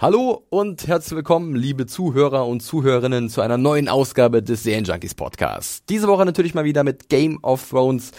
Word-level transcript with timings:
Hallo 0.00 0.46
und 0.48 0.86
herzlich 0.86 1.14
willkommen, 1.14 1.54
liebe 1.54 1.84
Zuhörer 1.84 2.46
und 2.46 2.60
Zuhörerinnen, 2.62 3.28
zu 3.28 3.42
einer 3.42 3.58
neuen 3.58 3.86
Ausgabe 3.86 4.42
des 4.42 4.64
Junkies 4.64 5.14
Podcasts. 5.14 5.84
Diese 5.84 6.08
Woche 6.08 6.24
natürlich 6.24 6.54
mal 6.54 6.64
wieder 6.64 6.84
mit 6.84 7.10
Game 7.10 7.38
of 7.42 7.68
Thrones, 7.68 8.12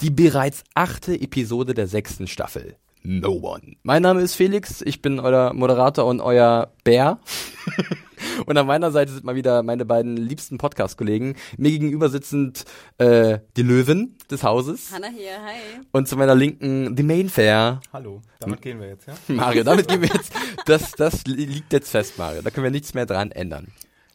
die 0.00 0.10
bereits 0.10 0.62
achte 0.74 1.20
Episode 1.20 1.74
der 1.74 1.88
sechsten 1.88 2.28
Staffel. 2.28 2.76
No 3.02 3.32
One. 3.32 3.74
Mein 3.82 4.02
Name 4.02 4.20
ist 4.20 4.36
Felix, 4.36 4.80
ich 4.80 5.02
bin 5.02 5.18
euer 5.18 5.52
Moderator 5.54 6.04
und 6.06 6.20
euer 6.20 6.70
Bär. 6.84 7.18
und 8.46 8.56
an 8.56 8.66
meiner 8.66 8.90
Seite 8.90 9.12
sind 9.12 9.24
mal 9.24 9.34
wieder 9.34 9.62
meine 9.62 9.84
beiden 9.84 10.16
liebsten 10.16 10.58
Podcast-Kollegen. 10.58 11.36
Mir 11.56 11.70
gegenüber 11.70 12.08
sitzend 12.08 12.64
äh, 12.98 13.38
die 13.56 13.62
Löwen 13.62 14.16
des 14.30 14.42
Hauses. 14.42 14.92
Hanna 14.92 15.08
hier, 15.08 15.42
hi. 15.42 15.84
Und 15.92 16.08
zu 16.08 16.16
meiner 16.16 16.34
Linken 16.34 16.96
die 16.96 17.02
Mainfair. 17.02 17.80
Hallo, 17.92 18.22
damit 18.40 18.62
gehen 18.62 18.80
wir 18.80 18.88
jetzt, 18.88 19.06
ja? 19.06 19.14
Mario, 19.28 19.64
damit 19.64 19.88
gehen 19.88 20.02
wir 20.02 20.08
jetzt. 20.08 20.32
Das, 20.66 20.92
das 20.92 21.24
liegt 21.26 21.72
jetzt 21.72 21.90
fest, 21.90 22.18
Mario. 22.18 22.42
Da 22.42 22.50
können 22.50 22.64
wir 22.64 22.70
nichts 22.70 22.94
mehr 22.94 23.06
dran 23.06 23.30
ändern. 23.30 23.68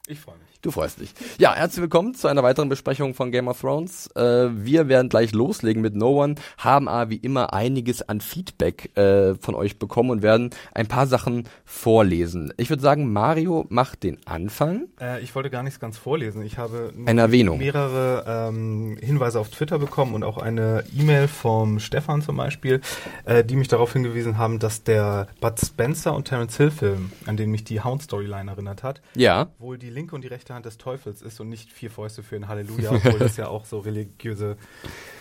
Ich 0.07 0.19
freue 0.19 0.35
mich. 0.37 0.48
Du 0.61 0.71
freust 0.71 0.99
dich. 0.99 1.13
Ja, 1.37 1.55
herzlich 1.55 1.83
willkommen 1.83 2.13
zu 2.15 2.27
einer 2.27 2.43
weiteren 2.43 2.67
Besprechung 2.67 3.13
von 3.13 3.31
Game 3.31 3.47
of 3.47 3.61
Thrones. 3.61 4.07
Äh, 4.17 4.49
wir 4.51 4.89
werden 4.89 5.07
gleich 5.07 5.31
loslegen 5.31 5.81
mit 5.81 5.95
No 5.95 6.21
One, 6.21 6.35
haben 6.57 6.89
aber 6.89 7.11
wie 7.11 7.15
immer 7.15 7.53
einiges 7.53 8.01
an 8.01 8.19
Feedback 8.19 8.95
äh, 8.97 9.35
von 9.35 9.55
euch 9.55 9.79
bekommen 9.79 10.09
und 10.09 10.21
werden 10.21 10.49
ein 10.73 10.87
paar 10.87 11.07
Sachen 11.07 11.47
vorlesen. 11.63 12.53
Ich 12.57 12.69
würde 12.69 12.83
sagen, 12.83 13.13
Mario 13.13 13.67
macht 13.69 14.03
den 14.03 14.17
Anfang. 14.25 14.89
Äh, 14.99 15.21
ich 15.21 15.33
wollte 15.33 15.49
gar 15.49 15.63
nichts 15.63 15.79
ganz 15.79 15.97
vorlesen. 15.97 16.41
Ich 16.41 16.57
habe 16.57 16.91
eine 17.05 17.21
Erwähnung. 17.21 17.59
mehrere 17.59 18.49
ähm, 18.49 18.97
Hinweise 19.01 19.39
auf 19.39 19.49
Twitter 19.49 19.79
bekommen 19.79 20.13
und 20.13 20.25
auch 20.25 20.37
eine 20.37 20.83
E-Mail 20.93 21.29
vom 21.29 21.79
Stefan 21.79 22.21
zum 22.21 22.35
Beispiel, 22.35 22.81
äh, 23.23 23.45
die 23.45 23.55
mich 23.55 23.69
darauf 23.69 23.93
hingewiesen 23.93 24.37
haben, 24.37 24.59
dass 24.59 24.83
der 24.83 25.27
Bud 25.39 25.57
Spencer 25.57 26.13
und 26.13 26.27
Terence 26.27 26.57
Hill 26.57 26.71
Film, 26.71 27.13
an 27.25 27.37
den 27.37 27.49
mich 27.49 27.63
die 27.63 27.81
Hound-Storyline 27.81 28.51
erinnert 28.51 28.83
hat, 28.83 29.01
ja. 29.15 29.47
wohl 29.57 29.77
die 29.77 29.89
linke 29.89 30.15
und 30.15 30.21
die 30.21 30.27
rechte 30.27 30.48
Hand 30.53 30.65
des 30.65 30.77
Teufels 30.77 31.21
ist 31.21 31.39
und 31.39 31.49
nicht 31.49 31.71
vier 31.71 31.91
Fäuste 31.91 32.23
für 32.23 32.35
ein 32.35 32.47
Halleluja, 32.47 32.91
obwohl 32.93 33.19
das 33.19 33.37
ja 33.37 33.47
auch 33.47 33.65
so 33.65 33.79
religiöse 33.79 34.57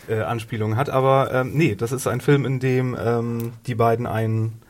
äh, 0.09 0.21
Anspielungen 0.21 0.77
hat. 0.77 0.91
Aber 0.91 1.33
ähm, 1.33 1.53
nee, 1.55 1.75
das 1.75 1.93
ist 1.93 2.07
ein 2.07 2.21
Film, 2.21 2.45
in 2.45 2.61
dem 2.61 2.97
ähm, 2.99 3.53
die 3.67 3.75
beiden 3.75 4.07
ein, 4.07 4.61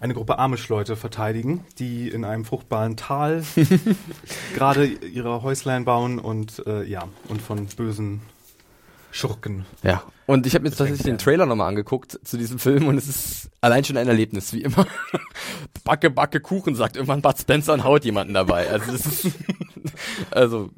eine 0.00 0.14
Gruppe 0.14 0.38
Amish-Leute 0.38 0.96
verteidigen, 0.96 1.64
die 1.78 2.08
in 2.08 2.24
einem 2.24 2.44
fruchtbaren 2.44 2.96
Tal 2.96 3.42
gerade 4.54 4.86
ihre 4.86 5.42
Häuslein 5.42 5.84
bauen 5.84 6.18
und 6.18 6.64
äh, 6.66 6.84
ja, 6.84 7.08
und 7.28 7.40
von 7.42 7.66
bösen 7.66 8.20
Schurken. 9.14 9.64
Ja, 9.84 10.02
und 10.26 10.44
ich 10.44 10.54
habe 10.54 10.64
mir 10.64 10.70
jetzt 10.70 10.78
tatsächlich 10.78 11.04
den 11.04 11.18
Trailer 11.18 11.46
nochmal 11.46 11.68
angeguckt 11.68 12.18
zu 12.24 12.36
diesem 12.36 12.58
Film 12.58 12.88
und 12.88 12.96
es 12.96 13.06
ist 13.06 13.48
allein 13.60 13.84
schon 13.84 13.96
ein 13.96 14.08
Erlebnis, 14.08 14.52
wie 14.52 14.62
immer. 14.62 14.88
backe, 15.84 16.10
backe 16.10 16.40
Kuchen, 16.40 16.74
sagt 16.74 16.96
irgendwann 16.96 17.22
Bud 17.22 17.38
Spencer 17.38 17.74
und 17.74 17.84
haut 17.84 18.04
jemanden 18.04 18.34
dabei. 18.34 18.68
Also, 18.68 18.90
das 18.90 19.06
ist 19.06 19.30
also 20.32 20.70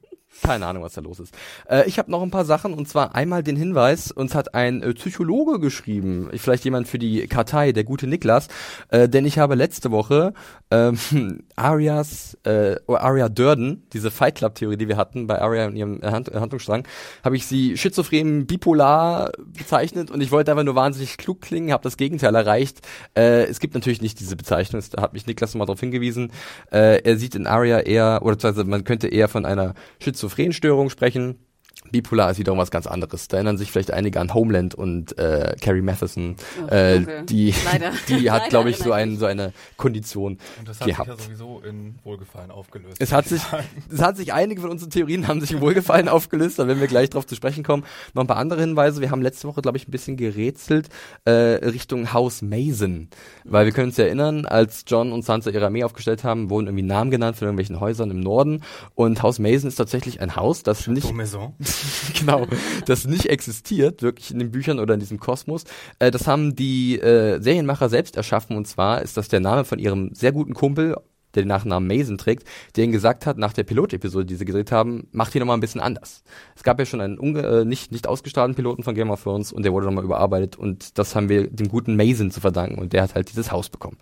keine 0.42 0.66
Ahnung, 0.66 0.82
was 0.82 0.94
da 0.94 1.00
los 1.00 1.20
ist. 1.20 1.34
Äh, 1.68 1.86
ich 1.86 1.98
habe 1.98 2.10
noch 2.10 2.22
ein 2.22 2.30
paar 2.30 2.44
Sachen 2.44 2.74
und 2.74 2.88
zwar 2.88 3.14
einmal 3.14 3.42
den 3.42 3.56
Hinweis, 3.56 4.10
uns 4.12 4.34
hat 4.34 4.54
ein 4.54 4.82
äh, 4.82 4.94
Psychologe 4.94 5.58
geschrieben, 5.58 6.28
vielleicht 6.36 6.64
jemand 6.64 6.88
für 6.88 6.98
die 6.98 7.26
Kartei, 7.26 7.72
der 7.72 7.84
gute 7.84 8.06
Niklas, 8.06 8.48
äh, 8.90 9.08
denn 9.08 9.24
ich 9.24 9.38
habe 9.38 9.54
letzte 9.54 9.90
Woche 9.90 10.34
ähm, 10.70 10.98
Arias, 11.56 12.36
äh, 12.44 12.76
Aria 12.86 13.28
Durden, 13.28 13.86
diese 13.92 14.10
Fight 14.10 14.36
Club 14.36 14.54
Theorie, 14.54 14.76
die 14.76 14.88
wir 14.88 14.96
hatten 14.96 15.26
bei 15.26 15.40
Aria 15.40 15.66
und 15.66 15.76
ihrem 15.76 16.00
Hand 16.02 16.32
Handlungsstrang, 16.32 16.86
habe 17.24 17.36
ich 17.36 17.46
sie 17.46 17.76
schizophren 17.76 18.46
bipolar 18.46 19.32
bezeichnet 19.38 20.10
und 20.10 20.20
ich 20.20 20.30
wollte 20.30 20.50
einfach 20.50 20.64
nur 20.64 20.74
wahnsinnig 20.74 21.16
klug 21.16 21.40
klingen, 21.40 21.72
habe 21.72 21.82
das 21.82 21.96
Gegenteil 21.96 22.34
erreicht. 22.34 22.80
Äh, 23.16 23.44
es 23.44 23.60
gibt 23.60 23.74
natürlich 23.74 24.02
nicht 24.02 24.20
diese 24.20 24.36
Bezeichnung, 24.36 24.82
da 24.92 25.02
hat 25.02 25.12
mich 25.12 25.26
Niklas 25.26 25.54
mal 25.54 25.66
darauf 25.66 25.80
hingewiesen. 25.80 26.32
Äh, 26.70 27.02
er 27.02 27.16
sieht 27.16 27.34
in 27.34 27.46
Aria 27.46 27.80
eher, 27.80 28.20
oder 28.22 28.36
man 28.64 28.84
könnte 28.84 29.08
eher 29.08 29.28
von 29.28 29.44
einer 29.44 29.74
Schizophrenie 30.00 30.25
Schizophrenstörung 30.26 30.90
sprechen. 30.90 31.45
Bipolar 31.90 32.30
ist 32.30 32.38
wiederum 32.38 32.58
was 32.58 32.70
ganz 32.70 32.86
anderes. 32.86 33.28
Da 33.28 33.36
erinnern 33.36 33.58
sich 33.58 33.70
vielleicht 33.70 33.90
einige 33.90 34.20
an 34.20 34.34
Homeland 34.34 34.74
und 34.74 35.18
äh, 35.18 35.56
Carrie 35.60 35.82
Matheson. 35.82 36.36
Oh, 36.62 36.66
äh, 36.72 37.24
die, 37.24 37.54
Leider. 37.64 37.92
die 38.08 38.30
hat, 38.30 38.48
glaube 38.50 38.70
ich, 38.70 38.78
so, 38.78 38.92
ein, 38.92 39.18
so 39.18 39.26
eine 39.26 39.52
Kondition 39.76 40.38
Und 40.58 40.68
das 40.68 40.80
hat 40.80 40.86
gehabt. 40.86 41.10
sich 41.10 41.18
ja 41.18 41.24
sowieso 41.24 41.60
in 41.60 41.96
Wohlgefallen 42.04 42.50
aufgelöst. 42.50 42.96
Es 42.98 43.12
hat 43.12 43.26
sich, 43.26 43.42
es 43.92 44.00
hat 44.00 44.16
sich 44.16 44.32
einige 44.32 44.60
von 44.60 44.70
unseren 44.70 44.90
Theorien 44.90 45.28
haben 45.28 45.40
sich 45.40 45.52
im 45.52 45.60
Wohlgefallen 45.60 46.08
aufgelöst, 46.08 46.58
da 46.58 46.66
werden 46.66 46.80
wir 46.80 46.88
gleich 46.88 47.10
drauf 47.10 47.26
zu 47.26 47.34
sprechen 47.34 47.64
kommen. 47.64 47.84
Noch 48.14 48.22
ein 48.24 48.26
paar 48.28 48.36
andere 48.36 48.60
Hinweise. 48.60 49.00
Wir 49.00 49.10
haben 49.10 49.22
letzte 49.22 49.48
Woche, 49.48 49.62
glaube 49.62 49.78
ich, 49.78 49.88
ein 49.88 49.90
bisschen 49.90 50.16
gerätselt 50.16 50.88
äh, 51.24 51.30
Richtung 51.30 52.12
Haus 52.12 52.42
Mason, 52.42 53.08
weil 53.44 53.66
wir 53.66 53.72
können 53.72 53.88
uns 53.88 53.96
ja 53.96 54.04
erinnern, 54.04 54.46
als 54.46 54.84
John 54.86 55.12
und 55.12 55.24
Sansa 55.24 55.50
ihre 55.50 55.66
Armee 55.66 55.84
aufgestellt 55.84 56.24
haben, 56.24 56.50
wurden 56.50 56.66
irgendwie 56.66 56.84
Namen 56.84 57.10
genannt 57.10 57.36
von 57.36 57.46
irgendwelchen 57.46 57.80
Häusern 57.80 58.10
im 58.10 58.20
Norden 58.20 58.62
und 58.94 59.22
Haus 59.22 59.38
Mason 59.38 59.68
ist 59.68 59.76
tatsächlich 59.76 60.20
ein 60.20 60.36
Haus, 60.36 60.62
das 60.62 60.86
nicht 60.86 61.12
Maison. 61.16 61.54
genau, 62.18 62.46
das 62.86 63.06
nicht 63.06 63.26
existiert, 63.26 64.02
wirklich 64.02 64.30
in 64.30 64.38
den 64.38 64.50
Büchern 64.50 64.78
oder 64.78 64.94
in 64.94 65.00
diesem 65.00 65.18
Kosmos. 65.18 65.64
Äh, 65.98 66.10
das 66.10 66.26
haben 66.26 66.56
die 66.56 66.98
äh, 66.98 67.40
Serienmacher 67.40 67.88
selbst 67.88 68.16
erschaffen 68.16 68.56
und 68.56 68.66
zwar 68.66 69.02
ist 69.02 69.16
das 69.16 69.28
der 69.28 69.40
Name 69.40 69.64
von 69.64 69.78
ihrem 69.78 70.14
sehr 70.14 70.32
guten 70.32 70.54
Kumpel, 70.54 70.96
der 71.34 71.42
den 71.42 71.48
Nachnamen 71.48 71.86
Mason 71.86 72.18
trägt, 72.18 72.48
der 72.74 72.84
ihnen 72.84 72.92
gesagt 72.92 73.26
hat, 73.26 73.38
nach 73.38 73.52
der 73.52 73.64
Pilotepisode, 73.64 74.26
die 74.26 74.36
sie 74.36 74.44
gedreht 74.44 74.72
haben, 74.72 75.06
macht 75.12 75.32
hier 75.32 75.40
nochmal 75.40 75.56
ein 75.56 75.60
bisschen 75.60 75.80
anders. 75.80 76.24
Es 76.56 76.62
gab 76.62 76.78
ja 76.78 76.86
schon 76.86 77.00
einen 77.00 77.18
unge 77.18 77.42
äh, 77.42 77.64
nicht, 77.64 77.92
nicht 77.92 78.06
ausgestrahlten 78.06 78.54
Piloten 78.54 78.82
von 78.82 78.94
Game 78.94 79.10
of 79.10 79.22
Thrones 79.22 79.52
und 79.52 79.62
der 79.62 79.72
wurde 79.72 79.86
nochmal 79.86 80.04
überarbeitet 80.04 80.56
und 80.56 80.98
das 80.98 81.14
haben 81.14 81.28
wir 81.28 81.48
dem 81.48 81.68
guten 81.68 81.96
Mason 81.96 82.30
zu 82.30 82.40
verdanken 82.40 82.78
und 82.78 82.92
der 82.92 83.02
hat 83.02 83.14
halt 83.14 83.30
dieses 83.30 83.52
Haus 83.52 83.68
bekommen. 83.68 83.98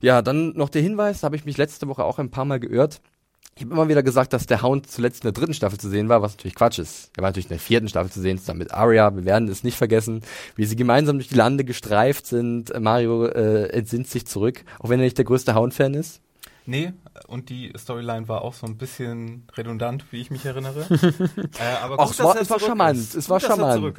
Ja, 0.00 0.20
dann 0.20 0.52
noch 0.54 0.68
der 0.68 0.82
Hinweis, 0.82 1.20
da 1.20 1.26
habe 1.26 1.36
ich 1.36 1.44
mich 1.44 1.58
letzte 1.58 1.86
Woche 1.86 2.04
auch 2.04 2.18
ein 2.18 2.30
paar 2.30 2.44
Mal 2.44 2.58
geirrt. 2.58 3.00
Ich 3.54 3.62
habe 3.62 3.74
immer 3.74 3.88
wieder 3.88 4.02
gesagt, 4.02 4.32
dass 4.32 4.46
der 4.46 4.62
Hound 4.62 4.90
zuletzt 4.90 5.24
in 5.24 5.26
der 5.26 5.32
dritten 5.32 5.52
Staffel 5.52 5.78
zu 5.78 5.90
sehen 5.90 6.08
war, 6.08 6.22
was 6.22 6.32
natürlich 6.32 6.54
Quatsch 6.54 6.78
ist. 6.78 7.10
Er 7.16 7.22
war 7.22 7.28
natürlich 7.28 7.46
in 7.46 7.50
der 7.50 7.58
vierten 7.58 7.88
Staffel 7.88 8.10
zu 8.10 8.20
sehen, 8.20 8.38
zusammen 8.38 8.60
mit 8.60 8.72
Arya. 8.72 9.14
Wir 9.14 9.26
werden 9.26 9.46
es 9.48 9.62
nicht 9.62 9.76
vergessen, 9.76 10.22
wie 10.56 10.64
sie 10.64 10.74
gemeinsam 10.74 11.18
durch 11.18 11.28
die 11.28 11.34
Lande 11.34 11.64
gestreift 11.64 12.26
sind. 12.26 12.72
Mario 12.80 13.26
äh, 13.26 13.68
entsinnt 13.68 14.08
sich 14.08 14.26
zurück, 14.26 14.64
auch 14.78 14.88
wenn 14.88 15.00
er 15.00 15.04
nicht 15.04 15.18
der 15.18 15.26
größte 15.26 15.54
Hound-Fan 15.54 15.92
ist. 15.92 16.22
Nee, 16.64 16.92
und 17.26 17.48
die 17.48 17.72
Storyline 17.76 18.28
war 18.28 18.42
auch 18.42 18.54
so 18.54 18.66
ein 18.66 18.76
bisschen 18.76 19.48
redundant, 19.56 20.04
wie 20.12 20.20
ich 20.20 20.30
mich 20.30 20.44
erinnere. 20.44 20.86
äh, 20.90 21.82
aber 21.82 21.96
Ach, 21.98 22.06
gut, 22.06 22.12
es 22.12 22.22
war- 22.22 22.40
es 22.40 22.50
war 22.50 22.60
charmant, 22.60 22.98
Ist. 22.98 23.16
es 23.16 23.28
war 23.28 23.40
gut, 23.40 23.48
charmant. 23.48 23.94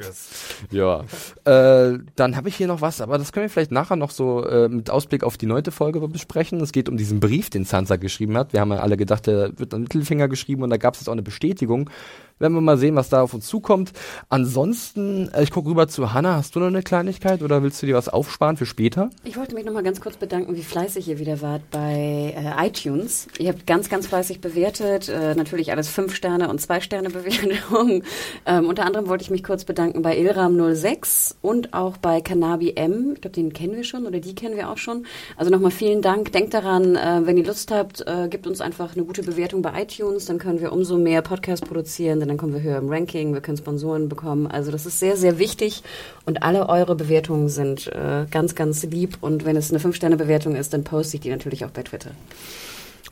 Ja. 0.70 1.04
äh, 1.44 1.98
dann 2.16 2.36
habe 2.36 2.48
ich 2.48 2.56
hier 2.56 2.66
noch 2.66 2.80
was, 2.80 3.02
aber 3.02 3.18
das 3.18 3.32
können 3.32 3.44
wir 3.44 3.50
vielleicht 3.50 3.70
nachher 3.70 3.96
noch 3.96 4.10
so 4.10 4.46
äh, 4.46 4.68
mit 4.68 4.88
Ausblick 4.88 5.24
auf 5.24 5.36
die 5.36 5.46
neunte 5.46 5.72
Folge 5.72 6.00
besprechen. 6.08 6.58
Es 6.60 6.72
geht 6.72 6.88
um 6.88 6.96
diesen 6.96 7.20
Brief, 7.20 7.50
den 7.50 7.64
Sansa 7.66 7.96
geschrieben 7.96 8.36
hat. 8.38 8.54
Wir 8.54 8.60
haben 8.60 8.72
ja 8.72 8.78
alle 8.78 8.96
gedacht, 8.96 9.26
der 9.26 9.58
wird 9.58 9.74
an 9.74 9.82
Mittelfinger 9.82 10.28
geschrieben 10.28 10.62
und 10.62 10.70
da 10.70 10.78
gab 10.78 10.94
es 10.94 11.00
jetzt 11.00 11.08
auch 11.08 11.12
eine 11.12 11.22
Bestätigung. 11.22 11.90
Werden 12.38 12.54
wir 12.54 12.60
mal 12.60 12.78
sehen, 12.78 12.96
was 12.96 13.08
da 13.08 13.22
auf 13.22 13.32
uns 13.32 13.46
zukommt. 13.46 13.92
Ansonsten, 14.28 15.28
äh, 15.32 15.42
ich 15.42 15.50
gucke 15.50 15.68
rüber 15.68 15.86
zu 15.86 16.12
Hannah. 16.12 16.36
Hast 16.36 16.56
du 16.56 16.60
noch 16.60 16.66
eine 16.66 16.82
Kleinigkeit 16.82 17.42
oder 17.42 17.62
willst 17.62 17.80
du 17.80 17.86
dir 17.86 17.94
was 17.94 18.08
aufsparen 18.08 18.56
für 18.56 18.66
später? 18.66 19.10
Ich 19.22 19.36
wollte 19.36 19.54
mich 19.54 19.64
noch 19.64 19.72
mal 19.72 19.82
ganz 19.84 20.00
kurz 20.00 20.16
bedanken, 20.16 20.56
wie 20.56 20.62
fleißig 20.62 21.08
ihr 21.08 21.18
wieder 21.18 21.40
wart 21.42 21.62
bei 21.70 22.34
äh, 22.36 22.66
iTunes. 22.66 23.28
Ihr 23.38 23.50
habt 23.50 23.66
ganz, 23.66 23.88
ganz 23.88 24.08
fleißig 24.08 24.40
bewertet. 24.40 25.08
Äh, 25.08 25.34
natürlich 25.36 25.70
alles 25.70 25.88
fünf 25.88 26.14
Sterne 26.14 26.48
und 26.48 26.60
zwei 26.60 26.80
Sterne 26.80 27.10
Bewertungen. 27.10 28.02
Ähm, 28.46 28.68
unter 28.68 28.84
anderem 28.84 29.08
wollte 29.08 29.22
ich 29.22 29.30
mich 29.30 29.42
kurz 29.42 29.64
bedanken 29.64 30.02
bei 30.02 30.18
Ilram06 30.18 31.36
und 31.40 31.72
auch 31.72 31.96
bei 31.96 32.20
Kanabi 32.20 32.74
M. 32.76 33.12
Ich 33.14 33.20
glaube, 33.20 33.34
den 33.34 33.52
kennen 33.52 33.76
wir 33.76 33.84
schon 33.84 34.06
oder 34.06 34.20
die 34.20 34.34
kennen 34.34 34.56
wir 34.56 34.70
auch 34.70 34.76
schon. 34.76 35.06
Also 35.36 35.50
nochmal 35.50 35.70
vielen 35.70 36.02
Dank. 36.02 36.32
Denkt 36.32 36.52
daran, 36.52 36.96
äh, 36.96 37.22
wenn 37.24 37.36
ihr 37.36 37.46
Lust 37.46 37.70
habt, 37.70 38.06
äh, 38.06 38.28
gebt 38.28 38.46
uns 38.46 38.60
einfach 38.60 38.94
eine 38.94 39.04
gute 39.04 39.22
Bewertung 39.22 39.62
bei 39.62 39.82
iTunes. 39.82 40.26
Dann 40.26 40.38
können 40.38 40.60
wir 40.60 40.72
umso 40.72 40.98
mehr 40.98 41.22
Podcasts 41.22 41.66
produzieren, 41.66 42.20
denn 42.24 42.30
dann 42.30 42.38
kommen 42.38 42.54
wir 42.54 42.62
höher 42.62 42.78
im 42.78 42.88
Ranking. 42.88 43.34
Wir 43.34 43.42
können 43.42 43.58
Sponsoren 43.58 44.08
bekommen. 44.08 44.46
Also 44.46 44.72
das 44.72 44.86
ist 44.86 44.98
sehr, 44.98 45.16
sehr 45.16 45.38
wichtig. 45.38 45.82
Und 46.24 46.42
alle 46.42 46.68
eure 46.68 46.96
Bewertungen 46.96 47.50
sind 47.50 47.86
äh, 47.88 48.26
ganz, 48.30 48.54
ganz 48.54 48.82
lieb. 48.84 49.18
Und 49.20 49.44
wenn 49.44 49.56
es 49.56 49.70
eine 49.70 49.78
5-Sterne-Bewertung 49.78 50.56
ist, 50.56 50.72
dann 50.72 50.84
poste 50.84 51.18
ich 51.18 51.20
die 51.20 51.30
natürlich 51.30 51.64
auch 51.64 51.70
bei 51.70 51.82
Twitter. 51.82 52.12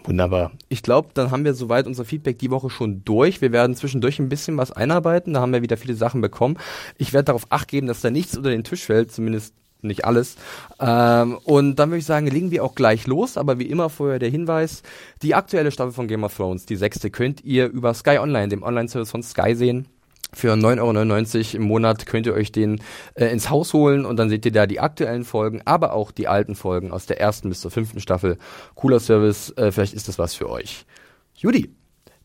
Wunderbar. 0.04 0.50
Ich 0.68 0.82
glaube, 0.82 1.10
dann 1.14 1.30
haben 1.30 1.44
wir 1.44 1.54
soweit 1.54 1.86
unser 1.86 2.04
Feedback 2.04 2.38
die 2.38 2.50
Woche 2.50 2.70
schon 2.70 3.04
durch. 3.04 3.40
Wir 3.40 3.52
werden 3.52 3.76
zwischendurch 3.76 4.18
ein 4.18 4.28
bisschen 4.28 4.56
was 4.56 4.72
einarbeiten. 4.72 5.34
Da 5.34 5.40
haben 5.40 5.52
wir 5.52 5.62
wieder 5.62 5.76
viele 5.76 5.94
Sachen 5.94 6.20
bekommen. 6.22 6.58
Ich 6.96 7.12
werde 7.12 7.26
darauf 7.26 7.46
acht 7.50 7.68
geben, 7.68 7.86
dass 7.86 8.00
da 8.00 8.10
nichts 8.10 8.36
unter 8.36 8.50
den 8.50 8.64
Tisch 8.64 8.84
fällt, 8.84 9.12
zumindest 9.12 9.54
nicht 9.82 10.04
alles. 10.04 10.36
Ähm, 10.80 11.38
und 11.44 11.76
dann 11.76 11.90
würde 11.90 11.98
ich 11.98 12.06
sagen, 12.06 12.26
legen 12.26 12.50
wir 12.50 12.64
auch 12.64 12.74
gleich 12.74 13.06
los. 13.06 13.36
Aber 13.36 13.58
wie 13.58 13.66
immer 13.66 13.90
vorher 13.90 14.18
der 14.18 14.30
Hinweis, 14.30 14.82
die 15.22 15.34
aktuelle 15.34 15.70
Staffel 15.70 15.92
von 15.92 16.08
Game 16.08 16.24
of 16.24 16.36
Thrones, 16.36 16.66
die 16.66 16.76
sechste, 16.76 17.10
könnt 17.10 17.44
ihr 17.44 17.66
über 17.68 17.94
Sky 17.94 18.18
Online, 18.18 18.48
dem 18.48 18.62
Online-Service 18.62 19.10
von 19.10 19.22
Sky 19.22 19.54
sehen. 19.54 19.88
Für 20.34 20.54
9,99 20.54 21.36
Euro 21.54 21.56
im 21.56 21.68
Monat 21.68 22.06
könnt 22.06 22.26
ihr 22.26 22.32
euch 22.32 22.52
den 22.52 22.80
äh, 23.14 23.26
ins 23.26 23.50
Haus 23.50 23.74
holen 23.74 24.06
und 24.06 24.16
dann 24.16 24.30
seht 24.30 24.46
ihr 24.46 24.52
da 24.52 24.66
die 24.66 24.80
aktuellen 24.80 25.24
Folgen, 25.24 25.60
aber 25.66 25.92
auch 25.92 26.10
die 26.10 26.26
alten 26.26 26.54
Folgen 26.54 26.90
aus 26.90 27.04
der 27.04 27.20
ersten 27.20 27.50
bis 27.50 27.60
zur 27.60 27.70
fünften 27.70 28.00
Staffel. 28.00 28.38
Cooler 28.74 28.98
Service, 28.98 29.50
äh, 29.58 29.70
vielleicht 29.72 29.92
ist 29.92 30.08
das 30.08 30.18
was 30.18 30.34
für 30.34 30.48
euch. 30.48 30.86
Judy, 31.34 31.74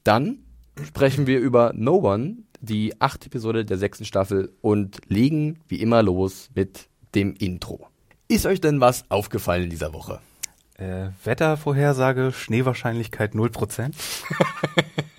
dann 0.05 0.39
sprechen 0.85 1.27
wir 1.27 1.39
über 1.39 1.73
No 1.75 1.97
One, 1.97 2.37
die 2.61 2.93
achte 2.99 3.27
Episode 3.27 3.65
der 3.65 3.77
sechsten 3.77 4.05
Staffel 4.05 4.53
und 4.61 5.01
legen 5.07 5.59
wie 5.67 5.81
immer 5.81 6.01
los 6.01 6.49
mit 6.55 6.87
dem 7.17 7.33
Intro. 7.33 7.87
Ist 8.27 8.45
euch 8.45 8.61
denn 8.61 8.79
was 8.79 9.09
aufgefallen 9.09 9.63
in 9.63 9.69
dieser 9.71 9.91
Woche? 9.91 10.19
Äh, 10.77 11.09
Wettervorhersage, 11.23 12.31
Schneewahrscheinlichkeit 12.31 13.33
0%. 13.33 13.91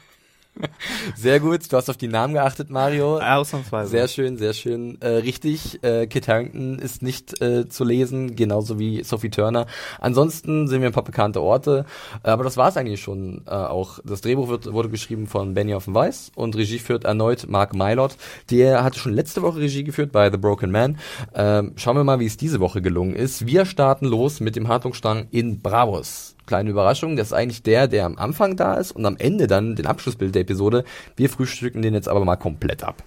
Sehr 1.16 1.40
gut, 1.40 1.72
du 1.72 1.76
hast 1.76 1.88
auf 1.90 1.96
die 1.96 2.08
Namen 2.08 2.34
geachtet, 2.34 2.70
Mario. 2.70 3.18
Ausnahmsweise. 3.18 3.90
Sehr 3.90 4.08
schön, 4.08 4.36
sehr 4.36 4.52
schön. 4.52 5.00
Äh, 5.00 5.08
richtig, 5.08 5.82
äh, 5.82 6.06
Kit 6.06 6.28
Harington 6.28 6.78
ist 6.78 7.02
nicht 7.02 7.40
äh, 7.40 7.68
zu 7.68 7.84
lesen, 7.84 8.36
genauso 8.36 8.78
wie 8.78 9.02
Sophie 9.02 9.30
Turner. 9.30 9.66
Ansonsten 10.00 10.68
sehen 10.68 10.80
wir 10.80 10.88
ein 10.88 10.92
paar 10.92 11.04
bekannte 11.04 11.40
Orte, 11.42 11.84
äh, 12.22 12.30
aber 12.30 12.44
das 12.44 12.56
war 12.56 12.68
es 12.68 12.76
eigentlich 12.76 13.00
schon 13.00 13.42
äh, 13.46 13.50
auch. 13.50 13.98
Das 14.04 14.20
Drehbuch 14.20 14.48
wird, 14.48 14.72
wurde 14.72 14.88
geschrieben 14.88 15.26
von 15.26 15.54
Benioff 15.54 15.84
Weiss 15.86 16.32
und 16.34 16.56
Regie 16.56 16.78
führt 16.78 17.04
erneut 17.04 17.48
Mark 17.48 17.74
Mylott. 17.74 18.16
Der 18.50 18.84
hatte 18.84 18.98
schon 18.98 19.12
letzte 19.12 19.42
Woche 19.42 19.58
Regie 19.58 19.84
geführt 19.84 20.12
bei 20.12 20.30
The 20.30 20.38
Broken 20.38 20.70
Man. 20.70 20.98
Ähm, 21.34 21.72
schauen 21.76 21.96
wir 21.96 22.04
mal, 22.04 22.20
wie 22.20 22.26
es 22.26 22.36
diese 22.36 22.60
Woche 22.60 22.82
gelungen 22.82 23.14
ist. 23.14 23.46
Wir 23.46 23.64
starten 23.64 24.06
los 24.06 24.40
mit 24.40 24.56
dem 24.56 24.68
Hartungsstang 24.68 25.28
in 25.30 25.60
Bravos 25.60 26.37
kleine 26.48 26.70
Überraschung. 26.70 27.16
Das 27.16 27.28
ist 27.28 27.32
eigentlich 27.32 27.62
der, 27.62 27.86
der 27.86 28.06
am 28.06 28.18
Anfang 28.18 28.56
da 28.56 28.74
ist 28.74 28.90
und 28.92 29.06
am 29.06 29.16
Ende 29.16 29.46
dann 29.46 29.76
den 29.76 29.86
Abschlussbild 29.86 30.34
der 30.34 30.42
Episode. 30.42 30.84
Wir 31.14 31.28
frühstücken 31.28 31.82
den 31.82 31.94
jetzt 31.94 32.08
aber 32.08 32.24
mal 32.24 32.36
komplett 32.36 32.82
ab. 32.82 33.04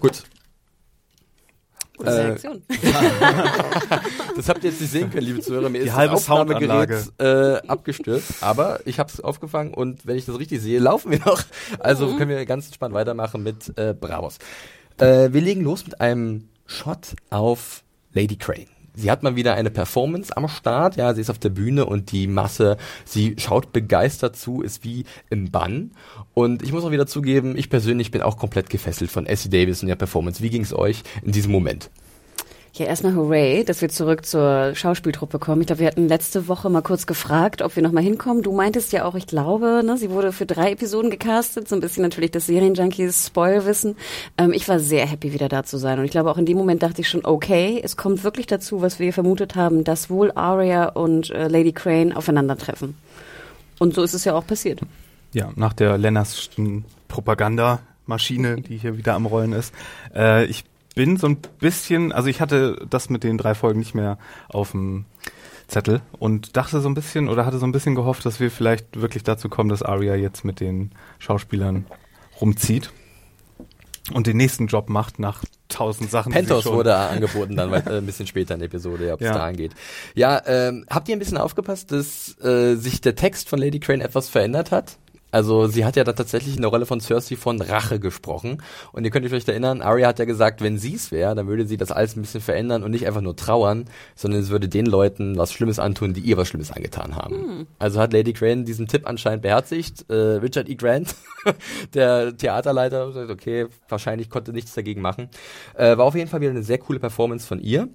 Gut. 0.00 0.22
Gute 1.96 2.10
Äh, 2.10 2.20
Reaktion. 2.26 2.62
Das 4.36 4.48
habt 4.48 4.64
ihr 4.64 4.70
jetzt 4.70 4.80
nicht 4.80 4.90
sehen 4.90 5.10
können, 5.10 5.26
liebe 5.26 5.40
Zuhörer. 5.40 5.68
Mir 5.68 5.80
Die 5.80 5.88
ist 5.88 5.94
halbe 5.94 6.14
das 6.14 6.28
Aufnahmegerät 6.28 7.12
äh, 7.18 7.66
abgestürzt, 7.68 8.42
aber 8.42 8.80
ich 8.86 8.98
habe 8.98 9.10
es 9.12 9.20
aufgefangen 9.20 9.74
und 9.74 10.06
wenn 10.06 10.16
ich 10.16 10.24
das 10.24 10.38
richtig 10.38 10.60
sehe, 10.62 10.78
laufen 10.78 11.10
wir 11.10 11.18
noch. 11.20 11.42
Also 11.78 12.16
können 12.16 12.30
wir 12.30 12.44
ganz 12.46 12.66
entspannt 12.66 12.94
weitermachen 12.94 13.42
mit 13.42 13.76
äh, 13.76 13.94
Bravos. 13.94 14.38
Äh, 14.98 15.32
wir 15.32 15.40
legen 15.40 15.62
los 15.62 15.84
mit 15.84 16.00
einem 16.00 16.48
Shot 16.66 17.14
auf 17.30 17.84
Lady 18.14 18.36
Crane. 18.36 18.66
Sie 18.94 19.10
hat 19.10 19.22
mal 19.22 19.36
wieder 19.36 19.54
eine 19.54 19.70
Performance 19.70 20.36
am 20.36 20.48
Start, 20.48 20.96
ja, 20.96 21.14
sie 21.14 21.20
ist 21.20 21.30
auf 21.30 21.38
der 21.38 21.48
Bühne 21.48 21.86
und 21.86 22.12
die 22.12 22.26
Masse, 22.26 22.76
sie 23.04 23.36
schaut 23.38 23.72
begeistert 23.72 24.36
zu, 24.36 24.62
ist 24.62 24.84
wie 24.84 25.04
im 25.30 25.50
Bann. 25.50 25.92
Und 26.34 26.62
ich 26.62 26.72
muss 26.72 26.84
auch 26.84 26.90
wieder 26.90 27.06
zugeben, 27.06 27.56
ich 27.56 27.70
persönlich 27.70 28.10
bin 28.10 28.22
auch 28.22 28.36
komplett 28.36 28.68
gefesselt 28.68 29.10
von 29.10 29.26
Essie 29.26 29.48
Davis 29.48 29.82
und 29.82 29.88
der 29.88 29.96
Performance. 29.96 30.42
Wie 30.42 30.50
ging's 30.50 30.74
euch 30.74 31.02
in 31.22 31.32
diesem 31.32 31.52
Moment? 31.52 31.90
Ja, 32.74 32.86
erstmal 32.86 33.14
hooray, 33.14 33.64
dass 33.64 33.82
wir 33.82 33.90
zurück 33.90 34.24
zur 34.24 34.74
Schauspieltruppe 34.74 35.38
kommen. 35.38 35.60
Ich 35.60 35.66
glaube, 35.66 35.80
wir 35.80 35.88
hatten 35.88 36.08
letzte 36.08 36.48
Woche 36.48 36.70
mal 36.70 36.80
kurz 36.80 37.06
gefragt, 37.06 37.60
ob 37.60 37.76
wir 37.76 37.82
nochmal 37.82 38.02
hinkommen. 38.02 38.42
Du 38.42 38.50
meintest 38.50 38.94
ja 38.94 39.04
auch, 39.04 39.14
ich 39.14 39.26
glaube, 39.26 39.82
ne, 39.84 39.98
sie 39.98 40.08
wurde 40.08 40.32
für 40.32 40.46
drei 40.46 40.72
Episoden 40.72 41.10
gecastet, 41.10 41.68
so 41.68 41.74
ein 41.74 41.82
bisschen 41.82 42.02
natürlich 42.02 42.30
das 42.30 42.46
Serienjunkies 42.46 43.26
Spoil-Wissen. 43.26 43.94
Ähm, 44.38 44.54
ich 44.54 44.66
war 44.68 44.78
sehr 44.78 45.06
happy, 45.06 45.34
wieder 45.34 45.50
da 45.50 45.64
zu 45.64 45.76
sein. 45.76 45.98
Und 45.98 46.06
ich 46.06 46.12
glaube, 46.12 46.30
auch 46.30 46.38
in 46.38 46.46
dem 46.46 46.56
Moment 46.56 46.82
dachte 46.82 47.02
ich 47.02 47.10
schon, 47.10 47.26
okay, 47.26 47.78
es 47.84 47.98
kommt 47.98 48.24
wirklich 48.24 48.46
dazu, 48.46 48.80
was 48.80 48.98
wir 48.98 49.12
vermutet 49.12 49.54
haben, 49.54 49.84
dass 49.84 50.08
wohl 50.08 50.32
Arya 50.34 50.86
und 50.86 51.28
äh, 51.28 51.48
Lady 51.48 51.72
Crane 51.72 52.16
aufeinandertreffen. 52.16 52.94
Und 53.80 53.94
so 53.94 54.02
ist 54.02 54.14
es 54.14 54.24
ja 54.24 54.32
auch 54.32 54.46
passiert. 54.46 54.80
Ja, 55.34 55.50
nach 55.56 55.74
der 55.74 55.98
Lennerschen 55.98 56.86
Propagandamaschine, 57.08 58.62
die 58.62 58.78
hier 58.78 58.96
wieder 58.96 59.12
am 59.12 59.26
Rollen 59.26 59.52
ist. 59.52 59.74
Äh, 60.14 60.46
ich 60.46 60.64
bin 60.94 61.16
so 61.16 61.26
ein 61.26 61.38
bisschen, 61.58 62.12
also 62.12 62.28
ich 62.28 62.40
hatte 62.40 62.84
das 62.88 63.08
mit 63.10 63.24
den 63.24 63.38
drei 63.38 63.54
Folgen 63.54 63.78
nicht 63.78 63.94
mehr 63.94 64.18
auf 64.48 64.72
dem 64.72 65.04
Zettel 65.68 66.02
und 66.18 66.56
dachte 66.56 66.80
so 66.80 66.88
ein 66.88 66.94
bisschen 66.94 67.28
oder 67.28 67.46
hatte 67.46 67.58
so 67.58 67.66
ein 67.66 67.72
bisschen 67.72 67.94
gehofft, 67.94 68.26
dass 68.26 68.40
wir 68.40 68.50
vielleicht 68.50 69.00
wirklich 69.00 69.22
dazu 69.22 69.48
kommen, 69.48 69.70
dass 69.70 69.82
Arya 69.82 70.14
jetzt 70.16 70.44
mit 70.44 70.60
den 70.60 70.90
Schauspielern 71.18 71.86
rumzieht 72.40 72.90
und 74.12 74.26
den 74.26 74.36
nächsten 74.36 74.66
Job 74.66 74.88
macht 74.90 75.18
nach 75.18 75.42
tausend 75.68 76.10
Sachen. 76.10 76.32
Pentos 76.32 76.66
wurde 76.66 76.94
angeboten 76.94 77.56
dann 77.56 77.70
weit- 77.70 77.86
äh, 77.86 77.98
ein 77.98 78.04
bisschen 78.06 78.26
später 78.26 78.54
in 78.54 78.60
der 78.60 78.66
Episode, 78.66 79.06
ja, 79.06 79.14
ob 79.14 79.20
es 79.22 79.26
Ja. 79.28 79.32
da 79.34 79.44
angeht. 79.46 79.72
Ja, 80.14 80.42
ähm, 80.44 80.84
habt 80.90 81.08
ihr 81.08 81.16
ein 81.16 81.18
bisschen 81.20 81.38
aufgepasst, 81.38 81.92
dass 81.92 82.36
äh, 82.44 82.74
sich 82.74 83.00
der 83.00 83.14
Text 83.14 83.48
von 83.48 83.58
Lady 83.58 83.80
Crane 83.80 84.02
etwas 84.02 84.28
verändert 84.28 84.70
hat? 84.72 84.98
Also 85.32 85.66
sie 85.66 85.84
hat 85.84 85.96
ja 85.96 86.04
da 86.04 86.12
tatsächlich 86.12 86.54
in 86.54 86.62
der 86.62 86.70
Rolle 86.70 86.86
von 86.86 87.00
Cersei 87.00 87.36
von 87.36 87.60
Rache 87.60 87.98
gesprochen. 87.98 88.62
Und 88.92 89.04
ihr 89.04 89.10
könnt 89.10 89.24
euch 89.24 89.30
vielleicht 89.30 89.48
erinnern, 89.48 89.82
Arya 89.82 90.08
hat 90.08 90.18
ja 90.18 90.26
gesagt, 90.26 90.60
wenn 90.60 90.78
sie 90.78 90.94
es 90.94 91.10
wäre, 91.10 91.34
dann 91.34 91.48
würde 91.48 91.66
sie 91.66 91.76
das 91.76 91.90
alles 91.90 92.16
ein 92.16 92.20
bisschen 92.22 92.42
verändern 92.42 92.84
und 92.84 92.90
nicht 92.90 93.06
einfach 93.06 93.22
nur 93.22 93.34
trauern, 93.34 93.86
sondern 94.14 94.40
es 94.40 94.50
würde 94.50 94.68
den 94.68 94.86
Leuten 94.86 95.36
was 95.38 95.52
Schlimmes 95.52 95.78
antun, 95.78 96.12
die 96.12 96.20
ihr 96.20 96.36
was 96.36 96.48
Schlimmes 96.48 96.70
angetan 96.70 97.16
haben. 97.16 97.66
Also 97.78 97.98
hat 97.98 98.12
Lady 98.12 98.34
Crane 98.34 98.64
diesen 98.64 98.86
Tipp 98.86 99.08
anscheinend 99.08 99.42
beherzigt. 99.42 100.04
Äh, 100.08 100.14
Richard 100.14 100.68
E. 100.68 100.74
Grant, 100.74 101.14
der 101.94 102.36
Theaterleiter, 102.36 103.10
sagt, 103.12 103.30
okay, 103.30 103.66
wahrscheinlich 103.88 104.28
konnte 104.28 104.52
nichts 104.52 104.74
dagegen 104.74 105.00
machen. 105.00 105.28
Äh, 105.74 105.96
war 105.96 106.04
auf 106.04 106.14
jeden 106.14 106.28
Fall 106.28 106.42
wieder 106.42 106.50
eine 106.50 106.62
sehr 106.62 106.78
coole 106.78 107.00
Performance 107.00 107.46
von 107.46 107.58
ihr. 107.58 107.88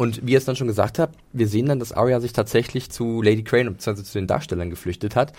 Und 0.00 0.26
wie 0.26 0.32
ihr 0.32 0.38
es 0.38 0.46
dann 0.46 0.56
schon 0.56 0.66
gesagt 0.66 0.98
habt, 0.98 1.18
wir 1.34 1.46
sehen 1.46 1.66
dann, 1.66 1.78
dass 1.78 1.92
Arya 1.92 2.20
sich 2.20 2.32
tatsächlich 2.32 2.90
zu 2.90 3.20
Lady 3.20 3.44
Crane 3.44 3.70
bzw. 3.70 4.02
zu 4.02 4.18
den 4.18 4.26
Darstellern 4.26 4.70
geflüchtet 4.70 5.14
hat 5.14 5.34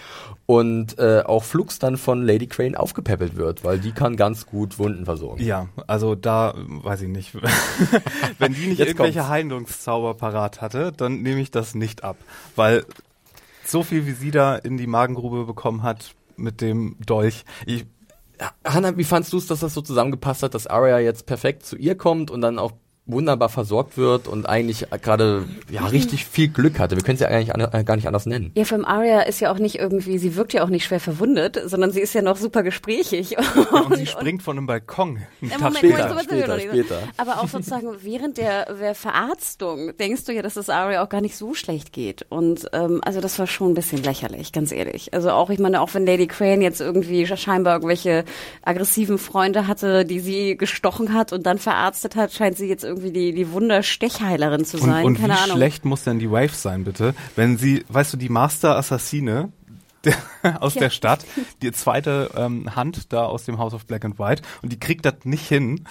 und 0.46 1.00
äh, 1.00 1.24
auch 1.26 1.44
Flux 1.44 1.80
dann 1.80 1.98
von 1.98 2.24
Lady 2.24 2.46
Crane 2.46 2.76
aufgepäppelt 2.76 3.38
wird, 3.38 3.64
weil 3.64 3.80
die 3.80 3.92
kann 3.92 4.18
ganz 4.18 4.46
gut 4.46 4.78
Wunden 4.78 5.06
versorgen. 5.06 5.44
Ja, 5.44 5.68
also 5.88 6.14
da 6.14 6.54
weiß 6.56 7.02
ich 7.02 7.08
nicht. 7.08 7.34
Wenn 8.38 8.54
die 8.54 8.68
nicht 8.68 8.78
Jetzt 8.78 8.90
irgendwelche 8.90 9.22
kommt's. 9.22 9.32
Heilungszauber 9.32 10.14
parat 10.14 10.62
hatte, 10.62 10.92
dann 10.96 11.24
nehme 11.24 11.42
ich 11.42 11.50
das 11.50 11.74
nicht 11.74 12.04
ab. 12.04 12.18
Weil 12.56 12.86
so 13.66 13.82
viel 13.82 14.06
wie 14.06 14.12
sie 14.12 14.30
da 14.30 14.56
in 14.56 14.78
die 14.78 14.86
Magengrube 14.86 15.46
bekommen 15.46 15.82
hat 15.82 16.14
mit 16.38 16.62
dem 16.62 16.98
Dolch. 17.04 17.46
Ich, 17.66 17.88
Hanna, 18.64 18.96
wie 18.96 19.06
fandst 19.06 19.34
du 19.34 19.40
es, 19.40 19.48
dass 19.48 19.62
das 19.62 19.74
so 19.74 19.82
zusammengepasst 19.82 20.44
hat, 20.44 20.54
dass 20.54 20.68
Arya 20.68 21.00
jetzt 21.00 21.26
perfekt 21.26 21.66
zu 21.66 21.78
ihr 21.78 21.96
kommt 21.96 22.30
und 22.30 22.42
dann 22.42 22.60
auch 22.60 22.74
wunderbar 23.08 23.50
versorgt 23.50 23.98
wird 23.98 24.28
und 24.28 24.48
eigentlich 24.48 24.86
gerade 25.02 25.46
ja 25.70 25.86
richtig 25.88 26.26
viel 26.26 26.48
Glück 26.50 26.80
hatte. 26.80 26.96
Wir 26.96 27.04
können 27.04 27.16
es 27.16 27.22
ja 27.22 27.28
eigentlich 27.28 27.54
an, 27.54 27.62
äh, 27.62 27.84
gar 27.84 27.96
nicht 27.96 28.08
anders 28.08 28.26
nennen. 28.28 28.52
Ja, 28.56 28.64
vor 28.64 28.78
allem 28.78 28.86
Arya 28.86 29.22
ist 29.22 29.40
ja 29.40 29.52
auch 29.52 29.58
nicht 29.58 29.80
irgendwie, 29.80 30.18
sie 30.20 30.36
wirkt 30.36 30.54
ja 30.54 30.64
auch 30.64 30.70
nicht 30.70 30.86
schwer 30.86 31.00
verwundet, 31.00 31.60
sondern 31.66 31.92
sie 31.92 32.00
ist 32.00 32.14
ja 32.14 32.22
noch 32.22 32.38
super 32.38 32.62
gesprächig. 32.64 33.36
und 33.72 33.98
sie 33.98 34.06
springt 34.06 34.44
von 34.44 34.58
einem 34.58 34.68
Balkon. 34.68 35.18
Einen 35.42 35.52
Ja, 35.52 35.58
Tag 35.58 35.62
Moment, 35.62 35.78
später, 35.78 36.08
Moment, 36.10 36.30
so 36.30 36.36
später, 36.36 36.60
später. 36.60 37.00
Aber 37.18 37.42
auch 37.42 37.48
sozusagen 37.48 37.88
während 38.02 38.38
der, 38.38 38.74
der 38.74 38.96
Verarztung 38.96 39.98
denkst 39.98 40.26
du 40.26 40.34
ja, 40.34 40.44
dass 40.44 40.56
es 40.56 40.70
Arya 40.70 41.04
auch 41.04 41.10
gar 41.10 41.22
nicht 41.22 41.36
so 41.36 41.54
schlecht 41.56 41.94
geht. 41.94 42.26
Und 42.30 42.68
ähm, 42.74 43.02
also 43.04 43.20
das 43.20 43.40
war 43.40 43.48
schon 43.48 43.72
ein 43.72 43.76
bisschen 43.76 44.04
lächerlich, 44.04 44.52
ganz 44.52 44.72
ehrlich. 44.72 45.14
Also 45.14 45.32
auch, 45.32 45.50
ich 45.50 45.60
meine, 45.60 45.82
auch 45.82 45.94
wenn 45.96 46.06
Lady 46.06 46.28
Crane 46.28 46.62
jetzt 46.62 46.82
irgendwie 46.82 47.26
scheinbar 47.26 47.76
irgendwelche 47.76 48.26
aggressiven 48.62 49.18
Freunde 49.18 49.66
hatte, 49.68 50.06
die 50.06 50.20
sie 50.20 50.56
gestochen 50.56 51.14
hat 51.14 51.34
und 51.34 51.46
dann 51.48 51.58
verarztet 51.58 52.16
hat, 52.16 52.32
scheint 52.32 52.58
sie 52.58 52.68
jetzt 52.68 52.84
irgendwie 52.92 53.12
die, 53.12 53.34
die 53.34 53.52
Wunderstechheilerin 53.52 54.66
zu 54.66 54.78
Und, 54.78 54.84
sein. 54.86 55.06
und 55.06 55.16
Keine 55.20 55.34
wie 55.34 55.38
Ahnung. 55.38 55.56
schlecht 55.58 55.86
muss 55.86 56.04
denn 56.04 56.20
die 56.20 56.30
Wave 56.32 56.54
sein, 56.54 56.84
bitte? 56.84 57.14
Wenn 57.36 57.58
sie, 57.58 57.84
weißt 57.90 58.14
du, 58.14 58.18
die 58.18 58.30
Master-Assassine 58.30 59.52
der, 60.04 60.14
aus 60.62 60.76
Ja. 60.76 60.82
der 60.82 60.90
Stadt, 60.90 61.26
die 61.62 61.72
zweite 61.72 62.32
ähm, 62.36 62.76
Hand 62.76 63.12
da 63.14 63.26
aus 63.26 63.46
dem 63.46 63.58
House 63.58 63.74
of 63.74 63.86
Black 63.86 64.06
and 64.06 64.20
White, 64.20 64.42
und 64.62 64.72
die 64.72 64.80
kriegt 64.80 65.06
das 65.06 65.16
nicht 65.24 65.48
hin, 65.48 65.86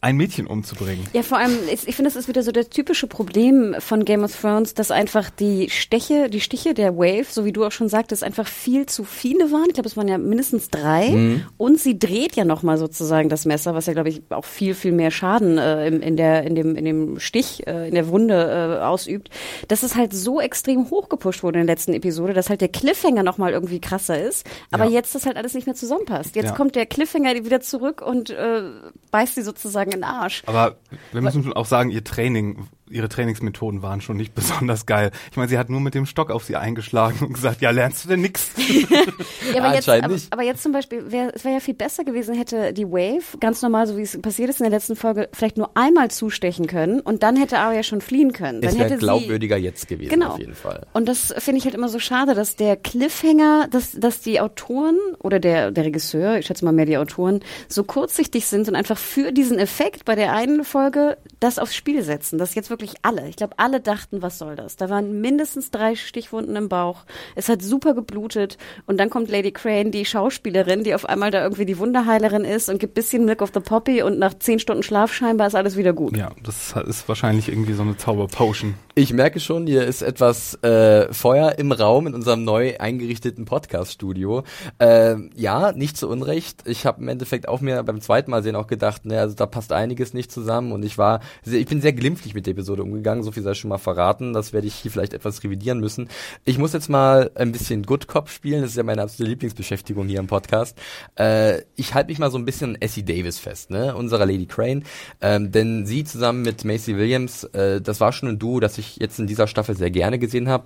ein 0.00 0.16
Mädchen 0.16 0.46
umzubringen. 0.46 1.06
Ja, 1.12 1.22
vor 1.22 1.38
allem, 1.38 1.56
ich, 1.72 1.86
ich 1.86 1.94
finde, 1.96 2.10
das 2.10 2.16
ist 2.16 2.26
wieder 2.26 2.42
so 2.42 2.50
das 2.50 2.68
typische 2.70 3.06
Problem 3.06 3.76
von 3.78 4.04
Game 4.04 4.24
of 4.24 4.34
Thrones, 4.40 4.74
dass 4.74 4.90
einfach 4.90 5.28
die 5.30 5.70
Steche, 5.70 6.28
die 6.30 6.40
Stiche 6.40 6.72
der 6.74 6.96
Wave, 6.96 7.26
so 7.28 7.44
wie 7.44 7.52
du 7.52 7.64
auch 7.64 7.72
schon 7.72 7.88
sagtest, 7.88 8.24
einfach 8.24 8.46
viel 8.46 8.86
zu 8.86 9.04
viele 9.04 9.52
waren. 9.52 9.66
Ich 9.68 9.74
glaube, 9.74 9.88
es 9.88 9.96
waren 9.96 10.08
ja 10.08 10.18
mindestens 10.18 10.70
drei. 10.70 11.40
Und 11.56 11.78
sie 11.78 11.98
dreht 11.98 12.36
ja 12.36 12.44
nochmal 12.44 12.78
sozusagen 12.78 13.28
das 13.28 13.44
Messer, 13.44 13.74
was 13.74 13.86
ja, 13.86 13.92
glaube 13.92 14.08
ich, 14.08 14.22
auch 14.30 14.44
viel, 14.44 14.74
viel 14.74 14.92
mehr 14.92 15.10
Schaden 15.10 15.58
äh, 15.58 15.86
im, 15.86 16.00
in, 16.00 16.16
der, 16.16 16.44
in, 16.44 16.54
dem, 16.54 16.74
in 16.74 16.84
dem 16.84 17.20
Stich, 17.20 17.66
äh, 17.66 17.88
in 17.88 17.94
der 17.94 18.08
Wunde 18.08 18.78
äh, 18.80 18.84
ausübt. 18.84 19.30
Dass 19.68 19.82
es 19.82 19.94
halt 19.94 20.12
so 20.14 20.40
extrem 20.40 20.90
hochgepusht 20.90 21.42
wurde 21.42 21.60
in 21.60 21.66
der 21.66 21.74
letzten 21.74 21.92
Episode, 21.92 22.32
dass 22.32 22.48
halt 22.50 22.60
der 22.60 22.68
Cliffhanger 22.68 23.22
nochmal 23.22 23.52
irgendwie 23.52 23.80
krasser 23.80 24.20
ist. 24.20 24.46
Aber 24.70 24.84
Ja. 24.84 24.90
jetzt 24.90 25.14
das 25.14 25.26
halt 25.26 25.36
alles 25.36 25.54
nicht 25.54 25.66
mehr 25.66 25.76
zusammenpasst. 25.76 26.34
Jetzt 26.34 26.46
Ja. 26.46 26.52
kommt 26.54 26.76
der 26.76 26.86
Cliffhanger 26.86 27.34
wieder 27.44 27.60
zurück 27.60 28.00
und 28.00 28.30
äh, 28.30 28.62
beißt 29.10 29.34
sie 29.34 29.42
sozusagen 29.42 29.81
in 29.84 29.90
den 29.90 30.04
Arsch. 30.04 30.42
Aber 30.46 30.76
wir 31.12 31.20
müssen 31.20 31.52
auch 31.52 31.66
sagen, 31.66 31.90
ihr 31.90 32.04
Training 32.04 32.68
ihre 32.92 33.08
Trainingsmethoden 33.08 33.82
waren 33.82 34.00
schon 34.00 34.16
nicht 34.16 34.34
besonders 34.34 34.86
geil. 34.86 35.10
Ich 35.30 35.36
meine, 35.36 35.48
sie 35.48 35.58
hat 35.58 35.70
nur 35.70 35.80
mit 35.80 35.94
dem 35.94 36.06
Stock 36.06 36.30
auf 36.30 36.44
sie 36.44 36.56
eingeschlagen 36.56 37.26
und 37.26 37.32
gesagt, 37.34 37.60
ja, 37.60 37.70
lernst 37.70 38.04
du 38.04 38.08
denn 38.08 38.20
nix? 38.20 38.50
ja, 39.54 39.62
aber, 39.64 39.74
jetzt, 39.74 39.88
aber, 39.88 40.16
aber 40.30 40.42
jetzt 40.42 40.62
zum 40.62 40.72
Beispiel, 40.72 41.10
wär, 41.10 41.32
es 41.34 41.44
wäre 41.44 41.54
ja 41.54 41.60
viel 41.60 41.74
besser 41.74 42.04
gewesen, 42.04 42.34
hätte 42.34 42.72
die 42.72 42.86
Wave, 42.86 43.38
ganz 43.40 43.62
normal, 43.62 43.86
so 43.86 43.96
wie 43.96 44.02
es 44.02 44.20
passiert 44.20 44.50
ist 44.50 44.60
in 44.60 44.64
der 44.64 44.70
letzten 44.70 44.96
Folge, 44.96 45.28
vielleicht 45.32 45.56
nur 45.56 45.70
einmal 45.76 46.10
zustechen 46.10 46.66
können 46.66 47.00
und 47.00 47.22
dann 47.22 47.36
hätte 47.36 47.58
Arya 47.58 47.82
schon 47.82 48.00
fliehen 48.00 48.32
können. 48.32 48.60
Dann 48.60 48.70
Es 48.70 48.76
wäre 48.76 48.84
hätte 48.86 48.98
sie, 48.98 49.04
glaubwürdiger 49.04 49.56
jetzt 49.56 49.88
gewesen, 49.88 50.10
Genau. 50.10 50.32
auf 50.32 50.38
jeden 50.38 50.54
Fall. 50.54 50.86
Und 50.92 51.08
das 51.08 51.34
finde 51.38 51.58
ich 51.58 51.64
halt 51.64 51.74
immer 51.74 51.88
so 51.88 51.98
schade, 51.98 52.34
dass 52.34 52.56
der 52.56 52.76
Cliffhanger, 52.76 53.68
dass, 53.70 53.92
dass 53.92 54.20
die 54.20 54.40
Autoren 54.40 54.98
oder 55.20 55.38
der, 55.40 55.70
der 55.70 55.84
Regisseur, 55.84 56.38
ich 56.38 56.46
schätze 56.46 56.64
mal 56.64 56.72
mehr 56.72 56.86
die 56.86 56.98
Autoren, 56.98 57.40
so 57.68 57.84
kurzsichtig 57.84 58.46
sind 58.46 58.68
und 58.68 58.74
einfach 58.74 58.98
für 58.98 59.32
diesen 59.32 59.58
Effekt 59.58 60.04
bei 60.04 60.14
der 60.14 60.32
einen 60.32 60.64
Folge 60.64 61.16
das 61.40 61.58
aufs 61.58 61.74
Spiel 61.74 62.02
setzen. 62.02 62.38
Das 62.38 62.54
jetzt 62.54 62.70
wirklich 62.70 62.81
alle. 63.02 63.28
Ich 63.28 63.36
glaube, 63.36 63.54
alle 63.58 63.80
dachten, 63.80 64.22
was 64.22 64.38
soll 64.38 64.56
das? 64.56 64.76
Da 64.76 64.90
waren 64.90 65.20
mindestens 65.20 65.70
drei 65.70 65.94
Stichwunden 65.94 66.56
im 66.56 66.68
Bauch. 66.68 67.04
Es 67.34 67.48
hat 67.48 67.62
super 67.62 67.94
geblutet. 67.94 68.58
Und 68.86 68.98
dann 68.98 69.10
kommt 69.10 69.30
Lady 69.30 69.52
Crane, 69.52 69.90
die 69.90 70.04
Schauspielerin, 70.04 70.84
die 70.84 70.94
auf 70.94 71.06
einmal 71.06 71.30
da 71.30 71.42
irgendwie 71.42 71.66
die 71.66 71.78
Wunderheilerin 71.78 72.44
ist 72.44 72.68
und 72.68 72.78
gibt 72.78 72.94
bisschen 72.94 73.24
Milk 73.24 73.42
of 73.42 73.50
the 73.54 73.60
Poppy 73.60 74.02
und 74.02 74.18
nach 74.18 74.34
zehn 74.38 74.58
Stunden 74.58 74.82
Schlaf 74.82 75.12
scheinbar 75.12 75.46
ist 75.46 75.54
alles 75.54 75.76
wieder 75.76 75.92
gut. 75.92 76.16
Ja, 76.16 76.30
das 76.42 76.74
ist 76.86 77.08
wahrscheinlich 77.08 77.48
irgendwie 77.48 77.72
so 77.72 77.82
eine 77.82 77.96
Zauberpotion. 77.96 78.74
Ich 78.94 79.12
merke 79.12 79.40
schon, 79.40 79.66
hier 79.66 79.84
ist 79.84 80.02
etwas 80.02 80.62
äh, 80.62 81.12
Feuer 81.12 81.58
im 81.58 81.72
Raum 81.72 82.06
in 82.06 82.14
unserem 82.14 82.44
neu 82.44 82.76
eingerichteten 82.78 83.44
Podcast-Studio. 83.44 84.44
Äh, 84.78 85.16
ja, 85.34 85.72
nicht 85.72 85.96
zu 85.96 86.08
Unrecht. 86.08 86.62
Ich 86.66 86.86
habe 86.86 87.00
im 87.00 87.08
Endeffekt 87.08 87.48
auch 87.48 87.60
mir 87.60 87.82
beim 87.82 88.00
zweiten 88.00 88.30
Mal 88.30 88.42
sehen 88.42 88.56
auch 88.56 88.66
gedacht, 88.66 89.04
ne, 89.04 89.20
also 89.20 89.34
da 89.34 89.46
passt 89.46 89.72
einiges 89.72 90.14
nicht 90.14 90.32
zusammen 90.32 90.72
und 90.72 90.84
ich 90.84 90.98
war, 90.98 91.20
sehr, 91.42 91.60
ich 91.60 91.66
bin 91.66 91.80
sehr 91.80 91.92
glimpflich 91.92 92.34
mit 92.34 92.46
der 92.46 92.52
Episode 92.52 92.71
umgegangen, 92.80 93.22
so 93.22 93.32
viel 93.32 93.42
sei 93.42 93.54
schon 93.54 93.68
mal 93.68 93.78
verraten. 93.78 94.32
Das 94.32 94.52
werde 94.52 94.66
ich 94.66 94.74
hier 94.74 94.90
vielleicht 94.90 95.14
etwas 95.14 95.42
revidieren 95.44 95.80
müssen. 95.80 96.08
Ich 96.44 96.58
muss 96.58 96.72
jetzt 96.72 96.88
mal 96.88 97.30
ein 97.34 97.52
bisschen 97.52 97.82
Good 97.84 98.06
Cop 98.06 98.28
spielen. 98.28 98.62
Das 98.62 98.70
ist 98.70 98.76
ja 98.76 98.82
meine 98.82 99.02
absolute 99.02 99.30
Lieblingsbeschäftigung 99.30 100.08
hier 100.08 100.20
im 100.20 100.26
Podcast. 100.26 100.78
Äh, 101.18 101.62
ich 101.76 101.94
halte 101.94 102.10
mich 102.10 102.18
mal 102.18 102.30
so 102.30 102.38
ein 102.38 102.44
bisschen 102.44 102.80
Essie 102.80 103.04
Davis 103.04 103.38
fest, 103.38 103.70
ne, 103.70 103.94
unserer 103.94 104.26
Lady 104.26 104.46
Crane, 104.46 104.84
ähm, 105.20 105.52
denn 105.52 105.86
sie 105.86 106.04
zusammen 106.04 106.42
mit 106.42 106.64
Macy 106.64 106.96
Williams, 106.96 107.44
äh, 107.44 107.80
das 107.80 108.00
war 108.00 108.12
schon 108.12 108.28
ein 108.28 108.38
Duo, 108.38 108.60
das 108.60 108.78
ich 108.78 108.96
jetzt 108.96 109.18
in 109.18 109.26
dieser 109.26 109.46
Staffel 109.46 109.76
sehr 109.76 109.90
gerne 109.90 110.18
gesehen 110.18 110.48
habe. 110.48 110.64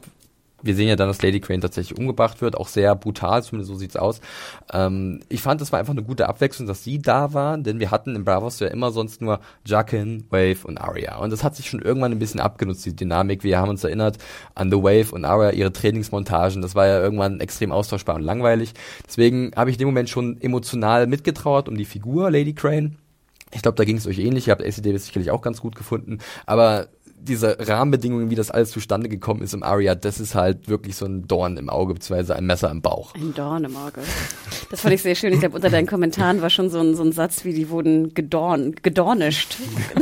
Wir 0.62 0.74
sehen 0.74 0.88
ja 0.88 0.96
dann, 0.96 1.08
dass 1.08 1.22
Lady 1.22 1.40
Crane 1.40 1.60
tatsächlich 1.60 1.98
umgebracht 1.98 2.40
wird, 2.40 2.56
auch 2.56 2.68
sehr 2.68 2.94
brutal, 2.94 3.42
zumindest 3.42 3.70
so 3.70 3.76
sieht's 3.76 3.96
aus. 3.96 4.20
Ähm, 4.72 5.20
ich 5.28 5.42
fand, 5.42 5.60
es 5.60 5.70
war 5.70 5.78
einfach 5.78 5.92
eine 5.92 6.02
gute 6.02 6.28
Abwechslung, 6.28 6.66
dass 6.66 6.82
sie 6.82 6.98
da 6.98 7.34
waren, 7.34 7.62
denn 7.62 7.78
wir 7.78 7.90
hatten 7.90 8.16
in 8.16 8.24
Bravos 8.24 8.60
ja 8.60 8.68
immer 8.68 8.90
sonst 8.90 9.20
nur 9.20 9.40
Jaqen, 9.66 10.24
Wave 10.30 10.64
und 10.64 10.78
Arya. 10.78 11.18
Und 11.18 11.30
das 11.30 11.44
hat 11.44 11.56
sich 11.56 11.68
schon 11.68 11.82
irgendwann 11.82 12.12
ein 12.12 12.18
bisschen 12.18 12.40
abgenutzt, 12.40 12.86
die 12.86 12.96
Dynamik. 12.96 13.44
Wir 13.44 13.58
haben 13.58 13.68
uns 13.68 13.84
erinnert 13.84 14.16
an 14.54 14.70
The 14.70 14.78
Wave 14.78 15.12
und 15.12 15.24
Arya, 15.24 15.50
ihre 15.50 15.72
Trainingsmontagen. 15.72 16.62
Das 16.62 16.74
war 16.74 16.86
ja 16.86 17.00
irgendwann 17.00 17.40
extrem 17.40 17.70
austauschbar 17.70 18.16
und 18.16 18.22
langweilig. 18.22 18.72
Deswegen 19.06 19.52
habe 19.56 19.70
ich 19.70 19.76
in 19.76 19.80
dem 19.80 19.88
Moment 19.88 20.08
schon 20.08 20.40
emotional 20.40 21.06
mitgetrauert 21.06 21.68
um 21.68 21.76
die 21.76 21.84
Figur 21.84 22.30
Lady 22.30 22.54
Crane. 22.54 22.96
Ich 23.52 23.62
glaube, 23.62 23.76
da 23.76 23.84
ging 23.84 23.96
es 23.96 24.06
euch 24.06 24.18
ähnlich. 24.18 24.48
Ihr 24.48 24.52
habt 24.52 24.62
AC 24.62 24.82
Davis 24.82 25.06
sicherlich 25.06 25.30
auch 25.30 25.40
ganz 25.40 25.60
gut 25.60 25.76
gefunden. 25.76 26.18
Aber 26.46 26.88
diese 27.28 27.56
Rahmenbedingungen, 27.60 28.30
wie 28.30 28.34
das 28.34 28.50
alles 28.50 28.70
zustande 28.70 29.08
gekommen 29.08 29.42
ist 29.42 29.54
im 29.54 29.62
Aria, 29.62 29.94
das 29.94 30.20
ist 30.20 30.34
halt 30.34 30.68
wirklich 30.68 30.96
so 30.96 31.06
ein 31.06 31.26
Dorn 31.28 31.56
im 31.56 31.68
Auge, 31.68 31.94
beziehungsweise 31.94 32.36
ein 32.36 32.46
Messer 32.46 32.70
im 32.70 32.82
Bauch. 32.82 33.14
Ein 33.14 33.34
Dorn 33.34 33.64
im 33.64 33.76
Auge. 33.76 34.00
Das 34.70 34.80
fand 34.80 34.94
ich 34.94 35.02
sehr 35.02 35.14
schön. 35.14 35.32
Ich 35.32 35.40
glaube, 35.40 35.56
unter 35.56 35.70
deinen 35.70 35.86
Kommentaren 35.86 36.42
war 36.42 36.50
schon 36.50 36.70
so 36.70 36.80
ein, 36.80 36.94
so 36.94 37.02
ein 37.02 37.12
Satz 37.12 37.44
wie, 37.44 37.52
die 37.52 37.70
wurden 37.70 38.14
gedorn, 38.14 38.74
gedornischt. 38.82 39.56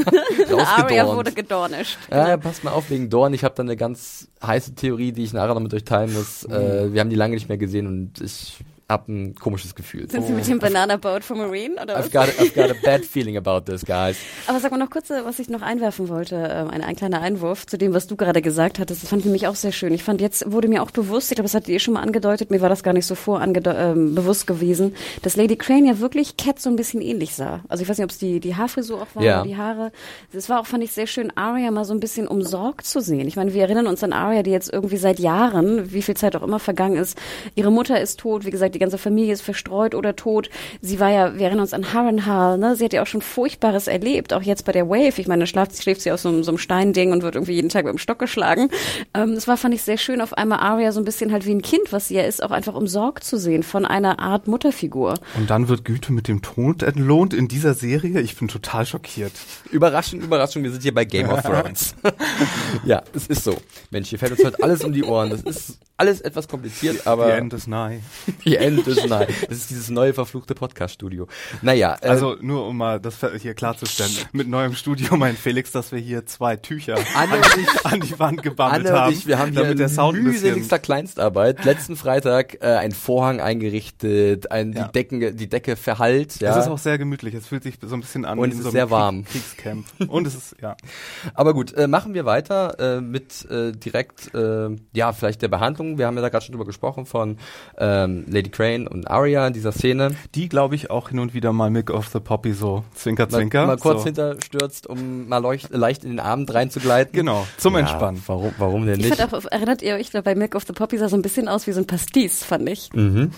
Aria 0.77 1.07
wurde 1.07 1.33
gedornischt. 1.33 1.99
Ja, 2.11 2.29
ja, 2.29 2.37
passt 2.37 2.65
mal 2.65 2.73
auf 2.73 2.91
wegen 2.91 3.11
Dorn. 3.11 3.35
Ich 3.35 3.45
habe 3.45 3.55
da 3.55 3.63
eine 3.63 3.77
ganz 3.77 4.29
heiße 4.43 4.75
Theorie, 4.75 5.13
die 5.13 5.25
ich 5.25 5.33
nachher 5.33 5.55
noch 5.55 5.61
mit 5.61 5.75
euch 5.75 5.85
teilen 5.85 6.13
muss. 6.13 6.45
Äh, 6.45 6.93
wir 6.93 7.01
haben 7.01 7.11
die 7.11 7.17
lange 7.17 7.35
nicht 7.35 7.49
mehr 7.49 7.59
gesehen 7.59 7.87
und 7.87 8.21
ich 8.21 8.59
habe 8.89 9.11
ein 9.13 9.35
komisches 9.35 9.75
Gefühl. 9.75 10.11
Sind 10.11 10.27
Sie 10.27 10.33
mit 10.33 10.47
dem 10.47 10.59
Banana 10.59 10.97
Boat 10.97 11.25
for 11.25 11.37
Marine 11.37 11.75
oder 11.83 11.95
was? 11.97 12.07
I've 12.07 12.13
got, 12.13 12.29
I've 12.39 12.55
got 12.55 12.71
a 12.71 12.75
bad 12.85 13.05
feeling 13.05 13.37
about 13.37 13.63
this, 13.63 13.85
guys. 13.85 14.17
Aber 14.47 14.61
sag 14.61 14.71
mal 14.73 14.79
noch 14.79 14.91
kurz, 14.91 15.09
äh, 15.11 15.25
was 15.25 15.39
ich 15.39 15.49
noch 15.49 15.63
einwerfen 15.63 16.09
wollte, 16.09 16.37
ähm, 16.37 16.69
ein, 16.69 16.83
ein 16.83 16.95
kleiner 16.95 17.23
Einwurf 17.23 17.67
zu 17.67 17.79
dem, 17.79 17.95
was 17.95 18.07
du 18.07 18.17
gerade 18.17 18.43
gesagt 18.43 18.79
hattest. 18.79 19.03
Das 19.03 19.09
fand 19.09 19.21
ich 19.21 19.27
nämlich 19.27 19.47
auch 19.47 19.55
sehr 19.55 19.73
schön. 19.73 19.95
Ich 19.95 20.03
fand, 20.05 20.21
jetzt 20.21 20.51
wurde 20.53 20.69
mir 20.69 20.83
auch 20.83 20.91
bewusst, 20.91 21.31
ich 21.31 21.37
glaube, 21.37 21.47
das 21.47 21.55
hattet 21.55 21.71
ihr 21.71 21.81
schon 21.81 21.95
mal 21.95 22.03
angedeutet, 22.03 22.51
mir 22.51 22.61
war 22.61 22.69
das 22.69 22.83
gar 22.83 22.93
nicht 22.93 23.07
so 23.07 23.15
vor 23.15 23.43
ähm, 23.43 24.15
bewusst 24.15 24.47
gewesen, 24.47 24.95
dass 25.23 25.37
Lady 25.37 25.57
Crane 25.57 25.87
ja 25.87 25.99
wirklich 25.99 26.37
Cat 26.37 26.61
so 26.61 26.69
ein 26.69 26.77
bisschen 26.77 27.01
ähnlich 27.01 27.35
sah. 27.35 27.61
Also 27.69 27.83
ich 27.83 27.89
weiß 27.89 27.97
nicht, 27.97 28.05
ob 28.05 28.11
es 28.11 28.19
die, 28.19 28.39
die 28.41 28.55
Haarfrisur 28.55 29.01
auch 29.01 29.07
war 29.15 29.23
Ja. 29.23 29.41
oder 29.41 29.49
die 29.49 29.57
Haare. 29.57 29.93
Es 30.33 30.49
war 30.51 30.61
auch, 30.61 30.67
fand 30.67 30.85
ich 30.85 30.93
sehr 30.93 31.07
schön, 31.07 31.33
Arya 31.37 31.71
mal 31.71 31.85
so 31.85 31.95
ein 31.95 32.01
bisschen 32.01 32.29
umsorgt 32.29 32.85
zu 32.87 33.01
sehen. 33.01 33.27
Ich 33.29 33.37
meine, 33.37 33.55
wir 33.55 33.63
erinnern 33.63 33.87
uns 33.87 34.05
an 34.05 34.13
Arya, 34.13 34.43
die 34.43 34.51
jetzt 34.51 34.71
irgendwie 34.73 34.99
seit 34.99 35.19
Jahren, 35.19 35.93
wie 35.93 36.03
viel 36.03 36.17
Zeit 36.17 36.37
auch 36.37 36.43
immer 36.43 36.59
vergangen 36.59 36.97
ist, 36.97 37.17
ihre 37.55 37.73
Mutter 37.73 37.99
ist 38.01 38.21
tot, 38.21 38.45
wie 38.45 38.51
gesagt, 38.51 38.74
die 38.75 38.79
ganze 38.79 38.99
Familie 38.99 39.33
ist 39.33 39.43
verstreut 39.43 39.95
oder 39.95 40.17
tot. 40.17 40.51
Sie 40.81 41.01
war 41.01 41.11
ja, 41.11 41.35
wir 41.35 41.43
erinnern 41.47 41.61
uns 41.61 41.73
an 41.73 41.93
Harrenhal, 41.95 42.59
ne? 42.59 42.77
Sie 42.77 42.85
hat 42.85 42.93
ja 42.93 43.03
auch 43.03 43.07
schon 43.07 43.23
Furchtbares 43.23 43.87
erlebt, 43.87 44.33
auch 44.33 44.43
jetzt 44.43 44.65
bei 44.65 44.73
der 44.73 44.89
Wave. 44.89 45.19
Ich 45.21 45.27
meine, 45.27 45.41
da 45.43 45.47
schlaft, 45.47 45.81
schläft 45.83 46.01
sie 46.03 46.13
auf 46.13 46.21
so, 46.21 46.29
einem- 46.29 46.45
so 46.45 46.51
einem 46.51 46.59
Steinding 46.59 47.13
und 47.13 47.23
wird 47.23 47.35
irgendwie 47.37 47.53
jeden 47.55 47.69
Tag 47.69 47.85
mit 47.85 47.93
dem 47.95 47.99
Stock 47.99 48.19
geschlagen. 48.19 48.69
Ähm, 49.15 49.35
das 49.35 49.49
war, 49.49 49.57
fand 49.57 49.75
ich 49.75 49.83
sehr 49.83 49.97
schön, 49.99 50.21
auf 50.21 50.33
einmal 50.35 50.59
Arya 50.61 50.93
so 50.93 51.01
ein 51.01 51.05
bisschen 51.05 51.33
halt 51.33 51.47
wie 51.47 51.55
ein 51.55 51.63
Kind, 51.63 51.93
was 51.93 52.09
sie 52.09 52.15
ja 52.17 52.23
ist, 52.23 52.43
auch 52.43 52.51
einfach 52.51 52.75
umsorgt 52.75 53.25
zu 53.25 53.39
sehen 53.39 53.63
von 53.63 53.85
einer 53.87 54.19
Art 54.19 54.47
Mutterfigur. 54.49 55.15
Und 55.37 55.51
dann 55.51 55.69
wird 55.69 55.85
Güte 55.85 56.13
mit 56.13 56.29
dem 56.29 56.43
Tod 56.43 56.83
entlohnt 56.83 57.33
in 57.35 57.49
dieser 57.49 57.75
Serie. 57.75 58.21
Ich 58.21 58.37
bin 58.37 58.49
total 58.49 58.85
schockiert. 58.87 59.33
Überraschung, 59.71 60.21
Überraschung, 60.21 60.63
wir 60.63 60.71
sind 60.71 60.83
hier 60.83 60.95
bei 60.95 61.05
Game 61.05 61.29
of 61.31 61.43
Thrones. 61.45 61.95
ja, 62.85 63.03
es 63.15 63.27
ist 63.27 63.45
so. 63.45 63.57
Mensch, 63.91 64.09
hier 64.09 64.19
fällt 64.19 64.33
uns 64.33 64.45
heute 64.45 64.63
alles 64.63 64.85
um 64.85 64.93
die 64.93 65.05
Ohren. 65.05 65.31
Das 65.31 65.43
ist 65.43 65.79
alles 65.97 66.21
etwas 66.21 66.49
kompliziert, 66.49 67.07
aber 67.07 67.27
Die 67.27 67.33
End 67.33 67.53
ist 67.53 67.69
nahe. 67.69 68.01
die 68.45 68.57
Ist 68.65 69.09
nein. 69.09 69.27
Das 69.49 69.59
ist 69.59 69.71
dieses 69.71 69.91
neue 69.91 70.15
verfluchte 70.15 70.55
Podcast-Studio. 70.55 71.27
Naja, 71.63 71.97
äh, 72.01 72.09
Also 72.09 72.37
nur 72.41 72.67
um 72.67 72.77
mal 72.77 73.01
das 73.01 73.17
hier 73.41 73.55
klarzustellen. 73.55 74.11
Mit 74.33 74.49
neuem 74.49 74.75
Studio 74.75 75.17
meint 75.17 75.39
Felix, 75.39 75.71
dass 75.73 75.93
wir 75.93 75.99
hier 75.99 76.27
zwei 76.27 76.57
Tücher 76.57 76.95
an, 77.15 77.29
ich- 77.61 77.87
an 77.87 78.01
die 78.01 78.19
Wand 78.19 78.43
gebammelt 78.43 78.87
Anne 78.87 78.99
haben. 78.99 79.09
und 79.13 79.19
ich, 79.19 79.27
wir 79.27 79.39
haben 79.39 79.53
hier 79.53 79.63
damit 79.63 79.79
der 79.79 79.89
Sound 79.89 80.23
mühseligster 80.23 80.79
Kleinstarbeit. 80.79 81.65
Letzten 81.65 81.97
Freitag 81.97 82.55
äh, 82.63 82.67
ein 82.77 82.93
Vorhang 82.93 83.41
eingerichtet, 83.41 84.51
ein, 84.51 84.73
Ja. 84.73 84.87
die, 84.87 84.93
Decken, 84.93 85.37
die 85.37 85.49
Decke 85.49 85.77
verhallt. 85.77 86.41
Ja. 86.41 86.53
Es 86.59 86.65
ist 86.65 86.71
auch 86.71 86.79
sehr 86.79 86.99
gemütlich. 86.99 87.35
Es 87.35 87.47
fühlt 87.47 87.63
sich 87.63 87.77
so 87.83 87.95
ein 87.95 88.01
bisschen 88.01 88.25
an 88.25 88.39
Und 88.39 88.49
wie 88.49 88.53
es 88.53 88.59
ist 88.59 88.63
so 88.65 88.69
einem 88.71 88.75
sehr 88.75 88.91
warm. 88.91 89.25
Kriegscamp. 89.25 89.87
Und 90.09 90.27
es 90.27 90.35
ist, 90.35 90.57
ja. 90.63 90.77
Aber 91.35 91.55
gut, 91.55 91.73
äh, 91.75 91.87
machen 91.87 92.15
wir 92.15 92.25
weiter 92.25 92.97
äh, 92.97 93.01
mit 93.01 93.49
äh, 93.51 93.73
direkt, 93.73 94.35
äh, 94.35 94.69
ja, 94.93 95.13
vielleicht 95.13 95.43
der 95.43 95.49
Behandlung. 95.49 95.99
Wir 95.99 96.07
haben 96.07 96.17
ja 96.17 96.23
da 96.23 96.29
gerade 96.29 96.45
schon 96.45 96.53
drüber 96.53 96.65
gesprochen 96.67 97.07
von 97.07 97.39
ähm, 97.79 98.25
Lady 98.29 98.51
Crane 98.55 98.87
und 98.87 99.11
Arya 99.11 99.47
in 99.49 99.53
dieser 99.53 99.73
Szene. 99.73 100.13
Die, 100.37 100.49
glaube 100.49 100.77
ich, 100.77 100.89
auch 100.91 101.09
hin 101.09 101.19
und 101.19 101.35
wieder 101.35 101.53
mal 101.53 101.71
Milk 101.71 101.91
of 101.91 102.07
the 102.09 102.21
Poppy 102.21 102.53
so 102.53 102.85
zwinker, 102.95 103.25
Mal, 103.25 103.31
zwinker. 103.31 103.67
mal 103.67 103.77
kurz 103.77 103.99
so. 104.01 104.05
hinterstürzt, 104.05 104.87
um 104.87 105.29
mal 105.29 105.39
leucht, 105.39 105.71
leicht 105.71 106.05
in 106.05 106.11
den 106.11 106.21
Abend 106.21 106.55
reinzugleiten. 106.55 107.13
Genau, 107.13 107.47
zum 107.59 107.75
Ja, 107.75 107.81
Entspannen. 107.81 108.23
Warum, 108.27 108.53
warum 108.59 108.87
denn 108.87 109.01
Ich 109.01 109.07
nicht? 109.11 109.19
fand 109.21 109.35
auch, 109.35 109.45
erinnert 109.51 109.83
ihr 109.83 109.97
euch, 109.97 110.13
bei 110.13 110.35
Milk 110.37 110.55
of 110.55 110.63
the 110.67 110.73
Poppy 110.73 110.99
sah 110.99 111.09
so 111.09 111.17
ein 111.17 111.23
bisschen 111.23 111.49
aus 111.49 111.67
wie 111.67 111.73
so 111.73 111.81
ein 111.81 111.87
Pastis, 111.87 112.45
fand 112.45 112.69
ich. 112.69 112.91
Mhm. 112.93 113.33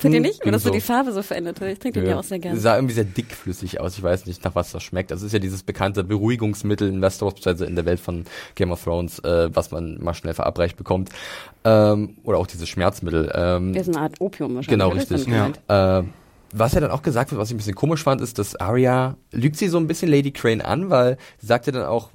Findet 0.00 0.20
ihr 0.20 0.24
Hm, 0.24 0.30
nicht? 0.30 0.42
Oder 0.42 0.52
dass 0.52 0.62
so 0.62 0.70
die 0.70 0.80
Farbe 0.80 1.12
so 1.12 1.22
verändert 1.22 1.60
hat. 1.60 1.68
Ich 1.68 1.78
trinke 1.78 2.00
den 2.00 2.10
ja 2.10 2.18
auch 2.18 2.24
sehr 2.24 2.38
gerne. 2.38 2.58
Sah 2.58 2.76
irgendwie 2.76 2.94
sehr 2.94 3.04
dickflüssig 3.04 3.80
aus. 3.80 3.96
Ich 3.96 4.02
weiß 4.02 4.26
nicht, 4.26 4.42
nach 4.44 4.54
was 4.54 4.72
das 4.72 4.82
schmeckt. 4.82 5.10
Das 5.10 5.22
ist 5.22 5.32
ja 5.32 5.38
dieses 5.38 5.62
bekannte 5.62 6.02
Beruhigungsmittel 6.04 6.88
in 6.88 7.02
Westeros, 7.02 7.34
beziehungsweise 7.34 7.66
in 7.66 7.76
der 7.76 7.84
Welt 7.84 8.00
von 8.00 8.24
Game 8.54 8.72
of 8.72 8.82
Thrones, 8.82 9.18
äh, 9.20 9.54
was 9.54 9.70
man 9.70 10.02
mal 10.02 10.14
schnell 10.14 10.34
verabreicht 10.34 10.76
bekommt. 10.76 11.10
Ähm, 11.64 12.16
oder 12.24 12.38
auch 12.38 12.46
dieses 12.46 12.68
Schmerzmittel. 12.68 13.30
Ähm, 13.34 13.74
Wäre 13.74 13.84
so 13.84 13.92
eine 13.92 14.00
Art 14.00 14.20
Opium 14.20 14.54
wahrscheinlich. 14.56 14.68
Genau? 14.68 14.92
Ist 14.94 15.10
richtig. 15.10 15.28
Ja. 15.28 15.48
gemeint? 15.68 16.06
Äh, 16.06 16.08
was 16.52 16.72
ja 16.72 16.80
dann 16.80 16.90
auch 16.90 17.02
gesagt 17.02 17.30
wird, 17.30 17.40
was 17.40 17.48
ich 17.48 17.54
ein 17.54 17.58
bisschen 17.58 17.74
komisch 17.76 18.02
fand, 18.02 18.20
ist, 18.20 18.38
dass 18.38 18.56
Arya 18.56 19.16
lügt 19.30 19.56
sie 19.56 19.68
so 19.68 19.78
ein 19.78 19.86
bisschen 19.86 20.10
Lady 20.10 20.32
Crane 20.32 20.62
an, 20.62 20.90
weil 20.90 21.16
sie 21.38 21.46
sagt 21.46 21.66
ja 21.66 21.72
dann 21.72 21.84
auch, 21.84 22.10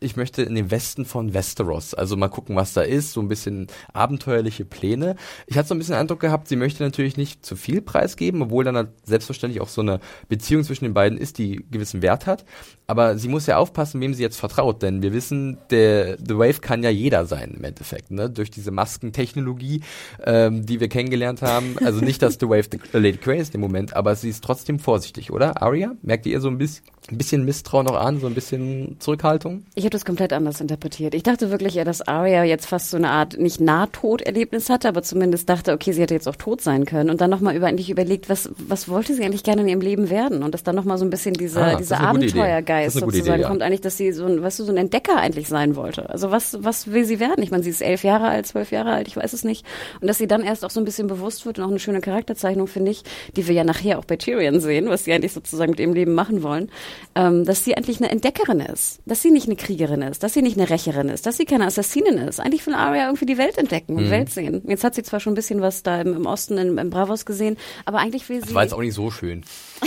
ich 0.00 0.16
möchte 0.16 0.42
in 0.42 0.54
den 0.54 0.70
Westen 0.70 1.04
von 1.04 1.34
Westeros, 1.34 1.94
also 1.94 2.16
mal 2.16 2.28
gucken, 2.28 2.56
was 2.56 2.72
da 2.72 2.82
ist, 2.82 3.12
so 3.12 3.20
ein 3.20 3.28
bisschen 3.28 3.66
abenteuerliche 3.92 4.64
Pläne. 4.64 5.16
Ich 5.46 5.56
hatte 5.56 5.68
so 5.68 5.74
ein 5.74 5.78
bisschen 5.78 5.94
den 5.94 6.00
Eindruck 6.00 6.20
gehabt, 6.20 6.48
sie 6.48 6.56
möchte 6.56 6.82
natürlich 6.82 7.16
nicht 7.16 7.44
zu 7.44 7.56
viel 7.56 7.80
preisgeben, 7.80 8.42
obwohl 8.42 8.64
dann 8.64 8.76
halt 8.76 8.90
selbstverständlich 9.04 9.60
auch 9.60 9.68
so 9.68 9.80
eine 9.80 10.00
Beziehung 10.28 10.64
zwischen 10.64 10.84
den 10.84 10.94
beiden 10.94 11.18
ist, 11.18 11.38
die 11.38 11.64
gewissen 11.70 12.02
Wert 12.02 12.26
hat. 12.26 12.44
Aber 12.86 13.18
sie 13.18 13.28
muss 13.28 13.46
ja 13.46 13.56
aufpassen, 13.56 14.00
wem 14.00 14.14
sie 14.14 14.22
jetzt 14.22 14.38
vertraut, 14.38 14.82
denn 14.82 15.02
wir 15.02 15.12
wissen, 15.12 15.58
der 15.70 16.18
The 16.18 16.38
Wave 16.38 16.60
kann 16.60 16.82
ja 16.82 16.90
jeder 16.90 17.26
sein 17.26 17.54
im 17.56 17.64
Endeffekt, 17.64 18.10
ne? 18.10 18.30
Durch 18.30 18.50
diese 18.50 18.70
Maskentechnologie, 18.70 19.80
ähm, 20.24 20.64
die 20.64 20.78
wir 20.78 20.88
kennengelernt 20.88 21.42
haben. 21.42 21.76
Also 21.84 22.00
nicht, 22.00 22.22
dass 22.22 22.34
The 22.38 22.48
Wave 22.48 22.68
the 22.70 22.98
Lady 22.98 23.18
Grey 23.18 23.40
ist 23.40 23.54
im 23.54 23.60
Moment, 23.60 23.96
aber 23.96 24.14
sie 24.14 24.28
ist 24.28 24.44
trotzdem 24.44 24.78
vorsichtig, 24.78 25.32
oder? 25.32 25.62
Arya? 25.62 25.94
Merkt 26.02 26.26
ihr 26.26 26.40
so 26.40 26.48
ein 26.48 26.58
bisschen, 26.58 26.84
ein 27.10 27.18
bisschen 27.18 27.44
Misstrauen 27.44 27.86
noch 27.86 27.96
an, 27.96 28.20
so 28.20 28.26
ein 28.26 28.34
bisschen 28.34 28.96
Zurückhaltung? 29.00 29.64
Ich 29.74 29.84
habe 29.86 29.92
das 29.92 30.04
komplett 30.04 30.32
anders 30.32 30.60
interpretiert. 30.60 31.14
Ich 31.14 31.22
dachte 31.22 31.50
wirklich 31.50 31.76
eher, 31.76 31.84
dass 31.84 32.06
Arya 32.06 32.44
jetzt 32.44 32.66
fast 32.66 32.90
so 32.90 32.96
eine 32.96 33.08
Art 33.08 33.38
nicht 33.38 33.60
Nahtoderlebnis 33.60 34.68
hatte, 34.68 34.88
aber 34.88 35.02
zumindest 35.02 35.48
dachte, 35.48 35.72
okay, 35.72 35.92
sie 35.92 36.02
hätte 36.02 36.14
jetzt 36.14 36.28
auch 36.28 36.36
tot 36.36 36.60
sein 36.60 36.84
können 36.84 37.08
und 37.10 37.20
dann 37.20 37.30
nochmal 37.30 37.56
über, 37.56 37.66
eigentlich 37.66 37.90
überlegt, 37.90 38.28
was, 38.28 38.50
was 38.58 38.88
wollte 38.88 39.14
sie 39.14 39.24
eigentlich 39.24 39.44
gerne 39.44 39.62
in 39.62 39.68
ihrem 39.68 39.80
Leben 39.80 40.10
werden 40.10 40.42
und 40.42 40.52
dass 40.52 40.62
dann 40.62 40.74
nochmal 40.76 40.98
so 40.98 41.04
ein 41.04 41.10
bisschen 41.10 41.34
dieser, 41.34 41.66
Ah, 41.66 41.74
dieser. 41.76 42.00
Abenteuergeist 42.00 42.96
sozusagen 42.96 43.34
Idee, 43.34 43.42
ja. 43.42 43.48
kommt 43.48 43.62
eigentlich, 43.62 43.80
dass 43.80 43.96
sie 43.96 44.12
so 44.12 44.26
ein, 44.26 44.42
weißt 44.42 44.58
du, 44.58 44.64
so 44.64 44.72
ein 44.72 44.76
Entdecker 44.76 45.16
eigentlich 45.16 45.48
sein 45.48 45.76
wollte. 45.76 46.10
Also 46.10 46.30
was, 46.30 46.58
was 46.60 46.90
will 46.92 47.04
sie 47.04 47.20
werden? 47.20 47.42
Ich 47.42 47.50
meine, 47.50 47.62
sie 47.62 47.70
ist 47.70 47.82
elf 47.82 48.04
Jahre 48.04 48.28
alt, 48.28 48.46
zwölf 48.46 48.72
Jahre 48.72 48.92
alt, 48.92 49.08
ich 49.08 49.16
weiß 49.16 49.32
es 49.32 49.44
nicht. 49.44 49.64
Und 50.00 50.08
dass 50.08 50.18
sie 50.18 50.26
dann 50.26 50.42
erst 50.42 50.64
auch 50.64 50.70
so 50.70 50.80
ein 50.80 50.84
bisschen 50.84 51.06
bewusst 51.06 51.46
wird 51.46 51.58
und 51.58 51.64
auch 51.64 51.70
eine 51.70 51.78
schöne 51.78 52.00
Charakterzeichnung, 52.00 52.66
finde 52.66 52.90
ich, 52.90 53.02
die 53.36 53.46
wir 53.46 53.54
ja 53.54 53.64
nachher 53.64 53.98
auch 53.98 54.04
bei 54.04 54.16
Tyrion 54.16 54.60
sehen, 54.60 54.88
was 54.88 55.04
sie 55.04 55.12
eigentlich 55.12 55.32
sozusagen 55.32 55.70
mit 55.70 55.80
ihrem 55.80 55.94
Leben 55.94 56.14
machen 56.14 56.42
wollen, 56.42 56.70
ähm, 57.14 57.44
dass 57.44 57.64
sie 57.64 57.76
eigentlich 57.76 57.98
eine 57.98 58.10
Entdeckerin 58.10 58.60
ist, 58.60 59.00
dass 59.06 59.22
sie 59.22 59.30
nicht 59.30 59.46
eine 59.46 59.56
Kriegerin 59.56 59.75
ist, 60.02 60.22
dass 60.22 60.32
sie 60.34 60.42
nicht 60.42 60.58
eine 60.58 60.68
Rächerin 60.68 61.08
ist, 61.08 61.26
dass 61.26 61.36
sie 61.36 61.44
keine 61.44 61.66
Assassinin 61.66 62.18
ist. 62.18 62.40
Eigentlich 62.40 62.66
will 62.66 62.74
Arya 62.74 63.06
irgendwie 63.06 63.26
die 63.26 63.38
Welt 63.38 63.58
entdecken 63.58 63.92
Mhm. 63.94 63.98
und 63.98 64.10
Welt 64.10 64.30
sehen. 64.30 64.62
Jetzt 64.66 64.84
hat 64.84 64.94
sie 64.94 65.02
zwar 65.02 65.20
schon 65.20 65.32
ein 65.32 65.36
bisschen 65.36 65.60
was 65.60 65.82
da 65.82 66.00
im, 66.00 66.14
im 66.14 66.26
Osten, 66.26 66.58
in, 66.58 66.76
im 66.78 66.90
Bravos 66.90 67.24
gesehen, 67.26 67.56
aber 67.84 67.98
eigentlich 67.98 68.28
will 68.28 68.40
sie, 68.40 68.46
Das 68.46 68.54
war 68.54 68.62
jetzt 68.62 68.72
auch 68.72 68.80
nicht 68.80 68.94
so 68.94 69.10
schön. 69.10 69.44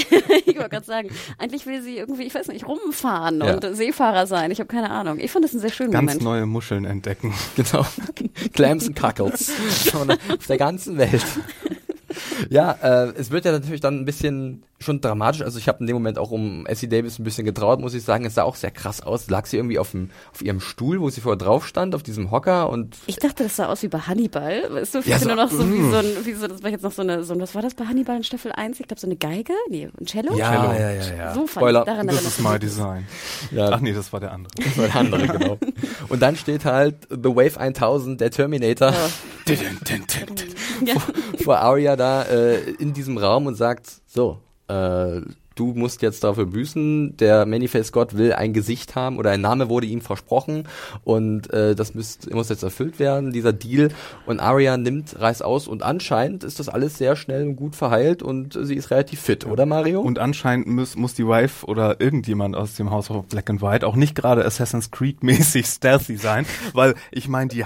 ich 0.46 0.55
wollte 0.55 0.69
gerade 0.69 0.86
sagen, 0.86 1.10
eigentlich 1.38 1.65
will 1.65 1.81
sie 1.81 1.98
irgendwie, 1.98 2.24
ich 2.24 2.34
weiß 2.36 2.48
nicht, 2.50 2.67
rumfahren 2.67 3.39
Ja. 3.41 3.55
und 3.55 3.75
Seefahrer 3.75 4.27
sein. 4.27 4.51
Ich 4.51 4.60
habe 4.60 4.67
keine 4.67 4.89
Ahnung. 4.91 5.19
Ich 5.19 5.31
fand 5.31 5.43
das 5.46 5.51
einen 5.51 5.62
sehr 5.62 5.72
schönen 5.72 5.91
Ganz 5.91 6.05
Moment. 6.05 6.22
neue 6.24 6.46
Muscheln 6.46 6.86
entdecken. 6.86 7.34
Genau. 7.55 7.86
Clams 8.53 8.88
und 8.88 8.96
Cuckles. 8.96 9.50
Von- 9.91 10.12
Auf 10.12 10.48
der 10.48 10.58
ganzen 10.58 10.98
Welt. 10.98 11.25
Ja, 12.50 12.72
äh, 12.81 13.13
es 13.17 13.31
wird 13.31 13.46
ja 13.46 13.51
natürlich 13.51 13.81
dann 13.81 14.00
ein 14.00 14.05
bisschen 14.05 14.63
schon 14.81 15.01
dramatisch. 15.01 15.41
Also 15.41 15.59
ich 15.59 15.67
habe 15.67 15.79
in 15.81 15.88
dem 15.88 15.95
Moment 15.95 16.17
auch 16.17 16.31
um 16.31 16.65
Essie 16.65 16.88
Davis 16.88 17.19
ein 17.19 17.24
bisschen 17.25 17.43
getraut, 17.45 17.79
muss 17.81 17.93
ich 17.93 18.03
sagen. 18.03 18.24
Es 18.25 18.36
sah 18.36 18.43
auch 18.43 18.55
sehr 18.55 18.71
krass 18.71 19.01
aus. 19.01 19.29
Lag 19.29 19.45
sie 19.45 19.57
irgendwie 19.57 19.77
auf, 19.77 19.91
dem, 19.91 20.09
auf 20.33 20.41
ihrem 20.41 20.62
Stuhl, 20.62 21.01
wo 21.01 21.09
sie 21.09 21.19
vorher 21.21 21.38
drauf 21.38 21.67
stand, 21.67 21.95
auf 21.95 22.01
diesem 22.03 22.31
Hocker 22.31 22.69
und 22.69 22.95
Ich 23.07 23.17
dachte, 23.17 23.43
das 23.43 23.57
sah 23.57 23.65
aus 23.67 23.83
wie 23.83 23.89
bei 23.89 24.00
Hannibal. 24.00 24.63
Weißt 24.74 24.95
du, 24.95 25.00
Ja, 25.00 25.05
ja, 25.05 25.19
so- 25.19 25.27
nur 25.27 25.36
noch 25.36 25.51
so 25.51 25.69
wie 25.69 25.81
so 25.89 25.98
ein, 25.98 26.05
wie 26.25 26.33
so, 26.33 26.48
das 26.48 26.63
war 26.63 26.69
jetzt 26.69 26.83
noch 26.83 26.91
so 26.93 27.01
eine, 27.01 27.24
so 27.24 27.33
ein, 27.33 27.41
was 27.41 27.53
war 27.55 27.62
das 27.62 27.74
bei 27.75 27.86
Hannibal 27.86 28.15
in 28.17 28.24
Staffel 28.24 28.51
1? 28.53 28.79
Ich 28.79 28.88
glaube, 28.88 29.01
so 29.01 29.07
eine 29.07 29.17
Geige? 29.17 29.53
Nee, 29.69 29.89
ein 30.00 30.05
Cello? 30.05 30.33
ja, 30.36 30.51
Cello. 30.51 30.74
ja, 30.74 30.91
ja, 30.91 31.15
ja. 31.17 31.33
So 31.33 31.39
fand 31.41 31.50
Spoiler. 31.51 31.79
ich 31.81 31.86
daran 31.86 32.07
Das 32.07 32.21
ist 32.24 32.39
my 32.39 32.51
das. 32.51 32.59
design. 32.59 33.07
Ja. 33.51 33.69
Ach 33.74 33.79
nee, 33.81 33.91
das 33.93 34.13
war 34.13 34.19
der 34.21 34.31
andere. 34.31 34.53
Das 34.63 34.77
war 34.77 34.86
der 34.86 34.95
andere, 34.95 35.27
genau. 35.27 35.57
Und 36.07 36.21
dann 36.21 36.36
steht 36.38 36.63
halt 36.65 36.95
The 37.09 37.29
Wave 37.36 37.59
1000, 37.59 38.21
der 38.21 38.31
Terminator, 38.31 38.93
Ja. 40.86 40.95
vor 41.43 41.57
Arya 41.59 41.95
da 41.95 42.24
äh, 42.24 42.59
in 42.79 42.93
diesem 42.93 43.17
Raum 43.17 43.48
und 43.48 43.55
sagt, 43.55 43.88
so, 44.07 44.39
äh, 44.70 45.22
du 45.60 45.74
musst 45.74 46.02
jetzt 46.02 46.24
dafür 46.24 46.46
büßen, 46.46 47.18
der 47.18 47.46
Manyface 47.46 47.92
Gott 47.92 48.16
will 48.16 48.34
ein 48.34 48.54
Gesicht 48.54 48.96
haben 48.96 49.18
oder 49.18 49.32
ein 49.32 49.42
Name 49.42 49.68
wurde 49.68 49.88
ihm 49.88 50.00
versprochen 50.00 50.68
und 51.04 51.52
äh, 51.52 51.76
das 51.76 51.94
müsst, 51.94 52.34
muss 52.34 52.50
jetzt 52.50 52.64
erfüllt 52.64 52.98
werden, 52.98 53.32
dieser 53.32 53.52
Deal. 53.52 53.90
Und 54.26 54.40
Arya 54.40 54.78
nimmt, 54.78 55.20
reißt 55.20 55.44
aus 55.44 55.68
und 55.68 55.84
anscheinend 55.84 56.44
ist 56.44 56.60
das 56.60 56.70
alles 56.70 56.98
sehr 56.98 57.16
schnell 57.16 57.46
und 57.46 57.56
gut 57.58 57.76
verheilt 57.76 58.24
und 58.24 58.58
sie 58.62 58.76
ist 58.76 58.92
relativ 58.92 59.20
fit, 59.20 59.46
oder 59.46 59.66
Mario? 59.66 60.02
Und 60.02 60.20
anscheinend 60.20 60.68
muss, 60.68 60.96
muss 60.96 61.14
die 61.14 61.28
Wife 61.28 61.66
oder 61.66 62.00
irgendjemand 62.00 62.56
aus 62.56 62.76
dem 62.76 62.90
House 62.90 63.10
of 63.10 63.26
Black 63.26 63.50
and 63.50 63.62
White 63.62 63.86
auch 63.86 63.96
nicht 63.96 64.16
gerade 64.16 64.46
Assassin's 64.46 64.92
Creed 64.92 65.24
mäßig 65.24 65.66
stealthy 65.66 66.16
sein, 66.16 66.46
weil 66.74 66.96
ich 67.12 67.28
meine, 67.28 67.50
die 67.50 67.66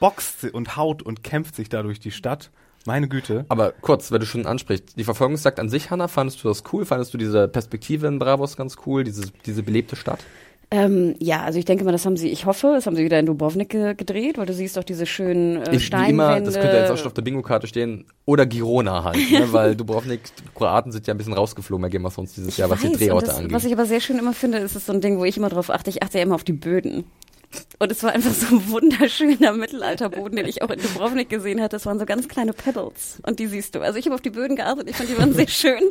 boxt 0.00 0.44
und 0.52 0.76
haut 0.76 1.02
und 1.02 1.22
kämpft 1.22 1.54
sich 1.54 1.68
da 1.68 1.82
durch 1.82 2.00
die 2.00 2.10
Stadt. 2.10 2.50
Meine 2.86 3.08
Güte. 3.08 3.44
Aber 3.48 3.72
kurz, 3.72 4.12
wenn 4.12 4.20
du 4.20 4.26
schon 4.26 4.46
ansprichst, 4.46 4.96
die 4.96 5.04
Verfolgungsjagd 5.04 5.58
an 5.58 5.68
sich, 5.68 5.90
Hannah, 5.90 6.08
fandest 6.08 6.42
du 6.42 6.48
das 6.48 6.62
cool? 6.72 6.84
Fandest 6.84 7.12
du 7.14 7.18
diese 7.18 7.48
Perspektive 7.48 8.06
in 8.06 8.18
Bravos 8.18 8.56
ganz 8.56 8.76
cool, 8.86 9.04
diese, 9.04 9.30
diese 9.44 9.62
belebte 9.62 9.96
Stadt? 9.96 10.20
Ähm, 10.70 11.14
ja, 11.20 11.42
also 11.42 11.60
ich 11.60 11.64
denke 11.64 11.84
mal, 11.84 11.92
das 11.92 12.04
haben 12.04 12.16
sie, 12.16 12.28
ich 12.28 12.44
hoffe, 12.44 12.72
das 12.74 12.86
haben 12.86 12.96
sie 12.96 13.04
wieder 13.04 13.20
in 13.20 13.26
Dubrovnik 13.26 13.68
ge 13.68 13.94
gedreht, 13.94 14.36
weil 14.36 14.46
du 14.46 14.52
siehst 14.52 14.76
doch 14.76 14.82
diese 14.82 15.06
schönen 15.06 15.58
äh, 15.58 15.66
Ich, 15.66 15.72
wie 15.72 15.80
Steinwände. 15.80 16.10
immer, 16.10 16.40
das 16.40 16.54
könnte 16.54 16.76
jetzt 16.76 16.90
auch 16.90 16.96
schon 16.96 17.06
auf 17.06 17.14
der 17.14 17.22
Bingo-Karte 17.22 17.68
stehen. 17.68 18.06
Oder 18.24 18.46
Girona 18.46 19.04
halt, 19.04 19.30
ne? 19.30 19.46
weil 19.52 19.76
Dubrovnik, 19.76 20.22
die 20.24 20.42
Kroaten 20.54 20.90
sind 20.90 21.06
ja 21.06 21.14
ein 21.14 21.18
bisschen 21.18 21.34
rausgeflogen 21.34 21.82
bei 21.82 21.88
Game 21.88 22.04
of 22.04 22.14
Thrones 22.14 22.34
dieses 22.34 22.56
Jahr, 22.56 22.68
was 22.68 22.80
die 22.80 22.86
weiß, 22.86 22.92
und 22.94 23.00
Drehorte 23.00 23.26
das, 23.26 23.36
angeht. 23.36 23.52
Was 23.52 23.64
ich 23.64 23.72
aber 23.72 23.86
sehr 23.86 24.00
schön 24.00 24.18
immer 24.18 24.32
finde, 24.32 24.58
ist 24.58 24.74
es 24.74 24.86
so 24.86 24.92
ein 24.92 25.00
Ding, 25.00 25.18
wo 25.18 25.24
ich 25.24 25.36
immer 25.36 25.50
drauf 25.50 25.70
achte. 25.70 25.88
Ich 25.90 26.02
achte 26.02 26.18
ja 26.18 26.24
immer 26.24 26.34
auf 26.34 26.44
die 26.44 26.52
Böden. 26.52 27.04
Und 27.78 27.92
es 27.92 28.02
war 28.02 28.12
einfach 28.12 28.32
so 28.32 28.56
ein 28.56 28.70
wunderschöner 28.70 29.52
Mittelalterboden, 29.52 30.36
den 30.36 30.46
ich 30.46 30.62
auch 30.62 30.70
in 30.70 30.80
Dubrovnik 30.80 31.28
gesehen 31.28 31.60
hatte. 31.60 31.76
Das 31.76 31.86
waren 31.86 31.98
so 31.98 32.06
ganz 32.06 32.26
kleine 32.28 32.52
Pebbles. 32.52 33.18
Und 33.26 33.38
die 33.38 33.46
siehst 33.46 33.74
du. 33.74 33.80
Also 33.80 33.98
ich 33.98 34.06
habe 34.06 34.14
auf 34.14 34.20
die 34.22 34.30
Böden 34.30 34.56
geachtet. 34.56 34.88
Ich 34.88 34.96
fand, 34.96 35.10
die 35.10 35.18
waren 35.18 35.34
sehr 35.34 35.48
schön. 35.48 35.82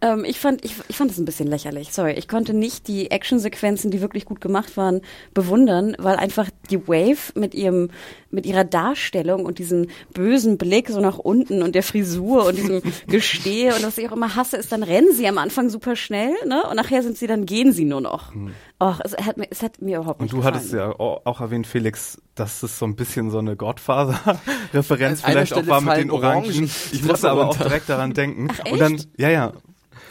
Ähm, 0.00 0.24
ich 0.24 0.40
fand, 0.40 0.64
ich, 0.64 0.74
ich 0.88 0.96
fand 0.96 1.10
es 1.10 1.18
ein 1.18 1.24
bisschen 1.24 1.46
lächerlich. 1.46 1.92
Sorry. 1.92 2.12
Ich 2.14 2.26
konnte 2.28 2.54
nicht 2.54 2.88
die 2.88 3.10
Actionsequenzen, 3.10 3.90
die 3.90 4.00
wirklich 4.00 4.24
gut 4.24 4.40
gemacht 4.40 4.76
waren, 4.76 5.00
bewundern, 5.34 5.94
weil 5.98 6.16
einfach 6.16 6.48
die 6.70 6.88
Wave 6.88 7.32
mit 7.34 7.54
ihrem, 7.54 7.90
mit 8.30 8.44
ihrer 8.44 8.64
Darstellung 8.64 9.44
und 9.46 9.58
diesem 9.58 9.86
bösen 10.12 10.58
Blick 10.58 10.88
so 10.90 11.00
nach 11.00 11.18
unten 11.18 11.62
und 11.62 11.74
der 11.74 11.82
Frisur 11.82 12.46
und 12.46 12.56
diesem 12.58 12.82
Gestehe 13.06 13.74
und 13.74 13.82
was 13.84 13.96
ich 13.98 14.08
auch 14.08 14.12
immer 14.16 14.34
hasse, 14.34 14.56
ist 14.56 14.72
dann 14.72 14.82
rennen 14.82 15.12
sie 15.14 15.26
am 15.28 15.38
Anfang 15.38 15.70
super 15.70 15.96
schnell, 15.96 16.32
ne? 16.46 16.62
Und 16.68 16.76
nachher 16.76 17.02
sind 17.02 17.16
sie 17.16 17.26
dann 17.26 17.46
gehen 17.46 17.72
sie 17.72 17.84
nur 17.84 18.00
noch. 18.00 18.32
Ach, 18.80 19.00
es 19.04 19.16
hat 19.16 19.36
mir, 19.38 19.46
es 19.50 19.62
hat 19.62 19.80
mir 19.80 19.98
überhaupt 19.98 20.20
Und 20.20 20.24
nicht 20.26 20.32
du 20.32 20.36
gefallen. 20.38 20.54
hattest 20.56 20.72
ja 20.72 20.90
auch 21.28 21.40
erwähnt, 21.40 21.66
Felix, 21.66 22.20
dass 22.34 22.62
es 22.62 22.78
so 22.78 22.86
ein 22.86 22.96
bisschen 22.96 23.30
so 23.30 23.38
eine 23.38 23.54
Godfather-Referenz 23.56 25.20
vielleicht 25.24 25.54
auch 25.54 25.66
war 25.66 25.80
mit 25.80 25.96
den 25.96 26.10
Orangen 26.10 26.44
Orangen. 26.44 26.70
Ich 26.92 27.02
musste 27.04 27.30
aber 27.30 27.48
auch 27.48 27.56
direkt 27.56 27.88
daran 27.88 28.12
denken. 28.14 28.48
Ach, 28.52 28.72
Und 28.72 28.78
dann, 28.80 29.00
ja, 29.16 29.28
ja. 29.30 29.52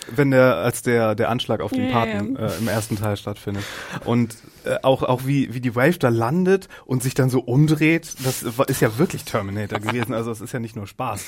Wenn 0.10 0.32
der, 0.32 0.56
als 0.56 0.84
der, 0.84 1.16
der 1.16 1.30
Anschlag 1.30 1.60
auf 1.60 1.72
den 1.72 1.92
Paten 1.92 2.38
Äh, 2.38 2.50
im 2.60 2.70
ersten 2.70 2.96
Teil 2.96 3.18
stattfindet. 3.18 3.66
Und 4.06 4.38
äh, 4.64 4.78
auch, 4.82 5.04
auch 5.04 5.26
wie, 5.26 5.54
wie 5.54 5.60
die 5.60 5.76
Wave 5.76 6.00
da 6.00 6.08
landet 6.08 6.70
und 6.86 7.04
sich 7.04 7.14
dann 7.14 7.30
so 7.30 7.42
umdreht, 7.42 8.16
das 8.24 8.44
ist 8.70 8.80
ja 8.82 8.98
wirklich 8.98 9.26
Terminator 9.26 9.80
gewesen. 9.82 10.14
Also 10.14 10.32
es 10.32 10.40
ist 10.40 10.54
ja 10.54 10.60
nicht 10.62 10.78
nur 10.78 10.88
Spaß. 10.88 11.26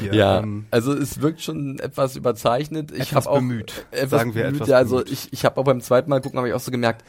Hier. 0.00 0.14
Ja, 0.14 0.38
Ähm, 0.38 0.64
also 0.70 0.94
es 0.94 1.20
wirkt 1.20 1.42
schon 1.42 1.78
etwas 1.78 2.16
überzeichnet. 2.16 2.90
Ich 2.92 3.00
Etwas 3.10 3.26
habe 3.26 3.30
auch 3.30 3.34
bemüht. 3.40 3.84
Etwas 3.90 4.10
Sagen 4.20 4.34
wir 4.34 4.44
bemüht, 4.44 4.56
etwas 4.56 4.68
ja, 4.70 4.76
also 4.78 4.96
bemüht. 4.96 5.12
ich, 5.12 5.32
ich 5.34 5.44
habe 5.44 5.60
auch 5.60 5.64
beim 5.64 5.82
zweiten 5.82 6.08
Mal 6.08 6.22
gucken, 6.22 6.38
habe 6.38 6.48
ich 6.48 6.54
auch 6.54 6.60
so 6.60 6.70
gemerkt, 6.70 7.04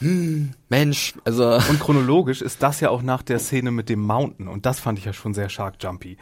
hm, 0.00 0.52
Mensch, 0.68 1.14
also 1.24 1.54
und 1.70 1.80
chronologisch 1.80 2.42
ist 2.42 2.62
das 2.62 2.80
ja 2.80 2.90
auch 2.90 3.02
nach 3.02 3.22
der 3.22 3.38
Szene 3.38 3.70
mit 3.70 3.88
dem 3.88 4.00
Mountain. 4.00 4.48
Und 4.48 4.66
das 4.66 4.80
fand 4.80 4.98
ich 4.98 5.04
ja 5.04 5.12
schon 5.12 5.34
sehr 5.34 5.48
Shark 5.48 5.76
Jumpy. 5.80 6.16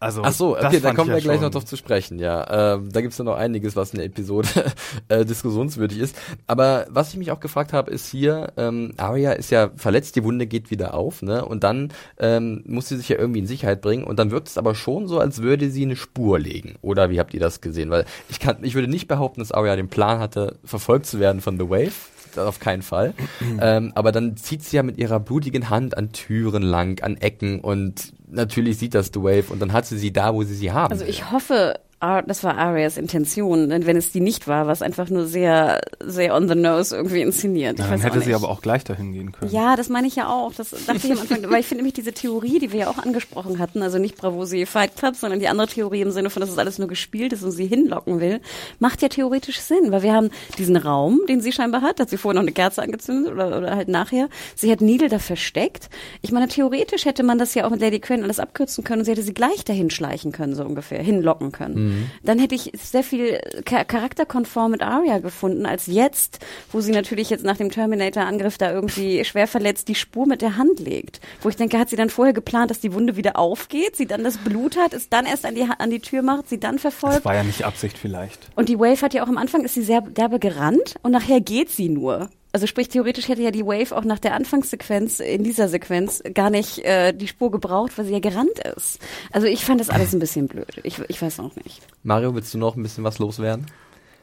Also, 0.00 0.22
Ach 0.22 0.32
so, 0.32 0.56
okay, 0.56 0.78
da 0.78 0.94
kommen 0.94 1.08
wir 1.08 1.16
ja 1.16 1.22
gleich 1.22 1.40
noch 1.40 1.50
drauf 1.50 1.64
zu 1.64 1.76
sprechen, 1.76 2.20
ja. 2.20 2.74
Ähm, 2.76 2.92
da 2.92 3.00
gibt's 3.00 3.18
ja 3.18 3.24
noch 3.24 3.34
einiges, 3.34 3.74
was 3.74 3.90
in 3.90 3.96
der 3.96 4.06
Episode 4.06 4.48
äh, 5.08 5.24
diskussionswürdig 5.24 5.98
ist. 5.98 6.16
Aber 6.46 6.86
was 6.88 7.10
ich 7.10 7.16
mich 7.16 7.32
auch 7.32 7.40
gefragt 7.40 7.72
habe, 7.72 7.90
ist 7.90 8.08
hier, 8.08 8.52
ähm, 8.56 8.92
Arya 8.96 9.32
ist 9.32 9.50
ja 9.50 9.70
verletzt, 9.74 10.14
die 10.14 10.22
Wunde 10.22 10.46
geht 10.46 10.70
wieder 10.70 10.94
auf, 10.94 11.22
ne? 11.22 11.44
Und 11.44 11.64
dann 11.64 11.92
ähm, 12.18 12.62
muss 12.64 12.88
sie 12.88 12.96
sich 12.96 13.08
ja 13.08 13.18
irgendwie 13.18 13.40
in 13.40 13.48
Sicherheit 13.48 13.80
bringen. 13.80 14.04
Und 14.04 14.20
dann 14.20 14.30
wirkt 14.30 14.46
es 14.46 14.56
aber 14.56 14.76
schon 14.76 15.08
so, 15.08 15.18
als 15.18 15.42
würde 15.42 15.68
sie 15.68 15.82
eine 15.82 15.96
Spur 15.96 16.38
legen. 16.38 16.76
Oder 16.80 17.10
wie 17.10 17.18
habt 17.18 17.34
ihr 17.34 17.40
das 17.40 17.60
gesehen? 17.60 17.90
Weil 17.90 18.04
ich 18.28 18.38
kann, 18.38 18.58
ich 18.62 18.76
würde 18.76 18.88
nicht 18.88 19.08
behaupten, 19.08 19.40
dass 19.40 19.50
Arya 19.50 19.74
den 19.74 19.88
Plan 19.88 20.20
hatte, 20.20 20.58
verfolgt 20.62 21.06
zu 21.06 21.18
werden 21.18 21.40
von 21.40 21.58
The 21.58 21.68
Wave. 21.68 21.92
Das 22.34 22.46
auf 22.46 22.60
keinen 22.60 22.82
Fall. 22.82 23.14
ähm, 23.60 23.92
aber 23.94 24.12
dann 24.12 24.36
zieht 24.36 24.62
sie 24.64 24.76
ja 24.76 24.82
mit 24.82 24.98
ihrer 24.98 25.20
blutigen 25.20 25.70
Hand 25.70 25.96
an 25.96 26.12
Türen 26.12 26.62
lang, 26.62 27.02
an 27.02 27.16
Ecken 27.16 27.60
und 27.60 28.12
natürlich 28.30 28.78
sieht 28.78 28.94
das 28.94 29.10
The 29.12 29.20
Wave 29.20 29.50
und 29.50 29.60
dann 29.60 29.72
hat 29.72 29.86
sie 29.86 29.98
sie 29.98 30.12
da, 30.12 30.34
wo 30.34 30.42
sie 30.42 30.54
sie 30.54 30.72
haben. 30.72 30.92
Also 30.92 31.04
ich 31.04 31.30
hoffe, 31.30 31.80
das 32.00 32.44
war 32.44 32.56
Arias 32.56 32.96
Intention, 32.96 33.70
denn 33.70 33.84
wenn 33.84 33.96
es 33.96 34.12
die 34.12 34.20
nicht 34.20 34.46
war, 34.46 34.66
war 34.66 34.72
es 34.72 34.82
einfach 34.82 35.10
nur 35.10 35.26
sehr, 35.26 35.80
sehr 35.98 36.32
on 36.32 36.48
the 36.48 36.54
nose 36.54 36.94
irgendwie 36.94 37.22
inszeniert. 37.22 37.80
Ja, 37.80 37.88
dann 37.88 38.00
hätte 38.00 38.20
sie 38.20 38.34
aber 38.34 38.48
auch 38.48 38.62
gleich 38.62 38.84
dahin 38.84 39.12
gehen 39.12 39.32
können. 39.32 39.50
Ja, 39.50 39.74
das 39.74 39.88
meine 39.88 40.06
ich 40.06 40.14
ja 40.14 40.28
auch. 40.28 40.52
Das 40.54 40.70
dachte 40.70 41.00
ich 41.04 41.12
am 41.12 41.18
Anfang, 41.18 41.50
weil 41.50 41.60
ich 41.60 41.66
finde 41.66 41.82
nämlich 41.82 41.94
diese 41.94 42.12
Theorie, 42.12 42.60
die 42.60 42.70
wir 42.70 42.80
ja 42.80 42.88
auch 42.88 42.98
angesprochen 42.98 43.58
hatten, 43.58 43.82
also 43.82 43.98
nicht 43.98 44.16
Bravosi 44.16 44.64
Fight 44.64 44.94
Club, 44.96 45.16
sondern 45.16 45.40
die 45.40 45.48
andere 45.48 45.66
Theorie 45.66 46.02
im 46.02 46.12
Sinne 46.12 46.30
von, 46.30 46.40
dass 46.40 46.50
es 46.50 46.58
alles 46.58 46.78
nur 46.78 46.86
gespielt 46.86 47.32
ist 47.32 47.42
und 47.42 47.50
sie 47.50 47.66
hinlocken 47.66 48.20
will, 48.20 48.40
macht 48.78 49.02
ja 49.02 49.08
theoretisch 49.08 49.58
Sinn, 49.58 49.90
weil 49.90 50.02
wir 50.02 50.12
haben 50.12 50.30
diesen 50.56 50.76
Raum, 50.76 51.20
den 51.28 51.40
sie 51.40 51.50
scheinbar 51.50 51.82
hat, 51.82 51.98
hat 51.98 52.10
sie 52.10 52.16
vorher 52.16 52.34
noch 52.34 52.46
eine 52.46 52.52
Kerze 52.52 52.80
angezündet 52.80 53.32
oder, 53.32 53.58
oder 53.58 53.74
halt 53.74 53.88
nachher. 53.88 54.28
Sie 54.54 54.70
hat 54.70 54.80
Needle 54.80 55.08
da 55.08 55.18
versteckt. 55.18 55.90
Ich 56.22 56.30
meine, 56.30 56.46
theoretisch 56.46 57.06
hätte 57.06 57.24
man 57.24 57.38
das 57.38 57.54
ja 57.54 57.66
auch 57.66 57.70
mit 57.70 57.80
Lady 57.80 57.98
Quen 57.98 58.22
alles 58.22 58.38
abkürzen 58.38 58.84
können 58.84 59.00
und 59.00 59.04
sie 59.04 59.10
hätte 59.10 59.22
sie 59.22 59.34
gleich 59.34 59.64
dahin 59.64 59.90
schleichen 59.90 60.30
können, 60.30 60.54
so 60.54 60.64
ungefähr, 60.64 61.02
hinlocken 61.02 61.50
können. 61.50 61.87
Dann 62.22 62.38
hätte 62.38 62.54
ich 62.54 62.72
sehr 62.74 63.02
viel 63.02 63.40
cha- 63.64 63.84
charakterkonform 63.84 64.70
mit 64.72 64.82
Arya 64.82 65.18
gefunden, 65.18 65.66
als 65.66 65.86
jetzt, 65.86 66.38
wo 66.72 66.80
sie 66.80 66.92
natürlich 66.92 67.30
jetzt 67.30 67.44
nach 67.44 67.56
dem 67.56 67.70
Terminator-Angriff 67.70 68.58
da 68.58 68.70
irgendwie 68.72 69.24
schwer 69.24 69.46
verletzt 69.46 69.88
die 69.88 69.94
Spur 69.94 70.26
mit 70.26 70.42
der 70.42 70.56
Hand 70.56 70.80
legt. 70.80 71.20
Wo 71.42 71.48
ich 71.48 71.56
denke, 71.56 71.78
hat 71.78 71.88
sie 71.90 71.96
dann 71.96 72.10
vorher 72.10 72.32
geplant, 72.34 72.70
dass 72.70 72.80
die 72.80 72.92
Wunde 72.92 73.16
wieder 73.16 73.38
aufgeht, 73.38 73.96
sie 73.96 74.06
dann 74.06 74.24
das 74.24 74.38
Blut 74.38 74.76
hat, 74.76 74.92
es 74.92 75.08
dann 75.08 75.26
erst 75.26 75.44
an 75.46 75.54
die, 75.54 75.62
an 75.78 75.90
die 75.90 76.00
Tür 76.00 76.22
macht, 76.22 76.48
sie 76.48 76.58
dann 76.60 76.74
Das 76.76 76.82
verfolgt. 76.82 77.24
war 77.24 77.34
ja 77.34 77.42
nicht 77.44 77.64
Absicht 77.64 77.98
vielleicht. 77.98 78.48
Und 78.56 78.68
die 78.68 78.78
Wave 78.78 79.00
hat 79.02 79.14
ja 79.14 79.22
auch 79.24 79.28
am 79.28 79.38
Anfang, 79.38 79.64
ist 79.64 79.74
sie 79.74 79.82
sehr 79.82 80.00
derbe 80.02 80.38
gerannt 80.38 80.96
und 81.02 81.12
nachher 81.12 81.40
geht 81.40 81.70
sie 81.70 81.88
nur. 81.88 82.30
Also 82.52 82.66
sprich, 82.66 82.88
theoretisch 82.88 83.28
hätte 83.28 83.42
ja 83.42 83.50
die 83.50 83.64
Wave 83.64 83.94
auch 83.94 84.04
nach 84.04 84.18
der 84.18 84.34
Anfangssequenz, 84.34 85.20
in 85.20 85.44
dieser 85.44 85.68
Sequenz, 85.68 86.22
gar 86.34 86.50
nicht 86.50 86.78
äh, 86.78 87.12
die 87.12 87.28
Spur 87.28 87.50
gebraucht, 87.50 87.98
weil 87.98 88.06
sie 88.06 88.12
ja 88.12 88.20
gerannt 88.20 88.58
ist. 88.76 89.00
Also 89.32 89.46
ich 89.46 89.64
fand 89.64 89.80
das 89.80 89.90
alles 89.90 90.14
ein 90.14 90.18
bisschen 90.18 90.48
blöd. 90.48 90.80
Ich, 90.82 90.98
ich 91.08 91.20
weiß 91.20 91.40
auch 91.40 91.54
nicht. 91.56 91.82
Mario, 92.02 92.34
willst 92.34 92.54
du 92.54 92.58
noch 92.58 92.76
ein 92.76 92.82
bisschen 92.82 93.04
was 93.04 93.18
loswerden? 93.18 93.66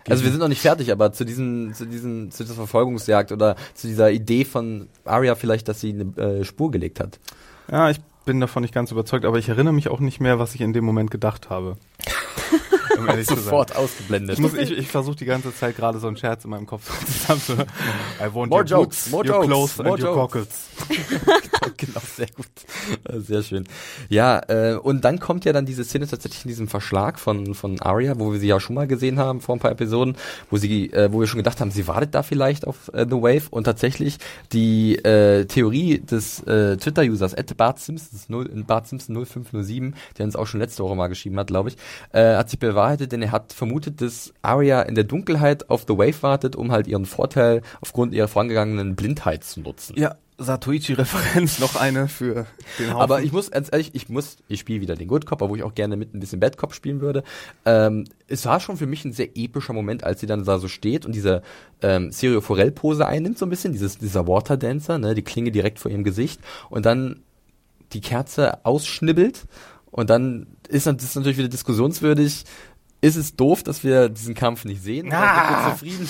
Also 0.10 0.24
wir 0.24 0.32
sind 0.32 0.40
noch 0.40 0.48
nicht 0.48 0.62
fertig, 0.62 0.92
aber 0.92 1.14
zu 1.14 1.24
diesen, 1.24 1.74
zu 1.74 1.86
diesen, 1.86 2.30
zu 2.32 2.44
dieser 2.44 2.56
Verfolgungsjagd 2.56 3.32
oder 3.32 3.56
zu 3.74 3.88
dieser 3.88 4.12
Idee 4.12 4.46
von 4.46 4.88
Arya 5.04 5.36
vielleicht, 5.36 5.68
dass 5.68 5.82
sie 5.82 5.90
eine 5.90 6.18
äh, 6.18 6.44
Spur 6.44 6.70
gelegt 6.70 7.00
hat. 7.00 7.20
Ja, 7.72 7.90
ich 7.90 7.98
bin 8.26 8.40
davon 8.40 8.62
nicht 8.62 8.74
ganz 8.74 8.92
überzeugt, 8.92 9.26
aber 9.26 9.38
ich 9.38 9.50
erinnere 9.50 9.74
mich 9.74 9.90
auch 9.90 10.00
nicht 10.00 10.20
mehr, 10.20 10.40
was 10.40 10.56
ich 10.56 10.62
in 10.62 10.74
dem 10.74 10.84
Moment 10.84 11.12
gedacht 11.12 11.50
habe. 11.50 11.78
um 12.98 13.08
ehrlich 13.08 13.28
Sofort 13.28 13.70
zu 13.70 13.76
sein. 13.76 13.84
ausgeblendet. 13.84 14.36
Ich, 14.36 14.42
muss, 14.42 14.54
ich, 14.54 14.72
ich 14.72 14.88
versuche 14.88 15.16
die 15.16 15.26
ganze 15.26 15.54
Zeit 15.54 15.76
gerade 15.76 16.00
so 16.00 16.08
einen 16.08 16.18
Scherz 16.18 16.44
in 16.46 16.52
meinem 16.52 16.66
Kopf 16.66 16.90
zusammen 17.06 17.42
zu 17.42 17.54
I 18.20 18.34
want 18.34 18.50
more 18.50 18.62
your 18.62 18.64
jokes, 18.64 19.10
boots, 19.10 19.12
more 19.12 19.26
your 19.26 19.36
jokes, 19.36 19.48
clothes 19.48 19.78
more 19.78 19.90
and 19.90 20.04
your 20.04 20.16
jokes. 20.16 20.70
cockles. 20.80 21.78
genau, 21.78 22.02
sehr 22.16 22.28
gut. 22.28 22.48
Sehr 23.26 23.44
schön. 23.44 23.66
Ja, 24.10 24.42
äh, 24.48 24.76
und 24.76 25.04
dann 25.04 25.20
kommt 25.20 25.46
ja 25.46 25.54
dann 25.54 25.66
diese 25.66 25.84
Szene 25.84 26.08
tatsächlich 26.08 26.46
in 26.46 26.50
diesem 26.50 26.68
Verschlag 26.68 27.20
von, 27.20 27.54
von 27.54 27.80
Arya, 27.82 28.18
wo 28.20 28.32
wir 28.32 28.40
sie 28.40 28.48
ja 28.48 28.60
schon 28.60 28.76
mal 28.76 28.88
gesehen 28.88 29.20
haben 29.20 29.42
vor 29.42 29.56
ein 29.56 29.60
paar 29.60 29.72
Episoden, 29.72 30.16
wo 30.50 30.58
sie, 30.58 30.92
äh, 30.92 31.12
wo 31.12 31.20
wir 31.20 31.28
schon 31.28 31.40
gedacht 31.40 31.62
haben, 31.62 31.72
sie 31.72 31.88
wartet 31.88 32.16
da 32.16 32.24
vielleicht 32.24 32.68
auf 32.68 32.90
äh, 32.94 33.06
The 33.10 33.16
Wave 33.16 33.50
und 33.50 33.66
tatsächlich 33.66 34.18
die 34.54 34.96
äh, 34.98 35.46
Theorie 35.46 36.00
des 36.00 36.42
äh, 36.44 36.78
Twitter-Users 36.78 37.36
Bart 37.58 37.80
Simpsons 38.16 38.30
0, 38.30 38.64
Bart 38.66 38.88
Simpson 38.88 39.26
0507, 39.26 39.96
der 40.18 40.26
uns 40.26 40.36
auch 40.36 40.48
schon 40.48 40.60
letzte 40.60 40.84
Woche 40.84 40.96
mal 40.96 41.08
geschrieben 41.08 41.38
hat, 41.38 41.48
glaube 41.48 41.70
ich, 41.70 41.78
äh, 42.12 42.36
hat 42.36 42.50
sich 42.50 42.60
bewahrheitet, 42.60 43.12
denn 43.12 43.22
er 43.22 43.32
hat 43.32 43.54
vermutet, 43.54 44.02
dass 44.02 44.34
Arya 44.42 44.82
in 44.84 44.96
der 44.96 45.04
Dunkelheit 45.04 45.70
auf 45.70 45.86
The 45.88 45.98
Wave 45.98 46.22
wartet, 46.24 46.56
um 46.56 46.72
halt 46.72 46.88
ihren 46.88 47.06
Vorteil 47.06 47.62
aufgrund 47.82 48.14
ihrer 48.14 48.28
vorangegangenen 48.28 48.96
Blindheit 48.96 49.44
zu 49.44 49.62
nutzen. 49.62 49.96
Ja, 49.98 50.16
Satoichi-Referenz, 50.38 51.60
noch 51.60 51.76
eine 51.76 52.08
für 52.08 52.46
den 52.78 52.88
Haufen. 52.88 53.02
Aber 53.02 53.22
ich 53.22 53.32
muss, 53.32 53.52
ganz 53.52 53.70
ehrlich, 53.72 53.92
ich 53.94 54.10
muss, 54.10 54.38
ich 54.48 54.60
spiele 54.60 54.82
wieder 54.82 54.96
den 54.96 55.08
Good 55.08 55.26
Cop, 55.26 55.42
obwohl 55.42 55.58
ich 55.58 55.64
auch 55.64 55.76
gerne 55.76 55.96
mit 55.96 56.14
ein 56.14 56.20
bisschen 56.20 56.40
Bad 56.40 56.58
Cop 56.58 56.74
spielen 56.74 57.00
würde. 57.00 57.24
Ähm, 57.64 58.06
es 58.28 58.46
war 58.46 58.60
schon 58.60 58.78
für 58.78 58.86
mich 58.86 59.06
ein 59.06 59.14
sehr 59.14 59.30
epischer 59.36 59.74
Moment, 59.74 60.04
als 60.04 60.20
sie 60.20 60.28
dann 60.28 60.44
da 60.44 60.60
so 60.60 60.68
steht 60.68 61.06
und 61.06 61.16
diese 61.16 61.42
ähm, 61.82 62.12
Serio 62.12 62.42
Forel-Pose 62.42 63.06
einnimmt, 63.06 63.38
so 63.38 63.46
ein 63.46 63.50
bisschen, 63.50 63.72
dieses, 63.72 63.98
dieser 63.98 64.28
Water 64.28 64.58
Dancer, 64.58 64.98
ne, 64.98 65.16
die 65.16 65.24
Klinge 65.24 65.52
direkt 65.52 65.80
vor 65.80 65.90
ihrem 65.92 66.04
Gesicht 66.04 66.42
und 66.70 66.86
dann 66.86 67.22
die 67.96 68.02
Kerze 68.02 68.66
ausschnibbelt 68.66 69.46
und 69.92 70.10
dann 70.10 70.48
ist 70.68 70.88
das 70.88 71.16
natürlich 71.16 71.38
wieder 71.38 71.48
diskussionswürdig. 71.48 72.44
Ist 73.02 73.16
es 73.16 73.36
doof, 73.36 73.62
dass 73.64 73.84
wir 73.84 74.10
diesen 74.10 74.34
Kampf 74.34 74.66
nicht 74.66 74.82
sehen? 74.82 75.12
Ah. 75.14 75.76
Sind 75.76 75.90
wir 75.92 76.06
zufrieden? 76.06 76.10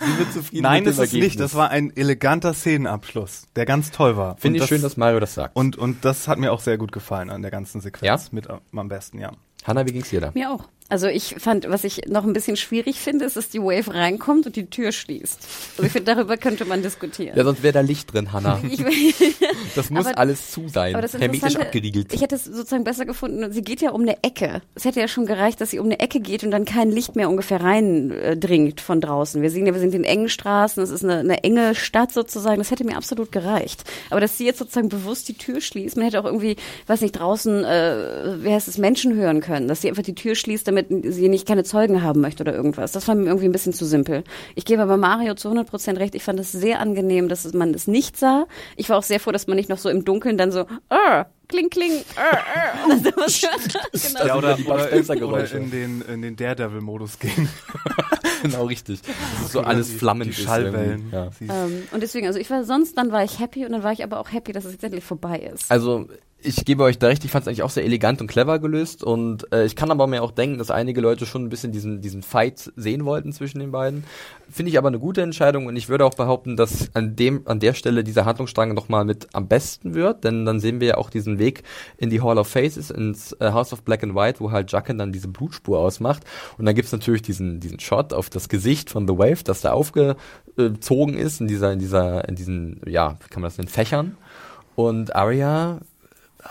Sind 0.00 0.18
wir 0.18 0.30
zufrieden 0.30 0.62
Nein, 0.62 0.84
mit 0.84 0.90
ist 0.90 0.98
dem 0.98 1.02
es 1.04 1.08
Ergebnis? 1.10 1.24
nicht. 1.32 1.40
Das 1.40 1.54
war 1.54 1.70
ein 1.70 1.94
eleganter 1.96 2.54
Szenenabschluss, 2.54 3.46
der 3.56 3.66
ganz 3.66 3.90
toll 3.90 4.16
war. 4.16 4.36
Finde 4.36 4.60
ich 4.60 4.66
schön, 4.66 4.80
dass 4.80 4.96
Mario 4.96 5.20
das 5.20 5.34
sagt. 5.34 5.56
und, 5.56 5.76
und 5.76 6.04
das 6.04 6.28
hat 6.28 6.38
mir 6.38 6.52
auch 6.52 6.60
sehr 6.60 6.78
gut 6.78 6.92
gefallen 6.92 7.30
an 7.30 7.42
der 7.42 7.50
ganzen 7.50 7.80
Sequenz. 7.80 8.24
Ja? 8.26 8.28
Mit 8.32 8.48
am 8.48 8.60
am 8.74 8.88
besten, 8.88 9.18
ja. 9.18 9.32
Hanna, 9.64 9.84
wie 9.86 9.92
ging's 9.92 10.10
dir 10.10 10.20
da? 10.20 10.30
Mir 10.34 10.50
auch. 10.52 10.68
Also 10.88 11.08
ich 11.08 11.34
fand, 11.38 11.68
was 11.68 11.82
ich 11.84 12.02
noch 12.08 12.24
ein 12.24 12.32
bisschen 12.32 12.56
schwierig 12.56 13.00
finde, 13.00 13.24
ist, 13.24 13.36
dass 13.36 13.48
die 13.48 13.60
Wave 13.60 13.92
reinkommt 13.92 14.46
und 14.46 14.54
die 14.56 14.66
Tür 14.70 14.92
schließt. 14.92 15.38
Also 15.76 15.82
ich 15.82 15.92
finde, 15.92 16.14
darüber 16.14 16.36
könnte 16.36 16.64
man 16.64 16.82
diskutieren. 16.82 17.36
Ja, 17.36 17.42
sonst 17.44 17.62
wäre 17.64 17.72
da 17.72 17.80
Licht 17.80 18.12
drin, 18.12 18.32
Hanna. 18.32 18.60
Ich, 18.70 19.24
Das 19.74 19.90
muss 19.90 20.06
Aber- 20.06 20.18
alles 20.18 20.50
zu 20.50 20.68
sein. 20.68 20.94
aber 20.94 21.02
das 21.02 21.14
Hermetisch 21.14 21.56
abgeriegelt. 21.56 22.12
Ich 22.12 22.20
hätte 22.22 22.36
es 22.36 22.44
sozusagen 22.44 22.84
besser 22.84 23.04
gefunden. 23.04 23.52
Sie 23.52 23.62
geht 23.62 23.80
ja 23.80 23.90
um 23.90 24.02
eine 24.02 24.22
Ecke. 24.22 24.62
Es 24.74 24.84
hätte 24.84 25.00
ja 25.00 25.08
schon 25.08 25.26
gereicht, 25.26 25.60
dass 25.60 25.70
sie 25.70 25.78
um 25.78 25.86
eine 25.86 25.98
Ecke 25.98 26.20
geht 26.20 26.44
und 26.44 26.50
dann 26.52 26.64
kein 26.64 26.90
Licht 26.90 27.16
mehr 27.16 27.28
ungefähr 27.28 27.60
reindringt 27.60 28.80
von 28.80 29.00
draußen. 29.00 29.42
Wir 29.42 29.50
sehen 29.50 29.66
ja, 29.66 29.72
wir 29.74 29.80
sind 29.80 29.94
in 29.94 30.04
engen 30.04 30.28
Straßen. 30.28 30.82
Es 30.82 30.90
ist 30.90 31.02
eine, 31.04 31.18
eine 31.18 31.42
enge 31.44 31.74
Stadt 31.74 32.12
sozusagen. 32.12 32.58
Das 32.58 32.70
hätte 32.70 32.84
mir 32.84 32.96
absolut 32.96 33.32
gereicht. 33.32 33.84
Aber 34.10 34.20
dass 34.20 34.38
sie 34.38 34.44
jetzt 34.46 34.58
sozusagen 34.58 34.88
bewusst 34.88 35.28
die 35.28 35.34
Tür 35.34 35.60
schließt, 35.60 35.96
man 35.96 36.04
hätte 36.06 36.20
auch 36.20 36.24
irgendwie, 36.24 36.56
weiß 36.86 37.00
nicht, 37.00 37.12
draußen, 37.18 37.64
äh, 37.64 38.44
wie 38.44 38.52
heißt 38.52 38.68
es, 38.68 38.78
Menschen 38.78 39.14
hören 39.14 39.40
können. 39.40 39.68
Dass 39.68 39.80
sie 39.82 39.88
einfach 39.88 40.02
die 40.04 40.14
Tür 40.14 40.34
schließt, 40.34 40.66
damit 40.68 40.75
sie 40.88 41.28
nicht 41.28 41.46
keine 41.46 41.64
Zeugen 41.64 42.02
haben 42.02 42.20
möchte 42.20 42.42
oder 42.42 42.54
irgendwas. 42.54 42.92
Das 42.92 43.08
war 43.08 43.14
mir 43.14 43.26
irgendwie 43.26 43.46
ein 43.46 43.52
bisschen 43.52 43.72
zu 43.72 43.84
simpel. 43.84 44.24
Ich 44.54 44.64
gebe 44.64 44.82
aber 44.82 44.96
Mario 44.96 45.34
zu 45.34 45.48
100 45.48 45.68
Prozent 45.68 45.98
recht. 45.98 46.14
Ich 46.14 46.22
fand 46.22 46.40
es 46.40 46.52
sehr 46.52 46.80
angenehm, 46.80 47.28
dass 47.28 47.52
man 47.52 47.74
es 47.74 47.86
nicht 47.86 48.16
sah. 48.16 48.46
Ich 48.76 48.88
war 48.88 48.98
auch 48.98 49.02
sehr 49.02 49.20
froh, 49.20 49.32
dass 49.32 49.46
man 49.46 49.56
nicht 49.56 49.68
noch 49.68 49.78
so 49.78 49.88
im 49.88 50.04
Dunkeln 50.04 50.38
dann 50.38 50.52
so, 50.52 50.66
ah, 50.88 51.26
kling, 51.48 51.70
kling, 51.70 51.92
ah, 52.16 52.36
ah, 52.36 52.84
und 52.84 52.90
dann 52.90 53.12
sowas 53.12 53.42
hört. 53.42 53.92
genau. 53.92 54.26
Ja, 54.26 54.36
oder, 54.36 54.58
oder 55.26 55.52
in 55.52 55.70
den, 55.70 56.02
in 56.02 56.22
den 56.22 56.36
Daredevil-Modus 56.36 57.18
gehen. 57.18 57.48
genau 58.42 58.66
richtig. 58.66 59.00
Das 59.02 59.46
ist 59.46 59.52
so 59.52 59.60
alles 59.60 59.90
flammend. 59.92 60.36
Die 60.36 60.42
Schallwellen. 60.42 61.10
Ja. 61.12 61.30
Ähm, 61.40 61.84
und 61.92 62.02
deswegen, 62.02 62.26
also 62.26 62.38
ich 62.38 62.50
war 62.50 62.64
sonst, 62.64 62.96
dann 62.98 63.12
war 63.12 63.24
ich 63.24 63.38
happy 63.38 63.64
und 63.64 63.72
dann 63.72 63.82
war 63.82 63.92
ich 63.92 64.02
aber 64.02 64.20
auch 64.20 64.32
happy, 64.32 64.52
dass 64.52 64.64
es 64.64 64.72
jetzt 64.72 64.84
endlich 64.84 65.04
vorbei 65.04 65.38
ist. 65.38 65.70
Also 65.70 66.08
ich 66.46 66.64
gebe 66.64 66.84
euch 66.84 66.98
da 66.98 67.08
recht, 67.08 67.24
ich 67.24 67.30
fand 67.30 67.42
es 67.42 67.48
eigentlich 67.48 67.62
auch 67.62 67.70
sehr 67.70 67.84
elegant 67.84 68.20
und 68.20 68.28
clever 68.28 68.58
gelöst 68.58 69.02
und 69.02 69.52
äh, 69.52 69.64
ich 69.66 69.74
kann 69.74 69.90
aber 69.90 70.06
mir 70.06 70.22
auch 70.22 70.30
denken, 70.30 70.58
dass 70.58 70.70
einige 70.70 71.00
Leute 71.00 71.26
schon 71.26 71.44
ein 71.44 71.48
bisschen 71.48 71.72
diesen, 71.72 72.00
diesen 72.00 72.22
Fight 72.22 72.72
sehen 72.76 73.04
wollten 73.04 73.32
zwischen 73.32 73.58
den 73.58 73.72
beiden. 73.72 74.04
Finde 74.48 74.70
ich 74.70 74.78
aber 74.78 74.88
eine 74.88 74.98
gute 74.98 75.22
Entscheidung 75.22 75.66
und 75.66 75.76
ich 75.76 75.88
würde 75.88 76.04
auch 76.04 76.14
behaupten, 76.14 76.56
dass 76.56 76.94
an 76.94 77.16
dem, 77.16 77.42
an 77.46 77.58
der 77.58 77.74
Stelle 77.74 78.04
dieser 78.04 78.24
Handlungsstrang 78.24 78.74
nochmal 78.74 79.04
mit 79.04 79.28
am 79.32 79.48
besten 79.48 79.94
wird, 79.94 80.24
denn 80.24 80.44
dann 80.44 80.60
sehen 80.60 80.80
wir 80.80 80.88
ja 80.88 80.96
auch 80.96 81.10
diesen 81.10 81.38
Weg 81.38 81.64
in 81.98 82.10
die 82.10 82.22
Hall 82.22 82.38
of 82.38 82.48
Faces, 82.48 82.90
ins 82.90 83.32
äh, 83.40 83.50
House 83.50 83.72
of 83.72 83.82
Black 83.82 84.04
and 84.04 84.14
White, 84.14 84.40
wo 84.40 84.52
halt 84.52 84.70
Jaqen 84.70 84.98
dann 84.98 85.12
diese 85.12 85.28
Blutspur 85.28 85.80
ausmacht 85.80 86.22
und 86.58 86.64
dann 86.64 86.74
gibt's 86.74 86.92
natürlich 86.92 87.22
diesen, 87.22 87.60
diesen 87.60 87.80
Shot 87.80 88.12
auf 88.12 88.30
das 88.30 88.48
Gesicht 88.48 88.90
von 88.90 89.08
The 89.08 89.18
Wave, 89.18 89.42
das 89.42 89.62
da 89.62 89.72
aufgezogen 89.72 91.16
ist 91.16 91.40
in 91.40 91.48
dieser, 91.48 91.72
in 91.72 91.80
dieser, 91.80 92.28
in 92.28 92.36
diesen, 92.36 92.80
ja, 92.86 93.16
wie 93.22 93.28
kann 93.28 93.42
man 93.42 93.50
das 93.50 93.58
nennen, 93.58 93.68
Fächern 93.68 94.16
und 94.76 95.16
Arya 95.16 95.80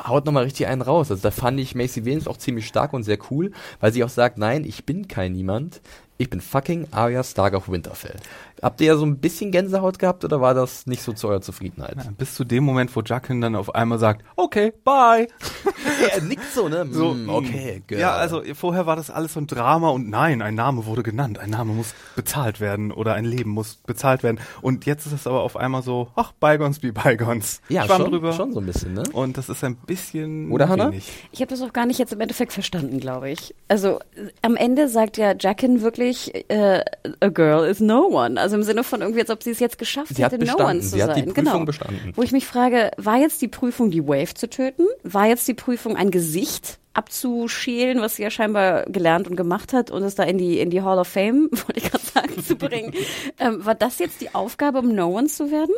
haut 0.08 0.25
nochmal 0.25 0.43
richtig 0.43 0.67
einen 0.67 0.81
raus. 0.81 1.12
Also 1.12 1.23
da 1.23 1.31
fand 1.31 1.60
ich 1.60 1.75
Macy 1.75 2.05
Williams 2.05 2.27
auch 2.27 2.38
ziemlich 2.38 2.67
stark 2.67 2.93
und 2.93 3.03
sehr 3.03 3.17
cool, 3.29 3.51
weil 3.79 3.93
sie 3.93 4.03
auch 4.03 4.10
sagt, 4.10 4.38
nein, 4.38 4.63
ich 4.63 4.86
bin 4.86 5.08
kein 5.08 5.34
Niemand. 5.34 5.81
Ich 6.17 6.29
bin 6.29 6.39
fucking 6.39 6.88
Arya 6.91 7.23
Stark 7.23 7.53
of 7.55 7.67
Winterfell. 7.67 8.15
Habt 8.61 8.79
ihr 8.81 8.87
ja 8.87 8.95
so 8.97 9.05
ein 9.05 9.17
bisschen 9.19 9.51
Gänsehaut 9.51 9.99
gehabt 9.99 10.23
oder 10.23 10.41
war 10.41 10.53
das 10.53 10.85
nicht 10.87 11.01
so 11.03 11.13
zu 11.13 11.27
eurer 11.27 11.41
Zufriedenheit? 11.41 11.95
Ja, 11.97 12.09
bis 12.17 12.33
zu 12.35 12.43
dem 12.45 12.63
Moment, 12.63 12.95
wo 12.95 13.01
Jackin 13.01 13.41
dann 13.41 13.55
auf 13.55 13.75
einmal 13.75 13.99
sagt, 13.99 14.23
okay, 14.35 14.73
bye. 14.83 15.27
er 16.13 16.21
nickt 16.21 16.51
so, 16.53 16.67
ne? 16.69 16.87
So, 16.91 17.13
Mm, 17.13 17.29
okay, 17.29 17.83
girl. 17.87 17.99
Ja, 17.99 18.13
also 18.15 18.41
vorher 18.55 18.85
war 18.85 18.95
das 18.95 19.09
alles 19.09 19.33
so 19.33 19.39
ein 19.39 19.47
Drama 19.47 19.89
und 19.89 20.09
nein, 20.09 20.41
ein 20.41 20.55
Name 20.55 20.85
wurde 20.85 21.03
genannt, 21.03 21.37
ein 21.39 21.49
Name 21.49 21.73
muss 21.73 21.93
bezahlt 22.15 22.59
werden 22.59 22.91
oder 22.91 23.13
ein 23.13 23.25
Leben 23.25 23.49
muss 23.51 23.75
bezahlt 23.85 24.23
werden. 24.23 24.39
Und 24.61 24.85
jetzt 24.85 25.05
ist 25.05 25.13
es 25.13 25.27
aber 25.27 25.41
auf 25.41 25.55
einmal 25.57 25.81
so, 25.83 26.09
ach, 26.15 26.31
Bygons 26.33 26.79
be 26.79 26.91
Bygons. 26.93 27.61
ja 27.69 27.85
Schwamm 27.85 28.01
schon, 28.03 28.11
drüber. 28.11 28.33
schon 28.33 28.53
so 28.53 28.59
ein 28.59 28.65
bisschen, 28.65 28.93
ne? 28.93 29.03
Und 29.13 29.37
das 29.37 29.49
ist 29.49 29.63
ein 29.63 29.75
bisschen 29.75 30.51
Oder, 30.51 30.69
Hannah? 30.69 30.91
wenig. 30.91 31.11
Ich 31.31 31.41
habe 31.41 31.49
das 31.49 31.61
auch 31.61 31.73
gar 31.73 31.85
nicht 31.85 31.99
jetzt 31.99 32.13
im 32.13 32.21
Endeffekt 32.21 32.53
verstanden, 32.53 32.99
glaube 32.99 33.29
ich. 33.29 33.53
Also 33.67 33.99
am 34.41 34.55
Ende 34.55 34.87
sagt 34.89 35.17
ja 35.17 35.33
Jackin 35.37 35.81
wirklich, 35.81 36.33
äh, 36.49 36.83
a 37.19 37.27
girl 37.29 37.65
is 37.67 37.79
no 37.79 38.07
one. 38.07 38.39
Also 38.45 38.58
im 38.58 38.62
Sinne 38.63 38.84
von 38.84 39.01
irgendwie, 39.01 39.21
als 39.21 39.31
ob 39.31 39.41
sie 39.41 39.49
es 39.49 39.60
jetzt 39.60 39.79
geschafft 39.79 40.15
Sie 40.15 40.23
hat 40.23 40.31
hätte, 40.31 40.45
no 40.45 40.55
one 40.58 40.79
zu 40.79 40.89
Sie 40.89 41.01
hat 41.01 41.15
die 41.15 41.21
sein. 41.21 41.34
Prüfung 41.34 41.43
genau. 41.51 41.65
bestanden. 41.65 42.12
Wo 42.13 42.21
ich 42.21 42.31
mich 42.31 42.45
frage, 42.45 42.91
war 42.97 43.17
jetzt 43.17 43.41
die 43.41 43.47
Prüfung, 43.47 43.89
die 43.89 44.08
Wave 44.08 44.36
zu 44.36 44.47
töten? 44.47 44.86
War 45.01 45.25
jetzt 45.25 45.47
die 45.47 45.55
Prüfung, 45.55 45.95
ein 45.95 46.12
Gesicht 46.12 46.77
abzuschälen, 46.93 48.01
was 48.01 48.17
sie 48.17 48.21
ja 48.21 48.29
scheinbar 48.29 48.84
gelernt 48.84 49.27
und 49.27 49.36
gemacht 49.36 49.73
hat 49.73 49.89
und 49.89 50.03
es 50.03 50.13
da 50.13 50.21
in 50.21 50.38
die 50.38 50.60
in 50.60 50.69
die 50.69 50.84
Hall 50.84 50.99
of 50.99 51.08
Fame, 51.08 51.49
wollte 51.51 51.77
ich 51.77 51.89
gerade 51.89 52.05
sagen, 52.05 52.43
zu 52.43 52.55
bringen? 52.55 52.93
ähm, 53.39 53.65
war 53.65 53.73
das 53.73 53.97
jetzt 53.97 54.21
die 54.21 54.36
Aufgabe, 54.36 54.77
um 54.77 54.93
no 54.93 55.08
one 55.08 55.25
zu 55.25 55.49
werden? 55.49 55.73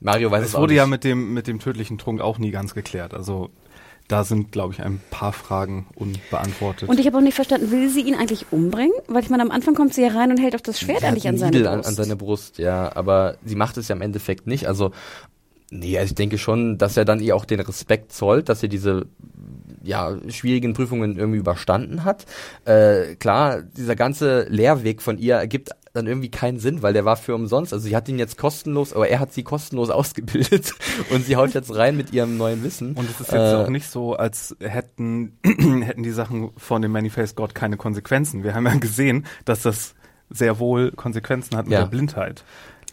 Mario 0.00 0.30
weiß 0.30 0.42
es, 0.42 0.48
Es 0.50 0.54
auch 0.54 0.60
wurde 0.60 0.74
nicht. 0.74 0.82
ja 0.82 0.86
mit 0.86 1.02
dem, 1.02 1.32
mit 1.32 1.46
dem 1.46 1.60
tödlichen 1.60 1.96
Trunk 1.96 2.20
auch 2.20 2.36
nie 2.38 2.50
ganz 2.50 2.74
geklärt. 2.74 3.14
Also 3.14 3.48
da 4.08 4.24
sind, 4.24 4.52
glaube 4.52 4.74
ich, 4.74 4.82
ein 4.82 5.00
paar 5.10 5.32
Fragen 5.32 5.86
unbeantwortet. 5.94 6.88
Und 6.88 7.00
ich 7.00 7.06
habe 7.06 7.18
auch 7.18 7.22
nicht 7.22 7.34
verstanden, 7.34 7.70
will 7.70 7.88
sie 7.88 8.02
ihn 8.02 8.14
eigentlich 8.14 8.46
umbringen? 8.50 8.92
Weil 9.08 9.22
ich 9.22 9.30
meine, 9.30 9.42
am 9.42 9.50
Anfang 9.50 9.74
kommt 9.74 9.94
sie 9.94 10.02
ja 10.02 10.08
rein 10.08 10.30
und 10.30 10.38
hält 10.38 10.54
auch 10.54 10.60
das 10.60 10.78
Schwert 10.78 11.00
Sie 11.00 11.06
hat 11.06 11.12
eigentlich 11.12 11.28
an 11.28 11.38
seine 11.38 11.58
Brust. 11.58 11.68
An, 11.68 11.84
an 11.84 11.94
seine 11.94 12.16
Brust, 12.16 12.58
ja. 12.58 12.94
Aber 12.94 13.36
sie 13.44 13.56
macht 13.56 13.76
es 13.76 13.88
ja 13.88 13.96
im 13.96 14.02
Endeffekt 14.02 14.46
nicht. 14.46 14.66
Also, 14.68 14.92
nee, 15.70 15.98
also 15.98 16.10
ich 16.10 16.14
denke 16.14 16.38
schon, 16.38 16.78
dass 16.78 16.96
er 16.96 17.04
dann 17.04 17.20
ihr 17.20 17.34
auch 17.34 17.44
den 17.44 17.60
Respekt 17.60 18.12
zollt, 18.12 18.48
dass 18.48 18.60
sie 18.60 18.68
diese 18.68 19.06
ja, 19.82 20.16
schwierigen 20.28 20.74
Prüfungen 20.74 21.16
irgendwie 21.16 21.38
überstanden 21.38 22.04
hat. 22.04 22.26
Äh, 22.64 23.16
klar, 23.16 23.62
dieser 23.62 23.96
ganze 23.96 24.46
Lehrweg 24.48 25.02
von 25.02 25.18
ihr 25.18 25.36
ergibt 25.36 25.70
dann 25.96 26.06
irgendwie 26.06 26.30
keinen 26.30 26.58
Sinn, 26.58 26.82
weil 26.82 26.92
der 26.92 27.04
war 27.04 27.16
für 27.16 27.34
umsonst. 27.34 27.72
Also 27.72 27.88
sie 27.88 27.96
hat 27.96 28.08
ihn 28.08 28.18
jetzt 28.18 28.38
kostenlos, 28.38 28.92
aber 28.92 29.08
er 29.08 29.18
hat 29.20 29.32
sie 29.32 29.42
kostenlos 29.42 29.90
ausgebildet 29.90 30.74
und 31.10 31.24
sie 31.24 31.36
haut 31.36 31.54
jetzt 31.54 31.74
rein 31.74 31.96
mit 31.96 32.12
ihrem 32.12 32.36
neuen 32.36 32.62
Wissen. 32.62 32.92
Und 32.94 33.04
es 33.10 33.20
ist 33.20 33.32
jetzt 33.32 33.52
Äh, 33.52 33.54
auch 33.56 33.68
nicht 33.68 33.88
so, 33.90 34.14
als 34.14 34.56
hätten, 34.60 35.38
hätten 35.82 36.02
die 36.02 36.10
Sachen 36.12 36.50
von 36.56 36.82
dem 36.82 36.92
Manifest 36.92 37.36
God 37.36 37.54
keine 37.54 37.76
Konsequenzen. 37.76 38.44
Wir 38.44 38.54
haben 38.54 38.66
ja 38.66 38.74
gesehen, 38.76 39.26
dass 39.44 39.62
das 39.62 39.94
sehr 40.30 40.58
wohl 40.58 40.90
Konsequenzen 40.92 41.56
hat 41.56 41.66
mit 41.66 41.72
Ja. 41.72 41.80
der 41.80 41.86
Blindheit. 41.86 42.44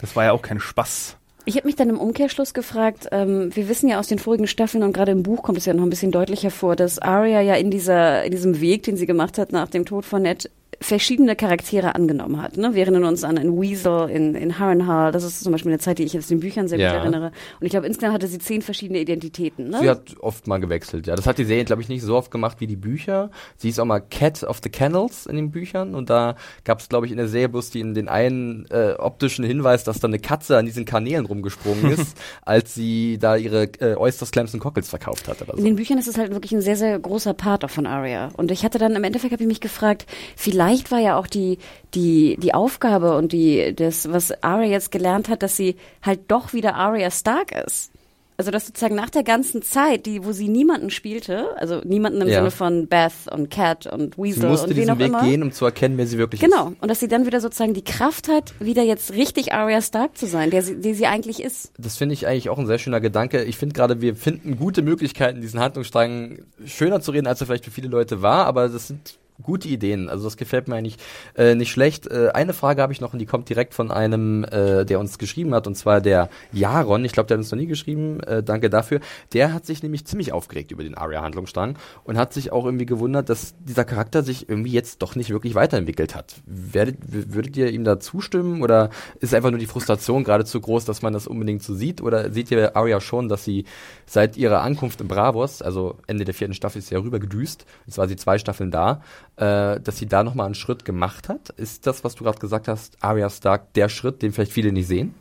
Das 0.02 0.16
war 0.16 0.24
ja 0.26 0.32
auch 0.32 0.42
kein 0.42 0.60
Spaß. 0.60 1.18
Ich 1.46 1.58
habe 1.58 1.68
mich 1.68 1.76
dann 1.76 1.90
im 1.90 2.00
Umkehrschluss 2.00 2.54
gefragt, 2.54 3.10
ähm, 3.12 3.54
wir 3.54 3.68
wissen 3.68 3.90
ja 3.90 4.00
aus 4.00 4.08
den 4.08 4.18
vorigen 4.20 4.48
Staffeln 4.48 4.82
und 4.82 4.94
gerade 4.94 5.12
im 5.12 5.24
Buch 5.24 5.44
kommt 5.44 5.58
es 5.58 5.66
ja 5.66 5.74
noch 5.74 5.84
ein 5.84 5.90
bisschen 5.90 6.12
deutlicher 6.12 6.52
vor, 6.52 6.78
dass 6.78 7.00
Arya 7.00 7.42
ja 7.42 7.56
in 7.56 7.70
dieser 7.70 8.24
in 8.24 8.32
diesem 8.32 8.62
Weg, 8.62 8.84
den 8.84 8.96
sie 8.96 9.06
gemacht 9.06 9.38
hat 9.38 9.52
nach 9.52 9.68
dem 9.68 9.84
Tod 9.84 10.06
von 10.06 10.22
Ned, 10.22 10.50
verschiedene 10.84 11.36
Charaktere 11.36 11.96
angenommen 11.96 12.42
hat. 12.42 12.58
Ne? 12.58 12.74
Wir 12.76 12.82
erinnern 12.84 13.06
uns 13.06 13.24
an 13.24 13.38
in 13.38 13.60
Weasel, 13.60 14.10
in, 14.10 14.36
in 14.36 14.60
Harrenhal, 14.60 15.12
das 15.12 15.24
ist 15.24 15.42
zum 15.44 15.52
Beispiel 15.54 15.72
eine 15.72 15.80
Zeit, 15.80 15.98
die 15.98 16.04
ich 16.04 16.14
jetzt 16.14 16.30
den 16.30 16.40
Büchern 16.42 16.68
sehr 16.68 16.78
Ja. 16.78 16.90
gut 16.92 17.00
erinnere. 17.02 17.28
Und 17.60 17.66
ich 17.66 17.72
glaube, 17.72 17.88
insgesamt 17.88 18.14
hatte 18.14 18.28
sie 18.28 18.38
zehn 18.40 18.62
verschiedene 18.62 19.00
Identitäten. 19.00 19.70
Ne? 19.70 19.80
Sie 19.80 19.90
hat 19.90 20.16
oft 20.20 20.46
mal 20.48 20.58
gewechselt, 20.60 21.08
ja. 21.08 21.16
Das 21.16 21.26
hat 21.26 21.38
die 21.38 21.46
Serie, 21.46 21.64
glaube 21.66 21.82
ich, 21.82 21.90
nicht 21.90 22.02
so 22.02 22.16
oft 22.18 22.32
gemacht 22.32 22.58
wie 22.60 22.68
die 22.68 22.76
Bücher. 22.76 23.32
Sie 23.58 23.70
ist 23.70 23.80
auch 23.80 23.86
mal 23.86 24.02
Cat 24.02 24.44
of 24.44 24.60
the 24.62 24.70
Kennels 24.70 25.26
in 25.26 25.36
den 25.38 25.52
Büchern 25.52 25.96
und 25.96 26.10
da 26.10 26.36
gab 26.66 26.80
es, 26.82 26.90
glaube 26.90 27.06
ich, 27.06 27.12
in 27.12 27.18
der 27.18 27.28
Serie 27.30 27.50
bloß 27.50 27.70
den, 27.70 27.94
den 27.94 28.10
einen 28.10 28.66
äh, 28.70 28.96
optischen 28.98 29.46
Hinweis, 29.46 29.84
dass 29.86 30.00
da 30.00 30.08
eine 30.10 30.20
Katze 30.20 30.58
an 30.58 30.66
diesen 30.66 30.84
Kanälen 30.86 31.26
rumgesprungen 31.26 31.92
ist, 31.92 32.18
als 32.44 32.74
sie 32.76 33.18
da 33.20 33.36
ihre 33.38 33.64
äh, 33.80 33.96
Oysters, 33.96 34.32
Clams 34.32 34.54
und 34.54 34.60
Cockles 34.60 34.90
verkauft 34.90 35.28
hat 35.30 35.42
oder 35.42 35.54
In 35.54 35.60
so. 35.60 35.64
den 35.66 35.76
Büchern 35.78 35.98
ist 35.98 36.08
es 36.08 36.18
halt 36.18 36.32
wirklich 36.34 36.52
ein 36.52 36.62
sehr, 36.62 36.76
sehr 36.76 37.00
großer 37.00 37.34
Part 37.34 37.64
auch 37.64 37.70
von 37.70 37.86
Arya. 37.86 38.32
Und 38.36 38.52
ich 38.52 38.66
hatte 38.66 38.80
dann 38.80 38.96
im 38.96 39.04
Endeffekt 39.04 39.32
habe 39.32 39.44
ich 39.44 39.48
mich 39.48 39.62
gefragt, 39.62 40.06
vielleicht 40.36 40.73
war 40.92 41.00
ja 41.00 41.18
auch 41.18 41.28
die, 41.28 41.58
die, 41.94 42.38
die 42.40 42.54
Aufgabe 42.54 43.16
und 43.18 43.32
die, 43.32 43.74
das, 43.76 44.12
was 44.12 44.44
Arya 44.44 44.70
jetzt 44.70 44.92
gelernt 44.92 45.30
hat, 45.30 45.44
dass 45.44 45.56
sie 45.56 45.76
halt 46.02 46.22
doch 46.30 46.54
wieder 46.54 46.76
Arya 46.76 47.12
Stark 47.12 47.52
ist. 47.66 47.92
Also 48.36 48.50
dass 48.50 48.66
sozusagen 48.66 48.96
nach 48.96 49.12
der 49.12 49.22
ganzen 49.24 49.62
Zeit, 49.62 50.08
die, 50.08 50.26
wo 50.26 50.32
sie 50.32 50.50
niemanden 50.50 50.90
spielte, 50.90 51.56
also 51.58 51.82
niemanden 51.84 52.20
im 52.22 52.28
Ja. 52.28 52.40
Sinne 52.40 52.50
von 52.50 52.88
Beth 52.88 53.14
und 53.32 53.52
Cat 53.52 53.86
und 53.86 54.16
Sie 54.16 54.24
Weasel 54.24 54.50
musste 54.50 54.70
und 54.70 54.76
diesen 54.76 54.98
Weg 54.98 55.08
immer. 55.08 55.22
gehen, 55.22 55.44
um 55.44 55.52
zu 55.52 55.66
erkennen, 55.66 56.00
wer 56.00 56.08
sie 56.08 56.18
wirklich 56.18 56.42
ist. 56.42 56.50
Genau. 56.50 56.74
Und 56.82 56.90
dass 56.90 57.00
sie 57.00 57.08
dann 57.08 57.28
wieder 57.28 57.40
sozusagen 57.40 57.76
die 57.76 57.84
Kraft 57.84 58.28
hat, 58.30 58.56
wieder 58.60 58.82
jetzt 58.82 59.14
richtig 59.14 59.54
Arya 59.54 59.82
Stark 59.82 60.18
zu 60.18 60.26
sein, 60.26 60.50
der 60.50 60.64
sie, 60.64 60.78
die 60.78 60.96
sie 60.96 61.06
eigentlich 61.06 61.44
ist. 61.44 61.72
Das 61.78 61.96
finde 61.98 62.14
ich 62.14 62.26
eigentlich 62.26 62.50
auch 62.50 62.58
ein 62.58 62.66
sehr 62.66 62.80
schöner 62.80 63.02
Gedanke. 63.02 63.44
Ich 63.44 63.58
finde 63.58 63.76
gerade, 63.76 64.02
wir 64.02 64.16
finden 64.16 64.58
gute 64.58 64.82
Möglichkeiten, 64.82 65.40
diesen 65.42 65.60
Handlungsstrang 65.60 66.40
schöner 66.66 67.02
zu 67.02 67.12
reden, 67.12 67.28
als 67.28 67.40
er 67.40 67.46
vielleicht 67.46 67.66
für 67.66 67.72
viele 67.72 67.88
Leute 67.88 68.24
war, 68.24 68.46
aber 68.48 68.68
das 68.68 68.88
sind 68.88 69.20
gute 69.42 69.68
Ideen. 69.68 70.10
Also 70.10 70.26
das 70.26 70.38
gefällt 70.38 70.68
mir 70.68 70.76
eigentlich 70.76 70.98
äh, 71.36 71.56
nicht 71.56 71.72
schlecht. 71.72 72.08
Äh, 72.08 72.30
eine 72.34 72.54
Frage 72.54 72.82
habe 72.82 72.94
ich 72.94 73.02
noch 73.02 73.14
und 73.14 73.20
die 73.20 73.26
kommt 73.26 73.50
direkt 73.50 73.74
von 73.74 73.92
einem, 73.92 74.44
äh, 74.44 74.86
der 74.86 75.00
uns 75.00 75.18
geschrieben 75.18 75.54
hat, 75.54 75.68
und 75.68 75.76
zwar 75.76 76.02
der 76.02 76.30
Jaron. 76.52 77.04
Ich 77.06 77.12
glaube, 77.12 77.28
der 77.28 77.36
hat 77.36 77.40
uns 77.40 77.52
noch 77.52 77.58
nie 77.58 77.68
geschrieben. 77.68 78.20
Äh, 78.22 78.44
danke 78.44 78.70
dafür. 78.70 79.00
Der 79.34 79.54
hat 79.54 79.66
sich 79.66 79.84
nämlich 79.84 80.06
ziemlich 80.06 80.32
aufgeregt 80.32 80.72
über 80.72 80.84
den 80.84 80.96
Arya-Handlungsstrang 80.96 81.78
und 82.04 82.18
hat 82.18 82.34
sich 82.34 82.52
auch 82.52 82.66
irgendwie 82.66 82.86
gewundert, 82.86 83.30
dass 83.30 83.56
dieser 83.60 83.86
Charakter 83.86 84.24
sich 84.24 84.50
irgendwie 84.50 84.72
jetzt 84.72 85.02
doch 85.02 85.16
nicht 85.16 85.30
wirklich 85.30 85.56
weiterentwickelt 85.56 86.16
hat. 86.16 86.36
Werdet, 86.46 86.98
würdet 87.02 87.58
ihr 87.58 87.72
ihm 87.72 87.84
da 87.84 88.00
zustimmen 88.00 88.62
oder 88.62 88.90
ist 89.20 89.34
einfach 89.34 89.52
nur 89.52 89.60
die 89.60 89.66
Frustration 89.66 90.24
gerade 90.24 90.46
zu 90.46 90.60
groß, 90.60 90.86
dass 90.86 91.02
man 91.02 91.14
das 91.14 91.28
unbedingt 91.28 91.64
so 91.64 91.74
sieht? 91.74 92.02
Oder 92.02 92.32
seht 92.32 92.52
ihr 92.52 92.76
Arya 92.76 93.02
schon, 93.02 93.30
dass 93.30 93.44
sie 93.44 93.66
seit 94.06 94.38
ihrer 94.38 94.62
Ankunft 94.62 95.02
in 95.02 95.08
Bravos, 95.08 95.62
also 95.62 95.98
Ende 96.08 96.26
der 96.26 96.34
vierten 96.34 96.54
Staffel 96.54 96.80
ist 96.80 96.88
sie 96.88 96.96
ja 96.96 97.02
rüber 97.02 97.20
gedüst, 97.20 97.66
jetzt 97.86 97.98
war 97.98 98.08
sie 98.08 98.16
zwei 98.16 98.38
Staffeln 98.38 98.72
da, 98.72 99.02
äh, 99.38 99.80
dass 99.80 99.98
sie 99.98 100.06
da 100.06 100.24
nochmal 100.24 100.46
einen 100.46 100.56
Schritt 100.56 100.86
gemacht 100.86 101.30
hat? 101.30 101.50
Ist 101.50 101.88
das, 101.88 102.04
was 102.04 102.16
du 102.16 102.24
gerade 102.24 102.40
gesagt 102.40 102.68
hast, 102.68 102.98
Arya 103.02 103.30
Stark, 103.30 103.74
der 103.74 103.90
Schritt, 103.90 104.22
den 104.22 104.32
vielleicht 104.32 104.52
viele 104.52 104.72
nicht 104.72 104.88
sehen? 104.88 105.14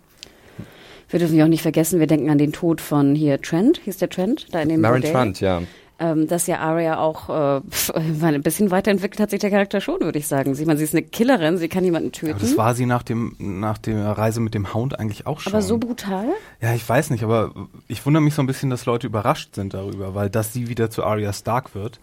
Wir 1.08 1.18
dürfen 1.18 1.36
ja 1.36 1.44
auch 1.44 1.48
nicht 1.48 1.62
vergessen, 1.62 2.00
wir 2.00 2.06
denken 2.06 2.30
an 2.30 2.38
den 2.38 2.52
Tod 2.52 2.80
von 2.80 3.14
hier 3.14 3.40
Trent, 3.40 3.78
hieß 3.84 3.98
der 3.98 4.08
Trent, 4.08 4.46
da 4.52 4.60
in 4.60 4.70
dem 4.70 4.80
Marin 4.80 5.02
Bordell. 5.02 5.12
Trant, 5.12 5.40
ja. 5.40 5.62
Ähm, 5.98 6.26
dass 6.26 6.46
ja 6.46 6.58
Arya 6.58 6.98
auch 6.98 7.28
äh, 7.28 7.60
pf, 7.68 7.90
ein 8.22 8.42
bisschen 8.42 8.70
weiterentwickelt 8.70 9.20
hat 9.20 9.30
sich 9.30 9.38
der 9.38 9.50
Charakter 9.50 9.80
schon, 9.80 10.00
würde 10.00 10.18
ich 10.18 10.26
sagen. 10.26 10.54
Sie, 10.54 10.64
man, 10.64 10.78
sie 10.78 10.84
ist 10.84 10.94
eine 10.94 11.02
Killerin, 11.02 11.58
sie 11.58 11.68
kann 11.68 11.84
jemanden 11.84 12.12
töten. 12.12 12.32
Aber 12.32 12.40
das 12.40 12.56
war 12.56 12.74
sie 12.74 12.86
nach 12.86 13.02
dem 13.02 13.36
nach 13.38 13.78
der 13.78 14.04
Reise 14.06 14.40
mit 14.40 14.54
dem 14.54 14.72
Hound 14.74 14.98
eigentlich 14.98 15.26
auch 15.26 15.40
schon. 15.40 15.52
aber 15.52 15.62
so 15.62 15.78
brutal? 15.78 16.26
Ja, 16.60 16.74
ich 16.74 16.88
weiß 16.88 17.10
nicht, 17.10 17.22
aber 17.22 17.52
ich 17.88 18.04
wundere 18.04 18.22
mich 18.22 18.34
so 18.34 18.42
ein 18.42 18.46
bisschen, 18.46 18.70
dass 18.70 18.86
Leute 18.86 19.06
überrascht 19.06 19.54
sind 19.54 19.74
darüber, 19.74 20.14
weil 20.14 20.30
dass 20.30 20.52
sie 20.52 20.68
wieder 20.68 20.90
zu 20.90 21.04
Arya 21.04 21.32
Stark 21.32 21.74
wird, 21.74 22.00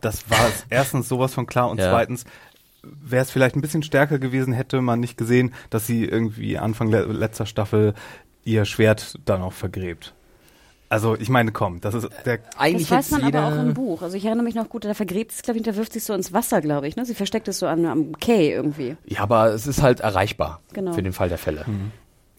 das 0.00 0.28
war 0.30 0.48
es 0.48 0.64
erstens 0.70 1.08
sowas 1.08 1.34
von 1.34 1.46
klar 1.46 1.68
und 1.70 1.78
Ja. 1.78 1.90
zweitens 1.90 2.24
wäre 2.82 3.22
es 3.22 3.30
vielleicht 3.30 3.56
ein 3.56 3.60
bisschen 3.62 3.82
stärker 3.82 4.18
gewesen, 4.18 4.52
hätte 4.52 4.80
man 4.80 5.00
nicht 5.00 5.16
gesehen, 5.18 5.52
dass 5.70 5.86
sie 5.86 6.04
irgendwie 6.04 6.56
Anfang 6.58 6.88
le 6.90 7.04
letzter 7.04 7.46
Staffel 7.46 7.94
ihr 8.44 8.64
Schwert 8.64 9.18
dann 9.24 9.42
auch 9.42 9.52
vergräbt. 9.52 10.14
Also 10.88 11.16
ich 11.18 11.28
meine, 11.28 11.50
komm, 11.50 11.80
das 11.80 11.94
ist 11.94 12.08
der 12.26 12.38
Eigentlich 12.58 12.88
das 12.88 13.10
weiß 13.10 13.20
man 13.20 13.34
aber 13.34 13.48
auch 13.48 13.60
im 13.60 13.74
Buch. 13.74 14.02
Also 14.02 14.16
ich 14.16 14.24
erinnere 14.24 14.44
mich 14.44 14.54
noch 14.54 14.68
gut, 14.68 14.84
da 14.84 14.94
vergräbt 14.94 15.32
es, 15.32 15.42
glaube 15.42 15.58
ich, 15.58 15.64
hinterwirft 15.64 15.92
sich 15.92 16.04
so 16.04 16.14
ins 16.14 16.32
Wasser, 16.32 16.60
glaube 16.60 16.86
ich. 16.86 16.94
Ne? 16.94 17.04
Sie 17.04 17.14
versteckt 17.16 17.48
es 17.48 17.58
so 17.58 17.66
an, 17.66 17.84
am 17.86 18.16
Quai 18.20 18.50
irgendwie. 18.52 18.96
Ja, 19.04 19.22
aber 19.22 19.46
es 19.52 19.66
ist 19.66 19.82
halt 19.82 19.98
erreichbar 19.98 20.60
Genau. 20.74 20.92
für 20.92 21.02
den 21.02 21.12
Fall 21.12 21.28
der 21.28 21.38
Fälle. 21.38 21.64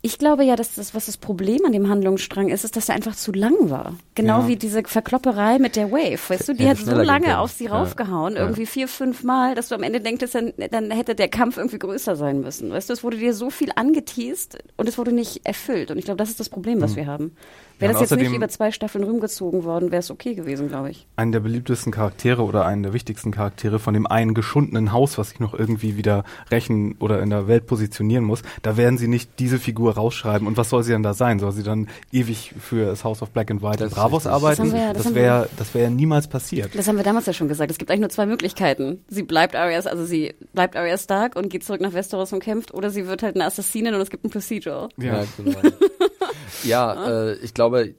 Ich 0.07 0.19
glaube 0.19 0.45
ja, 0.45 0.55
dass 0.55 0.75
das, 0.75 0.95
was 0.95 1.07
das 1.07 1.17
Problem 1.17 1.65
an 1.65 1.73
dem 1.73 1.89
Handlungsstrang 1.89 2.47
ist, 2.47 2.63
ist, 2.63 2.77
dass 2.77 2.87
er 2.87 2.95
einfach 2.95 3.13
zu 3.13 3.33
lang 3.33 3.69
war. 3.69 3.93
Genau 4.15 4.43
Ja. 4.43 4.47
wie 4.47 4.55
diese 4.55 4.81
Verklopperei 4.81 5.59
mit 5.59 5.75
der 5.75 5.91
Wave. 5.91 6.17
Weißt 6.29 6.47
du, 6.47 6.53
die 6.53 6.65
Hätte 6.65 6.79
hat 6.79 6.85
so 6.95 7.01
lange 7.01 7.39
auf 7.39 7.51
sie 7.51 7.65
Ja. 7.65 7.71
raufgehauen, 7.77 8.35
Ja. 8.35 8.39
irgendwie 8.39 8.65
vier, 8.65 8.87
fünf 8.87 9.23
Mal, 9.23 9.53
dass 9.53 9.67
du 9.67 9.75
am 9.75 9.83
Ende 9.83 9.99
denkst, 9.99 10.31
dann, 10.31 10.53
dann 10.71 10.91
hätte 10.91 11.13
der 11.13 11.27
Kampf 11.27 11.57
irgendwie 11.57 11.77
größer 11.77 12.15
sein 12.15 12.39
müssen. 12.39 12.71
Weißt 12.71 12.87
du, 12.87 12.93
es 12.93 13.03
wurde 13.03 13.17
dir 13.17 13.33
so 13.33 13.49
viel 13.49 13.69
angeteased 13.75 14.57
und 14.77 14.87
es 14.87 14.97
wurde 14.97 15.11
nicht 15.11 15.41
erfüllt. 15.45 15.91
Und 15.91 15.97
ich 15.97 16.05
glaube, 16.05 16.19
das 16.19 16.29
ist 16.29 16.39
das 16.39 16.47
Problem, 16.47 16.79
was 16.81 16.95
wir 16.95 17.05
haben. 17.05 17.33
Wäre 17.79 17.91
Ja, 17.93 17.99
das 17.99 18.09
jetzt 18.09 18.19
nicht 18.19 18.33
über 18.33 18.47
zwei 18.49 18.71
Staffeln 18.71 19.03
rumgezogen 19.03 19.63
worden, 19.65 19.91
wäre 19.91 19.99
es 19.99 20.09
okay 20.09 20.33
gewesen, 20.35 20.67
glaube 20.69 20.89
ich. 20.89 21.05
einen 21.17 21.31
der 21.33 21.41
beliebtesten 21.41 21.91
Charaktere 21.91 22.43
oder 22.43 22.65
einen 22.65 22.81
der 22.81 22.93
wichtigsten 22.93 23.31
Charaktere 23.31 23.77
von 23.77 23.93
dem 23.93 24.07
einen 24.07 24.33
geschundenen 24.33 24.93
Haus, 24.93 25.17
was 25.19 25.29
sich 25.29 25.39
noch 25.39 25.53
irgendwie 25.53 25.95
wieder 25.97 26.23
rächen 26.49 26.95
oder 26.99 27.21
in 27.21 27.29
der 27.29 27.47
Welt 27.47 27.67
positionieren 27.67 28.23
muss, 28.23 28.41
da 28.63 28.77
werden 28.77 28.97
sie 28.97 29.07
nicht 29.07 29.29
diese 29.39 29.59
Figur 29.59 29.96
rausschreiben. 29.97 30.47
Und 30.47 30.55
was 30.57 30.69
soll 30.69 30.83
sie 30.83 30.91
dann 30.93 31.03
da 31.03 31.13
sein? 31.13 31.39
Soll 31.39 31.51
sie 31.51 31.63
dann 31.63 31.87
ewig 32.11 32.53
für 32.59 32.85
das 32.85 33.03
House 33.03 33.21
of 33.21 33.31
Black 33.31 33.51
and 33.51 33.61
White 33.61 33.77
Das 33.83 33.93
Bravos 33.93 34.25
richtig. 34.25 34.31
arbeiten? 34.31 34.63
Das 34.71 34.73
ja- 34.79 34.93
das 34.93 35.03
das 35.03 35.15
wäre 35.15 35.49
das 35.57 35.73
wäre 35.73 35.83
ja 35.85 35.89
niemals 35.89 36.27
passiert. 36.27 36.75
Das 36.75 36.87
haben 36.87 36.97
wir 36.97 37.03
damals 37.03 37.25
ja 37.25 37.33
schon 37.33 37.47
gesagt. 37.47 37.71
Es 37.71 37.77
gibt 37.77 37.91
eigentlich 37.91 38.01
nur 38.01 38.09
zwei 38.09 38.25
Möglichkeiten. 38.25 39.03
Sie 39.09 39.23
bleibt 39.23 39.55
Arya, 39.55 39.79
also 39.79 40.05
sie 40.05 40.33
bleibt 40.53 40.75
Arya 40.75 40.97
Stark 40.97 41.35
und 41.35 41.49
geht 41.49 41.63
zurück 41.63 41.81
nach 41.81 41.93
Westeros 41.93 42.31
und 42.33 42.39
kämpft, 42.41 42.73
oder 42.73 42.89
sie 42.89 43.07
wird 43.07 43.23
halt 43.23 43.35
eine 43.35 43.45
Assassinin 43.45 43.93
und 43.93 44.01
es 44.01 44.09
gibt 44.09 44.23
ein 44.25 44.29
Procedural. 44.29 44.89
Ja, 44.97 45.23
genau. 45.37 45.59
ja, 46.63 47.07
äh, 47.07 47.33
ich 47.37 47.53
glaube, 47.53 47.93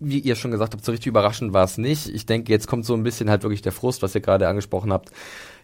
wie 0.00 0.18
ihr 0.20 0.36
schon 0.36 0.50
gesagt 0.50 0.74
habt, 0.74 0.84
so 0.84 0.92
richtig 0.92 1.06
überraschend 1.08 1.52
war 1.52 1.64
es 1.64 1.78
nicht. 1.78 2.08
Ich 2.08 2.26
denke, 2.26 2.52
jetzt 2.52 2.66
kommt 2.66 2.84
so 2.84 2.94
ein 2.94 3.02
bisschen 3.02 3.30
halt 3.30 3.42
wirklich 3.42 3.62
der 3.62 3.72
Frust, 3.72 4.02
was 4.02 4.14
ihr 4.14 4.20
gerade 4.20 4.48
angesprochen 4.48 4.92
habt. 4.92 5.10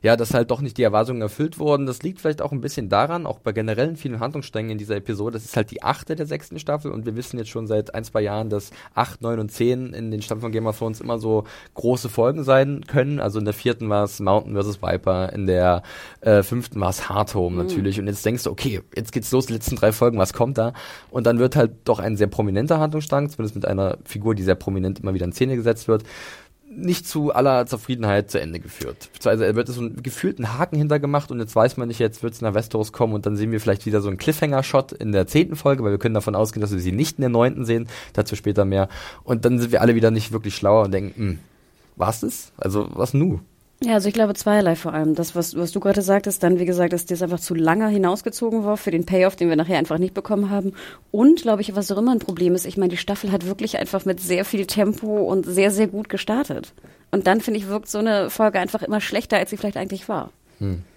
Ja, 0.03 0.17
dass 0.17 0.35
halt 0.35 0.51
doch 0.51 0.61
nicht 0.61 0.79
die 0.79 0.83
Erwartungen 0.83 1.23
erfüllt 1.23 1.59
wurden. 1.59 1.87
Das 1.87 2.03
liegt 2.03 2.21
vielleicht 2.21 2.43
auch 2.43 2.53
ein 2.53 2.61
bisschen 2.61 2.89
daran, 2.89 3.27
auch 3.27 3.39
bei 3.39 3.53
generellen 3.53 3.97
vielen 3.97 4.21
Handlungssträngen 4.21 4.73
in 4.73 4.79
dieser 4.79 4.97
Episode. 4.97 5.33
Das 5.33 5.45
ist 5.45 5.57
halt 5.57 5.71
die 5.71 5.83
achte 5.83 6.17
der 6.17 6.27
sechsten 6.27 6.59
Staffel 6.59 6.91
und 6.91 7.07
wir 7.07 7.17
wissen 7.17 7.39
jetzt 7.39 7.51
schon 7.51 7.67
seit 7.67 7.95
ein, 7.95 8.05
zwei 8.05 8.21
Jahren, 8.21 8.51
dass 8.51 8.71
acht, 8.95 9.23
neun 9.23 9.39
und 9.39 9.51
zehn 9.51 9.93
in 9.93 10.11
den 10.11 10.23
Staffeln 10.23 10.43
von 10.43 10.53
Game 10.53 10.67
of 10.67 10.79
Thrones 10.79 11.01
immer 11.01 11.19
so 11.19 11.45
große 11.75 12.09
Folgen 12.09 12.45
sein 12.45 12.85
können. 12.87 13.21
Also 13.21 13.39
in 13.39 13.45
der 13.45 13.55
vierten 13.55 13.89
war 13.89 14.05
es 14.05 14.21
Mountain 14.21 14.55
vs. 14.61 14.83
Viper, 14.83 15.33
in 15.33 15.47
der 15.47 15.83
äh, 16.21 16.43
fünften 16.43 16.81
war 16.81 16.91
es 16.91 17.09
Hard 17.09 17.35
Home 17.35 17.57
natürlich. 17.57 17.99
Und 17.99 18.07
jetzt 18.07 18.25
denkst 18.25 18.45
du, 18.45 18.51
okay, 18.51 18.81
jetzt 18.95 19.13
geht's 19.13 19.31
los, 19.33 19.47
die 19.47 19.55
letzten 19.55 19.77
drei 19.77 19.93
Folgen, 19.93 20.19
was 20.19 20.33
kommt 20.33 20.59
da? 20.59 20.73
Und 21.11 21.27
dann 21.27 21.39
wird 21.39 21.57
halt 21.57 21.73
doch 21.85 21.99
ein 21.99 22.17
sehr 22.17 22.27
prominenter 22.27 22.79
Handlungsstrang, 22.79 23.29
zumindest 23.29 23.55
mit 23.55 23.67
einer 23.67 23.99
Figur, 24.05 24.35
die 24.35 24.43
sehr 24.43 24.55
prominent 24.55 25.01
immer 25.01 25.15
wieder 25.15 25.25
in 25.25 25.33
Szene 25.33 25.57
gesetzt 25.57 25.89
wird, 25.89 26.05
nicht 26.77 27.09
zu 27.09 27.33
aller 27.35 27.67
Zufriedenheit 27.67 28.31
zu 28.31 28.41
Ende 28.41 28.61
geführt. 28.61 29.09
Also 29.25 29.45
er 29.45 29.57
wird 29.57 29.69
so 29.69 29.81
einen 29.81 30.03
gefühlten 30.03 30.59
Haken 30.59 30.77
hintergemacht 30.77 31.31
und 31.31 31.41
jetzt 31.41 31.57
weiß 31.57 31.77
man 31.77 31.89
nicht, 31.89 31.99
jetzt 31.99 32.23
wird 32.23 32.35
es 32.35 32.41
nach 32.41 32.55
Westeros 32.55 32.93
kommen 32.93 33.15
und 33.15 33.27
dann 33.27 33.37
sehen 33.37 33.53
wir 33.53 33.61
vielleicht 33.61 33.87
wieder 33.87 34.01
so 34.01 34.09
einen 34.09 34.19
Cliffhanger-Shot 34.19 34.93
in 34.93 35.13
der 35.13 35.27
zehnten 35.27 35.57
Folge, 35.57 35.83
weil 35.83 35.93
wir 35.93 35.99
können 35.99 36.15
davon 36.15 36.35
ausgehen, 36.35 36.61
dass 36.61 36.73
wir 36.73 36.81
sie 36.81 36.93
nicht 36.93 37.19
in 37.19 37.23
der 37.23 37.31
neunten 37.31 37.65
sehen, 37.65 37.89
dazu 38.13 38.37
später 38.37 38.65
mehr. 38.65 38.89
Und 39.25 39.45
dann 39.45 39.59
sind 39.59 39.73
wir 39.73 39.81
alle 39.81 39.95
wieder 39.95 40.11
nicht 40.11 40.33
wirklich 40.33 40.55
schlauer 40.55 40.85
und 40.85 40.93
denken, 40.93 41.15
hm, 41.17 41.39
war's 41.97 42.21
das? 42.21 42.53
Also 42.57 42.89
was 42.93 43.15
nu? 43.15 43.41
Ja, 43.83 43.95
also 43.95 44.09
ich 44.09 44.15
glaube 44.15 44.35
zweierlei 44.35 44.75
vor 44.75 44.95
allem. 44.95 45.15
Das, 45.15 45.35
was, 45.35 45.55
was 45.55 45.71
du 45.71 45.81
gerade 45.81 46.01
sagtest, 46.01 46.43
dann 46.43 46.59
wie 46.59 46.65
gesagt, 46.65 46.95
dass 46.95 47.05
das 47.05 47.21
einfach 47.21 47.41
zu 47.41 47.55
lange 47.55 47.89
hinausgezogen 47.89 48.65
war 48.65 48.79
für 48.79 48.91
den 48.91 49.05
Payoff, 49.05 49.37
den 49.37 49.51
wir 49.51 49.57
nachher 49.57 49.79
einfach 49.79 49.99
nicht 49.99 50.15
bekommen 50.15 50.49
haben. 50.49 50.73
Und, 51.11 51.43
glaube 51.43 51.61
ich, 51.61 51.77
was 51.77 51.93
auch 51.93 51.99
immer 51.99 52.13
ein 52.13 52.19
Problem 52.19 52.55
ist, 52.55 52.65
ich 52.65 52.79
meine, 52.79 52.89
die 52.89 52.97
Staffel 52.97 53.33
hat 53.33 53.47
wirklich 53.47 53.79
einfach 53.79 54.07
mit 54.07 54.21
sehr 54.21 54.47
viel 54.47 54.67
Tempo 54.67 55.19
und 55.19 55.45
sehr, 55.45 55.71
sehr 55.71 55.89
gut 55.89 56.09
gestartet. 56.09 56.73
Und 57.11 57.27
dann, 57.27 57.43
finde 57.43 57.61
ich, 57.61 57.69
wirkt 57.69 57.89
so 57.89 57.99
eine 57.99 58.31
Folge 58.31 58.59
einfach 58.59 58.83
immer 58.83 59.01
schlechter, 59.01 59.37
als 59.37 59.51
sie 59.51 59.59
vielleicht 59.59 59.77
eigentlich 59.77 60.09
war. 60.09 60.31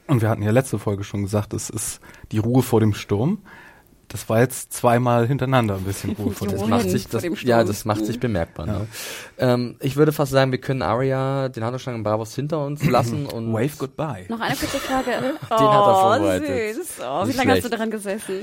Und 0.07 0.21
wir 0.21 0.29
hatten 0.29 0.41
ja 0.41 0.51
letzte 0.51 0.79
Folge 0.79 1.03
schon 1.03 1.21
gesagt, 1.21 1.53
es 1.53 1.69
ist 1.69 1.99
die 2.31 2.39
Ruhe 2.39 2.63
vor 2.63 2.79
dem 2.79 2.93
Sturm. 2.93 3.39
Das 4.11 4.27
war 4.27 4.39
jetzt 4.41 4.73
zweimal 4.73 5.27
hintereinander 5.27 5.75
ein 5.75 5.83
bisschen 5.83 6.15
dem 6.17 6.25
Jo. 6.27 6.33
Sturm. 6.33 6.69
macht 6.69 6.89
sich 6.89 7.07
das, 7.07 7.21
dem 7.21 7.35
Sturm. 7.35 7.49
ja, 7.49 7.63
das 7.63 7.85
macht 7.85 8.05
sich 8.05 8.19
bemerkbar. 8.19 8.65
Ne? 8.65 8.87
Ähm, 9.37 9.75
ich 9.81 9.95
würde 9.97 10.11
fast 10.11 10.31
sagen, 10.31 10.51
wir 10.51 10.59
können 10.59 10.81
Arya 10.81 11.47
den 11.49 11.63
Handlungsstrang 11.63 11.95
in 11.95 12.03
Bravos 12.03 12.33
hinter 12.33 12.65
uns 12.65 12.83
lassen 12.85 13.25
und 13.31 13.53
Wave 13.53 13.77
goodbye. 13.77 14.25
Noch 14.27 14.39
eine 14.41 14.55
kurze 14.55 14.79
Frage. 14.79 15.11
Oh, 15.51 15.55
Den 15.57 15.67
hat 15.67 15.87
er 15.87 15.95
vorbereitet. 16.01 16.75
süß. 16.75 16.87
Oh, 17.07 17.27
wie 17.27 17.31
lange 17.33 17.53
hast 17.53 17.63
du 17.65 17.69
daran 17.69 17.91
gesessen? 17.91 18.35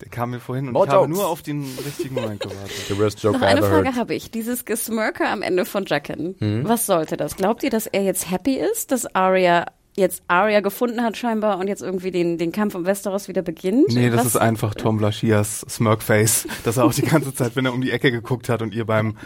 Der 0.00 0.08
kam 0.08 0.30
mir 0.30 0.38
vorhin 0.40 0.68
und 0.68 0.72
More 0.74 0.86
ich 0.86 0.92
habe 0.92 1.04
jokes. 1.06 1.16
nur 1.18 1.28
auf 1.28 1.42
den 1.42 1.62
richtigen 1.84 2.14
Moment 2.14 2.40
gewartet. 2.40 2.70
the 2.88 2.96
worst 2.98 3.20
joke 3.22 3.36
Noch 3.38 3.44
eine 3.46 3.58
ever 3.60 3.68
Frage 3.68 3.96
habe 3.96 4.14
ich. 4.14 4.30
Dieses 4.30 4.64
Gesmirker 4.64 5.28
am 5.28 5.42
Ende 5.42 5.64
von 5.64 5.84
Jacken. 5.86 6.36
Mhm. 6.38 6.62
Was 6.68 6.86
sollte 6.86 7.16
das? 7.16 7.34
Glaubt 7.36 7.64
ihr, 7.64 7.70
dass 7.70 7.86
er 7.88 8.02
jetzt 8.02 8.30
happy 8.30 8.54
ist, 8.54 8.92
dass 8.92 9.12
Arya 9.16 9.66
jetzt 9.98 10.22
Arya 10.28 10.60
gefunden 10.60 11.02
hat 11.02 11.16
scheinbar 11.16 11.58
und 11.58 11.68
jetzt 11.68 11.82
irgendwie 11.82 12.10
den, 12.10 12.38
den 12.38 12.52
Kampf 12.52 12.74
um 12.74 12.86
Westeros 12.86 13.28
wieder 13.28 13.42
beginnt. 13.42 13.88
Nee, 13.88 14.10
das 14.10 14.20
Was- 14.20 14.26
ist 14.26 14.36
einfach 14.36 14.74
Tom 14.74 14.98
Blaschias 14.98 15.60
Smirkface, 15.68 16.46
dass 16.64 16.76
er 16.76 16.84
auch 16.84 16.94
die 16.94 17.02
ganze 17.02 17.34
Zeit, 17.34 17.56
wenn 17.56 17.66
er 17.66 17.74
um 17.74 17.80
die 17.80 17.90
Ecke 17.90 18.10
geguckt 18.10 18.48
hat 18.48 18.62
und 18.62 18.74
ihr 18.74 18.86
beim, 18.86 19.16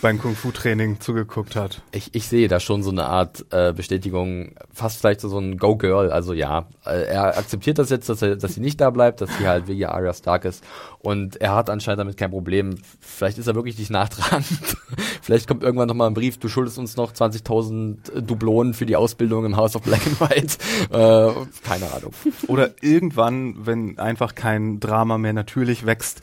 beim 0.00 0.18
Kung-Fu-Training 0.18 1.00
zugeguckt 1.00 1.54
hat. 1.54 1.82
Ich, 1.92 2.14
ich 2.14 2.26
sehe 2.26 2.48
da 2.48 2.60
schon 2.60 2.82
so 2.82 2.90
eine 2.90 3.04
Art 3.04 3.44
äh, 3.50 3.72
Bestätigung, 3.72 4.52
fast 4.72 4.98
vielleicht 5.00 5.20
so, 5.20 5.28
so 5.28 5.38
ein 5.38 5.58
Go-Girl. 5.58 6.10
Also 6.10 6.32
ja, 6.32 6.66
äh, 6.84 7.04
er 7.04 7.38
akzeptiert 7.38 7.78
das 7.78 7.90
jetzt, 7.90 8.08
dass, 8.08 8.22
er, 8.22 8.36
dass 8.36 8.54
sie 8.54 8.60
nicht 8.60 8.80
da 8.80 8.90
bleibt, 8.90 9.20
dass 9.20 9.30
sie 9.38 9.46
halt 9.46 9.68
wie 9.68 9.84
Arya 9.84 10.14
Stark 10.14 10.44
ist. 10.44 10.64
Und 11.00 11.40
er 11.40 11.54
hat 11.54 11.68
anscheinend 11.68 12.00
damit 12.00 12.16
kein 12.16 12.30
Problem. 12.30 12.76
Vielleicht 13.00 13.38
ist 13.38 13.46
er 13.48 13.54
wirklich 13.54 13.78
nicht 13.78 13.90
nachtragend. 13.90 14.46
vielleicht 15.22 15.48
kommt 15.48 15.62
irgendwann 15.62 15.88
nochmal 15.88 16.08
ein 16.08 16.14
Brief, 16.14 16.38
du 16.38 16.48
schuldest 16.48 16.78
uns 16.78 16.96
noch 16.96 17.12
20.000 17.12 18.20
Dublonen 18.20 18.72
für 18.74 18.86
die 18.86 18.96
Ausbildung 18.96 19.44
im 19.44 19.56
House 19.56 19.76
of 19.76 19.82
Black 19.82 20.06
and 20.06 20.18
White. 20.22 20.56
Äh, 20.90 21.66
keine 21.68 21.92
Ahnung. 21.92 22.12
Oder 22.48 22.70
irgendwann, 22.80 23.66
wenn 23.66 23.98
einfach 23.98 24.34
kein 24.34 24.80
Drama 24.80 25.18
mehr 25.18 25.32
natürlich 25.32 25.86
wächst, 25.86 26.20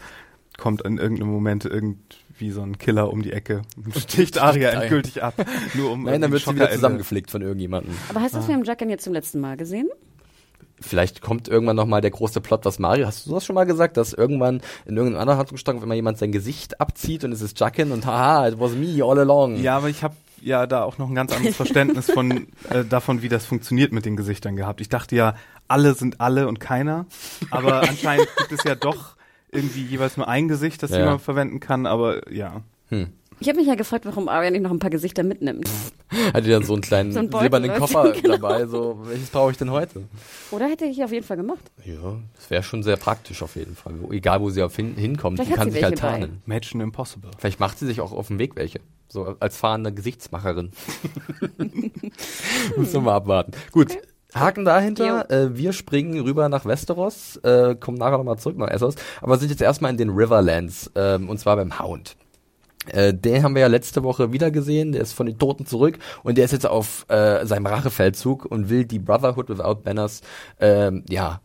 kommt 0.57 0.81
in 0.81 0.97
irgendeinem 0.97 1.31
Moment 1.31 1.63
irgendwie 1.65 2.51
so 2.51 2.61
ein 2.61 2.77
Killer 2.77 3.11
um 3.11 3.21
die 3.21 3.31
Ecke 3.33 3.61
und 3.77 3.95
sticht 3.97 4.37
Aria 4.39 4.69
endgültig 4.71 5.23
ab. 5.23 5.33
Nur 5.73 5.91
um 5.91 6.03
Nein, 6.03 6.21
dann 6.21 6.31
wird 6.31 6.43
sie 6.43 6.55
wieder 6.55 6.69
zusammengeflickt 6.71 7.31
von 7.31 7.41
irgendjemandem. 7.41 7.95
Aber 8.09 8.19
Ah. 8.19 8.23
heißt 8.23 8.35
das, 8.35 8.47
wir 8.47 8.55
haben 8.55 8.63
Jaqen 8.63 8.89
jetzt 8.89 9.03
zum 9.03 9.13
letzten 9.13 9.39
Mal 9.39 9.55
gesehen? 9.57 9.87
Vielleicht 10.81 11.21
kommt 11.21 11.49
irgendwann 11.49 11.75
noch 11.75 11.85
mal 11.85 11.99
der 11.99 12.11
große 12.11 12.39
Plot, 12.39 12.63
was 12.63 12.79
Mario, 12.79 13.05
hast 13.05 13.25
du 13.27 13.33
das 13.33 13.45
schon 13.45 13.53
mal 13.53 13.65
gesagt, 13.65 13.97
dass 13.97 14.13
irgendwann 14.13 14.61
in 14.85 14.95
irgendeinem 14.95 15.19
anderen 15.21 15.39
Handlungsstrang, 15.39 15.81
wenn 15.81 15.89
mal 15.89 15.95
jemand 15.95 16.17
sein 16.17 16.31
Gesicht 16.31 16.79
abzieht 16.79 17.25
und 17.25 17.33
es 17.33 17.41
ist 17.41 17.59
Jaqen 17.59 17.91
und 17.91 18.05
haha, 18.05 18.47
it 18.47 18.59
was 18.59 18.71
me 18.71 19.03
all 19.03 19.19
along. 19.19 19.57
Ja, 19.57 19.75
aber 19.75 19.89
ich 19.89 20.03
habe 20.03 20.15
ja 20.43 20.67
da 20.67 20.83
auch 20.83 20.97
noch 20.97 21.09
ein 21.09 21.15
ganz 21.15 21.31
anderes 21.31 21.55
Verständnis 21.55 22.11
von 22.11 22.47
äh, 22.69 22.83
davon, 22.85 23.21
wie 23.21 23.29
das 23.29 23.45
funktioniert 23.45 23.91
mit 23.91 24.05
den 24.05 24.15
Gesichtern 24.15 24.55
gehabt. 24.55 24.81
Ich 24.81 24.89
dachte 24.89 25.15
ja, 25.15 25.35
alle 25.67 25.93
sind 25.93 26.19
alle 26.21 26.47
und 26.47 26.59
keiner, 26.59 27.05
aber 27.51 27.81
anscheinend 27.89 28.27
gibt 28.37 28.51
es 28.51 28.63
ja 28.63 28.75
doch 28.75 29.15
irgendwie 29.51 29.83
jeweils 29.83 30.17
nur 30.17 30.27
ein 30.27 30.47
Gesicht, 30.47 30.83
das 30.83 30.91
Ja. 30.91 30.99
jemand 30.99 31.21
verwenden 31.21 31.59
kann, 31.59 31.85
aber 31.85 32.31
ja. 32.31 32.61
Ich 33.41 33.47
habe 33.47 33.59
mich 33.59 33.67
ja 33.67 33.75
gefragt, 33.75 34.05
warum 34.05 34.27
Arya 34.27 34.49
nicht 34.51 34.61
noch 34.63 34.71
ein 34.71 34.79
paar 34.79 34.89
Gesichter 34.89 35.23
mitnimmt. 35.23 35.69
Hat 36.33 36.43
die 36.45 36.49
dann 36.49 36.63
so 36.63 36.73
einen 36.73 36.81
kleinen 36.81 37.11
So 37.11 37.19
einen 37.19 37.31
silbernen 37.31 37.73
Koffer 37.75 38.11
genau. 38.11 38.35
dabei, 38.37 38.65
so, 38.65 38.99
welches 39.03 39.29
brauche 39.29 39.51
ich 39.51 39.57
denn 39.57 39.71
heute? 39.71 40.03
Oder 40.51 40.65
hätte 40.67 40.85
ich 40.85 41.03
auf 41.03 41.11
jeden 41.11 41.25
Fall 41.25 41.37
gemacht. 41.37 41.71
Ja, 41.85 42.17
das 42.35 42.49
wäre 42.49 42.63
schon 42.63 42.83
sehr 42.83 42.97
praktisch 42.97 43.41
auf 43.41 43.55
jeden 43.55 43.75
Fall. 43.75 43.93
Egal, 44.11 44.41
wo 44.41 44.49
sie 44.49 44.61
auf 44.61 44.75
hin, 44.75 44.95
hinkommt, 44.95 45.37
Vielleicht 45.37 45.51
die 45.51 45.55
kann 45.55 45.67
sie 45.69 45.75
sich 45.75 45.83
halt 45.83 46.01
welche 46.01 46.03
bei. 46.03 46.19
tarnen. 46.19 46.41
Mission 46.47 46.81
Impossible. 46.81 47.31
Vielleicht 47.37 47.59
macht 47.59 47.79
sie 47.79 47.85
sich 47.85 48.01
auch 48.01 48.11
auf 48.11 48.27
dem 48.27 48.39
Weg 48.39 48.55
welche. 48.55 48.81
So 49.09 49.35
als 49.39 49.57
fahrende 49.57 49.91
Gesichtsmacherin. 49.91 50.71
Müssen 52.77 52.93
wir 52.93 53.01
mal 53.01 53.15
abwarten. 53.15 53.51
Gut. 53.71 53.97
Haken 54.35 54.63
dahinter, 54.63 55.31
äh, 55.31 55.57
wir 55.57 55.73
springen 55.73 56.21
rüber 56.21 56.49
nach 56.49 56.63
Westeros, 56.63 57.37
äh, 57.37 57.73
kommen 57.73 57.97
nachher 57.97 58.19
nochmal 58.19 58.37
zurück 58.37 58.59
nach 58.59 58.69
Essos, 58.69 58.93
aber 59.21 59.39
sind 59.39 59.49
jetzt 59.49 59.63
erstmal 59.63 59.89
in 59.89 59.97
den 59.97 60.11
Riverlands, 60.11 60.91
ähm, 60.93 61.29
und 61.29 61.39
zwar 61.39 61.55
beim 61.55 61.79
Hound. 61.79 62.15
Äh, 62.85 63.11
den 63.11 63.41
haben 63.41 63.55
wir 63.55 63.61
ja 63.61 63.67
letzte 63.67 64.03
Woche 64.03 64.31
wieder 64.31 64.51
gesehen, 64.51 64.91
der 64.91 65.01
ist 65.01 65.13
von 65.13 65.25
den 65.25 65.39
Toten 65.39 65.65
zurück 65.65 65.97
und 66.21 66.37
der 66.37 66.45
ist 66.45 66.51
jetzt 66.51 66.67
auf 66.67 67.05
äh, 67.09 67.43
seinem 67.47 67.65
Rachefeldzug 67.65 68.45
und 68.45 68.69
will 68.69 68.85
die 68.85 68.99
Brotherhood 68.99 69.49
Without 69.49 69.81
Banners, 69.83 70.21
ähm, 70.59 71.03
ja, 71.09 71.41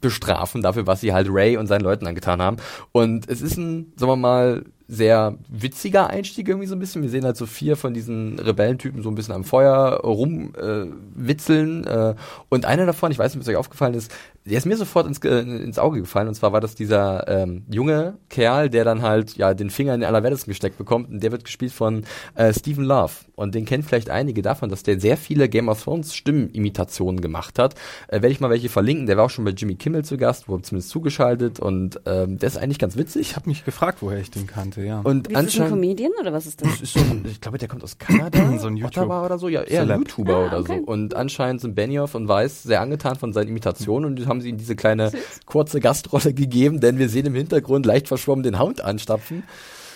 bestrafen 0.00 0.60
dafür, 0.62 0.86
was 0.86 1.00
sie 1.00 1.14
halt 1.14 1.28
Ray 1.30 1.56
und 1.56 1.66
seinen 1.66 1.80
Leuten 1.80 2.06
angetan 2.06 2.42
haben. 2.42 2.58
Und 2.92 3.28
es 3.28 3.40
ist 3.40 3.56
ein, 3.56 3.92
sagen 3.96 4.12
wir 4.12 4.16
mal, 4.16 4.64
sehr 4.88 5.36
witziger 5.48 6.08
Einstieg 6.08 6.48
irgendwie 6.48 6.68
so 6.68 6.76
ein 6.76 6.78
bisschen. 6.78 7.02
Wir 7.02 7.10
sehen 7.10 7.24
halt 7.24 7.36
so 7.36 7.46
vier 7.46 7.76
von 7.76 7.92
diesen 7.92 8.38
Rebellentypen 8.38 9.02
so 9.02 9.10
ein 9.10 9.14
bisschen 9.14 9.34
am 9.34 9.44
Feuer 9.44 10.00
rumwitzeln. 10.00 11.84
Äh, 11.84 12.10
äh, 12.10 12.14
und 12.48 12.64
einer 12.66 12.86
davon, 12.86 13.10
ich 13.10 13.18
weiß 13.18 13.34
nicht, 13.34 13.40
ob 13.40 13.42
es 13.42 13.48
euch 13.48 13.56
aufgefallen 13.56 13.94
ist, 13.94 14.12
der 14.46 14.58
ist 14.58 14.64
mir 14.66 14.76
sofort 14.76 15.06
ins, 15.06 15.20
Ge- 15.20 15.40
ins 15.42 15.78
Auge 15.78 16.00
gefallen. 16.00 16.28
Und 16.28 16.34
zwar 16.34 16.52
war 16.52 16.60
das 16.60 16.74
dieser 16.74 17.26
ähm, 17.28 17.64
junge 17.70 18.14
Kerl, 18.30 18.70
der 18.70 18.84
dann 18.84 19.02
halt 19.02 19.36
ja 19.36 19.52
den 19.54 19.70
Finger 19.70 19.94
in 19.94 20.00
den 20.00 20.08
Allerwertesten 20.08 20.50
gesteckt 20.50 20.78
bekommt. 20.78 21.10
Und 21.10 21.22
der 21.22 21.32
wird 21.32 21.44
gespielt 21.44 21.72
von 21.72 22.04
äh, 22.36 22.52
Stephen 22.54 22.84
Love. 22.84 23.12
Und 23.34 23.54
den 23.54 23.64
kennen 23.66 23.82
vielleicht 23.82 24.08
einige 24.08 24.40
davon, 24.42 24.70
dass 24.70 24.82
der 24.82 24.98
sehr 25.00 25.16
viele 25.16 25.48
Game 25.48 25.68
of 25.68 25.82
Thrones 25.82 26.14
Stimmenimitationen 26.14 27.20
gemacht 27.20 27.58
hat. 27.58 27.74
Äh, 28.08 28.14
Werde 28.22 28.28
ich 28.28 28.40
mal 28.40 28.50
welche 28.50 28.68
verlinken. 28.68 29.06
Der 29.06 29.16
war 29.16 29.24
auch 29.24 29.30
schon 29.30 29.44
bei 29.44 29.50
Jimmy 29.50 29.74
Kimmel 29.74 30.04
zu 30.04 30.16
Gast, 30.16 30.48
wurde 30.48 30.62
zumindest 30.62 30.90
zugeschaltet. 30.90 31.60
Und 31.60 32.00
ähm, 32.06 32.38
der 32.38 32.46
ist 32.46 32.56
eigentlich 32.56 32.78
ganz 32.78 32.96
witzig. 32.96 33.22
Ich 33.30 33.36
habe 33.36 33.48
mich 33.48 33.64
gefragt, 33.64 33.98
woher 34.00 34.18
ich 34.20 34.30
den 34.30 34.46
kannte, 34.46 34.82
ja. 34.82 35.00
Und 35.00 35.28
Wie 35.28 35.34
ist 35.34 35.58
das 35.58 35.60
ein 35.60 35.68
Comedian 35.70 36.12
oder 36.20 36.32
was 36.32 36.46
ist 36.46 36.62
das? 36.62 36.70
das 36.70 36.80
ist 36.82 36.94
so 36.94 37.00
ein, 37.00 37.24
ich 37.28 37.40
glaube, 37.40 37.58
der 37.58 37.68
kommt 37.68 37.82
aus 37.84 37.98
Kanada, 37.98 38.38
So 38.58 38.68
ein 38.68 38.76
YouTube- 38.76 38.86
Ottawa 39.02 39.24
oder 39.26 39.38
so, 39.38 39.48
ja, 39.48 39.62
eher 39.62 39.82
ein 39.82 39.88
Celeb. 39.88 39.98
YouTuber 40.08 40.34
Ah, 40.36 40.46
oder 40.46 40.58
okay. 40.60 40.78
so. 40.84 40.92
Und 40.92 41.14
anscheinend 41.14 41.60
sind 41.60 41.74
Benioff 41.74 42.14
und 42.14 42.28
Weiss 42.28 42.62
sehr 42.62 42.80
angetan 42.80 43.16
von 43.16 43.32
seinen 43.32 43.48
Imitationen 43.48 44.10
und 44.10 44.16
die 44.16 44.26
haben 44.26 44.35
sie 44.40 44.50
ihm 44.50 44.58
diese 44.58 44.76
kleine 44.76 45.12
kurze 45.46 45.80
Gastrolle 45.80 46.32
gegeben, 46.34 46.80
denn 46.80 46.98
wir 46.98 47.08
sehen 47.08 47.26
im 47.26 47.34
Hintergrund 47.34 47.86
leicht 47.86 48.08
verschwommen 48.08 48.42
den 48.42 48.58
Hound 48.58 48.80
anstapfen 48.82 49.42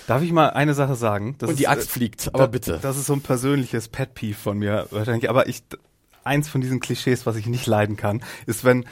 Darf 0.07 0.22
ich 0.22 0.33
mal 0.33 0.48
eine 0.50 0.74
Sache 0.74 0.96
sagen? 0.96 1.37
Das 1.38 1.50
und 1.50 1.59
die 1.61 1.64
ist, 1.64 1.68
Axt 1.68 1.87
äh, 1.88 1.90
fliegt. 1.92 2.29
Aber 2.29 2.38
da- 2.44 2.46
bitte. 2.48 2.79
Das 2.83 2.96
ist 2.96 3.07
so 3.07 3.12
ein 3.12 3.20
persönliches 3.20 3.87
Pet 3.87 4.14
Peeve 4.14 4.35
von 4.37 4.59
mir 4.59 4.88
wahrscheinlich. 4.90 5.31
Aber 5.31 5.46
ich, 5.46 5.62
eins 6.24 6.48
von 6.48 6.61
diesen 6.61 6.81
Klischees, 6.81 7.26
was 7.26 7.37
ich 7.37 7.46
nicht 7.46 7.66
leiden 7.68 7.96
kann, 7.96 8.20
ist, 8.46 8.64
wenn 8.64 8.87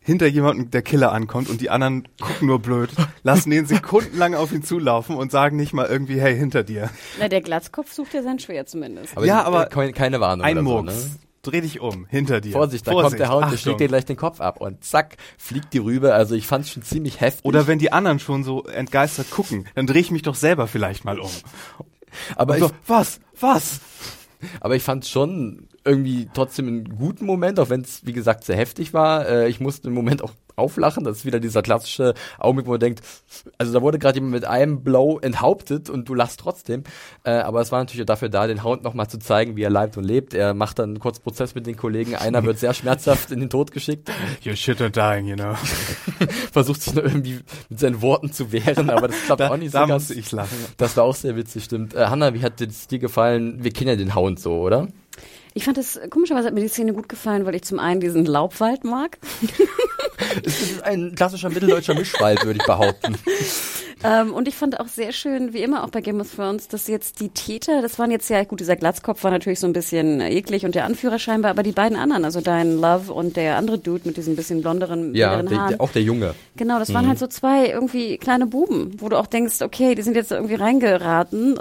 hinter 0.00 0.26
jemandem 0.26 0.70
der 0.72 0.82
Killer 0.82 1.12
ankommt 1.12 1.48
und 1.48 1.60
die 1.60 1.70
anderen 1.70 2.08
gucken 2.20 2.48
nur 2.48 2.58
blöd, 2.60 2.90
lassen 3.22 3.50
den 3.50 3.66
sekundenlang 3.66 4.34
auf 4.34 4.50
ihn 4.52 4.64
zulaufen 4.64 5.14
und 5.14 5.30
sagen 5.30 5.56
nicht 5.56 5.74
mal 5.74 5.86
irgendwie, 5.86 6.20
hey, 6.20 6.36
hinter 6.36 6.64
dir. 6.64 6.90
Na, 7.20 7.28
der 7.28 7.42
Glatzkopf 7.42 7.92
sucht 7.92 8.14
ja 8.14 8.22
sein 8.24 8.40
Schwert 8.40 8.68
zumindest. 8.68 9.16
aber 9.16 9.26
ja, 9.26 9.44
aber 9.44 9.70
äh, 9.70 9.92
keine- 9.92 10.18
Warnung 10.18 10.44
Ein 10.44 10.58
oder 10.58 10.66
so, 10.66 10.72
Murks. 10.82 11.04
ne? 11.04 11.10
Dreh 11.42 11.60
dich 11.60 11.80
um, 11.80 12.06
hinter 12.06 12.40
dir. 12.40 12.52
Vorsicht, 12.52 12.86
da 12.86 12.92
kommt 12.92 13.18
der 13.18 13.30
Hound, 13.30 13.52
der 13.52 13.56
schlägt 13.56 13.80
dir 13.80 13.88
gleich 13.88 14.04
den 14.04 14.16
Kopf 14.16 14.40
ab 14.40 14.60
und 14.60 14.84
zack, 14.84 15.16
fliegt 15.36 15.72
die 15.72 15.78
rüber. 15.78 16.14
Also 16.14 16.34
ich 16.34 16.46
fand's 16.46 16.70
schon 16.70 16.82
ziemlich 16.82 17.20
heftig. 17.20 17.44
Oder 17.44 17.66
wenn 17.66 17.78
die 17.78 17.92
anderen 17.92 18.18
schon 18.18 18.42
so 18.42 18.64
entgeistert 18.64 19.30
gucken, 19.30 19.66
dann 19.74 19.86
drehe 19.86 20.00
ich 20.00 20.10
mich 20.10 20.22
doch 20.22 20.34
selber 20.34 20.66
vielleicht 20.66 21.04
mal 21.04 21.20
um. 21.20 21.30
aber 22.36 22.54
Und 22.54 22.58
ich, 22.58 22.64
so, 22.64 22.70
was? 22.86 23.20
Was? 23.38 23.80
Aber 24.60 24.76
ich 24.76 24.82
fand 24.82 25.06
schon 25.06 25.68
irgendwie 25.88 26.28
trotzdem 26.32 26.68
einen 26.68 26.96
guten 26.96 27.24
Moment, 27.26 27.58
auch 27.58 27.70
wenn 27.70 27.80
es, 27.80 28.04
wie 28.06 28.12
gesagt, 28.12 28.44
sehr 28.44 28.56
heftig 28.56 28.92
war. 28.94 29.26
Äh, 29.28 29.48
ich 29.48 29.60
musste 29.60 29.88
im 29.88 29.94
Moment 29.94 30.22
auch 30.22 30.32
auflachen. 30.58 31.04
Das 31.04 31.18
ist 31.18 31.24
wieder 31.24 31.40
dieser 31.40 31.62
klassische 31.62 32.14
Augenblick, 32.38 32.66
wo 32.66 32.72
man 32.72 32.80
denkt, 32.80 33.00
also 33.58 33.72
da 33.72 33.80
wurde 33.80 33.98
gerade 33.98 34.16
jemand 34.16 34.32
mit 34.32 34.44
einem 34.44 34.82
Blow 34.82 35.18
enthauptet 35.20 35.88
und 35.88 36.08
du 36.08 36.14
lachst 36.14 36.40
trotzdem. 36.40 36.82
Äh, 37.24 37.30
aber 37.30 37.60
es 37.60 37.72
war 37.72 37.78
natürlich 37.78 38.04
dafür 38.06 38.28
da, 38.28 38.46
den 38.46 38.64
Hound 38.64 38.82
nochmal 38.82 39.08
zu 39.08 39.18
zeigen, 39.18 39.56
wie 39.56 39.62
er 39.62 39.70
leibt 39.70 39.96
und 39.96 40.04
lebt. 40.04 40.34
Er 40.34 40.54
macht 40.54 40.78
dann 40.78 40.90
einen 40.90 40.98
kurzen 40.98 41.22
Prozess 41.22 41.54
mit 41.54 41.66
den 41.66 41.76
Kollegen. 41.76 42.16
Einer 42.16 42.42
wird 42.44 42.58
sehr 42.58 42.74
schmerzhaft 42.74 43.30
in 43.30 43.40
den 43.40 43.50
Tod 43.50 43.70
geschickt, 43.72 44.10
You 44.42 44.54
shit 44.56 44.80
are 44.80 44.90
dying, 44.90 45.26
you 45.26 45.36
know. 45.36 45.54
versucht 46.52 46.82
sich 46.82 46.94
nur 46.94 47.04
irgendwie 47.04 47.40
mit 47.68 47.78
seinen 47.78 48.02
Worten 48.02 48.32
zu 48.32 48.52
wehren, 48.52 48.90
aber 48.90 49.08
das 49.08 49.16
klappt 49.24 49.40
Da, 49.40 49.50
auch 49.50 49.56
nicht 49.56 49.72
so 49.72 49.78
da 49.78 49.86
ganz. 49.86 50.10
ich 50.10 50.32
lachen. 50.32 50.56
Das 50.76 50.96
war 50.96 51.04
auch 51.04 51.14
sehr 51.14 51.36
witzig, 51.36 51.64
stimmt. 51.64 51.94
Äh, 51.94 52.06
Hanna, 52.06 52.34
wie 52.34 52.42
hat 52.42 52.60
es 52.60 52.88
dir 52.88 52.98
gefallen? 52.98 53.62
Wir 53.62 53.72
kennen 53.72 53.90
ja 53.90 53.96
den 53.96 54.14
Hound 54.14 54.40
so, 54.40 54.58
oder? 54.60 54.88
Ich 55.58 55.64
fand 55.64 55.76
es, 55.76 55.98
komischerweise 56.10 56.46
hat 56.46 56.54
mir 56.54 56.60
die 56.60 56.68
Szene 56.68 56.92
gut 56.92 57.08
gefallen, 57.08 57.44
weil 57.44 57.56
ich 57.56 57.64
zum 57.64 57.80
einen 57.80 58.00
diesen 58.00 58.24
Laubwald 58.24 58.84
mag. 58.84 59.18
Es 60.44 60.60
ist 60.60 60.82
ein 60.84 61.14
klassischer 61.16 61.48
mitteldeutscher 61.48 61.94
Mischwald, 61.94 62.44
würde 62.44 62.60
ich 62.60 62.66
behaupten. 62.66 63.16
Ähm, 64.04 64.32
und 64.32 64.46
ich 64.46 64.54
fand 64.54 64.78
auch 64.78 64.86
sehr 64.86 65.12
schön, 65.12 65.52
wie 65.52 65.62
immer 65.62 65.84
auch 65.84 65.90
bei 65.90 66.00
Game 66.00 66.20
of 66.20 66.32
Thrones, 66.34 66.68
dass 66.68 66.86
jetzt 66.86 67.20
die 67.20 67.30
Täter, 67.30 67.82
das 67.82 67.98
waren 67.98 68.10
jetzt 68.10 68.28
ja, 68.30 68.44
gut, 68.44 68.60
dieser 68.60 68.76
Glatzkopf 68.76 69.24
war 69.24 69.30
natürlich 69.30 69.58
so 69.58 69.66
ein 69.66 69.72
bisschen 69.72 70.20
eklig 70.20 70.64
und 70.64 70.74
der 70.74 70.84
Anführer 70.84 71.18
scheinbar, 71.18 71.50
aber 71.50 71.62
die 71.62 71.72
beiden 71.72 71.98
anderen, 71.98 72.24
also 72.24 72.40
dein 72.40 72.80
Love 72.80 73.12
und 73.12 73.36
der 73.36 73.56
andere 73.56 73.78
Dude 73.78 74.02
mit 74.04 74.16
diesem 74.16 74.36
bisschen 74.36 74.62
blonderen, 74.62 75.14
Ja, 75.14 75.42
der, 75.42 75.58
Haaren. 75.58 75.80
auch 75.80 75.90
der 75.90 76.02
Junge. 76.02 76.34
Genau, 76.56 76.78
das 76.78 76.94
waren 76.94 77.08
halt 77.08 77.18
so 77.18 77.26
zwei 77.26 77.66
irgendwie 77.68 78.18
kleine 78.18 78.46
Buben, 78.46 78.92
wo 78.98 79.08
du 79.08 79.16
auch 79.16 79.26
denkst, 79.26 79.62
okay, 79.62 79.94
die 79.94 80.02
sind 80.02 80.14
jetzt 80.16 80.30
irgendwie 80.30 80.54
reingeraten. 80.54 81.56
Äh, 81.56 81.60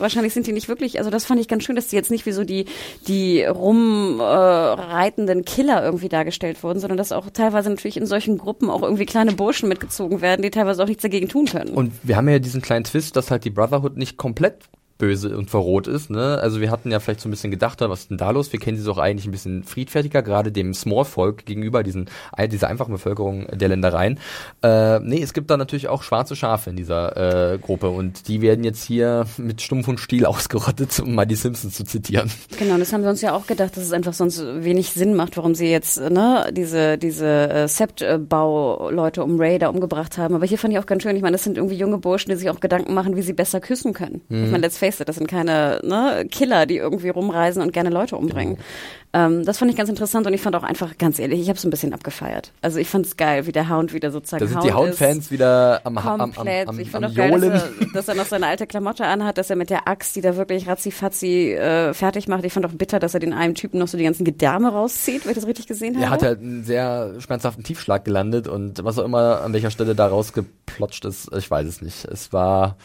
wahrscheinlich 0.00 0.34
sind 0.34 0.46
die 0.46 0.52
nicht 0.52 0.68
wirklich, 0.68 0.98
also 0.98 1.10
das 1.10 1.24
fand 1.24 1.40
ich 1.40 1.48
ganz 1.48 1.64
schön, 1.64 1.76
dass 1.76 1.88
die 1.88 1.96
jetzt 1.96 2.10
nicht 2.10 2.26
wie 2.26 2.32
so 2.32 2.44
die, 2.44 2.66
die 3.08 3.44
rumreitenden 3.44 5.40
äh, 5.40 5.42
Killer 5.42 5.82
irgendwie 5.84 6.08
dargestellt 6.08 6.62
wurden, 6.62 6.78
sondern 6.78 6.98
dass 6.98 7.12
auch 7.12 7.30
teilweise 7.30 7.70
natürlich 7.70 7.96
in 7.96 8.06
solchen 8.06 8.38
Gruppen 8.38 8.70
auch 8.70 8.82
irgendwie 8.82 9.06
kleine 9.06 9.32
Burschen 9.32 9.68
mitgezogen 9.68 10.20
werden, 10.20 10.42
die 10.42 10.50
teilweise 10.50 10.82
auch 10.82 10.88
nichts 10.88 11.02
dagegen 11.02 11.28
tun 11.32 11.46
können. 11.46 11.70
Und 11.70 11.92
wir 12.02 12.16
haben 12.16 12.28
ja 12.28 12.38
diesen 12.38 12.62
kleinen 12.62 12.84
Twist, 12.84 13.16
dass 13.16 13.30
halt 13.30 13.44
die 13.44 13.50
Brotherhood 13.50 13.96
nicht 13.96 14.16
komplett 14.16 14.68
böse 14.98 15.36
und 15.36 15.50
verroht 15.50 15.86
ist. 15.86 16.10
Ne? 16.10 16.38
Also 16.40 16.60
wir 16.60 16.70
hatten 16.70 16.90
ja 16.90 17.00
vielleicht 17.00 17.20
so 17.20 17.28
ein 17.28 17.32
bisschen 17.32 17.50
gedacht, 17.50 17.80
was 17.80 18.02
ist 18.02 18.10
denn 18.10 18.18
da 18.18 18.30
los? 18.30 18.52
Wir 18.52 18.60
kennen 18.60 18.78
sie 18.78 18.84
doch 18.84 18.98
eigentlich 18.98 19.26
ein 19.26 19.32
bisschen 19.32 19.64
friedfertiger, 19.64 20.22
gerade 20.22 20.52
dem 20.52 20.74
Small-Volk 20.74 21.44
gegenüber 21.44 21.82
diesen, 21.82 22.08
dieser 22.50 22.68
einfachen 22.68 22.92
Bevölkerung 22.92 23.46
der 23.52 23.68
Ländereien. 23.68 24.20
Äh, 24.62 25.00
nee, 25.00 25.20
es 25.20 25.32
gibt 25.32 25.50
da 25.50 25.56
natürlich 25.56 25.88
auch 25.88 26.02
schwarze 26.02 26.36
Schafe 26.36 26.70
in 26.70 26.76
dieser 26.76 27.54
äh, 27.54 27.58
Gruppe 27.58 27.88
und 27.88 28.28
die 28.28 28.42
werden 28.42 28.64
jetzt 28.64 28.84
hier 28.84 29.26
mit 29.38 29.60
Stumpf 29.60 29.88
und 29.88 29.98
Stiel 29.98 30.24
ausgerottet, 30.32 31.00
um 31.00 31.14
mal 31.14 31.26
die 31.26 31.34
Simpsons 31.34 31.74
zu 31.74 31.84
zitieren. 31.84 32.30
Genau, 32.58 32.74
und 32.74 32.80
das 32.80 32.92
haben 32.92 33.02
wir 33.02 33.10
uns 33.10 33.22
ja 33.22 33.34
auch 33.34 33.46
gedacht, 33.46 33.76
dass 33.76 33.84
es 33.84 33.92
einfach 33.92 34.12
sonst 34.12 34.40
wenig 34.40 34.90
Sinn 34.90 35.14
macht, 35.14 35.36
warum 35.36 35.54
sie 35.54 35.66
jetzt 35.66 36.00
ne, 36.00 36.50
diese, 36.52 36.96
diese 36.98 37.26
äh, 37.26 37.68
Sept-Bau-Leute 37.68 39.24
um 39.24 39.40
Ray 39.40 39.58
da 39.58 39.68
umgebracht 39.68 40.18
haben. 40.18 40.34
Aber 40.34 40.46
hier 40.46 40.58
fand 40.58 40.72
ich 40.72 40.78
auch 40.78 40.86
ganz 40.86 41.02
schön, 41.02 41.16
ich 41.16 41.22
meine, 41.22 41.34
das 41.34 41.44
sind 41.44 41.56
irgendwie 41.56 41.76
junge 41.76 41.98
Burschen, 41.98 42.30
die 42.30 42.36
sich 42.36 42.50
auch 42.50 42.60
Gedanken 42.60 42.94
machen, 42.94 43.16
wie 43.16 43.22
sie 43.22 43.32
besser 43.32 43.60
küssen 43.60 43.92
können. 43.94 44.20
Ich 44.28 44.50
meine, 44.50 44.58
let's 44.58 44.78
face 44.78 44.91
wasted. 44.92 45.08
Das 45.08 45.16
sind 45.16 45.26
keine 45.26 45.80
ne, 45.82 46.26
Killer, 46.30 46.66
die 46.66 46.76
irgendwie 46.76 47.08
rumreisen 47.08 47.62
und 47.62 47.72
gerne 47.72 47.90
Leute 47.90 48.16
umbringen. 48.16 48.56
Genau. 48.56 48.66
Ähm, 49.14 49.44
das 49.44 49.58
fand 49.58 49.70
ich 49.70 49.76
ganz 49.76 49.90
interessant 49.90 50.26
und 50.26 50.32
ich 50.32 50.40
fand 50.40 50.56
auch 50.56 50.62
einfach, 50.62 50.96
ganz 50.96 51.18
ehrlich, 51.18 51.40
ich 51.40 51.48
habe 51.48 51.58
es 51.58 51.64
ein 51.64 51.70
bisschen 51.70 51.92
abgefeiert. 51.92 52.50
Also 52.62 52.78
ich 52.78 52.88
fand 52.88 53.04
es 53.04 53.18
geil, 53.18 53.46
wie 53.46 53.52
der 53.52 53.68
Hound 53.68 53.92
wieder 53.92 54.10
sozusagen 54.10 54.44
Da 54.44 54.50
sind 54.50 54.64
die 54.64 54.72
Hound-Fans 54.72 55.30
wieder 55.30 55.82
am, 55.84 55.96
Komplett. 55.96 56.68
am, 56.68 56.70
am, 56.70 56.74
am, 56.74 56.80
ich 56.80 56.90
fand 56.90 57.04
am 57.04 57.10
auch 57.10 57.14
geil, 57.14 57.40
dass 57.40 57.42
er, 57.42 57.70
dass 57.92 58.08
er 58.08 58.14
noch 58.14 58.26
seine 58.26 58.46
alte 58.46 58.66
Klamotte 58.66 59.04
anhat, 59.04 59.36
dass 59.36 59.50
er 59.50 59.56
mit 59.56 59.68
der 59.68 59.86
Axt, 59.86 60.16
die 60.16 60.22
da 60.22 60.36
wirklich 60.36 60.66
ratzi-fatzi 60.66 61.52
äh, 61.52 61.92
fertig 61.92 62.26
macht. 62.26 62.44
Ich 62.44 62.54
fand 62.54 62.64
auch 62.64 62.72
bitter, 62.72 62.98
dass 62.98 63.12
er 63.12 63.20
den 63.20 63.34
einen 63.34 63.54
Typen 63.54 63.78
noch 63.78 63.88
so 63.88 63.98
die 63.98 64.04
ganzen 64.04 64.24
Gedärme 64.24 64.72
rauszieht, 64.72 65.24
wenn 65.24 65.32
ich 65.32 65.36
das 65.36 65.46
richtig 65.46 65.66
gesehen 65.66 65.96
habe. 65.96 66.06
Er 66.06 66.10
hat 66.10 66.22
halt 66.22 66.40
einen 66.40 66.64
sehr 66.64 67.20
schmerzhaften 67.20 67.64
Tiefschlag 67.64 68.06
gelandet 68.06 68.48
und 68.48 68.82
was 68.82 68.98
auch 68.98 69.04
immer 69.04 69.42
an 69.42 69.52
welcher 69.52 69.70
Stelle 69.70 69.94
da 69.94 70.06
rausgeplotscht 70.06 71.04
ist, 71.04 71.30
ich 71.36 71.50
weiß 71.50 71.66
es 71.66 71.82
nicht. 71.82 72.06
Es 72.06 72.32
war 72.32 72.76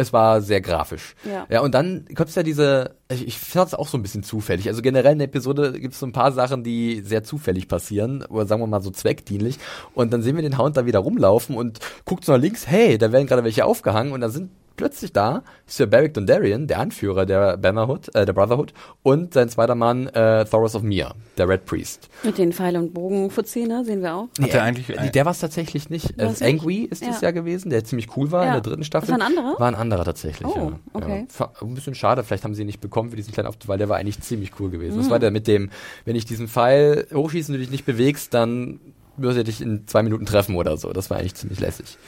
es 0.00 0.12
war 0.12 0.40
sehr 0.40 0.60
grafisch. 0.60 1.14
Ja. 1.24 1.46
ja 1.48 1.60
und 1.60 1.74
dann 1.74 2.06
kommt 2.14 2.34
ja 2.34 2.42
diese, 2.42 2.96
ich, 3.10 3.26
ich 3.26 3.38
fand 3.38 3.68
es 3.68 3.74
auch 3.74 3.88
so 3.88 3.98
ein 3.98 4.02
bisschen 4.02 4.22
zufällig. 4.22 4.68
Also 4.68 4.82
generell 4.82 5.12
in 5.12 5.18
der 5.18 5.28
Episode 5.28 5.72
gibt 5.78 5.94
es 5.94 6.00
so 6.00 6.06
ein 6.06 6.12
paar 6.12 6.32
Sachen, 6.32 6.64
die 6.64 7.02
sehr 7.02 7.22
zufällig 7.22 7.68
passieren, 7.68 8.24
oder 8.24 8.46
sagen 8.46 8.62
wir 8.62 8.66
mal 8.66 8.82
so 8.82 8.90
zweckdienlich. 8.90 9.58
Und 9.94 10.12
dann 10.12 10.22
sehen 10.22 10.36
wir 10.36 10.42
den 10.42 10.58
Hound 10.58 10.76
da 10.76 10.86
wieder 10.86 11.00
rumlaufen 11.00 11.56
und 11.56 11.78
guckt 12.04 12.24
so 12.24 12.32
nach 12.32 12.40
links, 12.40 12.66
hey, 12.66 12.98
da 12.98 13.12
werden 13.12 13.26
gerade 13.26 13.44
welche 13.44 13.64
aufgehangen 13.64 14.12
und 14.12 14.20
da 14.20 14.28
sind 14.28 14.50
plötzlich 14.80 15.12
da 15.12 15.42
Sir 15.66 15.86
Beric 15.86 16.14
Dondarrion, 16.14 16.66
der 16.66 16.80
Anführer 16.80 17.26
der 17.26 17.56
Bannerhood, 17.56 18.14
äh, 18.14 18.26
der 18.26 18.32
Brotherhood, 18.32 18.72
und 19.02 19.34
sein 19.34 19.48
zweiter 19.48 19.74
Mann 19.74 20.08
äh, 20.08 20.44
Thoros 20.46 20.74
of 20.74 20.82
Mir, 20.82 21.12
der 21.38 21.48
Red 21.48 21.66
Priest. 21.66 22.08
Mit 22.24 22.38
den 22.38 22.52
Pfeil- 22.52 22.76
und 22.76 22.92
Bogenfuziner 22.94 23.84
sehen 23.84 24.02
wir 24.02 24.14
auch. 24.14 24.22
Hat 24.24 24.38
Nee, 24.40 24.48
er 24.50 24.62
eigentlich- 24.62 24.88
nee, 24.88 25.10
der 25.10 25.24
war 25.24 25.32
es 25.32 25.38
tatsächlich 25.38 25.90
nicht. 25.90 26.18
Äh? 26.18 26.32
Angry 26.40 26.84
ist 26.90 27.02
das 27.06 27.20
Ja. 27.20 27.28
ja 27.28 27.30
gewesen, 27.30 27.70
der 27.70 27.84
ziemlich 27.84 28.16
cool 28.16 28.32
war 28.32 28.42
in 28.42 28.48
Ja. 28.48 28.52
der 28.54 28.62
dritten 28.62 28.84
Staffel. 28.84 29.08
Das 29.10 29.20
war 29.20 29.26
ein 29.26 29.36
anderer? 29.38 29.60
War 29.60 29.68
ein 29.68 29.74
anderer 29.74 30.04
tatsächlich. 30.04 30.48
Oh, 30.48 30.70
ja. 30.72 30.80
okay. 30.94 31.26
Ja. 31.38 31.50
Ein 31.60 31.74
bisschen 31.74 31.94
schade, 31.94 32.24
vielleicht 32.24 32.44
haben 32.44 32.54
sie 32.54 32.62
ihn 32.62 32.66
nicht 32.66 32.80
bekommen 32.80 33.10
für 33.10 33.16
diesen 33.16 33.32
kleinen 33.32 33.46
Auftritt, 33.48 33.68
weil 33.68 33.78
der 33.78 33.88
war 33.88 33.98
eigentlich 33.98 34.20
ziemlich 34.20 34.52
cool 34.58 34.70
gewesen. 34.70 34.96
Mhm. 34.96 35.00
Das 35.02 35.10
war 35.10 35.18
der 35.18 35.30
mit 35.30 35.46
dem, 35.46 35.70
wenn 36.04 36.16
ich 36.16 36.24
diesen 36.24 36.48
Pfeil 36.48 37.06
hochschieße 37.12 37.52
und 37.52 37.58
du 37.58 37.60
dich 37.60 37.70
nicht 37.70 37.84
bewegst, 37.84 38.34
dann 38.34 38.80
würde 39.16 39.40
er 39.40 39.44
dich 39.44 39.60
in 39.60 39.86
zwei 39.86 40.02
Minuten 40.02 40.24
treffen 40.24 40.56
oder 40.56 40.76
so. 40.78 40.92
Das 40.94 41.10
war 41.10 41.18
eigentlich 41.18 41.34
ziemlich 41.34 41.60
lässig. 41.60 41.98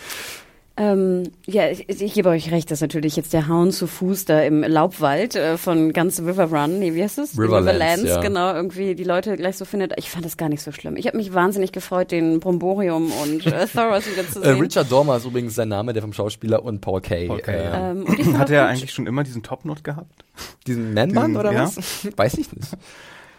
Ähm, 0.75 1.25
ja, 1.47 1.69
ich, 1.69 1.87
ich 1.91 2.15
gebe 2.15 2.31
euch 2.31 2.51
recht, 2.51 2.71
dass 2.71 2.81
natürlich 2.81 3.15
jetzt 3.17 3.35
der 3.35 3.47
Hound 3.47 3.75
zu 3.75 3.87
Fuß 3.87 4.25
da 4.25 4.41
im 4.41 4.63
Laubwald 4.63 5.37
äh, 5.37 5.59
von 5.59 5.93
ganz 5.93 6.19
River 6.21 6.45
Run, 6.51 6.79
nee, 6.79 6.95
wie 6.95 7.03
heißt 7.03 7.19
es? 7.19 7.39
Riverlands, 7.39 8.05
ja. 8.05 8.21
genau, 8.23 8.55
irgendwie 8.55 8.95
die 8.95 9.05
Leute 9.05 9.37
gleich 9.37 9.59
so 9.59 9.67
findet. 9.67 9.93
Ich 9.99 10.09
fand 10.09 10.25
das 10.25 10.39
gar 10.39 10.49
nicht 10.49 10.63
so 10.63 10.73
schlimm. 10.73 10.97
Ich 10.97 11.07
habe 11.07 11.19
mich 11.19 11.35
wahnsinnig 11.35 11.73
gefreut, 11.73 12.11
den 12.11 12.41
Bromborium 12.41 13.13
und 13.23 13.47
äh, 13.47 13.67
Thoros 13.73 14.07
wieder 14.11 14.27
zu 14.31 14.41
Äh, 14.41 14.45
sehen. 14.45 14.61
Richard 14.61 14.91
Dormer 14.91 15.19
ist 15.19 15.27
übrigens 15.27 15.55
sein 15.55 15.69
Name, 15.69 15.93
der 15.93 16.01
vom 16.01 16.15
Schauspieler 16.15 16.65
und 16.65 16.81
Paul 16.81 17.03
Kay. 17.03 17.27
Paul 17.29 17.41
Kay, 17.41 17.55
äh, 17.55 17.65
ja. 17.65 17.91
ähm, 17.91 18.39
Hat 18.39 18.49
er 18.51 18.63
gut- 18.63 18.71
eigentlich 18.71 18.93
schon 18.93 19.07
immer 19.07 19.25
diesen 19.25 19.43
Top-Not 19.43 19.85
gehabt? 19.85 20.25
Diesen 20.67 20.97
Diesen- 20.97 21.37
oder 21.37 21.53
ja. 21.53 21.65
was? 21.65 21.77
Weiß 22.17 22.33
ich 22.39 22.51
nicht. 22.51 22.69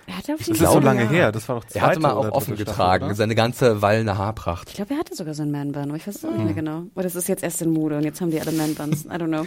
Er 0.08 0.18
hatte 0.18 0.34
auf 0.34 0.40
Das 0.40 0.50
ist 0.50 0.60
so 0.60 0.80
lange 0.80 1.08
her, 1.08 1.32
das 1.32 1.48
war 1.48 1.56
doch 1.58 1.64
Er 1.66 1.70
zweite 1.72 1.86
hatte 1.86 2.00
mal 2.02 2.12
auch 2.12 2.32
offen 2.32 2.56
getragen, 2.56 3.06
oder? 3.06 3.16
seine 3.16 3.36
ganze 3.36 3.82
wallende 3.82 4.18
Haarpracht. 4.18 4.70
Ich 4.70 4.76
glaube, 4.76 4.94
er 4.94 5.00
hatte 5.00 5.16
sogar 5.16 5.34
so 5.34 5.44
einen 5.44 5.52
Man-Bun, 5.52 5.84
aber 5.84 5.96
ich 5.96 6.06
weiß 6.08 6.16
es 6.16 6.26
auch 6.26 6.32
nicht 6.32 6.44
mehr 6.46 6.54
genau. 6.54 6.84
Oder 6.96 7.04
das 7.04 7.16
ist 7.16 7.28
jetzt 7.28 7.44
erst 7.44 7.62
in 7.62 7.72
Mode 7.72 7.98
und 7.98 8.04
jetzt 8.04 8.20
haben 8.22 8.32
die 8.32 8.40
alle 8.42 8.52
Man-Buns. 8.52 9.06
I 9.06 9.10
don't 9.10 9.28
know. 9.28 9.46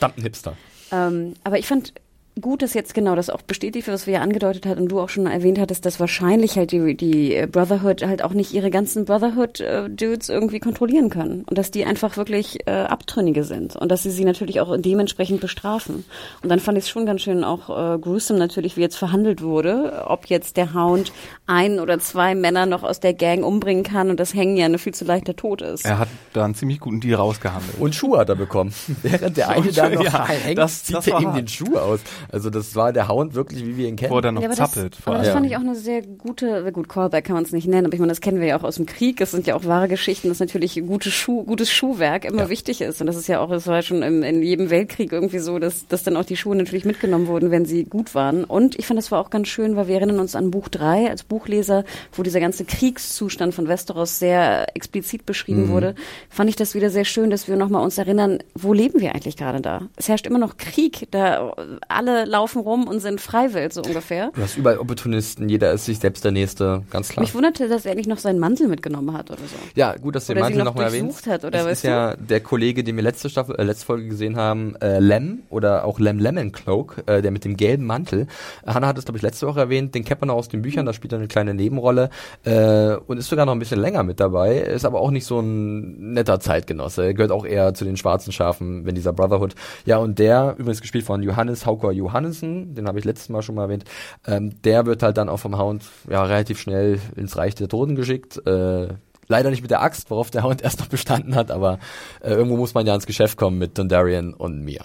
Ein 0.00 0.22
Hipster. 0.22 0.54
Ähm, 0.92 1.34
aber 1.42 1.58
ich 1.58 1.66
fand 1.66 1.92
gut, 2.40 2.60
dass 2.62 2.74
jetzt 2.74 2.92
genau 2.94 3.14
das 3.16 3.30
auch 3.30 3.42
bestätigt 3.42 3.86
wird, 3.86 3.94
was 3.94 4.06
wir 4.06 4.14
ja 4.14 4.20
angedeutet 4.20 4.66
hat 4.66 4.78
und 4.78 4.88
du 4.88 5.00
auch 5.00 5.08
schon 5.08 5.26
erwähnt 5.26 5.58
hattest, 5.58 5.86
dass 5.86 5.98
wahrscheinlich 6.00 6.56
halt 6.56 6.70
die, 6.72 6.94
die 6.96 7.34
äh, 7.34 7.46
Brotherhood 7.46 8.02
halt 8.06 8.22
auch 8.22 8.32
nicht 8.34 8.52
ihre 8.52 8.70
ganzen 8.70 9.04
Brotherhood-Dudes 9.06 10.28
irgendwie 10.28 10.60
kontrollieren 10.60 11.08
können 11.10 11.44
und 11.48 11.56
dass 11.56 11.70
die 11.70 11.84
einfach 11.84 12.16
wirklich 12.16 12.66
äh, 12.66 12.70
Abtrünnige 12.70 13.44
sind 13.44 13.74
und 13.76 13.90
dass 13.90 14.02
sie 14.02 14.10
sie 14.10 14.24
natürlich 14.24 14.60
auch 14.60 14.76
dementsprechend 14.78 15.40
bestrafen. 15.40 16.04
Und 16.42 16.48
dann 16.50 16.60
fand 16.60 16.76
ich 16.78 16.84
es 16.84 16.90
schon 16.90 17.06
ganz 17.06 17.22
schön 17.22 17.44
auch 17.44 17.70
äh, 17.94 17.98
gruesome 17.98 18.38
natürlich, 18.38 18.76
wie 18.76 18.82
jetzt 18.82 18.96
verhandelt 18.96 19.42
wurde, 19.42 20.04
ob 20.06 20.26
jetzt 20.26 20.56
der 20.56 20.74
Hound 20.74 21.12
ein 21.46 21.80
oder 21.80 21.98
zwei 22.00 22.34
Männer 22.34 22.66
noch 22.66 22.82
aus 22.82 23.00
der 23.00 23.14
Gang 23.14 23.44
umbringen 23.44 23.82
kann 23.84 24.10
und 24.10 24.20
das 24.20 24.34
Hängen 24.34 24.56
ja 24.56 24.66
ein 24.66 24.78
viel 24.78 24.94
zu 24.94 25.04
leichter 25.04 25.36
Tod 25.36 25.62
ist. 25.62 25.84
Er 25.84 25.98
hat 25.98 26.08
da 26.32 26.44
einen 26.44 26.54
ziemlich 26.54 26.80
guten 26.80 27.00
Deal 27.00 27.14
rausgehandelt. 27.16 27.78
Und 27.80 27.94
Schuhe 27.94 28.18
hat 28.18 28.28
er 28.28 28.36
bekommen. 28.36 28.74
Während 29.02 29.36
der 29.36 29.48
eine 29.48 29.72
da 29.72 29.88
noch 29.88 30.04
Ja, 30.04 30.26
hängt, 30.28 30.58
das- 30.58 30.84
zieht 30.84 30.96
das 30.96 31.06
er 31.06 31.20
ihm 31.20 31.28
hart. 31.28 31.38
den 31.38 31.48
Schuh 31.48 31.76
aus. 31.78 32.00
Also 32.32 32.50
das 32.50 32.74
war 32.76 32.92
der 32.92 33.08
Hound 33.08 33.34
wirklich, 33.34 33.64
wie 33.66 33.76
wir 33.76 33.88
ihn 33.88 33.96
kennen. 33.96 34.10
Wo 34.12 34.16
er 34.18 34.22
dann 34.22 34.34
noch 34.34 34.42
Ja, 34.42 34.48
aber 34.48 34.56
das, 34.56 34.72
zappelt. 34.72 34.96
vor 34.96 35.14
aber 35.14 35.22
das 35.24 35.32
fand 35.32 35.46
ich 35.46 35.56
auch 35.56 35.60
eine 35.60 35.74
sehr 35.74 36.02
gute, 36.02 36.70
gut, 36.72 36.88
Callback 36.88 37.24
kann 37.24 37.34
man 37.34 37.44
es 37.44 37.52
nicht 37.52 37.66
nennen, 37.68 37.86
aber 37.86 37.94
ich 37.94 38.00
meine, 38.00 38.10
das 38.12 38.20
kennen 38.20 38.40
wir 38.40 38.48
ja 38.48 38.58
auch 38.58 38.64
aus 38.64 38.76
dem 38.76 38.86
Krieg. 38.86 39.20
Es 39.20 39.30
sind 39.30 39.46
ja 39.46 39.54
auch 39.54 39.64
wahre 39.64 39.88
Geschichten, 39.88 40.28
dass 40.28 40.40
natürlich 40.40 40.80
gute 40.86 41.10
Schuh, 41.10 41.44
gutes 41.44 41.70
Schuhwerk 41.70 42.24
immer 42.24 42.42
Ja. 42.44 42.48
wichtig 42.48 42.80
ist. 42.80 43.00
Und 43.00 43.06
das 43.06 43.16
ist 43.16 43.26
ja 43.28 43.40
auch, 43.40 43.50
es 43.50 43.66
war 43.66 43.82
schon 43.82 44.02
im, 44.02 44.22
in 44.22 44.42
jedem 44.42 44.70
Weltkrieg 44.70 45.12
irgendwie 45.12 45.38
so, 45.38 45.58
dass, 45.58 45.86
dass 45.86 46.02
dann 46.02 46.16
auch 46.16 46.24
die 46.24 46.36
Schuhe 46.36 46.56
natürlich 46.56 46.84
mitgenommen 46.84 47.26
wurden, 47.26 47.50
wenn 47.50 47.64
sie 47.66 47.84
gut 47.84 48.14
waren. 48.14 48.44
Und 48.44 48.78
ich 48.78 48.86
fand, 48.86 48.98
das 48.98 49.10
war 49.12 49.20
auch 49.20 49.30
ganz 49.30 49.48
schön, 49.48 49.76
weil 49.76 49.88
wir 49.88 49.96
erinnern 49.96 50.20
uns 50.20 50.34
an 50.36 50.50
Buch 50.50 50.68
3 50.68 51.10
als 51.10 51.22
Buchleser, 51.24 51.84
wo 52.12 52.22
dieser 52.22 52.40
ganze 52.40 52.64
Kriegszustand 52.64 53.54
von 53.54 53.68
Westeros 53.68 54.18
sehr 54.18 54.74
explizit 54.76 55.26
beschrieben 55.26 55.68
wurde. 55.68 55.94
Fand 56.30 56.48
ich 56.50 56.56
das 56.56 56.74
wieder 56.74 56.90
sehr 56.90 57.04
schön, 57.04 57.30
dass 57.30 57.48
wir 57.48 57.56
nochmal 57.56 57.82
uns 57.82 57.98
erinnern, 57.98 58.38
wo 58.54 58.72
leben 58.72 59.00
wir 59.00 59.14
eigentlich 59.14 59.36
gerade 59.36 59.60
da? 59.60 59.82
Es 59.96 60.08
herrscht 60.08 60.26
immer 60.26 60.38
noch 60.38 60.56
Krieg, 60.56 61.08
da 61.10 61.52
alle 61.88 62.15
laufen 62.24 62.60
rum 62.60 62.86
und 62.86 63.00
sind 63.00 63.20
freiwillig, 63.20 63.72
so 63.72 63.82
ungefähr. 63.82 64.30
Du 64.34 64.42
hast 64.42 64.56
überall 64.56 64.78
Opportunisten, 64.78 65.48
jeder 65.48 65.72
ist 65.72 65.86
sich 65.86 65.98
selbst 65.98 66.24
der 66.24 66.32
Nächste, 66.32 66.82
ganz 66.90 67.08
klar. 67.08 67.22
Mich 67.22 67.34
wunderte, 67.34 67.68
dass 67.68 67.86
er 67.86 67.94
nicht 67.94 68.08
noch 68.08 68.18
seinen 68.18 68.38
Mantel 68.38 68.68
mitgenommen 68.68 69.12
hat 69.12 69.30
oder 69.30 69.40
so. 69.40 69.56
Ja, 69.74 69.96
gut, 69.96 70.14
dass 70.14 70.26
du 70.26 70.34
den 70.34 70.42
Mantel 70.42 70.58
noch 70.58 70.66
noch 70.66 70.74
mal 70.74 70.84
erwähnst. 70.84 71.26
hat, 71.26 71.44
oder 71.44 71.50
das 71.50 71.66
ist 71.66 71.82
ja 71.84 72.16
der 72.16 72.40
Kollege, 72.40 72.84
den 72.84 72.96
wir 72.96 73.02
letzte 73.02 73.28
Staffel, 73.30 73.56
äh, 73.56 73.62
letzte 73.62 73.86
Folge 73.86 74.08
gesehen 74.08 74.36
haben, 74.36 74.76
äh, 74.76 74.98
Lem 74.98 75.40
oder 75.50 75.84
auch 75.84 75.98
Lem 75.98 76.18
Lemon 76.18 76.52
Cloak, 76.52 77.02
äh, 77.06 77.22
der 77.22 77.30
mit 77.30 77.44
dem 77.44 77.56
gelben 77.56 77.84
Mantel. 77.84 78.26
Hannah 78.66 78.88
hat 78.88 78.98
es, 78.98 79.04
glaube 79.04 79.18
ich, 79.18 79.22
letzte 79.22 79.46
Woche 79.46 79.60
erwähnt, 79.60 79.94
den 79.94 80.04
kennt 80.04 80.20
man 80.20 80.30
auch 80.30 80.36
aus 80.36 80.48
den 80.48 80.62
Büchern, 80.62 80.86
da 80.86 80.92
spielt 80.92 81.12
er 81.12 81.18
eine 81.18 81.28
kleine 81.28 81.54
Nebenrolle 81.54 82.10
äh, 82.44 82.96
und 83.06 83.18
ist 83.18 83.28
sogar 83.28 83.46
noch 83.46 83.52
ein 83.52 83.58
bisschen 83.58 83.80
länger 83.80 84.02
mit 84.02 84.20
dabei, 84.20 84.58
ist 84.58 84.84
aber 84.84 85.00
auch 85.00 85.10
nicht 85.10 85.24
so 85.24 85.40
ein 85.40 86.12
netter 86.12 86.40
Zeitgenosse. 86.40 87.04
Er 87.04 87.14
gehört 87.14 87.32
auch 87.32 87.44
eher 87.44 87.74
zu 87.74 87.84
den 87.84 87.96
schwarzen 87.96 88.32
Schafen, 88.32 88.84
wenn 88.86 88.94
dieser 88.94 89.12
Brotherhood. 89.12 89.54
Ja, 89.84 89.98
und 89.98 90.18
der, 90.18 90.54
übrigens 90.58 90.80
gespielt 90.80 91.04
von 91.04 91.22
Johannes 91.22 91.66
Hauker 91.66 91.90
Johannessen, 92.06 92.74
den 92.74 92.86
habe 92.86 92.98
ich 92.98 93.04
letztes 93.04 93.28
Mal 93.28 93.42
schon 93.42 93.54
mal 93.54 93.64
erwähnt, 93.64 93.84
ähm, 94.26 94.62
der 94.62 94.86
wird 94.86 95.02
halt 95.02 95.16
dann 95.16 95.28
auch 95.28 95.38
vom 95.38 95.58
Hound 95.58 95.84
ja 96.08 96.22
relativ 96.22 96.60
schnell 96.60 97.00
ins 97.16 97.36
Reich 97.36 97.54
der 97.54 97.68
Toten 97.68 97.96
geschickt. 97.96 98.44
Äh, 98.46 98.88
Leider 99.28 99.50
nicht 99.50 99.62
mit 99.62 99.72
der 99.72 99.82
Axt, 99.82 100.10
worauf 100.10 100.30
der 100.30 100.44
Hound 100.44 100.62
erst 100.62 100.78
noch 100.78 100.86
bestanden 100.86 101.34
hat, 101.34 101.50
aber 101.50 101.78
äh, 102.20 102.30
irgendwo 102.30 102.56
muss 102.56 102.74
man 102.74 102.86
ja 102.86 102.94
ins 102.94 103.06
Geschäft 103.06 103.36
kommen 103.36 103.58
mit 103.58 103.76
Dondarian 103.76 104.34
und 104.34 104.62
mir. 104.62 104.84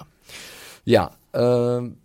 Ja, 0.83 1.11
ähm, 1.33 1.97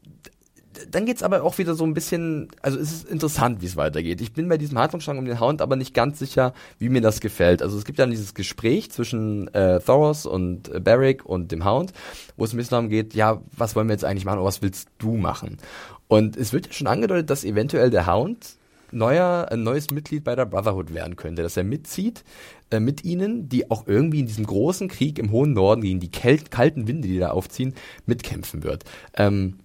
dann 0.90 1.06
geht's 1.06 1.22
aber 1.22 1.42
auch 1.42 1.58
wieder 1.58 1.74
so 1.74 1.84
ein 1.84 1.94
bisschen, 1.94 2.48
also 2.62 2.78
es 2.78 2.92
ist 2.92 3.08
interessant, 3.08 3.62
wie 3.62 3.66
es 3.66 3.76
weitergeht. 3.76 4.20
Ich 4.20 4.32
bin 4.32 4.48
bei 4.48 4.58
diesem 4.58 4.78
Handlungsstrang 4.78 5.18
um 5.18 5.24
den 5.24 5.40
Hound 5.40 5.62
aber 5.62 5.76
nicht 5.76 5.94
ganz 5.94 6.18
sicher, 6.18 6.54
wie 6.78 6.88
mir 6.88 7.00
das 7.00 7.20
gefällt. 7.20 7.62
Also 7.62 7.78
es 7.78 7.84
gibt 7.84 7.98
dann 7.98 8.10
dieses 8.10 8.34
Gespräch 8.34 8.90
zwischen 8.90 9.52
äh, 9.54 9.80
Thoros 9.80 10.26
und 10.26 10.72
äh, 10.72 10.80
Beric 10.80 11.24
und 11.24 11.52
dem 11.52 11.64
Hound, 11.64 11.92
wo 12.36 12.44
es 12.44 12.52
ein 12.52 12.56
bisschen 12.56 12.70
darum 12.70 12.88
geht, 12.88 13.14
ja, 13.14 13.40
was 13.56 13.76
wollen 13.76 13.88
wir 13.88 13.94
jetzt 13.94 14.04
eigentlich 14.04 14.24
machen 14.24 14.38
oder 14.38 14.48
was 14.48 14.62
willst 14.62 14.88
du 14.98 15.16
machen? 15.16 15.58
Und 16.08 16.36
es 16.36 16.52
wird 16.52 16.66
ja 16.66 16.72
schon 16.72 16.86
angedeutet, 16.86 17.30
dass 17.30 17.44
eventuell 17.44 17.90
der 17.90 18.06
Hound 18.06 18.56
neuer, 18.92 19.48
ein 19.50 19.62
neues 19.62 19.90
Mitglied 19.90 20.24
bei 20.24 20.34
der 20.34 20.46
Brotherhood 20.46 20.94
werden 20.94 21.16
könnte, 21.16 21.42
dass 21.42 21.56
er 21.56 21.64
mitzieht 21.64 22.24
äh, 22.70 22.80
mit 22.80 23.04
ihnen, 23.04 23.48
die 23.48 23.70
auch 23.70 23.86
irgendwie 23.86 24.20
in 24.20 24.26
diesem 24.26 24.46
großen 24.46 24.88
Krieg 24.88 25.18
im 25.18 25.30
hohen 25.30 25.52
Norden 25.52 25.82
gegen 25.82 26.00
die 26.00 26.10
kalten 26.10 26.88
Winde, 26.88 27.08
die 27.08 27.18
da 27.18 27.30
aufziehen, 27.30 27.74
mitkämpfen 28.06 28.62
wird. 28.62 28.84
Ähm, 29.16 29.58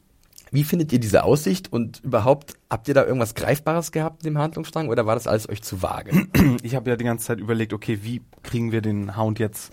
wie 0.51 0.63
findet 0.65 0.91
ihr 0.91 0.99
diese 0.99 1.23
Aussicht 1.23 1.71
und 1.71 2.01
überhaupt, 2.03 2.55
habt 2.69 2.87
ihr 2.87 2.93
da 2.93 3.05
irgendwas 3.05 3.35
Greifbares 3.35 3.91
gehabt 3.91 4.23
in 4.23 4.33
dem 4.33 4.37
Handlungsstrang 4.37 4.89
oder 4.89 5.05
war 5.05 5.15
das 5.15 5.25
alles 5.25 5.47
euch 5.49 5.63
zu 5.63 5.81
vage? 5.81 6.27
Ich 6.63 6.75
habe 6.75 6.89
ja 6.89 6.95
die 6.95 7.05
ganze 7.05 7.25
Zeit 7.25 7.39
überlegt, 7.39 7.73
okay, 7.73 7.99
wie 8.03 8.21
kriegen 8.43 8.71
wir 8.71 8.81
den 8.81 9.15
Hound 9.17 9.39
jetzt 9.39 9.71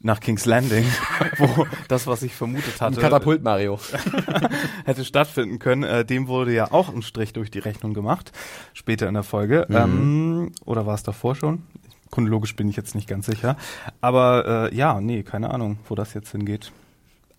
nach 0.00 0.20
King's 0.20 0.46
Landing, 0.46 0.84
wo 1.38 1.66
das, 1.88 2.06
was 2.06 2.22
ich 2.22 2.34
vermutet 2.34 2.80
Ein 2.80 2.86
hatte, 2.86 3.00
Katapult 3.00 3.42
Mario. 3.42 3.78
hätte 4.84 5.04
stattfinden 5.04 5.58
können. 5.58 5.82
Äh, 5.82 6.04
dem 6.04 6.28
wurde 6.28 6.52
ja 6.52 6.72
auch 6.72 6.92
ein 6.92 7.02
Strich 7.02 7.32
durch 7.32 7.50
die 7.50 7.60
Rechnung 7.60 7.94
gemacht, 7.94 8.32
später 8.72 9.08
in 9.08 9.14
der 9.14 9.22
Folge. 9.22 9.66
Mhm. 9.68 9.76
Ähm, 9.76 10.52
oder 10.64 10.86
war 10.86 10.94
es 10.94 11.02
davor 11.02 11.34
schon? 11.34 11.62
Chronologisch 12.10 12.56
bin 12.56 12.68
ich 12.68 12.76
jetzt 12.76 12.94
nicht 12.94 13.08
ganz 13.08 13.26
sicher. 13.26 13.56
Aber 14.00 14.70
äh, 14.70 14.76
ja, 14.76 15.00
nee, 15.00 15.22
keine 15.22 15.50
Ahnung, 15.50 15.78
wo 15.88 15.94
das 15.94 16.14
jetzt 16.14 16.30
hingeht. 16.32 16.72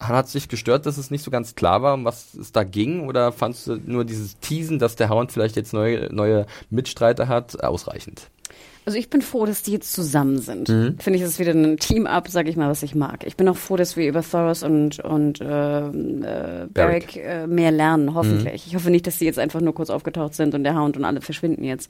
Hat 0.07 0.25
es 0.25 0.33
dich 0.33 0.47
gestört, 0.47 0.85
dass 0.85 0.97
es 0.97 1.11
nicht 1.11 1.23
so 1.23 1.31
ganz 1.31 1.55
klar 1.55 1.81
war, 1.81 1.93
um 1.93 2.05
was 2.05 2.33
es 2.33 2.51
da 2.51 2.63
ging? 2.63 3.07
Oder 3.07 3.31
fandst 3.31 3.67
du 3.67 3.79
nur 3.85 4.05
dieses 4.05 4.37
Teasen, 4.39 4.79
dass 4.79 4.95
der 4.95 5.09
Hound 5.09 5.31
vielleicht 5.31 5.55
jetzt 5.55 5.73
neue, 5.73 6.13
neue 6.13 6.45
Mitstreiter 6.69 7.27
hat, 7.27 7.63
ausreichend? 7.63 8.29
Also 8.85 8.99
ich 8.99 9.09
bin 9.09 9.21
froh, 9.21 9.45
dass 9.45 9.63
die 9.63 9.71
jetzt 9.71 9.93
zusammen 9.93 10.39
sind. 10.39 10.67
Mhm. 10.67 10.97
Finde 10.99 11.17
ich, 11.17 11.23
das 11.23 11.33
ist 11.33 11.39
wieder 11.39 11.53
ein 11.53 11.77
Team-Up, 11.77 12.27
sag 12.27 12.49
ich 12.49 12.57
mal, 12.57 12.69
was 12.69 12.83
ich 12.83 12.95
mag. 12.95 13.25
Ich 13.25 13.37
bin 13.37 13.47
auch 13.47 13.55
froh, 13.55 13.77
dass 13.77 13.95
wir 13.95 14.07
über 14.07 14.21
Thoros 14.21 14.61
und, 14.63 14.99
und 14.99 15.39
äh, 15.39 15.87
äh, 15.87 16.67
Beric 16.67 17.15
äh, 17.15 17.47
mehr 17.47 17.71
lernen, 17.71 18.13
hoffentlich. 18.13 18.67
Ich 18.67 18.75
hoffe 18.75 18.89
nicht, 18.89 19.07
dass 19.07 19.19
die 19.19 19.25
jetzt 19.25 19.39
einfach 19.39 19.61
nur 19.61 19.73
kurz 19.73 19.89
aufgetaucht 19.89 20.33
sind 20.33 20.53
und 20.53 20.65
der 20.65 20.75
Hound 20.75 20.97
und 20.97 21.05
alle 21.05 21.21
verschwinden 21.21 21.63
jetzt. 21.63 21.89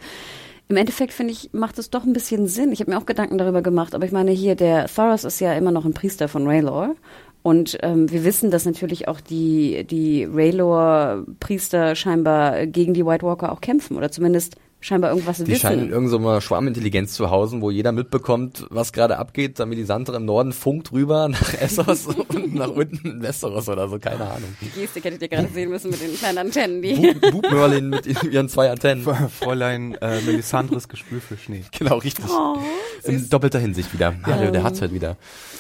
Im 0.70 0.78
Endeffekt 0.78 1.14
finde 1.14 1.34
ich, 1.34 1.50
macht 1.52 1.78
es 1.80 1.90
doch 1.90 2.04
ein 2.04 2.14
bisschen 2.14 2.48
Sinn. 2.48 2.72
Ich 2.72 2.80
habe 2.80 2.92
mir 2.92 2.98
auch 2.98 3.06
Gedanken 3.06 3.38
darüber 3.38 3.62
gemacht, 3.62 3.96
aber 3.96 4.06
ich 4.06 4.12
meine 4.12 4.32
hier, 4.32 4.56
der 4.56 4.86
Thoros 4.86 5.24
ist 5.24 5.40
ja 5.40 5.54
immer 5.54 5.72
noch 5.72 5.86
ein 5.86 5.94
Priester 5.94 6.28
von 6.28 6.48
Raylor. 6.48 6.96
Und 7.44 7.78
ähm, 7.84 8.10
wir 8.10 8.24
wissen, 8.24 8.52
dass 8.52 8.66
natürlich 8.66 9.08
auch 9.10 9.20
die, 9.20 9.84
die 9.84 10.24
Raylor-Priester 10.24 11.96
scheinbar 11.96 12.66
gegen 12.68 12.94
die 12.94 13.06
White 13.06 13.26
Walker 13.26 13.52
auch 13.52 13.62
kämpfen 13.62 13.98
oder 13.98 14.12
zumindest 14.12 14.56
scheinbar 14.80 15.12
irgendwas 15.12 15.38
Die 15.38 15.48
wissen. 15.48 15.62
scheinen 15.62 15.86
in 15.86 15.90
irgendeiner 15.92 16.42
Schwarmintelligenz 16.42 17.14
zu 17.14 17.30
hausen, 17.30 17.62
wo 17.62 17.72
jeder 17.72 17.94
mitbekommt, 17.94 18.66
was 18.70 18.92
gerade 18.92 19.18
abgeht. 19.18 19.58
Der 19.60 19.66
Melisandre 19.66 20.18
im 20.18 20.26
Norden 20.26 20.52
funkt 20.52 20.92
rüber 20.92 21.30
nach 21.30 21.54
Essos 21.62 22.06
und 22.08 22.54
nach 22.54 22.68
unten 22.70 23.08
in 23.10 23.22
Westeros 23.22 23.70
oder 23.70 23.88
so, 23.88 23.98
keine 24.00 24.26
Ahnung. 24.26 24.56
Die 24.62 24.82
Gestik 24.82 25.06
hättet 25.06 25.22
ihr 25.22 25.30
gerade 25.30 25.48
sehen 25.54 25.70
müssen 25.70 25.90
mit 25.90 26.02
den 26.02 26.14
kleinen 26.18 26.38
Antennen, 26.38 26.82
die. 26.82 26.96
Bu- 27.14 27.32
Bub 27.32 27.50
Merlin 27.52 27.90
mit 27.90 28.06
ihren 28.26 28.50
zwei 28.50 28.70
Antennen. 28.72 29.06
Fräulein 29.30 29.96
äh, 30.02 30.20
Melisandres 30.22 30.90
Gespür 30.90 31.22
für 31.22 31.38
Schnee. 31.38 31.64
Genau, 31.78 31.98
richtig. 32.00 32.26
Oh, 32.30 32.58
In 33.06 33.30
doppelter 33.30 33.60
Hinsicht 33.60 33.94
wieder. 33.94 34.14
Mario, 34.28 34.52
der 34.52 34.64
hat's 34.64 34.82
halt 34.82 34.94
wieder. 34.94 35.16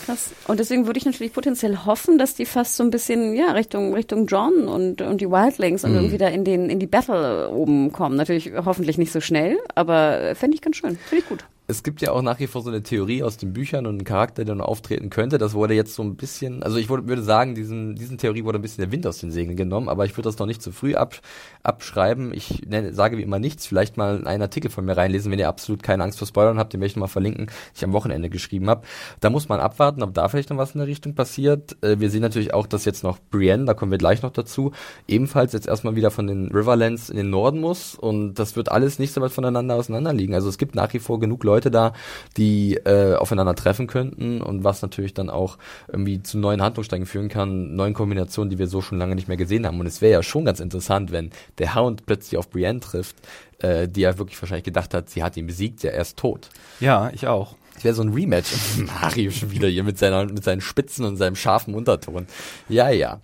Krass. 0.06 0.32
Und 0.48 0.60
deswegen 0.60 0.86
würde 0.86 0.98
ich 0.98 1.06
natürlich 1.06 1.34
potenziell 1.34 1.78
hoffen, 1.86 2.18
dass 2.18 2.36
die 2.36 2.46
fast 2.46 2.76
so 2.76 2.84
ein 2.84 2.90
bisschen, 2.90 3.36
ja, 3.36 3.52
Richtung, 3.52 3.94
Richtung 3.94 4.28
John 4.28 4.68
und, 4.68 5.02
und 5.02 5.22
die 5.22 5.30
Wildlings 5.30 5.84
und 5.84 5.96
irgendwie 5.96 6.18
da 6.18 6.28
in 6.28 6.44
den, 6.44 6.70
in 6.70 6.80
die 6.80 6.88
Battle 6.88 7.50
oben 7.50 7.92
kommen. 7.92 8.16
Natürlich 8.16 8.52
hoffentlich 8.66 8.98
nicht 8.98 9.12
so 9.12 9.22
schnell, 9.22 9.58
aber 9.76 10.36
fände 10.36 10.56
ich 10.56 10.62
ganz 10.62 10.78
schön. 10.78 10.98
Finde 10.98 11.24
ich 11.24 11.30
gut. 11.30 11.46
Es 11.74 11.82
gibt 11.82 12.04
ja 12.04 12.12
auch 12.12 12.22
nach 12.22 12.40
wie 12.40 12.46
vor 12.46 12.62
so 12.62 12.70
eine 12.70 12.84
Theorie 12.84 13.24
aus 13.24 13.38
den 13.38 13.52
Büchern 13.52 13.88
und 13.88 13.96
einen 13.96 14.04
Charakter, 14.04 14.46
der 14.46 14.54
noch 14.54 14.68
auftreten 14.68 15.10
könnte. 15.10 15.40
Das 15.40 15.56
wurde 15.56 15.74
jetzt 15.74 15.96
so 15.96 16.04
ein 16.04 16.16
bisschen, 16.16 16.62
also 16.62 16.78
ich 16.78 16.88
würde, 16.88 17.08
würde 17.08 17.24
sagen, 17.24 17.56
diesen, 17.56 17.96
diesen 17.96 18.20
Theorie 18.20 18.44
wurde 18.44 18.60
ein 18.60 18.62
bisschen 18.62 18.84
der 18.84 18.92
Wind 18.92 19.08
aus 19.08 19.18
den 19.18 19.32
Segeln 19.32 19.58
genommen, 19.58 19.90
aber 19.90 20.06
ich 20.06 20.12
würde 20.16 20.30
das 20.30 20.38
noch 20.38 20.46
nicht 20.46 20.62
zu 20.62 20.72
früh 20.72 20.94
ab, 20.94 21.20
abschreiben. 21.64 22.32
Ich 22.32 22.62
nenne, 22.68 22.94
sage 22.94 23.18
wie 23.18 23.24
immer 23.24 23.40
nichts. 23.40 23.66
Vielleicht 23.66 23.98
mal 23.98 24.20
in 24.20 24.28
einen 24.28 24.44
Artikel 24.44 24.70
von 24.70 24.86
mir 24.86 24.96
reinlesen, 24.96 25.32
wenn 25.32 25.40
ihr 25.40 25.48
absolut 25.48 25.82
keine 25.82 26.04
Angst 26.04 26.20
vor 26.20 26.28
Spoilern 26.28 26.60
habt, 26.60 26.74
den 26.74 26.80
möchte 26.80 26.98
ich 26.98 27.02
mal 27.02 27.08
verlinken, 27.08 27.48
den 27.48 27.54
ich 27.74 27.84
am 27.84 27.94
Wochenende 27.94 28.30
geschrieben 28.30 28.70
habe. 28.70 28.84
Da 29.20 29.32
muss 29.32 29.50
man 29.50 29.60
abwarten, 29.60 30.04
ob 30.04 30.14
da 30.14 30.30
vielleicht 30.30 30.52
noch 30.52 30.58
was 30.58 30.76
in 30.76 30.78
der 30.78 30.88
Richtung 30.88 31.16
passiert. 31.16 31.76
Äh, 31.84 32.00
wir 32.00 32.12
sehen 32.12 32.22
natürlich 32.22 32.54
auch, 32.54 32.68
dass 32.68 32.86
jetzt 32.86 33.04
noch 33.04 33.18
Brienne, 33.32 33.66
da 33.66 33.74
kommen 33.74 33.90
wir 33.92 33.98
gleich 33.98 34.22
noch 34.22 34.32
dazu, 34.32 34.74
ebenfalls 35.08 35.54
jetzt 35.54 35.68
erstmal 35.68 35.96
wieder 35.96 36.12
von 36.12 36.28
den 36.28 36.52
Riverlands 36.52 37.10
in 37.10 37.18
den 37.18 37.32
Norden 37.32 37.60
muss 37.60 37.96
und 37.96 38.36
das 38.36 38.56
wird 38.56 38.72
alles 38.72 39.00
nicht 39.00 39.12
so 39.12 39.22
weit 39.22 39.32
voneinander 39.32 39.74
auseinander 39.74 40.14
liegen. 40.14 40.36
Also 40.36 40.50
es 40.50 40.60
gibt 40.60 40.76
nach 40.76 40.94
wie 40.94 41.00
vor 41.00 41.20
genug 41.20 41.44
Leute 41.44 41.63
da, 41.72 41.94
die 42.38 42.76
äh, 42.76 43.16
aufeinander 43.16 43.56
treffen 43.56 43.88
könnten 43.88 44.42
und 44.42 44.64
was 44.64 44.82
natürlich 44.82 45.14
dann 45.14 45.30
auch 45.30 45.58
irgendwie 45.88 46.22
zu 46.22 46.38
neuen 46.38 46.62
Handlungssträngen 46.62 47.06
führen 47.06 47.30
kann, 47.30 47.76
neuen 47.76 47.94
Kombinationen, 47.94 48.50
die 48.50 48.58
wir 48.58 48.68
so 48.68 48.82
schon 48.82 48.98
lange 48.98 49.16
nicht 49.16 49.28
mehr 49.28 49.38
gesehen 49.38 49.66
haben. 49.66 49.80
Und 49.80 49.86
es 49.86 50.02
wäre 50.02 50.14
ja 50.14 50.24
schon 50.24 50.46
ganz 50.46 50.60
interessant, 50.60 51.12
wenn 51.12 51.32
der 51.58 51.76
Hound 51.76 52.06
plötzlich 52.06 52.38
auf 52.38 52.50
Brienne 52.50 52.80
trifft, 52.80 53.16
äh, 53.60 53.88
die 53.88 54.02
ja 54.02 54.18
wirklich 54.18 54.42
wahrscheinlich 54.42 54.66
gedacht 54.66 54.94
hat, 54.94 55.10
sie 55.10 55.24
hat 55.24 55.38
ihn 55.38 55.48
besiegt, 55.48 55.84
ja, 55.84 55.92
er 55.92 56.02
ist 56.02 56.18
tot. 56.18 56.50
Ja, 56.80 57.10
ich 57.14 57.28
auch. 57.28 57.56
Es 57.76 57.84
wäre 57.84 57.96
so 57.96 58.04
ein 58.04 58.14
Rematch. 58.14 58.52
Mario 59.02 59.32
schon 59.32 59.52
wieder 59.52 59.68
hier 59.68 59.84
mit 59.84 59.98
seiner, 59.98 60.26
mit 60.26 60.44
seinen 60.44 60.62
Spitzen 60.62 61.06
und 61.06 61.18
seinem 61.18 61.36
scharfen 61.36 61.74
Unterton. 61.74 62.28
Ja, 62.70 62.90
ja. 62.90 63.20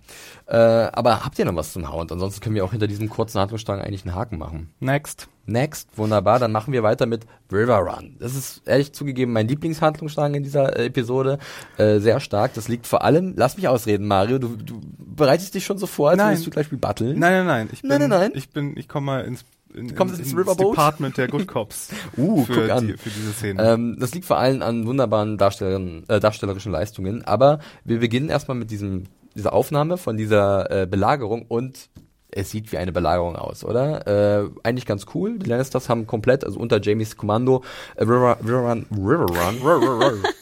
Äh, 0.50 0.56
aber 0.56 1.24
habt 1.24 1.38
ihr 1.38 1.44
noch 1.44 1.54
was 1.54 1.72
zum 1.72 1.92
Hound? 1.92 2.10
Ansonsten 2.10 2.40
können 2.40 2.56
wir 2.56 2.64
auch 2.64 2.72
hinter 2.72 2.88
diesem 2.88 3.08
kurzen 3.08 3.38
Handlungsstrang 3.40 3.80
eigentlich 3.80 4.04
einen 4.04 4.16
Haken 4.16 4.36
machen. 4.36 4.70
Next. 4.80 5.28
Next, 5.46 5.96
wunderbar, 5.96 6.38
dann 6.38 6.52
machen 6.52 6.72
wir 6.72 6.82
weiter 6.82 7.06
mit 7.06 7.26
River 7.52 7.78
Run. 7.78 8.16
Das 8.20 8.34
ist 8.34 8.62
ehrlich 8.66 8.92
zugegeben 8.92 9.32
mein 9.32 9.48
Lieblingshandlungsstrang 9.48 10.34
in 10.34 10.42
dieser 10.42 10.76
äh, 10.76 10.86
Episode. 10.86 11.38
Äh, 11.76 11.98
sehr 11.98 12.20
stark. 12.20 12.54
Das 12.54 12.68
liegt 12.68 12.86
vor 12.86 13.02
allem, 13.02 13.34
lass 13.36 13.56
mich 13.56 13.66
ausreden, 13.66 14.06
Mario, 14.06 14.38
du, 14.38 14.56
du 14.56 14.80
bereitest 14.98 15.54
dich 15.54 15.64
schon 15.64 15.78
so 15.78 15.86
vor, 15.86 16.10
als 16.10 16.18
Nein. 16.18 16.30
würdest 16.30 16.46
du 16.46 16.50
gleich 16.50 16.68
battlen. 16.70 17.18
Nein, 17.18 17.32
nein, 17.32 17.46
nein. 17.46 17.68
Ich 17.72 17.82
bin, 17.82 17.88
Nein, 17.88 18.00
nein, 18.00 18.10
nein. 18.10 18.32
Ich 18.34 18.50
bin, 18.50 18.76
ich 18.76 18.88
komme 18.88 19.06
mal 19.06 19.24
ins, 19.24 19.44
in, 19.74 19.88
in, 19.88 19.96
ins 19.96 20.18
ins 20.18 20.36
Riverboat? 20.36 20.72
Department 20.72 21.16
der 21.16 21.28
Good 21.28 21.46
Cops. 21.46 21.90
Uh, 22.16 22.44
für, 22.44 22.62
guck 22.62 22.70
an. 22.70 22.86
Die, 22.86 22.96
für 22.96 23.10
diese 23.10 23.32
Szene. 23.32 23.62
Ähm, 23.62 23.96
das 23.98 24.14
liegt 24.14 24.26
vor 24.26 24.38
allem 24.38 24.62
an 24.62 24.86
wunderbaren 24.86 25.38
Darstellern, 25.38 26.04
äh, 26.08 26.20
darstellerischen 26.20 26.72
Leistungen. 26.72 27.24
Aber 27.24 27.60
wir 27.84 28.00
beginnen 28.00 28.28
erstmal 28.28 28.56
mit 28.56 28.70
diesem, 28.70 29.04
dieser 29.34 29.52
Aufnahme 29.52 29.96
von 29.96 30.16
dieser 30.16 30.70
äh, 30.70 30.86
Belagerung 30.86 31.46
und 31.46 31.88
es 32.32 32.50
sieht 32.50 32.70
wie 32.72 32.78
eine 32.78 32.92
Belagerung 32.92 33.36
aus, 33.36 33.64
oder? 33.64 34.06
Äh, 34.06 34.48
eigentlich 34.62 34.86
ganz 34.86 35.06
cool. 35.14 35.38
Die 35.38 35.48
Lannisters 35.48 35.88
haben 35.88 36.06
komplett, 36.06 36.44
also 36.44 36.60
unter 36.60 36.80
Jamies 36.80 37.16
Kommando, 37.16 37.64
äh, 37.96 38.04
River, 38.04 38.38
River 38.42 38.70
Run, 38.70 38.86
River 38.92 39.26
Run, 39.26 39.56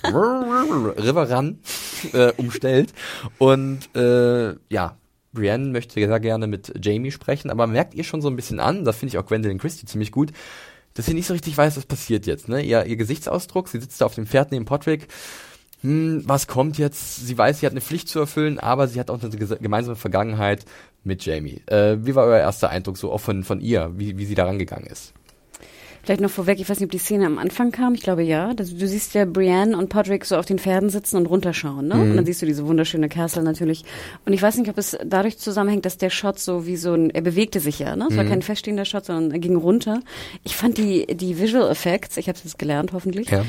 River 0.04 0.96
River 0.98 1.34
Run 1.34 1.58
äh, 2.12 2.32
umstellt. 2.36 2.92
Und 3.38 3.94
äh, 3.96 4.54
ja, 4.68 4.96
Brienne 5.32 5.68
möchte 5.68 5.94
sehr 5.94 6.20
gerne 6.20 6.46
mit 6.46 6.72
Jamie 6.84 7.10
sprechen, 7.10 7.50
aber 7.50 7.66
merkt 7.66 7.94
ihr 7.94 8.04
schon 8.04 8.22
so 8.22 8.28
ein 8.28 8.36
bisschen 8.36 8.60
an, 8.60 8.84
das 8.84 8.96
finde 8.96 9.14
ich 9.14 9.18
auch 9.18 9.26
Gwendolyn 9.26 9.58
Christie 9.58 9.86
ziemlich 9.86 10.12
gut, 10.12 10.32
dass 10.94 11.06
sie 11.06 11.14
nicht 11.14 11.26
so 11.26 11.34
richtig 11.34 11.56
weiß, 11.56 11.76
was 11.76 11.86
passiert 11.86 12.26
jetzt. 12.26 12.48
Ne? 12.48 12.62
Ihr, 12.62 12.84
ihr 12.86 12.96
Gesichtsausdruck, 12.96 13.68
sie 13.68 13.80
sitzt 13.80 14.00
da 14.00 14.06
auf 14.06 14.14
dem 14.14 14.26
Pferd 14.26 14.50
neben 14.50 14.64
Podrick. 14.64 15.08
Hm, 15.82 16.22
was 16.26 16.46
kommt 16.46 16.78
jetzt? 16.78 17.26
Sie 17.26 17.38
weiß, 17.38 17.60
sie 17.60 17.66
hat 17.66 17.72
eine 17.72 17.80
Pflicht 17.80 18.08
zu 18.08 18.18
erfüllen, 18.18 18.58
aber 18.58 18.88
sie 18.88 18.98
hat 18.98 19.10
auch 19.10 19.22
eine 19.22 19.30
gemeinsame 19.30 19.96
Vergangenheit 19.96 20.64
mit 21.04 21.24
Jamie. 21.24 21.62
Äh, 21.66 21.98
wie 22.00 22.14
war 22.14 22.24
euer 22.24 22.38
erster 22.38 22.70
Eindruck 22.70 22.96
so 22.96 23.12
auch 23.12 23.20
von, 23.20 23.44
von 23.44 23.60
ihr, 23.60 23.92
wie, 23.96 24.18
wie 24.18 24.26
sie 24.26 24.34
da 24.34 24.44
rangegangen 24.44 24.86
ist? 24.86 25.12
Vielleicht 26.02 26.20
noch 26.22 26.30
vorweg, 26.30 26.58
ich 26.58 26.68
weiß 26.68 26.80
nicht, 26.80 26.86
ob 26.86 26.90
die 26.90 26.98
Szene 26.98 27.26
am 27.26 27.38
Anfang 27.38 27.70
kam, 27.70 27.92
ich 27.92 28.00
glaube 28.00 28.22
ja. 28.22 28.54
Das, 28.54 28.74
du 28.74 28.88
siehst 28.88 29.14
ja 29.14 29.26
Brienne 29.26 29.76
und 29.76 29.88
Podrick 29.90 30.24
so 30.24 30.36
auf 30.36 30.46
den 30.46 30.58
Pferden 30.58 30.88
sitzen 30.88 31.16
und 31.18 31.26
runterschauen, 31.26 31.88
ne? 31.88 31.94
Und 31.94 32.16
dann 32.16 32.24
siehst 32.24 32.40
du 32.40 32.46
diese 32.46 32.66
wunderschöne 32.66 33.08
Castle 33.10 33.42
natürlich. 33.42 33.84
Und 34.24 34.32
ich 34.32 34.40
weiß 34.40 34.56
nicht, 34.56 34.70
ob 34.70 34.78
es 34.78 34.96
dadurch 35.04 35.36
zusammenhängt, 35.38 35.84
dass 35.84 35.98
der 35.98 36.08
Shot 36.08 36.38
so 36.38 36.66
wie 36.66 36.76
so 36.76 36.94
ein, 36.94 37.10
er 37.10 37.20
bewegte 37.20 37.60
sich 37.60 37.78
ja, 37.80 37.94
ne? 37.94 38.06
Es 38.10 38.16
war 38.16 38.24
kein 38.24 38.40
feststehender 38.40 38.86
Shot, 38.86 39.04
sondern 39.04 39.32
er 39.32 39.38
ging 39.38 39.56
runter. 39.56 40.00
Ich 40.44 40.56
fand 40.56 40.78
die, 40.78 41.06
die 41.06 41.38
Visual 41.38 41.70
Effects, 41.70 42.16
ich 42.16 42.28
habe 42.28 42.38
es 42.38 42.44
jetzt 42.44 42.58
gelernt 42.58 42.92
hoffentlich, 42.92 43.28
Ja. 43.30 43.44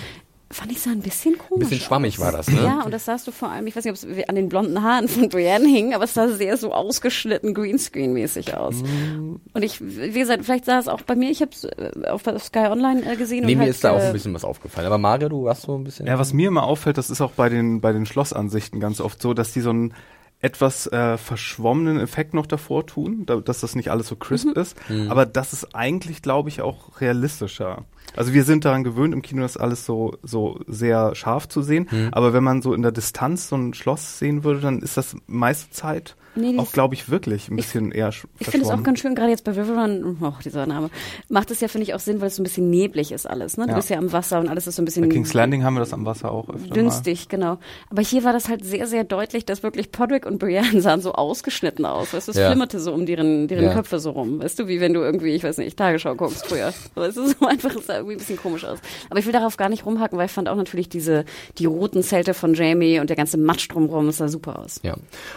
Fand 0.51 0.71
ich 0.71 0.81
sah 0.81 0.89
ein 0.91 1.01
bisschen 1.01 1.37
komisch 1.37 1.65
Ein 1.65 1.69
bisschen 1.69 1.85
schwammig 1.85 2.17
aus. 2.17 2.25
war 2.25 2.31
das, 2.31 2.47
ne? 2.49 2.63
Ja, 2.63 2.81
und 2.83 2.91
das 2.91 3.05
sahst 3.05 3.27
du 3.27 3.31
vor 3.31 3.49
allem, 3.51 3.67
ich 3.67 3.75
weiß 3.75 3.83
nicht, 3.85 4.03
ob 4.03 4.11
es 4.17 4.27
an 4.29 4.35
den 4.35 4.49
blonden 4.49 4.81
Haaren 4.81 5.07
von 5.07 5.29
Brienne 5.29 5.67
hing, 5.67 5.93
aber 5.93 6.05
es 6.05 6.13
sah 6.15 6.27
sehr 6.27 6.57
so 6.57 6.73
ausgeschnitten 6.73 7.53
Greenscreen-mäßig 7.53 8.55
aus. 8.55 8.81
Mm. 8.81 9.35
Und 9.53 9.61
ich, 9.63 9.79
wie 9.81 10.17
gesagt, 10.19 10.43
vielleicht 10.45 10.65
sah 10.65 10.79
es 10.79 10.87
auch 10.87 11.01
bei 11.03 11.15
mir, 11.15 11.29
ich 11.29 11.41
habe 11.41 11.51
es 11.51 11.67
auf, 12.07 12.25
auf 12.25 12.43
Sky 12.43 12.67
Online 12.67 13.03
äh, 13.11 13.15
gesehen. 13.15 13.45
Nee, 13.45 13.53
und 13.53 13.57
mir 13.59 13.63
halt, 13.65 13.71
ist 13.75 13.83
da 13.83 13.91
auch 13.91 13.99
äh, 13.99 14.07
ein 14.07 14.13
bisschen 14.13 14.33
was 14.33 14.43
aufgefallen. 14.43 14.87
Aber 14.87 14.97
Mario, 14.97 15.29
du 15.29 15.47
hast 15.49 15.61
so 15.63 15.75
ein 15.77 15.83
bisschen... 15.83 16.07
Ja, 16.07 16.17
was 16.17 16.33
mir 16.33 16.47
immer 16.47 16.63
auffällt, 16.63 16.97
das 16.97 17.09
ist 17.09 17.21
auch 17.21 17.31
bei 17.31 17.49
den, 17.49 17.79
bei 17.81 17.91
den 17.93 18.05
Schlossansichten 18.07 18.79
ganz 18.79 19.01
oft 19.01 19.21
so, 19.21 19.33
dass 19.35 19.53
die 19.53 19.61
so 19.61 19.69
einen 19.69 19.93
etwas 20.41 20.87
äh, 20.87 21.17
verschwommenen 21.17 21.99
Effekt 21.99 22.33
noch 22.33 22.45
davor 22.45 22.85
tun, 22.87 23.25
da, 23.25 23.35
dass 23.41 23.59
das 23.59 23.75
nicht 23.75 23.91
alles 23.91 24.07
so 24.07 24.15
crisp 24.15 24.47
Mhm. 24.47 24.53
ist. 24.61 24.77
Aber 25.09 25.25
das 25.25 25.51
ist 25.51 25.75
eigentlich, 25.75 26.21
glaube 26.21 26.47
ich, 26.47 26.61
auch 26.61 27.01
realistischer. 27.01 27.83
Also 28.15 28.33
wir 28.33 28.43
sind 28.43 28.65
daran 28.65 28.83
gewöhnt, 28.83 29.13
im 29.13 29.21
Kino 29.21 29.41
das 29.41 29.57
alles 29.57 29.85
so, 29.85 30.17
so 30.23 30.59
sehr 30.67 31.15
scharf 31.15 31.47
zu 31.47 31.61
sehen. 31.61 31.87
Mhm. 31.89 32.09
Aber 32.11 32.33
wenn 32.33 32.43
man 32.43 32.61
so 32.61 32.73
in 32.73 32.81
der 32.81 32.91
Distanz 32.91 33.49
so 33.49 33.55
ein 33.55 33.73
Schloss 33.73 34.19
sehen 34.19 34.43
würde, 34.43 34.61
dann 34.61 34.79
ist 34.79 34.97
das 34.97 35.15
meiste 35.27 35.71
Zeit 35.71 36.15
Nee, 36.39 36.57
auch, 36.57 36.71
glaube 36.71 36.93
ich, 36.95 37.09
wirklich 37.09 37.49
ein 37.49 37.55
bisschen 37.55 37.91
eher 37.91 38.11
sch- 38.11 38.25
Ich 38.39 38.47
finde 38.47 38.65
es 38.65 38.71
auch 38.71 38.81
ganz 38.83 38.99
schön, 38.99 39.15
gerade 39.15 39.29
jetzt 39.29 39.43
bei 39.43 39.51
Riverrun, 39.51 40.17
oh, 40.21 40.33
dieser 40.43 40.65
Name, 40.65 40.89
macht 41.29 41.51
es 41.51 41.59
ja, 41.59 41.67
finde 41.67 41.83
ich, 41.83 41.93
auch 41.93 41.99
Sinn, 41.99 42.21
weil 42.21 42.27
es 42.27 42.35
so 42.37 42.41
ein 42.41 42.45
bisschen 42.45 42.69
neblig 42.69 43.11
ist 43.11 43.25
alles. 43.29 43.57
Ne? 43.57 43.65
Du 43.65 43.71
Ja. 43.71 43.75
bist 43.75 43.89
ja 43.89 43.97
am 43.97 44.11
Wasser 44.11 44.39
und 44.39 44.47
alles 44.47 44.67
ist 44.67 44.75
so 44.75 44.81
ein 44.81 44.85
bisschen 44.85 45.03
Bei 45.03 45.09
King's 45.13 45.33
Landing 45.33 45.63
haben 45.63 45.73
wir 45.75 45.79
das 45.81 45.93
am 45.93 46.05
Wasser 46.05 46.31
auch 46.31 46.49
öfter 46.49 46.67
mal. 46.69 46.73
dünstig, 46.73 47.27
genau. 47.29 47.57
Aber 47.89 48.01
hier 48.01 48.23
war 48.23 48.33
das 48.33 48.49
halt 48.49 48.63
sehr, 48.65 48.87
sehr 48.87 49.03
deutlich, 49.03 49.45
dass 49.45 49.63
wirklich 49.63 49.91
Podrick 49.91 50.25
und 50.25 50.39
Brienne 50.39 50.81
sahen 50.81 51.01
so 51.01 51.13
ausgeschnitten 51.13 51.85
aus. 51.85 52.13
Weißt 52.13 52.27
du, 52.27 52.31
es 52.31 52.37
Ja. 52.37 52.47
flimmerte 52.49 52.79
so 52.79 52.93
um 52.93 53.05
deren, 53.05 53.47
deren 53.47 53.65
Ja. 53.65 53.73
Köpfe 53.73 53.99
so 53.99 54.11
rum. 54.11 54.41
Weißt 54.41 54.57
du, 54.59 54.67
wie 54.67 54.79
wenn 54.79 54.93
du 54.93 55.01
irgendwie, 55.01 55.29
ich 55.35 55.43
weiß 55.43 55.57
nicht, 55.57 55.77
Tagesschau 55.77 56.15
guckst 56.15 56.47
früher. 56.47 56.73
Weißt 56.95 57.17
du, 57.17 57.27
so 57.27 57.45
einfach, 57.45 57.75
es 57.75 57.87
sah 57.87 57.95
irgendwie 57.95 58.13
ein 58.15 58.19
bisschen 58.19 58.37
komisch 58.37 58.65
aus. 58.65 58.79
Aber 59.09 59.19
ich 59.19 59.25
will 59.25 59.33
darauf 59.33 59.57
gar 59.57 59.69
nicht 59.69 59.85
rumhacken, 59.85 60.17
weil 60.17 60.27
ich 60.27 60.31
fand 60.31 60.47
auch 60.49 60.55
natürlich 60.55 60.89
diese, 60.89 61.25
die 61.57 61.65
roten 61.65 62.03
Zelte 62.03 62.33
von 62.33 62.53
Jamie 62.53 62.99
und 62.99 63.09
der 63.09 63.17
ganze 63.17 63.37
Matsch 63.37 63.67
drumherum, 63.69 64.07
es 64.09 64.17
sah 64.17 64.27
super 64.27 64.59
aus. 64.59 64.79
Ja. 64.83 64.95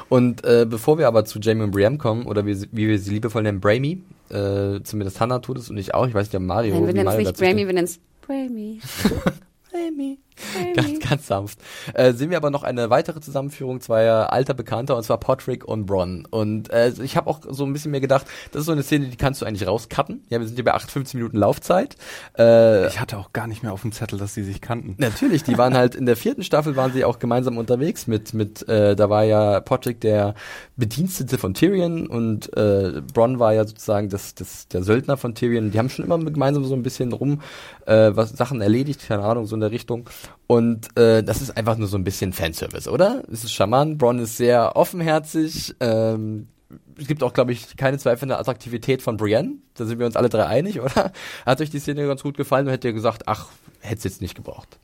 Und 0.08 0.44
äh, 0.44 0.66
bevor 0.68 0.91
wir 0.98 1.06
aber 1.06 1.24
zu 1.24 1.38
Jamie 1.40 1.62
und 1.62 1.70
Brienne 1.70 1.98
kommen, 1.98 2.26
oder 2.26 2.46
wie, 2.46 2.60
wie 2.72 2.88
wir 2.88 2.98
sie 2.98 3.10
liebevoll 3.10 3.42
nennen, 3.42 3.60
Bramy, 3.60 4.02
äh, 4.30 4.80
zumindest 4.82 5.20
Hannah 5.20 5.40
tut 5.40 5.58
es 5.58 5.70
und 5.70 5.76
ich 5.76 5.94
auch, 5.94 6.06
ich 6.06 6.14
weiß 6.14 6.28
nicht, 6.28 6.36
ob 6.36 6.42
Mario, 6.42 6.74
Nein, 6.74 6.86
wir 6.86 6.94
nennen 6.94 7.08
es 7.08 7.18
nicht 7.18 7.36
Bramy, 7.38 7.66
wir 7.66 7.74
nennen 7.74 7.84
es 7.84 8.00
Bramy. 8.26 8.80
Bramy. 9.70 10.18
Ganz, 10.74 10.98
ganz 11.00 11.26
sanft. 11.26 11.58
Äh, 11.94 12.12
sehen 12.12 12.30
wir 12.30 12.36
aber 12.36 12.50
noch 12.50 12.62
eine 12.62 12.90
weitere 12.90 13.20
Zusammenführung 13.20 13.80
zweier 13.80 14.32
alter 14.32 14.54
Bekannter, 14.54 14.96
und 14.96 15.02
zwar 15.02 15.18
Podrick 15.18 15.64
und 15.64 15.86
Bronn. 15.86 16.26
Und 16.30 16.70
äh, 16.70 16.92
ich 17.02 17.16
habe 17.16 17.28
auch 17.28 17.40
so 17.48 17.64
ein 17.64 17.72
bisschen 17.72 17.90
mir 17.90 18.00
gedacht, 18.00 18.26
das 18.50 18.60
ist 18.60 18.66
so 18.66 18.72
eine 18.72 18.82
Szene, 18.82 19.06
die 19.06 19.16
kannst 19.16 19.40
du 19.40 19.46
eigentlich 19.46 19.66
rauscutten. 19.68 20.24
Ja, 20.28 20.40
wir 20.40 20.46
sind 20.46 20.56
hier 20.56 20.64
bei 20.64 20.74
8, 20.74 20.90
15 20.90 21.18
Minuten 21.18 21.36
Laufzeit. 21.38 21.96
Äh, 22.38 22.86
Ich 22.88 23.00
hatte 23.00 23.18
auch 23.18 23.32
gar 23.32 23.46
nicht 23.46 23.62
mehr 23.62 23.72
auf 23.72 23.82
dem 23.82 23.92
Zettel, 23.92 24.18
dass 24.18 24.34
die 24.34 24.42
sich 24.42 24.60
kannten. 24.60 24.94
Natürlich, 24.98 25.42
die 25.42 25.58
waren 25.58 25.74
halt 25.76 25.94
in 25.94 26.06
der 26.06 26.16
vierten 26.16 26.42
Staffel 26.42 26.76
waren 26.76 26.92
sie 26.92 27.04
auch 27.04 27.18
gemeinsam 27.18 27.58
unterwegs 27.58 28.06
mit 28.06 28.34
mit 28.34 28.68
äh, 28.68 28.96
da 28.96 29.10
war 29.10 29.24
ja 29.24 29.60
Podrick 29.60 30.00
der 30.00 30.34
Bedienstete 30.76 31.38
von 31.38 31.54
Tyrion 31.54 32.06
und 32.06 32.56
äh, 32.56 33.02
Bronn 33.12 33.38
war 33.38 33.52
ja 33.52 33.66
sozusagen 33.66 34.08
das, 34.08 34.34
das 34.34 34.68
der 34.68 34.82
Söldner 34.82 35.16
von 35.16 35.34
Tyrion. 35.34 35.70
Die 35.70 35.78
haben 35.78 35.90
schon 35.90 36.04
immer 36.04 36.18
gemeinsam 36.18 36.64
so 36.64 36.74
ein 36.74 36.82
bisschen 36.82 37.12
rum 37.12 37.40
äh, 37.86 38.10
was 38.14 38.30
Sachen 38.30 38.60
erledigt, 38.60 39.06
keine 39.06 39.22
Ahnung, 39.24 39.46
so 39.46 39.54
in 39.54 39.60
der 39.60 39.70
Richtung. 39.70 40.08
Und 40.46 40.96
äh, 40.98 41.22
das 41.22 41.40
ist 41.40 41.56
einfach 41.56 41.76
nur 41.76 41.88
so 41.88 41.96
ein 41.96 42.04
bisschen 42.04 42.32
Fanservice, 42.32 42.88
oder? 42.88 43.22
Es 43.32 43.44
ist 43.44 43.52
charmant, 43.52 43.98
Bronn 43.98 44.18
ist 44.18 44.36
sehr 44.36 44.76
offenherzig, 44.76 45.74
ähm, 45.80 46.48
es 46.98 47.06
gibt 47.06 47.22
auch, 47.22 47.32
glaube 47.32 47.52
ich, 47.52 47.76
keine 47.76 47.98
Zweifel 47.98 48.24
an 48.24 48.28
der 48.30 48.40
Attraktivität 48.40 49.02
von 49.02 49.16
Brienne. 49.16 49.56
Da 49.74 49.84
sind 49.84 49.98
wir 49.98 50.06
uns 50.06 50.16
alle 50.16 50.28
drei 50.28 50.46
einig, 50.46 50.80
oder? 50.80 51.12
Hat 51.44 51.60
euch 51.60 51.70
die 51.70 51.78
Szene 51.78 52.06
ganz 52.06 52.22
gut 52.22 52.36
gefallen 52.36 52.66
und 52.66 52.72
hättet 52.72 52.86
ihr 52.86 52.92
gesagt, 52.92 53.24
ach, 53.26 53.48
hätte 53.80 53.98
es 53.98 54.04
jetzt 54.04 54.20
nicht 54.20 54.34
gebraucht. 54.34 54.78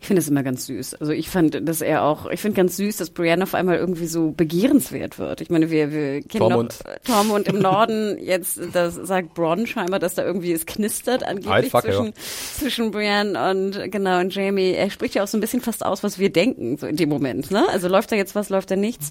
Ich 0.00 0.06
finde 0.06 0.20
es 0.20 0.28
immer 0.28 0.42
ganz 0.42 0.66
süß. 0.66 0.94
Also 0.94 1.12
ich 1.12 1.30
fand, 1.30 1.68
dass 1.68 1.80
er 1.80 2.04
auch, 2.04 2.26
ich 2.30 2.40
finde 2.40 2.56
ganz 2.56 2.76
süß, 2.76 2.98
dass 2.98 3.10
Brienne 3.10 3.42
auf 3.42 3.54
einmal 3.54 3.76
irgendwie 3.76 4.06
so 4.06 4.30
begehrenswert 4.30 5.18
wird. 5.18 5.40
Ich 5.40 5.50
meine, 5.50 5.70
wir, 5.70 5.90
wir 5.90 6.22
kennen 6.22 6.48
Tormund. 6.48 6.78
Tormund 7.04 7.48
im 7.48 7.58
Norden. 7.60 8.18
Jetzt, 8.20 8.60
das 8.72 8.94
sagt 8.94 9.34
Bronn 9.34 9.66
scheinbar, 9.66 9.98
dass 9.98 10.14
da 10.14 10.24
irgendwie 10.24 10.52
es 10.52 10.66
knistert 10.66 11.24
angeblich 11.24 11.52
Altfuck, 11.52 11.82
zwischen, 11.82 12.06
ja. 12.06 12.12
zwischen 12.58 12.90
Brienne 12.90 13.50
und 13.50 13.90
genau 13.90 14.20
und 14.20 14.34
Jamie. 14.34 14.72
Er 14.72 14.90
spricht 14.90 15.14
ja 15.14 15.22
auch 15.22 15.28
so 15.28 15.38
ein 15.38 15.40
bisschen 15.40 15.60
fast 15.60 15.84
aus, 15.84 16.02
was 16.02 16.18
wir 16.18 16.30
denken 16.30 16.76
so 16.76 16.86
in 16.86 16.96
dem 16.96 17.08
Moment. 17.08 17.50
Ne? 17.50 17.66
Also 17.70 17.88
läuft 17.88 18.12
da 18.12 18.16
jetzt 18.16 18.34
was, 18.34 18.48
läuft 18.48 18.70
da 18.70 18.76
nichts. 18.76 19.10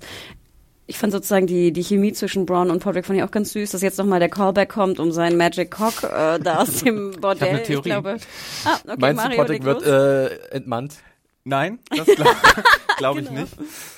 Ich 0.88 1.00
fand 1.00 1.12
sozusagen 1.14 1.48
die, 1.48 1.72
die 1.74 1.84
Chemie 1.84 2.14
zwischen 2.14 2.46
Braun 2.46 2.70
und 2.70 2.80
Podrick 2.80 3.06
fand 3.06 3.18
ich 3.18 3.24
auch 3.24 3.32
ganz 3.32 3.52
süß, 3.54 3.72
dass 3.72 3.82
jetzt 3.82 3.98
nochmal 3.98 4.20
der 4.20 4.30
Callback 4.30 4.70
kommt 4.70 5.00
um 5.00 5.12
seinen 5.12 5.36
Magic 5.36 5.72
Cock 5.72 6.04
äh, 6.04 6.38
da 6.40 6.58
aus 6.62 6.78
dem 6.84 7.12
Bordell. 7.20 7.50
eine 7.50 7.64
Theorie. 7.64 7.90
glaube, 7.90 8.18
ah, 8.66 8.78
okay, 8.84 8.96
Meinst 9.00 9.20
du, 9.24 9.28
Mario, 9.28 9.38
Podrick 9.42 9.64
leg 9.64 9.82
wird 9.82 9.84
äh, 9.86 10.36
entmannt? 10.56 10.96
Nein, 11.44 11.80
das 11.96 12.06
glaube 12.06 12.32
glaub 12.98 13.18
ich 13.18 13.28
Genau. 13.28 13.42
nicht. 13.42 13.54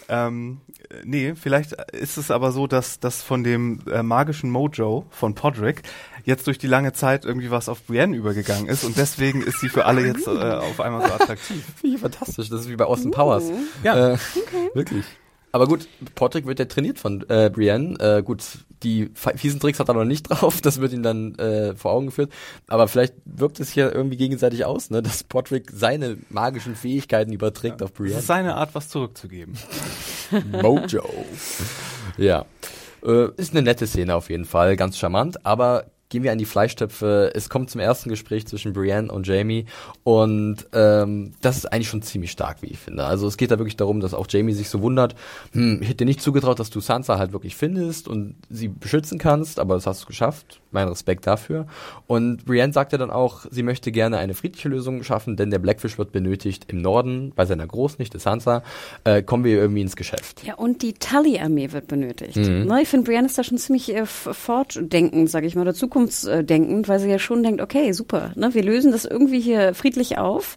Ähm, 0.09 0.61
äh, 0.89 0.95
nee, 1.03 1.33
vielleicht 1.35 1.73
ist 1.93 2.17
es 2.17 2.31
aber 2.31 2.51
so, 2.53 2.67
dass 2.67 2.99
das 3.01 3.21
von 3.21 3.43
dem 3.43 3.81
äh, 3.91 4.01
magischen 4.01 4.49
Mojo 4.49 5.05
von 5.09 5.35
Podrick 5.35 5.83
jetzt 6.23 6.47
durch 6.47 6.57
die 6.57 6.67
lange 6.67 6.93
Zeit 6.93 7.25
irgendwie 7.25 7.51
was 7.51 7.67
auf 7.69 7.83
Brienne 7.83 8.15
übergegangen 8.15 8.67
ist 8.67 8.83
und 8.85 8.97
deswegen 8.97 9.41
ist 9.41 9.59
sie 9.59 9.67
für 9.69 9.85
alle 9.85 10.05
jetzt 10.05 10.27
äh, 10.27 10.29
auf 10.29 10.79
einmal 10.79 11.05
so 11.07 11.13
attraktiv. 11.13 11.63
Finde 11.79 11.95
ich 11.95 12.01
fantastisch. 12.01 12.49
Das 12.49 12.61
ist 12.61 12.69
wie 12.69 12.75
bei 12.77 12.85
Austin 12.85 13.11
Powers. 13.11 13.43
Ja. 13.83 14.13
Äh, 14.13 14.17
Wirklich. 14.73 15.03
Aber 15.51 15.65
gut, 15.67 15.87
Podrick 16.15 16.45
wird 16.45 16.59
ja 16.59 16.65
trainiert 16.65 16.99
von 16.99 17.23
äh, 17.29 17.49
Brienne. 17.49 17.97
Äh, 17.99 18.21
gut, 18.21 18.43
die 18.83 19.09
fiesen 19.15 19.59
Tricks 19.59 19.79
hat 19.79 19.87
er 19.89 19.93
noch 19.95 20.03
nicht 20.05 20.23
drauf. 20.29 20.61
Das 20.61 20.79
wird 20.81 20.93
ihm 20.93 21.03
dann 21.03 21.35
äh, 21.35 21.75
vor 21.75 21.91
Augen 21.91 22.07
geführt. 22.07 22.31
Aber 22.67 22.87
vielleicht 22.87 23.13
wirkt 23.25 23.59
es 23.59 23.71
hier 23.71 23.93
irgendwie 23.93 24.17
gegenseitig 24.17 24.65
aus, 24.65 24.89
ne, 24.89 25.01
dass 25.01 25.23
Podrick 25.23 25.71
seine 25.73 26.17
magischen 26.29 26.75
Fähigkeiten 26.75 27.31
überträgt 27.31 27.81
auf 27.81 27.91
Das 27.91 27.97
Brienne. 27.97 28.19
ist 28.19 28.27
seine 28.27 28.55
Art, 28.55 28.75
was 28.75 28.89
zurückzugeben. 28.89 29.55
Mojo. 30.61 31.03
ja. 32.17 32.45
Äh, 33.05 33.29
ist 33.37 33.51
eine 33.53 33.61
nette 33.61 33.87
Szene 33.87 34.15
auf 34.15 34.29
jeden 34.29 34.45
Fall, 34.45 34.75
ganz 34.75 34.97
charmant, 34.97 35.45
aber 35.45 35.85
gehen 36.09 36.23
wir 36.23 36.31
an 36.31 36.37
die 36.37 36.45
Fleischtöpfe. 36.45 37.31
Es 37.33 37.49
kommt 37.49 37.69
zum 37.69 37.81
ersten 37.81 38.09
Gespräch 38.09 38.47
zwischen 38.47 38.73
Brienne 38.73 39.11
und 39.11 39.27
Jamie 39.27 39.65
und 40.03 40.67
ähm, 40.73 41.33
das 41.41 41.57
ist 41.57 41.65
eigentlich 41.65 41.89
schon 41.89 42.01
ziemlich 42.01 42.31
stark, 42.31 42.61
wie 42.61 42.67
ich 42.67 42.79
finde. 42.79 43.05
Also 43.05 43.27
es 43.27 43.37
geht 43.37 43.51
da 43.51 43.59
wirklich 43.59 43.77
darum, 43.77 43.99
dass 43.99 44.13
auch 44.13 44.27
Jamie 44.29 44.53
sich 44.53 44.69
so 44.69 44.81
wundert, 44.81 45.15
hm, 45.51 45.81
ich 45.81 45.89
hätte 45.89 45.97
dir 45.97 46.05
nicht 46.05 46.21
zugetraut, 46.21 46.59
dass 46.59 46.69
du 46.69 46.79
Sansa 46.79 47.17
halt 47.17 47.33
wirklich 47.33 47.55
findest 47.55 48.07
und 48.07 48.35
sie 48.49 48.67
beschützen 48.67 49.19
kannst, 49.19 49.59
aber 49.59 49.75
das 49.75 49.87
hast 49.87 50.03
du 50.03 50.07
geschafft. 50.07 50.61
Mein 50.71 50.87
Respekt 50.87 51.27
dafür. 51.27 51.67
Und 52.07 52.45
Brienne 52.45 52.73
sagt 52.73 52.91
ja 52.91 52.97
dann 52.97 53.09
auch, 53.09 53.45
sie 53.49 53.63
möchte 53.63 53.91
gerne 53.91 54.17
eine 54.17 54.33
friedliche 54.33 54.69
Lösung 54.69 55.03
schaffen, 55.03 55.35
denn 55.35 55.49
der 55.49 55.59
Blackfish 55.59 55.97
wird 55.97 56.11
benötigt 56.11 56.65
im 56.67 56.81
Norden, 56.81 57.31
bei 57.35 57.45
seiner 57.45 57.65
Großnichte 57.65 58.19
Sansa. 58.19 58.63
Äh, 59.03 59.23
kommen 59.23 59.43
wir 59.43 59.57
irgendwie 59.57 59.81
ins 59.81 59.95
Geschäft. 59.95 60.43
Ja, 60.43 60.55
und 60.55 60.81
die 60.81 60.93
Tully-Armee 60.93 61.71
wird 61.71 61.87
benötigt. 61.87 62.35
Mhm. 62.35 62.65
Ne, 62.65 62.81
ich 62.81 62.87
finde, 62.87 63.09
Brienne 63.09 63.27
ist 63.27 63.37
da 63.37 63.43
schon 63.43 63.57
ziemlich 63.57 63.93
äh, 63.95 64.05
fortdenkend, 64.05 65.29
sage 65.29 65.47
ich 65.47 65.55
mal, 65.55 65.61
oder 65.61 65.73
zukunftsdenkend, 65.73 66.87
weil 66.87 66.99
sie 66.99 67.09
ja 67.09 67.19
schon 67.19 67.43
denkt, 67.43 67.61
okay, 67.61 67.91
super, 67.91 68.31
ne, 68.35 68.53
wir 68.53 68.63
lösen 68.63 68.91
das 68.91 69.05
irgendwie 69.05 69.39
hier 69.39 69.73
friedlich 69.73 70.17
auf. 70.17 70.55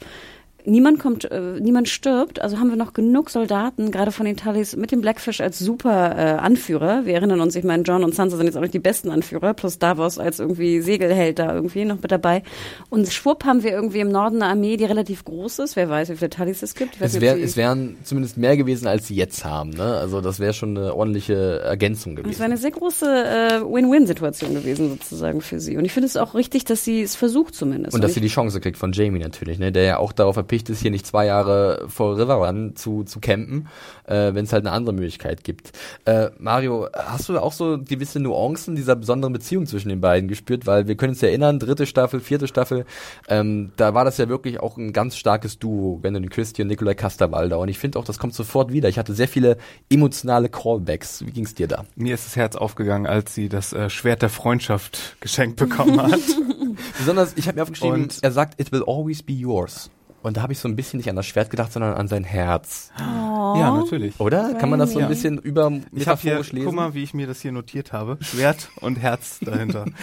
Niemand 0.65 0.99
kommt, 0.99 1.31
äh, 1.31 1.59
niemand 1.61 1.89
stirbt, 1.89 2.41
also 2.41 2.59
haben 2.59 2.71
wir 2.71 2.77
noch 2.77 2.93
genug 2.93 3.31
Soldaten, 3.31 3.91
gerade 3.91 4.13
von 4.13 4.27
den 4.27 4.37
Tullys, 4.37 4.77
mit 4.77 4.93
dem 4.93 5.01
Blackfish 5.01 5.41
als 5.41 5.59
super 5.59 6.17
äh, 6.17 6.39
Anführer. 6.39 7.07
Wir 7.07 7.15
erinnern 7.15 7.41
uns, 7.41 7.55
ich 7.57 7.65
meine, 7.65 7.83
John 7.83 8.05
und 8.05 8.15
Sansa 8.15 8.37
sind 8.37 8.47
jetzt 8.47 8.57
auch 8.57 8.61
nicht 8.61 8.75
die 8.75 8.79
besten 8.79 9.11
Anführer, 9.11 9.55
plus 9.55 9.79
Davos 9.79 10.19
als 10.19 10.39
irgendwie 10.39 10.81
Segelheld 10.81 11.39
da 11.39 11.55
irgendwie 11.55 11.85
noch 11.85 12.01
mit 12.03 12.11
dabei. 12.11 12.43
Und 12.89 13.09
schwupp 13.13 13.45
haben 13.45 13.63
wir 13.63 13.73
irgendwie 13.73 14.01
im 14.01 14.09
Norden 14.09 14.43
eine 14.43 14.53
Armee, 14.53 14.77
die 14.77 14.85
relativ 14.85 15.25
groß 15.25 15.61
ist. 15.61 15.77
Wer 15.77 15.89
weiß, 15.89 16.11
wie 16.11 16.17
viele 16.17 16.31
Tullys 16.31 16.63
es 16.63 16.75
gibt. 16.75 16.97
Es, 17.01 17.21
wär, 17.21 17.41
es 17.43 17.57
wären 17.57 17.97
zumindest 18.05 18.37
mehr 18.37 18.57
gewesen, 18.57 18.87
als 18.87 19.07
sie 19.07 19.15
jetzt 19.15 19.45
haben. 19.45 19.71
Ne? 19.71 19.83
Also 19.97 20.21
das 20.21 20.41
wäre 20.41 20.53
schon 20.53 20.77
eine 20.77 20.95
ordentliche 20.95 21.61
Ergänzung 21.61 22.13
Es 22.13 22.17
war 22.19 22.23
gewesen. 22.25 22.43
eine 22.43 22.57
sehr 22.57 22.71
große 22.71 23.07
äh, 23.07 23.61
Win-Win-Situation 23.63 24.55
gewesen 24.55 24.91
sozusagen 24.91 25.41
für 25.41 25.61
sie. 25.61 25.77
Und 25.77 25.85
ich 25.85 25.93
finde 25.93 26.07
es 26.07 26.17
auch 26.17 26.35
richtig, 26.35 26.65
dass 26.65 26.85
sie 26.85 27.03
es 27.03 27.17
versucht 27.17 27.55
zumindest. 27.55 27.95
Und 27.95 28.03
dass 28.03 28.15
sie 28.15 28.21
die 28.21 28.29
Chance 28.29 28.61
kriegt 28.61 28.77
von 28.77 28.93
Jamie 28.93 29.19
natürlich, 29.19 29.59
ne? 29.59 29.73
der 29.73 29.85
ja 29.85 29.99
auch 29.99 30.13
darauf 30.13 30.37
erpicht 30.51 30.69
ist, 30.69 30.81
hier 30.83 30.91
nicht 30.91 31.07
zwei 31.07 31.27
Jahre 31.27 31.85
vor 31.87 32.19
Riverrun 32.19 32.75
zu, 32.75 33.05
zu 33.05 33.21
campen, 33.21 33.69
äh, 34.07 34.35
wenn 34.35 34.45
es 34.45 34.53
halt 34.53 34.67
eine 34.67 34.75
andere 34.75 34.93
Möglichkeit 34.93 35.45
gibt. 35.45 35.71
Äh, 36.07 36.31
Mario, 36.41 36.89
hast 36.93 37.29
du 37.29 37.39
auch 37.39 37.53
so 37.53 37.79
gewisse 37.79 38.19
Nuancen 38.19 38.75
dieser 38.75 38.97
besonderen 38.97 39.33
Beziehung 39.33 39.67
zwischen 39.67 39.91
den 39.91 40.01
beiden 40.01 40.29
gespürt? 40.29 40.67
Weil 40.67 40.89
wir 40.89 40.97
können 40.97 41.13
uns 41.13 41.23
erinnern, 41.23 41.61
dritte 41.61 41.87
Staffel, 41.87 42.19
vierte 42.19 42.49
Staffel, 42.49 42.85
ähm, 43.29 43.71
da 43.77 43.95
war 43.95 44.05
das 44.05 44.19
ja 44.19 44.29
wirklich 44.29 44.59
auch 44.59 44.77
ein 44.77 44.93
ganz 44.93 45.17
starkes 45.17 45.61
Duo, 45.61 45.99
Gwendolyn 45.99 46.31
Christie 46.31 46.63
und 46.63 46.69
Nikolai 46.69 46.95
Casterwalder. 46.95 47.61
Und 47.61 47.69
ich 47.69 47.79
finde 47.79 48.01
auch, 48.01 48.05
das 48.05 48.19
kommt 48.19 48.35
sofort 48.35 48.73
wieder. 48.73 48.89
Ich 48.89 48.99
hatte 48.99 49.15
sehr 49.15 49.29
viele 49.29 49.57
emotionale 49.89 50.49
Callbacks. 50.49 51.25
Wie 51.25 51.31
ging's 51.31 51.55
dir 51.55 51.69
da? 51.69 51.85
Mir 51.95 52.15
ist 52.15 52.27
das 52.27 52.35
Herz 52.35 52.57
aufgegangen, 52.57 53.07
als 53.07 53.37
sie 53.37 53.49
das 53.49 53.73
äh, 53.73 53.89
Schwert 53.89 54.23
der 54.23 54.31
Freundschaft 54.31 55.17
geschenkt 55.21 55.59
bekommen 55.59 56.03
hat. 56.03 56.19
Besonders, 56.99 57.35
ich 57.37 57.47
habe 57.47 57.55
mir 57.59 57.63
aufgeschrieben, 57.63 58.03
Und- 58.03 58.19
er 58.23 58.33
sagt, 58.33 58.61
it 58.61 58.73
will 58.73 58.83
always 58.85 59.23
be 59.23 59.33
yours. 59.33 59.91
Und 60.23 60.37
da 60.37 60.43
habe 60.43 60.53
ich 60.53 60.59
so 60.59 60.69
ein 60.69 60.77
bisschen 60.77 60.99
nicht 60.99 61.09
an 61.09 61.17
das 61.17 61.25
Schwert 61.27 61.49
gedacht, 61.51 61.73
sondern 61.73 61.95
an 61.95 62.07
sein 62.07 62.25
Herz. 62.25 62.91
ja, 62.99 63.75
natürlich. 63.75 64.21
Oder? 64.21 64.53
Kann 64.55 64.69
man 64.69 64.79
das 64.79 64.93
so 64.93 64.99
ein 64.99 65.05
Ja. 65.05 65.09
bisschen 65.09 65.39
über 65.39 65.73
Ich 65.93 66.07
habe 66.07 66.21
hier, 66.21 66.37
lesen? 66.39 66.65
guck 66.67 66.75
mal, 66.75 66.93
wie 66.95 67.03
ich 67.03 67.15
mir 67.15 67.27
das 67.27 67.41
hier 67.41 67.53
notiert 67.53 67.93
habe. 67.93 68.19
Schwert 68.21 68.69
und 68.81 68.97
Herz 68.97 69.39
dahinter. 69.41 69.87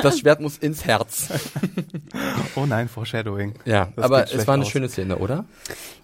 Das 0.00 0.20
Schwert 0.20 0.40
muss 0.40 0.56
ins 0.58 0.84
Herz. 0.84 1.28
Oh 2.54 2.66
nein, 2.66 2.88
Foreshadowing. 2.88 3.54
Ja, 3.64 3.88
Das 3.96 4.04
aber 4.04 4.22
es 4.32 4.46
war 4.46 4.54
eine 4.54 4.62
aus. 4.62 4.68
schöne 4.70 4.88
Szene, 4.88 5.18
oder? 5.18 5.44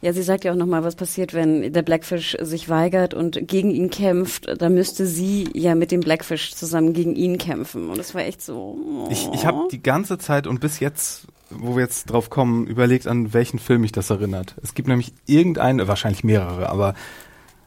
ja, 0.02 0.12
sie 0.12 0.22
sagt 0.22 0.42
ja 0.44 0.50
auch 0.52 0.56
nochmal, 0.56 0.82
was 0.82 0.96
passiert, 0.96 1.32
wenn 1.32 1.72
der 1.72 1.82
Blackfish 1.82 2.36
sich 2.40 2.68
weigert 2.68 3.14
und 3.14 3.46
gegen 3.46 3.70
ihn 3.70 3.90
kämpft. 3.90 4.48
Da 4.60 4.68
müsste 4.68 5.06
sie 5.06 5.48
ja 5.54 5.76
mit 5.76 5.92
dem 5.92 6.00
Blackfish 6.00 6.54
zusammen 6.56 6.92
gegen 6.92 7.14
ihn 7.14 7.38
kämpfen. 7.38 7.88
Und 7.88 7.98
das 7.98 8.14
war 8.16 8.22
echt 8.22 8.42
so. 8.42 8.76
Oh. 9.06 9.08
Ich, 9.10 9.28
ich 9.32 9.46
habe 9.46 9.68
die 9.70 9.82
ganze 9.82 10.18
Zeit 10.18 10.48
und 10.48 10.58
bis 10.60 10.80
jetzt, 10.80 11.26
wo 11.58 11.76
wir 11.76 11.82
jetzt 11.82 12.06
drauf 12.06 12.30
kommen, 12.30 12.66
überlegt, 12.66 13.06
an 13.06 13.32
welchen 13.32 13.58
Film 13.58 13.82
mich 13.82 13.92
das 13.92 14.10
erinnert. 14.10 14.54
Es 14.62 14.74
gibt 14.74 14.88
nämlich 14.88 15.12
irgendeinen, 15.26 15.86
wahrscheinlich 15.88 16.24
mehrere, 16.24 16.68
aber 16.68 16.94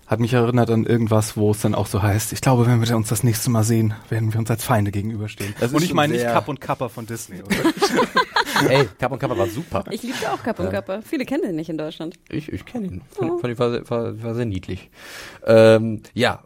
hat 0.06 0.22
mich 0.22 0.32
erinnert 0.32 0.70
an 0.70 0.86
irgendwas, 0.86 1.36
wo 1.36 1.52
es 1.52 1.60
dann 1.60 1.76
auch 1.76 1.86
so 1.88 2.02
heißt, 2.02 2.32
ich 2.32 2.40
glaube, 2.40 2.66
wenn 2.66 2.82
wir 2.86 2.96
uns 2.96 3.10
das 3.10 3.24
nächste 3.24 3.50
Mal 3.50 3.64
sehen, 3.64 3.94
werden 4.10 4.32
wir 4.32 4.40
uns 4.40 4.50
als 4.50 4.64
Feinde 4.64 4.92
gegenüberstehen. 4.92 5.54
Das 5.60 5.74
und 5.74 5.84
ich 5.84 5.94
meine 5.94 6.14
nicht 6.14 6.26
Kapp 6.26 6.48
und 6.48 6.62
Kappa 6.62 6.88
von 6.88 7.06
Disney, 7.06 7.42
oder? 7.42 7.56
Ey, 8.70 8.88
Kappa 8.98 9.14
und 9.16 9.20
Kappa 9.20 9.38
war 9.38 9.48
super. 9.48 9.84
Ich 9.92 10.04
liebte 10.04 10.32
auch 10.32 10.42
Kapp 10.42 10.60
und 10.60 10.70
Kappa. 10.72 11.02
Viele 11.02 11.26
kennen 11.26 11.44
den 11.44 11.56
nicht 11.58 11.70
in 11.70 11.78
Deutschland. 11.78 12.16
Ich, 12.30 12.52
ich 12.52 12.66
kenne 12.66 12.88
ihn. 12.88 13.02
Fand, 13.12 13.42
fand 13.42 13.54
ich 13.54 13.60
war, 13.60 13.70
sehr- 13.72 13.90
war, 13.90 14.24
war 14.24 14.34
sehr 14.36 14.46
niedlich. 14.46 14.90
Ähm, 15.46 16.02
ja, 16.14 16.42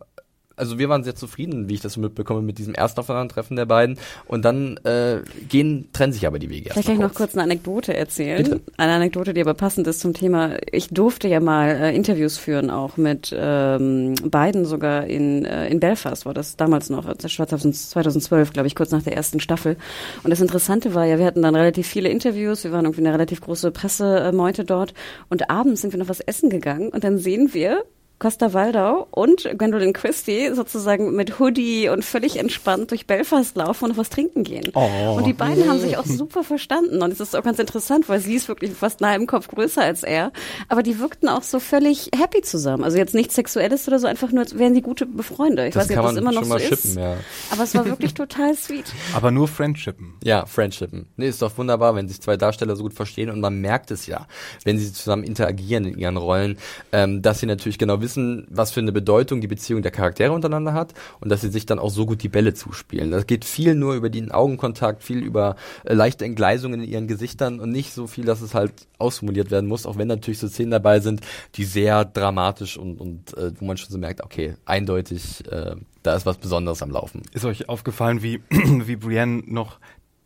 also 0.61 0.77
wir 0.77 0.89
waren 0.89 1.03
sehr 1.03 1.15
zufrieden, 1.15 1.67
wie 1.67 1.73
ich 1.73 1.81
das 1.81 1.93
so 1.93 2.01
mitbekomme, 2.01 2.43
mit 2.43 2.59
diesem 2.59 2.75
ersten 2.75 2.99
Aufeinandertreffen 2.99 3.55
der 3.55 3.65
beiden. 3.65 3.97
Und 4.27 4.45
dann 4.45 4.77
äh, 4.83 5.21
gehen, 5.49 5.89
trennen 5.91 6.13
sich 6.13 6.27
aber 6.27 6.37
die 6.37 6.51
Wege 6.51 6.69
Vielleicht 6.69 6.87
kann 6.87 6.97
ich 6.97 7.01
noch 7.01 7.15
kurz 7.15 7.33
eine 7.33 7.41
Anekdote 7.41 7.95
erzählen. 7.95 8.43
Bitte. 8.43 8.61
Eine 8.77 8.93
Anekdote, 8.93 9.33
die 9.33 9.41
aber 9.41 9.55
passend 9.55 9.87
ist 9.87 10.01
zum 10.01 10.13
Thema. 10.13 10.57
Ich 10.71 10.89
durfte 10.89 11.27
ja 11.27 11.39
mal 11.39 11.69
äh, 11.69 11.95
Interviews 11.95 12.37
führen, 12.37 12.69
auch 12.69 12.95
mit 12.95 13.35
ähm, 13.35 14.13
beiden 14.23 14.65
sogar 14.65 15.07
in, 15.07 15.45
äh, 15.45 15.67
in 15.67 15.79
Belfast, 15.79 16.27
war 16.27 16.35
das 16.35 16.57
damals 16.57 16.91
noch, 16.91 17.11
das 17.15 17.39
war 17.39 17.47
2000 17.47 17.71
2012, 17.75 18.53
glaube 18.53 18.67
ich, 18.67 18.75
kurz 18.75 18.91
nach 18.91 19.01
der 19.01 19.15
ersten 19.15 19.39
Staffel. 19.39 19.77
Und 20.23 20.29
das 20.29 20.41
Interessante 20.41 20.93
war 20.93 21.05
ja, 21.05 21.17
wir 21.17 21.25
hatten 21.25 21.41
dann 21.41 21.55
relativ 21.55 21.87
viele 21.87 22.09
Interviews, 22.09 22.63
wir 22.63 22.71
waren 22.71 22.85
irgendwie 22.85 23.01
eine 23.01 23.13
relativ 23.13 23.41
große 23.41 23.71
Pressemeute 23.71 24.63
dort 24.63 24.93
und 25.29 25.49
abends 25.49 25.81
sind 25.81 25.93
wir 25.93 25.99
noch 25.99 26.09
was 26.09 26.19
essen 26.19 26.49
gegangen 26.49 26.89
und 26.89 27.03
dann 27.03 27.17
sehen 27.17 27.53
wir 27.53 27.83
Costa 28.21 28.53
Waldau 28.53 29.07
und 29.09 29.49
Gwendolyn 29.57 29.93
Christie 29.93 30.53
sozusagen 30.53 31.15
mit 31.15 31.39
Hoodie 31.39 31.89
und 31.89 32.05
völlig 32.05 32.37
entspannt 32.37 32.91
durch 32.91 33.07
Belfast 33.07 33.57
laufen 33.57 33.85
und 33.85 33.89
noch 33.89 33.97
was 33.97 34.11
trinken 34.11 34.43
gehen. 34.43 34.71
Oh. 34.75 35.15
Und 35.17 35.25
die 35.25 35.33
beiden 35.33 35.67
haben 35.67 35.79
sich 35.79 35.97
auch 35.97 36.05
super 36.05 36.43
verstanden. 36.43 37.01
Und 37.01 37.11
es 37.11 37.19
ist 37.19 37.35
auch 37.35 37.41
ganz 37.41 37.57
interessant, 37.57 38.07
weil 38.09 38.19
sie 38.19 38.35
ist 38.35 38.47
wirklich 38.47 38.73
fast 38.73 39.01
einen 39.01 39.11
halben 39.11 39.25
Kopf 39.25 39.47
größer 39.47 39.81
als 39.81 40.03
er. 40.03 40.31
Aber 40.69 40.83
die 40.83 40.99
wirkten 40.99 41.29
auch 41.29 41.41
so 41.41 41.59
völlig 41.59 42.11
happy 42.15 42.43
zusammen. 42.43 42.83
Also 42.83 42.99
jetzt 42.99 43.15
nichts 43.15 43.33
Sexuelles 43.33 43.87
oder 43.87 43.97
so, 43.97 44.05
einfach 44.05 44.31
nur, 44.31 44.41
als 44.41 44.55
wären 44.55 44.75
die 44.75 44.83
gute 44.83 45.07
Befreunde. 45.07 45.65
Ich 45.65 45.73
Das 45.73 45.85
weiß 45.85 45.89
nicht, 45.89 45.97
ob 45.97 46.05
das 46.05 46.17
immer 46.17 46.31
noch 46.31 46.43
so 46.43 46.49
mal 46.49 46.61
ist. 46.61 46.95
ja. 46.95 47.17
Aber 47.49 47.63
es 47.63 47.73
war 47.73 47.85
wirklich 47.87 48.13
total 48.13 48.53
sweet. 48.55 48.85
Aber 49.15 49.31
nur 49.31 49.47
Friendshippen. 49.47 50.13
Ja, 50.23 50.45
Friendshippen. 50.45 51.07
Nee, 51.17 51.29
ist 51.29 51.41
doch 51.41 51.57
wunderbar, 51.57 51.95
wenn 51.95 52.07
sich 52.07 52.21
zwei 52.21 52.37
Darsteller 52.37 52.75
so 52.75 52.83
gut 52.83 52.93
verstehen 52.93 53.31
und 53.31 53.39
man 53.41 53.59
merkt 53.61 53.89
es 53.89 54.05
ja, 54.05 54.27
wenn 54.63 54.77
sie 54.77 54.93
zusammen 54.93 55.23
interagieren 55.23 55.85
in 55.85 55.97
ihren 55.97 56.17
Rollen, 56.17 56.59
ähm, 56.91 57.23
dass 57.23 57.39
sie 57.39 57.47
natürlich 57.47 57.79
genau 57.79 57.99
wissen, 57.99 58.10
wissen, 58.11 58.47
was 58.49 58.71
für 58.71 58.79
eine 58.79 58.91
Bedeutung 58.91 59.41
die 59.41 59.47
Beziehung 59.47 59.81
der 59.81 59.91
Charaktere 59.91 60.31
untereinander 60.31 60.73
hat 60.73 60.93
und 61.19 61.29
dass 61.29 61.41
sie 61.41 61.49
sich 61.49 61.65
dann 61.65 61.79
auch 61.79 61.89
so 61.89 62.05
gut 62.05 62.23
die 62.23 62.29
Bälle 62.29 62.53
zuspielen. 62.53 63.11
Das 63.11 63.27
geht 63.27 63.45
viel 63.45 63.75
nur 63.75 63.95
über 63.95 64.09
den 64.09 64.31
Augenkontakt, 64.31 65.03
viel 65.03 65.19
über 65.19 65.55
äh, 65.83 65.93
leichte 65.93 66.25
Entgleisungen 66.25 66.81
in 66.81 66.89
ihren 66.89 67.07
Gesichtern 67.07 67.59
und 67.59 67.71
nicht 67.71 67.93
so 67.93 68.07
viel, 68.07 68.25
dass 68.25 68.41
es 68.41 68.53
halt 68.53 68.73
ausformuliert 68.97 69.51
werden 69.51 69.67
muss, 69.67 69.85
auch 69.85 69.97
wenn 69.97 70.07
natürlich 70.07 70.39
so 70.39 70.47
Szenen 70.47 70.71
dabei 70.71 70.99
sind, 70.99 71.21
die 71.55 71.63
sehr 71.63 72.05
dramatisch 72.05 72.77
und, 72.77 72.99
und 72.99 73.37
äh, 73.37 73.51
wo 73.59 73.65
man 73.65 73.77
schon 73.77 73.89
so 73.89 73.97
merkt, 73.97 74.21
okay, 74.23 74.55
eindeutig, 74.65 75.43
äh, 75.49 75.75
da 76.03 76.15
ist 76.15 76.25
was 76.25 76.37
Besonderes 76.37 76.81
am 76.81 76.91
Laufen. 76.91 77.23
Ist 77.33 77.45
euch 77.45 77.69
aufgefallen, 77.69 78.21
wie, 78.21 78.41
wie 78.49 78.95
Brienne 78.95 79.43
noch 79.45 79.79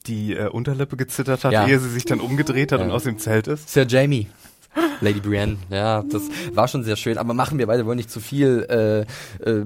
die 0.07 0.33
äh, 0.33 0.47
Unterlippe 0.49 0.97
gezittert 0.97 1.43
hat, 1.43 1.53
ja. 1.53 1.67
ehe 1.67 1.79
sie 1.79 1.89
sich 1.89 2.05
dann 2.05 2.19
umgedreht 2.19 2.71
hat 2.71 2.79
ja. 2.79 2.85
und 2.85 2.91
aus 2.91 3.03
dem 3.03 3.17
Zelt 3.17 3.47
ist? 3.47 3.69
Sir 3.69 3.85
Jamie. 3.87 4.27
Lady 5.01 5.19
Brienne, 5.19 5.57
ja, 5.69 6.03
das 6.03 6.23
war 6.53 6.67
schon 6.67 6.83
sehr 6.83 6.95
schön. 6.95 7.17
Aber 7.17 7.33
machen 7.33 7.57
wir 7.57 7.67
beide 7.67 7.85
wohl 7.85 7.95
nicht 7.95 8.09
zu 8.09 8.19
viel 8.19 8.65
äh, 8.69 9.49
äh, 9.49 9.65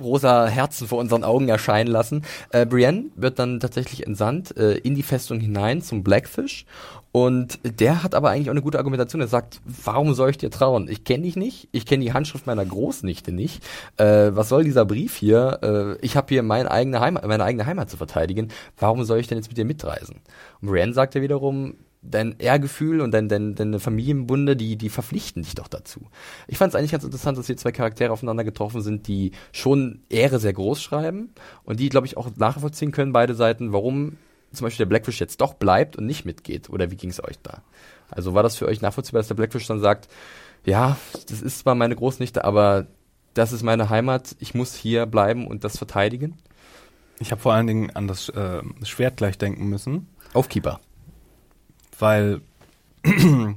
rosa 0.00 0.46
Herzen 0.46 0.88
vor 0.88 0.98
unseren 0.98 1.24
Augen 1.24 1.48
erscheinen 1.48 1.90
lassen. 1.90 2.22
Äh, 2.50 2.66
Brienne 2.66 3.06
wird 3.16 3.38
dann 3.38 3.60
tatsächlich 3.60 4.06
entsandt 4.06 4.56
äh, 4.56 4.74
in 4.78 4.94
die 4.94 5.02
Festung 5.02 5.40
hinein 5.40 5.82
zum 5.82 6.02
Blackfish 6.02 6.66
und 7.12 7.60
der 7.62 8.02
hat 8.02 8.14
aber 8.14 8.30
eigentlich 8.30 8.48
auch 8.48 8.54
eine 8.54 8.62
gute 8.62 8.78
Argumentation. 8.78 9.20
Er 9.20 9.28
sagt, 9.28 9.60
warum 9.64 10.14
soll 10.14 10.30
ich 10.30 10.38
dir 10.38 10.50
trauen? 10.50 10.88
Ich 10.88 11.04
kenne 11.04 11.22
dich 11.22 11.36
nicht, 11.36 11.68
ich 11.70 11.86
kenne 11.86 12.04
die 12.04 12.12
Handschrift 12.12 12.46
meiner 12.46 12.64
Großnichte 12.64 13.30
nicht. 13.30 13.62
Äh, 13.98 14.30
was 14.32 14.48
soll 14.48 14.64
dieser 14.64 14.84
Brief 14.84 15.14
hier? 15.16 15.60
Äh, 15.62 16.04
ich 16.04 16.16
habe 16.16 16.26
hier 16.30 16.42
meine 16.42 16.70
eigene, 16.70 16.98
Heimat, 17.00 17.26
meine 17.26 17.44
eigene 17.44 17.66
Heimat 17.66 17.88
zu 17.88 17.96
verteidigen. 17.96 18.48
Warum 18.78 19.04
soll 19.04 19.20
ich 19.20 19.28
denn 19.28 19.38
jetzt 19.38 19.48
mit 19.48 19.56
dir 19.56 19.64
mitreisen? 19.64 20.16
Und 20.60 20.68
Brienne 20.68 20.92
sagt 20.92 21.14
ja 21.14 21.22
wiederum, 21.22 21.76
dein 22.10 22.38
Ehrgefühl 22.38 23.00
und 23.00 23.12
dein, 23.12 23.28
dein, 23.28 23.54
deine 23.54 23.80
Familienbunde, 23.80 24.56
die, 24.56 24.76
die 24.76 24.88
verpflichten 24.88 25.42
dich 25.42 25.54
doch 25.54 25.68
dazu. 25.68 26.00
Ich 26.46 26.58
fand 26.58 26.72
es 26.72 26.78
eigentlich 26.78 26.92
ganz 26.92 27.04
interessant, 27.04 27.38
dass 27.38 27.46
hier 27.46 27.56
zwei 27.56 27.72
Charaktere 27.72 28.12
aufeinander 28.12 28.44
getroffen 28.44 28.82
sind, 28.82 29.08
die 29.08 29.32
schon 29.52 30.00
Ehre 30.08 30.38
sehr 30.38 30.52
groß 30.52 30.82
schreiben 30.82 31.30
und 31.64 31.80
die, 31.80 31.88
glaube 31.88 32.06
ich, 32.06 32.16
auch 32.16 32.28
nachvollziehen 32.36 32.92
können, 32.92 33.12
beide 33.12 33.34
Seiten, 33.34 33.72
warum 33.72 34.16
zum 34.52 34.66
Beispiel 34.66 34.84
der 34.84 34.90
Blackfish 34.90 35.20
jetzt 35.20 35.40
doch 35.40 35.54
bleibt 35.54 35.96
und 35.96 36.06
nicht 36.06 36.24
mitgeht. 36.24 36.70
Oder 36.70 36.90
wie 36.90 36.96
ging 36.96 37.10
es 37.10 37.22
euch 37.22 37.38
da? 37.42 37.62
Also 38.10 38.34
war 38.34 38.42
das 38.42 38.56
für 38.56 38.66
euch 38.66 38.80
nachvollziehbar, 38.80 39.20
dass 39.20 39.28
der 39.28 39.34
Blackfish 39.34 39.66
dann 39.66 39.80
sagt, 39.80 40.08
ja, 40.64 40.96
das 41.28 41.42
ist 41.42 41.60
zwar 41.60 41.74
meine 41.74 41.96
Großnichte, 41.96 42.44
aber 42.44 42.86
das 43.34 43.52
ist 43.52 43.62
meine 43.62 43.90
Heimat, 43.90 44.36
ich 44.38 44.54
muss 44.54 44.74
hier 44.74 45.06
bleiben 45.06 45.46
und 45.46 45.64
das 45.64 45.76
verteidigen? 45.76 46.36
Ich 47.18 47.32
habe 47.32 47.40
vor 47.40 47.52
allen 47.52 47.66
Dingen 47.66 47.90
an 47.90 48.06
das 48.06 48.28
äh, 48.28 48.62
Schwert 48.84 49.16
gleich 49.16 49.38
denken 49.38 49.68
müssen. 49.68 50.08
Aufkeeper 50.32 50.80
weil 52.04 52.42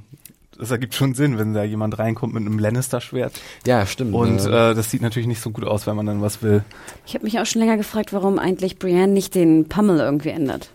das 0.58 0.70
ergibt 0.70 0.94
schon 0.94 1.14
Sinn, 1.14 1.38
wenn 1.38 1.52
da 1.52 1.62
jemand 1.64 1.98
reinkommt 1.98 2.32
mit 2.32 2.46
einem 2.46 2.58
Lannister-Schwert. 2.58 3.40
Ja, 3.66 3.86
stimmt. 3.86 4.14
Und 4.14 4.40
äh, 4.40 4.74
das 4.74 4.90
sieht 4.90 5.02
natürlich 5.02 5.28
nicht 5.28 5.42
so 5.42 5.50
gut 5.50 5.64
aus, 5.64 5.86
wenn 5.86 5.94
man 5.94 6.06
dann 6.06 6.22
was 6.22 6.42
will. 6.42 6.64
Ich 7.06 7.14
habe 7.14 7.24
mich 7.24 7.38
auch 7.38 7.46
schon 7.46 7.60
länger 7.60 7.76
gefragt, 7.76 8.14
warum 8.14 8.38
eigentlich 8.38 8.78
Brienne 8.78 9.12
nicht 9.12 9.34
den 9.34 9.68
Pummel 9.68 10.00
irgendwie 10.00 10.30
ändert. 10.30 10.70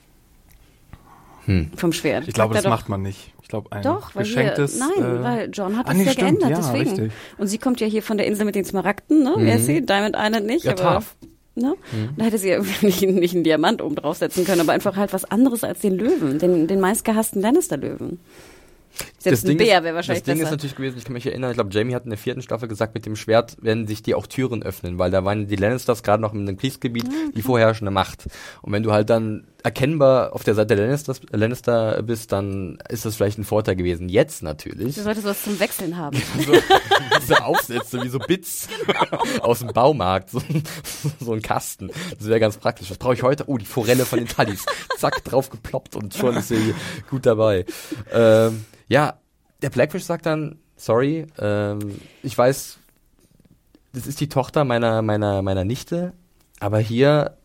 Hm. 1.45 1.71
Vom 1.75 1.91
Schwert. 1.91 2.27
Ich 2.27 2.35
glaube, 2.35 2.53
das 2.53 2.63
macht 2.63 2.87
man 2.87 3.01
nicht. 3.01 3.33
Ich 3.41 3.49
glaube, 3.49 3.71
ein 3.71 3.81
doch, 3.81 4.15
weil 4.15 4.23
geschenktes. 4.23 4.75
Hier, 4.75 5.03
nein, 5.03 5.17
äh, 5.17 5.23
weil 5.23 5.49
John 5.51 5.77
hat 5.77 5.87
ah, 5.87 5.89
das 5.89 5.97
nee, 5.97 6.05
ja 6.05 6.11
stimmt, 6.11 6.39
geändert, 6.39 6.49
ja, 6.51 6.57
deswegen. 6.57 6.89
Richtig. 6.91 7.11
Und 7.37 7.47
sie 7.47 7.57
kommt 7.57 7.81
ja 7.81 7.87
hier 7.87 8.03
von 8.03 8.17
der 8.17 8.27
Insel 8.27 8.45
mit 8.45 8.55
den 8.55 8.65
Smaragden, 8.65 9.23
ne? 9.23 9.33
Mhm. 9.35 9.45
Wer 9.45 9.55
ist 9.55 9.65
sie? 9.65 9.85
Diamond 9.85 10.15
Island 10.17 10.45
nicht, 10.45 10.63
ja, 10.63 10.71
aber. 10.71 10.81
Tarf. 10.81 11.15
Ne? 11.55 11.75
Mhm. 11.91 12.09
Da 12.17 12.25
hätte 12.25 12.37
sie 12.37 12.57
nicht, 12.81 13.01
nicht 13.01 13.35
einen 13.35 13.43
Diamant 13.43 13.81
oben 13.81 13.95
draufsetzen 13.95 14.45
können, 14.45 14.61
aber 14.61 14.71
einfach 14.71 14.95
halt 14.95 15.13
was 15.13 15.25
anderes 15.25 15.63
als 15.63 15.79
den 15.79 15.97
Löwen, 15.97 16.39
den, 16.39 16.67
den 16.67 16.79
meistgehassten 16.79 17.41
Lannister-Löwen. 17.41 18.19
Selbst 19.23 19.43
das 19.43 19.51
ein 19.51 19.57
Bär 19.57 19.83
wäre 19.83 19.95
wahrscheinlich 19.95 20.23
Das 20.23 20.25
Ding 20.25 20.35
besser. 20.35 20.49
ist 20.49 20.51
natürlich 20.51 20.75
gewesen, 20.75 20.97
ich 20.97 21.05
kann 21.05 21.13
mich 21.13 21.25
erinnern, 21.25 21.51
ich 21.51 21.55
glaube, 21.55 21.69
Jamie 21.71 21.95
hat 21.95 22.03
in 22.03 22.09
der 22.09 22.19
vierten 22.19 22.41
Staffel 22.41 22.67
gesagt, 22.67 22.93
mit 22.93 23.05
dem 23.05 23.15
Schwert 23.15 23.55
werden 23.61 23.87
sich 23.87 24.03
dir 24.03 24.17
auch 24.17 24.27
Türen 24.27 24.63
öffnen, 24.63 24.99
weil 24.99 25.11
da 25.11 25.23
waren 25.23 25.47
die 25.47 25.55
Lannisters 25.55 26.03
gerade 26.03 26.21
noch 26.21 26.33
in 26.33 26.41
einem 26.41 26.57
Kriegsgebiet 26.57 27.05
okay. 27.05 27.31
die 27.33 27.41
vorherrschende 27.41 27.91
Macht. 27.91 28.25
Und 28.61 28.73
wenn 28.73 28.83
du 28.83 28.91
halt 28.91 29.09
dann 29.09 29.47
erkennbar 29.63 30.33
auf 30.33 30.43
der 30.43 30.55
Seite 30.55 30.75
der 30.75 30.85
Lannisters, 30.85 31.21
Lannister 31.31 32.03
bist, 32.03 32.33
dann 32.33 32.79
ist 32.89 33.05
das 33.05 33.15
vielleicht 33.15 33.37
ein 33.37 33.45
Vorteil 33.45 33.77
gewesen. 33.77 34.09
Jetzt 34.09 34.43
natürlich. 34.43 34.95
Du 34.95 35.01
solltest 35.01 35.25
was 35.25 35.41
zum 35.41 35.57
Wechseln 35.57 35.97
haben. 35.97 36.21
so, 36.45 36.53
so 37.25 37.35
Aufsätze 37.35 38.03
wie 38.03 38.09
so 38.09 38.19
Bits 38.19 38.67
genau. 38.85 39.23
aus 39.41 39.59
dem 39.59 39.69
Baumarkt, 39.69 40.31
so, 40.31 40.41
so 41.21 41.31
ein 41.31 41.41
Kasten. 41.41 41.89
Das 42.17 42.27
wäre 42.27 42.41
ganz 42.41 42.57
praktisch. 42.57 42.89
Was 42.89 42.97
brauche 42.97 43.13
ich 43.13 43.23
heute? 43.23 43.45
Oh, 43.47 43.57
die 43.57 43.65
Forelle 43.65 44.05
von 44.05 44.19
den 44.19 44.27
Tallis. 44.27 44.65
Zack, 44.97 45.23
drauf 45.23 45.49
geploppt 45.49 45.95
und 45.95 46.13
schon 46.13 46.35
ist 46.35 46.49
sie 46.49 46.75
gut 47.09 47.25
dabei. 47.25 47.65
Ähm, 48.11 48.65
ja, 48.89 49.12
der 49.63 49.69
Blackfish 49.69 50.03
sagt 50.03 50.25
dann, 50.25 50.59
sorry, 50.75 51.25
ähm, 51.39 51.99
ich 52.21 52.37
weiß, 52.37 52.77
das 53.93 54.07
ist 54.07 54.19
die 54.19 54.29
Tochter 54.29 54.65
meiner, 54.65 55.01
meiner, 55.01 55.41
meiner 55.41 55.63
Nichte, 55.63 56.13
aber 56.59 56.79
hier 56.79 57.37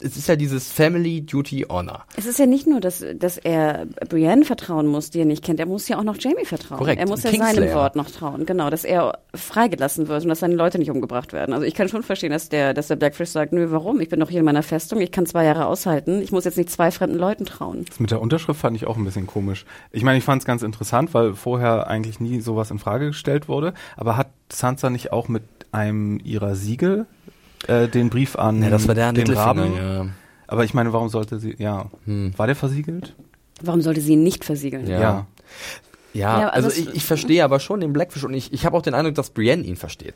es 0.00 0.16
ist 0.16 0.28
ja 0.28 0.36
dieses 0.36 0.70
Family 0.70 1.24
Duty 1.24 1.66
Honor. 1.68 2.04
Es 2.16 2.26
ist 2.26 2.38
ja 2.38 2.46
nicht 2.46 2.66
nur, 2.66 2.80
dass, 2.80 3.04
dass 3.14 3.38
er 3.38 3.86
Brienne 4.08 4.44
vertrauen 4.44 4.86
muss, 4.86 5.10
die 5.10 5.20
er 5.20 5.24
nicht 5.24 5.42
kennt. 5.42 5.58
Er 5.58 5.66
muss 5.66 5.88
ja 5.88 5.98
auch 5.98 6.02
noch 6.02 6.16
Jamie 6.18 6.44
vertrauen. 6.44 6.78
Korrekt. 6.78 7.00
Er 7.00 7.08
muss 7.08 7.22
ja 7.22 7.32
seinem 7.32 7.72
Wort 7.72 7.96
noch 7.96 8.10
trauen. 8.10 8.44
Genau, 8.44 8.68
dass 8.68 8.84
er 8.84 9.18
freigelassen 9.34 10.08
wird 10.08 10.22
und 10.22 10.28
dass 10.28 10.40
seine 10.40 10.54
Leute 10.54 10.78
nicht 10.78 10.90
umgebracht 10.90 11.32
werden. 11.32 11.54
Also 11.54 11.64
ich 11.64 11.74
kann 11.74 11.88
schon 11.88 12.02
verstehen, 12.02 12.30
dass 12.30 12.48
der, 12.50 12.74
dass 12.74 12.88
der 12.88 12.96
Blackfish 12.96 13.30
sagt, 13.30 13.52
nö, 13.52 13.70
warum? 13.70 14.00
Ich 14.00 14.10
bin 14.10 14.20
doch 14.20 14.28
hier 14.28 14.40
in 14.40 14.44
meiner 14.44 14.62
Festung. 14.62 15.00
Ich 15.00 15.12
kann 15.12 15.24
zwei 15.24 15.44
Jahre 15.44 15.66
aushalten. 15.66 16.20
Ich 16.20 16.30
muss 16.30 16.44
jetzt 16.44 16.58
nicht 16.58 16.70
zwei 16.70 16.90
fremden 16.90 17.18
Leuten 17.18 17.46
trauen. 17.46 17.86
Das 17.88 17.98
mit 17.98 18.10
der 18.10 18.20
Unterschrift 18.20 18.60
fand 18.60 18.76
ich 18.76 18.86
auch 18.86 18.96
ein 18.96 19.04
bisschen 19.04 19.26
komisch. 19.26 19.64
Ich 19.92 20.02
meine, 20.02 20.18
ich 20.18 20.24
fand 20.24 20.42
es 20.42 20.46
ganz 20.46 20.62
interessant, 20.62 21.14
weil 21.14 21.34
vorher 21.34 21.86
eigentlich 21.86 22.20
nie 22.20 22.40
sowas 22.40 22.70
in 22.70 22.78
Frage 22.78 23.06
gestellt 23.06 23.48
wurde. 23.48 23.72
Aber 23.96 24.16
hat 24.16 24.28
Sansa 24.52 24.90
nicht 24.90 25.12
auch 25.12 25.28
mit 25.28 25.42
einem 25.72 26.20
ihrer 26.22 26.54
Siegel 26.54 27.06
äh, 27.66 27.88
den 27.88 28.10
Brief 28.10 28.36
an 28.36 28.62
ja, 28.62 28.70
das 28.70 28.86
war 28.88 28.94
der 28.94 29.12
den 29.12 29.30
Raben. 29.30 29.74
Ja. 29.74 30.06
Aber 30.46 30.64
ich 30.64 30.74
meine, 30.74 30.92
warum 30.92 31.08
sollte 31.08 31.38
sie, 31.38 31.56
ja, 31.58 31.90
hm. 32.04 32.32
war 32.36 32.46
der 32.46 32.56
versiegelt? 32.56 33.14
Warum 33.62 33.80
sollte 33.80 34.00
sie 34.00 34.12
ihn 34.12 34.22
nicht 34.22 34.44
versiegeln? 34.44 34.86
Ja. 34.86 35.00
ja. 35.00 35.26
Ja, 36.16 36.40
ja 36.40 36.48
also, 36.48 36.68
also 36.68 36.80
ich, 36.80 36.94
ich 36.94 37.04
verstehe 37.04 37.44
aber 37.44 37.60
schon 37.60 37.80
den 37.80 37.92
Blackfish 37.92 38.24
und 38.24 38.34
ich, 38.34 38.52
ich 38.52 38.64
habe 38.64 38.76
auch 38.76 38.82
den 38.82 38.94
Eindruck, 38.94 39.14
dass 39.14 39.30
Brienne 39.30 39.62
ihn 39.62 39.76
versteht. 39.76 40.14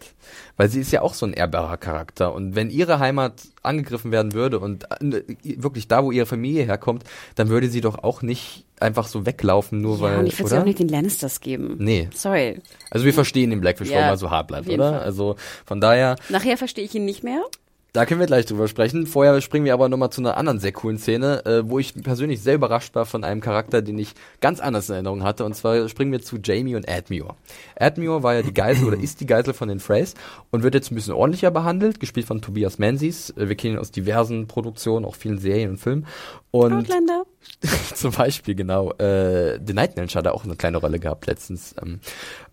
Weil 0.56 0.68
sie 0.68 0.80
ist 0.80 0.90
ja 0.92 1.02
auch 1.02 1.14
so 1.14 1.26
ein 1.26 1.32
ehrbarer 1.32 1.76
Charakter. 1.76 2.32
Und 2.34 2.56
wenn 2.56 2.70
ihre 2.70 2.98
Heimat 2.98 3.34
angegriffen 3.62 4.10
werden 4.10 4.32
würde 4.32 4.58
und 4.58 4.84
äh, 5.02 5.22
wirklich 5.42 5.88
da, 5.88 6.02
wo 6.02 6.10
ihre 6.10 6.26
Familie 6.26 6.64
herkommt, 6.64 7.04
dann 7.34 7.48
würde 7.48 7.68
sie 7.68 7.80
doch 7.80 8.02
auch 8.02 8.22
nicht 8.22 8.64
einfach 8.80 9.06
so 9.06 9.26
weglaufen, 9.26 9.80
nur 9.80 9.96
ja, 9.96 10.02
weil. 10.02 10.18
Und 10.18 10.26
ich 10.26 10.38
würde 10.38 10.50
sie 10.50 10.58
auch 10.58 10.64
nicht 10.64 10.78
den 10.78 10.88
Lannisters 10.88 11.40
geben. 11.40 11.76
Nee. 11.78 12.08
Sorry. 12.14 12.60
Also 12.90 13.04
wir 13.04 13.12
verstehen 13.12 13.50
den 13.50 13.60
Blackfish, 13.60 13.90
ja, 13.90 13.96
warum 13.96 14.08
er 14.10 14.16
so 14.16 14.30
hart 14.30 14.48
bleibt, 14.48 14.68
oder? 14.68 14.92
Fall. 14.92 15.02
Also 15.02 15.36
von 15.66 15.80
daher. 15.80 16.16
Nachher 16.30 16.56
verstehe 16.56 16.84
ich 16.84 16.94
ihn 16.94 17.04
nicht 17.04 17.22
mehr. 17.22 17.42
Da 17.92 18.06
können 18.06 18.20
wir 18.20 18.26
gleich 18.26 18.46
drüber 18.46 18.68
sprechen. 18.68 19.06
Vorher 19.06 19.40
springen 19.40 19.64
wir 19.64 19.74
aber 19.74 19.88
nochmal 19.88 20.10
zu 20.10 20.20
einer 20.20 20.36
anderen 20.36 20.60
sehr 20.60 20.72
coolen 20.72 20.98
Szene, 20.98 21.44
äh, 21.44 21.68
wo 21.68 21.78
ich 21.78 21.94
persönlich 21.94 22.40
sehr 22.40 22.54
überrascht 22.54 22.94
war 22.94 23.04
von 23.04 23.24
einem 23.24 23.40
Charakter, 23.40 23.82
den 23.82 23.98
ich 23.98 24.14
ganz 24.40 24.60
anders 24.60 24.88
in 24.88 24.94
Erinnerung 24.94 25.24
hatte. 25.24 25.44
Und 25.44 25.54
zwar 25.54 25.88
springen 25.88 26.12
wir 26.12 26.22
zu 26.22 26.38
Jamie 26.42 26.76
und 26.76 26.88
Admure. 26.88 27.34
Admure 27.78 28.22
war 28.22 28.34
ja 28.34 28.42
die 28.42 28.54
Geisel 28.54 28.86
oder 28.86 28.98
ist 28.98 29.20
die 29.20 29.26
Geisel 29.26 29.54
von 29.54 29.68
den 29.68 29.80
Freys 29.80 30.14
und 30.50 30.62
wird 30.62 30.74
jetzt 30.74 30.92
ein 30.92 30.94
bisschen 30.94 31.14
ordentlicher 31.14 31.50
behandelt, 31.50 31.98
gespielt 31.98 32.26
von 32.26 32.40
Tobias 32.40 32.78
Menzies. 32.78 33.30
Äh, 33.30 33.48
wir 33.48 33.56
kennen 33.56 33.74
ihn 33.74 33.80
aus 33.80 33.90
diversen 33.90 34.46
Produktionen, 34.46 35.04
auch 35.04 35.16
vielen 35.16 35.38
Serien 35.38 35.70
und 35.70 35.78
Filmen. 35.78 36.06
Und 36.52 36.72
Outlander. 36.72 37.24
zum 37.94 38.12
Beispiel, 38.12 38.54
genau. 38.54 38.92
Äh, 38.92 39.58
The 39.64 39.72
Night 39.72 39.96
Manager 39.96 40.18
hat 40.20 40.28
auch 40.28 40.44
eine 40.44 40.56
kleine 40.56 40.78
Rolle 40.78 41.00
gehabt 41.00 41.26
letztens. 41.26 41.74
Ähm, 41.82 42.00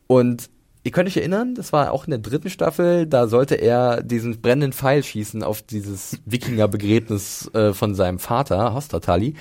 und 0.07 0.49
Ihr 0.87 0.91
könnt 0.91 1.09
euch 1.09 1.17
erinnern, 1.17 1.53
das 1.53 1.73
war 1.73 1.91
auch 1.91 2.05
in 2.05 2.11
der 2.11 2.19
dritten 2.19 2.49
Staffel, 2.49 3.07
da 3.07 3.27
sollte 3.27 3.55
er 3.55 4.01
diesen 4.01 4.39
brennenden 4.39 4.71
Pfeil 4.71 5.03
schießen 5.03 5.43
auf 5.43 5.61
dieses 5.61 6.17
Wikingerbegräbnis 6.25 7.53
äh, 7.53 7.73
von 7.73 7.93
seinem 7.93 8.19
Vater, 8.19 8.73
Hostatali. 8.73 9.33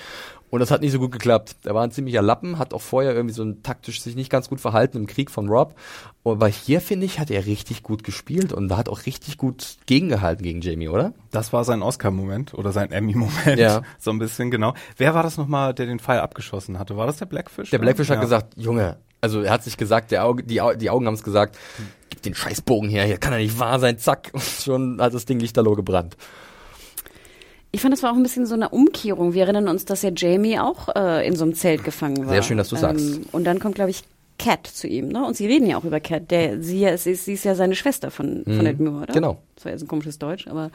Und 0.50 0.58
das 0.58 0.72
hat 0.72 0.80
nicht 0.80 0.90
so 0.90 0.98
gut 0.98 1.12
geklappt. 1.12 1.54
Er 1.62 1.76
war 1.76 1.84
ein 1.84 1.92
ziemlicher 1.92 2.20
Lappen, 2.20 2.58
hat 2.58 2.74
auch 2.74 2.80
vorher 2.80 3.14
irgendwie 3.14 3.32
so 3.32 3.44
ein 3.44 3.62
taktisch 3.62 4.00
sich 4.00 4.16
nicht 4.16 4.28
ganz 4.28 4.48
gut 4.48 4.60
verhalten 4.60 4.96
im 4.96 5.06
Krieg 5.06 5.30
von 5.30 5.48
Rob. 5.48 5.76
Aber 6.24 6.48
hier, 6.48 6.80
finde 6.80 7.06
ich, 7.06 7.20
hat 7.20 7.30
er 7.30 7.46
richtig 7.46 7.84
gut 7.84 8.02
gespielt 8.02 8.52
und 8.52 8.66
da 8.66 8.76
hat 8.76 8.88
auch 8.88 9.06
richtig 9.06 9.38
gut 9.38 9.76
gegengehalten 9.86 10.42
gegen 10.42 10.62
Jamie, 10.62 10.88
oder? 10.88 11.12
Das 11.30 11.52
war 11.52 11.62
sein 11.62 11.80
Oscar-Moment 11.80 12.54
oder 12.54 12.72
sein 12.72 12.90
Emmy-Moment. 12.90 13.60
Ja. 13.60 13.82
So 14.00 14.10
ein 14.10 14.18
bisschen, 14.18 14.50
genau. 14.50 14.74
Wer 14.96 15.14
war 15.14 15.22
das 15.22 15.36
nochmal, 15.36 15.74
der 15.74 15.86
den 15.86 16.00
Pfeil 16.00 16.18
abgeschossen 16.18 16.80
hatte? 16.80 16.96
War 16.96 17.06
das 17.06 17.18
der 17.18 17.26
Blackfish? 17.26 17.70
Der 17.70 17.78
Blackfish 17.78 18.08
ja. 18.08 18.16
hat 18.16 18.22
gesagt, 18.22 18.54
Junge, 18.56 18.96
also 19.26 19.42
er 19.42 19.50
hat 19.50 19.64
sich 19.64 19.76
gesagt, 19.76 20.12
der 20.12 20.24
Auge, 20.24 20.44
die, 20.44 20.60
die 20.78 20.90
Augen 20.90 21.06
haben 21.06 21.14
es 21.14 21.24
gesagt, 21.24 21.58
gib 22.10 22.22
den 22.22 22.34
Scheißbogen 22.34 22.88
her, 22.88 23.04
hier 23.04 23.18
kann 23.18 23.32
er 23.32 23.40
nicht 23.40 23.58
wahr 23.58 23.80
sein, 23.80 23.98
zack. 23.98 24.30
Und 24.32 24.42
schon 24.42 25.00
hat 25.00 25.14
das 25.14 25.24
Ding 25.24 25.40
lichterloh 25.40 25.74
gebrannt. 25.74 26.16
Ich 27.72 27.80
fand, 27.80 27.92
das 27.92 28.04
war 28.04 28.12
auch 28.12 28.16
ein 28.16 28.22
bisschen 28.22 28.46
so 28.46 28.54
eine 28.54 28.68
Umkehrung. 28.68 29.34
Wir 29.34 29.42
erinnern 29.42 29.68
uns, 29.68 29.84
dass 29.84 30.02
ja 30.02 30.10
Jamie 30.14 30.60
auch 30.60 30.94
äh, 30.94 31.26
in 31.26 31.34
so 31.34 31.44
einem 31.44 31.54
Zelt 31.54 31.82
gefangen 31.82 32.24
war. 32.24 32.32
Sehr 32.32 32.42
schön, 32.42 32.56
dass 32.56 32.68
du 32.68 32.76
ähm, 32.76 32.80
sagst. 32.80 33.20
Und 33.32 33.44
dann 33.44 33.58
kommt, 33.58 33.74
glaube 33.74 33.90
ich, 33.90 34.04
Cat 34.38 34.66
zu 34.66 34.86
ihm, 34.86 35.08
ne? 35.08 35.26
Und 35.26 35.36
sie 35.36 35.46
reden 35.46 35.66
ja 35.66 35.76
auch 35.76 35.84
über 35.84 35.98
Cat. 35.98 36.30
Der, 36.30 36.62
sie, 36.62 36.86
sie, 36.96 37.10
ist, 37.10 37.24
sie 37.24 37.32
ist 37.32 37.44
ja 37.44 37.54
seine 37.54 37.74
Schwester 37.74 38.10
von, 38.10 38.44
mhm. 38.46 38.56
von 38.56 38.66
Edmure, 38.66 39.02
oder? 39.02 39.12
Genau. 39.12 39.42
Das 39.56 39.64
war 39.64 39.72
jetzt 39.72 39.82
ein 39.82 39.88
komisches 39.88 40.18
Deutsch, 40.18 40.46
aber 40.48 40.70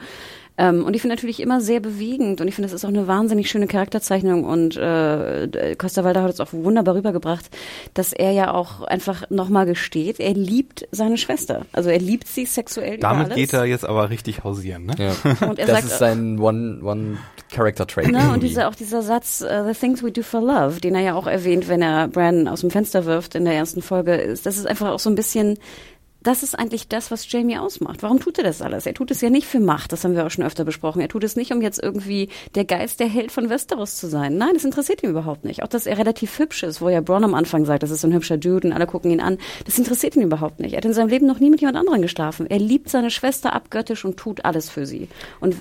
ähm, 0.58 0.84
und 0.84 0.94
ich 0.94 1.00
finde 1.00 1.14
natürlich 1.14 1.40
immer 1.40 1.60
sehr 1.60 1.80
bewegend 1.80 2.40
und 2.40 2.48
ich 2.48 2.54
finde, 2.54 2.66
das 2.68 2.74
ist 2.74 2.84
auch 2.84 2.90
eine 2.90 3.06
wahnsinnig 3.06 3.48
schöne 3.48 3.68
Charakterzeichnung 3.68 4.44
und 4.44 4.76
äh, 4.76 5.76
Costa 5.78 6.04
Walda 6.04 6.22
hat 6.22 6.30
es 6.30 6.40
auch 6.40 6.52
wunderbar 6.52 6.96
rübergebracht, 6.96 7.48
dass 7.94 8.12
er 8.12 8.32
ja 8.32 8.52
auch 8.52 8.82
einfach 8.82 9.30
nochmal 9.30 9.66
gesteht, 9.66 10.20
er 10.20 10.34
liebt 10.34 10.86
seine 10.90 11.16
Schwester. 11.16 11.64
Also 11.72 11.90
er 11.90 12.00
liebt 12.00 12.26
sie 12.26 12.44
sexuell 12.44 12.98
Damit 12.98 13.26
über 13.26 13.34
alles. 13.34 13.36
geht 13.36 13.52
er 13.52 13.64
jetzt 13.66 13.84
aber 13.84 14.10
richtig 14.10 14.44
hausieren, 14.44 14.86
ne? 14.86 14.94
Ja. 14.98 15.46
Und 15.48 15.58
er 15.58 15.66
das 15.66 15.76
sagt, 15.76 15.84
ist 15.84 15.98
sein 15.98 16.40
One, 16.40 16.80
One 16.82 17.18
Character 17.52 17.86
Trait. 17.86 18.10
Ne, 18.10 18.32
und 18.32 18.42
dieser, 18.42 18.68
auch 18.68 18.74
dieser 18.74 19.02
Satz, 19.02 19.42
uh, 19.42 19.66
the 19.70 19.78
things 19.78 20.02
we 20.02 20.10
do 20.10 20.22
for 20.22 20.40
love, 20.40 20.80
den 20.80 20.94
er 20.94 21.02
ja 21.02 21.14
auch 21.14 21.26
erwähnt, 21.26 21.68
wenn 21.68 21.82
er 21.82 22.08
Brandon 22.08 22.48
aus 22.48 22.62
dem 22.62 22.70
Fenster 22.70 23.04
wirft 23.04 23.34
in 23.34 23.44
der 23.44 23.54
ersten 23.54 23.82
Folge, 23.82 24.14
ist, 24.14 24.46
das 24.46 24.56
ist 24.56 24.66
einfach 24.66 24.90
auch 24.90 24.98
so 24.98 25.10
ein 25.10 25.14
bisschen, 25.14 25.58
das 26.22 26.42
ist 26.42 26.58
eigentlich 26.58 26.88
das, 26.88 27.10
was 27.10 27.30
Jamie 27.30 27.58
ausmacht. 27.58 28.02
Warum 28.02 28.20
tut 28.20 28.38
er 28.38 28.44
das 28.44 28.62
alles? 28.62 28.86
Er 28.86 28.94
tut 28.94 29.10
es 29.10 29.20
ja 29.20 29.30
nicht 29.30 29.46
für 29.46 29.60
Macht, 29.60 29.92
das 29.92 30.04
haben 30.04 30.14
wir 30.14 30.26
auch 30.26 30.30
schon 30.30 30.44
öfter 30.44 30.64
besprochen. 30.64 31.00
Er 31.00 31.08
tut 31.08 31.24
es 31.24 31.36
nicht, 31.36 31.52
um 31.52 31.62
jetzt 31.62 31.82
irgendwie 31.82 32.28
der 32.54 32.64
Geist, 32.64 33.00
der 33.00 33.08
Held 33.08 33.32
von 33.32 33.50
Westeros 33.50 33.96
zu 33.96 34.08
sein. 34.08 34.36
Nein, 34.36 34.54
das 34.54 34.64
interessiert 34.64 35.02
ihn 35.02 35.10
überhaupt 35.10 35.44
nicht. 35.44 35.62
Auch, 35.62 35.68
dass 35.68 35.86
er 35.86 35.98
relativ 35.98 36.38
hübsch 36.38 36.62
ist, 36.62 36.80
wo 36.80 36.88
ja 36.88 37.00
Bronn 37.00 37.24
am 37.24 37.34
Anfang 37.34 37.64
sagt, 37.64 37.82
das 37.82 37.90
ist 37.90 38.00
so 38.00 38.08
ein 38.08 38.14
hübscher 38.14 38.36
Dude 38.36 38.68
und 38.68 38.72
alle 38.72 38.86
gucken 38.86 39.10
ihn 39.10 39.20
an. 39.20 39.38
Das 39.64 39.78
interessiert 39.78 40.16
ihn 40.16 40.22
überhaupt 40.22 40.60
nicht. 40.60 40.74
Er 40.74 40.78
hat 40.78 40.84
in 40.84 40.94
seinem 40.94 41.08
Leben 41.08 41.26
noch 41.26 41.40
nie 41.40 41.50
mit 41.50 41.60
jemand 41.60 41.78
anderem 41.78 42.02
geschlafen. 42.02 42.46
Er 42.48 42.58
liebt 42.58 42.88
seine 42.88 43.10
Schwester 43.10 43.52
abgöttisch 43.52 44.04
und 44.04 44.16
tut 44.16 44.44
alles 44.44 44.70
für 44.70 44.86
sie. 44.86 45.08
Und 45.40 45.56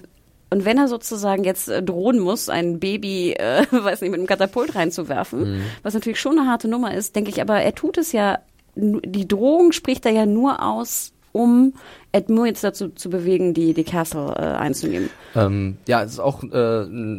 und 0.53 0.65
wenn 0.65 0.77
er 0.77 0.89
sozusagen 0.89 1.45
jetzt 1.45 1.69
äh, 1.69 1.81
drohen 1.81 2.19
muss, 2.19 2.49
ein 2.49 2.79
Baby, 2.81 3.31
äh, 3.31 3.65
weiß 3.71 4.01
nicht, 4.01 4.11
mit 4.11 4.19
einem 4.19 4.27
Katapult 4.27 4.75
reinzuwerfen, 4.75 5.63
was 5.81 5.93
natürlich 5.93 6.19
schon 6.19 6.37
eine 6.37 6.47
harte 6.49 6.67
Nummer 6.67 6.93
ist, 6.93 7.15
denke 7.15 7.29
ich, 7.29 7.41
aber 7.41 7.61
er 7.61 7.73
tut 7.73 7.97
es 7.97 8.11
ja, 8.11 8.39
die 8.75 9.27
Drohung 9.27 9.71
spricht 9.71 10.05
er 10.05 10.11
ja 10.11 10.25
nur 10.25 10.63
aus, 10.63 11.13
um 11.33 11.73
Edmure 12.11 12.47
jetzt 12.47 12.63
dazu 12.63 12.89
zu 12.89 13.09
bewegen, 13.09 13.53
die, 13.53 13.73
die 13.73 13.83
Castle 13.85 14.33
äh, 14.35 14.41
einzunehmen. 14.41 15.09
Ähm, 15.35 15.77
ja, 15.87 16.03
es 16.03 16.13
ist 16.13 16.19
auch 16.19 16.43
äh, 16.43 16.47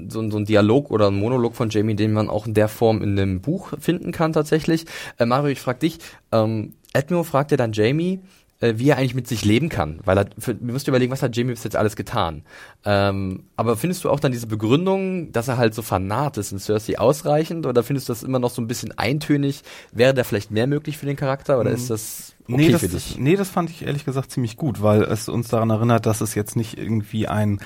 so, 0.08 0.20
ein- 0.20 0.30
so 0.30 0.36
ein 0.36 0.44
Dialog 0.44 0.90
oder 0.90 1.08
ein 1.08 1.14
Monolog 1.18 1.54
von 1.54 1.70
Jamie, 1.70 1.94
den 1.94 2.12
man 2.12 2.28
auch 2.28 2.46
in 2.46 2.52
der 2.54 2.68
Form 2.68 3.02
in 3.02 3.16
dem 3.16 3.40
Buch 3.40 3.72
finden 3.78 4.12
kann 4.12 4.32
tatsächlich. 4.34 4.84
Äh, 5.18 5.24
Mario, 5.26 5.52
ich 5.52 5.60
frag 5.60 5.80
dich, 5.80 5.98
ähm, 6.30 6.74
Edmure 6.92 7.24
fragt 7.24 7.52
ja 7.52 7.56
dann 7.56 7.72
Jamie, 7.72 8.20
äh, 8.62 8.78
wie 8.78 8.88
er 8.90 8.96
eigentlich 8.96 9.14
mit 9.14 9.26
sich 9.26 9.44
leben 9.44 9.68
kann, 9.68 10.00
weil 10.04 10.16
er, 10.16 10.26
für, 10.38 10.58
wir 10.58 10.72
müssen 10.72 10.88
überlegen, 10.88 11.12
was 11.12 11.22
hat 11.22 11.36
Jamie 11.36 11.50
bis 11.50 11.64
jetzt 11.64 11.76
alles 11.76 11.96
getan. 11.96 12.42
Ähm, 12.84 13.44
aber 13.56 13.76
findest 13.76 14.04
du 14.04 14.10
auch 14.10 14.20
dann 14.20 14.32
diese 14.32 14.46
Begründung, 14.46 15.32
dass 15.32 15.48
er 15.48 15.58
halt 15.58 15.74
so 15.74 15.82
fanat 15.82 16.38
ist 16.38 16.52
in 16.52 16.58
Cersei 16.58 16.98
ausreichend 16.98 17.66
oder 17.66 17.82
findest 17.82 18.08
du 18.08 18.12
das 18.12 18.22
immer 18.22 18.38
noch 18.38 18.50
so 18.50 18.62
ein 18.62 18.68
bisschen 18.68 18.96
eintönig? 18.96 19.62
Wäre 19.90 20.14
da 20.14 20.22
vielleicht 20.24 20.52
mehr 20.52 20.68
möglich 20.68 20.96
für 20.96 21.06
den 21.06 21.16
Charakter 21.16 21.58
oder 21.58 21.70
ist 21.70 21.90
das 21.90 22.34
okay 22.44 22.56
nee, 22.56 22.70
das, 22.70 22.80
für 22.80 22.88
dich? 22.88 23.18
nee, 23.18 23.36
das 23.36 23.48
fand 23.50 23.70
ich 23.70 23.84
ehrlich 23.84 24.04
gesagt 24.04 24.30
ziemlich 24.30 24.56
gut, 24.56 24.80
weil 24.80 25.02
es 25.02 25.28
uns 25.28 25.48
daran 25.48 25.70
erinnert, 25.70 26.06
dass 26.06 26.20
es 26.20 26.34
jetzt 26.34 26.54
nicht 26.54 26.78
irgendwie 26.78 27.26
ein 27.26 27.58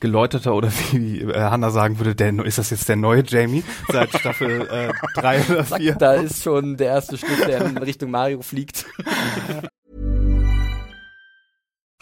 geläuterter 0.00 0.54
oder 0.54 0.70
wie 0.92 1.22
äh, 1.22 1.40
Hannah 1.40 1.70
sagen 1.70 1.98
würde, 1.98 2.14
der, 2.14 2.44
ist 2.44 2.58
das 2.58 2.70
jetzt 2.70 2.88
der 2.88 2.96
neue 2.96 3.24
Jamie 3.26 3.64
seit 3.88 4.10
Staffel 4.10 4.68
äh, 4.70 4.92
drei 5.14 5.40
oder 5.48 5.64
vier? 5.76 5.94
Da 5.94 6.14
ist 6.14 6.42
schon 6.42 6.76
der 6.76 6.88
erste 6.88 7.16
Schnitt, 7.16 7.48
der 7.48 7.64
in 7.64 7.78
Richtung 7.78 8.10
Mario 8.10 8.42
fliegt. 8.42 8.86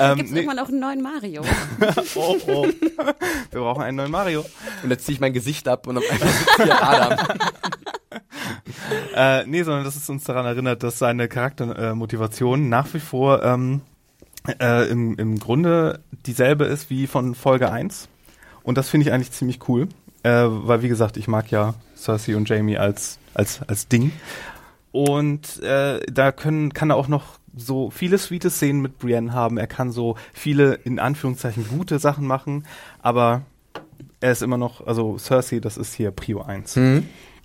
Ähm, 0.00 0.16
Gibt 0.16 0.28
es 0.28 0.32
nee, 0.32 0.40
irgendwann 0.40 0.58
auch 0.58 0.68
einen 0.68 0.80
neuen 0.80 1.02
Mario? 1.02 1.42
oh, 2.14 2.36
oh. 2.46 2.66
Wir 3.50 3.60
brauchen 3.60 3.82
einen 3.82 3.98
neuen 3.98 4.10
Mario. 4.10 4.44
Und 4.82 4.90
jetzt 4.90 5.04
ziehe 5.04 5.14
ich 5.14 5.20
mein 5.20 5.32
Gesicht 5.32 5.68
ab 5.68 5.86
und 5.86 5.98
auf 5.98 6.04
einmal 6.10 6.28
sitzt 6.28 6.62
hier 6.62 6.82
Adam. 6.82 7.18
Äh, 9.14 9.46
nee, 9.46 9.62
sondern 9.62 9.84
dass 9.84 9.96
es 9.96 10.08
uns 10.08 10.24
daran 10.24 10.44
erinnert, 10.44 10.82
dass 10.82 10.98
seine 10.98 11.28
Charaktermotivation 11.28 12.64
äh, 12.64 12.68
nach 12.68 12.92
wie 12.92 13.00
vor 13.00 13.42
ähm, 13.42 13.80
äh, 14.60 14.88
im, 14.88 15.16
im 15.16 15.38
Grunde 15.38 16.00
dieselbe 16.26 16.64
ist 16.64 16.90
wie 16.90 17.06
von 17.06 17.34
Folge 17.34 17.70
1. 17.70 18.08
Und 18.62 18.76
das 18.76 18.88
finde 18.88 19.06
ich 19.06 19.12
eigentlich 19.12 19.32
ziemlich 19.32 19.68
cool. 19.68 19.88
Äh, 20.22 20.44
weil, 20.46 20.82
wie 20.82 20.88
gesagt, 20.88 21.16
ich 21.16 21.28
mag 21.28 21.50
ja 21.50 21.74
Cersei 21.96 22.36
und 22.36 22.48
Jamie 22.48 22.76
als, 22.76 23.18
als, 23.34 23.60
als 23.66 23.88
Ding. 23.88 24.12
Und 24.92 25.62
äh, 25.62 26.00
da 26.06 26.32
können, 26.32 26.72
kann 26.72 26.90
er 26.90 26.96
auch 26.96 27.08
noch 27.08 27.38
so 27.56 27.90
viele 27.90 28.18
sweete 28.18 28.50
Szenen 28.50 28.80
mit 28.80 28.98
Brienne 28.98 29.32
haben. 29.32 29.58
Er 29.58 29.66
kann 29.66 29.90
so 29.90 30.16
viele, 30.32 30.74
in 30.84 30.98
Anführungszeichen, 30.98 31.66
gute 31.68 31.98
Sachen 31.98 32.26
machen. 32.26 32.66
Aber 33.00 33.42
er 34.20 34.32
ist 34.32 34.42
immer 34.42 34.58
noch, 34.58 34.86
also 34.86 35.18
Cersei, 35.18 35.60
das 35.60 35.76
ist 35.76 35.94
hier 35.94 36.10
Prio 36.10 36.42
1. 36.42 36.76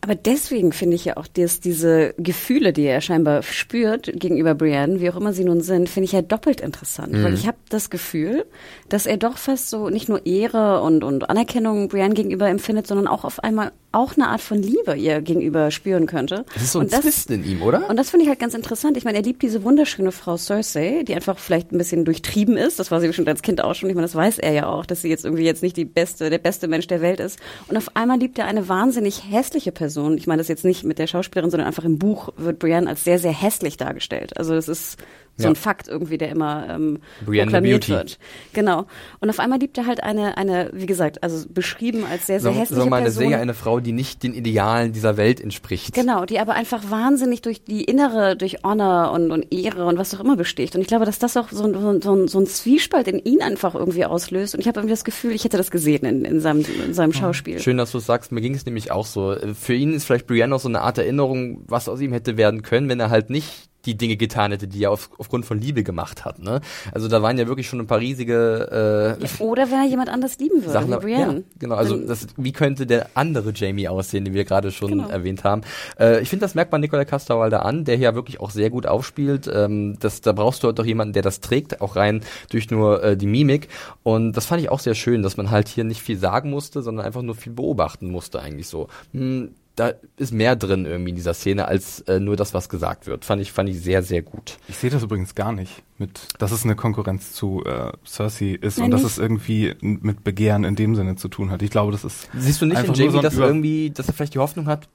Aber 0.01 0.16
deswegen 0.16 0.72
finde 0.72 0.95
ich 0.95 1.03
ja 1.05 1.18
auch, 1.18 1.28
dass 1.28 1.60
diese 1.60 2.14
Gefühle, 2.18 2.72
die 2.72 2.86
er 2.86 3.01
scheinbar 3.01 3.43
spürt 3.43 4.10
gegenüber 4.14 4.55
Brienne, 4.55 5.01
wie 5.01 5.10
auch 5.10 5.18
immer 5.18 5.34
sie 5.34 5.43
nun 5.43 5.60
sind, 5.60 5.89
finde 5.89 6.05
ich 6.05 6.14
ja 6.14 6.22
doppelt 6.22 6.62
interessant. 6.62 7.14
Weil 7.22 7.34
ich 7.34 7.47
habe 7.47 7.57
das 7.68 7.89
Gefühl, 7.89 8.45
dass 8.88 9.05
er 9.05 9.18
doch 9.18 9.38
fast 9.38 9.70
so 9.70 9.89
nicht 9.89 10.07
nur 10.07 10.26
Ehre 10.26 10.82
und, 10.82 11.03
und 11.03 11.30
Anerkennung 11.30 11.89
Brienne 11.89 12.14
gegenüber 12.14 12.47
empfindet, 12.47 12.88
sondern 12.88 13.07
auch 13.07 13.26
auf 13.26 13.43
einmal 13.43 13.74
auch 13.91 14.15
eine 14.15 14.27
Art 14.27 14.41
von 14.41 14.61
Liebe 14.61 14.95
ihr 14.95 15.21
gegenüber 15.21 15.71
spüren 15.71 16.05
könnte. 16.05 16.45
Das 16.53 16.63
ist 16.63 16.71
so 16.73 16.79
ein 16.79 16.85
und 16.85 16.93
das, 16.93 17.01
Zwist 17.01 17.31
in 17.31 17.43
ihm, 17.43 17.61
oder? 17.63 17.89
Und 17.89 17.97
das 17.97 18.11
finde 18.11 18.23
ich 18.23 18.29
halt 18.29 18.39
ganz 18.39 18.53
interessant. 18.53 18.97
Ich 18.97 19.03
meine, 19.03 19.17
er 19.17 19.23
liebt 19.23 19.41
diese 19.41 19.63
wunderschöne 19.63 20.11
Frau 20.11 20.37
Cersei, 20.37 21.03
die 21.07 21.15
einfach 21.15 21.39
vielleicht 21.39 21.71
ein 21.71 21.77
bisschen 21.79 22.05
durchtrieben 22.05 22.55
ist. 22.55 22.79
Das 22.79 22.91
war 22.91 23.01
sie 23.01 23.11
schon 23.13 23.27
als 23.27 23.41
Kind 23.41 23.63
auch 23.63 23.73
schon. 23.73 23.89
Ich 23.89 23.95
meine, 23.95 24.05
das 24.05 24.13
weiß 24.15 24.37
er 24.37 24.51
ja 24.51 24.67
auch, 24.67 24.85
dass 24.85 25.01
sie 25.01 25.09
jetzt 25.09 25.25
irgendwie 25.25 25.43
jetzt 25.43 25.63
nicht 25.63 25.75
die 25.75 25.85
beste, 25.85 26.29
der 26.29 26.37
beste 26.37 26.67
Mensch 26.67 26.85
der 26.85 27.01
Welt 27.01 27.19
ist. 27.19 27.39
Und 27.67 27.77
auf 27.77 27.95
einmal 27.95 28.19
liebt 28.19 28.37
er 28.37 28.45
eine 28.45 28.69
wahnsinnig 28.69 29.23
hässliche 29.31 29.71
Person. 29.71 30.17
Ich 30.17 30.27
meine 30.27 30.39
das 30.39 30.49
jetzt 30.49 30.65
nicht 30.65 30.83
mit 30.83 30.99
der 30.99 31.07
Schauspielerin, 31.07 31.49
sondern 31.49 31.67
einfach 31.67 31.85
im 31.85 31.97
Buch 31.97 32.29
wird 32.37 32.59
Brienne 32.59 32.87
als 32.87 33.03
sehr, 33.03 33.17
sehr 33.17 33.33
hässlich 33.33 33.77
dargestellt. 33.77 34.37
Also 34.37 34.53
das 34.53 34.67
ist 34.67 34.97
so 35.39 35.45
Ja. 35.45 35.49
ein 35.49 35.55
Fakt 35.55 35.87
irgendwie, 35.87 36.17
der 36.17 36.29
immer 36.29 36.67
ähm, 36.69 36.99
Brienne 37.25 37.45
proklamiert 37.45 37.89
wird. 37.89 38.19
Genau. 38.53 38.85
Und 39.19 39.29
auf 39.29 39.39
einmal 39.39 39.59
liebt 39.59 39.77
er 39.77 39.85
halt 39.87 40.03
eine, 40.03 40.37
eine, 40.37 40.69
wie 40.73 40.85
gesagt, 40.85 41.23
also 41.23 41.47
beschrieben 41.49 42.03
als 42.09 42.27
sehr, 42.27 42.39
sehr 42.39 42.53
So, 42.53 42.59
hässliche 42.59 42.81
so 42.83 42.87
meine 42.89 43.05
Person. 43.05 43.23
Serie 43.23 43.37
eine 43.39 43.53
Frau, 43.53 43.79
die 43.79 43.91
nicht 43.91 44.21
den 44.23 44.33
Idealen 44.33 44.91
dieser 44.93 45.17
Welt 45.17 45.39
entspricht. 45.41 45.93
Genau, 45.93 46.25
die 46.25 46.39
aber 46.39 46.53
einfach 46.53 46.89
wahnsinnig 46.91 47.41
durch 47.41 47.63
die 47.63 47.83
innere, 47.83 48.35
durch 48.35 48.63
Honor 48.63 49.11
und, 49.11 49.31
und 49.31 49.53
Ehre 49.53 49.85
und 49.85 49.97
was 49.97 50.13
auch 50.15 50.19
immer 50.19 50.35
besticht. 50.35 50.75
Und 50.75 50.81
ich 50.81 50.87
glaube, 50.87 51.05
dass 51.05 51.19
das 51.19 51.35
auch 51.37 51.49
so, 51.49 51.63
ein- 51.63 51.73
so, 51.73 51.99
so, 52.01 52.27
so 52.27 52.39
ein 52.39 52.45
Zwiespalt 52.47 53.07
in 53.07 53.19
ihn 53.19 53.41
einfach 53.41 53.75
irgendwie 53.75 54.05
auslöst. 54.05 54.53
Und 54.55 54.61
ich 54.61 54.67
habe 54.67 54.79
irgendwie 54.79 54.93
das 54.93 55.03
Gefühl, 55.03 55.31
ich 55.31 55.43
hätte 55.45 55.57
das 55.57 55.71
gesehen 55.71 56.05
in, 56.05 56.25
in, 56.25 56.41
seinem, 56.41 56.65
in 56.85 56.93
seinem 56.93 57.13
Schauspiel. 57.13 57.59
Schön, 57.59 57.77
dass 57.77 57.91
du 57.91 57.99
es 57.99 58.05
sagst. 58.05 58.31
Mir 58.31 58.41
ging 58.41 58.53
es 58.55 58.65
nämlich 58.65 58.91
auch 58.91 59.05
so. 59.05 59.35
Für 59.59 59.73
ihn 59.73 59.93
ist 59.93 60.05
vielleicht 60.05 60.27
Brienne 60.27 60.53
auch 60.53 60.59
so 60.59 60.67
eine 60.67 60.81
Art 60.81 60.97
Erinnerung, 60.97 61.63
was 61.67 61.87
aus 61.87 62.01
ihm 62.01 62.11
hätte 62.11 62.35
werden 62.37 62.61
können, 62.61 62.89
wenn 62.89 62.99
er 62.99 63.09
halt 63.09 63.29
nicht 63.29 63.68
die 63.86 63.95
Dinge 63.95 64.17
getan 64.17 64.51
hätte, 64.51 64.67
die 64.67 64.84
er 64.84 64.91
auf, 64.91 65.09
aufgrund 65.17 65.45
von 65.45 65.59
Liebe 65.61 65.84
gemacht 65.84 66.25
hat. 66.25 66.39
Ne? 66.39 66.61
Also 66.91 67.07
da 67.07 67.21
waren 67.21 67.38
ja 67.38 67.47
wirklich 67.47 67.67
schon 67.69 67.80
ein 67.80 67.88
paar 67.88 67.99
riesige 67.99 69.17
äh, 69.19 69.41
Oder 69.43 69.71
wenn 69.71 69.80
er 69.80 69.88
jemand 69.88 70.09
anders 70.09 70.38
lieben 70.39 70.61
würde, 70.61 70.71
Sachen. 70.71 70.91
wie 70.91 70.97
Brienne. 70.97 71.34
Ja, 71.38 71.43
genau. 71.59 71.75
Also 71.75 71.95
das, 71.97 72.27
wie 72.38 72.51
könnte 72.51 72.86
der 72.86 73.09
andere 73.13 73.51
Jamie 73.55 73.88
aussehen, 73.88 74.25
den 74.25 74.34
wir 74.34 74.43
gerade 74.45 74.71
schon 74.71 74.89
Genau. 74.91 75.07
erwähnt 75.07 75.43
haben? 75.43 75.61
Äh, 75.99 76.21
ich 76.21 76.30
finde, 76.30 76.43
das 76.45 76.55
merkt 76.55 76.71
man 76.71 76.82
Nikolai 76.82 77.05
Casterwalder 77.05 77.65
an, 77.65 77.86
der 77.86 77.95
hier 77.95 78.15
wirklich 78.15 78.39
auch 78.39 78.49
sehr 78.51 78.69
gut 78.69 78.86
aufspielt. 78.86 79.49
Ähm, 79.53 79.97
das, 79.99 80.21
da 80.21 80.32
brauchst 80.34 80.63
du 80.63 80.67
halt 80.67 80.80
doch 80.80 80.86
jemanden, 80.86 81.13
der 81.13 81.21
das 81.23 81.39
trägt, 81.39 81.82
auch 81.82 81.95
rein 81.95 82.21
durch 82.49 82.69
nur 82.71 83.03
äh, 83.03 83.15
die 83.17 83.27
Mimik. 83.27 83.69
Und 84.03 84.34
das 84.34 84.45
fand 84.45 84.61
ich 84.61 84.69
auch 84.69 84.80
sehr 84.80 84.95
schön, 84.95 85.21
dass 85.23 85.38
man 85.38 85.51
halt 85.51 85.67
hier 85.67 85.84
nicht 85.84 86.01
viel 86.01 86.17
sagen 86.17 86.49
musste, 86.49 86.82
sondern 86.82 87.05
einfach 87.05 87.21
nur 87.21 87.36
viel 87.36 87.53
beobachten 87.53 88.11
musste 88.11 88.39
eigentlich 88.41 88.67
so. 88.67 88.88
Hm, 89.13 89.51
da 89.80 89.93
ist 90.17 90.34
mehr 90.34 90.57
drin 90.57 90.86
irgendwie 90.86 91.11
in 91.11 91.15
dieser 91.15 91.34
Szene 91.34 91.65
als 91.65 92.01
äh, 92.01 92.19
nur 92.19 92.36
das, 92.36 92.53
was 92.53 92.67
gesagt 92.67 93.07
wird. 93.07 93.23
Fand 93.23 93.41
ich, 93.41 93.53
fand 93.53 93.69
ich 93.69 93.80
sehr, 93.80 94.03
sehr 94.03 94.21
gut. 94.21 94.57
Ich 94.67 94.75
sehe 94.75 94.89
das 94.89 95.03
übrigens 95.03 95.36
gar 95.36 95.53
nicht, 95.53 95.71
mit, 95.97 96.19
dass 96.38 96.51
es 96.51 96.65
eine 96.65 96.75
Konkurrenz 96.75 97.32
zu 97.32 97.63
äh, 97.65 97.93
Cersei 98.05 98.57
ist 98.59 98.77
Nein, 98.77 98.86
und 98.86 98.91
dass 98.91 99.03
nicht. 99.03 99.13
es 99.13 99.17
irgendwie 99.17 99.75
mit 99.80 100.25
Begehren 100.25 100.65
in 100.65 100.75
dem 100.75 100.95
Sinne 100.95 101.15
zu 101.15 101.30
tun 101.30 101.49
hat. 101.49 101.61
Ich 101.61 101.71
glaube, 101.71 101.93
das 101.93 102.03
ist 102.03 102.27
Siehst 102.38 102.61
du 102.61 102.65
nicht 102.65 102.75
einfach 102.75 102.93
in 102.93 102.99
Jamie, 102.99 103.11
nur 103.13 103.21
so 103.21 103.21
dass 103.21 103.38
er 103.38 103.47
irgendwie, 103.47 103.89
dass 103.89 104.07
er 104.07 104.13
vielleicht 104.13 104.34
die 104.34 104.39
Hoffnung 104.39 104.67
hat, 104.67 104.89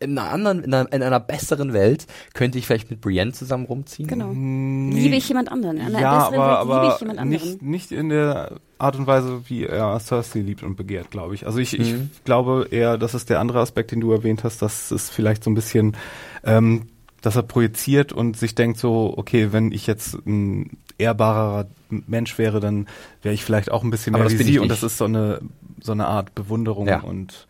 in 0.00 0.16
einer 0.16 0.30
anderen, 0.30 0.62
in 0.62 0.72
einer, 0.72 0.92
in 0.92 1.02
einer 1.02 1.20
besseren 1.20 1.72
Welt 1.72 2.06
könnte 2.34 2.58
ich 2.58 2.66
vielleicht 2.66 2.90
mit 2.90 3.00
Brienne 3.00 3.32
zusammen 3.32 3.66
rumziehen? 3.66 4.08
Genau. 4.08 4.30
Nee. 4.32 4.94
Liebe 5.00 5.16
ich 5.16 5.28
jemand 5.28 5.50
anderen. 5.50 5.76
In 5.78 5.86
einer 5.86 6.00
ja, 6.00 6.18
besseren 6.28 6.40
aber, 6.40 6.50
Welt 6.50 6.62
liebe 6.68 6.74
aber 6.74 6.94
ich 6.94 7.00
jemand 7.00 7.18
anderen. 7.18 7.48
nicht, 7.48 7.62
nicht 7.62 7.92
in 7.92 8.08
der 8.08 8.52
Art 8.78 8.96
und 8.96 9.06
Weise, 9.08 9.42
wie 9.48 9.64
er 9.64 9.98
Cersei 9.98 10.40
liebt 10.40 10.62
und 10.62 10.76
begehrt, 10.76 11.10
glaube 11.10 11.34
ich. 11.34 11.46
Also 11.46 11.58
ich, 11.58 11.76
Mhm. 11.76 12.10
ich 12.12 12.24
glaube 12.24 12.68
eher, 12.70 12.96
das 12.96 13.14
ist 13.14 13.28
der 13.28 13.40
andere 13.40 13.60
Aspekt, 13.60 13.90
den 13.90 14.00
du 14.00 14.12
erwähnt 14.12 14.44
hast, 14.44 14.62
dass 14.62 14.90
es 14.92 15.10
vielleicht 15.10 15.42
so 15.42 15.50
ein 15.50 15.54
bisschen 15.54 15.96
ähm, 16.44 16.86
dass 17.20 17.34
er 17.34 17.42
projiziert 17.42 18.12
und 18.12 18.36
sich 18.36 18.54
denkt 18.54 18.78
so, 18.78 19.12
okay, 19.16 19.48
wenn 19.52 19.72
ich 19.72 19.88
jetzt 19.88 20.14
ein 20.24 20.78
ehrbarer 20.98 21.66
Mensch 21.90 22.38
wäre, 22.38 22.60
dann 22.60 22.86
wäre 23.22 23.34
ich 23.34 23.44
vielleicht 23.44 23.72
auch 23.72 23.82
ein 23.82 23.90
bisschen 23.90 24.14
Aber 24.14 24.22
mehr 24.24 24.30
das 24.30 24.38
wie 24.38 24.44
sie 24.44 24.58
und 24.60 24.68
das 24.68 24.84
ist 24.84 24.98
so 24.98 25.06
eine 25.06 25.40
so 25.80 25.90
eine 25.90 26.06
Art 26.06 26.34
Bewunderung 26.36 26.86
Ja. 26.86 27.00
und 27.00 27.48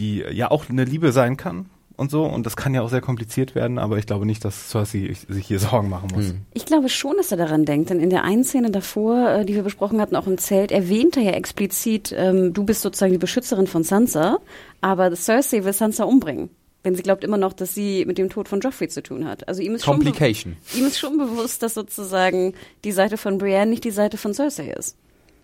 die 0.00 0.24
ja 0.32 0.50
auch 0.50 0.68
eine 0.68 0.84
Liebe 0.84 1.12
sein 1.12 1.36
kann 1.36 1.66
und 1.96 2.10
so 2.10 2.24
und 2.24 2.46
das 2.46 2.56
kann 2.56 2.74
ja 2.74 2.82
auch 2.82 2.90
sehr 2.90 3.00
kompliziert 3.00 3.54
werden, 3.54 3.78
aber 3.78 3.98
ich 3.98 4.06
glaube 4.06 4.26
nicht, 4.26 4.44
dass 4.44 4.70
Cersei 4.70 5.14
sich 5.28 5.46
hier 5.46 5.58
Sorgen 5.58 5.88
machen 5.88 6.10
muss. 6.14 6.26
Hm. 6.28 6.42
Ich 6.54 6.66
glaube 6.66 6.88
schon, 6.88 7.16
dass 7.16 7.30
er 7.30 7.38
daran 7.38 7.64
denkt, 7.64 7.90
denn 7.90 8.00
in 8.00 8.10
der 8.10 8.24
einen 8.24 8.44
Szene 8.44 8.70
davor, 8.70 9.30
äh, 9.30 9.44
die 9.44 9.54
wir 9.54 9.62
besprochen 9.62 10.00
hatten, 10.00 10.16
auch 10.16 10.26
im 10.26 10.38
Zelt, 10.38 10.72
erwähnt 10.72 11.16
er 11.16 11.22
ja 11.22 11.32
explizit, 11.32 12.14
ähm, 12.16 12.52
du 12.52 12.64
bist 12.64 12.82
sozusagen 12.82 13.12
die 13.12 13.18
Beschützerin 13.18 13.66
von 13.66 13.82
Sansa, 13.82 14.38
aber 14.80 15.14
Cersei 15.16 15.64
will 15.64 15.72
Sansa 15.72 16.04
umbringen. 16.04 16.50
Denn 16.84 16.94
sie 16.94 17.02
glaubt 17.02 17.24
immer 17.24 17.36
noch, 17.36 17.52
dass 17.52 17.74
sie 17.74 18.04
mit 18.04 18.16
dem 18.16 18.30
Tod 18.30 18.48
von 18.48 18.60
Joffrey 18.60 18.86
zu 18.86 19.02
tun 19.02 19.26
hat. 19.26 19.48
Also 19.48 19.60
ihm 19.60 19.74
ist, 19.74 19.84
schon, 19.84 20.00
ihm 20.02 20.86
ist 20.86 20.98
schon 21.00 21.18
bewusst, 21.18 21.64
dass 21.64 21.74
sozusagen 21.74 22.54
die 22.84 22.92
Seite 22.92 23.16
von 23.16 23.38
Brienne 23.38 23.70
nicht 23.70 23.82
die 23.82 23.90
Seite 23.90 24.16
von 24.16 24.32
Cersei 24.32 24.68
ist. 24.68 24.96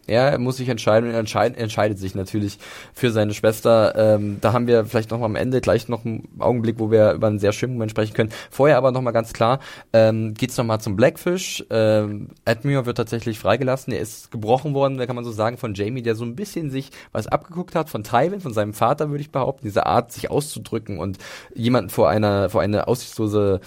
Er 0.07 0.39
muss 0.39 0.57
sich 0.57 0.69
entscheiden 0.69 1.09
und 1.09 1.15
er 1.15 1.21
entscheid, 1.21 1.57
entscheidet 1.57 1.99
sich 1.99 2.15
natürlich 2.15 2.59
für 2.93 3.11
seine 3.11 3.35
Schwester. 3.35 3.95
Ähm, 3.97 4.39
da 4.41 4.53
haben 4.53 4.67
wir 4.67 4.85
vielleicht 4.85 5.11
noch 5.11 5.19
mal 5.19 5.27
am 5.27 5.37
Ende 5.37 5.61
gleich 5.61 5.89
noch 5.89 6.05
einen 6.05 6.29
Augenblick, 6.39 6.79
wo 6.79 6.91
wir 6.91 7.13
über 7.13 7.29
einen 7.29 7.39
sehr 7.39 7.53
schönen 7.53 7.75
Moment 7.75 7.93
sprechen 7.93 8.15
können. 8.15 8.31
Vorher 8.51 8.77
aber 8.77 8.91
noch 8.91 9.03
mal 9.03 9.13
ganz 9.13 9.33
klar, 9.33 9.61
ähm, 9.93 10.35
geht's 10.35 10.57
noch 10.57 10.65
mal 10.65 10.81
zum 10.81 10.97
Blackfish. 10.97 11.65
Ähm, 11.71 12.29
Admir 12.45 12.85
wird 12.85 12.97
tatsächlich 12.97 13.39
freigelassen. 13.39 13.93
Er 13.93 14.01
ist 14.01 14.31
gebrochen 14.31 14.75
worden, 14.75 14.99
da 14.99 15.07
kann 15.07 15.17
man 15.17 15.25
so 15.25 15.33
sagen, 15.33 15.57
von 15.57 15.75
Jamie, 15.75 16.03
der 16.03 16.15
so 16.15 16.25
ein 16.25 16.35
bisschen 16.35 16.71
sich 16.71 16.91
was 17.13 17.29
abgeguckt 17.29 17.75
hat 17.75 17.89
von 17.89 18.03
Tywin, 18.03 18.41
von 18.41 18.53
seinem 18.53 18.75
Vater, 18.75 19.11
würde 19.11 19.23
ich 19.23 19.31
behaupten. 19.31 19.65
Diese 19.65 19.87
Art, 19.87 20.13
sich 20.13 20.31
auszudrücken 20.31 20.99
und 20.99 21.19
jemanden 21.55 21.91
vor 21.91 22.09
einer, 22.09 22.51
vor 22.51 22.61
eine 22.61 22.89
aussichtslose 22.89 23.61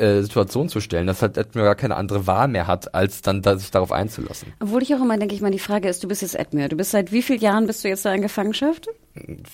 äh, 0.00 0.22
Situation 0.22 0.68
zu 0.68 0.80
stellen, 0.80 1.06
dass 1.06 1.22
halt 1.22 1.38
Admir 1.38 1.64
gar 1.64 1.74
keine 1.74 1.96
andere 1.96 2.26
Wahl 2.26 2.48
mehr 2.48 2.66
hat, 2.66 2.94
als 2.94 3.22
dann 3.22 3.42
da, 3.42 3.56
sich 3.56 3.70
darauf 3.70 3.92
einzulassen. 3.92 4.52
Obwohl 4.60 4.82
ich 4.82 4.94
auch 4.94 5.00
immer 5.00 5.16
denke, 5.18 5.34
ich 5.34 5.40
meine, 5.40 5.56
die 5.56 5.62
Frage 5.62 5.88
ist, 5.88 6.02
du 6.02 6.08
bist 6.08 6.22
jetzt 6.22 6.34
Edmure. 6.34 6.68
Du 6.68 6.76
bist 6.76 6.90
seit 6.90 7.12
wie 7.12 7.22
vielen 7.22 7.40
Jahren 7.40 7.66
bist 7.66 7.84
du 7.84 7.88
jetzt 7.88 8.04
da 8.04 8.12
in 8.14 8.22
Gefangenschaft? 8.22 8.88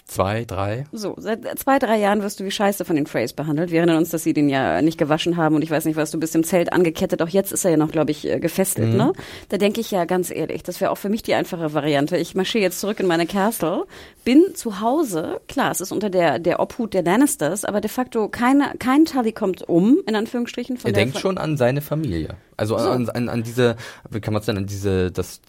Zwei, 0.07 0.45
drei. 0.45 0.85
So, 0.93 1.15
seit 1.17 1.59
zwei, 1.59 1.79
drei 1.79 1.99
Jahren 1.99 2.21
wirst 2.23 2.39
du 2.41 2.45
wie 2.45 2.51
Scheiße 2.51 2.85
von 2.85 2.95
den 2.95 3.07
Freys 3.07 3.33
behandelt. 3.33 3.71
Wir 3.71 3.79
erinnern 3.79 3.97
uns, 3.97 4.11
dass 4.11 4.23
sie 4.23 4.35
den 4.35 4.51
ja 4.51 4.83
nicht 4.83 4.99
gewaschen 4.99 5.39
haben 5.39 5.55
und 5.57 5.63
ich 5.63 5.71
weiß 5.71 5.87
nicht 5.87 5.97
was, 5.97 6.11
du 6.11 6.21
bist 6.21 6.35
im 6.35 6.45
Zelt 6.45 6.75
angekettet. 6.75 7.23
Auch 7.23 7.29
jetzt 7.31 7.53
ist 7.53 7.65
er 7.65 7.71
ja 7.71 7.77
noch, 7.79 7.91
glaube 7.91 8.11
ich, 8.11 8.27
äh, 8.29 8.39
gefesselt, 8.39 8.91
Mhm. 8.91 8.97
ne? 8.97 9.13
Da 9.49 9.57
denke 9.57 9.81
ich 9.81 9.91
ja 9.91 10.05
ganz 10.05 10.31
ehrlich, 10.31 10.63
das 10.63 10.81
wäre 10.83 10.91
auch 10.91 10.99
für 10.99 11.09
mich 11.09 11.23
die 11.23 11.33
einfache 11.35 11.73
Variante. 11.73 12.19
Ich 12.19 12.35
marschiere 12.35 12.63
jetzt 12.65 12.81
zurück 12.81 13.01
in 13.01 13.07
meine 13.07 13.27
Castle, 13.27 13.87
bin 14.25 14.45
zu 14.55 14.81
Hause. 14.81 15.41
Klar, 15.49 15.71
es 15.71 15.81
ist 15.81 15.91
unter 15.91 16.11
der, 16.11 16.39
der 16.39 16.61
Obhut 16.61 16.93
der 16.93 17.03
Lannisters, 17.03 17.65
aber 17.65 17.81
de 17.81 17.91
facto 17.91 18.29
keine, 18.29 18.73
kein 18.79 19.07
Tully 19.07 19.33
kommt 19.33 19.67
um, 19.69 19.99
in 20.07 20.17
Anführungsstrichen. 20.17 20.77
Von 20.77 20.89
Er 20.91 20.93
denkt 20.93 21.19
schon 21.19 21.39
an 21.39 21.57
seine 21.57 21.81
Familie. 21.81 22.37
Also 22.59 22.77
So. 22.79 22.89
an, 22.91 23.09
an, 23.09 23.29
an 23.31 23.43
diese, 23.43 23.77
wie 24.11 24.21
kann 24.21 24.35
man 24.35 24.43
es 24.43 24.47
nennen, 24.47 24.59
an 24.59 24.67
diese, 24.67 25.11
das, 25.11 25.41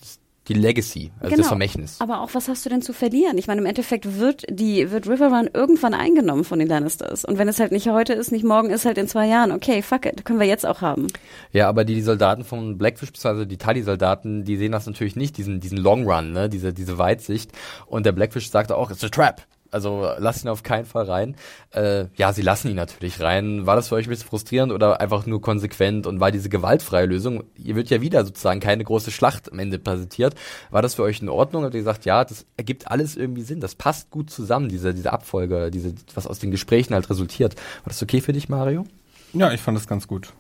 die 0.48 0.54
Legacy, 0.54 1.12
also 1.20 1.30
Genau. 1.30 1.38
das 1.42 1.48
Vermächtnis. 1.48 1.96
Aber 2.00 2.22
auch, 2.22 2.30
was 2.34 2.48
hast 2.48 2.66
du 2.66 2.70
denn 2.70 2.82
zu 2.82 2.94
verlieren? 2.94 3.38
Ich 3.38 3.48
meine, 3.48 3.60
im 3.62 3.68
Endeffekt 3.68 4.18
wird 4.18 4.46
die, 4.50 4.92
wird 4.92 5.08
Riverrun 5.08 5.50
irgendwann 5.54 5.94
eingenommen 5.94 6.44
von 6.44 6.60
den 6.60 6.68
Lannisters. 6.68 7.26
Und 7.26 7.38
wenn 7.38 7.48
es 7.48 7.60
halt 7.60 7.72
nicht 7.72 7.88
heute 7.90 8.14
ist, 8.14 8.32
nicht 8.32 8.46
morgen 8.46 8.70
ist, 8.70 8.86
halt 8.86 8.98
in 8.98 9.08
zwei 9.08 9.28
Jahren. 9.28 9.52
Okay, 9.52 9.82
fuck 9.82 10.06
it. 10.06 10.24
Können 10.26 10.40
wir 10.40 10.48
jetzt 10.48 10.66
auch 10.66 10.82
haben. 10.82 11.08
Ja, 11.52 11.68
aber 11.68 11.84
die, 11.84 11.96
die 11.96 12.02
Soldaten 12.02 12.44
von 12.44 12.78
Blackfish, 12.78 13.12
beziehungsweise 13.12 13.48
die 13.48 13.58
Tully-Soldaten, 13.58 14.46
die 14.46 14.58
sehen 14.58 14.72
das 14.72 14.86
natürlich 14.86 15.16
nicht, 15.16 15.38
diesen, 15.38 15.60
diesen 15.60 15.78
Long 15.78 16.08
Run, 16.10 16.32
ne, 16.32 16.48
diese, 16.50 16.74
diese 16.74 16.98
Weitsicht. 16.98 17.52
Und 17.86 18.06
der 18.06 18.12
Blackfish 18.14 18.50
sagt 18.50 18.72
auch, 18.72 18.90
it's 18.92 19.04
a 19.04 19.10
trap. 19.10 19.42
Also 19.72 20.10
lass 20.18 20.44
ihn 20.44 20.50
auf 20.50 20.64
keinen 20.64 20.86
Fall 20.86 21.06
rein. 21.06 21.36
Äh, 21.72 22.06
ja, 22.16 22.34
sie 22.34 22.42
lassen 22.42 22.70
ihn 22.70 22.76
natürlich 22.76 23.22
rein. 23.22 23.66
War 23.66 23.76
das 23.76 23.90
für 23.90 23.96
euch 23.96 24.08
ein 24.08 24.10
bisschen 24.10 24.28
frustrierend 24.28 24.72
oder 24.72 25.02
einfach 25.02 25.26
nur 25.26 25.42
konsequent 25.42 26.08
und 26.08 26.20
war 26.20 26.32
diese 26.32 26.50
gewaltfreie 26.50 27.06
Lösung? 27.06 27.44
Ihr 27.56 27.76
wird 27.76 27.90
ja 27.90 28.02
wieder 28.02 28.26
sozusagen 28.26 28.60
keine 28.60 28.84
große 28.84 29.12
Schlacht 29.12 29.52
am 29.52 29.60
Ende 29.60 29.80
präsentiert. 29.80 30.36
War 30.70 30.82
das 30.82 30.96
für 30.96 31.04
euch 31.04 31.22
in 31.22 31.30
Ordnung? 31.30 31.64
Habt 31.64 31.74
ihr 31.74 31.82
gesagt, 31.82 32.06
ja, 32.06 32.24
das 32.24 32.46
ergibt 32.58 32.90
alles 32.90 33.16
irgendwie 33.16 33.44
Sinn. 33.44 33.60
Das 33.60 33.76
passt 33.76 34.12
gut 34.12 34.30
zusammen, 34.30 34.70
diese, 34.70 34.94
diese 34.94 35.12
Abfolge, 35.12 35.72
diese, 35.72 35.94
was 36.14 36.28
aus 36.28 36.40
den 36.40 36.52
Gesprächen 36.52 36.94
halt 36.94 37.10
resultiert. 37.10 37.56
War 37.56 37.90
das 37.90 38.02
okay 38.02 38.22
für 38.22 38.34
dich, 38.34 38.50
Mario? 38.50 38.86
Ja, 39.34 39.52
ich 39.52 39.62
fand 39.62 39.78
das 39.78 39.88
ganz 39.88 40.08
gut. 40.08 40.34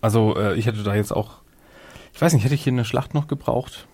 Also 0.00 0.36
äh, 0.36 0.56
ich 0.56 0.66
hätte 0.66 0.82
da 0.82 0.94
jetzt 0.94 1.12
auch, 1.12 1.38
ich 2.12 2.20
weiß 2.20 2.32
nicht, 2.32 2.44
hätte 2.44 2.54
ich 2.54 2.64
hier 2.64 2.72
eine 2.72 2.84
Schlacht 2.84 3.14
noch 3.14 3.28
gebraucht? 3.28 3.86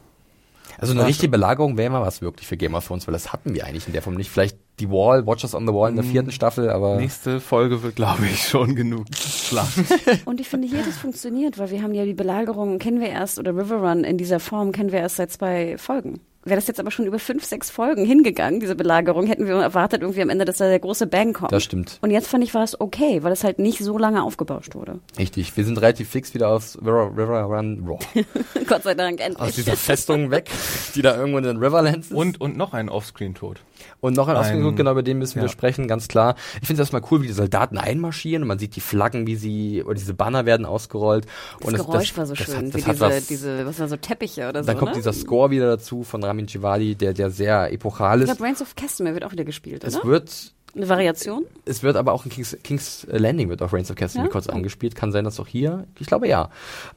Also 0.76 0.92
eine 0.92 1.06
richtige 1.06 1.30
Belagerung 1.30 1.76
wäre 1.76 1.90
mal 1.90 2.02
was 2.02 2.20
wirklich 2.20 2.46
für 2.46 2.56
Game 2.56 2.74
of 2.74 2.86
Thrones, 2.86 3.06
weil 3.06 3.12
das 3.12 3.32
hatten 3.32 3.54
wir 3.54 3.66
eigentlich 3.66 3.86
in 3.86 3.92
der 3.92 4.02
Form 4.02 4.14
nicht. 4.14 4.30
Vielleicht 4.30 4.58
die 4.80 4.90
Wall, 4.90 5.26
Watchers 5.26 5.54
on 5.54 5.66
the 5.66 5.72
Wall 5.72 5.90
in 5.90 5.96
der 5.96 6.04
vierten 6.04 6.30
Staffel, 6.30 6.70
aber 6.70 6.96
Nächste 6.96 7.40
Folge 7.40 7.82
wird, 7.82 7.96
glaube 7.96 8.26
ich, 8.26 8.46
schon 8.46 8.74
genug 8.74 9.06
Schlacht. 9.14 9.78
Und 10.24 10.40
ich 10.40 10.48
finde 10.48 10.68
hier, 10.68 10.82
das 10.84 10.96
funktioniert, 10.96 11.58
weil 11.58 11.70
wir 11.70 11.82
haben 11.82 11.94
ja 11.94 12.04
die 12.04 12.14
Belagerung, 12.14 12.78
kennen 12.78 13.00
wir 13.00 13.08
erst, 13.08 13.38
oder 13.38 13.56
Riverrun 13.56 14.04
in 14.04 14.18
dieser 14.18 14.40
Form 14.40 14.72
kennen 14.72 14.92
wir 14.92 15.00
erst 15.00 15.16
seit 15.16 15.32
zwei 15.32 15.76
Folgen. 15.78 16.20
Wäre 16.44 16.56
das 16.56 16.66
jetzt 16.68 16.78
aber 16.80 16.90
schon 16.90 17.04
über 17.04 17.18
fünf, 17.18 17.44
sechs 17.44 17.68
Folgen 17.68 18.04
hingegangen, 18.04 18.60
diese 18.60 18.74
Belagerung, 18.76 19.26
hätten 19.26 19.46
wir 19.46 19.56
erwartet 19.56 20.02
irgendwie 20.02 20.22
am 20.22 20.30
Ende, 20.30 20.44
dass 20.44 20.58
da 20.58 20.68
der 20.68 20.78
große 20.78 21.06
Bang 21.06 21.32
kommt. 21.32 21.52
Das 21.52 21.64
stimmt. 21.64 21.98
Und 22.00 22.10
jetzt 22.10 22.28
fand 22.28 22.44
ich, 22.44 22.54
war 22.54 22.62
es 22.62 22.80
okay, 22.80 23.22
weil 23.22 23.32
es 23.32 23.42
halt 23.44 23.58
nicht 23.58 23.80
so 23.80 23.98
lange 23.98 24.22
aufgebauscht 24.22 24.74
wurde. 24.74 25.00
richtig. 25.18 25.56
Wir 25.56 25.64
sind 25.64 25.78
relativ 25.80 26.08
fix 26.08 26.32
wieder 26.34 26.48
aus 26.48 26.78
River, 26.80 27.10
River 27.16 27.42
Run 27.42 27.84
Raw. 27.86 27.98
Gott 28.68 28.84
sei 28.84 28.94
Dank, 28.94 29.20
endlich. 29.20 29.40
Aus 29.40 29.54
dieser 29.56 29.76
Festung 29.76 30.30
weg, 30.30 30.48
die 30.94 31.02
da 31.02 31.16
irgendwo 31.16 31.38
in 31.38 31.44
den 31.44 31.56
Riverlands 31.58 32.08
ist. 32.10 32.16
und, 32.16 32.40
und 32.40 32.56
noch 32.56 32.72
ein 32.72 32.88
Offscreen-Tod. 32.88 33.60
Und 34.00 34.16
noch 34.16 34.28
ein 34.28 34.34
Ein- 34.36 34.40
Ausgangspunkt, 34.40 34.76
genau, 34.76 34.92
über 34.92 35.02
den 35.02 35.18
müssen 35.18 35.36
wir 35.36 35.42
ja. 35.42 35.48
sprechen, 35.48 35.86
ganz 35.88 36.08
klar. 36.08 36.34
Ich 36.60 36.66
finde 36.66 36.82
es 36.82 36.86
erstmal 36.88 37.02
cool, 37.10 37.22
wie 37.22 37.26
die 37.26 37.32
Soldaten 37.32 37.78
einmarschieren 37.78 38.42
und 38.42 38.48
man 38.48 38.58
sieht 38.58 38.74
die 38.76 38.80
Flaggen, 38.80 39.26
wie 39.26 39.36
sie, 39.36 39.82
oder 39.84 39.94
diese 39.94 40.14
Banner 40.14 40.46
werden 40.46 40.66
ausgerollt. 40.66 41.26
das 41.60 41.68
und 41.68 41.76
Geräusch 41.76 42.16
war 42.16 42.26
so 42.26 42.34
das 42.34 42.44
schön, 42.46 42.56
Hat, 42.56 42.74
wie 42.74 42.80
das 42.80 42.84
diese, 42.84 43.00
was, 43.00 43.26
diese, 43.26 43.66
was 43.66 43.78
war 43.80 43.88
so 43.88 43.96
Teppiche 43.96 44.42
oder 44.48 44.62
dann 44.62 44.64
so, 44.64 44.74
kommt 44.74 44.92
ne? 44.92 44.96
dieser 44.98 45.12
Score 45.12 45.50
wieder 45.50 45.66
dazu 45.66 46.02
von 46.04 46.20
Ramin 46.28 46.46
Djawadi, 46.46 46.94
der, 46.94 47.12
der 47.14 47.30
sehr 47.30 47.72
epochal 47.72 48.18
ich 48.18 48.24
ist. 48.24 48.36
glaube, 48.36 48.44
Reigns 48.44 48.62
of 48.62 48.76
Castamere 48.76 49.14
wird 49.14 49.24
auch 49.24 49.32
wieder 49.32 49.44
gespielt, 49.44 49.82
Es 49.84 49.96
oder? 49.96 50.04
wird 50.04 50.52
Eine 50.76 50.88
Variation? 50.88 51.44
Es 51.64 51.82
wird 51.82 51.96
aber 51.96 52.12
auch 52.12 52.24
in 52.24 52.30
King's, 52.30 52.56
King's 52.62 53.06
Landing 53.10 53.48
wird 53.48 53.62
auf 53.62 53.72
Reigns 53.72 53.90
of 53.90 53.96
Castle 53.96 54.22
Ja? 54.22 54.28
kurz 54.28 54.46
angespielt. 54.48 54.94
Kann 54.94 55.10
sein, 55.12 55.24
dass 55.24 55.40
auch 55.40 55.46
hier. 55.46 55.86
Ich 55.98 56.06
glaube 56.06 56.28
ja. 56.28 56.50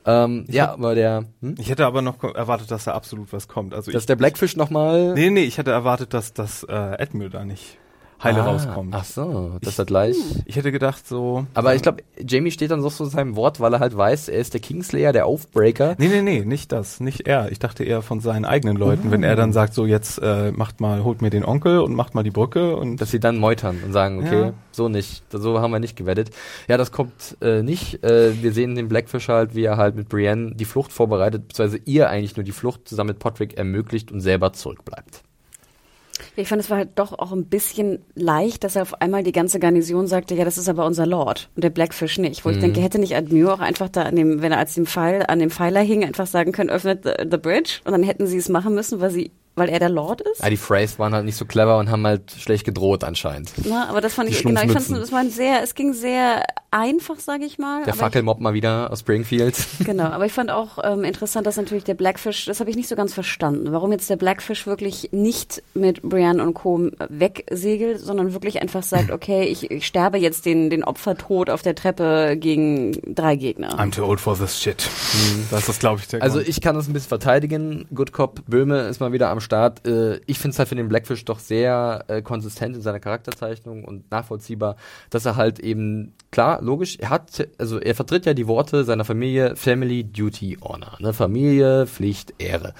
Ähm, 0.05 0.45
ja, 0.49 0.67
hab- 0.67 0.73
aber 0.73 0.93
der, 0.95 1.23
hm? 1.41 1.55
Ich 1.57 1.69
hätte 1.69 1.85
aber 1.85 2.01
noch 2.01 2.21
erwartet, 2.23 2.69
dass 2.69 2.83
da 2.83 2.91
absolut 2.93 3.31
was 3.33 3.47
kommt. 3.47 3.73
Also 3.73 3.91
dass 3.91 4.03
ich, 4.03 4.05
der 4.07 4.17
Blackfish 4.17 4.55
nochmal. 4.57 5.13
nee, 5.13 5.29
nee, 5.29 5.43
ich 5.45 5.57
hätte 5.57 5.71
erwartet, 5.71 6.13
dass 6.13 6.33
das 6.33 6.63
äh, 6.63 6.71
Admiral 6.73 7.29
da 7.31 7.45
nicht 7.45 7.77
heile 8.23 8.41
ah, 8.41 8.45
rauskommt. 8.51 8.93
Ach 8.95 9.03
so, 9.03 9.57
dass 9.61 9.73
Ich- 9.73 9.79
er 9.79 9.85
gleich. 9.85 10.15
Ich 10.45 10.55
hätte 10.55 10.71
gedacht 10.71 11.07
so. 11.07 11.45
Aber 11.53 11.75
ich 11.75 11.81
glaube, 11.81 12.03
Jamie 12.19 12.51
steht 12.51 12.71
dann 12.71 12.81
so 12.81 12.89
zu 12.89 13.05
seinem 13.05 13.35
Wort, 13.35 13.59
weil 13.59 13.73
er 13.73 13.79
halt 13.79 13.95
weiß, 13.97 14.29
er 14.29 14.39
ist 14.39 14.53
der 14.53 14.61
Kingslayer, 14.61 15.11
der 15.13 15.25
Aufbreaker. 15.25 15.95
Nee, 15.97 16.07
nee, 16.07 16.21
nee, 16.21 16.45
nicht 16.45 16.71
das, 16.71 16.99
nicht 16.99 17.27
er. 17.27 17.51
Ich 17.51 17.59
dachte 17.59 17.83
eher 17.83 18.01
von 18.01 18.19
seinen 18.19 18.45
eigenen 18.45 18.77
Leuten, 18.77 19.11
wenn 19.11 19.23
er 19.23 19.35
dann 19.35 19.53
sagt, 19.53 19.73
so 19.73 19.85
jetzt 19.85 20.19
äh, 20.21 20.51
macht 20.51 20.81
mal, 20.81 21.03
holt 21.03 21.21
mir 21.21 21.29
den 21.29 21.43
Onkel 21.45 21.79
und 21.79 21.93
macht 21.95 22.15
mal 22.15 22.23
die 22.23 22.31
Brücke 22.31 22.75
und 22.75 23.01
Dass 23.01 23.11
sie 23.11 23.19
dann 23.19 23.37
meutern 23.37 23.79
und 23.85 23.91
sagen, 23.93 24.19
okay, 24.19 24.41
Ja. 24.41 24.53
so 24.71 24.87
nicht, 24.89 25.23
so 25.31 25.59
haben 25.59 25.71
wir 25.71 25.79
nicht 25.79 25.95
gewettet. 25.95 26.29
Ja, 26.67 26.77
das 26.77 26.91
kommt 26.91 27.37
äh, 27.41 27.63
nicht. 27.63 28.03
Äh, 28.03 28.41
wir 28.41 28.51
sehen 28.53 28.75
den 28.75 28.87
Blackfish 28.87 29.27
halt, 29.29 29.55
wie 29.55 29.63
er 29.63 29.77
halt 29.77 29.95
mit 29.95 30.09
Brienne 30.09 30.53
die 30.55 30.65
Flucht 30.65 30.91
vorbereitet, 30.91 31.47
beziehungsweise 31.47 31.81
ihr 31.85 32.09
eigentlich 32.09 32.35
nur 32.35 32.43
die 32.43 32.51
Flucht 32.51 32.87
zusammen 32.87 33.09
mit 33.09 33.19
Podrick 33.19 33.57
ermöglicht 33.57 34.11
und 34.11 34.21
selber 34.21 34.53
zurückbleibt. 34.53 35.23
Ich 36.35 36.47
fand, 36.47 36.61
es 36.61 36.69
war 36.69 36.77
halt 36.77 36.89
doch 36.95 37.17
auch 37.17 37.31
ein 37.31 37.45
bisschen 37.45 37.99
leicht, 38.15 38.63
dass 38.63 38.75
er 38.75 38.83
auf 38.83 39.01
einmal 39.01 39.23
die 39.23 39.31
ganze 39.31 39.59
Garnison 39.59 40.07
sagte, 40.07 40.35
ja, 40.35 40.45
das 40.45 40.57
ist 40.57 40.69
aber 40.69 40.85
unser 40.85 41.05
Lord 41.05 41.49
und 41.55 41.63
der 41.63 41.69
Blackfish 41.69 42.17
nicht. 42.17 42.45
Wo 42.45 42.49
ich 42.49 42.57
Mhm. 42.57 42.61
denke, 42.61 42.81
hätte 42.81 42.99
nicht 42.99 43.15
Admure 43.15 43.53
auch 43.53 43.59
einfach 43.59 43.89
da 43.89 44.03
an 44.03 44.15
dem, 44.15 44.41
wenn 44.41 44.51
er 44.51 44.57
als 44.59 44.75
dem 44.75 44.85
Pfeil, 44.85 45.23
an 45.27 45.39
dem 45.39 45.49
Pfeiler 45.49 45.81
hing, 45.81 46.03
einfach 46.03 46.27
sagen 46.27 46.51
können, 46.51 46.69
öffnet 46.69 47.03
the, 47.03 47.11
the 47.29 47.37
bridge 47.37 47.79
und 47.85 47.91
dann 47.91 48.03
hätten 48.03 48.27
sie 48.27 48.37
es 48.37 48.49
machen 48.49 48.73
müssen, 48.75 48.99
weil 49.01 49.11
sie, 49.11 49.31
weil 49.55 49.69
er 49.69 49.79
der 49.79 49.89
Lord 49.89 50.21
ist. 50.21 50.41
Ja, 50.41 50.49
die 50.49 50.57
Freys 50.57 50.97
waren 50.99 51.13
halt 51.13 51.25
nicht 51.25 51.35
so 51.35 51.45
clever 51.45 51.77
und 51.77 51.89
haben 51.89 52.05
halt 52.05 52.31
schlecht 52.31 52.65
gedroht 52.65 53.03
anscheinend. 53.03 53.51
Na, 53.65 53.89
aber 53.89 54.01
das 54.01 54.13
fand 54.13 54.29
Die 54.29 54.33
ich, 54.33 54.43
genau, 54.43 54.61
ich 54.61 54.71
fand 54.71 54.89
es 54.89 55.11
war 55.11 55.25
sehr, 55.25 55.61
es 55.63 55.75
ging 55.75 55.93
sehr 55.93 56.43
einfach, 56.71 57.19
sage 57.19 57.43
ich 57.43 57.57
mal. 57.59 57.83
Der 57.83 57.93
Fackelmob 57.93 58.39
mal 58.39 58.53
wieder 58.53 58.91
aus 58.91 59.01
Springfield. 59.01 59.55
Genau, 59.91 60.05
aber 60.05 60.25
ich 60.25 60.31
fand 60.31 60.51
auch 60.51 60.77
ähm, 60.83 61.03
interessant, 61.03 61.45
dass 61.47 61.57
natürlich 61.57 61.83
der 61.83 61.95
Blackfish, 61.95 62.45
das 62.45 62.59
habe 62.59 62.69
ich 62.69 62.75
nicht 62.77 62.87
so 62.87 62.95
ganz 62.95 63.13
verstanden, 63.13 63.71
warum 63.73 63.91
jetzt 63.91 64.09
der 64.09 64.15
Blackfish 64.15 64.67
wirklich 64.67 65.09
nicht 65.11 65.63
mit 65.73 66.01
Brienne 66.01 66.41
und 66.41 66.53
Co. 66.53 66.89
wegsegelt, 67.09 67.99
sondern 67.99 68.33
wirklich 68.33 68.61
einfach 68.61 68.83
sagt, 68.83 69.11
okay, 69.11 69.43
ich, 69.43 69.69
ich 69.69 69.85
sterbe 69.85 70.17
jetzt 70.17 70.45
den, 70.45 70.69
den 70.69 70.83
Opfertod 70.83 71.49
auf 71.49 71.61
der 71.61 71.75
Treppe 71.75 72.37
gegen 72.37 72.93
drei 73.15 73.35
Gegner. 73.35 73.77
I'm 73.79 73.91
too 73.93 74.05
old 74.05 74.21
for 74.21 74.37
this 74.37 74.61
shit. 74.61 74.87
Das 75.49 75.67
ist, 75.67 75.79
glaube 75.79 75.99
ich, 75.99 76.07
der 76.07 76.21
Also 76.21 76.37
Grund. 76.37 76.47
ich 76.49 76.61
kann 76.61 76.75
das 76.75 76.87
ein 76.87 76.93
bisschen 76.93 77.09
verteidigen. 77.09 77.85
Good 77.93 78.13
Cop 78.13 78.41
Böhme 78.47 78.81
ist 78.81 78.99
mal 79.01 79.11
wieder 79.11 79.29
am 79.29 79.40
Start. 79.41 79.85
Äh, 79.85 80.21
ich 80.25 80.39
finde 80.39 80.53
es 80.53 80.59
halt 80.59 80.69
für 80.69 80.75
den 80.75 80.87
Blackfish 80.87 81.25
doch 81.25 81.39
sehr 81.39 82.05
äh, 82.07 82.21
konsistent 82.21 82.75
in 82.75 82.81
seiner 82.81 82.99
Charakterzeichnung 82.99 83.83
und 83.83 84.09
nachvollziehbar, 84.11 84.75
dass 85.09 85.25
er 85.25 85.35
halt 85.35 85.59
eben, 85.59 86.13
klar, 86.31 86.61
logisch, 86.61 86.97
er 86.99 87.09
hat, 87.09 87.47
also 87.57 87.79
er 87.79 87.95
vertritt 87.95 88.25
ja 88.25 88.33
die 88.33 88.47
Worte 88.47 88.83
seiner 88.83 89.05
Familie 89.05 89.55
Family, 89.55 90.03
Duty, 90.03 90.59
Honor. 90.61 90.97
Ne? 90.99 91.13
Familie, 91.13 91.87
Pflicht, 91.87 92.33
Ehre. 92.37 92.73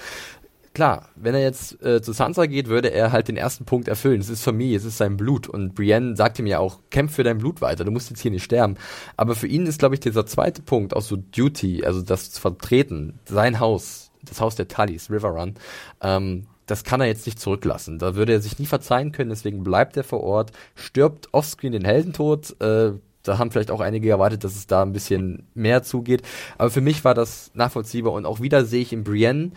klar, 0.74 1.08
wenn 1.16 1.34
er 1.34 1.42
jetzt 1.42 1.82
äh, 1.82 2.00
zu 2.00 2.12
Sansa 2.12 2.46
geht, 2.46 2.68
würde 2.68 2.88
er 2.92 3.12
halt 3.12 3.28
den 3.28 3.36
ersten 3.36 3.64
Punkt 3.64 3.88
erfüllen. 3.88 4.20
Es 4.20 4.28
ist 4.28 4.42
Familie, 4.42 4.76
es 4.76 4.84
ist 4.84 4.98
sein 4.98 5.16
Blut. 5.16 5.48
Und 5.48 5.74
Brienne 5.74 6.16
sagt 6.16 6.38
ihm 6.38 6.46
ja 6.46 6.58
auch, 6.58 6.80
kämpf 6.90 7.14
für 7.14 7.24
dein 7.24 7.38
Blut 7.38 7.60
weiter, 7.60 7.84
du 7.84 7.90
musst 7.90 8.10
jetzt 8.10 8.20
hier 8.20 8.30
nicht 8.30 8.44
sterben. 8.44 8.76
Aber 9.16 9.34
für 9.34 9.46
ihn 9.46 9.66
ist, 9.66 9.78
glaube 9.78 9.94
ich, 9.94 10.00
dieser 10.00 10.26
zweite 10.26 10.62
Punkt 10.62 10.94
auch 10.94 11.02
so 11.02 11.16
Duty, 11.16 11.84
also 11.84 12.02
das 12.02 12.38
vertreten, 12.38 13.18
sein 13.26 13.60
Haus, 13.60 14.10
das 14.22 14.40
Haus 14.40 14.54
der 14.54 14.68
Tullys, 14.68 15.10
River 15.10 15.30
Run, 15.30 15.54
ähm, 16.00 16.46
das 16.72 16.84
kann 16.84 17.02
er 17.02 17.06
jetzt 17.06 17.26
nicht 17.26 17.38
zurücklassen. 17.38 17.98
Da 17.98 18.14
würde 18.14 18.32
er 18.32 18.40
sich 18.40 18.58
nie 18.58 18.64
verzeihen 18.64 19.12
können, 19.12 19.28
deswegen 19.28 19.62
bleibt 19.62 19.94
er 19.98 20.04
vor 20.04 20.22
Ort, 20.22 20.52
stirbt 20.74 21.28
offscreen 21.32 21.72
den 21.72 21.84
Heldentod, 21.84 22.58
äh, 22.62 22.92
da 23.22 23.38
haben 23.38 23.50
vielleicht 23.50 23.70
auch 23.70 23.80
einige 23.80 24.08
erwartet, 24.08 24.42
dass 24.42 24.56
es 24.56 24.66
da 24.66 24.80
ein 24.80 24.94
bisschen 24.94 25.46
mehr 25.52 25.82
zugeht. 25.82 26.22
Aber 26.56 26.70
für 26.70 26.80
mich 26.80 27.04
war 27.04 27.12
das 27.12 27.50
nachvollziehbar 27.52 28.14
und 28.14 28.24
auch 28.24 28.40
wieder 28.40 28.64
sehe 28.64 28.80
ich 28.80 28.94
in 28.94 29.04
Brienne 29.04 29.50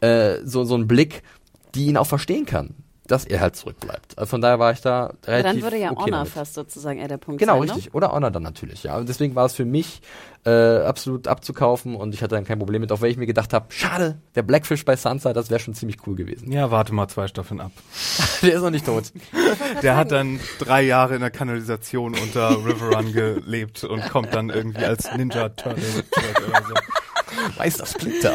äh, 0.00 0.38
so, 0.44 0.64
so 0.64 0.74
einen 0.74 0.88
Blick, 0.88 1.22
die 1.74 1.88
ihn 1.88 1.98
auch 1.98 2.06
verstehen 2.06 2.46
kann 2.46 2.81
dass 3.06 3.24
er 3.24 3.40
halt 3.40 3.56
zurückbleibt. 3.56 4.16
Also 4.18 4.30
von 4.30 4.40
daher 4.40 4.58
war 4.58 4.72
ich 4.72 4.80
da 4.80 5.12
relativ 5.26 5.26
Ja, 5.28 5.42
dann 5.42 5.62
würde 5.62 5.76
ja 5.78 5.90
okay 5.90 6.02
Honor 6.04 6.18
damit. 6.18 6.28
fast 6.32 6.54
sozusagen 6.54 6.98
eher 7.00 7.08
der 7.08 7.16
Punkt 7.18 7.40
Genau, 7.40 7.58
sein, 7.58 7.66
ne? 7.68 7.74
richtig. 7.76 7.94
Oder 7.94 8.12
Honor 8.12 8.30
dann 8.30 8.42
natürlich, 8.44 8.84
ja. 8.84 8.96
Und 8.96 9.08
deswegen 9.08 9.34
war 9.34 9.46
es 9.46 9.54
für 9.54 9.64
mich 9.64 10.00
äh, 10.44 10.50
absolut 10.78 11.28
abzukaufen 11.28 11.94
und 11.94 12.14
ich 12.14 12.22
hatte 12.22 12.34
dann 12.34 12.44
kein 12.44 12.58
Problem 12.58 12.80
mit, 12.80 12.90
auch 12.92 13.00
wenn 13.00 13.10
ich 13.10 13.16
mir 13.16 13.26
gedacht 13.26 13.52
habe, 13.52 13.66
schade, 13.70 14.18
der 14.34 14.42
Blackfish 14.42 14.84
bei 14.84 14.96
Sansa, 14.96 15.32
das 15.32 15.50
wäre 15.50 15.60
schon 15.60 15.74
ziemlich 15.74 15.98
cool 16.06 16.16
gewesen. 16.16 16.50
Ja, 16.50 16.70
warte 16.70 16.92
mal 16.94 17.06
zwei 17.08 17.28
Staffeln 17.28 17.60
ab. 17.60 17.72
der 18.42 18.54
ist 18.54 18.62
noch 18.62 18.70
nicht 18.70 18.86
tot. 18.86 19.04
Der 19.82 19.96
hat 19.96 20.10
dann 20.12 20.40
drei 20.58 20.82
Jahre 20.82 21.14
in 21.14 21.20
der 21.20 21.30
Kanalisation 21.30 22.14
unter 22.14 22.50
River 22.64 22.96
Run 22.96 23.12
gelebt 23.12 23.84
und 23.84 24.08
kommt 24.10 24.34
dann 24.34 24.48
irgendwie 24.50 24.84
als 24.84 25.12
Ninja 25.16 25.48
Turtle 25.50 25.82
zurück 25.82 26.48
oder 26.48 26.62
so. 26.68 26.74
Meister 27.58 27.86
Splinter. 27.86 28.32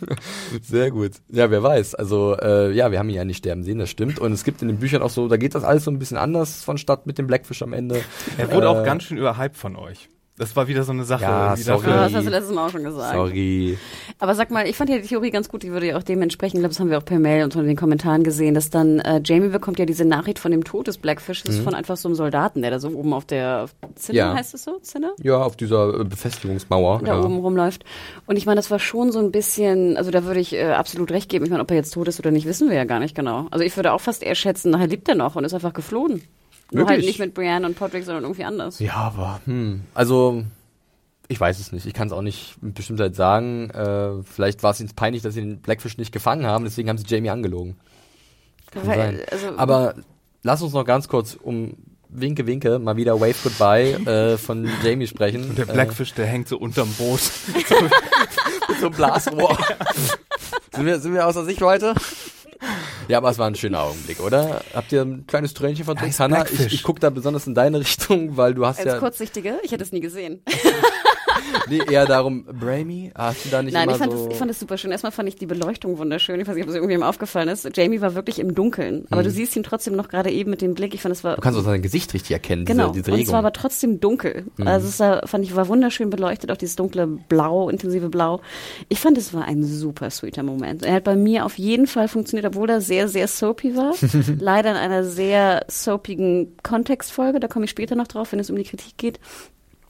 Sehr 0.62 0.90
gut. 0.90 1.12
Ja, 1.28 1.50
wer 1.50 1.62
weiß. 1.62 1.94
Also, 1.94 2.36
äh, 2.40 2.72
ja, 2.72 2.90
wir 2.90 2.98
haben 2.98 3.08
ihn 3.08 3.16
ja 3.16 3.24
nicht 3.24 3.38
sterben 3.38 3.62
sehen, 3.62 3.78
das 3.78 3.90
stimmt. 3.90 4.18
Und 4.18 4.32
es 4.32 4.44
gibt 4.44 4.62
in 4.62 4.68
den 4.68 4.78
Büchern 4.78 5.02
auch 5.02 5.10
so, 5.10 5.28
da 5.28 5.36
geht 5.36 5.54
das 5.54 5.64
alles 5.64 5.84
so 5.84 5.90
ein 5.90 5.98
bisschen 5.98 6.16
anders 6.16 6.62
vonstatt 6.62 7.06
mit 7.06 7.18
dem 7.18 7.26
Blackfish 7.26 7.62
am 7.62 7.72
Ende. 7.72 8.02
Er 8.38 8.50
wurde 8.52 8.66
Äh, 8.66 8.70
auch 8.70 8.84
ganz 8.84 9.04
schön 9.04 9.18
überhyped 9.18 9.56
von 9.56 9.76
euch. 9.76 10.08
Das 10.38 10.54
war 10.54 10.68
wieder 10.68 10.82
so 10.82 10.92
eine 10.92 11.04
Sache. 11.04 11.22
Ja, 11.22 11.56
sorry. 11.56 11.88
Ja, 11.88 12.04
das 12.04 12.14
hast 12.14 12.26
du 12.26 12.30
letztes 12.30 12.54
Mal 12.54 12.66
auch 12.66 12.70
schon 12.70 12.84
gesagt. 12.84 13.14
Sorry. 13.14 13.78
Aber 14.18 14.34
sag 14.34 14.50
mal, 14.50 14.66
ich 14.68 14.76
fand 14.76 14.90
ja 14.90 14.98
die 14.98 15.06
Theorie 15.08 15.30
ganz 15.30 15.48
gut, 15.48 15.62
die 15.62 15.70
würde 15.72 15.86
ja 15.86 15.96
auch 15.96 16.02
dementsprechend, 16.02 16.56
ich 16.56 16.60
glaube, 16.60 16.74
das 16.74 16.80
haben 16.80 16.90
wir 16.90 16.98
auch 16.98 17.04
per 17.04 17.18
Mail 17.18 17.44
und 17.44 17.54
so 17.54 17.60
in 17.60 17.66
den 17.66 17.76
Kommentaren 17.76 18.22
gesehen, 18.22 18.54
dass 18.54 18.68
dann 18.68 18.98
äh, 19.00 19.20
Jamie 19.24 19.48
bekommt 19.48 19.78
ja 19.78 19.86
diese 19.86 20.04
Nachricht 20.04 20.38
von 20.38 20.50
dem 20.50 20.62
Tod 20.64 20.88
des 20.88 20.98
Blackfishes 20.98 21.58
von 21.60 21.74
einfach 21.74 21.96
so 21.96 22.08
einem 22.08 22.16
Soldaten, 22.16 22.60
der 22.60 22.70
da 22.70 22.78
so 22.78 22.88
oben 22.90 23.14
auf 23.14 23.24
der 23.24 23.62
auf 23.64 23.74
Zinne, 23.94 24.18
Ja. 24.18 24.34
heißt 24.34 24.52
es 24.54 24.64
so? 24.64 24.78
Zinne? 24.80 25.12
Ja, 25.22 25.38
auf 25.42 25.56
dieser 25.56 26.00
äh, 26.00 26.04
Befestigungsmauer. 26.04 27.00
da 27.02 27.14
ja. 27.14 27.24
oben 27.24 27.38
rumläuft. 27.38 27.84
Und 28.26 28.36
ich 28.36 28.44
meine, 28.44 28.56
das 28.56 28.70
war 28.70 28.78
schon 28.78 29.12
so 29.12 29.20
ein 29.20 29.32
bisschen, 29.32 29.96
also 29.96 30.10
da 30.10 30.24
würde 30.24 30.40
ich 30.40 30.52
äh, 30.54 30.72
absolut 30.72 31.10
recht 31.12 31.30
geben. 31.30 31.44
Ich 31.46 31.50
meine, 31.50 31.62
ob 31.62 31.70
er 31.70 31.76
jetzt 31.78 31.92
tot 31.94 32.08
ist 32.08 32.18
oder 32.18 32.30
nicht, 32.30 32.46
wissen 32.46 32.68
wir 32.68 32.76
ja 32.76 32.84
gar 32.84 32.98
nicht 32.98 33.14
genau. 33.14 33.46
Also 33.50 33.64
ich 33.64 33.74
würde 33.76 33.92
auch 33.92 34.00
fast 34.02 34.22
eher 34.22 34.34
schätzen, 34.34 34.70
nachher 34.70 34.86
lebt 34.88 35.08
er 35.08 35.14
noch 35.14 35.36
und 35.36 35.44
ist 35.44 35.54
einfach 35.54 35.72
geflohen. 35.72 36.22
Nur 36.72 36.86
halt 36.86 36.96
Wirklich? 36.98 37.06
nicht 37.06 37.18
mit 37.20 37.34
Brienne 37.34 37.66
und 37.66 37.78
Podrick, 37.78 38.04
sondern 38.04 38.24
irgendwie 38.24 38.44
anders. 38.44 38.78
Ja, 38.80 38.94
aber, 38.94 39.40
hm, 39.44 39.82
also, 39.94 40.44
ich 41.28 41.40
weiß 41.40 41.58
es 41.58 41.72
nicht. 41.72 41.86
Ich 41.86 41.94
kann 41.94 42.08
es 42.08 42.12
auch 42.12 42.22
nicht 42.22 42.60
mit 42.60 42.74
Bestimmtheit 42.74 43.14
sagen. 43.14 43.70
Äh, 43.70 44.22
vielleicht 44.24 44.62
war 44.62 44.72
es 44.72 44.80
ihnen 44.80 44.90
peinlich, 44.94 45.22
dass 45.22 45.34
sie 45.34 45.40
den 45.42 45.60
Blackfish 45.60 45.96
nicht 45.96 46.12
gefangen 46.12 46.46
haben, 46.46 46.64
deswegen 46.64 46.88
haben 46.88 46.98
sie 46.98 47.06
Jamie 47.06 47.30
angelogen. 47.30 47.76
Kann 48.70 48.86
Weil, 48.86 48.96
sein. 48.96 49.20
also, 49.30 49.58
Aber 49.58 49.94
lass 50.42 50.62
uns 50.62 50.72
noch 50.72 50.84
ganz 50.84 51.08
kurz 51.08 51.34
um 51.40 51.76
Winke 52.08 52.46
Winke 52.46 52.78
mal 52.78 52.96
wieder 52.96 53.20
Wave 53.20 53.36
Goodbye 53.42 53.92
äh, 54.34 54.38
von 54.38 54.68
Jamie 54.82 55.06
sprechen. 55.06 55.50
Und 55.50 55.58
der 55.58 55.66
Blackfish, 55.66 56.14
der 56.14 56.26
hängt 56.26 56.48
so 56.48 56.58
unterm 56.58 56.88
Boot. 56.94 57.20
äh, 57.54 57.62
so 58.80 58.86
einem 58.86 58.94
Blasrohr. 58.94 59.56
sind, 60.72 60.86
wir, 60.86 60.98
sind 60.98 61.14
wir 61.14 61.26
außer 61.26 61.44
Sicht 61.44 61.62
heute? 61.62 61.94
Ja, 63.08 63.18
aber 63.18 63.30
es 63.30 63.38
war 63.38 63.46
ein 63.46 63.54
schöner 63.54 63.82
Augenblick, 63.82 64.20
oder? 64.20 64.62
Habt 64.74 64.92
ihr 64.92 65.02
ein 65.02 65.26
kleines 65.26 65.54
Tränchen 65.54 65.84
verdrückt? 65.84 66.10
ist 66.10 66.20
Hannah, 66.20 66.44
ich, 66.50 66.72
ich 66.72 66.82
gucke 66.82 67.00
da 67.00 67.10
besonders 67.10 67.46
in 67.46 67.54
deine 67.54 67.80
Richtung, 67.80 68.36
weil 68.36 68.54
du 68.54 68.66
hast 68.66 68.78
als 68.78 68.86
ja 68.86 68.98
Kurzsichtige, 68.98 69.58
ich 69.62 69.72
hätte 69.72 69.84
es 69.84 69.92
nie 69.92 70.00
gesehen. 70.00 70.42
nee, 71.68 71.80
eher 71.90 72.06
darum, 72.06 72.44
Bramy, 72.44 73.12
hast 73.14 73.44
du 73.44 73.48
da 73.50 73.62
nicht 73.62 73.74
Nein, 73.74 73.88
ich 73.90 73.96
fand, 73.96 74.12
so... 74.12 74.24
das, 74.24 74.32
ich 74.32 74.38
fand 74.38 74.50
das 74.50 74.58
super 74.60 74.78
schön. 74.78 74.90
Erstmal 74.92 75.12
fand 75.12 75.28
ich 75.28 75.36
die 75.36 75.46
Beleuchtung 75.46 75.98
wunderschön. 75.98 76.40
Ich 76.40 76.46
weiß 76.46 76.54
nicht, 76.54 76.64
ob 76.64 76.70
es 76.70 76.74
irgendwem 76.74 77.02
aufgefallen 77.02 77.48
ist. 77.48 77.68
Jamie 77.76 78.00
war 78.00 78.14
wirklich 78.14 78.38
im 78.38 78.54
Dunkeln. 78.54 79.06
Aber 79.10 79.22
du 79.22 79.30
siehst 79.30 79.56
ihn 79.56 79.62
trotzdem 79.62 79.96
noch 79.96 80.08
gerade 80.08 80.30
eben 80.30 80.50
mit 80.50 80.62
dem 80.62 80.74
Blick. 80.74 80.94
Ich 80.94 81.02
fand, 81.02 81.14
es 81.14 81.24
war 81.24 81.32
Mhm. 81.32 81.36
du 81.36 81.40
kannst 81.42 81.58
auch 81.60 81.64
sein 81.64 81.82
Gesicht 81.82 82.12
richtig 82.14 82.32
erkennen, 82.32 82.64
Genau, 82.64 82.88
diese, 82.88 83.02
diese 83.02 83.10
und 83.10 83.14
Regung. 83.18 83.26
es 83.26 83.32
war 83.32 83.38
aber 83.40 83.52
trotzdem 83.52 84.00
dunkel. 84.00 84.46
Also 84.64 84.88
es 84.88 85.00
war, 85.00 85.26
fand 85.26 85.44
ich, 85.44 85.54
war 85.56 85.68
wunderschön 85.68 86.10
beleuchtet, 86.10 86.50
auch 86.50 86.56
dieses 86.56 86.76
dunkle 86.76 87.06
Blau, 87.06 87.68
intensive 87.68 88.08
Blau. 88.08 88.40
Ich 88.88 89.00
fand, 89.00 89.18
es 89.18 89.34
war 89.34 89.44
ein 89.44 89.62
super 89.64 90.10
sweeter 90.10 90.42
Moment. 90.42 90.82
Er 90.84 90.94
hat 90.94 91.04
bei 91.04 91.16
mir 91.16 91.44
auf 91.44 91.58
jeden 91.58 91.86
Fall 91.86 92.08
funktioniert, 92.08 92.46
obwohl 92.46 92.70
er 92.70 92.80
sehr, 92.80 93.08
sehr 93.08 93.28
soapy 93.28 93.76
war. 93.76 93.94
Leider 94.38 94.70
in 94.70 94.76
einer 94.76 95.04
sehr 95.04 95.64
soapigen 95.68 96.56
Kontextfolge, 96.62 97.40
da 97.40 97.48
komme 97.48 97.64
ich 97.64 97.70
später 97.70 97.94
noch 97.96 98.06
drauf, 98.06 98.32
wenn 98.32 98.38
es 98.40 98.50
um 98.50 98.56
die 98.56 98.64
Kritik 98.64 98.96
geht. 98.96 99.20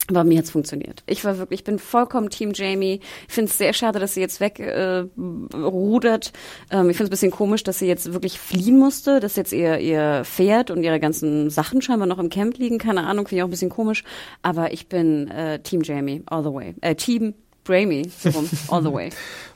Aber 0.09 0.25
mir 0.25 0.39
hat's 0.39 0.51
funktioniert. 0.51 1.03
Ich 1.07 1.25
war 1.25 1.39
wirklich, 1.39 1.61
ich 1.61 1.65
bin 1.65 1.79
vollkommen 1.79 2.31
Team 2.31 2.53
Jamie. 2.55 3.01
Ich 3.27 3.35
finde 3.35 3.51
es 3.51 3.59
sehr 3.59 3.73
schade, 3.73 3.99
dass 3.99 4.15
sie 4.15 4.21
jetzt 4.21 4.41
wegrudert. 4.41 5.11
Äh, 5.53 5.57
rudert. 5.57 6.33
ähm, 6.71 6.91
ich 6.91 6.97
finde 6.97 7.05
es 7.05 7.09
ein 7.09 7.11
bisschen 7.11 7.31
komisch, 7.33 7.65
dass 7.65 7.81
sie 7.81 7.87
jetzt 7.87 8.13
wirklich 8.13 8.39
fliehen 8.39 8.79
musste, 8.79 9.19
dass 9.19 9.37
jetzt 9.37 9.53
ihr, 9.53 9.79
ihr 9.79 10.23
Pferd 10.25 10.71
und 10.71 10.83
ihre 10.85 11.01
ganzen 11.01 11.51
Sachen 11.51 11.83
scheinbar 11.83 12.07
noch 12.07 12.19
im 12.19 12.31
Camp 12.31 12.57
liegen. 12.59 12.79
Keine 12.79 13.05
Ahnung, 13.07 13.27
finde 13.27 13.39
ich 13.39 13.43
auch 13.43 13.49
ein 13.49 13.51
bisschen 13.51 13.71
komisch. 13.71 14.05
Aber 14.43 14.73
ich 14.73 14.89
bin 14.89 15.29
äh, 15.29 15.59
Team 15.61 15.83
Jamie, 15.83 16.23
all 16.27 16.45
the 16.45 16.53
way. 16.53 16.75
Äh, 16.83 16.95
Team 16.95 17.35
Bramy, 17.65 18.09
so 18.09 18.31
rum, 18.31 18.49
all 18.69 18.83
the 18.83 18.93
way. 18.93 19.11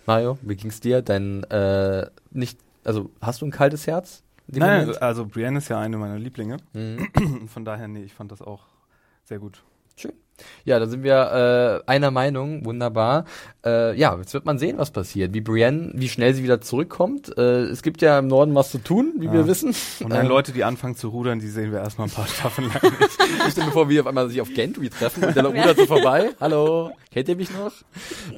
Mario, 0.06 0.36
wie 0.42 0.56
ging's 0.56 0.80
dir? 0.80 1.00
Dein, 1.00 1.44
äh, 1.44 2.06
nicht, 2.32 2.58
also, 2.82 3.10
hast 3.20 3.40
du 3.40 3.46
ein 3.46 3.52
kaltes 3.52 3.86
Herz? 3.86 4.24
Nein, 4.48 4.80
Moment? 4.80 5.02
also 5.02 5.26
Brienne 5.26 5.58
ist 5.58 5.68
ja 5.68 5.78
eine 5.78 5.96
meiner 5.96 6.18
Lieblinge. 6.18 6.56
Mhm. 6.72 7.46
Von 7.54 7.64
daher, 7.64 7.86
nee, 7.86 8.02
ich 8.02 8.14
fand 8.14 8.32
das 8.32 8.42
auch 8.42 8.64
sehr 9.24 9.38
gut. 9.38 9.62
Ja, 10.64 10.78
da 10.78 10.86
sind 10.86 11.02
wir 11.02 11.82
äh, 11.86 11.90
einer 11.90 12.10
Meinung, 12.10 12.64
wunderbar. 12.64 13.24
Äh, 13.64 13.96
ja, 13.98 14.16
jetzt 14.18 14.32
wird 14.34 14.44
man 14.46 14.58
sehen, 14.58 14.78
was 14.78 14.90
passiert. 14.90 15.34
Wie 15.34 15.40
Brienne, 15.40 15.90
wie 15.94 16.08
schnell 16.08 16.34
sie 16.34 16.42
wieder 16.42 16.60
zurückkommt. 16.60 17.36
Äh, 17.36 17.62
es 17.64 17.82
gibt 17.82 18.00
ja 18.02 18.18
im 18.18 18.26
Norden 18.28 18.54
was 18.54 18.70
zu 18.70 18.78
tun, 18.78 19.12
wie 19.18 19.26
Ja. 19.26 19.32
wir 19.32 19.46
wissen. 19.46 19.74
Und 20.02 20.10
dann 20.10 20.26
Äh, 20.26 20.28
Leute, 20.28 20.52
die 20.52 20.64
anfangen 20.64 20.96
zu 20.96 21.08
rudern, 21.08 21.40
die 21.40 21.48
sehen 21.48 21.72
wir 21.72 21.80
erstmal 21.80 22.08
ein 22.08 22.10
paar 22.12 22.26
Staffeln 22.26 22.68
lang 22.68 22.82
nicht. 23.00 23.18
Ich 23.46 23.52
stelle 23.52 23.66
mir 23.68 23.72
vor, 23.72 23.88
wie 23.88 23.94
wir 23.94 24.02
auf 24.02 24.06
einmal 24.06 24.28
sich 24.28 24.40
auf 24.40 24.48
Gendry 24.54 24.90
treffen 24.90 25.24
und 25.24 25.34
der 25.36 25.44
rudert 25.46 25.76
so 25.76 25.86
vorbei. 25.86 26.30
Hallo, 26.40 26.90
kennt 27.12 27.28
ihr 27.28 27.36
mich 27.36 27.48
noch? 27.52 27.72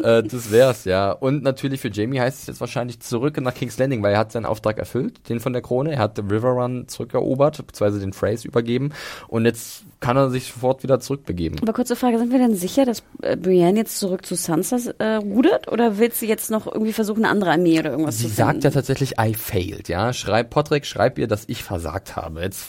Äh, 0.04 0.22
das 0.22 0.50
wär's, 0.50 0.84
ja. 0.84 1.12
Und 1.12 1.42
natürlich 1.42 1.80
für 1.80 1.90
Jamie 1.90 2.20
heißt 2.20 2.42
es 2.42 2.46
jetzt 2.46 2.60
wahrscheinlich 2.60 3.00
zurück 3.00 3.40
nach 3.40 3.54
King's 3.54 3.78
Landing, 3.78 4.02
weil 4.02 4.12
er 4.12 4.18
hat 4.18 4.32
seinen 4.32 4.46
Auftrag 4.46 4.78
erfüllt, 4.78 5.28
den 5.28 5.40
von 5.40 5.52
der 5.52 5.62
Krone. 5.62 5.92
Er 5.92 5.98
hat 5.98 6.18
den 6.18 6.28
River 6.30 6.50
Run 6.50 6.88
zurückerobert, 6.88 7.56
beziehungsweise 7.66 8.00
den 8.00 8.12
Phrase 8.12 8.46
übergeben. 8.48 8.90
Und 9.28 9.44
jetzt 9.44 9.84
kann 10.00 10.16
er 10.16 10.30
sich 10.30 10.52
sofort 10.52 10.82
wieder 10.82 11.00
zurückbegeben. 11.00 11.58
Aber 11.62 11.72
kurze 11.92 11.96
Frage, 11.96 12.18
sind 12.18 12.32
wir 12.32 12.38
denn 12.38 12.54
sicher, 12.54 12.84
dass 12.84 13.02
äh, 13.22 13.36
Brienne 13.36 13.78
jetzt 13.78 13.98
zurück 13.98 14.24
zu 14.24 14.34
Sansa 14.34 14.78
äh, 14.98 15.16
rudert? 15.16 15.70
Oder 15.70 15.98
will 15.98 16.12
sie 16.12 16.26
jetzt 16.26 16.50
noch 16.50 16.66
irgendwie 16.66 16.92
versuchen, 16.92 17.24
eine 17.24 17.32
andere 17.32 17.50
Armee 17.50 17.78
oder 17.78 17.90
irgendwas 17.90 18.18
Sie 18.18 18.28
zu 18.28 18.34
sagt 18.34 18.50
finden? 18.50 18.64
ja 18.64 18.70
tatsächlich, 18.70 19.14
I 19.20 19.34
failed, 19.34 19.88
ja. 19.88 20.12
Schreib, 20.12 20.50
Potrick, 20.50 20.86
schreib 20.86 21.18
ihr, 21.18 21.26
dass 21.26 21.44
ich 21.48 21.62
versagt 21.62 22.16
habe. 22.16 22.42
Jetzt 22.42 22.66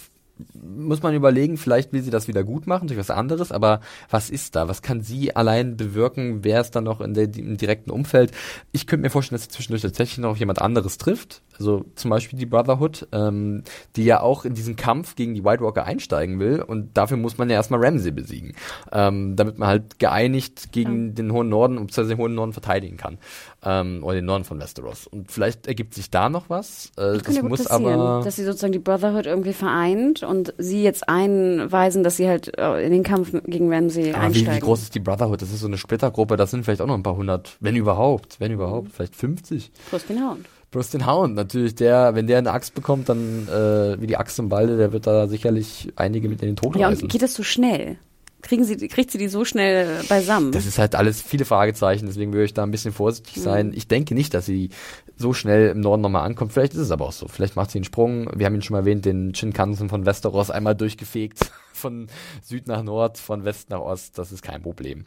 muss 0.64 1.02
man 1.04 1.14
überlegen, 1.14 1.58
vielleicht 1.58 1.94
will 1.94 2.02
sie 2.02 2.10
das 2.12 2.28
wieder 2.28 2.44
gut 2.44 2.68
machen 2.68 2.88
durch 2.88 3.00
was 3.00 3.10
anderes, 3.10 3.52
aber 3.52 3.82
was 4.10 4.30
ist 4.30 4.56
da? 4.56 4.68
Was 4.68 4.82
kann 4.82 5.02
sie 5.02 5.36
allein 5.36 5.78
bewirken? 5.78 6.44
Wer 6.44 6.62
ist 6.62 6.72
dann 6.72 6.84
noch 6.86 7.02
in 7.02 7.14
der, 7.14 7.26
im 7.36 7.58
direkten 7.58 7.92
Umfeld? 7.92 8.32
Ich 8.72 8.88
könnte 8.88 9.04
mir 9.04 9.10
vorstellen, 9.10 9.38
dass 9.38 9.44
sie 9.46 9.56
zwischendurch 9.56 9.82
tatsächlich 9.82 10.20
noch 10.20 10.38
jemand 10.38 10.62
anderes 10.62 10.98
trifft. 10.98 11.42
Also 11.60 11.86
zum 11.96 12.10
Beispiel 12.10 12.40
die 12.40 12.48
Brotherhood, 12.48 13.08
ähm, 13.12 13.64
die 13.96 14.06
ja 14.06 14.22
auch 14.22 14.44
in 14.44 14.56
diesen 14.56 14.76
Kampf 14.76 15.16
gegen 15.16 15.36
die 15.36 15.44
White 15.44 15.64
Walker 15.64 15.86
einsteigen 15.86 16.40
will 16.40 16.62
und 16.62 16.98
dafür 16.98 17.18
muss 17.18 17.38
man 17.38 17.50
ja 17.50 17.56
erstmal 17.58 17.84
Ramsay 17.84 18.12
besiegen, 18.12 18.54
ähm, 18.92 19.36
damit 19.36 19.60
man 19.60 19.68
halt 19.68 20.00
geeinigt 20.00 20.72
gegen 20.72 21.14
den 21.14 21.32
hohen 21.32 21.50
Norden, 21.50 21.76
beziehungsweise 21.76 22.10
den 22.10 22.18
hohen 22.18 22.36
Norden 22.36 22.54
verteidigen 22.54 22.98
kann. 22.98 23.20
Ähm, 23.64 24.04
oder 24.04 24.16
den 24.16 24.26
Norden 24.26 24.44
von 24.44 24.60
Westeros. 24.60 25.08
Und 25.08 25.32
vielleicht 25.32 25.68
ergibt 25.68 25.94
sich 25.94 26.10
da 26.10 26.30
noch 26.30 26.50
was. 26.50 26.88
Äh, 26.98 27.20
Das 27.20 27.36
ja 27.36 27.42
gut 27.42 27.50
muss 27.52 27.64
passieren, 27.66 28.00
aber. 28.00 28.24
dass 28.24 28.36
sie 28.36 28.44
sozusagen 28.44 28.74
die 28.74 28.80
Brotherhood 28.80 29.26
irgendwie 29.26 29.54
vereint 29.54 30.24
und 30.24 30.53
sie 30.58 30.84
jetzt 30.84 31.08
einweisen, 31.10 32.04
dass 32.04 32.18
sie 32.18 32.28
halt 32.28 32.58
äh, 32.58 32.86
in 32.86 32.92
den 32.92 33.04
Kampf 33.04 33.32
gegen 33.46 33.72
Ramsey 33.74 34.12
Aber 34.12 34.22
wie, 34.22 34.26
einsteigen. 34.28 34.56
wie 34.56 34.60
groß 34.60 34.82
ist 34.84 34.96
die 34.96 35.00
Brotherhood? 35.00 35.42
Das 35.42 35.52
ist 35.52 35.60
so 35.60 35.68
eine 35.68 35.78
Splittergruppe, 35.78 36.38
das 36.38 36.52
sind 36.52 36.64
vielleicht 36.66 36.82
auch 36.82 36.88
noch 36.88 36.96
ein 36.96 37.04
paar 37.04 37.16
hundert, 37.16 37.58
wenn 37.60 37.76
überhaupt, 37.76 38.40
wenn 38.40 38.52
überhaupt, 38.52 38.92
vielleicht 38.92 39.16
50. 39.16 39.72
Plus 39.90 40.06
den 40.06 40.20
Hound. 40.20 40.46
Bloß 40.72 40.90
den 40.90 41.06
Hound, 41.06 41.36
natürlich, 41.36 41.76
der, 41.76 42.16
wenn 42.16 42.26
der 42.26 42.40
eine 42.40 42.52
Axt 42.52 42.74
bekommt, 42.74 43.08
dann 43.08 43.48
äh, 43.48 44.02
wie 44.02 44.08
die 44.08 44.18
Axt 44.18 44.40
im 44.40 44.50
Walde, 44.50 44.76
der 44.78 44.92
wird 44.92 45.06
da 45.06 45.28
sicherlich 45.28 45.94
einige 45.96 46.28
mit 46.30 46.42
in 46.42 46.48
den 46.50 46.56
Tod 46.56 46.76
Ja, 46.76 46.88
reißen. 46.88 47.04
und 47.04 47.12
geht 47.12 47.22
das 47.22 47.36
so 47.36 47.44
schnell? 47.44 47.98
Kriegen 48.44 48.64
sie, 48.66 48.76
kriegt 48.88 49.10
sie 49.10 49.18
die 49.18 49.30
so 49.30 49.46
schnell 49.46 50.04
beisammen? 50.08 50.52
Das 50.52 50.66
ist 50.68 50.78
halt 50.78 50.94
alles 50.96 51.22
viele 51.22 51.46
Fragezeichen, 51.46 52.06
deswegen 52.06 52.34
würde 52.34 52.46
ich 52.46 52.54
da 52.54 52.62
ein 52.64 52.72
bisschen 52.72 52.94
vorsichtig 52.94 53.38
Mhm. 53.38 53.42
sein. 53.42 53.74
Ich 53.74 53.88
denke 53.88 54.14
nicht, 54.14 54.34
dass 54.36 54.46
sie 54.46 54.70
so 55.16 55.34
schnell 55.34 55.70
im 55.70 55.80
Norden 55.80 56.02
nochmal 56.02 56.26
ankommt. 56.26 56.54
Vielleicht 56.54 56.74
ist 56.74 56.80
es 56.80 56.92
aber 56.92 57.06
auch 57.06 57.12
so. 57.12 57.28
Vielleicht 57.28 57.56
macht 57.56 57.72
sie 57.72 57.80
einen 57.80 57.86
Sprung. 57.86 58.30
Wir 58.36 58.46
haben 58.46 58.54
ihn 58.56 58.62
schon 58.62 58.74
mal 58.76 58.80
erwähnt, 58.80 59.06
den 59.06 59.34
Shinkansen 59.34 59.90
von 59.90 60.06
Westeros 60.06 60.52
einmal 60.52 60.76
durchgefegt. 60.76 61.40
von 61.74 62.08
Süd 62.42 62.68
nach 62.68 62.84
Nord, 62.84 63.18
von 63.18 63.44
West 63.46 63.70
nach 63.70 63.80
Ost, 63.82 64.18
das 64.18 64.32
ist 64.32 64.42
kein 64.44 64.62
Problem. 64.62 65.06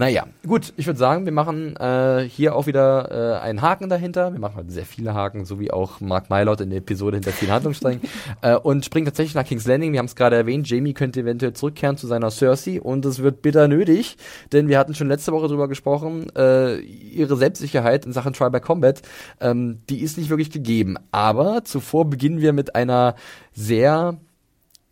Naja, 0.00 0.28
gut, 0.46 0.72
ich 0.76 0.86
würde 0.86 0.96
sagen, 0.96 1.24
wir 1.24 1.32
machen 1.32 1.74
äh, 1.74 2.20
hier 2.20 2.54
auch 2.54 2.68
wieder 2.68 3.40
äh, 3.40 3.40
einen 3.40 3.62
Haken 3.62 3.88
dahinter. 3.88 4.32
Wir 4.32 4.38
machen 4.38 4.54
heute 4.54 4.70
sehr 4.70 4.86
viele 4.86 5.12
Haken, 5.12 5.44
so 5.44 5.58
wie 5.58 5.72
auch 5.72 6.00
Mark 6.00 6.30
Mylord 6.30 6.60
in 6.60 6.70
der 6.70 6.78
Episode 6.78 7.16
hinter 7.16 7.32
vielen 7.32 7.50
Handlungssträngen. 7.50 8.02
äh, 8.42 8.54
und 8.54 8.84
springen 8.84 9.06
tatsächlich 9.06 9.34
nach 9.34 9.44
King's 9.44 9.66
Landing. 9.66 9.90
Wir 9.90 9.98
haben 9.98 10.06
es 10.06 10.14
gerade 10.14 10.36
erwähnt, 10.36 10.70
Jamie 10.70 10.94
könnte 10.94 11.18
eventuell 11.18 11.52
zurückkehren 11.52 11.96
zu 11.96 12.06
seiner 12.06 12.30
Cersei 12.30 12.80
und 12.80 13.04
es 13.06 13.24
wird 13.24 13.42
bitter 13.42 13.66
nötig, 13.66 14.18
denn 14.52 14.68
wir 14.68 14.78
hatten 14.78 14.94
schon 14.94 15.08
letzte 15.08 15.32
Woche 15.32 15.48
drüber 15.48 15.66
gesprochen, 15.66 16.28
äh, 16.36 16.78
ihre 16.78 17.36
Selbstsicherheit 17.36 18.06
in 18.06 18.12
Sachen 18.12 18.34
Trial 18.34 18.52
by 18.52 18.60
Combat, 18.60 19.02
ähm, 19.40 19.80
die 19.90 20.00
ist 20.02 20.16
nicht 20.16 20.30
wirklich 20.30 20.52
gegeben. 20.52 20.94
Aber 21.10 21.64
zuvor 21.64 22.08
beginnen 22.08 22.40
wir 22.40 22.52
mit 22.52 22.76
einer 22.76 23.16
sehr 23.52 24.16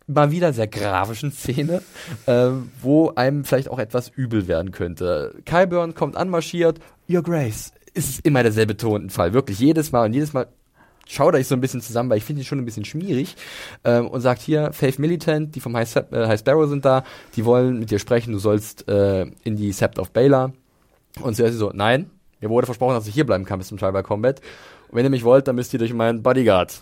mal 0.07 0.31
wieder 0.31 0.53
sehr 0.53 0.67
grafischen 0.67 1.31
Szene, 1.31 1.81
äh, 2.25 2.49
wo 2.81 3.11
einem 3.15 3.43
vielleicht 3.43 3.69
auch 3.69 3.79
etwas 3.79 4.09
übel 4.09 4.47
werden 4.47 4.71
könnte. 4.71 5.35
Kyburn 5.45 5.93
kommt 5.93 6.15
anmarschiert, 6.15 6.79
Your 7.09 7.23
Grace. 7.23 7.73
Ist 7.93 8.25
immer 8.25 8.43
derselbe 8.43 8.77
Tonfall, 8.77 9.33
wirklich 9.33 9.59
jedes 9.59 9.91
Mal 9.91 10.05
und 10.05 10.13
jedes 10.13 10.33
Mal 10.33 10.47
schaut 11.07 11.33
euch 11.33 11.47
so 11.47 11.55
ein 11.55 11.61
bisschen 11.61 11.81
zusammen, 11.81 12.09
weil 12.09 12.17
ich 12.17 12.23
finde 12.23 12.41
ihn 12.41 12.45
schon 12.45 12.59
ein 12.59 12.65
bisschen 12.65 12.85
schmierig 12.85 13.35
ähm, 13.83 14.07
und 14.07 14.21
sagt 14.21 14.41
hier, 14.41 14.71
Faith 14.73 14.99
Militant, 14.99 15.55
die 15.55 15.59
vom 15.59 15.75
High, 15.75 15.87
Sep 15.87 16.13
äh, 16.13 16.27
High 16.27 16.39
Sparrow 16.39 16.67
sind 16.67 16.85
da, 16.85 17.03
die 17.35 17.45
wollen 17.45 17.79
mit 17.79 17.91
dir 17.91 17.99
sprechen, 17.99 18.33
du 18.33 18.39
sollst 18.39 18.87
äh, 18.87 19.25
in 19.43 19.55
die 19.55 19.71
Sept 19.71 19.99
of 19.99 20.11
Baylor. 20.11 20.53
Und 21.21 21.35
sie 21.35 21.49
so, 21.49 21.71
nein, 21.73 22.11
mir 22.41 22.49
wurde 22.49 22.65
versprochen, 22.65 22.93
dass 22.93 23.07
ich 23.07 23.13
hier 23.13 23.25
bleiben 23.25 23.45
kann 23.45 23.57
bis 23.57 23.69
zum 23.69 23.77
Tribal 23.77 24.03
Combat. 24.03 24.41
Und 24.89 24.97
wenn 24.97 25.05
ihr 25.05 25.09
mich 25.09 25.23
wollt, 25.23 25.47
dann 25.47 25.55
müsst 25.55 25.73
ihr 25.73 25.79
durch 25.79 25.93
meinen 25.93 26.21
Bodyguard. 26.21 26.81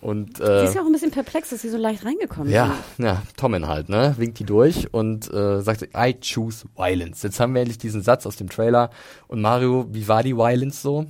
Und, 0.00 0.40
äh, 0.40 0.60
sie 0.60 0.66
ist 0.66 0.74
ja 0.74 0.82
auch 0.82 0.86
ein 0.86 0.92
bisschen 0.92 1.10
perplex, 1.10 1.50
dass 1.50 1.62
sie 1.62 1.68
so 1.68 1.76
leicht 1.76 2.04
reingekommen 2.04 2.50
ja, 2.50 2.74
sind. 2.96 3.06
Ja, 3.06 3.22
Tommen 3.36 3.68
halt, 3.68 3.88
ne? 3.88 4.14
Winkt 4.16 4.38
die 4.38 4.44
durch 4.44 4.92
und 4.92 5.32
äh, 5.32 5.60
sagt, 5.60 5.88
I 5.94 6.16
choose 6.20 6.66
violence. 6.74 7.22
Jetzt 7.22 7.38
haben 7.38 7.54
wir 7.54 7.60
endlich 7.60 7.78
diesen 7.78 8.02
Satz 8.02 8.24
aus 8.24 8.36
dem 8.36 8.48
Trailer. 8.48 8.90
Und 9.28 9.42
Mario, 9.42 9.86
wie 9.90 10.08
war 10.08 10.22
die 10.22 10.36
Violence 10.36 10.80
so? 10.80 11.06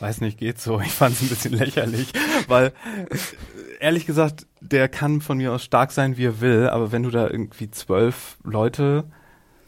Weiß 0.00 0.20
nicht, 0.20 0.38
geht 0.38 0.60
so. 0.60 0.80
Ich 0.80 0.92
fand 0.92 1.14
es 1.14 1.22
ein 1.22 1.28
bisschen 1.28 1.54
lächerlich, 1.54 2.12
weil 2.48 2.72
ehrlich 3.80 4.04
gesagt, 4.04 4.46
der 4.60 4.88
kann 4.88 5.22
von 5.22 5.38
mir 5.38 5.52
aus 5.52 5.64
stark 5.64 5.90
sein, 5.90 6.18
wie 6.18 6.26
er 6.26 6.40
will, 6.40 6.68
aber 6.68 6.92
wenn 6.92 7.02
du 7.02 7.10
da 7.10 7.28
irgendwie 7.28 7.70
zwölf 7.70 8.36
Leute 8.44 9.04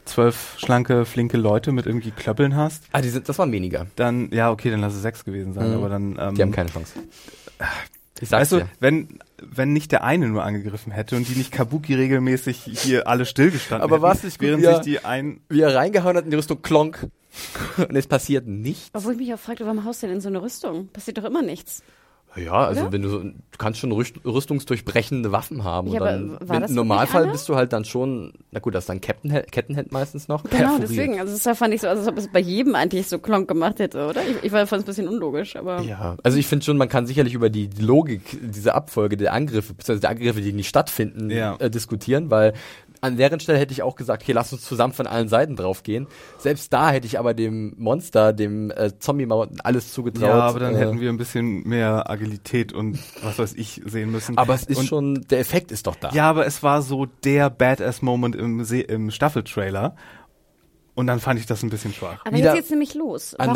zwölf 0.05 0.55
schlanke, 0.57 1.05
flinke 1.05 1.37
Leute 1.37 1.71
mit 1.71 1.85
irgendwie 1.85 2.11
Klöppeln 2.11 2.55
hast. 2.55 2.83
Ah, 2.91 3.01
die 3.01 3.09
sind, 3.09 3.29
das 3.29 3.37
waren 3.37 3.51
weniger. 3.51 3.85
Dann, 3.95 4.31
ja, 4.31 4.51
okay, 4.51 4.71
dann 4.71 4.81
lass 4.81 4.95
es 4.95 5.01
sechs 5.03 5.23
gewesen 5.23 5.53
sein, 5.53 5.69
mhm. 5.69 5.77
aber 5.77 5.89
dann. 5.89 6.17
Ähm, 6.19 6.35
die 6.35 6.41
haben 6.41 6.51
keine 6.51 6.69
Chance. 6.69 6.93
Ich 8.21 8.29
sag's 8.29 8.51
weißt 8.51 8.51
dir. 8.51 8.65
du, 8.65 8.69
wenn, 8.79 9.19
wenn 9.41 9.73
nicht 9.73 9.91
der 9.91 10.03
eine 10.03 10.27
nur 10.27 10.43
angegriffen 10.43 10.91
hätte 10.91 11.15
und 11.15 11.27
die 11.27 11.35
nicht 11.35 11.51
Kabuki 11.51 11.95
regelmäßig 11.95 12.57
hier 12.57 13.07
alle 13.07 13.25
stillgestanden 13.25 13.83
Aber 13.83 13.95
hätten, 13.95 14.03
was 14.03 14.23
nicht 14.23 14.41
während 14.41 14.65
sich 14.65 14.79
die 14.79 15.05
ein 15.05 15.41
wie 15.49 15.61
er 15.61 15.75
reingehauen 15.75 16.17
hat 16.17 16.25
in 16.25 16.31
die 16.31 16.37
Rüstung 16.37 16.61
klonk 16.61 17.07
und 17.77 17.95
es 17.95 18.07
passiert 18.07 18.47
nichts. 18.47 18.89
Obwohl 18.93 19.13
ich 19.13 19.19
mich 19.19 19.33
auch 19.33 19.39
fragte, 19.39 19.65
warum 19.65 19.85
haust 19.85 20.03
du 20.03 20.07
denn 20.07 20.17
in 20.17 20.21
so 20.21 20.29
eine 20.29 20.41
Rüstung? 20.41 20.87
Passiert 20.89 21.17
doch 21.17 21.23
immer 21.23 21.41
nichts. 21.41 21.83
Ja, 22.35 22.53
also 22.53 22.81
Oder? 22.81 22.91
wenn 22.91 23.01
du 23.01 23.09
so, 23.09 23.19
du 23.23 23.33
kannst 23.57 23.79
schon 23.79 23.91
rüstungsdurchbrechende 23.91 25.31
Waffen 25.31 25.63
haben. 25.63 25.91
Ja, 25.91 26.01
und 26.01 26.39
dann, 26.47 26.63
Im 26.63 26.75
Normalfall 26.75 27.27
bist 27.27 27.49
du 27.49 27.55
halt 27.55 27.73
dann 27.73 27.85
schon, 27.85 28.33
na 28.51 28.59
gut, 28.59 28.75
das 28.75 28.83
ist 28.83 28.89
dann 28.89 29.01
Kettenhemd 29.01 29.91
meistens 29.91 30.27
noch. 30.27 30.43
Genau, 30.43 30.77
deswegen. 30.79 31.19
Also 31.19 31.37
das 31.37 31.57
fand 31.57 31.73
ich 31.73 31.81
so, 31.81 31.87
als 31.87 32.07
ob 32.07 32.17
es 32.17 32.27
bei 32.27 32.39
jedem 32.39 32.75
eigentlich 32.75 33.07
so 33.07 33.19
klonk 33.19 33.47
gemacht 33.47 33.79
hätte, 33.79 34.07
oder? 34.07 34.21
Ich, 34.21 34.43
ich 34.43 34.51
fand 34.51 34.71
es 34.71 34.73
ein 34.73 34.83
bisschen 34.83 35.07
unlogisch, 35.07 35.55
aber. 35.55 35.81
Ja, 35.81 36.17
also 36.23 36.37
ich 36.37 36.47
finde 36.47 36.65
schon, 36.65 36.77
man 36.77 36.89
kann 36.89 37.07
sicherlich 37.07 37.33
über 37.33 37.49
die 37.49 37.69
Logik 37.79 38.21
dieser 38.41 38.75
Abfolge 38.75 39.17
der 39.17 39.33
Angriffe, 39.33 39.73
beziehungsweise 39.73 40.01
der 40.01 40.09
Angriffe, 40.11 40.41
die 40.41 40.53
nicht 40.53 40.69
stattfinden, 40.69 41.29
ja. 41.31 41.55
äh, 41.59 41.69
diskutieren, 41.69 42.29
weil 42.29 42.53
an 43.01 43.17
deren 43.17 43.39
Stelle 43.39 43.59
hätte 43.59 43.71
ich 43.71 43.83
auch 43.83 43.95
gesagt, 43.95 44.23
okay, 44.23 44.31
lass 44.33 44.51
uns 44.53 44.63
zusammen 44.63 44.93
von 44.93 45.07
allen 45.07 45.27
Seiten 45.27 45.55
drauf 45.55 45.83
gehen. 45.83 46.07
Selbst 46.37 46.73
da 46.73 46.91
hätte 46.91 47.07
ich 47.07 47.19
aber 47.19 47.33
dem 47.33 47.73
Monster, 47.77 48.33
dem 48.33 48.71
äh, 48.71 48.91
Zombie-Mountain 48.97 49.61
alles 49.61 49.93
zugetraut. 49.93 50.29
Ja, 50.29 50.39
aber 50.41 50.59
dann 50.59 50.75
äh, 50.75 50.79
hätten 50.79 50.99
wir 50.99 51.09
ein 51.09 51.17
bisschen 51.17 51.63
mehr 51.67 52.09
Agilität 52.09 52.73
und 52.73 52.99
was 53.23 53.39
weiß 53.39 53.53
ich 53.55 53.81
sehen 53.85 54.11
müssen. 54.11 54.37
Aber 54.37 54.53
es 54.53 54.63
ist 54.63 54.79
und, 54.79 54.85
schon, 54.87 55.25
der 55.29 55.39
Effekt 55.39 55.71
ist 55.71 55.87
doch 55.87 55.95
da. 55.95 56.09
Ja, 56.11 56.29
aber 56.29 56.45
es 56.45 56.63
war 56.63 56.81
so 56.81 57.05
der 57.05 57.49
Badass-Moment 57.49 58.35
im, 58.35 58.59
im 58.61 59.11
Staffeltrailer. 59.11 59.95
Und 60.99 61.07
dann 61.07 61.21
fand 61.21 61.39
ich 61.39 61.45
das 61.45 61.63
ein 61.63 61.69
bisschen 61.69 61.93
schwach. 61.93 62.19
Aber 62.25 62.35
Wieder 62.35 62.47
jetzt 62.47 62.55
geht's 62.55 62.69
nämlich 62.71 62.93
los. 62.93 63.33
Warum, 63.37 63.53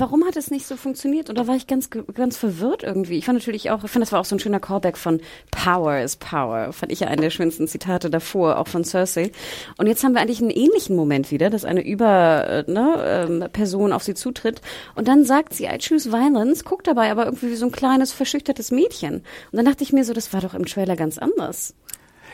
warum 0.00 0.24
hat 0.24 0.36
es 0.36 0.50
nicht 0.50 0.66
so 0.66 0.74
funktioniert? 0.74 1.28
Und 1.28 1.36
da 1.36 1.46
war 1.46 1.54
ich 1.54 1.66
ganz, 1.66 1.90
ganz 1.90 2.38
verwirrt 2.38 2.82
irgendwie. 2.82 3.18
Ich 3.18 3.26
fand 3.26 3.38
natürlich 3.38 3.70
auch, 3.70 3.84
ich 3.84 3.90
fand, 3.90 4.02
das 4.02 4.10
war 4.10 4.20
auch 4.20 4.24
so 4.24 4.34
ein 4.34 4.38
schöner 4.38 4.58
Callback 4.58 4.96
von 4.96 5.20
Power 5.50 5.98
is 5.98 6.16
Power. 6.16 6.72
Fand 6.72 6.90
ich 6.90 7.00
ja 7.00 7.08
einen 7.08 7.20
der 7.20 7.28
schönsten 7.28 7.68
Zitate 7.68 8.08
davor, 8.08 8.56
auch 8.56 8.68
von 8.68 8.84
Cersei. 8.84 9.32
Und 9.76 9.86
jetzt 9.86 10.02
haben 10.02 10.14
wir 10.14 10.22
eigentlich 10.22 10.40
einen 10.40 10.48
ähnlichen 10.48 10.96
Moment 10.96 11.30
wieder, 11.30 11.50
dass 11.50 11.66
eine 11.66 11.86
Über, 11.86 12.64
äh, 12.66 12.70
ne, 12.70 13.26
ähm, 13.28 13.44
Person 13.52 13.92
auf 13.92 14.02
sie 14.02 14.14
zutritt. 14.14 14.62
Und 14.94 15.08
dann 15.08 15.26
sagt 15.26 15.52
sie, 15.52 15.64
I 15.64 15.76
choose 15.76 16.10
violence, 16.10 16.64
guckt 16.64 16.86
dabei 16.86 17.10
aber 17.10 17.26
irgendwie 17.26 17.50
wie 17.50 17.56
so 17.56 17.66
ein 17.66 17.72
kleines, 17.72 18.14
verschüchtertes 18.14 18.70
Mädchen. 18.70 19.16
Und 19.16 19.24
dann 19.52 19.66
dachte 19.66 19.84
ich 19.84 19.92
mir 19.92 20.04
so, 20.06 20.14
das 20.14 20.32
war 20.32 20.40
doch 20.40 20.54
im 20.54 20.64
Trailer 20.64 20.96
ganz 20.96 21.18
anders. 21.18 21.74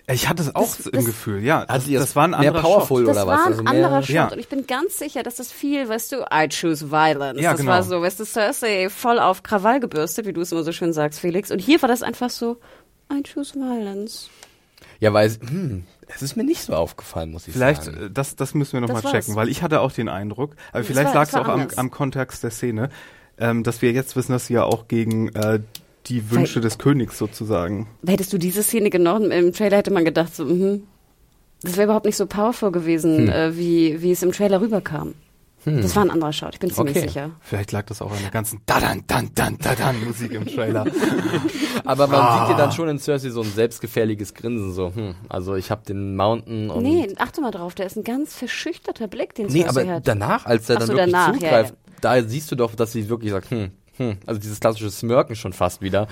Ich 0.07 0.29
hatte 0.29 0.43
es 0.43 0.55
auch 0.55 0.77
das, 0.77 0.87
im 0.87 0.93
das, 0.93 1.05
Gefühl, 1.07 1.43
ja. 1.43 1.65
Das, 1.65 1.89
das 1.89 2.15
war 2.15 2.25
ein 2.25 2.35
anderer 2.35 2.53
mehr 2.53 2.63
powerful 2.63 3.07
Shot. 3.07 3.11
oder 3.11 3.15
das 3.15 3.27
was? 3.27 3.39
war 3.39 3.47
ein 3.47 3.53
also 3.53 3.65
anderer 3.65 4.03
Shot 4.03 4.15
ja. 4.15 4.29
und 4.29 4.39
ich 4.39 4.49
bin 4.49 4.67
ganz 4.67 4.99
sicher, 4.99 5.23
dass 5.23 5.37
das 5.37 5.51
viel, 5.51 5.89
weißt 5.89 6.13
du, 6.13 6.17
I 6.33 6.49
choose 6.49 6.91
violence. 6.91 7.41
Ja, 7.41 7.53
das 7.53 7.61
genau. 7.61 7.73
war 7.73 7.83
so, 7.83 8.03
weißt 8.03 8.21
du, 8.21 8.27
Cersei 8.27 8.91
voll 8.91 9.19
auf 9.19 9.43
Krawall 9.43 9.81
gebürstet, 9.81 10.27
wie 10.27 10.35
du 10.35 10.43
es 10.43 10.53
immer 10.53 10.63
so 10.63 10.73
schön 10.73 10.93
sagst, 10.93 11.21
Felix. 11.21 11.51
Und 11.51 11.59
hier 11.59 11.81
war 11.81 11.89
das 11.89 12.03
einfach 12.03 12.29
so, 12.29 12.59
I 13.11 13.23
choose 13.23 13.55
violence. 13.55 14.29
Ja, 15.01 15.15
weil, 15.15 15.31
hm, 15.31 15.85
es 16.15 16.21
ist 16.21 16.37
mir 16.37 16.45
nicht 16.45 16.61
so 16.61 16.75
aufgefallen, 16.75 17.31
muss 17.31 17.49
ich 17.49 17.55
vielleicht, 17.55 17.85
sagen. 17.85 17.97
Vielleicht, 17.97 18.11
äh, 18.11 18.15
das, 18.15 18.37
das 18.37 18.53
müssen 18.53 18.75
wir 18.75 18.81
nochmal 18.83 19.03
checken, 19.11 19.37
weil 19.37 19.49
ich 19.49 19.63
hatte 19.63 19.81
auch 19.81 19.93
den 19.93 20.11
Eindruck, 20.11 20.55
aber 20.73 20.85
vielleicht 20.85 21.15
lag 21.15 21.29
es 21.29 21.35
auch 21.35 21.49
am, 21.49 21.69
am 21.77 21.91
Kontext 21.91 22.43
der 22.43 22.51
Szene, 22.51 22.91
ähm, 23.39 23.63
dass 23.63 23.81
wir 23.81 23.93
jetzt 23.93 24.17
wissen, 24.17 24.33
dass 24.33 24.49
sie 24.49 24.55
ja 24.55 24.65
auch 24.65 24.87
gegen 24.87 25.35
äh, 25.35 25.61
die 26.07 26.31
Wünsche 26.31 26.57
Weil, 26.57 26.63
des 26.63 26.79
Königs 26.79 27.19
sozusagen. 27.19 27.89
Hättest 28.07 28.33
du 28.33 28.39
diese 28.39 28.63
Szene 28.63 28.91
genommen, 28.91 29.31
im 29.31 29.53
Trailer 29.53 29.79
hätte 29.79 29.93
man 29.93 30.05
gedacht, 30.05 30.35
so, 30.35 30.45
mh, 30.45 30.81
das 31.63 31.77
wäre 31.77 31.85
überhaupt 31.85 32.07
nicht 32.07 32.17
so 32.17 32.27
powerful 32.27 32.71
gewesen, 32.71 33.19
hm. 33.19 33.29
äh, 33.31 33.57
wie, 33.57 34.03
wie 34.03 34.13
es 34.13 34.23
im 34.23 34.33
Trailer 34.33 34.61
rüberkam. 34.61 35.15
Hm. 35.65 35.81
Das 35.81 35.97
war 35.97 36.05
ein 36.05 36.11
anderer 36.11 36.33
Shot, 36.35 36.53
ich 36.53 36.61
bin 36.61 36.71
ziemlich 36.71 36.95
okay. 36.95 37.09
sicher. 37.09 37.31
Vielleicht 37.41 37.73
lag 37.73 37.87
das 37.87 38.03
auch 38.03 38.13
an 38.13 38.19
der 38.21 38.31
ganzen 38.31 38.61
Dadan, 38.67 39.05
dan, 39.07 39.31
dan, 39.35 39.57
dan 39.59 40.05
Musik 40.05 40.33
im 40.33 40.45
Trailer. 40.47 40.85
Aber 41.87 42.07
man 42.07 42.21
ah. 42.21 42.47
sieht 42.47 42.55
dir 42.55 42.59
dann 42.59 42.73
schon 42.73 42.89
in 42.91 42.99
Cersei 42.99 43.31
so 43.31 43.41
ein 43.41 43.51
selbstgefährliches 43.51 44.35
Grinsen, 44.35 44.75
so, 44.75 44.95
hm, 44.95 45.15
also 45.31 45.55
ich 45.55 45.71
habe 45.71 45.83
den 45.87 46.17
Mountain 46.17 46.69
und... 46.69 46.83
Nee, 46.83 47.09
achte 47.17 47.41
mal 47.41 47.51
drauf, 47.51 47.75
der 47.75 47.87
ist 47.87 47.97
ein 47.97 48.05
ganz 48.05 48.35
verschüchterter 48.35 49.09
Blick, 49.09 49.35
den 49.35 49.49
Cersei 49.49 49.63
nee, 49.63 49.69
aber 49.69 49.95
hat. 49.97 50.07
danach, 50.07 50.45
als 50.45 50.69
er 50.69 50.77
dann 50.77 50.89
so, 50.89 50.93
wirklich 50.93 51.13
danach, 51.13 51.33
zugreift, 51.33 51.75
ja, 51.75 52.11
ja. 52.11 52.23
da 52.23 52.29
siehst 52.29 52.53
du 52.53 52.57
doch, 52.57 52.75
dass 52.75 52.93
sie 52.93 53.09
wirklich 53.09 53.31
sagt, 53.31 53.51
hm, 53.51 53.71
hm, 53.97 54.19
also 54.27 54.41
dieses 54.41 54.61
klassische 54.61 54.91
Smirken 54.91 55.37
schon 55.37 55.53
fast 55.53 55.83
wieder. 55.83 56.09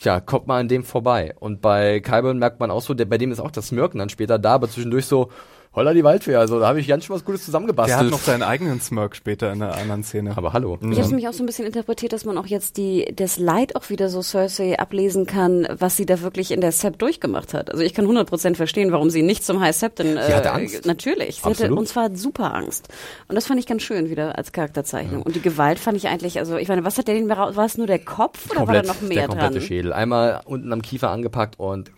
Ja, 0.00 0.20
kommt 0.20 0.48
man 0.48 0.60
an 0.60 0.68
dem 0.68 0.82
vorbei. 0.82 1.34
Und 1.38 1.60
bei 1.60 2.00
Kyburn 2.00 2.38
merkt 2.38 2.58
man 2.58 2.70
auch 2.70 2.82
so, 2.82 2.92
der, 2.94 3.04
bei 3.04 3.18
dem 3.18 3.30
ist 3.30 3.40
auch 3.40 3.52
das 3.52 3.68
Smirken 3.68 3.98
dann 3.98 4.08
später 4.08 4.38
da, 4.38 4.54
aber 4.54 4.68
zwischendurch 4.68 5.06
so, 5.06 5.30
Holla 5.74 5.94
die 5.94 6.04
Waldfee, 6.04 6.34
also 6.34 6.60
da 6.60 6.68
habe 6.68 6.80
ich 6.80 6.86
ganz 6.86 7.06
schön 7.06 7.16
was 7.16 7.24
Gutes 7.24 7.46
zusammengebastelt. 7.46 7.98
Der 7.98 8.04
hat 8.04 8.10
noch 8.10 8.20
seinen 8.20 8.42
eigenen 8.42 8.78
Smirk 8.82 9.16
später 9.16 9.50
in 9.52 9.60
der 9.60 9.74
anderen 9.78 10.04
Szene. 10.04 10.36
Aber 10.36 10.52
hallo. 10.52 10.78
Ich 10.82 11.00
habe 11.00 11.14
mich 11.14 11.26
auch 11.28 11.32
so 11.32 11.42
ein 11.42 11.46
bisschen 11.46 11.64
interpretiert, 11.64 12.12
dass 12.12 12.26
man 12.26 12.36
auch 12.36 12.44
jetzt 12.44 12.76
die 12.76 13.10
das 13.16 13.38
Leid 13.38 13.74
auch 13.74 13.88
wieder 13.88 14.10
so 14.10 14.20
Cersei 14.20 14.78
ablesen 14.78 15.24
kann, 15.24 15.66
was 15.72 15.96
sie 15.96 16.04
da 16.04 16.20
wirklich 16.20 16.50
in 16.50 16.60
der 16.60 16.72
Sept 16.72 17.00
durchgemacht 17.00 17.54
hat. 17.54 17.70
Also 17.70 17.82
ich 17.82 17.94
kann 17.94 18.04
100% 18.04 18.54
verstehen, 18.54 18.92
warum 18.92 19.08
sie 19.08 19.22
nicht 19.22 19.44
zum 19.44 19.60
High 19.60 19.74
Septon 19.74 20.18
äh, 20.18 20.26
sie 20.26 20.34
hatte 20.34 20.52
Angst. 20.52 20.84
natürlich, 20.84 21.36
sie 21.36 21.44
Absolut. 21.44 21.60
hatte 21.60 21.74
und 21.74 21.88
zwar 21.88 22.14
super 22.14 22.52
Angst. 22.52 22.88
Und 23.28 23.34
das 23.34 23.46
fand 23.46 23.58
ich 23.58 23.66
ganz 23.66 23.82
schön 23.82 24.10
wieder 24.10 24.36
als 24.36 24.52
Charakterzeichnung. 24.52 25.20
Ja. 25.20 25.24
Und 25.24 25.36
die 25.36 25.40
Gewalt 25.40 25.78
fand 25.78 25.96
ich 25.96 26.06
eigentlich, 26.08 26.38
also 26.38 26.58
ich 26.58 26.68
meine, 26.68 26.84
was 26.84 26.98
hat 26.98 27.08
der 27.08 27.14
denn 27.14 27.30
war 27.30 27.56
es 27.64 27.78
nur 27.78 27.86
der 27.86 27.98
Kopf 27.98 28.50
oder 28.50 28.58
Komplett, 28.58 28.88
war 28.88 28.94
da 28.94 29.00
noch 29.00 29.08
mehr 29.08 29.20
der 29.20 29.28
komplette 29.28 29.54
dran? 29.54 29.62
Schädel. 29.62 29.92
Einmal 29.94 30.42
unten 30.44 30.70
am 30.70 30.82
Kiefer 30.82 31.10
angepackt 31.10 31.58
und 31.58 31.90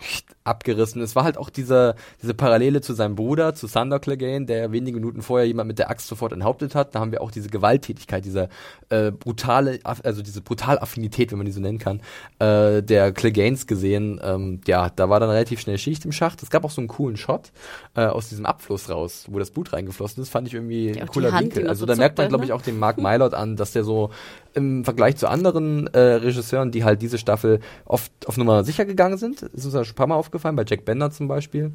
abgerissen. 0.44 1.02
Es 1.02 1.16
war 1.16 1.24
halt 1.24 1.38
auch 1.38 1.50
diese 1.50 1.96
diese 2.22 2.34
Parallele 2.34 2.80
zu 2.80 2.92
seinem 2.92 3.16
Bruder, 3.16 3.54
zu 3.54 3.63
Sander 3.66 3.98
Clegane 3.98 4.46
der 4.46 4.72
wenige 4.72 4.96
Minuten 4.96 5.22
vorher 5.22 5.46
jemand 5.46 5.68
mit 5.68 5.78
der 5.78 5.90
Axt 5.90 6.08
sofort 6.08 6.32
enthauptet 6.32 6.74
hat. 6.74 6.94
Da 6.94 7.00
haben 7.00 7.12
wir 7.12 7.22
auch 7.22 7.30
diese 7.30 7.48
Gewalttätigkeit, 7.48 8.24
diese 8.24 8.48
äh, 8.88 9.10
brutale, 9.10 9.80
also 9.82 10.22
diese 10.22 10.40
Brutalaffinität, 10.40 11.30
wenn 11.30 11.38
man 11.38 11.46
die 11.46 11.52
so 11.52 11.60
nennen 11.60 11.78
kann, 11.78 12.00
äh, 12.38 12.82
der 12.82 13.12
Cleganes 13.12 13.66
gesehen. 13.66 14.20
Ähm, 14.22 14.60
ja, 14.66 14.90
da 14.90 15.08
war 15.08 15.20
dann 15.20 15.30
relativ 15.30 15.60
schnell 15.60 15.78
Schicht 15.78 16.04
im 16.04 16.12
Schacht. 16.12 16.42
Es 16.42 16.50
gab 16.50 16.64
auch 16.64 16.70
so 16.70 16.80
einen 16.80 16.88
coolen 16.88 17.16
Shot 17.16 17.52
äh, 17.94 18.04
aus 18.06 18.28
diesem 18.28 18.46
Abfluss 18.46 18.90
raus, 18.90 19.26
wo 19.28 19.38
das 19.38 19.50
Blut 19.50 19.72
reingeflossen 19.72 20.22
ist. 20.22 20.30
Fand 20.30 20.48
ich 20.48 20.54
irgendwie 20.54 20.90
ja, 20.90 21.02
ein 21.02 21.08
cooler 21.08 21.32
Hand, 21.32 21.54
Winkel. 21.54 21.68
Also 21.68 21.86
da 21.86 21.96
merkt 21.96 22.18
man, 22.18 22.28
glaube 22.28 22.44
ich, 22.44 22.50
ne? 22.50 22.56
auch 22.56 22.62
den 22.62 22.78
Mark 22.78 22.98
Mylord 22.98 23.34
an, 23.34 23.56
dass 23.56 23.72
der 23.72 23.84
so 23.84 24.10
im 24.54 24.84
Vergleich 24.84 25.16
zu 25.16 25.28
anderen 25.28 25.88
äh, 25.88 25.98
Regisseuren, 25.98 26.70
die 26.70 26.84
halt 26.84 27.02
diese 27.02 27.18
Staffel 27.18 27.60
oft 27.84 28.12
auf 28.26 28.36
Nummer 28.36 28.64
sicher 28.64 28.84
gegangen 28.84 29.18
sind, 29.18 29.42
ist 29.42 29.64
uns 29.64 29.74
ja 29.74 29.84
schon 29.84 29.92
ein 29.92 29.96
paar 29.96 30.06
Mal 30.06 30.14
aufgefallen, 30.14 30.56
bei 30.56 30.64
Jack 30.66 30.84
Bender 30.84 31.10
zum 31.10 31.28
Beispiel, 31.28 31.72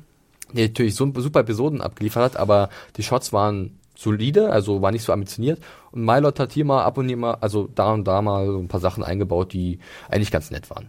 der 0.54 0.68
natürlich 0.68 0.96
so 0.96 1.12
super 1.16 1.42
Episoden 1.42 1.82
abgeliefert 1.82 2.24
hat, 2.24 2.38
aber 2.38 2.70
die 2.98 3.04
Shots 3.04 3.34
waren 3.34 3.80
solide, 3.96 4.52
also 4.52 4.82
war 4.82 4.92
nicht 4.92 5.04
so 5.04 5.12
ambitioniert. 5.14 5.60
Und 5.92 6.06
Mylord 6.06 6.40
hat 6.40 6.54
hier 6.54 6.66
mal 6.66 6.84
ab 6.84 6.98
und 6.98 7.08
hier 7.08 7.18
mal, 7.18 7.36
also 7.36 7.70
da 7.74 7.92
und 7.94 8.08
da 8.08 8.22
mal 8.22 8.48
so 8.48 8.58
ein 8.58 8.68
paar 8.68 8.80
Sachen 8.80 9.04
eingebaut, 9.04 9.54
die 9.54 9.80
eigentlich 10.10 10.32
ganz 10.32 10.52
nett 10.52 10.70
waren. 10.70 10.88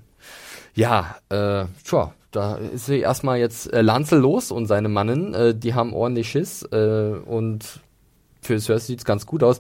Ja, 0.75 1.17
äh, 1.29 1.65
tja, 1.85 2.15
da 2.31 2.55
ist 2.57 2.87
sie 2.87 3.01
erstmal 3.01 3.39
jetzt 3.39 3.73
äh, 3.73 3.83
Lanzel 3.83 4.21
los 4.21 4.53
und 4.53 4.67
seine 4.67 4.89
Mannen, 4.89 5.35
äh, 5.35 5.55
die 5.55 5.75
haben 5.75 5.93
ordentlich 5.93 6.31
Schiss 6.31 6.63
äh, 6.71 7.15
und 7.27 7.81
für 8.41 8.59
Cersei 8.61 8.87
sieht's 8.87 9.05
ganz 9.05 9.27
gut 9.27 9.43
aus. 9.43 9.59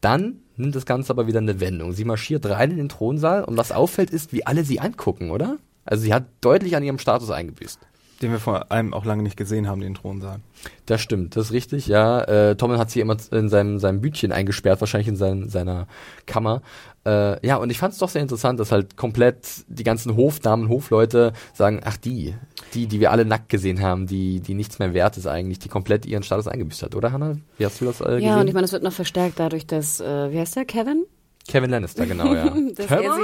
Dann 0.00 0.40
nimmt 0.56 0.74
das 0.74 0.86
Ganze 0.86 1.12
aber 1.12 1.26
wieder 1.26 1.38
eine 1.38 1.60
Wendung. 1.60 1.92
Sie 1.92 2.04
marschiert 2.04 2.46
rein 2.46 2.72
in 2.72 2.76
den 2.76 2.88
Thronsaal 2.88 3.44
und 3.44 3.56
was 3.56 3.72
auffällt 3.72 4.10
ist, 4.10 4.32
wie 4.32 4.44
alle 4.46 4.64
sie 4.64 4.80
angucken, 4.80 5.30
oder? 5.30 5.58
Also 5.84 6.02
sie 6.02 6.12
hat 6.12 6.26
deutlich 6.40 6.76
an 6.76 6.82
ihrem 6.82 6.98
Status 6.98 7.30
eingebüßt. 7.30 7.78
Den 8.20 8.32
wir 8.32 8.40
vor 8.40 8.72
allem 8.72 8.94
auch 8.94 9.04
lange 9.04 9.22
nicht 9.22 9.36
gesehen 9.36 9.68
haben, 9.68 9.80
den 9.80 9.94
Thronsaal. 9.94 10.40
Das 10.86 11.00
stimmt, 11.00 11.36
das 11.36 11.46
ist 11.46 11.52
richtig, 11.52 11.86
ja. 11.86 12.20
Äh, 12.22 12.56
Tommen 12.56 12.78
hat 12.78 12.90
sie 12.90 13.00
immer 13.00 13.16
in 13.30 13.48
seinem, 13.48 13.78
seinem 13.78 14.00
Bütchen 14.00 14.32
eingesperrt, 14.32 14.80
wahrscheinlich 14.80 15.06
in 15.06 15.14
sein, 15.14 15.48
seiner 15.48 15.86
Kammer. 16.26 16.62
Äh, 17.06 17.46
ja, 17.46 17.56
und 17.56 17.70
ich 17.70 17.78
fand 17.78 17.92
es 17.92 18.00
doch 18.00 18.08
sehr 18.08 18.22
interessant, 18.22 18.58
dass 18.58 18.72
halt 18.72 18.96
komplett 18.96 19.46
die 19.68 19.84
ganzen 19.84 20.16
Hofdamen, 20.16 20.68
Hofleute 20.68 21.32
sagen, 21.54 21.80
ach 21.84 21.96
die, 21.96 22.34
die, 22.74 22.88
die 22.88 22.98
wir 22.98 23.12
alle 23.12 23.24
nackt 23.24 23.50
gesehen 23.50 23.80
haben, 23.82 24.06
die, 24.06 24.40
die 24.40 24.54
nichts 24.54 24.80
mehr 24.80 24.94
wert 24.94 25.16
ist 25.16 25.28
eigentlich, 25.28 25.60
die 25.60 25.68
komplett 25.68 26.04
ihren 26.04 26.24
Status 26.24 26.48
eingebüßt 26.48 26.82
hat, 26.82 26.96
oder 26.96 27.12
Hannah? 27.12 27.36
Wie 27.56 27.64
hast 27.64 27.80
du 27.80 27.84
das 27.84 28.00
äh, 28.00 28.04
gesehen? 28.04 28.22
Ja, 28.22 28.40
und 28.40 28.48
ich 28.48 28.54
meine, 28.54 28.64
es 28.64 28.72
wird 28.72 28.82
noch 28.82 28.92
verstärkt 28.92 29.38
dadurch, 29.38 29.66
dass, 29.66 30.00
äh, 30.00 30.32
wie 30.32 30.40
heißt 30.40 30.56
der, 30.56 30.64
Kevin? 30.64 31.04
Kevin 31.48 31.70
Lannister, 31.70 32.06
genau, 32.06 32.34
ja. 32.34 32.44
dass 32.76 32.86
Kevin? 32.86 33.04
er 33.06 33.14
sie 33.14 33.22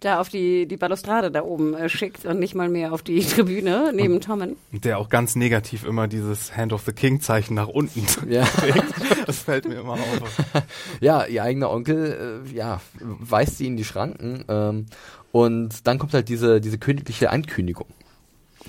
da 0.00 0.20
auf 0.20 0.28
die, 0.30 0.66
die 0.66 0.76
Balustrade 0.76 1.30
da 1.30 1.42
oben 1.42 1.74
äh, 1.74 1.88
schickt 1.88 2.24
und 2.24 2.38
nicht 2.38 2.54
mal 2.54 2.68
mehr 2.68 2.92
auf 2.92 3.02
die 3.02 3.20
Tribüne 3.24 3.92
neben 3.94 4.20
Tommen. 4.20 4.56
Und 4.72 4.84
der 4.84 4.98
auch 4.98 5.08
ganz 5.08 5.36
negativ 5.36 5.84
immer 5.84 6.08
dieses 6.08 6.56
Hand 6.56 6.72
of 6.72 6.82
the 6.86 6.92
King 6.92 7.20
Zeichen 7.20 7.54
nach 7.54 7.68
unten 7.68 8.06
Ja. 8.30 8.44
trägt. 8.44 8.84
Das 9.26 9.40
fällt 9.40 9.68
mir 9.68 9.80
immer 9.80 9.94
auf. 9.94 10.62
ja, 11.00 11.26
ihr 11.26 11.42
eigener 11.42 11.70
Onkel, 11.70 12.42
äh, 12.48 12.56
ja, 12.56 12.80
weist 13.00 13.58
sie 13.58 13.66
in 13.66 13.76
die 13.76 13.84
Schranken. 13.84 14.44
Ähm, 14.48 14.86
und 15.32 15.86
dann 15.86 15.98
kommt 15.98 16.14
halt 16.14 16.28
diese, 16.28 16.60
diese 16.60 16.78
königliche 16.78 17.30
Ankündigung. 17.30 17.88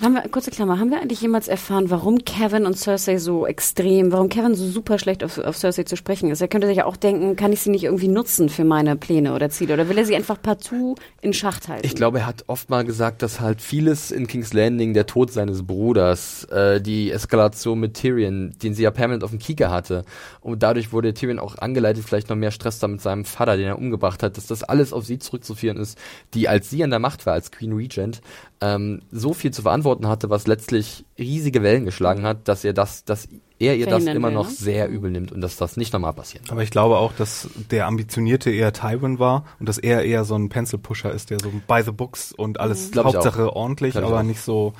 Haben 0.02 0.12
wir, 0.12 0.28
kurze 0.28 0.50
Klammer, 0.50 0.78
haben 0.78 0.90
wir 0.90 1.00
eigentlich 1.00 1.22
jemals 1.22 1.48
erfahren, 1.48 1.88
warum 1.88 2.18
Kevin 2.18 2.66
und 2.66 2.76
Cersei 2.76 3.16
so 3.16 3.46
extrem, 3.46 4.12
warum 4.12 4.28
Kevin 4.28 4.54
so 4.54 4.68
super 4.68 4.98
schlecht 4.98 5.24
auf, 5.24 5.38
auf 5.38 5.56
Cersei 5.56 5.84
zu 5.84 5.96
sprechen 5.96 6.30
ist? 6.30 6.42
Er 6.42 6.48
könnte 6.48 6.66
sich 6.66 6.76
ja 6.76 6.84
auch 6.84 6.98
denken, 6.98 7.34
kann 7.34 7.50
ich 7.50 7.62
sie 7.62 7.70
nicht 7.70 7.84
irgendwie 7.84 8.08
nutzen 8.08 8.50
für 8.50 8.64
meine 8.64 8.96
Pläne 8.96 9.34
oder 9.34 9.48
Ziele? 9.48 9.72
Oder 9.72 9.88
will 9.88 9.96
er 9.96 10.04
sie 10.04 10.14
einfach 10.14 10.40
partout 10.40 10.96
in 11.22 11.32
Schacht 11.32 11.68
halten? 11.68 11.86
Ich 11.86 11.94
glaube, 11.94 12.18
er 12.18 12.26
hat 12.26 12.44
oft 12.46 12.68
mal 12.68 12.84
gesagt, 12.84 13.22
dass 13.22 13.40
halt 13.40 13.62
vieles 13.62 14.10
in 14.10 14.26
King's 14.26 14.52
Landing, 14.52 14.92
der 14.92 15.06
Tod 15.06 15.32
seines 15.32 15.66
Bruders, 15.66 16.44
äh, 16.44 16.78
die 16.78 17.10
Eskalation 17.10 17.80
mit 17.80 17.94
Tyrion, 17.94 18.52
den 18.62 18.74
sie 18.74 18.82
ja 18.82 18.90
permanent 18.90 19.24
auf 19.24 19.30
dem 19.30 19.38
Kieker 19.38 19.70
hatte, 19.70 20.04
und 20.42 20.62
dadurch 20.62 20.92
wurde 20.92 21.14
Tyrion 21.14 21.38
auch 21.38 21.56
angeleitet, 21.56 22.04
vielleicht 22.06 22.28
noch 22.28 22.36
mehr 22.36 22.50
Stress 22.50 22.78
da 22.80 22.86
mit 22.86 23.00
seinem 23.00 23.24
Vater, 23.24 23.56
den 23.56 23.66
er 23.66 23.78
umgebracht 23.78 24.22
hat, 24.22 24.36
dass 24.36 24.46
das 24.46 24.62
alles 24.62 24.92
auf 24.92 25.06
sie 25.06 25.18
zurückzuführen 25.18 25.78
ist, 25.78 25.96
die 26.34 26.50
als 26.50 26.68
sie 26.68 26.84
an 26.84 26.90
der 26.90 26.98
Macht 26.98 27.24
war, 27.24 27.32
als 27.32 27.50
Queen 27.50 27.72
Regent, 27.72 28.20
ähm, 28.60 29.02
so 29.10 29.34
viel 29.34 29.50
zu 29.50 29.62
verantworten 29.62 30.06
hatte, 30.08 30.30
was 30.30 30.46
letztlich 30.46 31.04
riesige 31.18 31.62
Wellen 31.62 31.84
geschlagen 31.84 32.22
hat, 32.22 32.48
dass 32.48 32.64
er 32.64 32.72
das, 32.72 33.04
dass 33.04 33.28
er 33.58 33.76
ihr 33.76 33.86
das 33.86 34.04
immer 34.04 34.28
will, 34.28 34.34
noch 34.34 34.48
ne? 34.48 34.54
sehr 34.54 34.88
übel 34.88 35.10
nimmt 35.10 35.32
und 35.32 35.40
dass 35.40 35.56
das 35.56 35.76
nicht 35.76 35.92
nochmal 35.92 36.12
passieren 36.12 36.46
Aber 36.50 36.62
ich 36.62 36.70
glaube 36.70 36.98
auch, 36.98 37.12
dass 37.12 37.48
der 37.70 37.86
Ambitionierte 37.86 38.50
eher 38.50 38.72
Tywin 38.72 39.18
war 39.18 39.44
und 39.60 39.68
dass 39.68 39.78
er 39.78 40.04
eher 40.04 40.24
so 40.24 40.34
ein 40.36 40.48
Pencil-Pusher 40.48 41.12
ist, 41.12 41.30
der 41.30 41.38
so 41.40 41.50
by 41.66 41.82
the 41.84 41.92
books 41.92 42.32
und 42.32 42.60
alles 42.60 42.90
ich 42.90 42.96
Hauptsache 42.96 43.54
ordentlich, 43.54 43.92
Glaub 43.92 44.04
aber 44.06 44.20
auch. 44.20 44.22
nicht 44.24 44.40
so 44.40 44.72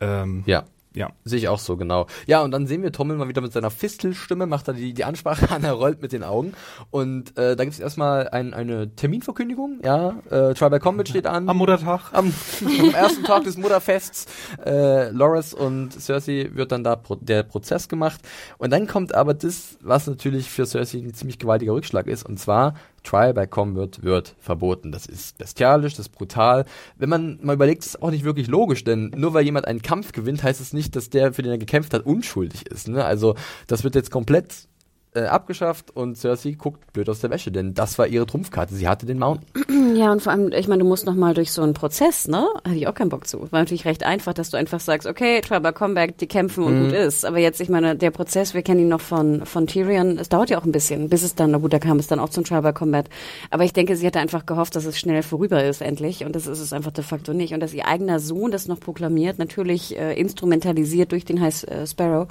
ähm, 0.00 0.42
Ja. 0.46 0.64
Ja. 0.94 1.10
Sehe 1.24 1.38
ich 1.38 1.48
auch 1.48 1.58
so, 1.58 1.76
genau. 1.76 2.06
Ja, 2.26 2.42
und 2.42 2.50
dann 2.50 2.66
sehen 2.66 2.82
wir 2.82 2.92
Tommel 2.92 3.16
mal 3.16 3.28
wieder 3.28 3.40
mit 3.40 3.52
seiner 3.52 3.70
Fistelstimme, 3.70 4.46
macht 4.46 4.68
er 4.68 4.74
die, 4.74 4.92
die 4.92 5.04
Ansprache 5.04 5.50
an, 5.54 5.64
er 5.64 5.72
rollt 5.72 6.02
mit 6.02 6.12
den 6.12 6.22
Augen. 6.22 6.52
Und 6.90 7.36
äh, 7.38 7.56
da 7.56 7.64
gibt 7.64 7.74
es 7.74 7.80
erstmal 7.80 8.28
ein, 8.28 8.54
eine 8.54 8.94
Terminverkündigung, 8.94 9.80
ja. 9.84 10.16
Äh, 10.30 10.54
Trial 10.54 10.70
by 10.70 10.78
Combat 10.78 11.08
steht 11.08 11.26
an. 11.26 11.48
Am 11.48 11.56
Muttertag. 11.56 12.12
am, 12.12 12.32
am 12.80 12.94
ersten 12.94 13.24
Tag 13.24 13.44
des 13.44 13.56
Mutterfests. 13.56 14.26
Äh, 14.64 15.10
Loras 15.10 15.54
und 15.54 15.92
Cersei 15.92 16.50
wird 16.52 16.72
dann 16.72 16.84
da 16.84 16.96
pro 16.96 17.16
der 17.16 17.42
Prozess 17.42 17.88
gemacht. 17.88 18.20
Und 18.58 18.70
dann 18.70 18.86
kommt 18.86 19.14
aber 19.14 19.34
das, 19.34 19.78
was 19.80 20.06
natürlich 20.06 20.50
für 20.50 20.66
Cersei 20.66 20.98
ein 20.98 21.14
ziemlich 21.14 21.38
gewaltiger 21.38 21.72
Rückschlag 21.72 22.06
ist, 22.06 22.24
und 22.24 22.38
zwar 22.38 22.74
Trial 23.02 23.34
by 23.34 23.46
Combat 23.46 24.02
wird 24.02 24.34
verboten. 24.38 24.92
Das 24.92 25.06
ist 25.06 25.38
bestialisch, 25.38 25.94
das 25.94 26.06
ist 26.06 26.12
brutal. 26.12 26.64
Wenn 26.96 27.08
man 27.08 27.38
mal 27.42 27.54
überlegt, 27.54 27.84
ist 27.84 28.02
auch 28.02 28.10
nicht 28.10 28.24
wirklich 28.24 28.46
logisch, 28.46 28.84
denn 28.84 29.12
nur 29.16 29.34
weil 29.34 29.44
jemand 29.44 29.66
einen 29.66 29.82
Kampf 29.82 30.12
gewinnt, 30.12 30.42
heißt 30.42 30.60
es 30.60 30.72
nicht, 30.72 30.96
dass 30.96 31.10
der, 31.10 31.32
für 31.32 31.42
den 31.42 31.52
er 31.52 31.58
gekämpft 31.58 31.94
hat, 31.94 32.06
unschuldig 32.06 32.66
ist. 32.66 32.88
Ne? 32.88 33.04
Also 33.04 33.34
das 33.66 33.84
wird 33.84 33.94
jetzt 33.94 34.10
komplett 34.10 34.68
äh, 35.14 35.24
abgeschafft 35.24 35.90
und 35.94 36.16
Cersei 36.16 36.52
guckt 36.52 36.92
blöd 36.92 37.08
aus 37.08 37.20
der 37.20 37.30
Wäsche, 37.30 37.52
denn 37.52 37.74
das 37.74 37.98
war 37.98 38.06
ihre 38.06 38.26
Trumpfkarte. 38.26 38.74
Sie 38.74 38.88
hatte 38.88 39.06
den 39.06 39.18
Mountain. 39.18 39.46
Ja, 39.94 40.10
und 40.10 40.22
vor 40.22 40.32
allem, 40.32 40.52
ich 40.52 40.68
meine, 40.68 40.82
du 40.82 40.88
musst 40.88 41.04
noch 41.04 41.14
mal 41.14 41.34
durch 41.34 41.52
so 41.52 41.60
einen 41.60 41.74
Prozess, 41.74 42.26
ne? 42.26 42.46
Hatte 42.64 42.76
ich 42.76 42.86
auch 42.86 42.94
keinen 42.94 43.10
Bock 43.10 43.26
zu. 43.26 43.40
War 43.52 43.60
natürlich 43.60 43.84
recht 43.84 44.04
einfach, 44.04 44.32
dass 44.32 44.48
du 44.48 44.56
einfach 44.56 44.80
sagst, 44.80 45.06
okay, 45.06 45.40
Trial 45.42 45.60
by 45.60 45.72
Combat, 45.72 46.18
die 46.20 46.26
kämpfen 46.26 46.64
und 46.64 46.84
gut 46.84 46.92
ist. 46.92 47.26
Aber 47.26 47.38
jetzt, 47.38 47.60
ich 47.60 47.68
meine, 47.68 47.96
der 47.96 48.10
Prozess, 48.10 48.54
wir 48.54 48.62
kennen 48.62 48.80
ihn 48.80 48.88
noch 48.88 49.00
von, 49.00 49.44
von 49.44 49.66
Tyrion, 49.66 50.18
es 50.18 50.28
dauert 50.28 50.50
ja 50.50 50.58
auch 50.58 50.64
ein 50.64 50.72
bisschen, 50.72 51.08
bis 51.08 51.22
es 51.22 51.34
dann, 51.34 51.50
na 51.50 51.58
gut, 51.58 51.72
da 51.72 51.78
kam 51.78 51.98
es 51.98 52.06
dann 52.06 52.20
auch 52.20 52.30
zum 52.30 52.44
by 52.44 52.72
Combat. 52.72 53.08
Aber 53.50 53.64
ich 53.64 53.72
denke, 53.72 53.96
sie 53.96 54.06
hatte 54.06 54.20
einfach 54.20 54.46
gehofft, 54.46 54.76
dass 54.76 54.84
es 54.84 54.98
schnell 54.98 55.22
vorüber 55.22 55.62
ist, 55.62 55.82
endlich. 55.82 56.24
Und 56.24 56.34
das 56.36 56.46
ist 56.46 56.60
es 56.60 56.72
einfach 56.72 56.92
de 56.92 57.04
facto 57.04 57.34
nicht. 57.34 57.52
Und 57.52 57.60
dass 57.60 57.74
ihr 57.74 57.86
eigener 57.86 58.18
Sohn 58.18 58.50
das 58.50 58.68
noch 58.68 58.80
proklamiert, 58.80 59.38
natürlich 59.38 59.98
äh, 59.98 60.14
instrumentalisiert 60.18 61.12
durch 61.12 61.24
den 61.24 61.40
High 61.40 61.64
äh, 61.64 61.86
Sparrow. 61.86 62.28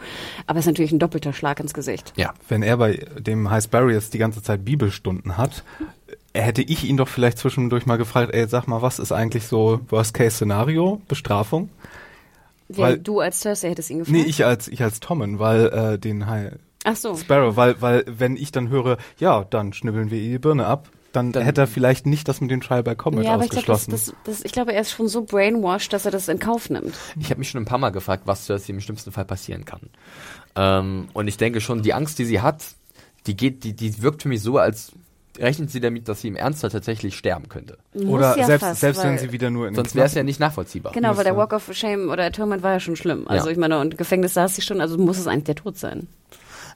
Aber 0.48 0.60
es 0.60 0.66
ist 0.66 0.72
natürlich 0.72 0.92
ein 0.92 1.00
doppelter 1.00 1.34
Schlag 1.34 1.60
ins 1.60 1.74
Gesicht. 1.74 2.14
Ja. 2.16 2.34
Wenn 2.48 2.64
er 2.64 2.71
bei 2.78 3.06
dem 3.20 3.50
High 3.50 3.64
Sparrow 3.64 3.92
jetzt 3.92 4.14
die 4.14 4.18
ganze 4.18 4.42
Zeit 4.42 4.66
Bibelstunden 4.66 5.38
hat, 5.38 5.64
hätte 6.34 6.62
ich 6.62 6.84
ihn 6.86 6.98
doch 6.98 7.08
vielleicht 7.08 7.38
zwischendurch 7.38 7.86
mal 7.86 7.98
gefragt, 7.98 8.34
ey, 8.34 8.48
sag 8.48 8.68
mal, 8.68 8.82
was 8.82 9.00
ist 9.00 9.12
eigentlich 9.12 9.46
so 9.48 9.82
Worst-Case-Szenario, 9.90 11.02
Bestrafung? 11.08 11.70
Wer, 12.70 12.86
Weil- 12.86 13.00
du 13.00 13.20
als 13.20 13.42
Cersei 13.42 13.70
hättest 13.70 13.90
ihn 13.90 14.00
gefragt? 14.00 14.18
Nee, 14.18 14.24
ich 14.24 14.46
als, 14.46 14.68
ich 14.68 14.82
als 14.82 15.00
Tommen, 15.02 15.40
weil 15.40 15.66
äh, 15.68 16.00
den 16.00 16.28
High 16.28 16.54
Ach 16.84 16.96
so. 16.96 17.16
Sparrow, 17.16 17.56
weil, 17.58 17.82
weil 17.82 18.04
wenn 18.08 18.36
ich 18.36 18.52
dann 18.52 18.70
höre, 18.70 18.98
ja, 19.20 19.44
dann 19.44 19.74
schnibbeln 19.74 20.10
wir 20.10 20.18
ihr 20.20 20.32
die 20.32 20.40
Birne 20.40 20.66
ab, 20.66 20.90
dann, 21.14 21.32
Dann- 21.32 21.44
hätte 21.44 21.62
er 21.62 21.68
vielleicht 21.68 22.06
nicht 22.06 22.28
das 22.28 22.42
mit 22.42 22.52
dem 22.52 22.62
Trial 22.62 22.84
by 22.84 22.96
Combat 22.96 23.26
Ja, 23.26 23.34
aber 23.34 23.44
ich 23.44 23.50
glaube, 23.52 23.66
das, 23.68 23.82
ausgeschlossen. 23.88 24.14
das, 24.26 24.38
das, 24.38 24.46
ich 24.46 24.52
glaube, 24.52 24.74
er 24.74 24.82
ist 24.82 24.92
schon 24.92 25.08
so 25.08 25.24
brainwashed, 25.24 25.92
dass 25.94 26.06
er 26.06 26.12
das 26.12 26.28
in 26.28 26.40
Kauf 26.40 26.70
nimmt. 26.70 26.96
Ich 27.20 27.30
habe 27.30 27.40
mich 27.40 27.50
schon 27.50 27.62
ein 27.62 27.66
paar 27.66 27.78
Mal 27.78 27.90
gefragt, 27.92 28.24
was 28.26 28.46
Cersei 28.46 28.74
im 28.74 28.80
schlimmsten 28.82 29.12
Fall 29.12 29.26
passieren 29.26 29.66
kann. 29.66 29.82
Ähm, 30.56 31.08
und 31.14 31.28
ich 31.28 31.38
denke 31.38 31.62
schon, 31.62 31.82
die 31.82 31.94
Angst, 31.94 32.20
die 32.20 32.26
sie 32.26 32.42
hat, 32.42 32.64
die 33.28 33.36
geht, 33.36 33.64
die, 33.64 33.74
die 33.74 34.02
wirkt 34.02 34.24
für 34.24 34.30
mich 34.30 34.42
so, 34.42 34.58
als 34.58 34.92
rechnet 35.40 35.72
sie 35.72 35.80
damit, 35.80 36.08
dass 36.10 36.22
sie 36.22 36.28
im 36.28 36.36
Ernstfall 36.36 36.70
tatsächlich 36.72 37.16
sterben 37.18 37.48
könnte. 37.50 37.78
Oder 37.94 38.30
Muss 38.30 38.38
ja 38.38 38.46
selbst, 38.46 38.64
fast, 38.66 38.82
selbst 38.82 39.04
wenn 39.04 39.18
sie 39.18 39.32
wieder 39.32 39.50
nur 39.50 39.68
in 39.68 39.76
Sonst 39.76 39.96
wäre 39.96 40.06
es 40.06 40.14
ja 40.14 40.24
nicht 40.24 40.40
nachvollziehbar. 40.40 40.92
Genau, 40.92 41.16
weil 41.16 41.24
der. 41.24 41.38
Walk 41.38 41.54
of 41.54 41.70
Shame 41.74 42.10
oder 42.10 42.26
Atonement 42.26 42.64
war 42.64 42.74
ja 42.74 42.80
schon 42.80 42.96
schlimm. 42.98 43.28
Also 43.28 43.46
Ja. 43.48 43.52
ich 43.54 43.58
meine, 43.58 43.80
und 43.80 43.98
Gefängnis 43.98 44.34
saß 44.34 44.56
sie 44.56 44.62
schon, 44.62 44.82
also 44.82 44.98
muss 44.98 45.18
es 45.18 45.28
eigentlich 45.28 45.46
der 45.46 45.56
Tod 45.56 45.78
sein. 45.78 46.08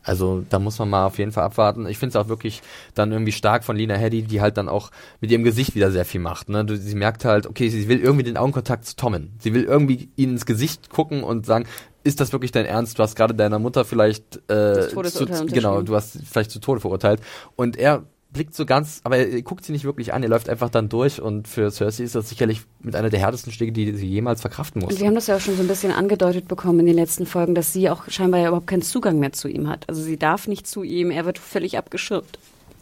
Also 0.06 0.44
da 0.50 0.60
muss 0.60 0.80
man 0.80 0.90
mal 0.90 1.06
auf 1.06 1.18
jeden 1.18 1.32
Fall 1.32 1.44
abwarten. 1.44 1.88
Ich 1.88 1.98
finde 1.98 2.18
es 2.18 2.24
auch 2.24 2.30
wirklich 2.30 2.62
dann 2.94 3.12
irgendwie 3.12 3.32
stark 3.32 3.64
von 3.64 3.76
Lena 3.76 3.96
Headey, 3.96 4.22
die 4.22 4.40
halt 4.40 4.58
dann 4.58 4.70
auch 4.70 4.92
mit 5.20 5.32
ihrem 5.32 5.44
Gesicht 5.44 5.76
wieder 5.76 5.92
sehr 5.92 6.06
viel 6.06 6.22
macht. 6.22 6.48
Ne? 6.48 6.66
Sie 6.78 6.96
merkt 6.96 7.26
halt, 7.26 7.48
okay, 7.48 7.70
sie 7.70 7.88
will 7.88 8.00
irgendwie 8.00 8.24
den 8.24 8.38
Augenkontakt 8.38 8.86
zu 8.86 8.96
Tommen. 8.96 9.34
Sie 9.40 9.54
will 9.54 9.64
irgendwie 9.64 10.10
ihn 10.16 10.32
ins 10.32 10.46
Gesicht 10.46 10.90
gucken 10.90 11.24
und 11.24 11.46
sagen, 11.46 11.66
ist 12.04 12.20
das 12.20 12.32
wirklich 12.32 12.52
dein 12.52 12.66
Ernst? 12.68 13.00
Du 13.00 13.04
hast 13.04 13.16
gerade 13.16 13.34
deiner 13.34 13.58
Mutter 13.58 13.84
vielleicht 13.84 14.38
äh, 14.50 14.88
zu, 14.90 15.26
genau, 15.48 15.82
du 15.82 15.96
hast 15.96 16.20
vielleicht 16.24 16.52
zu 16.52 16.60
Tode 16.60 16.80
verurteilt. 16.80 17.20
Und 17.56 17.78
er 17.78 18.04
blickt 18.36 18.54
so 18.54 18.66
ganz, 18.66 19.02
aber 19.04 19.18
er 19.18 19.42
guckt 19.42 19.66
sie 19.66 19.72
nicht 19.72 19.86
wirklich 19.86 20.14
an, 20.14 20.22
er 20.22 20.30
läuft 20.30 20.50
einfach 20.50 20.70
dann 20.70 20.90
durch 20.90 21.20
und 21.22 21.48
für 21.48 21.72
Cersei 21.72 22.04
ist 22.04 22.14
das 22.14 22.30
sicherlich 22.30 22.62
mit 22.82 22.96
einer 22.96 23.10
der 23.10 23.20
härtesten 23.20 23.52
Schläge, 23.52 23.72
die 23.72 23.94
sie 23.94 24.06
jemals 24.06 24.42
verkraften 24.42 24.82
muss. 24.82 24.94
Und 24.94 25.00
wir 25.00 25.08
haben 25.08 25.16
das 25.16 25.26
ja 25.26 25.38
auch 25.38 25.40
schon 25.40 25.56
so 25.56 25.62
ein 25.62 25.68
bisschen 25.68 25.92
angedeutet 25.92 26.48
bekommen 26.48 26.82
in 26.82 26.86
den 26.86 26.96
letzten 26.96 27.26
Folgen, 27.26 27.56
dass 27.56 27.74
sie 27.74 27.90
auch 27.90 28.04
scheinbar 28.10 28.42
ja 28.42 28.50
überhaupt 28.50 28.68
keinen 28.68 28.84
Zugang 28.84 29.18
mehr 29.18 29.34
zu 29.34 29.48
ihm 29.48 29.68
hat. 29.68 29.90
Also 29.90 30.04
sie 30.04 30.18
darf 30.18 30.48
nicht 30.48 30.68
zu 30.68 30.84
ihm, 30.84 31.10
er 31.10 31.26
wird 31.26 31.40
völlig 31.40 31.78
abgeschirmt. 31.78 32.38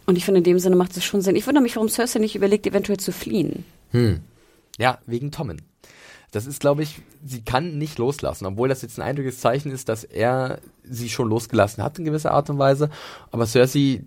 Und 0.05 0.17
ich 0.17 0.25
finde, 0.25 0.39
in 0.39 0.43
dem 0.43 0.59
Sinne 0.59 0.75
macht 0.75 0.97
es 0.97 1.05
schon 1.05 1.21
Sinn. 1.21 1.37
Ich 1.37 1.47
wundere 1.47 1.63
mich, 1.63 1.77
warum 1.77 1.87
Cersei 1.87 2.19
nicht 2.19 2.35
überlegt, 2.35 2.67
eventuell 2.67 2.99
zu 2.99 3.13
fliehen. 3.13 3.63
Ja, 4.79 4.97
wegen 5.05 5.31
Tommen. 5.31 5.61
Das 6.31 6.47
ist, 6.47 6.61
glaube 6.61 6.81
ich, 6.81 6.99
sie 7.23 7.43
kann 7.43 7.77
nicht 7.77 7.99
loslassen, 7.99 8.47
obwohl 8.47 8.67
das 8.67 8.81
jetzt 8.81 8.97
ein 8.97 9.03
eindrückliches 9.03 9.39
Zeichen 9.39 9.71
ist, 9.71 9.87
dass 9.87 10.03
er 10.03 10.57
sie 10.83 11.09
schon 11.09 11.29
losgelassen 11.29 11.83
hat 11.83 11.99
in 11.99 12.05
gewisser 12.05 12.31
Art 12.31 12.49
und 12.49 12.57
Weise. 12.57 12.89
Aber 13.29 13.45
Cersei, 13.45 14.03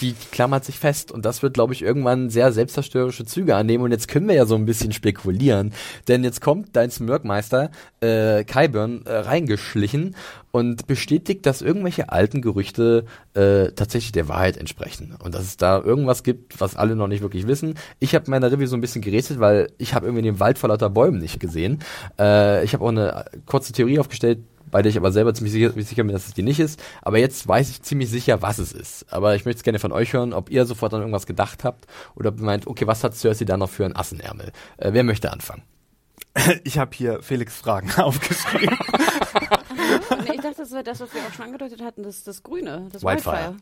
die, 0.00 0.14
klammert 0.32 0.64
sich 0.64 0.78
fest 0.78 1.12
und 1.12 1.24
das 1.24 1.42
wird, 1.42 1.54
glaube 1.54 1.72
ich, 1.72 1.82
irgendwann 1.82 2.30
sehr 2.30 2.52
selbstzerstörerische 2.52 3.24
Züge 3.24 3.56
annehmen. 3.56 3.84
Und 3.84 3.90
jetzt 3.90 4.08
können 4.08 4.28
wir 4.28 4.34
ja 4.34 4.46
so 4.46 4.54
ein 4.54 4.66
bisschen 4.66 4.92
spekulieren, 4.92 5.72
denn 6.08 6.24
jetzt 6.24 6.40
kommt 6.40 6.74
dein 6.76 6.90
Smirkmeister 6.90 7.70
äh, 8.00 8.44
Kyburn 8.44 9.02
äh, 9.06 9.12
reingeschlichen 9.12 10.16
und 10.50 10.86
bestätigt, 10.86 11.46
dass 11.46 11.62
irgendwelche 11.62 12.10
alten 12.10 12.40
Gerüchte 12.40 13.06
äh, 13.34 13.72
tatsächlich 13.72 14.12
der 14.12 14.28
Wahrheit 14.28 14.56
entsprechen 14.56 15.16
und 15.22 15.34
dass 15.34 15.42
es 15.42 15.56
da 15.56 15.80
irgendwas 15.80 16.22
gibt, 16.22 16.60
was 16.60 16.76
alle 16.76 16.94
noch 16.96 17.08
nicht 17.08 17.22
wirklich 17.22 17.46
wissen. 17.46 17.74
Ich 17.98 18.14
habe 18.14 18.30
meiner 18.30 18.52
Review 18.52 18.66
so 18.66 18.76
ein 18.76 18.80
bisschen 18.80 19.02
gerätselt, 19.02 19.40
weil 19.40 19.72
ich 19.78 19.94
habe 19.94 20.06
irgendwie 20.06 20.22
den 20.22 20.40
Wald 20.40 20.58
vor 20.58 20.68
lauter 20.68 20.90
Bäumen 20.90 21.18
nicht 21.18 21.40
gesehen. 21.40 21.80
Äh, 22.18 22.64
ich 22.64 22.72
habe 22.72 22.84
auch 22.84 22.90
eine 22.90 23.24
kurze 23.46 23.72
Theorie 23.72 23.98
aufgestellt, 23.98 24.38
bei 24.74 24.82
der 24.82 24.90
ich 24.90 24.96
aber 24.96 25.12
selber 25.12 25.32
ziemlich 25.32 25.52
sicher, 25.52 25.70
sicher 25.70 26.02
bin, 26.02 26.12
dass 26.12 26.26
es 26.26 26.34
die 26.34 26.42
nicht 26.42 26.58
ist. 26.58 26.82
Aber 27.00 27.16
jetzt 27.16 27.46
weiß 27.46 27.70
ich 27.70 27.82
ziemlich 27.82 28.10
sicher, 28.10 28.42
was 28.42 28.58
es 28.58 28.72
ist. 28.72 29.06
Aber 29.08 29.36
ich 29.36 29.44
möchte 29.44 29.58
es 29.58 29.62
gerne 29.62 29.78
von 29.78 29.92
euch 29.92 30.12
hören, 30.12 30.32
ob 30.32 30.50
ihr 30.50 30.66
sofort 30.66 30.92
an 30.94 30.98
irgendwas 30.98 31.26
gedacht 31.26 31.62
habt 31.62 31.86
oder 32.16 32.30
ob 32.30 32.40
ihr 32.40 32.44
meint, 32.44 32.66
okay, 32.66 32.84
was 32.84 33.04
hat 33.04 33.14
Cersei 33.14 33.44
da 33.44 33.56
noch 33.56 33.70
für 33.70 33.84
ein 33.84 33.94
Assenärmel? 33.94 34.50
Äh, 34.78 34.92
wer 34.92 35.04
möchte 35.04 35.30
anfangen? 35.30 35.62
Ich 36.64 36.76
habe 36.76 36.90
hier 36.92 37.22
Felix 37.22 37.54
Fragen 37.54 37.88
aufgeschrieben. 37.96 38.76
ich 40.24 40.40
dachte, 40.40 40.56
das 40.56 40.72
wäre 40.72 40.82
das, 40.82 40.98
was 40.98 41.14
wir 41.14 41.20
auch 41.20 41.32
schon 41.32 41.44
angedeutet 41.44 41.80
hatten, 41.80 42.02
das, 42.02 42.24
das 42.24 42.42
Grüne, 42.42 42.88
das 42.90 43.04
Wildfire. 43.04 43.32
Wildfire. 43.32 43.56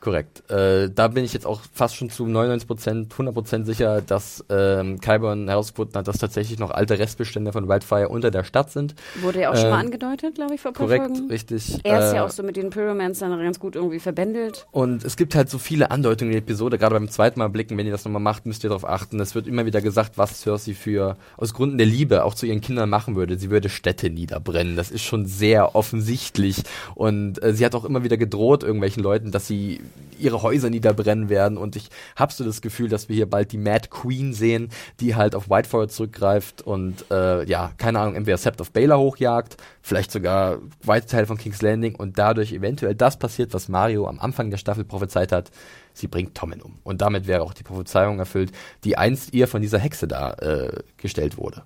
Korrekt. 0.00 0.48
Äh, 0.48 0.90
da 0.94 1.08
bin 1.08 1.24
ich 1.24 1.32
jetzt 1.32 1.44
auch 1.44 1.60
fast 1.72 1.96
schon 1.96 2.08
zu 2.08 2.24
99%, 2.24 3.08
100% 3.10 3.64
sicher, 3.64 4.00
dass 4.00 4.44
ähm, 4.48 5.00
Kyburn 5.00 5.48
herausgefunden 5.48 5.96
hat, 5.96 6.06
dass 6.06 6.18
tatsächlich 6.18 6.58
noch 6.60 6.70
alte 6.70 6.98
Restbestände 7.00 7.52
von 7.52 7.68
Wildfire 7.68 8.08
unter 8.08 8.30
der 8.30 8.44
Stadt 8.44 8.70
sind. 8.70 8.94
Wurde 9.20 9.40
ja 9.40 9.50
auch 9.50 9.56
schon 9.56 9.70
mal 9.70 9.80
Ähm, 9.80 9.86
angedeutet, 9.86 10.36
glaube 10.36 10.54
ich, 10.54 10.60
vor 10.60 10.72
paar 10.72 10.86
Korrekt, 10.86 11.06
Folgen. 11.16 11.28
richtig. 11.30 11.80
Er 11.82 11.98
ist 12.06 12.12
Äh, 12.12 12.16
ja 12.16 12.24
auch 12.24 12.30
so 12.30 12.44
mit 12.44 12.56
den 12.56 12.70
Pyromancern 12.70 13.36
ganz 13.42 13.58
gut 13.58 13.74
irgendwie 13.74 13.98
verbändelt. 13.98 14.66
Und 14.70 15.04
es 15.04 15.16
gibt 15.16 15.34
halt 15.34 15.50
so 15.50 15.58
viele 15.58 15.90
Andeutungen 15.90 16.30
in 16.32 16.36
der 16.36 16.42
Episode, 16.44 16.78
gerade 16.78 16.94
beim 16.94 17.08
zweiten 17.10 17.40
Mal 17.40 17.48
blicken, 17.48 17.76
wenn 17.76 17.86
ihr 17.86 17.92
das 17.92 18.04
nochmal 18.04 18.22
macht, 18.22 18.46
müsst 18.46 18.62
ihr 18.64 18.70
darauf 18.70 18.88
achten. 18.88 19.18
Es 19.18 19.34
wird 19.34 19.48
immer 19.48 19.66
wieder 19.66 19.80
gesagt, 19.80 20.16
was 20.16 20.40
Cersei 20.42 20.74
für, 20.74 21.16
aus 21.36 21.54
Gründen 21.54 21.76
der 21.78 21.86
Liebe 21.88 22.24
auch 22.24 22.34
zu 22.34 22.46
ihren 22.46 22.60
Kindern 22.60 22.88
machen 22.88 23.16
würde. 23.16 23.36
Sie 23.36 23.50
würde 23.50 23.68
Städte 23.68 24.10
niederbrennen. 24.10 24.76
Das 24.76 24.92
ist 24.92 25.02
schon 25.02 25.26
sehr 25.26 25.74
offensichtlich. 25.74 26.62
Und 26.94 27.42
äh, 27.42 27.52
sie 27.52 27.64
hat 27.64 27.74
auch 27.74 27.84
immer 27.84 28.04
wieder 28.04 28.16
gedroht 28.16 28.62
irgendwelchen 28.62 29.02
Leuten, 29.02 29.32
dass 29.32 29.46
sie 29.48 29.80
ihre 30.18 30.42
Häuser 30.42 30.70
niederbrennen 30.70 31.28
werden. 31.28 31.56
Und 31.58 31.76
ich 31.76 31.88
habe 32.16 32.32
so 32.32 32.44
das 32.44 32.60
Gefühl, 32.60 32.88
dass 32.88 33.08
wir 33.08 33.16
hier 33.16 33.28
bald 33.28 33.52
die 33.52 33.58
Mad 33.58 33.88
Queen 33.88 34.32
sehen, 34.32 34.70
die 35.00 35.14
halt 35.14 35.34
auf 35.34 35.48
Whitefire 35.48 35.88
zurückgreift 35.88 36.62
und 36.62 37.10
äh, 37.10 37.44
ja, 37.44 37.72
keine 37.78 38.00
Ahnung, 38.00 38.14
entweder 38.14 38.36
Sept 38.36 38.60
of 38.60 38.72
Baelor 38.72 38.98
hochjagt, 38.98 39.56
vielleicht 39.82 40.10
sogar 40.10 40.58
weite 40.82 41.06
Teile 41.06 41.26
von 41.26 41.38
King's 41.38 41.62
Landing 41.62 41.94
und 41.94 42.18
dadurch 42.18 42.52
eventuell 42.52 42.94
das 42.94 43.18
passiert, 43.18 43.54
was 43.54 43.68
Mario 43.68 44.06
am 44.06 44.18
Anfang 44.18 44.50
der 44.50 44.58
Staffel 44.58 44.84
prophezeit 44.84 45.32
hat. 45.32 45.50
Sie 45.94 46.08
bringt 46.08 46.34
Tommen 46.34 46.62
um. 46.62 46.78
Und 46.84 47.00
damit 47.00 47.26
wäre 47.26 47.42
auch 47.42 47.54
die 47.54 47.64
Prophezeiung 47.64 48.18
erfüllt, 48.18 48.52
die 48.84 48.96
einst 48.96 49.34
ihr 49.34 49.48
von 49.48 49.62
dieser 49.62 49.78
Hexe 49.78 50.06
da 50.06 50.32
äh, 50.34 50.82
gestellt 50.96 51.36
wurde. 51.38 51.62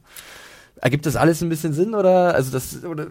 Ergibt 0.76 1.06
das 1.06 1.16
alles 1.16 1.42
ein 1.42 1.48
bisschen 1.48 1.74
Sinn 1.74 1.94
oder 1.94 2.34
also 2.34 2.50
das 2.50 2.84
oder 2.84 3.06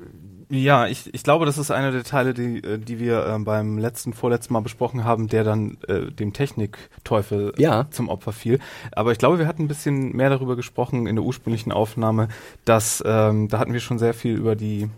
Ja, 0.54 0.86
ich, 0.88 1.14
ich 1.14 1.24
glaube, 1.24 1.46
das 1.46 1.58
ist 1.58 1.72
einer 1.72 1.94
der 1.94 2.04
Teile, 2.04 2.34
die, 2.34 2.58
äh, 2.58 2.78
die 2.78 3.00
wir 3.00 3.26
ähm, 3.26 3.46
beim 3.46 3.78
letzten, 3.78 4.12
vorletzten 4.12 4.54
Mal 4.54 4.60
besprochen 4.60 5.06
haben, 5.06 5.28
der 5.30 5.46
dann 5.46 5.78
äh, 5.88 6.12
dem 6.12 6.34
Technikteufel 6.34 7.54
Ja. 7.58 7.88
zum 7.90 8.10
Opfer 8.10 8.34
fiel. 8.34 8.60
Aber 8.92 9.14
ich 9.14 9.18
glaube, 9.18 9.40
wir 9.40 9.48
hatten 9.48 9.64
ein 9.64 9.68
bisschen 9.70 10.14
mehr 10.14 10.30
darüber 10.30 10.58
gesprochen 10.58 11.08
in 11.08 11.16
der 11.16 11.24
ursprünglichen 11.24 11.72
Aufnahme, 11.72 12.28
dass 12.66 13.02
ähm, 13.06 13.48
da 13.48 13.60
hatten 13.60 13.72
wir 13.72 13.80
schon 13.80 13.98
sehr 13.98 14.14
viel 14.14 14.36
über 14.36 14.58
die 14.58 14.90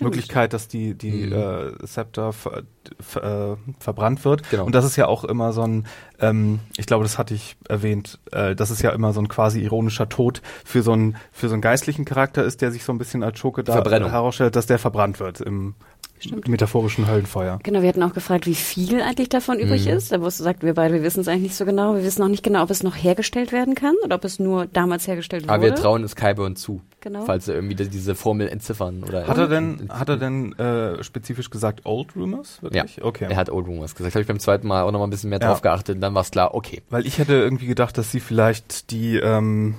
Möglichkeit, 0.00 0.52
dass 0.52 0.68
die, 0.68 0.94
die 0.94 1.26
Mhm. 1.26 1.32
äh, 1.32 1.86
Scepter 1.86 2.32
ver, 2.32 2.62
ver, 3.00 3.52
äh, 3.52 3.72
verbrannt 3.80 4.24
wird. 4.24 4.48
Genau. 4.50 4.64
Und 4.64 4.74
das 4.74 4.84
ist 4.84 4.96
ja 4.96 5.06
auch 5.06 5.24
immer 5.24 5.52
so 5.52 5.62
ein, 5.62 5.86
ähm, 6.20 6.60
ich 6.76 6.86
glaube, 6.86 7.04
das 7.04 7.18
hatte 7.18 7.34
ich 7.34 7.56
erwähnt, 7.68 8.18
äh, 8.32 8.54
das 8.54 8.70
ist 8.70 8.82
ja 8.82 8.90
immer 8.90 9.12
so 9.12 9.20
ein 9.20 9.28
quasi 9.28 9.60
ironischer 9.60 10.08
Tod 10.08 10.42
für 10.64 10.82
so 10.82 10.92
einen, 10.92 11.16
für 11.32 11.48
so 11.48 11.54
einen 11.54 11.62
geistlichen 11.62 12.04
Charakter 12.04 12.44
ist, 12.44 12.60
der 12.62 12.70
sich 12.72 12.84
so 12.84 12.92
ein 12.92 12.98
bisschen 12.98 13.22
als 13.22 13.38
Schurke 13.38 13.64
da 13.64 13.74
herausstellt, 13.84 14.56
dass 14.56 14.66
der 14.66 14.78
verbrannt 14.78 15.20
wird 15.20 15.40
im 15.40 15.74
Stimmt. 16.20 16.48
metaphorischen 16.48 17.06
Höllenfeuer. 17.08 17.58
Genau, 17.62 17.82
wir 17.82 17.88
hatten 17.88 18.02
auch 18.02 18.12
gefragt, 18.14 18.46
wie 18.46 18.54
viel 18.54 19.00
eigentlich 19.02 19.28
davon 19.28 19.58
übrig 19.58 19.86
Mhm. 19.86 19.92
ist. 19.92 20.12
Da 20.12 20.20
wusste 20.20 20.42
sagt, 20.42 20.62
wir 20.62 20.74
beide, 20.74 20.94
wir 20.94 21.02
wissen 21.02 21.20
es 21.20 21.28
eigentlich 21.28 21.42
nicht 21.42 21.56
so 21.56 21.64
genau. 21.64 21.94
Wir 21.94 22.02
wissen 22.02 22.22
auch 22.22 22.28
nicht 22.28 22.42
genau, 22.42 22.62
ob 22.62 22.70
es 22.70 22.82
noch 22.82 22.96
hergestellt 22.96 23.52
werden 23.52 23.74
kann 23.74 23.94
oder 24.04 24.16
ob 24.16 24.24
es 24.24 24.38
nur 24.38 24.66
damals 24.66 25.06
hergestellt 25.06 25.44
wurde. 25.44 25.52
aber 25.54 25.62
wir 25.64 25.74
trauen 25.74 26.02
es 26.04 26.16
Kyburn 26.16 26.56
zu, 26.56 26.80
Genau. 27.00 27.24
falls 27.24 27.46
er 27.48 27.54
irgendwie 27.54 27.74
die- 27.76 27.88
diese 27.88 28.14
Formel 28.14 28.48
entziffern 28.48 29.04
oder 29.04 29.26
Hat 29.28 29.38
er 29.38 29.48
denn, 29.48 29.88
hat 29.90 30.08
er 30.08 30.16
denn 30.16 30.52
äh, 30.58 31.02
spezifisch 31.04 31.50
gesagt 31.50 31.80
Old 31.84 32.16
Rumors? 32.16 32.58
ja, 32.62 32.70
Wirklich? 32.72 33.02
Okay. 33.04 33.26
er 33.30 33.36
hat 33.36 33.50
Old 33.50 33.66
Rumors 33.66 33.94
gesagt. 33.94 34.14
Habe 34.14 34.22
ich 34.22 34.28
beim 34.28 34.40
zweiten 34.40 34.66
Mal 34.66 34.82
auch 34.82 34.90
noch 34.92 34.98
mal 34.98 35.06
ein 35.06 35.10
bisschen 35.10 35.30
mehr 35.30 35.38
Ja. 35.40 35.48
drauf 35.48 35.62
geachtet. 35.62 35.94
und 35.96 36.00
Dann 36.00 36.14
war 36.14 36.22
es 36.22 36.30
klar, 36.30 36.54
okay. 36.54 36.82
Weil 36.90 37.06
ich 37.06 37.18
hätte 37.18 37.34
irgendwie 37.34 37.66
gedacht, 37.66 37.96
dass 37.98 38.10
sie 38.12 38.20
vielleicht 38.20 38.90
die, 38.90 39.16
ähm, 39.16 39.74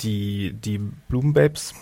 die, 0.00 0.52
die 0.54 0.78
Blumenbabes 1.08 1.74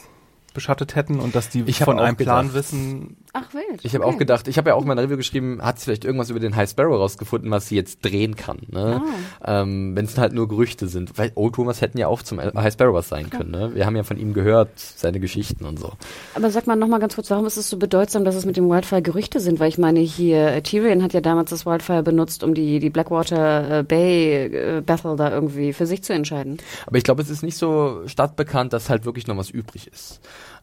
beschattet 0.52 0.94
hätten 0.94 1.20
und 1.20 1.34
dass 1.34 1.48
die 1.48 1.62
Ich 1.66 1.78
von 1.78 1.98
einem 1.98 2.16
Plan 2.16 2.54
wissen. 2.54 3.21
Ach, 3.34 3.54
wild. 3.54 3.82
Ich 3.82 3.94
habe 3.94 4.04
okay. 4.04 4.14
auch 4.14 4.18
gedacht, 4.18 4.46
ich 4.46 4.59
habe 4.59 4.70
ja 4.70 4.74
auch 4.74 4.82
in 4.82 4.88
meiner 4.88 5.02
Review 5.02 5.16
geschrieben, 5.16 5.62
hat 5.62 5.78
sie 5.78 5.84
vielleicht 5.84 6.04
irgendwas 6.04 6.28
über 6.28 6.38
den 6.38 6.54
High 6.54 6.68
Sparrow 6.68 6.98
rausgefunden, 6.98 7.50
was 7.50 7.66
sie 7.66 7.76
jetzt 7.76 8.04
drehen 8.04 8.36
kann. 8.36 8.59
Ne? 8.70 9.02
Ah. 9.40 9.62
Ähm, 9.62 9.96
Wenn 9.96 10.04
es 10.04 10.18
halt 10.18 10.34
nur 10.34 10.48
Gerüchte 10.48 10.86
sind. 10.86 11.16
Weil 11.16 11.32
Old 11.34 11.56
Rumors 11.56 11.80
hätten 11.80 11.96
ja 11.96 12.09
auch 12.09 12.22
zum 12.22 12.40
High 12.40 12.72
Sparrow 12.72 12.94
was 12.94 13.09
sein 13.09 13.30
können. 13.30 13.50
Ne? 13.50 13.74
Wir 13.74 13.86
haben 13.86 13.96
ja 13.96 14.02
von 14.02 14.18
ihm 14.18 14.34
gehört, 14.34 14.70
seine 14.76 15.18
Geschichten 15.18 15.64
und 15.64 15.78
so. 15.78 15.92
Aber 16.34 16.50
sag 16.50 16.66
mal 16.66 16.76
nochmal 16.76 17.00
ganz 17.00 17.14
kurz, 17.14 17.30
warum 17.30 17.46
ist 17.46 17.56
es 17.56 17.70
so 17.70 17.78
bedeutsam, 17.78 18.26
dass 18.26 18.34
es 18.34 18.44
mit 18.44 18.59
dem 18.59 18.68
Wildfire 18.68 19.00
Gerüchte 19.00 19.40
sind? 19.40 19.60
Weil 19.60 19.70
ich 19.70 19.78
meine, 19.78 20.00
hier, 20.00 20.48
äh, 20.48 20.60
Tyrion 20.60 21.02
hat 21.02 21.14
ja 21.14 21.22
damals 21.22 21.48
das 21.50 21.64
Wildfire 21.64 22.02
benutzt, 22.02 22.44
um 22.44 22.52
die, 22.52 22.80
die 22.80 22.90
Blackwater 22.90 23.78
äh, 23.78 23.82
Bay 23.82 24.44
äh, 24.44 24.80
Battle 24.82 25.16
da 25.16 25.30
irgendwie 25.30 25.72
für 25.72 25.86
sich 25.86 26.02
zu 26.02 26.12
entscheiden. 26.12 26.59
Aber 26.86 26.98
ich 26.98 27.04
glaube, 27.04 27.22
es 27.22 27.30
ist 27.30 27.42
nicht 27.42 27.56
so 27.56 28.02
stadtbekannt, 28.04 28.74
dass 28.74 28.90
halt 28.90 29.06
wirklich 29.06 29.26
noch 29.26 29.38
was 29.38 29.48
übrig 29.48 29.86
ist. 29.86 30.20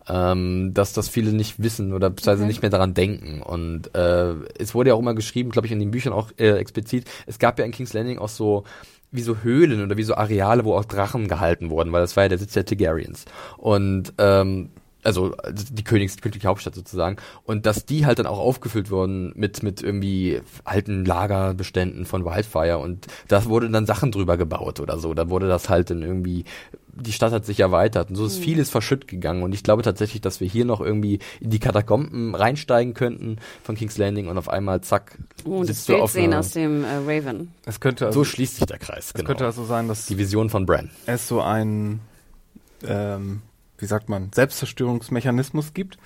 Ähm, 0.07 0.71
dass 0.73 0.93
das 0.93 1.07
viele 1.09 1.33
nicht 1.33 1.61
wissen 1.61 1.93
oder 1.93 2.09
beziehungsweise 2.09 2.43
Okay. 2.43 2.47
nicht 2.47 2.61
mehr 2.61 2.71
daran 2.71 2.93
denken. 2.93 3.41
Und 3.41 3.93
äh, 3.95 4.33
es 4.57 4.73
wurde 4.73 4.89
ja 4.89 4.95
auch 4.95 4.99
immer 4.99 5.13
geschrieben, 5.13 5.51
glaube 5.51 5.67
ich, 5.67 5.71
in 5.71 5.79
den 5.79 5.91
Büchern 5.91 6.13
auch 6.13 6.31
äh, 6.37 6.51
explizit, 6.57 7.05
es 7.27 7.37
gab 7.37 7.59
ja 7.59 7.65
in 7.65 7.71
King's 7.71 7.93
Landing 7.93 8.17
auch 8.17 8.29
so 8.29 8.63
wie 9.11 9.21
so 9.21 9.37
Höhlen 9.43 9.83
oder 9.83 9.97
wie 9.97 10.03
so 10.03 10.15
Areale, 10.15 10.65
wo 10.65 10.75
auch 10.75 10.85
Drachen 10.85 11.27
gehalten 11.27 11.69
wurden, 11.69 11.91
weil 11.91 12.01
das 12.01 12.15
war 12.15 12.23
ja 12.23 12.29
der 12.29 12.37
Sitz 12.37 12.53
der 12.53 12.65
Targaryens. 12.65 13.25
Und 13.57 14.13
ähm, 14.19 14.69
also 15.03 15.33
die 15.53 15.83
Königs, 15.83 16.15
die 16.15 16.21
königliche 16.21 16.47
Hauptstadt 16.47 16.75
sozusagen. 16.75 17.17
Und 17.43 17.65
dass 17.65 17.85
die 17.85 18.05
halt 18.05 18.19
dann 18.19 18.25
auch 18.27 18.37
aufgefüllt 18.39 18.91
wurden 18.91 19.31
mit, 19.35 19.63
mit 19.63 19.81
irgendwie 19.81 20.41
alten 20.65 21.05
Lagerbeständen 21.05 22.05
von 22.05 22.25
Wildfire 22.25 22.77
und 22.79 23.07
da 23.27 23.45
wurde 23.45 23.69
dann 23.69 23.85
Sachen 23.85 24.11
drüber 24.11 24.37
gebaut 24.37 24.79
oder 24.79 24.99
so. 24.99 25.13
Da 25.13 25.29
wurde 25.29 25.47
das 25.47 25.69
halt 25.69 25.89
dann 25.89 26.01
irgendwie, 26.01 26.43
die 27.01 27.11
Stadt 27.11 27.31
hat 27.31 27.45
sich 27.45 27.59
erweitert 27.59 28.09
und 28.09 28.15
so 28.15 28.25
ist 28.25 28.37
vieles 28.37 28.69
verschütt 28.69 29.07
gegangen 29.07 29.43
und 29.43 29.53
ich 29.53 29.63
glaube 29.63 29.83
tatsächlich, 29.83 30.21
dass 30.21 30.39
wir 30.39 30.47
hier 30.47 30.65
noch 30.65 30.81
irgendwie 30.81 31.19
in 31.39 31.49
die 31.49 31.59
Katakomben 31.59 32.35
reinsteigen 32.35 32.93
könnten 32.93 33.37
von 33.63 33.75
King's 33.75 33.97
Landing 33.97 34.27
und 34.27 34.37
auf 34.37 34.49
einmal 34.49 34.81
zack, 34.81 35.17
das 35.45 35.67
sitzt 35.67 35.89
du 35.89 35.93
Bild 35.93 36.03
auf 36.03 36.11
sehen 36.11 36.33
aus 36.33 36.51
dem 36.51 36.83
äh, 36.83 36.97
Raven. 37.05 37.51
Es 37.65 37.79
könnte 37.79 38.07
also, 38.07 38.19
so 38.19 38.23
schließt 38.23 38.57
sich 38.57 38.65
der 38.65 38.79
Kreis, 38.79 39.07
es 39.07 39.13
genau. 39.13 39.27
könnte 39.27 39.45
also 39.45 39.63
sein, 39.65 39.87
dass 39.87 40.05
die 40.05 40.17
Vision 40.17 40.49
von 40.49 40.65
Bran. 40.65 40.89
es 41.05 41.27
so 41.27 41.41
einen, 41.41 42.01
ähm, 42.85 43.41
wie 43.77 43.85
sagt 43.85 44.09
man, 44.09 44.31
Selbstzerstörungsmechanismus 44.33 45.73
gibt, 45.73 45.97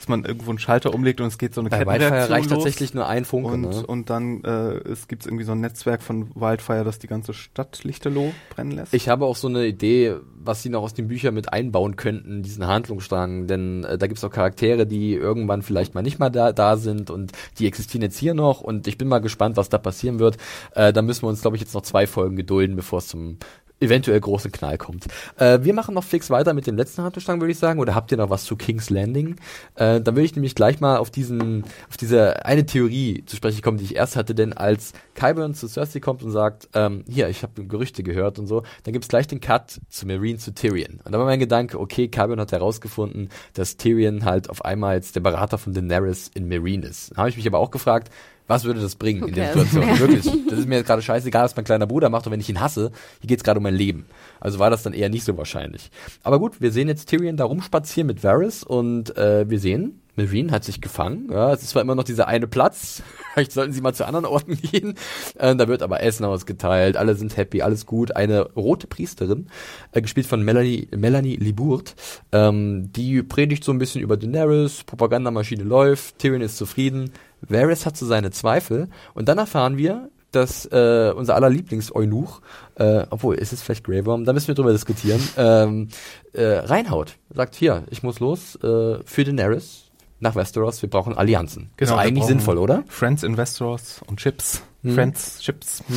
dass 0.00 0.08
man 0.08 0.24
irgendwo 0.24 0.48
einen 0.48 0.58
Schalter 0.58 0.94
umlegt 0.94 1.20
und 1.20 1.26
es 1.26 1.36
geht 1.36 1.52
so 1.52 1.60
eine 1.60 1.68
Bei 1.68 1.86
Wildfire 1.86 2.30
reicht 2.30 2.48
los. 2.48 2.60
tatsächlich 2.60 2.94
nur 2.94 3.06
ein 3.06 3.26
Funke, 3.26 3.50
und, 3.50 3.60
ne? 3.60 3.86
und 3.86 4.08
dann 4.08 4.42
äh, 4.44 4.78
es 4.88 5.08
gibt 5.08 5.26
irgendwie 5.26 5.44
so 5.44 5.52
ein 5.52 5.60
Netzwerk 5.60 6.02
von 6.02 6.30
Wildfire, 6.34 6.84
das 6.84 6.98
die 6.98 7.06
ganze 7.06 7.34
Stadt 7.34 7.84
lichterloh 7.84 8.32
brennen 8.48 8.70
lässt. 8.70 8.94
Ich 8.94 9.10
habe 9.10 9.26
auch 9.26 9.36
so 9.36 9.48
eine 9.48 9.66
Idee, 9.66 10.16
was 10.42 10.62
sie 10.62 10.70
noch 10.70 10.80
aus 10.80 10.94
den 10.94 11.08
Büchern 11.08 11.34
mit 11.34 11.52
einbauen 11.52 11.96
könnten, 11.96 12.42
diesen 12.42 12.66
Handlungsstrang, 12.66 13.46
denn 13.46 13.84
äh, 13.84 13.98
da 13.98 14.06
gibt 14.06 14.16
es 14.16 14.24
auch 14.24 14.30
Charaktere, 14.30 14.86
die 14.86 15.12
irgendwann 15.12 15.60
vielleicht 15.60 15.94
mal 15.94 16.00
nicht 16.00 16.18
mal 16.18 16.30
da, 16.30 16.52
da 16.52 16.78
sind 16.78 17.10
und 17.10 17.32
die 17.58 17.66
existieren 17.66 18.00
jetzt 18.00 18.16
hier 18.16 18.32
noch 18.32 18.62
und 18.62 18.86
ich 18.86 18.96
bin 18.96 19.06
mal 19.06 19.18
gespannt, 19.18 19.58
was 19.58 19.68
da 19.68 19.76
passieren 19.76 20.18
wird. 20.18 20.38
Äh, 20.74 20.94
da 20.94 21.02
müssen 21.02 21.24
wir 21.24 21.28
uns, 21.28 21.42
glaube 21.42 21.58
ich, 21.58 21.60
jetzt 21.60 21.74
noch 21.74 21.82
zwei 21.82 22.06
Folgen 22.06 22.36
gedulden, 22.36 22.74
bevor 22.74 23.00
es 23.00 23.08
zum 23.08 23.36
eventuell 23.80 24.20
großen 24.20 24.52
Knall 24.52 24.78
kommt. 24.78 25.06
Äh, 25.36 25.60
wir 25.62 25.74
machen 25.74 25.94
noch 25.94 26.04
fix 26.04 26.30
weiter 26.30 26.54
mit 26.54 26.66
dem 26.66 26.76
letzten 26.76 27.02
Handlungsstrang, 27.02 27.40
würde 27.40 27.52
ich 27.52 27.58
sagen, 27.58 27.80
oder 27.80 27.94
habt 27.94 28.12
ihr 28.12 28.18
noch 28.18 28.30
was 28.30 28.44
zu 28.44 28.56
King's 28.56 28.90
Landing? 28.90 29.36
Äh, 29.74 30.00
dann 30.00 30.14
würde 30.14 30.22
ich 30.22 30.36
nämlich 30.36 30.54
gleich 30.54 30.80
mal 30.80 30.98
auf 30.98 31.10
diesen, 31.10 31.64
auf 31.88 31.96
diese 31.96 32.44
eine 32.44 32.66
Theorie 32.66 33.24
zu 33.26 33.36
sprechen 33.36 33.62
kommen, 33.62 33.78
die 33.78 33.84
ich 33.84 33.96
erst 33.96 34.16
hatte, 34.16 34.34
denn 34.34 34.52
als 34.52 34.92
Qyburn 35.14 35.54
zu 35.54 35.66
Cersei 35.66 36.00
kommt 36.00 36.22
und 36.22 36.30
sagt, 36.30 36.68
ähm, 36.74 37.04
hier, 37.08 37.28
ich 37.28 37.42
habe 37.42 37.64
Gerüchte 37.64 38.02
gehört 38.02 38.38
und 38.38 38.46
so, 38.46 38.62
dann 38.84 38.92
gibt's 38.92 39.08
gleich 39.08 39.26
den 39.26 39.40
Cut 39.40 39.80
zu 39.88 40.06
Marine 40.06 40.38
zu 40.38 40.54
Tyrion. 40.54 41.00
Und 41.04 41.12
da 41.12 41.18
war 41.18 41.26
mein 41.26 41.40
Gedanke, 41.40 41.80
okay, 41.80 42.08
Qyburn 42.08 42.40
hat 42.40 42.52
herausgefunden, 42.52 43.30
dass 43.54 43.76
Tyrion 43.76 44.24
halt 44.24 44.50
auf 44.50 44.64
einmal 44.64 44.96
jetzt 44.96 45.16
der 45.16 45.20
Berater 45.20 45.58
von 45.58 45.72
Daenerys 45.72 46.30
in 46.34 46.48
Marine 46.48 46.86
ist. 46.86 47.10
Dann 47.10 47.18
habe 47.18 47.30
ich 47.30 47.36
mich 47.36 47.46
aber 47.46 47.58
auch 47.58 47.70
gefragt, 47.70 48.10
was 48.50 48.64
würde 48.64 48.80
das 48.80 48.96
bringen 48.96 49.28
in 49.28 49.34
der 49.34 49.50
Okay. 49.50 49.60
Situation? 49.60 49.98
Wirklich. 50.00 50.30
Das 50.48 50.58
ist 50.58 50.68
mir 50.68 50.82
gerade 50.82 51.00
scheißegal, 51.00 51.44
was 51.44 51.54
mein 51.54 51.64
kleiner 51.64 51.86
Bruder 51.86 52.10
macht 52.10 52.26
und 52.26 52.32
wenn 52.32 52.40
ich 52.40 52.48
ihn 52.50 52.60
hasse, 52.60 52.90
hier 53.20 53.28
geht's 53.28 53.44
gerade 53.44 53.58
um 53.58 53.62
mein 53.62 53.74
Leben. 53.76 54.06
Also 54.40 54.58
war 54.58 54.70
das 54.70 54.82
dann 54.82 54.92
eher 54.92 55.08
nicht 55.08 55.24
so 55.24 55.38
wahrscheinlich. 55.38 55.90
Aber 56.24 56.40
gut, 56.40 56.60
wir 56.60 56.72
sehen 56.72 56.88
jetzt 56.88 57.08
Tyrion 57.08 57.36
da 57.36 57.44
rumspazieren 57.44 58.08
mit 58.08 58.24
Varys 58.24 58.64
und 58.64 59.16
äh, 59.16 59.48
wir 59.48 59.60
sehen, 59.60 60.00
Marine 60.16 60.50
hat 60.50 60.64
sich 60.64 60.80
gefangen. 60.80 61.28
Ja, 61.30 61.52
es 61.52 61.62
ist 61.62 61.70
zwar 61.70 61.82
immer 61.82 61.94
noch 61.94 62.04
dieser 62.04 62.26
eine 62.26 62.46
Platz. 62.48 63.02
Vielleicht 63.32 63.52
sollten 63.52 63.72
sie 63.72 63.80
mal 63.80 63.94
zu 63.94 64.04
anderen 64.04 64.26
Orten 64.26 64.60
gehen. 64.60 64.94
Äh, 65.38 65.54
da 65.54 65.68
wird 65.68 65.82
aber 65.82 66.02
Essen 66.02 66.24
ausgeteilt. 66.24 66.96
Alle 66.96 67.14
sind 67.14 67.36
happy, 67.36 67.62
alles 67.62 67.86
gut. 67.86 68.16
Eine 68.16 68.50
rote 68.52 68.88
Priesterin, 68.88 69.46
äh, 69.92 70.02
gespielt 70.02 70.26
von 70.26 70.42
Melanie, 70.42 70.88
Melanie 70.94 71.36
Libourt, 71.36 71.94
ähm, 72.32 72.90
die 72.92 73.22
predigt 73.22 73.62
so 73.62 73.72
ein 73.72 73.78
bisschen 73.78 74.02
über 74.02 74.16
Daenerys. 74.16 74.82
Propagandamaschine 74.84 75.62
läuft. 75.62 76.18
Tyrion 76.18 76.42
ist 76.42 76.56
zufrieden. 76.56 77.12
Varys 77.48 77.86
hat 77.86 77.96
so 77.96 78.06
seine 78.06 78.30
Zweifel. 78.30 78.88
Und 79.14 79.28
dann 79.28 79.38
erfahren 79.38 79.76
wir, 79.76 80.10
dass 80.32 80.64
äh, 80.66 81.12
unser 81.16 81.34
aller 81.34 81.50
Lieblings-Eunuch, 81.50 82.40
äh, 82.76 83.04
obwohl, 83.10 83.34
ist 83.34 83.52
es 83.52 83.62
vielleicht 83.62 83.84
Grey 83.84 84.06
Worm, 84.06 84.24
da 84.24 84.32
müssen 84.32 84.48
wir 84.48 84.54
drüber 84.54 84.72
diskutieren, 84.72 85.20
ähm, 85.36 85.88
äh, 86.32 86.44
reinhaut. 86.44 87.16
Sagt, 87.34 87.56
hier, 87.56 87.84
ich 87.90 88.02
muss 88.02 88.20
los, 88.20 88.54
äh, 88.56 88.98
für 89.04 89.24
Daenerys. 89.24 89.90
nach 90.20 90.36
Westeros, 90.36 90.82
wir 90.82 90.90
brauchen 90.90 91.16
Allianzen. 91.16 91.70
Genau, 91.76 91.94
ist 91.94 91.98
eigentlich 91.98 92.26
sinnvoll, 92.26 92.58
oder? 92.58 92.84
Friends 92.88 93.22
in 93.22 93.36
Westeros 93.36 94.02
und 94.06 94.20
Chips. 94.20 94.62
Hm. 94.82 94.94
Friends, 94.94 95.40
Chips. 95.40 95.82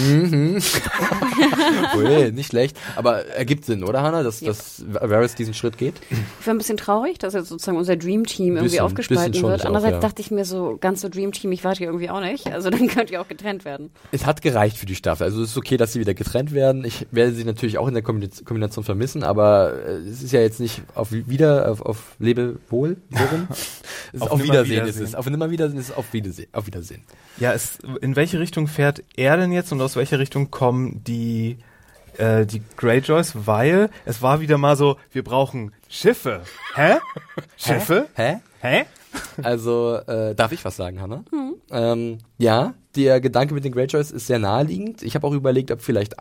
Ui, 1.96 2.32
nicht 2.32 2.48
schlecht. 2.50 2.78
Aber 2.96 3.26
ergibt 3.28 3.66
Sinn, 3.66 3.84
oder 3.84 4.02
Hannah, 4.02 4.24
dass, 4.24 4.40
dass 4.42 4.84
Varys 4.88 5.36
diesen 5.36 5.54
Schritt 5.54 5.78
geht? 5.78 5.96
Ich 6.40 6.48
war 6.48 6.54
ein 6.54 6.58
bisschen 6.58 6.78
traurig, 6.78 7.18
dass 7.18 7.34
jetzt 7.34 7.50
sozusagen 7.50 7.78
unser 7.78 7.96
Dream 7.96 8.26
Team 8.26 8.56
irgendwie 8.56 8.64
Bisschen, 8.64 8.82
aufgespalten 8.82 9.32
bisschen 9.32 9.42
schon, 9.42 9.50
wird. 9.52 9.62
ich 9.62 9.66
auch, 9.66 9.68
Andererseits 9.70 9.94
ja. 9.96 10.00
dachte 10.00 10.22
ich 10.22 10.32
mir 10.32 10.46
so, 10.46 10.78
ganz 10.80 11.02
so 11.02 11.10
Dream 11.10 11.32
Team, 11.32 11.52
ich 11.52 11.64
warte 11.64 11.78
hier 11.80 11.88
irgendwie 11.88 12.10
auch 12.10 12.20
nicht. 12.22 12.48
Also 12.52 12.70
dann 12.70 12.88
könnt 12.94 13.10
ihr 13.12 13.22
auch 13.22 13.28
getrennt 13.28 13.64
werden. 13.66 13.92
Es 14.12 14.26
hat 14.26 14.42
gereicht 14.42 14.78
für 14.78 14.86
die 14.86 14.96
Staffel. 14.96 15.24
Also 15.24 15.42
es 15.42 15.52
ist 15.52 15.58
okay, 15.58 15.78
dass 15.78 15.94
sie 15.94 16.00
wieder 16.00 16.14
getrennt 16.14 16.52
werden. 16.52 16.84
Ich 16.84 17.08
werde 17.12 17.32
sie 17.34 17.46
natürlich 17.46 17.78
auch 17.78 17.88
in 17.88 17.94
der 17.94 18.04
Kombina- 18.04 18.44
Kombination 18.44 18.84
vermissen, 18.84 19.24
aber 19.24 19.74
äh, 19.86 19.92
es 20.10 20.22
ist 20.24 20.34
ja 20.34 20.42
jetzt 20.42 20.60
nicht 20.60 20.82
auf 20.96 21.12
wieder, 21.12 21.72
auf, 21.72 21.82
auf 21.82 22.16
Lebewohl, 22.20 22.98
worum? 23.10 23.48
es 23.50 23.60
ist 24.14 24.22
Auf 24.22 24.32
auf, 24.32 24.44
Wiedersehen, 24.44 24.76
Nimmerwiedersehen. 24.76 25.04
ist 25.06 25.10
es. 25.10 25.16
Auf 25.16 25.30
Nimmerwiedersehen 25.30 25.80
ist 25.80 25.90
es 25.90 25.96
auf 25.96 26.12
Wiedersehen. 26.14 26.48
Auf 26.52 26.68
Wiedersehen. 26.68 27.04
Ja, 27.40 27.54
es, 27.54 27.78
in 28.02 28.16
welche 28.16 28.40
Richtung 28.40 28.68
fährt 28.74 29.04
er 29.16 29.38
denn 29.38 29.52
jetzt 29.52 29.72
und 29.72 29.82
aus 29.82 29.96
welcher 29.96 30.20
Richtung 30.20 30.52
kommen 30.52 31.04
die, 31.04 31.58
äh, 32.18 32.46
die 32.46 32.62
Greyjoys? 32.78 33.34
Weil 33.48 33.90
es 34.06 34.22
war 34.22 34.42
wieder 34.42 34.58
mal 34.58 34.76
so, 34.76 34.98
wir 35.12 35.24
brauchen 35.24 35.72
Schiffe. 35.90 36.42
Hä? 36.76 36.96
Schiffe? 37.58 38.08
Hä? 38.16 38.38
Hä? 38.60 38.84
Also, 39.44 39.96
äh, 40.08 40.34
darf 40.36 40.52
ich 40.52 40.66
was 40.66 40.76
sagen, 40.76 41.00
Hannah? 41.00 41.24
Ähm, 41.72 42.18
ja, 42.38 42.74
der 42.96 43.22
Gedanke 43.22 43.54
mit 43.54 43.64
den 43.64 43.72
Greyjoys 43.72 44.12
ist 44.12 44.28
sehr 44.28 44.40
naheliegend. 44.40 45.04
Ich 45.04 45.16
habe 45.16 45.26
auch 45.28 45.34
überlegt, 45.34 45.70
ob 45.72 45.82
vielleicht 45.82 46.16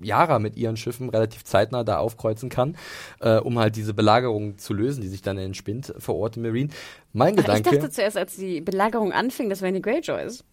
Yara 0.00 0.38
mit 0.38 0.56
ihren 0.56 0.76
Schiffen 0.76 1.08
relativ 1.08 1.44
zeitnah 1.44 1.84
da 1.84 1.98
aufkreuzen 1.98 2.48
kann, 2.50 2.76
äh, 3.20 3.36
um 3.36 3.58
halt 3.58 3.76
diese 3.76 3.94
Belagerung 3.94 4.58
zu 4.58 4.74
lösen, 4.74 5.00
die 5.00 5.08
sich 5.08 5.22
dann 5.22 5.38
entspinnt 5.38 5.94
vor 5.98 6.16
Ort 6.16 6.36
im 6.36 6.42
Marine. 6.42 6.68
Mein 7.12 7.34
Ich 7.34 7.40
Gedanke. 7.40 7.70
dachte 7.70 7.90
zuerst, 7.90 8.16
als 8.16 8.36
die 8.36 8.60
Belagerung 8.60 9.12
anfing, 9.12 9.48
das 9.48 9.62
wären 9.62 9.74
die 9.74 9.82
Greyjoys. 9.82 10.44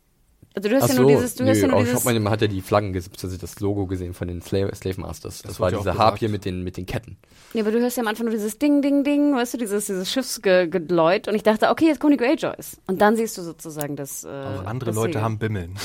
Also 0.55 0.69
du 0.69 0.75
hast 0.75 0.83
Ach 0.83 0.89
ja 0.89 0.95
so, 0.95 1.01
nur 1.01 1.11
dieses, 1.11 1.35
du 1.35 1.43
nö, 1.43 1.49
hast 1.49 1.61
ja 1.61 1.67
nur 1.67 1.77
auch, 1.77 1.83
dieses. 1.83 2.05
man, 2.05 2.21
man 2.21 2.31
hat 2.31 2.41
ja 2.41 2.47
die 2.47 2.61
Flaggen, 2.61 2.91
beziehungsweise 2.91 3.39
das 3.39 3.59
Logo 3.59 3.87
gesehen 3.87 4.13
von 4.13 4.27
den 4.27 4.41
Slave, 4.41 4.73
Slave 4.75 5.01
Masters. 5.01 5.41
Das, 5.41 5.53
Das 5.53 5.59
war 5.59 5.71
diese. 5.71 5.97
Harpie 5.97 6.27
mit 6.27 6.45
den, 6.45 6.63
mit 6.63 6.77
den 6.77 6.85
Ketten. 6.85 7.17
Ja, 7.53 7.61
aber 7.63 7.71
du 7.71 7.79
hörst 7.79 7.97
ja 7.97 8.01
am 8.03 8.07
Anfang 8.07 8.25
nur 8.25 8.33
dieses 8.35 8.59
Ding, 8.59 8.81
Ding, 8.83 9.03
Ding, 9.03 9.35
weißt 9.35 9.55
du, 9.55 9.57
dieses, 9.57 9.87
dieses 9.87 10.11
Schiffsgeläut. 10.11 11.27
Und 11.27 11.33
ich 11.35 11.43
dachte, 11.43 11.69
okay, 11.69 11.85
jetzt 11.85 11.99
kommen 11.99 12.11
die 12.11 12.23
Greyjoys. 12.23 12.77
Und 12.85 13.01
dann 13.01 13.15
siehst 13.15 13.37
du 13.37 13.41
sozusagen 13.41 13.95
das. 13.95 14.23
Äh, 14.23 14.27
Auch 14.27 14.65
andere 14.65 14.91
das 14.91 14.95
Leute 14.95 15.13
Segel. 15.13 15.21
haben 15.23 15.37
Bimmeln. 15.39 15.75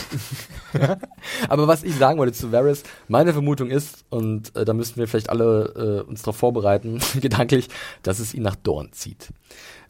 Aber 1.49 1.66
was 1.66 1.82
ich 1.82 1.95
sagen 1.97 2.19
wollte 2.19 2.32
zu 2.32 2.53
Varys, 2.53 2.82
meine 3.09 3.32
Vermutung 3.32 3.70
ist, 3.70 4.05
und 4.11 4.55
äh, 4.55 4.65
da 4.65 4.74
müssen 4.74 4.97
wir 4.97 5.09
vielleicht 5.09 5.31
alle 5.31 6.03
äh, 6.05 6.09
uns 6.09 6.23
darauf 6.23 6.36
vorbereiten, 6.36 7.01
gedanklich, 7.20 7.69
dass 8.03 8.19
es 8.19 8.35
ihn 8.35 8.43
nach 8.43 8.57
Dorn 8.57 8.90
zieht. 8.93 9.28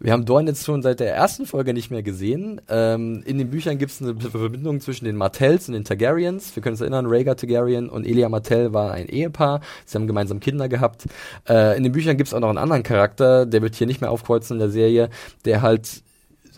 Wir 0.00 0.12
haben 0.12 0.24
Dorn 0.24 0.46
jetzt 0.46 0.64
schon 0.64 0.80
seit 0.82 1.00
der 1.00 1.12
ersten 1.12 1.44
Folge 1.44 1.74
nicht 1.74 1.90
mehr 1.90 2.04
gesehen. 2.04 2.60
Ähm, 2.68 3.22
in 3.26 3.36
den 3.36 3.50
Büchern 3.50 3.78
gibt 3.78 3.90
es 3.90 4.00
eine 4.00 4.14
Verbindung 4.18 4.80
zwischen 4.80 5.06
den 5.06 5.16
Martells 5.16 5.66
und 5.68 5.74
den 5.74 5.84
Targaryens. 5.84 6.54
Wir 6.54 6.62
können 6.62 6.74
uns 6.74 6.80
erinnern, 6.80 7.06
Rhaegar 7.06 7.36
Targaryen 7.36 7.88
und 7.88 8.06
Elia 8.06 8.28
Martell 8.28 8.72
war 8.72 8.92
ein 8.92 9.08
Ehepaar. 9.08 9.60
Sie 9.84 9.98
haben 9.98 10.06
gemeinsam 10.06 10.38
Kinder 10.38 10.68
gehabt. 10.68 11.06
Äh, 11.48 11.76
in 11.76 11.82
den 11.82 11.92
Büchern 11.92 12.16
gibt 12.16 12.28
es 12.28 12.34
auch 12.34 12.40
noch 12.40 12.48
einen 12.48 12.58
anderen 12.58 12.84
Charakter, 12.84 13.44
der 13.44 13.60
wird 13.60 13.74
hier 13.74 13.88
nicht 13.88 14.00
mehr 14.00 14.12
aufkreuzen 14.12 14.54
in 14.54 14.60
der 14.60 14.70
Serie, 14.70 15.10
der 15.44 15.62
halt 15.62 16.02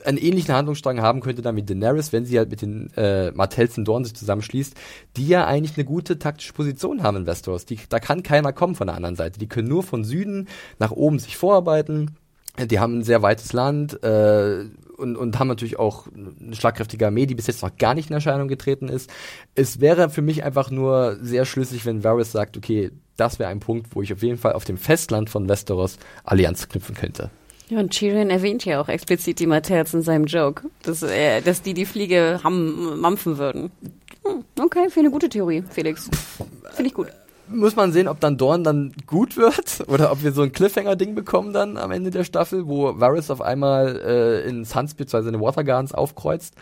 einen 0.04 0.18
ähnlichen 0.18 0.54
Handlungsstrang 0.54 1.00
haben 1.00 1.20
könnte 1.20 1.42
dann 1.42 1.56
wie 1.56 1.62
Daenerys, 1.62 2.12
wenn 2.12 2.24
sie 2.24 2.38
halt 2.38 2.50
mit 2.50 2.62
den 2.62 2.90
äh, 2.96 3.30
Martells 3.32 3.76
in 3.76 3.84
Dorn 3.84 4.04
sich 4.04 4.14
zusammenschließt, 4.14 4.74
die 5.16 5.28
ja 5.28 5.46
eigentlich 5.46 5.76
eine 5.76 5.84
gute 5.84 6.18
taktische 6.18 6.52
Position 6.52 7.02
haben 7.02 7.18
in 7.18 7.26
Westeros. 7.26 7.66
Die, 7.66 7.78
da 7.88 8.00
kann 8.00 8.22
keiner 8.22 8.52
kommen 8.52 8.74
von 8.74 8.86
der 8.86 8.96
anderen 8.96 9.16
Seite. 9.16 9.38
Die 9.38 9.48
können 9.48 9.68
nur 9.68 9.82
von 9.82 10.04
Süden 10.04 10.48
nach 10.78 10.90
oben 10.90 11.18
sich 11.18 11.36
vorarbeiten. 11.36 12.16
Die 12.66 12.78
haben 12.78 12.98
ein 12.98 13.02
sehr 13.02 13.22
weites 13.22 13.52
Land 13.52 14.02
äh, 14.02 14.64
und, 14.96 15.16
und 15.16 15.38
haben 15.38 15.48
natürlich 15.48 15.78
auch 15.78 16.06
eine 16.14 16.54
schlagkräftige 16.54 17.06
Armee, 17.06 17.26
die 17.26 17.34
bis 17.34 17.46
jetzt 17.46 17.62
noch 17.62 17.76
gar 17.76 17.94
nicht 17.94 18.10
in 18.10 18.14
Erscheinung 18.14 18.48
getreten 18.48 18.88
ist. 18.88 19.10
Es 19.54 19.80
wäre 19.80 20.10
für 20.10 20.22
mich 20.22 20.44
einfach 20.44 20.70
nur 20.70 21.18
sehr 21.22 21.44
schlüssig, 21.44 21.86
wenn 21.86 22.04
Varys 22.04 22.32
sagt, 22.32 22.56
okay, 22.56 22.90
das 23.16 23.38
wäre 23.38 23.50
ein 23.50 23.60
Punkt, 23.60 23.94
wo 23.94 24.02
ich 24.02 24.12
auf 24.12 24.22
jeden 24.22 24.38
Fall 24.38 24.52
auf 24.52 24.64
dem 24.64 24.78
Festland 24.78 25.30
von 25.30 25.48
Westeros 25.48 25.98
Allianz 26.24 26.68
knüpfen 26.68 26.94
könnte. 26.94 27.30
Ja, 27.68 27.78
und 27.78 27.90
Tyrion 27.90 28.30
erwähnt 28.30 28.64
ja 28.64 28.80
auch 28.80 28.88
explizit 28.88 29.38
die 29.38 29.46
Martells 29.46 29.94
in 29.94 30.02
seinem 30.02 30.24
Joke, 30.24 30.68
dass, 30.82 31.02
äh, 31.02 31.40
dass 31.40 31.62
die 31.62 31.72
die 31.72 31.86
Fliege 31.86 32.40
ham, 32.42 33.00
mampfen 33.00 33.38
würden. 33.38 33.70
Hm, 34.24 34.44
okay, 34.60 34.90
finde 34.90 35.00
eine 35.00 35.10
gute 35.10 35.28
Theorie, 35.28 35.62
Felix. 35.70 36.10
Finde 36.72 36.88
ich 36.88 36.94
gut. 36.94 37.08
Muss 37.52 37.76
man 37.76 37.92
sehen, 37.92 38.08
ob 38.08 38.20
dann 38.20 38.36
Dorn 38.36 38.64
dann 38.64 38.92
gut 39.06 39.36
wird 39.36 39.84
oder 39.88 40.12
ob 40.12 40.22
wir 40.22 40.32
so 40.32 40.42
ein 40.42 40.52
Cliffhanger-Ding 40.52 41.14
bekommen 41.14 41.52
dann 41.52 41.76
am 41.76 41.90
Ende 41.90 42.10
der 42.10 42.24
Staffel, 42.24 42.66
wo 42.66 42.98
Varys 42.98 43.30
auf 43.30 43.40
einmal 43.40 44.00
äh, 44.04 44.48
in 44.48 44.64
Suns 44.64 44.94
bzw. 44.94 45.26
in 45.26 45.32
den 45.32 45.40
Watergardens 45.40 45.92
aufkreuzt. 45.92 46.54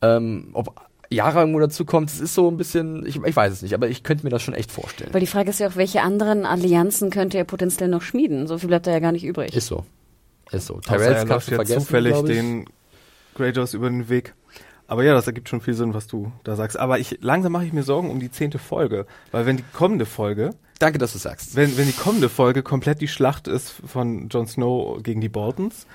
Ähm, 0.00 0.50
ob 0.52 0.74
Yara 1.10 1.40
irgendwo 1.40 1.60
dazu 1.60 1.84
kommt, 1.84 2.10
das 2.10 2.20
ist 2.20 2.34
so 2.34 2.50
ein 2.50 2.56
bisschen, 2.56 3.06
ich, 3.06 3.16
ich 3.16 3.36
weiß 3.36 3.52
es 3.52 3.62
nicht, 3.62 3.74
aber 3.74 3.88
ich 3.88 4.02
könnte 4.02 4.24
mir 4.24 4.30
das 4.30 4.42
schon 4.42 4.54
echt 4.54 4.70
vorstellen. 4.70 5.12
Weil 5.12 5.20
die 5.20 5.26
Frage 5.26 5.50
ist 5.50 5.58
ja 5.58 5.68
auch, 5.68 5.76
welche 5.76 6.02
anderen 6.02 6.44
Allianzen 6.44 7.10
könnte 7.10 7.38
er 7.38 7.44
potenziell 7.44 7.88
noch 7.88 8.02
schmieden? 8.02 8.46
So 8.46 8.58
viel 8.58 8.68
bleibt 8.68 8.86
da 8.86 8.90
ja 8.90 8.98
gar 8.98 9.12
nicht 9.12 9.24
übrig. 9.24 9.54
Ist 9.54 9.66
so. 9.66 9.84
Ist 10.50 10.66
so. 10.66 10.76
Er 10.76 10.82
Tyrells 10.82 11.16
läuft 11.16 11.28
kannst 11.28 11.48
du 11.48 11.50
ja 11.52 11.56
vergessen, 11.56 11.80
zufällig 11.80 12.22
den 12.24 12.64
Greyjoys 13.34 13.74
über 13.74 13.88
den 13.88 14.08
Weg. 14.08 14.34
Aber 14.88 15.04
ja, 15.04 15.12
das 15.14 15.26
ergibt 15.26 15.48
schon 15.48 15.60
viel 15.60 15.74
Sinn, 15.74 15.94
was 15.94 16.06
du 16.06 16.32
da 16.44 16.56
sagst. 16.56 16.78
Aber 16.78 16.98
ich 16.98 17.18
langsam 17.20 17.52
mache 17.52 17.66
ich 17.66 17.72
mir 17.74 17.82
Sorgen 17.82 18.10
um 18.10 18.18
die 18.18 18.30
zehnte 18.30 18.58
Folge. 18.58 19.06
Weil 19.30 19.46
wenn 19.46 19.58
die 19.58 19.64
kommende 19.74 20.06
Folge, 20.06 20.54
Danke, 20.78 20.98
dass 20.98 21.12
du 21.12 21.18
sagst. 21.18 21.54
wenn, 21.56 21.76
wenn 21.76 21.86
die 21.86 21.92
kommende 21.92 22.28
Folge 22.28 22.62
komplett 22.62 23.00
die 23.00 23.08
Schlacht 23.08 23.48
ist 23.48 23.70
von 23.86 24.28
Jon 24.30 24.46
Snow 24.46 25.02
gegen 25.02 25.20
die 25.20 25.28
Boltons, 25.28 25.86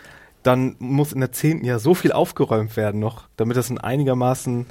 dann 0.44 0.76
muss 0.78 1.12
in 1.12 1.22
der 1.22 1.32
zehnten 1.32 1.66
ja 1.66 1.80
so 1.80 1.96
viel 1.96 2.12
aufgeräumt 2.12 2.78
werden 2.78 3.00
noch, 3.00 3.28
damit 3.36 3.58
das 3.58 3.70
ein 3.70 3.80
einigermaßen 3.80 4.68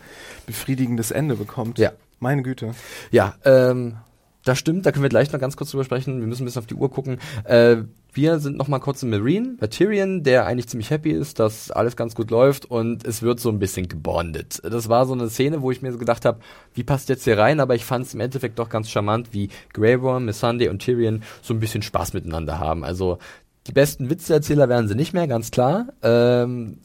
befriedigendes 0.47 1.11
Ende 1.11 1.35
bekommt. 1.35 1.79
Ja. 1.79 1.93
Meine 2.21 2.43
Güte. 2.43 2.75
Ja, 3.11 3.35
ähm, 3.45 3.97
das 4.45 4.59
stimmt, 4.59 4.87
da 4.87 4.93
können 4.93 5.03
wir 5.03 5.09
gleich 5.09 5.33
noch 5.33 5.41
ganz 5.41 5.57
kurz 5.57 5.71
drüber 5.71 5.85
sprechen. 5.85 6.21
Wir 6.21 6.27
müssen 6.27 6.43
ein 6.43 6.47
bisschen 6.47 6.61
auf 6.61 6.67
die 6.67 6.75
Uhr 6.75 6.91
gucken. 6.91 7.19
Äh, 7.45 7.77
wir 8.13 8.41
sind 8.41 8.59
noch 8.59 8.69
mal 8.69 8.79
kurz 8.79 9.03
im 9.03 9.11
Marine, 9.11 9.57
bei 9.59 9.69
Tyrion, 9.69 10.23
der 10.23 10.45
eigentlich 10.45 10.69
ziemlich 10.69 10.91
happy 10.91 11.11
ist, 11.11 11.39
dass 11.39 11.71
alles 11.71 11.97
ganz 11.97 12.15
gut 12.15 12.31
läuft 12.31 12.67
und 12.67 13.07
es 13.07 13.23
wird 13.23 13.41
so 13.41 13.49
ein 13.49 13.59
bisschen 13.59 13.89
gebondet. 13.89 14.61
Das 14.65 14.89
war 14.89 15.07
so 15.07 15.15
eine 15.15 15.31
Szene, 15.31 15.63
wo 15.63 15.71
ich 15.71 15.81
mir 15.81 15.93
so 15.93 15.99
gedacht 15.99 16.25
habe, 16.25 16.41
wie 16.75 16.85
passt 16.85 17.09
jetzt 17.09 17.25
hier 17.25 17.39
rein, 17.39 17.59
aber 17.59 17.75
ich 17.75 17.85
fand 17.85 18.07
es 18.07 18.15
im 18.15 18.21
Endeffekt 18.21 18.59
doch 18.59 18.69
ganz 18.69 18.91
charmant, 18.91 19.33
wie 19.33 19.49
Grey 19.73 20.03
Worm, 20.03 20.27
Missandei 20.27 20.69
und 20.69 20.81
Tyrion 20.81 21.23
so 21.41 21.55
ein 21.55 21.61
bisschen 21.61 21.83
Spaß 21.83 22.13
miteinander 22.13 22.59
haben. 22.59 22.85
Also 22.85 23.19
die 23.67 23.73
besten 23.73 24.11
Witzeerzähler 24.11 24.69
werden 24.69 24.89
sie 24.89 24.95
nicht 24.95 25.15
mehr, 25.15 25.27
ganz 25.27 25.51
klar. 25.51 25.87
Ähm, 26.03 26.81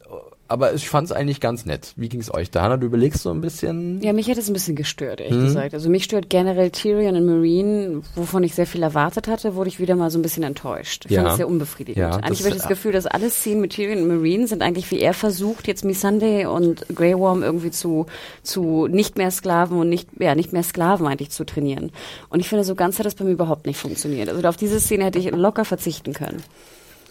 aber 0.48 0.74
ich 0.74 0.90
fand 0.90 1.06
es 1.06 1.11
eigentlich 1.11 1.40
ganz 1.40 1.65
nett. 1.65 1.94
Wie 1.95 2.10
ging 2.10 2.19
es 2.22 2.34
euch 2.34 2.52
da? 2.52 2.64
Hannah, 2.64 2.78
du 2.78 2.86
überlegst 2.88 3.22
so 3.22 3.32
ein 3.32 3.41
bisschen. 3.41 4.02
Ja, 4.02 4.14
mich 4.14 4.30
hat 4.30 4.38
es 4.38 4.48
ein 4.49 4.53
bisschen 4.53 4.76
gestört, 4.76 5.19
ehrlich 5.22 5.38
Mhm. 5.38 5.44
gesagt. 5.45 5.74
Also 5.74 5.90
mich 5.90 6.03
stört 6.03 6.30
generell 6.30 6.72
Tyrion 6.72 7.15
und 7.15 7.26
Marine, 7.26 8.02
wovon 8.15 8.44
ich 8.44 8.56
sehr 8.56 8.68
viel 8.68 8.84
erwartet 8.84 9.28
hatte, 9.28 9.56
wurde 9.56 9.69
ich 9.69 9.80
wieder 9.80 9.95
mal 9.95 10.10
so 10.11 10.19
ein 10.19 10.22
bisschen 10.22 10.44
enttäuscht. 10.44 11.06
Ich 11.06 11.11
Ja. 11.11 11.22
fand 11.22 11.32
es 11.32 11.38
sehr 11.38 11.48
unbefriedigend. 11.48 11.98
Ja, 11.98 12.11
eigentlich 12.18 12.40
habe 12.40 12.49
ich 12.49 12.56
das 12.57 12.68
Gefühl, 12.68 12.91
dass 12.91 13.07
alle 13.07 13.30
Szenen 13.30 13.61
mit 13.61 13.74
Tyrion 13.74 14.02
und 14.03 14.07
Marine 14.07 14.48
sind 14.48 14.61
eigentlich, 14.61 14.90
wie 14.91 14.99
er 14.99 15.14
versucht, 15.14 15.68
jetzt 15.68 15.84
Missandei 15.86 16.48
und 16.48 16.86
Grey 16.94 17.18
Worm 17.18 17.44
irgendwie 17.44 17.72
zu, 17.72 18.06
zu 18.44 18.88
nicht 18.88 19.18
mehr 19.18 19.32
Sklaven 19.32 19.78
und 19.80 19.90
nicht, 19.90 20.10
ja, 20.19 20.36
nicht 20.36 20.53
mehr 20.53 20.64
Sklaven 20.64 21.07
eigentlich 21.07 21.32
zu 21.32 21.45
trainieren. 21.45 21.91
Und 22.30 22.40
ich 22.40 22.49
finde, 22.49 22.64
so 22.64 22.76
ganz 22.76 22.99
hat 22.99 23.06
das 23.06 23.15
bei 23.15 23.26
mir 23.26 23.32
überhaupt 23.32 23.65
nicht 23.65 23.78
funktioniert. 23.80 24.30
Also 24.30 24.48
auf 24.48 24.57
diese 24.57 24.80
Szene 24.80 25.06
hätte 25.06 25.19
ich 25.19 25.32
locker 25.32 25.65
verzichten 25.65 26.14
können. 26.14 26.41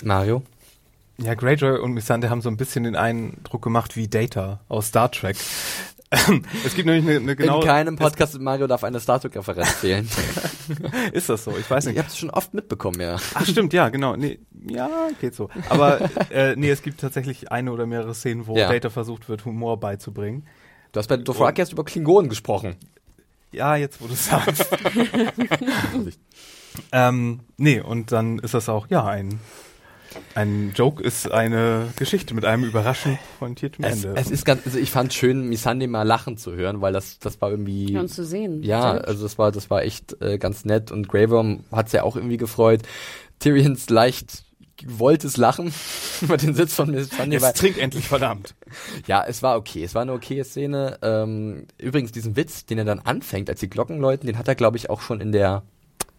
Mario? 0.04 0.42
Ja, 1.18 1.34
Greyjoy 1.34 1.78
und 1.78 1.93
Missandei 1.93 2.28
haben 2.28 2.43
so 2.43 2.51
ein 2.51 2.56
bisschen 2.56 2.84
den 2.84 2.97
Eindruck 2.97 3.62
gemacht 3.62 3.97
wie 3.97 4.09
Data 4.09 4.60
aus 4.68 4.88
Star 4.88 5.10
Trek. 5.10 5.36
es 6.64 6.74
gibt 6.74 6.86
nämlich 6.86 7.05
eine, 7.05 7.16
eine 7.16 7.36
genau. 7.36 7.60
In 7.60 7.66
keinem 7.66 7.97
Podcast 7.97 8.34
mit 8.34 8.43
Mario 8.43 8.66
darf 8.66 8.84
eine 8.84 9.01
Star 9.01 9.20
Trek-Referenz 9.20 9.70
fehlen. 9.72 10.09
Ist 11.12 11.28
das 11.28 11.44
so? 11.44 11.56
Ich 11.59 11.68
weiß 11.68 11.86
nicht. 11.86 11.98
habt 11.98 12.10
es 12.10 12.18
schon 12.18 12.30
oft 12.30 12.55
mitbekommen, 12.55 13.01
ja. 13.01 13.16
Ach 13.34 13.44
stimmt, 13.44 13.72
ja, 13.72 13.88
genau. 13.88 14.14
Nee, 14.14 14.38
ja, 14.68 14.88
geht 15.20 15.34
so. 15.34 15.48
Aber 15.68 16.01
äh, 16.30 16.55
nee, 16.55 16.70
es 16.70 16.82
gibt 16.82 17.01
tatsächlich 17.01 17.51
eine 17.51 17.72
oder 17.72 17.86
mehrere 17.86 18.14
Szenen, 18.14 18.47
wo 18.47 18.56
Ja. 18.56 18.68
Data 18.68 18.90
versucht 18.90 19.28
wird, 19.28 19.44
Humor 19.44 19.80
beizubringen. 19.80 20.47
Du 20.93 20.98
hast 20.98 21.09
bei 21.09 21.16
Dothraki 21.16 21.60
erst 21.60 21.72
über 21.72 21.84
Klingonen 21.84 22.28
gesprochen. 22.28 22.76
Ja, 23.51 23.74
jetzt 23.76 24.01
wo 24.01 24.06
du 24.06 24.12
es 24.12 24.26
sagst. 24.26 24.68
ähm, 26.93 27.40
nee, 27.56 27.80
und 27.80 28.12
dann 28.12 28.38
ist 28.38 28.55
das 28.55 28.68
auch, 28.68 28.86
ja, 28.90 29.05
ein, 29.06 29.40
ein 30.34 30.72
Joke 30.74 31.02
ist 31.02 31.30
eine 31.30 31.88
Geschichte 31.97 32.34
mit 32.34 32.44
einem 32.44 32.64
überraschend 32.64 33.18
pointierten 33.38 33.84
Es, 33.84 34.05
Ende. 34.05 34.20
es 34.20 34.30
ist 34.30 34.44
ganz, 34.44 34.62
also 34.66 34.78
ich 34.78 34.90
fand 34.90 35.14
schön, 35.14 35.48
Missandei 35.48 35.86
mal 35.86 36.02
lachen 36.02 36.36
zu 36.36 36.55
hören, 36.55 36.80
weil 36.80 36.93
das, 36.93 37.18
das 37.18 37.40
war 37.40 37.51
irgendwie. 37.51 37.93
Ja, 37.93 38.01
und 38.01 38.09
zu 38.09 38.24
sehen. 38.24 38.62
Ja, 38.62 38.94
hübsch. 38.94 39.05
also 39.06 39.22
das 39.22 39.38
war, 39.38 39.52
das 39.52 39.70
war 39.70 39.82
echt 39.82 40.20
äh, 40.20 40.38
ganz 40.38 40.64
nett 40.64 40.90
und 40.90 41.09
Grey 41.09 41.30
Worm 41.30 41.64
hat's 41.72 41.93
ja 41.93 42.02
auch 42.02 42.16
irgendwie 42.16 42.36
gefreut. 42.36 42.82
Tyrions 43.38 43.88
leicht 43.90 44.44
gewolltes 44.76 45.36
Lachen 45.36 45.72
über 46.20 46.36
den 46.36 46.55
Sitz 46.55 46.74
von 46.74 46.90
Missandei 46.90 47.40
war, 47.40 47.48
Jetzt 47.48 47.60
trink 47.60 47.78
endlich, 47.78 48.06
verdammt. 48.09 48.55
ja, 49.06 49.24
es 49.26 49.43
war 49.43 49.56
okay, 49.56 49.84
es 49.84 49.94
war 49.94 50.02
eine 50.02 50.12
okaye 50.12 50.44
Szene. 50.44 50.98
Ähm, 51.02 51.66
übrigens 51.78 52.12
diesen 52.12 52.36
Witz, 52.36 52.66
den 52.66 52.78
er 52.78 52.84
dann 52.84 53.01
anfängt, 53.01 53.48
als 53.48 53.60
die 53.60 53.70
Glocken 53.70 53.98
läuten, 54.01 54.26
den 54.26 54.38
hat 54.38 54.48
er 54.48 54.55
glaube 54.55 54.76
ich 54.76 54.90
auch 54.90 55.01
schon 55.01 55.20
in 55.20 55.32
der 55.32 55.62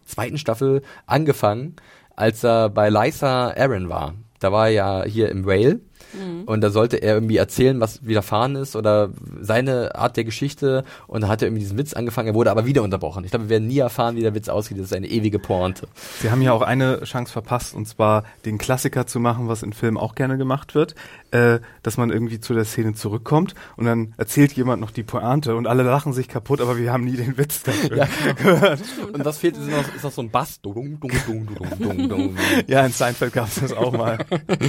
zweiten 0.08 0.38
Staffel 0.38 0.82
angefangen, 1.06 1.76
als 2.18 2.42
er 2.42 2.68
bei 2.68 2.90
Lysa 2.90 3.54
Aaron 3.56 3.88
war. 3.88 4.14
Da 4.40 4.50
war 4.50 4.66
er 4.66 4.72
ja 4.72 5.04
hier 5.04 5.28
im 5.30 5.46
Vale 5.46 5.80
Mhm. 6.12 6.44
Und 6.44 6.60
da 6.60 6.70
sollte 6.70 6.96
er 6.96 7.14
irgendwie 7.14 7.36
erzählen, 7.36 7.80
was 7.80 8.06
widerfahren 8.06 8.56
ist 8.56 8.76
oder 8.76 9.10
seine 9.40 9.94
Art 9.94 10.16
der 10.16 10.24
Geschichte. 10.24 10.84
Und 11.06 11.22
da 11.22 11.28
hat 11.28 11.42
er 11.42 11.48
irgendwie 11.48 11.62
diesen 11.62 11.78
Witz 11.78 11.92
angefangen, 11.92 12.28
er 12.28 12.34
wurde 12.34 12.50
aber 12.50 12.66
wieder 12.66 12.82
unterbrochen. 12.82 13.24
Ich 13.24 13.30
glaube, 13.30 13.46
wir 13.46 13.50
werden 13.50 13.68
nie 13.68 13.78
erfahren, 13.78 14.16
wie 14.16 14.22
der 14.22 14.34
Witz 14.34 14.48
ausgeht. 14.48 14.78
Das 14.78 14.86
ist 14.86 14.92
eine 14.92 15.08
ewige 15.08 15.38
Pointe. 15.38 15.88
Sie 16.20 16.30
haben 16.30 16.42
ja 16.42 16.52
auch 16.52 16.62
eine 16.62 17.02
Chance 17.04 17.32
verpasst, 17.32 17.74
und 17.74 17.86
zwar 17.86 18.24
den 18.44 18.58
Klassiker 18.58 19.06
zu 19.06 19.20
machen, 19.20 19.48
was 19.48 19.62
in 19.62 19.72
Filmen 19.72 19.96
auch 19.96 20.14
gerne 20.14 20.38
gemacht 20.38 20.74
wird, 20.74 20.94
äh, 21.30 21.60
dass 21.82 21.96
man 21.96 22.10
irgendwie 22.10 22.40
zu 22.40 22.54
der 22.54 22.64
Szene 22.64 22.94
zurückkommt 22.94 23.54
und 23.76 23.84
dann 23.84 24.14
erzählt 24.16 24.52
jemand 24.52 24.80
noch 24.80 24.90
die 24.90 25.02
Pointe 25.02 25.56
und 25.56 25.66
alle 25.66 25.82
lachen 25.82 26.12
sich 26.12 26.28
kaputt, 26.28 26.60
aber 26.60 26.78
wir 26.78 26.92
haben 26.92 27.04
nie 27.04 27.16
den 27.16 27.36
Witz 27.38 27.62
dafür 27.64 27.96
ja. 27.96 28.08
gehört. 28.36 28.80
Und 29.12 29.24
was 29.24 29.38
fehlt, 29.38 29.56
ist 29.56 29.68
noch, 29.68 29.94
ist 29.94 30.04
noch 30.04 30.12
so 30.12 30.22
ein 30.22 30.30
Bass. 30.30 30.60
Dung, 30.60 30.98
dung, 31.00 31.10
dung, 31.26 31.48
dung, 31.78 32.08
dung, 32.08 32.36
ja, 32.66 32.84
in 32.84 32.92
Seinfeld 32.92 33.32
gab 33.32 33.48
es 33.48 33.60
das 33.60 33.72
auch 33.72 33.92
mal. 33.92 34.18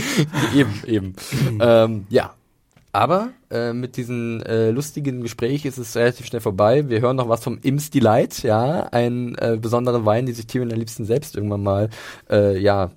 eben, 0.55 0.73
eben. 0.85 1.13
ähm, 1.59 2.05
ja, 2.09 2.33
aber 2.91 3.29
äh, 3.51 3.71
mit 3.71 3.97
diesem 3.97 4.41
äh, 4.41 4.71
lustigen 4.71 5.21
Gespräch 5.21 5.65
ist 5.65 5.77
es 5.77 5.95
relativ 5.95 6.25
schnell 6.25 6.41
vorbei. 6.41 6.89
Wir 6.89 7.01
hören 7.01 7.17
noch 7.17 7.29
was 7.29 7.43
vom 7.43 7.59
Im's 7.61 7.91
Delight, 7.91 8.41
ja, 8.43 8.83
einen 8.91 9.35
äh, 9.35 9.57
besonderen 9.61 10.05
Wein, 10.05 10.25
die 10.25 10.33
sich 10.33 10.47
Tyrion 10.47 10.71
am 10.71 10.79
liebsten 10.79 11.05
selbst 11.05 11.35
irgendwann 11.35 11.63
mal, 11.63 11.89
äh, 12.29 12.57
ja, 12.57 12.91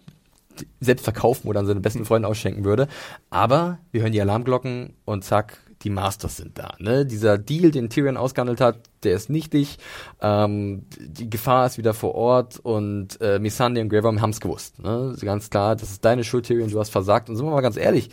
selbst 0.81 1.05
verkaufen 1.05 1.49
oder 1.49 1.61
an 1.61 1.67
seine 1.67 1.81
besten 1.81 2.05
Freunde 2.05 2.29
ausschenken 2.29 2.65
würde. 2.65 2.89
Aber 3.31 3.79
wir 3.91 4.03
hören 4.03 4.13
die 4.13 4.21
Alarmglocken 4.21 4.95
und 5.05 5.25
zack, 5.25 5.59
die 5.83 5.91
Masters 5.91 6.37
sind 6.37 6.59
da. 6.59 6.75
Ne? 6.79 7.07
Dieser 7.07 7.39
Deal, 7.39 7.71
den 7.71 7.91
Tyrion 7.91 8.17
ausgehandelt 8.17 8.61
hat, 8.61 8.79
der 9.03 9.15
ist 9.15 9.31
nichtig. 9.31 9.79
Ähm, 10.21 10.87
die 10.99 11.29
Gefahr 11.29 11.67
ist 11.67 11.79
wieder 11.79 11.95
vor 11.95 12.15
Ort 12.15 12.59
und 12.61 13.21
äh, 13.21 13.39
Missandei 13.39 13.83
und 13.83 13.89
Grey 13.89 14.03
Worm 14.03 14.21
haben 14.21 14.31
es 14.31 14.41
gewusst. 14.41 14.83
Ne? 14.83 15.17
Ganz 15.21 15.51
klar, 15.51 15.77
das 15.77 15.91
ist 15.91 16.05
deine 16.05 16.25
Schuld, 16.25 16.47
Tyrion, 16.47 16.71
du 16.71 16.79
hast 16.79 16.91
versagt. 16.91 17.29
Und 17.29 17.37
sind 17.37 17.47
wir 17.47 17.51
mal 17.51 17.61
ganz 17.61 17.77
ehrlich, 17.77 18.11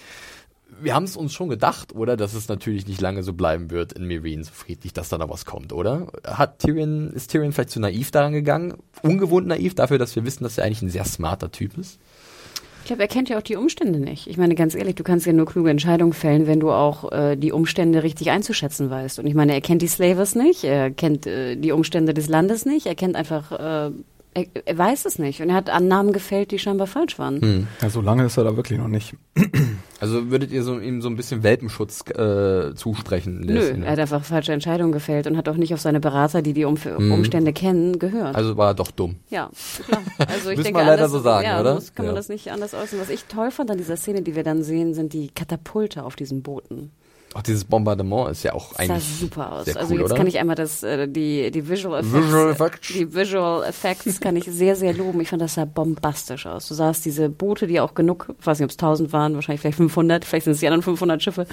wir 0.82 0.94
haben 0.94 1.04
es 1.04 1.18
uns 1.18 1.34
schon 1.34 1.50
gedacht, 1.50 1.94
oder? 1.94 2.16
Dass 2.16 2.34
es 2.34 2.48
natürlich 2.48 2.88
nicht 2.88 3.02
lange 3.02 3.24
so 3.24 3.34
bleiben 3.34 3.72
wird 3.72 3.94
in 3.94 4.06
Meereen, 4.06 4.44
so 4.44 4.52
friedlich, 4.52 4.94
dass 4.94 5.10
da 5.10 5.18
noch 5.18 5.30
was 5.30 5.46
kommt, 5.46 5.74
oder? 5.74 6.08
Hat 6.26 6.60
Tyrion, 6.60 7.12
ist 7.12 7.32
Tyrion 7.32 7.52
vielleicht 7.52 7.72
zu 7.72 7.80
naiv 7.80 8.12
daran 8.12 8.34
gegangen? 8.34 8.76
Ungewohnt 9.02 9.48
naiv 9.48 9.76
dafür, 9.76 9.98
dass 9.98 10.16
wir 10.16 10.26
wissen, 10.26 10.44
dass 10.44 10.58
er 10.58 10.66
eigentlich 10.66 10.82
ein 10.82 10.90
sehr 10.90 11.06
smarter 11.06 11.52
Typ 11.52 11.78
ist? 11.78 12.00
Ich 12.82 12.86
glaube, 12.86 13.04
er 13.04 13.08
kennt 13.08 13.30
ja 13.30 13.38
auch 13.38 13.44
die 13.44 13.56
Umstände 13.56 14.00
nicht. 14.00 14.28
Ich 14.28 14.38
meine, 14.38 14.56
ganz 14.56 14.74
ehrlich, 14.74 14.96
du 14.96 15.04
kannst 15.04 15.26
ja 15.26 15.34
nur 15.34 15.46
kluge 15.46 15.70
Entscheidungen 15.70 16.14
fällen, 16.14 16.48
wenn 16.48 16.60
du 16.60 16.72
auch 16.72 17.12
äh, 17.12 17.36
die 17.36 17.52
Umstände 17.52 18.04
richtig 18.04 18.32
einzuschätzen 18.32 18.90
weißt. 18.90 19.20
Und 19.20 19.28
ich 19.28 19.36
meine, 19.36 19.54
er 19.54 19.62
kennt 19.62 19.82
die 19.82 19.88
Slavers 19.88 20.36
nicht, 20.36 20.64
er 20.64 20.90
kennt 20.90 21.28
äh, 21.28 21.56
die 21.56 21.72
Umstände 21.72 22.14
des 22.14 22.28
Landes 22.30 22.66
nicht, 22.66 22.88
er 22.88 22.96
kennt 22.96 23.16
einfach 23.16 23.52
äh, 23.52 23.92
er, 24.34 24.46
er, 24.66 24.78
weiß 24.78 25.06
es 25.06 25.20
nicht 25.20 25.42
und 25.42 25.50
er 25.50 25.56
hat 25.56 25.70
Annahmen 25.70 26.14
gefällt, 26.14 26.52
die 26.52 26.60
scheinbar 26.60 26.88
falsch 26.88 27.18
waren. 27.18 27.42
Hm. 27.42 27.68
Ja, 27.82 27.90
so 27.90 28.02
lange 28.02 28.26
ist 28.26 28.38
er 28.38 28.44
da 28.44 28.56
wirklich 28.56 28.80
noch 28.80 28.88
nicht. 28.88 29.16
Also 30.02 30.32
würdet 30.32 30.52
ihr 30.52 30.64
so, 30.64 30.80
ihm 30.80 31.02
so 31.02 31.10
ein 31.10 31.18
bisschen 31.18 31.44
Welpenschutz 31.44 32.10
äh, 32.12 32.74
zusprechen? 32.74 33.42
Nö, 33.42 33.62
Szene? 33.62 33.86
er 33.86 33.92
hat 33.92 34.00
einfach 34.00 34.24
falsche 34.24 34.54
Entscheidungen 34.54 34.94
gefällt 34.94 35.28
und 35.28 35.36
hat 35.36 35.50
auch 35.50 35.58
nicht 35.58 35.74
auf 35.74 35.82
seine 35.82 36.00
Berater, 36.00 36.42
die 36.42 36.54
die 36.54 36.64
um 36.64 36.78
hm. 36.78 37.12
Umstände 37.12 37.52
kennen, 37.52 38.00
gehört. 38.00 38.34
Also 38.34 38.56
war 38.56 38.70
er 38.70 38.74
doch 38.76 38.92
dumm. 38.92 39.18
Ja, 39.30 39.50
klar. 39.86 40.02
Also 40.18 40.32
ich 40.52 40.58
Müssen 40.58 40.64
denke, 40.64 40.80
wir 40.80 40.86
leider 40.86 41.10
so 41.10 41.20
sagen, 41.20 41.46
ja, 41.46 41.60
oder? 41.60 41.74
Muss, 41.74 41.96
kann 41.96 42.06
ja. 42.06 42.12
man 42.12 42.16
das 42.16 42.30
nicht 42.30 42.50
anders 42.50 42.74
äußern. 42.74 42.98
Was 43.02 43.10
ich 43.10 43.26
toll 43.26 43.52
fand 43.52 43.72
an 43.72 43.78
dieser 43.78 43.98
Szene, 43.98 44.22
die 44.22 44.38
wir 44.38 44.44
dann 44.44 44.64
sehen, 44.64 44.94
sind 44.94 45.12
die 45.12 45.32
Katapulte 45.32 46.06
auf 46.06 46.16
diesen 46.16 46.44
Booten. 46.44 46.92
Auch 47.36 47.44
dieses 47.44 47.64
Bombardement 47.64 48.32
ist 48.32 48.42
ja 48.44 48.54
auch 48.54 48.70
das 48.70 48.80
eigentlich 48.80 49.04
sah 49.04 49.20
super 49.20 49.52
aus. 49.52 49.66
Sehr 49.66 49.78
also 49.78 49.94
cool, 49.94 50.00
jetzt 50.00 50.12
oder? 50.12 50.16
kann 50.16 50.28
ich 50.28 50.40
einmal 50.40 50.56
das 50.56 50.82
äh, 50.82 51.08
die 51.08 51.52
die 51.52 51.70
Visual 51.70 52.00
Effects, 52.00 52.26
Visual 52.26 52.52
Effects. 52.52 52.88
die 52.88 53.14
Visual 53.14 53.64
Effects 53.64 54.20
kann 54.20 54.36
ich 54.36 54.46
sehr 54.46 54.76
sehr 54.76 54.94
loben. 54.94 55.22
Ich 55.22 55.30
fand 55.30 55.42
das 55.42 55.54
sah 55.54 55.66
bombastisch 55.66 56.48
aus. 56.48 56.68
Du 56.68 56.74
sahst 56.74 57.06
diese 57.06 57.30
Boote, 57.30 57.68
die 57.68 57.80
auch 57.82 57.94
genug, 57.94 58.34
ich 58.40 58.48
weiß 58.48 58.60
nicht, 58.60 58.66
ob 58.66 58.72
es 58.72 58.78
1000 58.78 59.14
waren, 59.14 59.36
wahrscheinlich 59.36 59.62
vielleicht 59.62 59.78
500, 59.78 60.26
vielleicht 60.26 60.46
sind 60.46 60.54
es 60.54 60.60
die 60.60 60.68
anderen 60.68 60.82
500 60.82 61.22
Schiffe. 61.22 61.46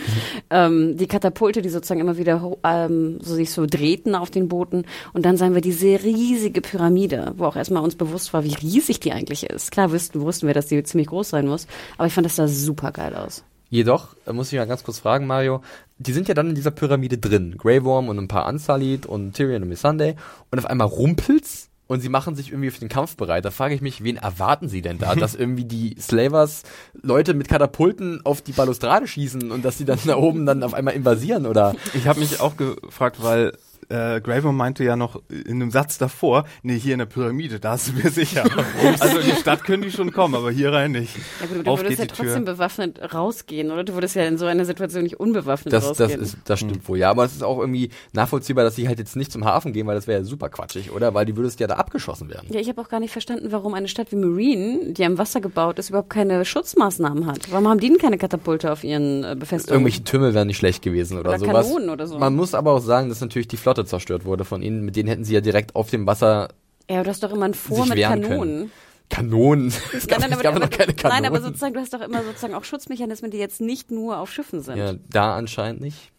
Ähm, 0.49 0.97
die 0.97 1.07
Katapulte, 1.07 1.61
die 1.61 1.69
sozusagen 1.69 2.01
immer 2.01 2.17
wieder 2.17 2.53
ähm, 2.65 3.19
so 3.21 3.35
sich 3.35 3.51
so 3.51 3.67
drehten 3.67 4.15
auf 4.15 4.31
den 4.31 4.49
Booten 4.49 4.85
und 5.13 5.27
dann 5.27 5.37
sahen 5.37 5.55
wir 5.55 5.61
diese 5.61 6.03
riesige 6.03 6.61
Pyramide, 6.61 7.35
wo 7.37 7.45
auch 7.45 7.57
erstmal 7.57 7.83
uns 7.83 7.97
bewusst 7.97 8.33
war, 8.33 8.45
wie 8.45 8.55
riesig 8.55 9.01
die 9.01 9.13
eigentlich 9.13 9.45
ist. 9.45 9.73
Klar 9.73 9.93
wussten 9.93 10.21
wussten 10.21 10.47
wir, 10.47 10.55
dass 10.55 10.67
die 10.67 10.83
ziemlich 10.85 11.09
groß 11.09 11.31
sein 11.31 11.47
muss, 11.47 11.67
aber 11.99 12.07
ich 12.07 12.15
fand 12.15 12.25
das 12.25 12.37
sah 12.37 12.49
super 12.49 12.93
geil 12.93 13.15
aus. 13.15 13.45
Jedoch, 13.69 14.17
äh, 14.27 14.33
muss 14.33 14.53
ich 14.53 14.59
mal 14.59 14.67
ganz 14.67 14.85
kurz 14.85 14.99
fragen, 14.99 15.27
Mario, 15.27 15.63
die 15.99 16.13
sind 16.13 16.29
ja 16.29 16.35
dann 16.35 16.51
in 16.51 16.55
dieser 16.55 16.71
Pyramide 16.71 17.19
drin. 17.19 17.57
Grey 17.59 17.83
Worm 17.85 18.09
und 18.09 18.19
ein 18.19 18.29
paar 18.29 18.47
Unsullied 18.47 19.07
und 19.07 19.35
Tyrion 19.35 19.63
und 19.63 19.69
Missandei. 19.69 20.17
Und 20.51 20.59
auf 20.59 20.67
einmal 20.67 20.87
rumpelt's 20.87 21.71
und 21.89 22.01
sie 22.01 22.09
machen 22.09 22.35
sich 22.35 22.51
irgendwie 22.51 22.71
für 22.71 22.81
den 22.81 22.89
Kampf 22.89 23.17
bereit. 23.17 23.45
Da 23.45 23.51
frage 23.51 23.75
ich 23.75 23.81
mich, 23.81 24.03
wen 24.03 24.17
erwarten 24.17 24.69
sie 24.69 24.83
denn 24.83 24.99
da? 24.99 25.15
dass 25.17 25.35
irgendwie 25.35 25.65
die 25.65 25.97
Slavers 26.01 26.65
Leute 27.01 27.35
mit 27.35 27.49
Katapulten 27.49 28.21
auf 28.25 28.43
die 28.43 28.53
Balustrade 28.53 29.07
schießen 29.07 29.51
und 29.51 29.65
dass 29.65 29.79
sie 29.79 29.85
dann 29.85 29.99
da 30.05 30.17
oben 30.17 30.47
dann 30.47 30.63
auf 30.63 30.75
einmal 30.75 30.95
invasieren, 30.95 31.47
oder? 31.47 31.75
Ich 31.95 32.07
habe 32.07 32.21
mich 32.21 32.41
auch 32.41 32.57
gefragt, 32.57 33.19
weil 33.23 33.53
äh, 33.89 34.21
Graver 34.21 34.53
meinte 34.53 34.85
ja 34.85 34.97
noch 34.97 35.23
in 35.29 35.63
einem 35.63 35.71
Satz 35.71 35.99
davor, 35.99 36.45
nee, 36.63 36.79
hier 36.79 36.95
in 36.95 36.99
der 36.99 37.07
Pyramide, 37.07 37.61
da 37.61 37.77
sind 37.77 38.03
wir 38.03 38.11
sicher. 38.11 38.45
also 39.01 39.19
in 39.19 39.27
die 39.27 39.37
Stadt 39.37 39.65
können 39.65 39.83
die 39.83 39.91
schon 39.91 40.13
kommen, 40.13 40.35
aber 40.35 40.51
hier 40.51 40.73
rein 40.73 40.93
nicht. 40.93 41.17
Ja 41.41 41.47
gut, 41.47 41.67
du 41.67 41.71
Auf 41.71 41.81
würdest 41.81 41.99
ja 41.99 42.07
trotzdem 42.07 42.45
Tür. 42.45 42.55
bewaffnet 42.55 43.15
rausgehen, 43.15 43.71
oder? 43.71 43.85
Du 43.85 43.95
würdest 43.95 44.17
ja 44.17 44.25
in 44.27 44.39
so 44.39 44.47
einer 44.47 44.65
Situation 44.65 45.03
nicht 45.03 45.21
unbewaffnet 45.21 45.73
das, 45.73 45.87
rausgehen. 45.87 46.21
Das, 46.21 46.35
ist, 46.35 46.39
das 46.45 46.59
stimmt 46.59 46.77
hm. 46.77 46.89
wohl, 46.89 46.99
ja. 46.99 47.11
Aber 47.11 47.25
es 47.25 47.33
ist 47.33 47.43
auch 47.43 47.59
irgendwie 47.59 47.91
nachvollziehbar, 48.13 48.65
dass 48.65 48.77
sie 48.77 48.89
halt 48.89 48.99
jetzt 48.99 49.17
nicht 49.17 49.33
zum 49.33 49.45
Hafen 49.45 49.73
gehen, 49.73 49.87
weil 49.87 49.95
das 49.95 50.07
wäre 50.07 50.21
ja 50.21 50.25
super 50.25 50.49
quatschig, 50.49 50.93
oder? 50.93 51.15
Weil 51.15 51.27
die 51.27 51.37
würdest 51.37 51.61
ja 51.61 51.67
da 51.67 51.75
abgeschossen 51.75 52.29
werden. 52.29 52.49
Ja, 52.51 52.61
ich 52.61 52.69
habe 52.69 52.81
auch 52.81 52.89
gar 52.89 53.01
nicht 53.01 53.13
verstanden, 53.13 53.49
warum 53.51 53.75
eine 53.75 53.89
Stadt 53.89 54.13
wie 54.13 54.17
Marine, 54.17 54.93
die 54.93 55.05
am 55.05 55.19
Wasser 55.19 55.41
gebaut 55.41 55.79
ist, 55.79 55.91
überhaupt 55.91 56.11
keine 56.11 56.45
Schutzmaßnahmen 56.45 57.27
hat. 57.27 57.51
Warum 57.51 57.69
haben 57.69 57.81
die 57.81 57.89
denn 57.89 57.99
keine 57.99 58.19
Katapulte 58.19 58.73
auf 58.73 58.85
ihren 58.85 59.25
äh, 59.25 59.37
Befestigungen? 59.39 59.83
Irgendwelche 59.83 60.05
Türme 60.05 60.35
wären 60.35 60.47
nicht 60.47 60.59
schlecht 60.59 60.83
gewesen 60.83 61.19
oder, 61.19 61.31
oder 61.31 61.39
sowas. 61.39 61.67
Kanonen 61.67 61.91
oder 61.91 62.07
so. 62.07 62.19
Man 62.19 62.35
muss 62.35 62.55
aber 62.55 62.73
auch 62.73 62.81
sagen, 62.81 63.09
dass 63.09 63.21
natürlich 63.21 63.49
die 63.49 63.57
Flotte 63.57 63.76
zerstört 63.85 64.25
wurde 64.25 64.45
von 64.45 64.63
ihnen. 64.63 64.85
Mit 64.85 64.97
denen 64.97 65.09
hätten 65.09 65.25
sie 65.25 65.35
ja 65.35 65.41
direkt 65.41 65.75
auf 65.77 65.91
dem 65.91 66.07
Wasser. 66.07 66.49
Ja, 66.89 67.03
du 67.03 67.11
hast 67.11 67.23
doch 67.23 67.33
immer 67.33 67.47
ein 67.47 67.55
Vor 67.55 67.87
mit 67.87 67.99
Kanonen. 67.99 68.29
Können. 68.29 68.73
Kanonen. 69.09 69.73
Es 69.93 70.07
gab, 70.07 70.21
nein, 70.21 70.31
nein, 70.31 70.39
es 70.39 70.43
gab 70.43 70.57
aber, 70.57 70.65
noch 70.65 70.71
keine 70.71 70.95
Kanonen. 70.95 71.23
Nein, 71.23 71.31
aber 71.31 71.41
sozusagen, 71.41 71.75
du 71.75 71.81
hast 71.81 71.93
doch 71.93 72.01
immer 72.01 72.23
sozusagen 72.25 72.55
auch 72.55 72.65
Schutzmechanismen, 72.65 73.31
die 73.31 73.39
jetzt 73.39 73.61
nicht 73.61 73.91
nur 73.91 74.19
auf 74.19 74.33
Schiffen 74.33 74.63
sind. 74.63 74.79
Ja, 74.79 74.95
da 75.11 75.37
anscheinend 75.37 75.81
nicht 75.81 76.13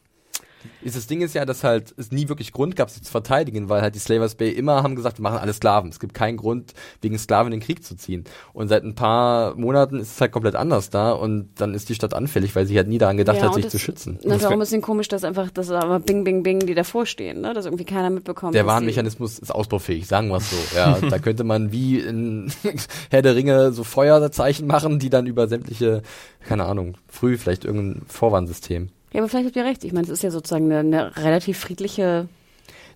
ist 0.81 0.95
das 0.95 1.07
Ding 1.07 1.21
ist 1.21 1.33
ja, 1.33 1.45
dass 1.45 1.63
halt 1.63 1.93
es 1.97 2.11
nie 2.11 2.29
wirklich 2.29 2.51
Grund 2.51 2.75
gab, 2.75 2.89
sie 2.89 3.01
zu 3.01 3.11
verteidigen, 3.11 3.69
weil 3.69 3.81
halt 3.81 3.95
die 3.95 3.99
Slavers 3.99 4.35
Bay 4.35 4.51
immer 4.51 4.83
haben 4.83 4.95
gesagt, 4.95 5.19
wir 5.19 5.23
machen 5.23 5.39
alle 5.39 5.53
Sklaven. 5.53 5.89
Es 5.89 5.99
gibt 5.99 6.13
keinen 6.13 6.37
Grund, 6.37 6.73
wegen 7.01 7.17
Sklaven 7.17 7.51
in 7.51 7.59
den 7.59 7.65
Krieg 7.65 7.83
zu 7.83 7.95
ziehen. 7.95 8.25
Und 8.53 8.67
seit 8.67 8.83
ein 8.83 8.95
paar 8.95 9.55
Monaten 9.55 9.99
ist 9.99 10.13
es 10.13 10.21
halt 10.21 10.31
komplett 10.31 10.55
anders 10.55 10.89
da 10.89 11.11
und 11.11 11.49
dann 11.55 11.73
ist 11.73 11.89
die 11.89 11.95
Stadt 11.95 12.13
anfällig, 12.13 12.55
weil 12.55 12.65
sie 12.65 12.77
halt 12.77 12.87
nie 12.87 12.97
daran 12.97 13.17
gedacht 13.17 13.37
ja, 13.37 13.43
hat, 13.43 13.53
sich 13.53 13.65
das, 13.65 13.71
zu 13.71 13.79
schützen. 13.79 14.19
Das 14.23 14.37
ist 14.37 14.45
auch 14.45 14.51
ein 14.51 14.59
bisschen 14.59 14.81
komisch, 14.81 15.07
dass 15.07 15.23
einfach, 15.23 15.51
dass 15.51 15.69
aber 15.71 15.99
Bing, 15.99 16.23
Bing, 16.23 16.43
Bing, 16.43 16.59
die 16.59 16.75
davor 16.75 17.05
stehen, 17.05 17.41
ne? 17.41 17.53
dass 17.53 17.65
irgendwie 17.65 17.85
keiner 17.85 18.09
mitbekommt. 18.09 18.55
Der 18.55 18.65
Warnmechanismus 18.65 19.39
ist 19.39 19.51
ausbaufähig, 19.51 20.07
sagen 20.07 20.29
wir 20.29 20.37
es 20.37 20.49
so. 20.49 20.57
Ja, 20.75 20.99
da 21.09 21.19
könnte 21.19 21.43
man 21.43 21.71
wie 21.71 21.99
in 21.99 22.51
Herr 23.09 23.21
der 23.21 23.35
Ringe 23.35 23.71
so 23.71 23.83
Feuerzeichen 23.83 24.67
machen, 24.67 24.99
die 24.99 25.09
dann 25.09 25.27
über 25.27 25.47
sämtliche, 25.47 26.01
keine 26.41 26.65
Ahnung, 26.65 26.95
früh 27.07 27.37
vielleicht 27.37 27.65
irgendein 27.65 28.03
Vorwarnsystem. 28.07 28.89
Ja, 29.13 29.21
aber 29.21 29.29
vielleicht 29.29 29.47
habt 29.47 29.55
ihr 29.55 29.65
recht. 29.65 29.83
Ich 29.83 29.93
meine, 29.93 30.05
es 30.05 30.11
ist 30.11 30.23
ja 30.23 30.31
sozusagen 30.31 30.71
eine, 30.71 30.79
eine 30.79 31.17
relativ 31.17 31.59
friedliche 31.59 32.27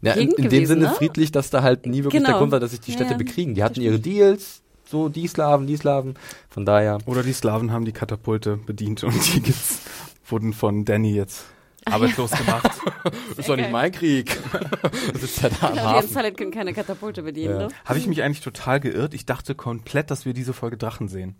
ja, 0.02 0.14
in, 0.14 0.32
in 0.32 0.50
dem 0.50 0.66
Sinne 0.66 0.86
ne? 0.86 0.94
friedlich, 0.96 1.32
dass 1.32 1.50
da 1.50 1.62
halt 1.62 1.86
nie 1.86 2.04
wirklich 2.04 2.22
genau. 2.22 2.32
der 2.32 2.40
Grund 2.40 2.52
war, 2.52 2.60
dass 2.60 2.72
sich 2.72 2.82
die 2.82 2.92
Städte 2.92 3.12
ja, 3.12 3.18
bekriegen. 3.18 3.54
Die 3.54 3.64
hatten 3.64 3.82
ihre 3.82 4.00
Deals, 4.00 4.62
so 4.86 5.10
die 5.10 5.28
Slaven, 5.28 5.68
die 5.68 5.78
Slaven. 5.78 6.16
Von 6.50 6.66
daher. 6.66 6.98
Oder 7.06 7.24
die 7.24 7.34
Slaven 7.34 7.72
haben 7.72 7.86
die 7.86 7.92
Katapulte 7.92 8.58
bedient 8.58 9.04
und 9.04 9.36
die 9.36 9.42
gibt's, 9.42 9.82
wurden 10.26 10.54
von 10.54 10.86
Danny 10.86 11.14
jetzt 11.14 11.46
arbeitslos 11.86 12.32
ja. 12.32 12.38
gemacht. 12.38 12.72
ist 13.38 13.48
doch 13.48 13.56
nicht 13.56 13.72
mein 13.72 13.92
Krieg. 13.92 14.38
das 15.14 15.24
ist 15.24 15.42
ja 15.42 15.50
da 15.50 15.70
am 15.70 15.80
Hafen. 15.80 16.08
Die 16.08 16.14
Salad 16.14 16.38
können 16.38 16.52
keine 16.52 16.74
Katapulte 16.74 17.24
bedienen. 17.24 17.60
Ja. 17.60 17.68
Ne? 17.68 17.74
Habe 17.86 18.00
ich 18.00 18.08
mich 18.08 18.24
eigentlich 18.24 18.42
total 18.42 18.80
geirrt? 18.80 19.14
Ich 19.14 19.26
dachte 19.26 19.56
komplett, 19.56 20.12
dass 20.12 20.26
wir 20.26 20.34
diese 20.34 20.54
Folge 20.54 20.78
Drachen 20.78 21.08
sehen. 21.08 21.36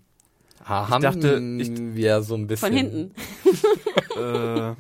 Ha, 0.66 0.88
ich 0.92 0.98
dachte, 1.02 1.42
ich, 1.60 1.72
wir 1.96 2.22
so 2.22 2.36
ein 2.36 2.48
bisschen. 2.48 2.68
Von 2.68 2.78
hinten. 2.78 3.12
äh, 4.18 4.74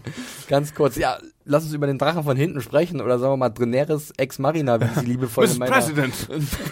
ganz 0.48 0.74
kurz, 0.76 0.95
ja, 0.95 1.18
lass 1.45 1.64
uns 1.64 1.74
über 1.74 1.88
den 1.88 1.98
Drachen 1.98 2.24
von 2.24 2.38
hinten 2.38 2.62
sprechen 2.62 3.02
oder 3.02 3.20
sagen 3.20 3.34
wir 3.34 3.38
mal 3.38 3.49
Daenerys 3.49 4.12
ex 4.18 4.40
Marina, 4.40 4.80
wie 4.80 4.86
ich 4.86 4.91
sie 4.91 5.06
liebevoll 5.06 5.45
in 5.45 5.58
meiner 5.58 5.72
President. 5.72 6.14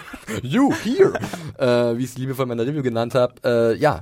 you 0.43 0.73
here, 0.83 1.13
äh, 1.57 1.97
wie 1.97 2.03
ich 2.03 2.11
sie 2.11 2.21
liebevoll 2.21 2.43
in 2.43 2.49
meiner 2.49 2.65
Review 2.65 2.83
genannt 2.83 3.15
habe. 3.15 3.33
Äh, 3.43 3.77
ja, 3.77 4.01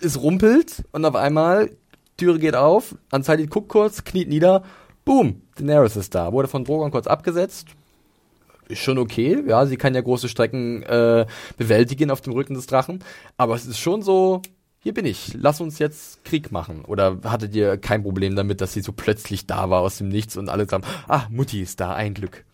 es 0.00 0.20
rumpelt 0.20 0.84
und 0.92 1.04
auf 1.04 1.14
einmal 1.14 1.70
Türe 2.16 2.38
geht 2.38 2.54
auf, 2.54 2.94
Anzali 3.10 3.46
guckt 3.46 3.68
kurz, 3.68 4.04
kniet 4.04 4.28
nieder, 4.28 4.62
boom, 5.04 5.42
Daenerys 5.56 5.96
ist 5.96 6.14
da, 6.14 6.32
wurde 6.32 6.48
von 6.48 6.64
Drogon 6.64 6.90
kurz 6.90 7.06
abgesetzt, 7.06 7.68
schon 8.74 8.98
okay. 8.98 9.42
Ja, 9.46 9.66
sie 9.66 9.76
kann 9.76 9.94
ja 9.94 10.00
große 10.00 10.28
Strecken 10.28 10.82
äh, 10.82 11.26
bewältigen 11.56 12.10
auf 12.10 12.20
dem 12.20 12.32
Rücken 12.32 12.54
des 12.54 12.66
Drachen. 12.66 13.04
Aber 13.36 13.54
es 13.54 13.66
ist 13.66 13.78
schon 13.78 14.02
so, 14.02 14.42
hier 14.82 14.94
bin 14.94 15.04
ich, 15.04 15.34
lass 15.34 15.60
uns 15.60 15.78
jetzt 15.78 16.24
Krieg 16.24 16.52
machen. 16.52 16.84
Oder 16.84 17.18
hattet 17.24 17.54
ihr 17.54 17.76
kein 17.76 18.02
Problem 18.02 18.34
damit, 18.36 18.60
dass 18.60 18.72
sie 18.72 18.80
so 18.80 18.92
plötzlich 18.92 19.46
da 19.46 19.70
war 19.70 19.80
aus 19.82 19.98
dem 19.98 20.08
Nichts 20.08 20.36
und 20.36 20.48
alle 20.48 20.66
sagen, 20.66 20.84
ah, 21.08 21.26
Mutti 21.30 21.60
ist 21.60 21.80
da, 21.80 21.92
ein 21.92 22.14
Glück. 22.14 22.44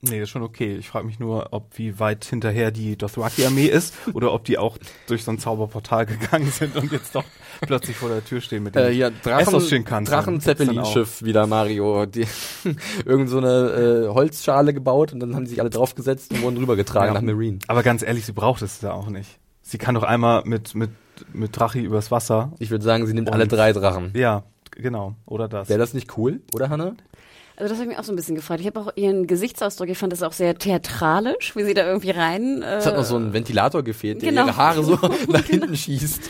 Nee, 0.00 0.20
ist 0.22 0.30
schon 0.30 0.42
okay. 0.42 0.76
Ich 0.76 0.88
frage 0.88 1.06
mich 1.06 1.18
nur, 1.18 1.48
ob 1.52 1.76
wie 1.76 1.98
weit 1.98 2.24
hinterher 2.24 2.70
die 2.70 2.96
Dothraki-Armee 2.96 3.66
ist 3.66 3.94
oder 4.14 4.32
ob 4.32 4.44
die 4.44 4.56
auch 4.56 4.78
durch 5.08 5.24
so 5.24 5.32
ein 5.32 5.38
Zauberportal 5.40 6.06
gegangen 6.06 6.50
sind 6.52 6.76
und 6.76 6.92
jetzt 6.92 7.16
doch 7.16 7.24
plötzlich 7.62 7.96
vor 7.96 8.08
der 8.08 8.24
Tür 8.24 8.40
stehen 8.40 8.62
mit 8.62 8.76
dem 8.76 8.84
Äh, 8.84 8.92
hier, 8.92 9.10
Drachen, 9.10 9.40
Essos-Shinkansen. 9.48 10.12
Drachen 10.14 10.34
Gibt's 10.34 10.46
dann 10.46 10.56
Zeppelin-Schiff 10.56 11.22
wieder 11.24 11.48
Mario. 11.48 12.06
Die, 12.06 12.26
irgend 13.04 13.28
so 13.28 13.38
eine 13.38 14.06
äh, 14.06 14.08
Holzschale 14.14 14.72
gebaut 14.72 15.12
und 15.12 15.18
dann 15.18 15.34
haben 15.34 15.44
die 15.44 15.50
sich 15.50 15.60
alle 15.60 15.70
draufgesetzt 15.70 16.32
und 16.32 16.42
wurden 16.42 16.58
rübergetragen 16.58 17.08
Ja. 17.08 17.14
nach 17.14 17.22
Marine. 17.22 17.58
Aber 17.66 17.82
ganz 17.82 18.02
ehrlich, 18.02 18.24
sie 18.24 18.32
braucht 18.32 18.62
es 18.62 18.78
da 18.78 18.92
auch 18.92 19.08
nicht. 19.08 19.40
Sie 19.62 19.78
kann 19.78 19.96
doch 19.96 20.04
einmal 20.04 20.44
mit, 20.44 20.76
mit, 20.76 20.90
mit 21.32 21.58
Drachi 21.58 21.80
übers 21.80 22.12
Wasser. 22.12 22.52
Ich 22.60 22.70
würde 22.70 22.84
sagen, 22.84 23.04
sie 23.08 23.14
nimmt 23.14 23.32
alle 23.32 23.48
drei 23.48 23.72
Drachen. 23.72 24.12
Ja, 24.14 24.44
genau. 24.70 25.16
Oder 25.26 25.48
das. 25.48 25.68
Wäre 25.68 25.80
das 25.80 25.92
nicht 25.92 26.16
cool, 26.16 26.40
oder 26.54 26.68
Hanna? 26.70 26.94
Also 27.58 27.70
das 27.70 27.78
habe 27.80 27.86
ich 27.86 27.88
mich 27.88 27.98
auch 27.98 28.04
so 28.04 28.12
ein 28.12 28.16
bisschen 28.16 28.36
gefragt. 28.36 28.60
Ich 28.60 28.68
habe 28.68 28.78
auch 28.78 28.92
ihren 28.94 29.26
Gesichtsausdruck, 29.26 29.88
ich 29.88 29.98
fand 29.98 30.12
das 30.12 30.22
auch 30.22 30.32
sehr 30.32 30.56
theatralisch, 30.56 31.56
wie 31.56 31.64
sie 31.64 31.74
da 31.74 31.84
irgendwie 31.84 32.10
rein. 32.12 32.62
Äh, 32.62 32.76
Es 32.76 32.86
hat 32.86 32.94
noch 32.94 33.02
so 33.02 33.16
ein 33.16 33.32
Ventilator 33.32 33.82
gefehlt, 33.82 34.22
der 34.22 34.30
genau. 34.30 34.46
ihre 34.46 34.56
Haare 34.56 34.84
so 34.84 34.96
nach 35.28 35.44
hinten 35.44 35.76
schießt. 35.76 36.20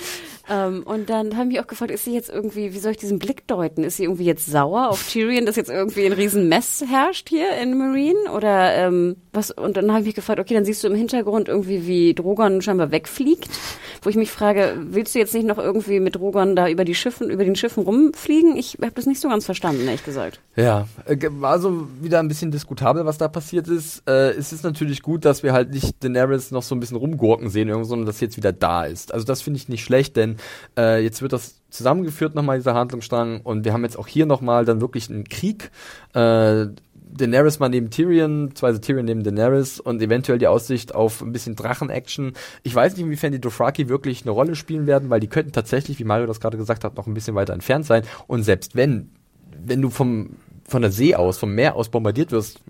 Ähm, 0.51 0.83
und 0.85 1.11
dann 1.11 1.37
habe 1.37 1.49
ich 1.49 1.55
mich 1.55 1.61
auch 1.61 1.67
gefragt, 1.67 1.91
ist 1.91 2.05
sie 2.05 2.15
jetzt 2.15 2.31
irgendwie, 2.31 2.73
wie 2.73 2.79
soll 2.79 2.93
ich 2.93 2.97
diesen 2.97 3.19
Blick 3.19 3.47
deuten? 3.47 3.85
Ist 3.85 3.99
sie 3.99 4.05
irgendwie 4.05 4.25
jetzt 4.25 4.47
sauer 4.47 4.89
auf 4.89 5.07
Tyrion, 5.09 5.45
dass 5.45 5.57
jetzt 5.57 5.69
irgendwie 5.69 6.07
ein 6.07 6.13
riesen 6.13 6.49
Mess 6.49 6.83
herrscht 6.89 7.29
hier 7.29 7.53
in 7.61 7.77
Marine? 7.77 8.33
Oder 8.35 8.75
ähm, 8.75 9.17
was? 9.33 9.51
Und 9.51 9.77
dann 9.77 9.91
habe 9.91 10.01
ich 10.01 10.07
mich 10.07 10.15
gefragt, 10.15 10.41
okay, 10.41 10.55
dann 10.55 10.65
siehst 10.65 10.83
du 10.83 10.89
im 10.89 10.95
Hintergrund 10.95 11.49
irgendwie, 11.49 11.87
wie 11.87 12.15
Drogon 12.15 12.63
scheinbar 12.63 12.91
wegfliegt. 12.91 13.49
Wo 14.03 14.11
ich 14.11 14.17
mich 14.17 14.31
frage, 14.31 14.77
willst 14.91 15.15
du 15.15 15.19
jetzt 15.19 15.35
nicht 15.35 15.47
noch 15.47 15.59
irgendwie 15.59 16.01
mit 16.01 16.17
Drogon 16.17 16.57
da 16.57 16.69
über 16.69 16.85
die 16.85 16.95
Schiffen, 16.95 17.31
über 17.31 17.45
den 17.45 17.57
Schiffen 17.57 17.83
rumfliegen? 17.83 18.57
Ich 18.57 18.79
habe 18.81 18.93
das 18.93 19.07
nicht 19.07 19.21
so 19.21 19.29
ganz 19.29 19.45
verstanden, 19.45 19.87
ehrlich 19.87 20.05
gesagt. 20.05 20.41
Ja, 20.57 20.89
äh, 21.05 21.17
war 21.31 21.59
so 21.59 21.89
wieder 22.01 22.21
ein 22.21 22.29
bisschen 22.29 22.51
diskutabel, 22.51 23.05
was 23.05 23.19
da 23.19 23.29
passiert 23.29 23.69
ist. 23.69 24.03
Äh, 24.09 24.31
es 24.31 24.53
ist 24.53 24.65
natürlich 24.65 25.03
gut, 25.03 25.25
dass 25.25 25.43
wir 25.43 25.53
halt 25.53 25.71
nicht 25.71 26.03
Daenerys 26.03 26.53
noch 26.53 26.63
so 26.63 26.75
ein 26.75 26.81
bisschen 26.81 26.97
rumgurken 26.97 27.51
sehen, 27.51 27.69
sondern 27.85 28.07
dass 28.07 28.19
sie 28.19 28.25
jetzt 28.27 28.37
wieder 28.37 28.53
da 28.53 28.85
ist. 28.85 29.13
Also 29.13 29.27
das 29.27 29.43
finde 29.43 29.59
ich 29.59 29.69
nicht 29.69 29.85
schlecht, 29.85 30.17
denn 30.17 30.38
äh, 30.77 31.03
jetzt 31.03 31.23
wird 31.23 31.33
das 31.33 31.61
zusammengeführt 31.71 32.35
nochmal, 32.35 32.59
dieser 32.59 32.75
Handlungsstrang, 32.75 33.41
und 33.43 33.65
wir 33.65 33.73
haben 33.73 33.85
jetzt 33.85 33.99
auch 33.99 34.07
hier 34.07 34.27
nochmal 34.27 34.65
dann 34.65 34.81
wirklich 34.81 35.11
einen 35.11 35.25
Krieg. 35.25 35.71
Äh, 36.15 36.67
Daenerys 37.11 37.59
mal 37.59 37.69
neben 37.69 37.91
Tyrion, 37.91 38.51
beziehungsweise 38.51 38.81
Tyrion 38.81 39.07
neben 39.07 39.23
Daenerys 39.23 39.81
und 39.81 40.03
eventuell 40.03 40.39
die 40.39 40.47
Aussicht 40.47 40.95
auf 40.95 41.23
ein 41.23 41.33
bisschen 41.33 41.57
Drachen-Action. 41.57 42.33
Ich 42.63 42.75
weiß 42.75 42.97
nicht, 42.97 43.05
inwiefern 43.05 43.33
die 43.33 43.41
Dothraki 43.41 43.89
wirklich 43.89 44.23
eine 44.23 44.31
Rolle 44.31 44.55
spielen 44.57 44.87
werden, 44.87 45.11
weil 45.11 45.21
die 45.21 45.29
könnten 45.29 45.53
tatsächlich, 45.53 45.99
wie 45.99 46.05
Mario 46.05 46.27
das 46.27 46.41
gerade 46.41 46.59
gesagt 46.59 46.85
hat, 46.85 46.97
noch 46.97 47.07
ein 47.07 47.15
bisschen 47.15 47.35
weiter 47.35 47.55
entfernt 47.55 47.87
sein. 47.87 48.03
Und 48.27 48.43
selbst 48.43 48.77
wenn, 48.77 49.11
wenn 49.65 49.81
du 49.83 49.91
vom, 49.91 50.37
von 50.67 50.83
der 50.83 50.93
See 50.93 51.15
aus, 51.15 51.39
vom 51.39 51.55
Meer 51.55 51.77
aus 51.77 51.89
bombardiert 51.89 52.31
wirst, 52.31 52.61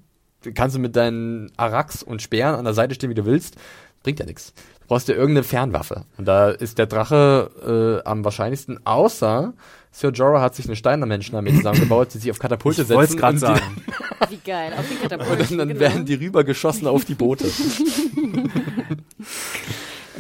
kannst 0.55 0.77
du 0.77 0.81
mit 0.81 0.95
deinen 0.95 1.51
Arax 1.57 2.03
und 2.03 2.23
Speeren 2.23 2.55
an 2.55 2.65
der 2.65 2.75
Seite 2.75 2.95
stehen, 2.95 3.11
wie 3.11 3.15
du 3.15 3.27
willst. 3.27 3.57
Bringt 4.03 4.21
ja 4.21 4.27
nichts. 4.27 4.55
Du 4.89 4.95
brauchst 4.95 5.09
ja 5.09 5.15
irgendeine 5.17 5.45
Fernwaffe. 5.45 6.07
Und 6.17 6.27
da 6.27 6.49
ist 6.49 6.79
der 6.79 6.87
Drache 6.87 8.01
äh, 8.03 8.09
am 8.09 8.25
wahrscheinlichsten, 8.25 8.81
außer 8.87 9.53
Sir 9.93 10.13
Jorah 10.13 10.41
hat 10.41 10.55
sich 10.55 10.65
eine 10.65 10.77
Steinermenschenarmee 10.77 11.57
zusammengebaut, 11.57 12.15
die 12.15 12.19
sich 12.19 12.31
auf 12.31 12.39
Katapulte 12.39 12.81
ich 12.81 12.89
setzen. 12.89 13.19
gerade 13.19 13.35
und 13.35 13.39
sagen. 13.39 13.83
Wie 14.31 14.39
geil, 14.39 14.73
auf 14.79 14.87
die 14.89 14.95
Katapulten. 14.95 15.47
und 15.51 15.59
dann 15.59 15.69
genau. 15.69 15.81
werden 15.81 16.07
die 16.07 16.15
rübergeschossen 16.15 16.87
auf 16.87 17.05
die 17.05 17.13
Boote. 17.15 17.51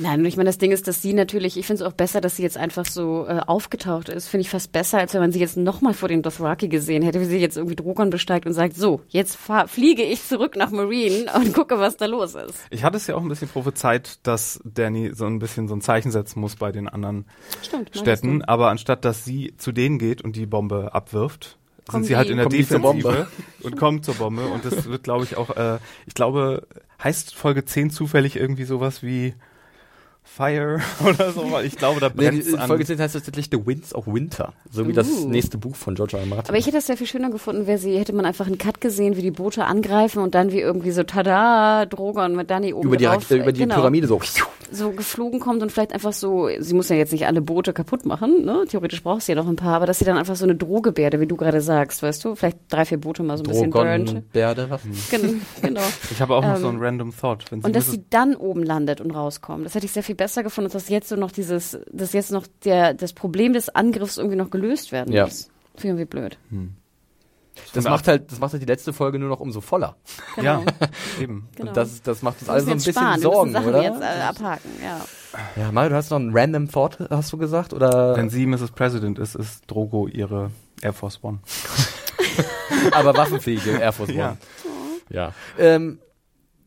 Nein, 0.00 0.24
ich 0.24 0.36
meine, 0.36 0.48
das 0.48 0.58
Ding 0.58 0.70
ist, 0.70 0.86
dass 0.86 1.02
sie 1.02 1.12
natürlich, 1.12 1.56
ich 1.56 1.66
finde 1.66 1.82
es 1.82 1.88
auch 1.88 1.92
besser, 1.92 2.20
dass 2.20 2.36
sie 2.36 2.42
jetzt 2.42 2.56
einfach 2.56 2.86
so 2.86 3.26
äh, 3.26 3.40
aufgetaucht 3.46 4.08
ist. 4.08 4.28
Finde 4.28 4.42
ich 4.42 4.50
fast 4.50 4.72
besser, 4.72 4.98
als 4.98 5.14
wenn 5.14 5.20
man 5.20 5.32
sie 5.32 5.40
jetzt 5.40 5.56
nochmal 5.56 5.94
vor 5.94 6.08
den 6.08 6.22
Dothraki 6.22 6.68
gesehen 6.68 7.02
hätte, 7.02 7.20
wie 7.20 7.24
sie 7.24 7.38
jetzt 7.38 7.56
irgendwie 7.56 7.76
Drogon 7.76 8.10
besteigt 8.10 8.46
und 8.46 8.52
sagt, 8.52 8.76
so, 8.76 9.00
jetzt 9.08 9.36
fahr, 9.36 9.66
fliege 9.68 10.02
ich 10.02 10.24
zurück 10.24 10.56
nach 10.56 10.70
Marine 10.70 11.26
und 11.34 11.52
gucke, 11.52 11.78
was 11.78 11.96
da 11.96 12.06
los 12.06 12.34
ist. 12.34 12.58
Ich 12.70 12.84
hatte 12.84 12.96
es 12.96 13.06
ja 13.06 13.16
auch 13.16 13.22
ein 13.22 13.28
bisschen 13.28 13.48
prophezeit, 13.48 14.18
dass 14.22 14.60
Danny 14.64 15.12
so 15.14 15.26
ein 15.26 15.38
bisschen 15.38 15.68
so 15.68 15.74
ein 15.74 15.80
Zeichen 15.80 16.10
setzen 16.10 16.40
muss 16.40 16.56
bei 16.56 16.72
den 16.72 16.88
anderen 16.88 17.26
Stimmt. 17.62 17.90
Städten, 17.96 18.42
aber 18.42 18.70
anstatt 18.70 19.04
dass 19.04 19.24
sie 19.24 19.54
zu 19.56 19.72
denen 19.72 19.98
geht 19.98 20.22
und 20.22 20.36
die 20.36 20.46
Bombe 20.46 20.94
abwirft, 20.94 21.58
sind 21.90 22.04
sie 22.04 22.16
halt 22.16 22.28
in 22.28 22.36
der 22.36 22.46
Defensive 22.46 22.80
Bombe. 22.80 23.28
und 23.62 23.76
kommen 23.76 24.02
zur 24.02 24.14
Bombe 24.14 24.46
und 24.46 24.64
das 24.64 24.86
wird 24.86 25.04
glaube 25.04 25.24
ich 25.24 25.36
auch 25.36 25.56
äh, 25.56 25.78
ich 26.06 26.14
glaube 26.14 26.66
heißt 27.02 27.34
Folge 27.34 27.64
10 27.64 27.90
zufällig 27.90 28.36
irgendwie 28.36 28.64
sowas 28.64 29.02
wie 29.02 29.34
Fire 30.36 30.80
oder 31.04 31.32
so, 31.32 31.50
weil 31.50 31.64
ich 31.66 31.76
glaube 31.76 32.00
da 32.00 32.08
brennt 32.08 32.46
die 32.46 32.56
an. 32.56 32.66
Folge 32.68 32.84
10 32.84 32.98
heißt 33.00 33.14
tatsächlich 33.14 33.48
The 33.50 33.66
Winds 33.66 33.94
of 33.94 34.06
Winter. 34.06 34.52
So 34.70 34.86
wie 34.86 34.92
das 34.92 35.08
Uh. 35.08 35.28
nächste 35.28 35.58
Buch 35.58 35.74
von 35.74 35.94
George 35.94 36.16
R. 36.16 36.22
R. 36.22 36.26
Martin. 36.26 36.48
Aber 36.48 36.58
ich 36.58 36.66
hätte 36.66 36.76
es 36.78 36.86
sehr 36.86 36.96
viel 36.96 37.06
schöner 37.06 37.30
gefunden, 37.30 37.66
wäre 37.66 37.78
sie, 37.78 37.98
hätte 37.98 38.12
man 38.12 38.24
einfach 38.24 38.46
einen 38.46 38.58
Cut 38.58 38.80
gesehen, 38.80 39.16
wie 39.16 39.22
die 39.22 39.30
Boote 39.30 39.64
angreifen 39.64 40.22
und 40.22 40.34
dann 40.34 40.52
wie 40.52 40.60
irgendwie 40.60 40.90
so, 40.90 41.02
tada, 41.02 41.86
Drogon 41.86 42.36
mit 42.36 42.50
Danny 42.50 42.72
oben 42.74 42.86
über 42.88 42.96
die, 42.96 43.04
drauf, 43.06 43.30
über 43.30 43.52
die 43.52 43.60
genau, 43.60 43.76
Pyramide 43.76 44.06
so. 44.06 44.20
so 44.70 44.90
geflogen 44.90 45.40
kommt 45.40 45.62
und 45.62 45.72
vielleicht 45.72 45.92
einfach 45.92 46.12
so, 46.12 46.48
sie 46.58 46.74
muss 46.74 46.88
ja 46.88 46.96
jetzt 46.96 47.12
nicht 47.12 47.26
alle 47.26 47.40
Boote 47.40 47.72
kaputt 47.72 48.04
machen, 48.06 48.44
ne? 48.44 48.64
Theoretisch 48.68 49.02
braucht 49.02 49.22
sie 49.22 49.32
ja 49.32 49.36
noch 49.36 49.48
ein 49.48 49.56
paar, 49.56 49.74
aber 49.76 49.86
dass 49.86 49.98
sie 49.98 50.04
dann 50.04 50.18
einfach 50.18 50.36
so 50.36 50.44
eine 50.44 50.54
Drohgebärde, 50.54 51.20
wie 51.20 51.26
du 51.26 51.36
gerade 51.36 51.60
sagst, 51.60 52.02
weißt 52.02 52.24
du, 52.24 52.34
vielleicht 52.34 52.58
drei, 52.68 52.84
vier 52.84 52.98
Boote 53.00 53.22
mal 53.22 53.38
so 53.38 53.44
ein 53.44 53.48
bisschen 53.48 53.70
burnt. 53.70 54.08
Drogon, 54.08 54.24
Bärde, 54.32 54.66
was? 54.70 54.82
Gen 55.10 55.40
genau. 55.62 55.80
ich 56.10 56.20
habe 56.20 56.34
auch 56.36 56.42
noch 56.42 56.56
Ähm, 56.56 56.60
so 56.62 56.68
einen 56.68 56.78
random 56.82 57.12
Thought, 57.18 57.50
wenn 57.50 57.60
sie 57.62 57.66
Und 57.66 57.74
dass 57.74 57.90
sie 57.90 58.04
dann 58.10 58.34
oben 58.36 58.62
landet 58.62 59.00
und 59.00 59.10
rauskommt. 59.10 59.64
Das 59.64 59.74
hätte 59.74 59.86
ich 59.86 59.92
sehr 59.92 60.02
viel 60.02 60.14
besser 60.18 60.42
gefunden, 60.42 60.70
dass 60.70 60.90
jetzt 60.90 61.08
so 61.08 61.16
noch 61.16 61.30
dieses, 61.32 61.78
dass 61.90 62.12
jetzt 62.12 62.30
noch 62.30 62.46
der, 62.64 62.92
das 62.92 63.14
Problem 63.14 63.54
des 63.54 63.70
Angriffs 63.70 64.18
irgendwie 64.18 64.36
noch 64.36 64.50
gelöst 64.50 64.92
werden 64.92 65.12
Ja. 65.14 65.24
muss. 65.24 65.48
Finde 65.76 65.78
ich 65.78 65.84
irgendwie 65.84 66.04
blöd. 66.04 66.38
Das 67.72 67.84
macht 67.84 68.06
halt, 68.06 68.30
das 68.30 68.38
macht 68.38 68.52
halt 68.52 68.62
die 68.62 68.66
letzte 68.66 68.92
Folge 68.92 69.18
nur 69.18 69.28
noch 69.28 69.40
umso 69.40 69.60
voller. 69.60 69.96
ja, 70.40 70.62
eben. 71.20 71.48
Genau. 71.56 71.68
Und 71.70 71.76
das, 71.76 72.02
das 72.02 72.22
macht 72.22 72.40
uns 72.40 72.48
alle 72.50 72.60
so 72.60 72.70
ein 72.70 72.76
bisschen 72.76 72.92
sparen. 72.92 73.20
Sorgen, 73.20 73.52
Wir 73.52 73.60
Sachen 73.60 73.68
oder? 73.74 73.82
jetzt 73.82 74.00
äh, 74.02 74.04
abhaken, 74.22 74.70
ja. 74.82 75.04
Ja, 75.56 75.72
Mario, 75.72 75.90
du 75.90 75.96
hast 75.96 76.10
noch 76.10 76.18
einen 76.18 76.36
random 76.36 76.70
Thought, 76.70 76.98
hast 77.10 77.32
du 77.32 77.38
gesagt, 77.38 77.72
oder? 77.72 78.16
Wenn 78.16 78.30
sie 78.30 78.46
Mrs. 78.46 78.70
President 78.72 79.18
ist, 79.18 79.34
ist 79.34 79.62
Drogo 79.66 80.06
ihre 80.08 80.50
Air 80.82 80.92
Force 80.92 81.18
One. 81.22 81.38
aber 82.92 83.16
waffenfähige 83.16 83.78
Air 83.78 83.92
Force 83.92 84.10
One. 84.10 84.18
Ja. 84.18 84.36
Ja. 85.10 85.32
Ähm, 85.58 85.98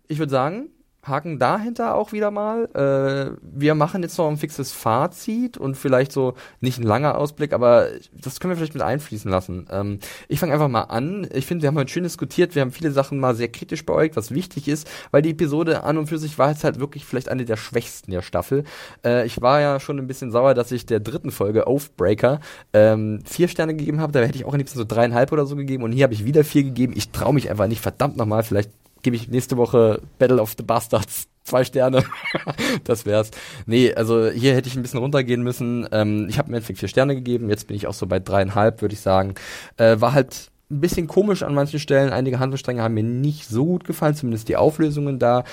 ich 0.07 0.19
würde 0.19 0.31
sagen, 0.31 0.69
haken 1.03 1.39
dahinter 1.39 1.95
auch 1.95 2.11
wieder 2.11 2.29
mal. 2.29 2.65
Äh, 2.75 3.37
wir 3.41 3.75
machen 3.75 4.03
jetzt 4.03 4.17
noch 4.17 4.29
ein 4.29 4.37
fixes 4.37 4.71
Fazit 4.71 5.57
und 5.57 5.75
vielleicht 5.75 6.11
so 6.11 6.35
nicht 6.59 6.79
ein 6.79 6.83
langer 6.83 7.17
Ausblick, 7.17 7.53
aber 7.53 7.87
das 8.13 8.39
können 8.39 8.51
wir 8.51 8.57
vielleicht 8.57 8.75
mit 8.75 8.83
einfließen 8.83 9.29
lassen. 9.29 9.67
Ähm, 9.71 9.99
ich 10.27 10.39
fange 10.39 10.53
einfach 10.53 10.67
mal 10.67 10.83
an. 10.83 11.27
Ich 11.33 11.47
finde, 11.47 11.63
wir 11.63 11.67
haben 11.69 11.77
heute 11.77 11.91
schön 11.91 12.03
diskutiert. 12.03 12.53
Wir 12.53 12.61
haben 12.61 12.71
viele 12.71 12.91
Sachen 12.91 13.19
mal 13.19 13.35
sehr 13.35 13.47
kritisch 13.47 13.85
beäugt, 13.85 14.15
was 14.15 14.31
wichtig 14.31 14.67
ist, 14.67 14.87
weil 15.09 15.23
die 15.23 15.31
Episode 15.31 15.83
an 15.83 15.97
und 15.97 16.07
für 16.07 16.19
sich 16.19 16.37
war 16.37 16.49
jetzt 16.49 16.63
halt 16.63 16.79
wirklich 16.79 17.05
vielleicht 17.05 17.29
eine 17.29 17.45
der 17.45 17.57
schwächsten 17.57 18.11
der 18.11 18.21
Staffel. 18.21 18.63
Äh, 19.03 19.25
ich 19.25 19.41
war 19.41 19.59
ja 19.59 19.79
schon 19.79 19.97
ein 19.97 20.07
bisschen 20.07 20.31
sauer, 20.31 20.53
dass 20.53 20.71
ich 20.71 20.85
der 20.85 20.99
dritten 20.99 21.31
Folge 21.31 21.67
Oathbreaker 21.67 22.39
ähm, 22.73 23.21
vier 23.25 23.47
Sterne 23.47 23.75
gegeben 23.75 23.99
habe. 23.99 24.11
Da 24.11 24.19
hätte 24.19 24.37
ich 24.37 24.45
auch 24.45 24.53
am 24.53 24.59
liebsten 24.59 24.77
so 24.77 24.85
dreieinhalb 24.85 25.31
oder 25.31 25.47
so 25.47 25.55
gegeben 25.55 25.83
und 25.83 25.93
hier 25.93 26.03
habe 26.03 26.13
ich 26.13 26.25
wieder 26.25 26.43
vier 26.43 26.63
gegeben. 26.63 26.93
Ich 26.95 27.09
traue 27.09 27.33
mich 27.33 27.49
einfach 27.49 27.67
nicht. 27.67 27.81
Verdammt 27.81 28.17
nochmal, 28.17 28.43
vielleicht 28.43 28.69
gebe 29.01 29.15
ich 29.15 29.27
nächste 29.27 29.57
Woche 29.57 30.01
Battle 30.19 30.41
of 30.41 30.55
the 30.57 30.63
Bastards 30.63 31.27
zwei 31.43 31.63
Sterne. 31.63 32.03
das 32.83 33.05
wär's. 33.05 33.31
Nee, 33.65 33.93
also 33.93 34.29
hier 34.29 34.53
hätte 34.55 34.69
ich 34.69 34.75
ein 34.75 34.81
bisschen 34.81 34.99
runtergehen 34.99 35.43
müssen. 35.43 35.87
Ähm, 35.91 36.27
ich 36.29 36.37
habe 36.37 36.49
im 36.49 36.55
Endeffekt 36.55 36.79
vier 36.79 36.89
Sterne 36.89 37.15
gegeben. 37.15 37.49
Jetzt 37.49 37.67
bin 37.67 37.75
ich 37.75 37.87
auch 37.87 37.93
so 37.93 38.07
bei 38.07 38.19
dreieinhalb, 38.19 38.81
würde 38.81 38.93
ich 38.93 39.01
sagen. 39.01 39.35
Äh, 39.77 39.99
war 39.99 40.13
halt 40.13 40.51
ein 40.69 40.79
bisschen 40.79 41.07
komisch 41.07 41.43
an 41.43 41.53
manchen 41.53 41.79
Stellen. 41.79 42.11
Einige 42.11 42.39
Handlungsstränge 42.39 42.81
haben 42.81 42.93
mir 42.93 43.03
nicht 43.03 43.47
so 43.47 43.65
gut 43.65 43.83
gefallen, 43.83 44.15
zumindest 44.15 44.47
die 44.47 44.55
Auflösungen 44.55 45.19
da. 45.19 45.43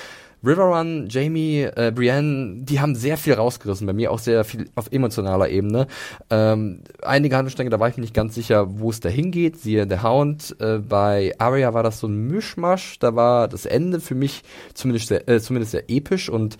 Riverrun, 0.43 1.07
Jamie, 1.09 1.63
äh, 1.63 1.91
Brienne, 1.93 2.63
die 2.63 2.79
haben 2.79 2.95
sehr 2.95 3.17
viel 3.17 3.33
rausgerissen, 3.33 3.85
bei 3.85 3.93
mir 3.93 4.11
auch 4.11 4.19
sehr 4.19 4.43
viel 4.43 4.69
auf 4.75 4.91
emotionaler 4.91 5.49
Ebene. 5.49 5.87
Ähm, 6.29 6.81
einige 7.01 7.35
Handlungsstränge, 7.35 7.69
da 7.69 7.79
war 7.79 7.89
ich 7.89 7.97
mir 7.97 8.01
nicht 8.01 8.13
ganz 8.13 8.35
sicher, 8.35 8.79
wo 8.79 8.89
es 8.89 8.99
da 8.99 9.09
hingeht. 9.09 9.57
Siehe 9.57 9.87
The 9.89 10.01
Hound, 10.01 10.55
äh, 10.59 10.77
bei 10.77 11.33
Arya 11.37 11.73
war 11.73 11.83
das 11.83 11.99
so 11.99 12.07
ein 12.07 12.27
Mischmasch, 12.27 12.99
da 12.99 13.15
war 13.15 13.47
das 13.47 13.65
Ende 13.65 13.99
für 13.99 14.15
mich 14.15 14.43
zumindest 14.73 15.09
sehr, 15.09 15.27
äh, 15.27 15.41
zumindest 15.41 15.71
sehr 15.71 15.89
episch 15.89 16.29
und 16.29 16.57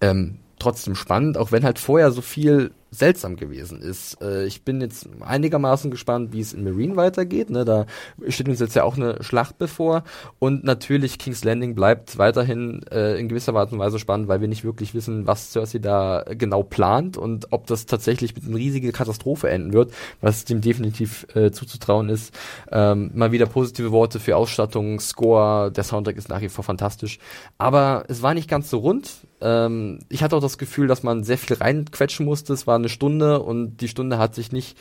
ähm, 0.00 0.38
trotzdem 0.58 0.94
spannend, 0.94 1.38
auch 1.38 1.52
wenn 1.52 1.64
halt 1.64 1.78
vorher 1.78 2.10
so 2.10 2.22
viel 2.22 2.72
seltsam 2.98 3.36
gewesen 3.36 3.80
ist. 3.80 4.20
Äh, 4.22 4.46
ich 4.46 4.62
bin 4.62 4.80
jetzt 4.80 5.08
einigermaßen 5.20 5.90
gespannt, 5.90 6.32
wie 6.32 6.40
es 6.40 6.52
in 6.52 6.64
Marine 6.64 6.96
weitergeht. 6.96 7.50
Ne? 7.50 7.64
Da 7.64 7.86
steht 8.28 8.48
uns 8.48 8.60
jetzt 8.60 8.74
ja 8.74 8.84
auch 8.84 8.96
eine 8.96 9.22
Schlacht 9.22 9.58
bevor. 9.58 10.04
Und 10.38 10.64
natürlich 10.64 11.18
King's 11.18 11.44
Landing 11.44 11.74
bleibt 11.74 12.18
weiterhin 12.18 12.82
äh, 12.90 13.18
in 13.18 13.28
gewisser 13.28 13.54
Art 13.54 13.72
und 13.72 13.78
Weise 13.78 13.98
spannend, 13.98 14.28
weil 14.28 14.40
wir 14.40 14.48
nicht 14.48 14.64
wirklich 14.64 14.94
wissen, 14.94 15.26
was 15.26 15.52
Cersei 15.52 15.78
da 15.78 16.24
genau 16.28 16.62
plant 16.62 17.16
und 17.16 17.52
ob 17.52 17.66
das 17.66 17.86
tatsächlich 17.86 18.34
mit 18.34 18.44
einer 18.44 18.56
riesigen 18.56 18.92
Katastrophe 18.92 19.48
enden 19.48 19.72
wird, 19.72 19.92
was 20.20 20.44
dem 20.44 20.60
definitiv 20.60 21.26
äh, 21.34 21.50
zuzutrauen 21.50 22.08
ist. 22.08 22.34
Ähm, 22.70 23.10
mal 23.14 23.32
wieder 23.32 23.46
positive 23.46 23.92
Worte 23.92 24.20
für 24.20 24.36
Ausstattung, 24.36 25.00
Score, 25.00 25.70
der 25.70 25.84
Soundtrack 25.84 26.16
ist 26.16 26.28
nach 26.28 26.40
wie 26.40 26.48
vor 26.48 26.64
fantastisch. 26.64 27.18
Aber 27.58 28.04
es 28.08 28.22
war 28.22 28.34
nicht 28.34 28.48
ganz 28.48 28.70
so 28.70 28.78
rund. 28.78 29.26
Ähm, 29.40 30.00
ich 30.08 30.22
hatte 30.22 30.36
auch 30.36 30.40
das 30.40 30.58
Gefühl, 30.58 30.86
dass 30.86 31.02
man 31.02 31.24
sehr 31.24 31.38
viel 31.38 31.56
reinquetschen 31.56 32.26
musste. 32.26 32.52
Es 32.52 32.66
war 32.66 32.76
eine 32.76 32.88
Stunde 32.88 33.40
und 33.40 33.78
die 33.78 33.88
Stunde 33.88 34.18
hat 34.18 34.34
sich 34.34 34.52
nicht 34.52 34.76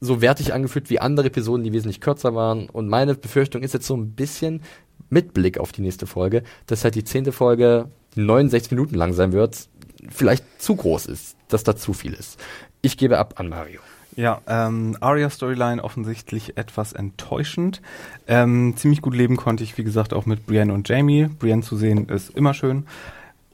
so 0.00 0.20
wertig 0.20 0.52
angefühlt 0.52 0.90
wie 0.90 1.00
andere 1.00 1.28
Episoden, 1.28 1.64
die 1.64 1.72
wesentlich 1.72 2.00
kürzer 2.00 2.34
waren. 2.34 2.68
Und 2.68 2.88
meine 2.88 3.14
Befürchtung 3.14 3.62
ist 3.62 3.74
jetzt 3.74 3.86
so 3.86 3.96
ein 3.96 4.12
bisschen 4.12 4.62
mit 5.10 5.34
Blick 5.34 5.58
auf 5.58 5.72
die 5.72 5.82
nächste 5.82 6.06
Folge, 6.06 6.42
dass 6.66 6.84
halt 6.84 6.94
die 6.94 7.04
zehnte 7.04 7.32
Folge, 7.32 7.88
die 8.14 8.20
69 8.20 8.72
Minuten 8.72 8.94
lang 8.94 9.12
sein 9.12 9.32
wird, 9.32 9.68
vielleicht 10.08 10.44
zu 10.60 10.76
groß 10.76 11.06
ist, 11.06 11.36
dass 11.48 11.64
da 11.64 11.76
zu 11.76 11.92
viel 11.92 12.12
ist. 12.12 12.38
Ich 12.82 12.96
gebe 12.96 13.18
ab 13.18 13.34
an 13.38 13.48
Mario. 13.48 13.80
Ja, 14.16 14.40
ähm, 14.46 14.96
Aria-Storyline 15.00 15.82
offensichtlich 15.82 16.56
etwas 16.56 16.92
enttäuschend. 16.92 17.82
Ähm, 18.28 18.74
ziemlich 18.76 19.02
gut 19.02 19.14
leben 19.14 19.36
konnte 19.36 19.64
ich, 19.64 19.76
wie 19.76 19.84
gesagt, 19.84 20.14
auch 20.14 20.24
mit 20.24 20.46
Brienne 20.46 20.72
und 20.72 20.88
Jamie. 20.88 21.26
Brienne 21.26 21.62
zu 21.62 21.76
sehen 21.76 22.08
ist 22.08 22.30
immer 22.30 22.54
schön. 22.54 22.86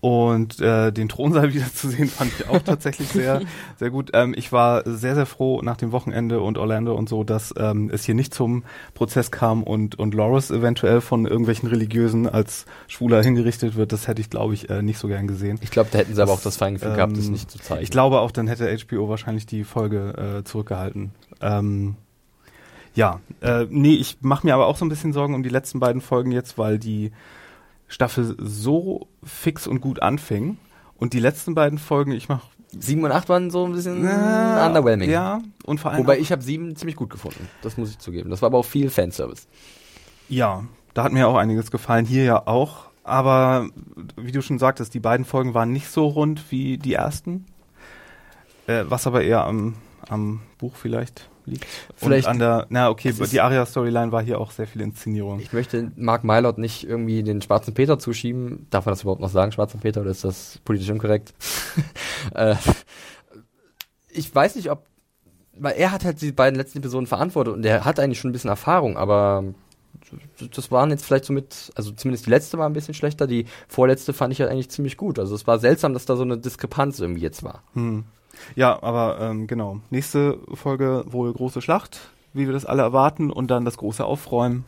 Und 0.00 0.60
äh, 0.60 0.92
den 0.92 1.08
Thronsaal 1.10 1.52
wiederzusehen 1.54 2.08
fand 2.08 2.32
ich 2.38 2.48
auch 2.48 2.62
tatsächlich 2.62 3.08
sehr, 3.08 3.42
sehr 3.78 3.90
gut. 3.90 4.10
Ähm, 4.14 4.34
ich 4.36 4.50
war 4.50 4.82
sehr, 4.86 5.14
sehr 5.14 5.26
froh 5.26 5.60
nach 5.62 5.76
dem 5.76 5.92
Wochenende 5.92 6.40
und 6.40 6.56
Orlando 6.56 6.94
und 6.94 7.08
so, 7.08 7.22
dass 7.22 7.54
ähm, 7.58 7.90
es 7.92 8.04
hier 8.04 8.14
nicht 8.14 8.32
zum 8.32 8.64
Prozess 8.94 9.30
kam 9.30 9.62
und, 9.62 9.98
und 9.98 10.14
Loris 10.14 10.50
eventuell 10.50 11.02
von 11.02 11.26
irgendwelchen 11.26 11.68
Religiösen 11.68 12.26
als 12.26 12.64
Schwuler 12.88 13.22
hingerichtet 13.22 13.76
wird. 13.76 13.92
Das 13.92 14.08
hätte 14.08 14.22
ich, 14.22 14.30
glaube 14.30 14.54
ich, 14.54 14.70
äh, 14.70 14.82
nicht 14.82 14.98
so 14.98 15.08
gern 15.08 15.26
gesehen. 15.26 15.58
Ich 15.60 15.70
glaube, 15.70 15.90
da 15.92 15.98
hätten 15.98 16.14
sie 16.14 16.22
aber 16.22 16.32
auch 16.32 16.42
das 16.42 16.56
Feingefühl 16.56 16.90
ähm, 16.90 16.96
gehabt, 16.96 17.16
das 17.16 17.28
nicht 17.28 17.50
zu 17.50 17.58
zeigen. 17.58 17.82
Ich 17.82 17.90
glaube 17.90 18.20
auch, 18.20 18.30
dann 18.30 18.46
hätte 18.46 18.74
HBO 18.74 19.10
wahrscheinlich 19.10 19.44
die 19.44 19.64
Folge 19.64 20.38
äh, 20.38 20.44
zurückgehalten. 20.44 21.12
Ähm, 21.42 21.96
ja, 22.94 23.20
äh, 23.42 23.66
nee, 23.68 23.94
ich 23.94 24.18
mache 24.20 24.46
mir 24.46 24.54
aber 24.54 24.66
auch 24.66 24.76
so 24.76 24.84
ein 24.84 24.88
bisschen 24.88 25.12
Sorgen 25.12 25.34
um 25.34 25.42
die 25.42 25.48
letzten 25.48 25.78
beiden 25.78 26.00
Folgen 26.00 26.32
jetzt, 26.32 26.58
weil 26.58 26.78
die 26.78 27.12
Staffel 27.90 28.36
so 28.38 29.08
fix 29.22 29.66
und 29.66 29.80
gut 29.80 30.00
anfing. 30.00 30.56
Und 30.96 31.12
die 31.12 31.20
letzten 31.20 31.54
beiden 31.54 31.78
Folgen, 31.78 32.12
ich 32.12 32.28
mach 32.28 32.46
Sieben 32.78 33.02
und 33.02 33.10
acht 33.10 33.28
waren 33.28 33.50
so 33.50 33.66
ein 33.66 33.72
bisschen 33.72 34.06
äh, 34.06 34.64
underwhelming. 34.64 35.10
Ja, 35.10 35.40
und 35.64 35.80
vor 35.80 35.90
allem. 35.90 36.04
Wobei 36.04 36.20
ich 36.20 36.30
habe 36.30 36.40
sieben 36.40 36.76
ziemlich 36.76 36.94
gut 36.94 37.10
gefunden. 37.10 37.48
Das 37.62 37.76
muss 37.76 37.90
ich 37.90 37.98
zugeben. 37.98 38.30
Das 38.30 38.42
war 38.42 38.46
aber 38.46 38.58
auch 38.58 38.64
viel 38.64 38.90
Fanservice. 38.90 39.48
Ja, 40.28 40.64
da 40.94 41.02
hat 41.02 41.12
mir 41.12 41.26
auch 41.26 41.36
einiges 41.36 41.72
gefallen. 41.72 42.06
Hier 42.06 42.22
ja 42.22 42.46
auch. 42.46 42.90
Aber 43.02 43.68
wie 44.16 44.30
du 44.30 44.40
schon 44.40 44.60
sagtest, 44.60 44.94
die 44.94 45.00
beiden 45.00 45.26
Folgen 45.26 45.52
waren 45.52 45.72
nicht 45.72 45.88
so 45.88 46.06
rund 46.06 46.52
wie 46.52 46.78
die 46.78 46.94
ersten. 46.94 47.46
Äh, 48.68 48.84
was 48.86 49.08
aber 49.08 49.24
eher 49.24 49.44
am, 49.44 49.74
am 50.08 50.40
Buch 50.58 50.76
vielleicht 50.76 51.29
liegt. 51.46 51.66
Vielleicht 51.96 52.26
und 52.26 52.32
an 52.32 52.38
der, 52.38 52.66
na 52.68 52.90
okay, 52.90 53.12
die 53.12 53.40
Aria-Storyline 53.40 54.12
war 54.12 54.22
hier 54.22 54.40
auch 54.40 54.50
sehr 54.50 54.66
viel 54.66 54.82
Inszenierung. 54.82 55.40
Ich 55.40 55.52
möchte 55.52 55.92
Mark 55.96 56.24
Mylord 56.24 56.58
nicht 56.58 56.84
irgendwie 56.84 57.22
den 57.22 57.42
schwarzen 57.42 57.74
Peter 57.74 57.98
zuschieben. 57.98 58.66
Darf 58.70 58.86
man 58.86 58.92
das 58.92 59.02
überhaupt 59.02 59.20
noch 59.20 59.30
sagen, 59.30 59.52
schwarzen 59.52 59.80
Peter, 59.80 60.00
oder 60.00 60.10
ist 60.10 60.24
das 60.24 60.58
politisch 60.64 60.88
inkorrekt? 60.88 61.34
äh, 62.34 62.54
ich 64.08 64.34
weiß 64.34 64.56
nicht, 64.56 64.70
ob, 64.70 64.86
weil 65.54 65.74
er 65.74 65.92
hat 65.92 66.04
halt 66.04 66.20
die 66.20 66.32
beiden 66.32 66.56
letzten 66.56 66.78
Episoden 66.78 67.06
verantwortet 67.06 67.54
und 67.54 67.64
er 67.64 67.84
hat 67.84 68.00
eigentlich 68.00 68.18
schon 68.18 68.30
ein 68.30 68.32
bisschen 68.32 68.50
Erfahrung, 68.50 68.96
aber 68.96 69.44
das 70.50 70.70
waren 70.70 70.90
jetzt 70.90 71.04
vielleicht 71.04 71.24
so 71.24 71.32
mit, 71.32 71.70
also 71.74 71.92
zumindest 71.92 72.26
die 72.26 72.30
letzte 72.30 72.58
war 72.58 72.68
ein 72.68 72.72
bisschen 72.72 72.94
schlechter, 72.94 73.26
die 73.26 73.46
vorletzte 73.68 74.12
fand 74.12 74.32
ich 74.32 74.40
halt 74.40 74.50
eigentlich 74.50 74.70
ziemlich 74.70 74.96
gut. 74.96 75.18
Also 75.18 75.34
es 75.34 75.46
war 75.46 75.58
seltsam, 75.58 75.92
dass 75.92 76.06
da 76.06 76.16
so 76.16 76.22
eine 76.22 76.38
Diskrepanz 76.38 76.98
irgendwie 76.98 77.22
jetzt 77.22 77.42
war. 77.42 77.62
Hm. 77.74 78.04
Ja, 78.54 78.82
aber 78.82 79.18
ähm, 79.20 79.46
genau. 79.46 79.80
Nächste 79.90 80.38
Folge 80.54 81.04
wohl 81.06 81.32
große 81.32 81.62
Schlacht, 81.62 82.10
wie 82.32 82.46
wir 82.46 82.52
das 82.52 82.66
alle 82.66 82.82
erwarten, 82.82 83.30
und 83.30 83.50
dann 83.50 83.64
das 83.64 83.76
große 83.76 84.04
Aufräumen. 84.04 84.64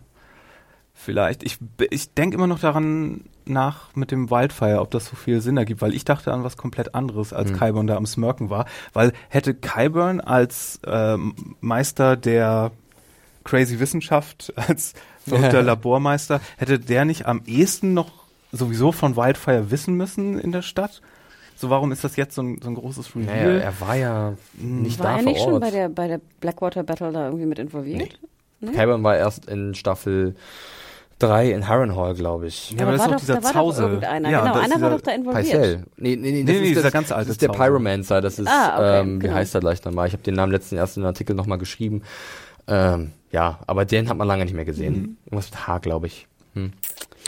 Vielleicht. 0.94 1.42
Ich, 1.42 1.58
ich 1.90 2.12
denke 2.14 2.36
immer 2.36 2.46
noch 2.46 2.60
daran 2.60 3.24
nach 3.44 3.94
mit 3.94 4.10
dem 4.10 4.30
Wildfire, 4.30 4.80
ob 4.80 4.90
das 4.90 5.06
so 5.06 5.16
viel 5.16 5.40
Sinn 5.40 5.56
ergibt, 5.56 5.82
weil 5.82 5.94
ich 5.94 6.04
dachte 6.04 6.32
an 6.32 6.44
was 6.44 6.56
komplett 6.56 6.94
anderes, 6.94 7.32
als 7.32 7.50
mhm. 7.50 7.56
Kyburn 7.56 7.86
da 7.86 7.96
am 7.96 8.06
Smirken 8.06 8.50
war. 8.50 8.66
Weil 8.92 9.12
hätte 9.28 9.54
Kyburn 9.54 10.20
als 10.20 10.80
ähm, 10.86 11.34
Meister 11.60 12.16
der 12.16 12.72
Crazy 13.44 13.80
Wissenschaft, 13.80 14.52
als 14.68 14.94
verrückter 15.26 15.62
Labormeister, 15.62 16.40
hätte 16.56 16.78
der 16.78 17.04
nicht 17.04 17.26
am 17.26 17.42
ehesten 17.46 17.94
noch 17.94 18.10
sowieso 18.52 18.92
von 18.92 19.16
Wildfire 19.16 19.70
wissen 19.70 19.94
müssen 19.94 20.38
in 20.38 20.52
der 20.52 20.62
Stadt? 20.62 21.02
So, 21.62 21.70
warum 21.70 21.92
ist 21.92 22.02
das 22.02 22.16
jetzt 22.16 22.34
so 22.34 22.42
ein, 22.42 22.58
so 22.60 22.68
ein 22.70 22.74
großes 22.74 23.14
Reveal? 23.14 23.52
Naja, 23.52 23.60
er 23.60 23.80
war 23.80 23.94
ja 23.94 24.32
hm. 24.58 24.82
nicht 24.82 24.98
war 24.98 25.06
da 25.06 25.12
er 25.12 25.22
vor 25.22 25.32
nicht 25.32 25.40
Ort. 25.42 25.48
schon 25.48 25.60
bei 25.60 25.70
der, 25.70 25.88
bei 25.88 26.08
der 26.08 26.20
Blackwater 26.40 26.82
Battle 26.82 27.12
da 27.12 27.26
irgendwie 27.26 27.46
mit 27.46 27.60
involviert? 27.60 28.18
Nee. 28.58 28.70
nee? 28.70 28.76
Kyburn 28.76 29.04
war 29.04 29.16
erst 29.16 29.46
in 29.46 29.72
Staffel 29.76 30.34
3 31.20 31.52
in 31.52 31.68
Harrenhal, 31.68 32.14
glaube 32.14 32.48
ich. 32.48 32.72
Ja, 32.72 32.78
aber, 32.78 32.88
aber 32.88 32.92
das 32.96 33.02
ist 33.04 33.12
doch 33.12 33.20
dieser 33.20 33.40
da 33.40 33.52
Zause. 33.52 33.82
Irgendeiner. 33.84 34.28
Ja, 34.28 34.40
genau, 34.40 34.58
einer 34.58 34.80
war 34.80 34.90
doch 34.90 35.02
da 35.02 35.12
involviert. 35.12 35.44
Pycelle. 35.44 35.84
Nee, 35.98 36.16
nee, 36.16 36.32
nee, 36.32 36.42
das 36.42 36.52
nee, 36.52 36.60
nee 36.62 36.66
ist 36.66 36.68
dieser 36.70 36.82
das, 36.82 36.92
ganz 36.92 37.12
alte 37.12 37.28
Das 37.28 37.34
ist 37.36 37.42
der 37.42 37.50
Zause. 37.50 37.60
Pyromancer, 37.60 38.20
das 38.20 38.38
ist, 38.40 38.48
Ah, 38.48 38.74
okay, 38.74 39.00
ähm, 39.00 39.22
wie 39.22 39.26
genau. 39.26 39.34
heißt 39.34 39.54
er 39.54 39.60
gleich 39.60 39.84
nochmal? 39.84 40.08
Ich 40.08 40.14
habe 40.14 40.24
den 40.24 40.34
Namen 40.34 40.50
letzten 40.50 40.74
erst 40.74 40.96
in 40.96 41.04
den 41.04 41.06
Artikel 41.06 41.36
nochmal 41.36 41.58
geschrieben. 41.58 42.02
Ähm, 42.66 43.12
ja, 43.30 43.60
aber 43.68 43.84
den 43.84 44.08
hat 44.08 44.16
man 44.16 44.26
lange 44.26 44.42
nicht 44.42 44.54
mehr 44.54 44.64
gesehen. 44.64 44.94
Mhm. 44.94 45.16
Irgendwas 45.26 45.52
mit 45.52 45.68
H, 45.68 45.78
glaube 45.78 46.08
ich. 46.08 46.26
Hm. 46.54 46.72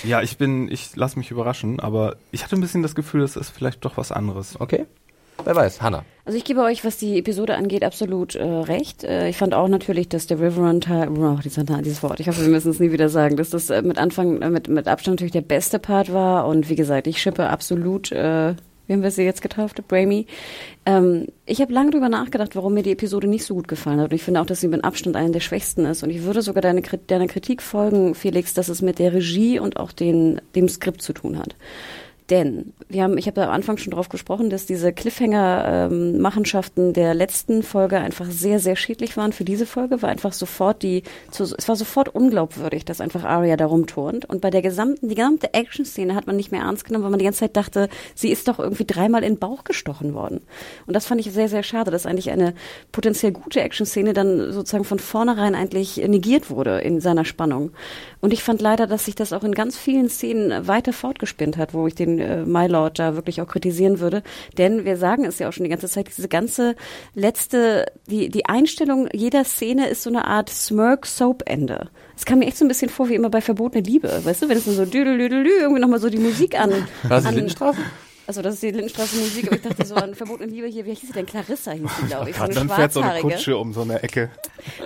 Ja, 0.04 0.22
ich 0.22 0.36
bin, 0.36 0.70
ich 0.70 0.94
lasse 0.96 1.18
mich 1.18 1.30
überraschen, 1.30 1.80
aber 1.80 2.16
ich 2.30 2.44
hatte 2.44 2.56
ein 2.56 2.60
bisschen 2.60 2.82
das 2.82 2.94
Gefühl, 2.94 3.22
es 3.22 3.36
ist 3.36 3.50
vielleicht 3.50 3.84
doch 3.84 3.96
was 3.96 4.12
anderes. 4.12 4.60
Okay. 4.60 4.86
Wer 5.42 5.56
weiß, 5.56 5.82
Hanna. 5.82 6.04
Also 6.24 6.38
ich 6.38 6.44
gebe 6.44 6.60
euch, 6.60 6.84
was 6.84 6.96
die 6.96 7.18
Episode 7.18 7.56
angeht, 7.56 7.84
absolut 7.84 8.34
äh, 8.34 8.44
recht. 8.44 9.02
Äh, 9.04 9.28
ich 9.28 9.36
fand 9.36 9.52
auch 9.52 9.68
natürlich, 9.68 10.08
dass 10.08 10.26
der 10.26 10.40
Reverend, 10.40 10.88
oh, 10.88 11.38
dieser, 11.44 11.64
dieses 11.64 12.02
Wort, 12.02 12.20
ich 12.20 12.28
hoffe, 12.28 12.42
wir 12.42 12.48
müssen 12.48 12.70
es 12.70 12.80
nie 12.80 12.92
wieder 12.92 13.08
sagen, 13.08 13.36
dass 13.36 13.50
das 13.50 13.68
äh, 13.68 13.82
mit 13.82 13.98
Anfang, 13.98 14.40
äh, 14.40 14.50
mit, 14.50 14.68
mit 14.68 14.86
Abstand 14.86 15.16
natürlich 15.16 15.32
der 15.32 15.40
beste 15.40 15.78
Part 15.78 16.12
war. 16.12 16.46
Und 16.46 16.68
wie 16.70 16.76
gesagt, 16.76 17.06
ich 17.06 17.20
schippe 17.20 17.48
absolut, 17.48 18.12
äh, 18.12 18.54
wie 18.86 18.92
haben 18.92 19.02
wir 19.02 19.10
sie 19.10 19.22
jetzt 19.22 19.42
getauft, 19.42 19.86
Bramy. 19.88 20.26
Ähm, 20.86 21.26
ich 21.46 21.60
habe 21.60 21.72
lange 21.72 21.90
drüber 21.90 22.08
nachgedacht, 22.08 22.54
warum 22.56 22.74
mir 22.74 22.82
die 22.82 22.92
Episode 22.92 23.26
nicht 23.26 23.44
so 23.44 23.54
gut 23.54 23.68
gefallen 23.68 24.00
hat. 24.00 24.10
Und 24.10 24.16
ich 24.16 24.22
finde 24.22 24.40
auch, 24.40 24.46
dass 24.46 24.60
sie 24.60 24.68
mit 24.68 24.84
Abstand 24.84 25.16
eine 25.16 25.30
der 25.30 25.40
schwächsten 25.40 25.86
ist. 25.86 26.02
Und 26.02 26.10
ich 26.10 26.24
würde 26.24 26.42
sogar 26.42 26.60
deine, 26.60 26.82
deiner 26.82 27.26
Kritik 27.26 27.62
folgen, 27.62 28.14
Felix, 28.14 28.54
dass 28.54 28.68
es 28.68 28.82
mit 28.82 28.98
der 28.98 29.14
Regie 29.14 29.58
und 29.58 29.78
auch 29.78 29.92
den, 29.92 30.40
dem 30.54 30.68
Skript 30.68 31.00
zu 31.00 31.12
tun 31.12 31.38
hat. 31.38 31.56
Denn 32.30 32.72
wir 32.88 33.02
haben, 33.02 33.18
ich 33.18 33.26
habe 33.26 33.34
da 33.34 33.48
am 33.48 33.50
Anfang 33.50 33.76
schon 33.76 33.90
drauf 33.90 34.08
gesprochen, 34.08 34.48
dass 34.48 34.64
diese 34.64 34.94
Cliffhanger-Machenschaften 34.94 36.94
der 36.94 37.12
letzten 37.12 37.62
Folge 37.62 37.98
einfach 37.98 38.30
sehr, 38.30 38.60
sehr 38.60 38.76
schädlich 38.76 39.18
waren 39.18 39.32
für 39.32 39.44
diese 39.44 39.66
Folge, 39.66 40.00
war 40.00 40.08
einfach 40.08 40.32
sofort 40.32 40.82
die, 40.82 41.02
zu, 41.30 41.42
es 41.42 41.68
war 41.68 41.76
sofort 41.76 42.08
unglaubwürdig, 42.08 42.86
dass 42.86 43.02
einfach 43.02 43.24
Arya 43.24 43.58
da 43.58 43.66
rumturnt. 43.66 44.24
Und 44.24 44.40
bei 44.40 44.48
der 44.48 44.62
gesamten, 44.62 45.10
die 45.10 45.16
gesamte 45.16 45.52
Action-Szene 45.52 46.14
hat 46.14 46.26
man 46.26 46.36
nicht 46.36 46.50
mehr 46.50 46.62
ernst 46.62 46.86
genommen, 46.86 47.04
weil 47.04 47.10
man 47.10 47.18
die 47.18 47.26
ganze 47.26 47.40
Zeit 47.40 47.58
dachte, 47.58 47.90
sie 48.14 48.30
ist 48.30 48.48
doch 48.48 48.58
irgendwie 48.58 48.86
dreimal 48.86 49.22
in 49.22 49.34
den 49.34 49.38
Bauch 49.38 49.64
gestochen 49.64 50.14
worden. 50.14 50.40
Und 50.86 50.96
das 50.96 51.04
fand 51.04 51.20
ich 51.20 51.30
sehr, 51.30 51.50
sehr 51.50 51.62
schade, 51.62 51.90
dass 51.90 52.06
eigentlich 52.06 52.30
eine 52.30 52.54
potenziell 52.90 53.32
gute 53.32 53.60
Action-Szene 53.60 54.14
dann 54.14 54.50
sozusagen 54.50 54.84
von 54.84 54.98
vornherein 54.98 55.54
eigentlich 55.54 55.98
negiert 55.98 56.48
wurde 56.48 56.78
in 56.78 57.02
seiner 57.02 57.26
Spannung. 57.26 57.72
Und 58.22 58.32
ich 58.32 58.42
fand 58.42 58.62
leider, 58.62 58.86
dass 58.86 59.04
sich 59.04 59.14
das 59.14 59.34
auch 59.34 59.44
in 59.44 59.52
ganz 59.52 59.76
vielen 59.76 60.08
Szenen 60.08 60.66
weiter 60.66 60.94
fortgespinnt 60.94 61.58
hat, 61.58 61.74
wo 61.74 61.86
ich 61.86 61.94
den 61.94 62.13
äh, 62.18 62.44
Mylord 62.44 62.98
da 62.98 63.14
wirklich 63.14 63.40
auch 63.40 63.48
kritisieren 63.48 64.00
würde. 64.00 64.22
Denn 64.58 64.84
wir 64.84 64.96
sagen 64.96 65.24
es 65.24 65.38
ja 65.38 65.48
auch 65.48 65.52
schon 65.52 65.64
die 65.64 65.70
ganze 65.70 65.88
Zeit, 65.88 66.08
diese 66.08 66.28
ganze 66.28 66.76
letzte, 67.14 67.86
die, 68.06 68.28
die 68.28 68.46
Einstellung 68.46 69.08
jeder 69.12 69.44
Szene 69.44 69.88
ist 69.88 70.02
so 70.02 70.10
eine 70.10 70.26
Art 70.26 70.50
Smirk-Soap-Ende. 70.50 71.90
Es 72.16 72.24
kam 72.24 72.38
mir 72.38 72.46
echt 72.46 72.58
so 72.58 72.64
ein 72.64 72.68
bisschen 72.68 72.90
vor 72.90 73.08
wie 73.08 73.14
immer 73.14 73.30
bei 73.30 73.40
Verbotene 73.40 73.82
Liebe, 73.82 74.20
weißt 74.24 74.42
du, 74.42 74.48
wenn 74.48 74.58
es 74.58 74.64
so 74.64 74.84
düdel, 74.84 75.18
düdel, 75.18 75.42
düdel, 75.42 75.52
irgendwie 75.60 75.80
nochmal 75.80 76.00
so 76.00 76.08
die 76.08 76.18
Musik 76.18 76.58
an. 76.58 76.70
War 76.70 77.10
das 77.10 77.26
an, 77.26 77.34
Lindenstraße? 77.34 77.80
Also 78.26 78.40
das 78.40 78.54
ist 78.54 78.62
die 78.62 78.70
Lindenstraße 78.70 79.16
Musik, 79.16 79.46
aber 79.48 79.56
ich 79.56 79.62
dachte 79.62 79.84
so 79.84 79.94
an 79.96 80.14
Verbotene 80.14 80.50
Liebe 80.50 80.66
hier, 80.66 80.86
wie 80.86 80.94
hieß 80.94 81.08
sie 81.08 81.12
denn? 81.12 81.26
Clarissa 81.26 81.72
hieß 81.72 81.90
sie, 82.00 82.06
glaube 82.06 82.30
ich. 82.30 82.36
So 82.36 82.44
eine 82.44 82.54
dann 82.54 82.68
fährt 82.70 82.92
so 82.92 83.00
eine. 83.00 83.20
Kutsche 83.20 83.58
um 83.58 83.74
so 83.74 83.82
eine 83.82 84.02
Ecke. 84.02 84.30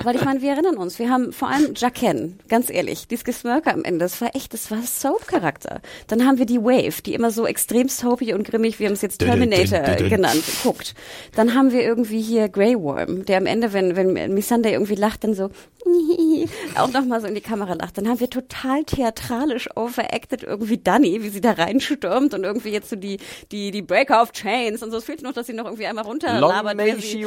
Weil 0.02 0.16
ich 0.16 0.24
meine, 0.24 0.42
wir 0.42 0.50
erinnern 0.50 0.76
uns, 0.76 0.98
wir 0.98 1.08
haben 1.08 1.32
vor 1.32 1.48
allem 1.48 1.74
Jaqen, 1.76 2.40
ganz 2.48 2.68
ehrlich, 2.68 3.06
dieses 3.06 3.24
Gesmirker 3.24 3.72
am 3.72 3.84
Ende, 3.84 4.00
das 4.00 4.20
war 4.20 4.34
echt, 4.34 4.54
das 4.54 4.70
war 4.70 4.82
Soap-Charakter. 4.82 5.80
Dann 6.08 6.26
haben 6.26 6.38
wir 6.38 6.46
die 6.46 6.60
Wave, 6.60 7.00
die 7.02 7.14
immer 7.14 7.30
so 7.30 7.46
extrem 7.46 7.88
soapy 7.88 8.34
und 8.34 8.44
grimmig, 8.44 8.80
wir 8.80 8.86
haben 8.86 8.94
es 8.94 9.02
jetzt 9.02 9.18
Terminator 9.18 9.80
genannt, 10.08 10.42
guckt. 10.64 10.94
Dann 11.36 11.54
haben 11.54 11.70
wir 11.70 11.82
irgendwie 11.82 12.20
hier 12.20 12.48
Grey 12.48 12.74
Worm, 12.74 13.24
der 13.24 13.38
am 13.38 13.46
Ende, 13.46 13.72
wenn, 13.72 13.94
wenn 13.94 14.34
Missandei 14.34 14.72
irgendwie 14.72 14.96
lacht, 14.96 15.22
dann 15.22 15.34
so 15.34 15.50
auch 16.76 16.88
nochmal 16.88 17.20
so 17.20 17.26
in 17.26 17.34
die 17.34 17.40
Kamera 17.40 17.74
lacht. 17.74 17.98
Dann 17.98 18.08
haben 18.08 18.20
wir 18.20 18.30
total 18.30 18.84
theatralisch 18.84 19.68
overacted 19.76 20.42
irgendwie 20.42 20.78
Dani, 20.78 21.22
wie 21.22 21.28
sie 21.28 21.40
da 21.40 21.52
reinstürmt 21.52 22.34
und 22.34 22.44
irgendwie 22.44 22.70
jetzt 22.70 22.90
so 22.90 22.96
die, 22.96 23.18
die, 23.52 23.70
die 23.70 23.82
Breaker 23.82 24.22
of 24.22 24.32
Chains 24.32 24.82
und 24.82 24.90
so. 24.90 24.98
Es 24.98 25.04
fehlt 25.04 25.22
noch, 25.22 25.32
dass 25.32 25.46
sie 25.46 25.52
noch 25.52 25.64
irgendwie 25.64 25.86
einmal 25.86 26.04
runterlabert, 26.04 26.76
wer 26.76 26.98
sie, 26.98 27.26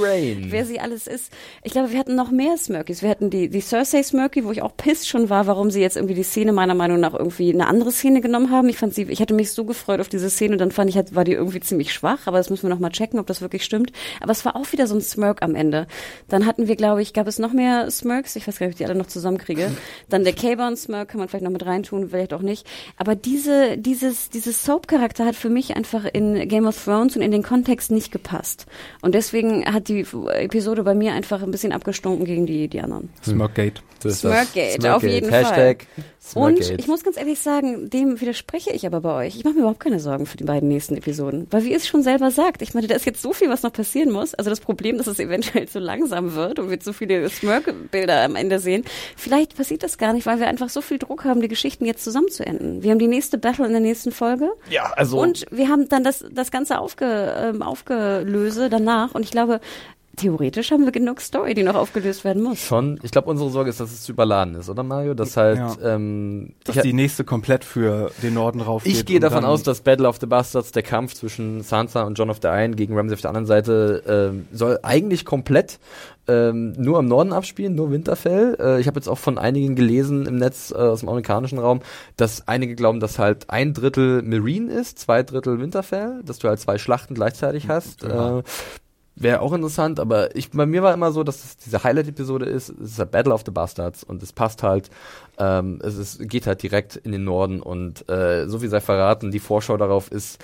wer 0.51 0.65
sie 0.65 0.79
alles 0.79 1.07
ist. 1.07 1.31
Ich 1.63 1.71
glaube, 1.71 1.91
wir 1.91 1.99
hatten 1.99 2.15
noch 2.15 2.31
mehr 2.31 2.57
Smirkies. 2.57 3.01
Wir 3.01 3.09
hatten 3.09 3.29
die, 3.29 3.49
die 3.49 3.61
Cersei 3.61 4.03
Smirky, 4.03 4.45
wo 4.45 4.51
ich 4.51 4.61
auch 4.61 4.75
pisst 4.75 5.07
schon 5.07 5.29
war, 5.29 5.47
warum 5.47 5.71
sie 5.71 5.81
jetzt 5.81 5.95
irgendwie 5.95 6.15
die 6.15 6.23
Szene 6.23 6.53
meiner 6.53 6.75
Meinung 6.75 6.99
nach 6.99 7.13
irgendwie 7.13 7.53
eine 7.53 7.67
andere 7.67 7.91
Szene 7.91 8.21
genommen 8.21 8.51
haben. 8.51 8.69
Ich 8.69 8.77
fand 8.77 8.93
sie, 8.93 9.03
ich 9.03 9.21
hatte 9.21 9.33
mich 9.33 9.51
so 9.51 9.65
gefreut 9.65 9.99
auf 9.99 10.09
diese 10.09 10.29
Szene 10.29 10.53
und 10.53 10.59
dann 10.59 10.71
fand 10.71 10.89
ich, 10.89 10.95
halt, 10.95 11.15
war 11.15 11.23
die 11.23 11.33
irgendwie 11.33 11.59
ziemlich 11.59 11.93
schwach, 11.93 12.27
aber 12.27 12.37
das 12.37 12.49
müssen 12.49 12.63
wir 12.63 12.69
noch 12.69 12.79
mal 12.79 12.89
checken, 12.89 13.19
ob 13.19 13.27
das 13.27 13.41
wirklich 13.41 13.63
stimmt. 13.63 13.91
Aber 14.19 14.31
es 14.31 14.45
war 14.45 14.55
auch 14.55 14.71
wieder 14.71 14.87
so 14.87 14.95
ein 14.95 15.01
Smirk 15.01 15.41
am 15.41 15.55
Ende. 15.55 15.87
Dann 16.27 16.45
hatten 16.45 16.67
wir, 16.67 16.75
glaube 16.75 17.01
ich, 17.01 17.13
gab 17.13 17.27
es 17.27 17.39
noch 17.39 17.53
mehr 17.53 17.89
Smirks. 17.91 18.35
Ich 18.35 18.47
weiß 18.47 18.57
gar 18.57 18.67
nicht, 18.67 18.73
ob 18.73 18.79
ich 18.79 18.85
die 18.85 18.85
alle 18.85 18.97
noch 18.97 19.07
zusammenkriege. 19.07 19.71
Dann 20.09 20.23
der 20.23 20.33
K-Born 20.33 20.77
Smirk 20.77 21.09
kann 21.09 21.19
man 21.19 21.27
vielleicht 21.27 21.43
noch 21.43 21.51
mit 21.51 21.65
reintun, 21.65 22.09
vielleicht 22.09 22.33
auch 22.33 22.41
nicht. 22.41 22.65
Aber 22.97 23.15
diese, 23.15 23.77
dieses, 23.77 24.29
dieses 24.29 24.63
Soap-Charakter 24.63 25.25
hat 25.25 25.35
für 25.35 25.49
mich 25.49 25.75
einfach 25.75 25.90
in 25.93 26.47
Game 26.47 26.65
of 26.65 26.83
Thrones 26.83 27.15
und 27.15 27.21
in 27.21 27.31
den 27.31 27.43
Kontext 27.43 27.91
nicht 27.91 28.11
gepasst. 28.11 28.65
Und 29.01 29.15
deswegen 29.15 29.65
hat 29.65 29.87
die 29.87 30.05
Episode 30.33 30.83
bei 30.83 30.95
mir 30.95 31.13
einfach 31.13 31.41
ein 31.41 31.51
bisschen 31.51 31.71
abgestunken 31.71 32.25
gegen 32.25 32.45
die, 32.45 32.67
die 32.67 32.81
anderen. 32.81 33.09
Smirkgate. 33.23 33.81
Smirkgate, 34.01 34.95
auf 34.95 35.03
jeden 35.03 35.29
Hashtag 35.29 35.85
Und 36.35 36.59
ich 36.59 36.87
muss 36.87 37.03
ganz 37.03 37.17
ehrlich 37.17 37.39
sagen, 37.39 37.89
dem 37.89 38.21
widerspreche 38.21 38.71
ich 38.71 38.85
aber 38.85 39.01
bei 39.01 39.25
euch. 39.25 39.35
Ich 39.35 39.43
mache 39.43 39.55
mir 39.55 39.61
überhaupt 39.61 39.79
keine 39.79 39.99
Sorgen 39.99 40.25
für 40.25 40.37
die 40.37 40.43
beiden 40.43 40.69
nächsten 40.69 40.95
Episoden. 40.95 41.47
Weil 41.49 41.63
wie 41.63 41.71
ihr 41.71 41.77
es 41.77 41.87
schon 41.87 42.03
selber 42.03 42.31
sagt, 42.31 42.61
ich 42.61 42.73
meine, 42.73 42.87
da 42.87 42.95
ist 42.95 43.05
jetzt 43.05 43.21
so 43.21 43.33
viel, 43.33 43.49
was 43.49 43.63
noch 43.63 43.73
passieren 43.73 44.11
muss. 44.11 44.33
Also 44.35 44.49
das 44.49 44.59
Problem, 44.59 44.97
dass 44.97 45.07
es 45.07 45.19
eventuell 45.19 45.67
zu 45.67 45.79
langsam 45.79 46.35
wird 46.35 46.59
und 46.59 46.69
wir 46.69 46.79
zu 46.79 46.93
viele 46.93 47.27
Smirk-Bilder 47.27 48.23
am 48.23 48.35
Ende 48.35 48.59
sehen. 48.59 48.85
Vielleicht 49.17 49.57
passiert 49.57 49.83
das 49.83 49.97
gar 49.97 50.13
nicht, 50.13 50.25
weil 50.25 50.39
wir 50.39 50.47
einfach 50.47 50.69
so 50.69 50.81
viel 50.81 50.99
Druck 50.99 51.25
haben, 51.25 51.41
die 51.41 51.47
Geschichten 51.47 51.85
jetzt 51.85 52.03
zusammenzuenden. 52.03 52.83
Wir 52.83 52.91
haben 52.91 52.99
die 52.99 53.07
nächste 53.07 53.37
Battle 53.37 53.65
in 53.65 53.71
der 53.71 53.81
nächsten 53.81 54.11
Folge. 54.11 54.51
ja, 54.69 54.93
also 54.95 55.19
Und 55.19 55.45
wir 55.51 55.69
haben 55.69 55.89
dann 55.89 56.03
das, 56.03 56.23
das 56.31 56.51
Ganze 56.51 56.79
aufge, 56.79 57.33
ähm, 57.37 57.61
aufgelöse 57.61 58.69
danach. 58.69 59.15
Und 59.15 59.23
ich 59.23 59.31
glaube, 59.31 59.59
theoretisch 60.17 60.71
haben 60.71 60.85
wir 60.85 60.91
genug 60.91 61.21
Story, 61.21 61.53
die 61.53 61.63
noch 61.63 61.75
aufgelöst 61.75 62.23
werden 62.23 62.43
muss. 62.43 62.59
schon. 62.59 62.99
Ich 63.03 63.11
glaube, 63.11 63.29
unsere 63.29 63.49
Sorge 63.49 63.69
ist, 63.69 63.79
dass 63.79 63.91
es 63.91 64.03
zu 64.03 64.11
überladen 64.11 64.55
ist, 64.55 64.69
oder 64.69 64.83
Mario? 64.83 65.13
Dass 65.13 65.37
halt, 65.37 65.57
Ja. 65.57 65.75
ähm, 65.83 66.53
Dass 66.63 66.77
ich, 66.77 66.81
die 66.81 66.93
nächste 66.93 67.23
komplett 67.23 67.63
für 67.63 68.11
den 68.21 68.33
Norden 68.33 68.61
rauf 68.61 68.85
ich 68.85 69.05
gehe 69.05 69.19
davon 69.19 69.45
aus, 69.45 69.63
dass 69.63 69.81
Battle 69.81 70.07
of 70.07 70.17
the 70.19 70.25
Bastards, 70.27 70.71
der 70.71 70.83
Kampf 70.83 71.13
zwischen 71.13 71.61
Sansa 71.61 72.03
und 72.03 72.17
John 72.17 72.29
of 72.29 72.39
the 72.41 72.47
einen 72.49 72.75
gegen 72.75 72.95
Ramsay 72.95 73.15
auf 73.15 73.21
der 73.21 73.29
anderen 73.29 73.45
Seite, 73.47 74.03
ähm, 74.07 74.47
soll 74.51 74.79
eigentlich 74.83 75.25
komplett 75.25 75.79
ähm, 76.27 76.73
nur 76.77 76.99
im 76.99 77.07
Norden 77.07 77.33
abspielen, 77.33 77.73
nur 77.75 77.91
Winterfell. 77.91 78.55
Äh, 78.59 78.79
ich 78.79 78.87
habe 78.87 78.99
jetzt 78.99 79.07
auch 79.07 79.17
von 79.17 79.37
einigen 79.37 79.75
gelesen 79.75 80.27
im 80.27 80.35
Netz 80.37 80.71
äh, 80.71 80.75
aus 80.75 80.99
dem 80.99 81.09
amerikanischen 81.09 81.57
Raum, 81.57 81.81
dass 82.15 82.47
einige 82.47 82.75
glauben, 82.75 82.99
dass 82.99 83.17
halt 83.17 83.49
ein 83.49 83.73
Drittel 83.73 84.21
Marine 84.21 84.71
ist, 84.71 84.99
zwei 84.99 85.23
Drittel 85.23 85.59
Winterfell, 85.59 86.21
dass 86.23 86.37
du 86.39 86.47
halt 86.47 86.59
zwei 86.59 86.77
Schlachten 86.77 87.15
gleichzeitig 87.15 87.67
hast. 87.69 88.03
Ja. 88.03 88.39
Äh, 88.39 88.43
Wäre 89.15 89.41
auch 89.41 89.51
interessant, 89.51 89.99
aber 89.99 90.35
ich, 90.35 90.51
bei 90.51 90.65
mir 90.65 90.83
war 90.83 90.93
immer 90.93 91.11
so, 91.11 91.23
dass 91.23 91.43
es 91.43 91.57
diese 91.57 91.83
Highlight-Episode 91.83 92.45
ist, 92.45 92.69
es 92.69 92.91
ist 92.91 92.99
a 92.99 93.05
Battle 93.05 93.33
of 93.33 93.43
the 93.45 93.51
Bastards 93.51 94.03
und 94.03 94.23
es 94.23 94.31
passt 94.31 94.63
halt, 94.63 94.89
ähm, 95.37 95.79
es 95.83 95.97
ist, 95.97 96.29
geht 96.29 96.47
halt 96.47 96.63
direkt 96.63 96.95
in 96.95 97.11
den 97.11 97.25
Norden 97.25 97.61
und 97.61 98.09
äh, 98.09 98.47
so 98.47 98.59
viel 98.59 98.69
sei 98.69 98.79
verraten, 98.79 99.29
die 99.29 99.39
Vorschau 99.39 99.75
darauf 99.75 100.09
ist 100.11 100.41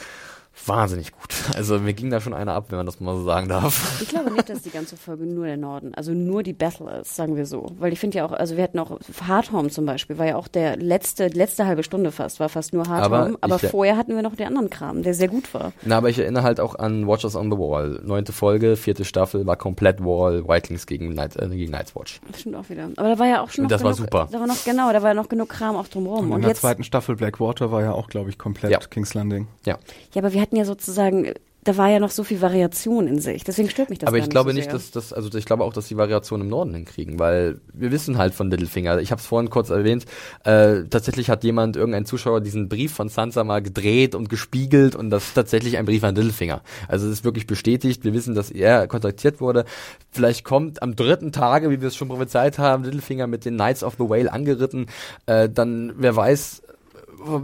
wahnsinnig 0.66 1.12
gut. 1.12 1.28
Also 1.56 1.80
mir 1.80 1.94
ging 1.94 2.10
da 2.10 2.20
schon 2.20 2.34
einer 2.34 2.54
ab, 2.54 2.66
wenn 2.70 2.78
man 2.78 2.86
das 2.86 3.00
mal 3.00 3.16
so 3.16 3.24
sagen 3.24 3.48
darf. 3.48 4.02
Ich 4.02 4.10
glaube 4.10 4.32
nicht, 4.32 4.50
dass 4.50 4.62
die 4.64 4.70
ganze 4.70 4.98
Folge 4.98 5.26
nur 5.26 5.46
der 5.46 5.58
Norden, 5.58 5.94
also 5.96 6.12
nur 6.14 6.44
die 6.44 6.54
Battle 6.54 7.00
ist, 7.02 7.16
sagen 7.16 7.36
wir 7.36 7.46
so. 7.46 7.68
Weil 7.80 7.94
ich 7.94 8.00
finde 8.00 8.18
ja 8.18 8.26
auch, 8.26 8.32
also 8.32 8.58
wir 8.58 8.64
hatten 8.64 8.80
auch 8.80 9.00
Hardhome 9.28 9.70
zum 9.70 9.86
Beispiel, 9.86 10.18
war 10.18 10.26
ja 10.26 10.36
auch 10.36 10.48
der 10.48 10.78
letzte, 10.78 11.30
die 11.30 11.38
letzte 11.38 11.66
halbe 11.66 11.84
Stunde 11.84 12.12
fast, 12.12 12.40
war 12.40 12.50
fast 12.50 12.74
nur 12.74 12.88
Hardhome. 12.88 13.38
Aber 13.42 13.56
Aber, 13.56 13.60
vorher 13.60 13.98
hatten 13.98 14.16
wir 14.16 14.22
noch 14.22 14.36
den 14.36 14.48
anderen 14.48 14.70
Kram, 14.70 15.04
der 15.04 15.14
sehr 15.14 15.28
gut 15.28 15.54
war. 15.54 15.72
Na, 15.84 15.98
aber 15.98 16.10
ich 16.10 16.20
erinnere 16.20 16.44
halt 16.44 16.60
auch 16.60 16.76
an 16.76 17.08
Watchers 17.08 17.36
on 17.36 17.52
the 17.52 17.58
Wall. 17.58 18.02
Neunte 18.04 18.34
Folge, 18.34 18.76
vierte 18.76 19.06
Staffel, 19.06 19.46
war 19.46 19.56
komplett 19.56 20.04
Wall, 20.04 20.48
Vikings 20.48 20.86
gegen, 20.86 21.14
Night, 21.14 21.36
äh, 21.38 21.48
gegen 21.48 21.72
Night's 21.72 21.96
Watch. 21.96 22.20
Das 22.32 22.42
stimmt 22.42 22.56
auch 22.56 22.70
wieder. 22.70 22.90
Aber 22.98 23.10
da 23.10 23.20
war 23.20 23.28
ja 23.28 23.42
auch 23.42 23.50
schon 23.50 23.64
noch 23.64 23.70
das 23.70 23.84
war 23.84 23.94
genug, 23.94 24.06
super. 24.12 24.28
Da 24.32 24.40
war 24.40 24.48
noch, 24.48 24.64
genau, 24.66 24.92
da 24.92 25.02
war 25.02 25.14
noch 25.14 25.30
genug 25.30 25.50
Kram 25.50 25.76
auch 25.76 25.88
drumherum. 25.88 26.26
Und 26.26 26.32
Und, 26.32 26.36
in 26.38 26.42
der 26.42 26.50
jetzt, 26.50 26.62
zweiten 26.62 26.84
Staffel 26.84 27.16
Blackwater 27.16 27.72
war 27.72 27.82
ja 27.82 27.92
auch, 27.94 28.10
glaube 28.10 28.30
ich, 28.30 28.38
komplett 28.38 28.72
Ja. 28.72 28.80
King's 28.80 29.14
Landing. 29.14 29.48
Ja. 29.66 29.78
ja, 30.14 30.22
aber 30.22 30.34
wir 30.34 30.42
hatten 30.48 30.56
ja 30.56 30.66
sozusagen, 30.66 31.34
da 31.66 31.76
war 31.76 31.90
ja 31.90 32.00
noch 32.00 32.12
so 32.12 32.24
viel 32.24 32.42
Variation 32.42 33.08
in 33.08 33.20
sich. 33.20 33.44
Deswegen 33.44 33.70
stört 33.70 33.90
mich 33.90 34.00
das 34.00 34.08
aber 34.08 34.18
ich 34.18 34.30
glaube 34.30 34.52
so 34.52 34.56
nicht, 34.56 34.72
dass 34.72 34.92
das, 34.92 35.12
also 35.12 35.38
ich 35.38 35.46
glaube 35.46 35.66
auch, 35.66 35.74
dass 35.74 35.90
die 35.90 35.98
Variation 35.98 36.40
im 36.40 36.48
Norden 36.48 36.74
hinkriegen, 36.74 37.20
weil 37.20 37.60
wir 37.74 37.92
wissen 37.92 38.18
halt 38.18 38.34
von 38.34 38.50
Littlefinger. 38.50 39.00
Ich 39.00 39.12
habe 39.12 39.20
es 39.20 39.28
vorhin 39.28 39.50
kurz 39.50 39.70
erwähnt. 39.70 40.06
Äh, 40.46 40.84
tatsächlich 40.90 41.30
hat 41.30 41.44
jemand, 41.44 41.76
irgendein 41.76 42.06
Zuschauer, 42.06 42.40
diesen 42.40 42.70
Brief 42.70 42.94
von 42.94 43.10
Sansa 43.10 43.44
mal 43.44 43.62
gedreht 43.62 44.16
und 44.16 44.30
gespiegelt 44.30 44.96
und 44.96 45.10
das 45.10 45.26
ist 45.26 45.34
tatsächlich 45.34 45.78
ein 45.78 45.86
Brief 45.86 46.06
an 46.06 46.16
Littlefinger. 46.16 46.62
Also 46.88 47.08
es 47.08 47.12
ist 47.12 47.26
wirklich 47.26 47.46
bestätigt. 47.46 48.06
Wir 48.06 48.14
wissen, 48.14 48.34
dass 48.34 48.50
er 48.50 48.88
kontaktiert 48.88 49.42
wurde. 49.42 49.66
Vielleicht 50.12 50.46
kommt 50.46 50.82
am 50.82 50.96
dritten 50.96 51.34
Tage, 51.34 51.70
wie 51.70 51.82
wir 51.82 51.90
es 51.90 51.98
schon 51.98 52.08
prophezeit 52.08 52.58
haben, 52.58 52.86
Littlefinger 52.86 53.28
mit 53.28 53.44
den 53.44 53.56
Knights 53.56 53.84
of 53.84 53.96
the 53.98 54.08
Whale 54.08 54.32
angeritten. 54.32 54.86
Äh, 55.26 55.50
dann 55.50 55.94
wer 55.98 56.16
weiß, 56.16 56.62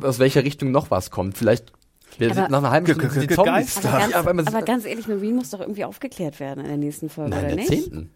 aus 0.01 0.19
welcher 0.19 0.45
Richtung 0.45 0.71
noch 0.71 0.91
was 0.91 1.11
kommt. 1.11 1.37
Vielleicht 1.37 1.73
wir 2.19 2.27
Aber- 2.27 2.35
sind 2.35 2.51
nach 2.51 2.57
einer 2.59 2.71
halben 2.71 2.87
Stunde 2.87 3.09
sind 3.09 3.29
die 3.29 3.35
Zombies. 3.35 3.53
Geister. 3.53 3.89
aber 3.89 4.33
ganz, 4.33 4.49
Ja, 4.51 4.55
aber 4.57 4.65
ganz 4.65 4.85
ehrlich, 4.85 5.07
Marine 5.07 5.33
muss 5.35 5.49
doch 5.49 5.59
irgendwie 5.61 5.85
aufgeklärt 5.85 6.39
werden 6.39 6.61
in 6.61 6.67
der 6.69 6.77
nächsten 6.77 7.09
Folge, 7.09 7.31
Nein, 7.31 7.39
oder 7.39 7.47
der 7.47 7.55
nicht? 7.57 7.67
zehnten. 7.69 8.11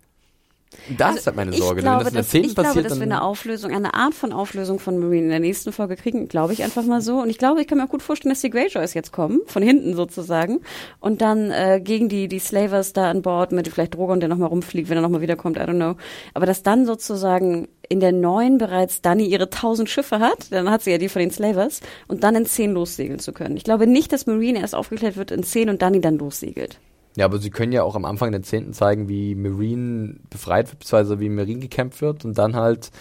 Das 0.97 1.07
Also, 1.07 1.19
ist 1.19 1.27
halt 1.27 1.35
meine 1.37 1.51
ich 1.51 1.57
Sorge. 1.57 1.81
Glaube, 1.81 1.99
Wenn 1.99 2.03
das 2.05 2.07
in 2.09 2.13
der 2.15 2.21
dass, 2.23 2.29
zehnten 2.29 2.49
ich 2.49 2.55
glaube, 2.55 2.67
passiert, 2.67 2.85
dass 2.91 2.97
wir 2.99 3.03
eine 3.03 3.21
Auflösung, 3.21 3.71
eine 3.73 3.93
Art 3.93 4.13
von 4.13 4.33
Auflösung 4.33 4.79
von 4.79 4.97
Marine 4.99 5.23
in 5.23 5.29
der 5.29 5.39
nächsten 5.39 5.71
Folge 5.71 5.95
kriegen, 5.95 6.27
glaube 6.27 6.51
ich 6.51 6.61
einfach 6.61 6.83
mal 6.83 6.99
so. 7.01 7.21
Und 7.21 7.29
ich 7.29 7.37
glaube, 7.37 7.61
ich 7.61 7.67
kann 7.67 7.77
mir 7.77 7.85
auch 7.85 7.89
gut 7.89 8.01
vorstellen, 8.03 8.33
dass 8.33 8.41
die 8.41 8.49
Greyjoys 8.49 8.93
jetzt 8.93 9.13
kommen, 9.13 9.39
von 9.45 9.63
hinten 9.63 9.95
sozusagen, 9.95 10.59
und 10.99 11.21
dann 11.21 11.51
äh, 11.51 11.79
gegen 11.81 12.09
die 12.09 12.27
die 12.27 12.39
Slavers 12.39 12.91
da 12.91 13.09
an 13.09 13.21
Bord 13.21 13.53
mit 13.53 13.69
vielleicht 13.69 13.95
Drogon, 13.95 14.19
der 14.19 14.27
nochmal 14.27 14.49
rumfliegt, 14.49 14.89
wenn 14.89 14.97
er 14.97 15.01
nochmal 15.01 15.21
wiederkommt, 15.21 15.55
I 15.57 15.61
don't 15.61 15.75
know. 15.75 15.95
Aber 16.33 16.45
dass 16.45 16.63
dann 16.63 16.85
sozusagen 16.85 17.69
in 17.89 17.99
der 17.99 18.11
neuen 18.11 18.57
bereits 18.57 19.01
Dani 19.01 19.25
ihre 19.25 19.49
tausend 19.49 19.89
Schiffe 19.89 20.19
hat, 20.19 20.51
dann 20.51 20.69
hat 20.69 20.81
sie 20.81 20.91
ja 20.91 20.97
die 20.97 21.09
von 21.09 21.19
den 21.19 21.31
Slavers, 21.31 21.81
und 22.07 22.23
dann 22.23 22.35
in 22.35 22.45
zehn 22.45 22.73
lossegeln 22.73 23.19
zu 23.19 23.33
können. 23.33 23.57
Ich 23.57 23.63
glaube 23.63 23.87
nicht, 23.87 24.11
dass 24.11 24.27
Marine 24.27 24.59
erst 24.59 24.75
aufgeklärt 24.75 25.17
wird 25.17 25.31
in 25.31 25.43
zehn 25.43 25.69
und 25.69 25.81
Dani 25.81 26.01
dann 26.01 26.17
lossegelt. 26.17 26.79
Ja, 27.15 27.25
aber 27.25 27.39
sie 27.39 27.49
können 27.49 27.71
ja 27.71 27.81
auch 27.81 27.95
am 27.95 28.05
Anfang 28.05 28.31
der 28.31 28.43
zehnten 28.43 28.73
zeigen, 28.73 29.09
wie 29.09 29.33
Marine 29.33 30.17
befreit 30.29 30.67
wird, 30.69 30.79
beziehungsweise 30.79 31.19
wie 31.19 31.29
Marine 31.29 31.59
gekämpft 31.59 32.01
wird 32.01 32.25
und 32.25 32.37
dann 32.37 32.55
halt 32.55 32.91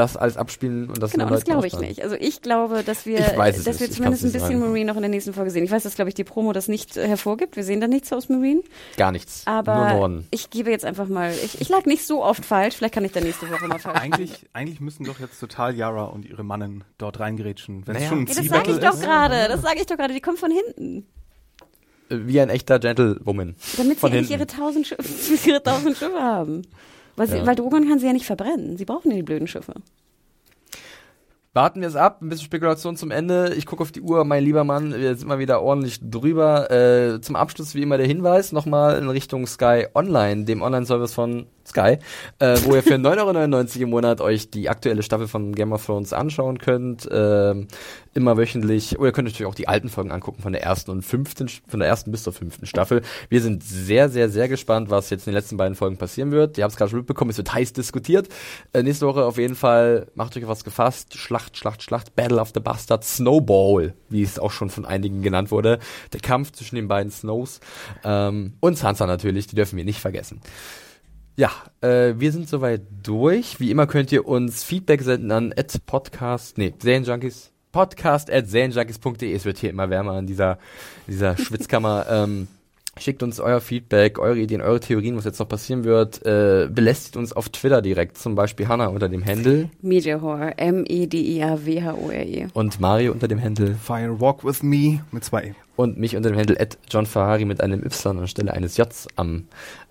das 0.00 0.16
alles 0.16 0.36
abspielen 0.36 0.88
und 0.88 1.02
das 1.02 1.12
Genau, 1.12 1.28
das 1.28 1.44
glaube 1.44 1.66
ich 1.66 1.78
nicht. 1.78 2.02
Also 2.02 2.16
ich 2.18 2.40
glaube, 2.42 2.82
dass 2.82 3.04
wir, 3.06 3.18
dass 3.18 3.36
wir 3.36 3.72
nicht. 3.72 3.92
Zumindest 3.92 4.24
ein 4.24 4.32
bisschen 4.32 4.40
sagen. 4.40 4.58
Marine 4.60 4.86
noch 4.86 4.96
in 4.96 5.02
der 5.02 5.10
nächsten 5.10 5.32
Folge 5.34 5.50
sehen. 5.50 5.64
Ich 5.64 5.70
weiß, 5.70 5.82
dass, 5.82 5.94
glaube 5.94 6.08
ich, 6.08 6.14
die 6.14 6.24
Promo 6.24 6.52
das 6.52 6.68
nicht 6.68 6.96
äh, 6.96 7.06
hervorgibt. 7.06 7.56
Wir 7.56 7.64
sehen 7.64 7.80
da 7.80 7.86
nichts 7.86 8.12
aus 8.12 8.28
Marine. 8.28 8.62
Gar 8.96 9.12
nichts. 9.12 9.42
Aber 9.46 9.76
Nur 9.76 9.88
Norden. 9.88 10.26
ich 10.30 10.50
gebe 10.50 10.70
jetzt 10.70 10.84
einfach 10.84 11.06
mal, 11.08 11.32
ich, 11.32 11.60
ich 11.60 11.68
lag 11.68 11.84
nicht 11.84 12.06
so 12.06 12.24
oft 12.24 12.44
falsch. 12.44 12.76
Vielleicht 12.76 12.94
kann 12.94 13.04
ich 13.04 13.12
da 13.12 13.20
nächste 13.20 13.50
Woche 13.50 13.66
mal 13.66 13.78
falsch 13.78 14.00
Eigentlich, 14.00 14.46
eigentlich 14.52 14.80
müssen 14.80 15.04
doch 15.04 15.20
jetzt 15.20 15.38
total 15.38 15.76
Yara 15.76 16.04
und 16.04 16.24
ihre 16.24 16.42
Mannen 16.42 16.84
dort 16.98 17.20
reingerätschen. 17.20 17.86
Wenn 17.86 17.96
es 17.96 18.02
Naja. 18.02 18.08
schon 18.08 18.18
ein 18.20 18.26
Ja, 18.26 18.34
das 18.34 18.46
sage 18.48 18.70
ich 18.72 18.78
doch 18.78 19.00
gerade. 19.00 19.48
Das 19.48 19.62
sage 19.62 19.80
ich 19.80 19.86
doch 19.86 19.96
gerade. 19.96 20.14
Die 20.14 20.20
kommen 20.20 20.38
von 20.38 20.50
hinten. 20.50 21.06
Äh, 22.08 22.18
Wie 22.26 22.40
ein 22.40 22.48
echter 22.48 22.78
Gentlewoman. 22.78 23.54
Damit 23.76 23.96
sie 23.96 24.00
Von 24.00 24.12
endlich 24.12 24.30
ihre 24.30 24.46
tausend 24.46 24.86
Schiffe, 24.86 25.02
ihre 25.48 25.62
tausend 25.62 25.96
Schiffe 25.96 26.20
haben. 26.20 26.62
Weil, 27.20 27.28
sie, 27.28 27.36
Ja. 27.36 27.46
weil 27.46 27.54
Drogon 27.54 27.86
kann 27.86 27.98
sie 27.98 28.06
ja 28.06 28.14
nicht 28.14 28.24
verbrennen. 28.24 28.78
Sie 28.78 28.86
brauchen 28.86 29.10
ja 29.10 29.16
die 29.18 29.22
blöden 29.22 29.46
Schiffe. 29.46 29.74
Warten 31.52 31.82
wir 31.82 31.88
es 31.88 31.94
ab, 31.94 32.22
ein 32.22 32.30
bisschen 32.30 32.46
Spekulation 32.46 32.96
zum 32.96 33.10
Ende. 33.10 33.52
Ich 33.58 33.66
gucke 33.66 33.82
auf 33.82 33.92
die 33.92 34.00
Uhr, 34.00 34.24
mein 34.24 34.42
lieber 34.42 34.64
Mann, 34.64 34.94
wir 34.94 35.14
sind 35.16 35.28
mal 35.28 35.38
wieder 35.38 35.60
ordentlich 35.60 35.98
drüber. 36.00 36.70
Äh, 36.70 37.20
zum 37.20 37.36
Abschluss 37.36 37.74
wie 37.74 37.82
immer 37.82 37.98
der 37.98 38.06
Hinweis 38.06 38.52
nochmal 38.52 38.96
in 38.96 39.10
Richtung 39.10 39.46
Sky 39.46 39.86
Online, 39.94 40.44
dem 40.46 40.62
Online-Service 40.62 41.12
von 41.12 41.44
Sky, 41.66 41.98
äh, 42.38 42.58
wo 42.64 42.74
ihr 42.74 42.82
für 42.82 42.94
9,99 42.96 43.76
Euro 43.76 43.82
im 43.82 43.90
Monat 43.90 44.20
euch 44.20 44.50
die 44.50 44.68
aktuelle 44.68 45.02
Staffel 45.02 45.28
von 45.28 45.54
Game 45.54 45.72
of 45.72 45.84
Thrones 45.84 46.12
anschauen 46.12 46.58
könnt. 46.58 47.08
Ähm, 47.10 47.68
immer 48.14 48.36
wöchentlich. 48.36 48.98
Oder 48.98 49.08
ihr 49.08 49.12
könnt 49.12 49.28
natürlich 49.28 49.46
auch 49.46 49.54
die 49.54 49.68
alten 49.68 49.88
Folgen 49.88 50.10
angucken 50.10 50.42
von 50.42 50.52
der 50.52 50.62
ersten 50.62 50.90
und 50.90 51.02
fünften, 51.02 51.48
von 51.48 51.80
der 51.80 51.88
ersten 51.88 52.10
bis 52.10 52.24
zur 52.24 52.32
fünften 52.32 52.66
Staffel. 52.66 53.02
Wir 53.28 53.40
sind 53.40 53.62
sehr, 53.62 54.08
sehr, 54.08 54.28
sehr 54.28 54.48
gespannt, 54.48 54.90
was 54.90 55.10
jetzt 55.10 55.26
in 55.26 55.32
den 55.32 55.36
letzten 55.36 55.56
beiden 55.56 55.76
Folgen 55.76 55.96
passieren 55.96 56.32
wird. 56.32 56.58
Ihr 56.58 56.64
habt 56.64 56.72
es 56.72 56.78
gerade 56.78 56.90
schon 56.90 57.00
mitbekommen, 57.00 57.30
es 57.30 57.36
wird 57.36 57.52
heiß 57.52 57.72
diskutiert. 57.72 58.28
Äh, 58.72 58.82
nächste 58.82 59.06
Woche 59.06 59.24
auf 59.24 59.38
jeden 59.38 59.54
Fall 59.54 60.08
macht 60.14 60.36
euch 60.36 60.44
auf 60.44 60.50
was 60.50 60.64
gefasst. 60.64 61.16
Schlacht, 61.16 61.56
Schlacht, 61.56 61.82
Schlacht, 61.82 62.16
Battle 62.16 62.40
of 62.40 62.50
the 62.54 62.60
Bastards, 62.60 63.16
Snowball, 63.16 63.94
wie 64.08 64.22
es 64.22 64.38
auch 64.38 64.50
schon 64.50 64.70
von 64.70 64.84
einigen 64.84 65.22
genannt 65.22 65.50
wurde. 65.50 65.78
Der 66.12 66.20
Kampf 66.20 66.52
zwischen 66.52 66.76
den 66.76 66.88
beiden 66.88 67.12
Snows. 67.12 67.60
Ähm, 68.04 68.54
und 68.60 68.76
Sansa 68.76 69.06
natürlich, 69.06 69.46
die 69.46 69.56
dürfen 69.56 69.76
wir 69.76 69.84
nicht 69.84 70.00
vergessen. 70.00 70.40
Ja, 71.36 71.50
äh, 71.80 72.14
wir 72.18 72.32
sind 72.32 72.48
soweit 72.48 72.82
durch. 73.02 73.60
Wie 73.60 73.70
immer 73.70 73.86
könnt 73.86 74.12
ihr 74.12 74.26
uns 74.26 74.62
Feedback 74.64 75.02
senden 75.02 75.30
an 75.32 75.54
podcast, 75.86 76.58
nee, 76.58 76.74
Serienjunkies, 76.78 77.50
podcast 77.72 78.30
at 78.30 78.48
serienjunkies.de. 78.48 79.32
Es 79.32 79.44
wird 79.44 79.58
hier 79.58 79.70
immer 79.70 79.88
wärmer 79.90 80.18
in 80.18 80.26
dieser, 80.26 80.58
dieser 81.06 81.36
Schwitzkammer. 81.38 82.06
ähm, 82.10 82.48
schickt 82.98 83.22
uns 83.22 83.40
euer 83.40 83.60
Feedback, 83.60 84.18
eure 84.18 84.38
Ideen, 84.38 84.60
eure 84.60 84.80
Theorien, 84.80 85.16
was 85.16 85.24
jetzt 85.24 85.38
noch 85.38 85.48
passieren 85.48 85.84
wird. 85.84 86.24
Äh, 86.26 86.68
belästigt 86.70 87.16
uns 87.16 87.32
auf 87.32 87.48
Twitter 87.48 87.80
direkt, 87.80 88.18
zum 88.18 88.34
Beispiel 88.34 88.68
Hannah 88.68 88.88
unter 88.88 89.08
dem 89.08 89.24
Handle 89.24 89.70
Media 89.80 90.20
Horror. 90.20 90.50
E 90.58 90.68
M-E-D-I-A-W-H-O-R-E. 90.68 92.48
und 92.52 92.80
Mario 92.80 93.12
unter 93.12 93.28
dem 93.28 93.40
Handle 93.42 93.76
Fire 93.76 94.20
Walk 94.20 94.44
with 94.44 94.62
Me 94.62 95.04
mit 95.12 95.24
zwei 95.24 95.42
E. 95.44 95.54
und 95.76 95.98
mich 95.98 96.16
unter 96.16 96.30
dem 96.30 96.38
Handle 96.38 96.60
at 96.60 96.76
John 96.90 97.06
Ferrari 97.06 97.44
mit 97.44 97.62
einem 97.62 97.82
Y 97.84 98.18
anstelle 98.18 98.52
eines 98.52 98.76
Js 98.76 99.08
am 99.16 99.46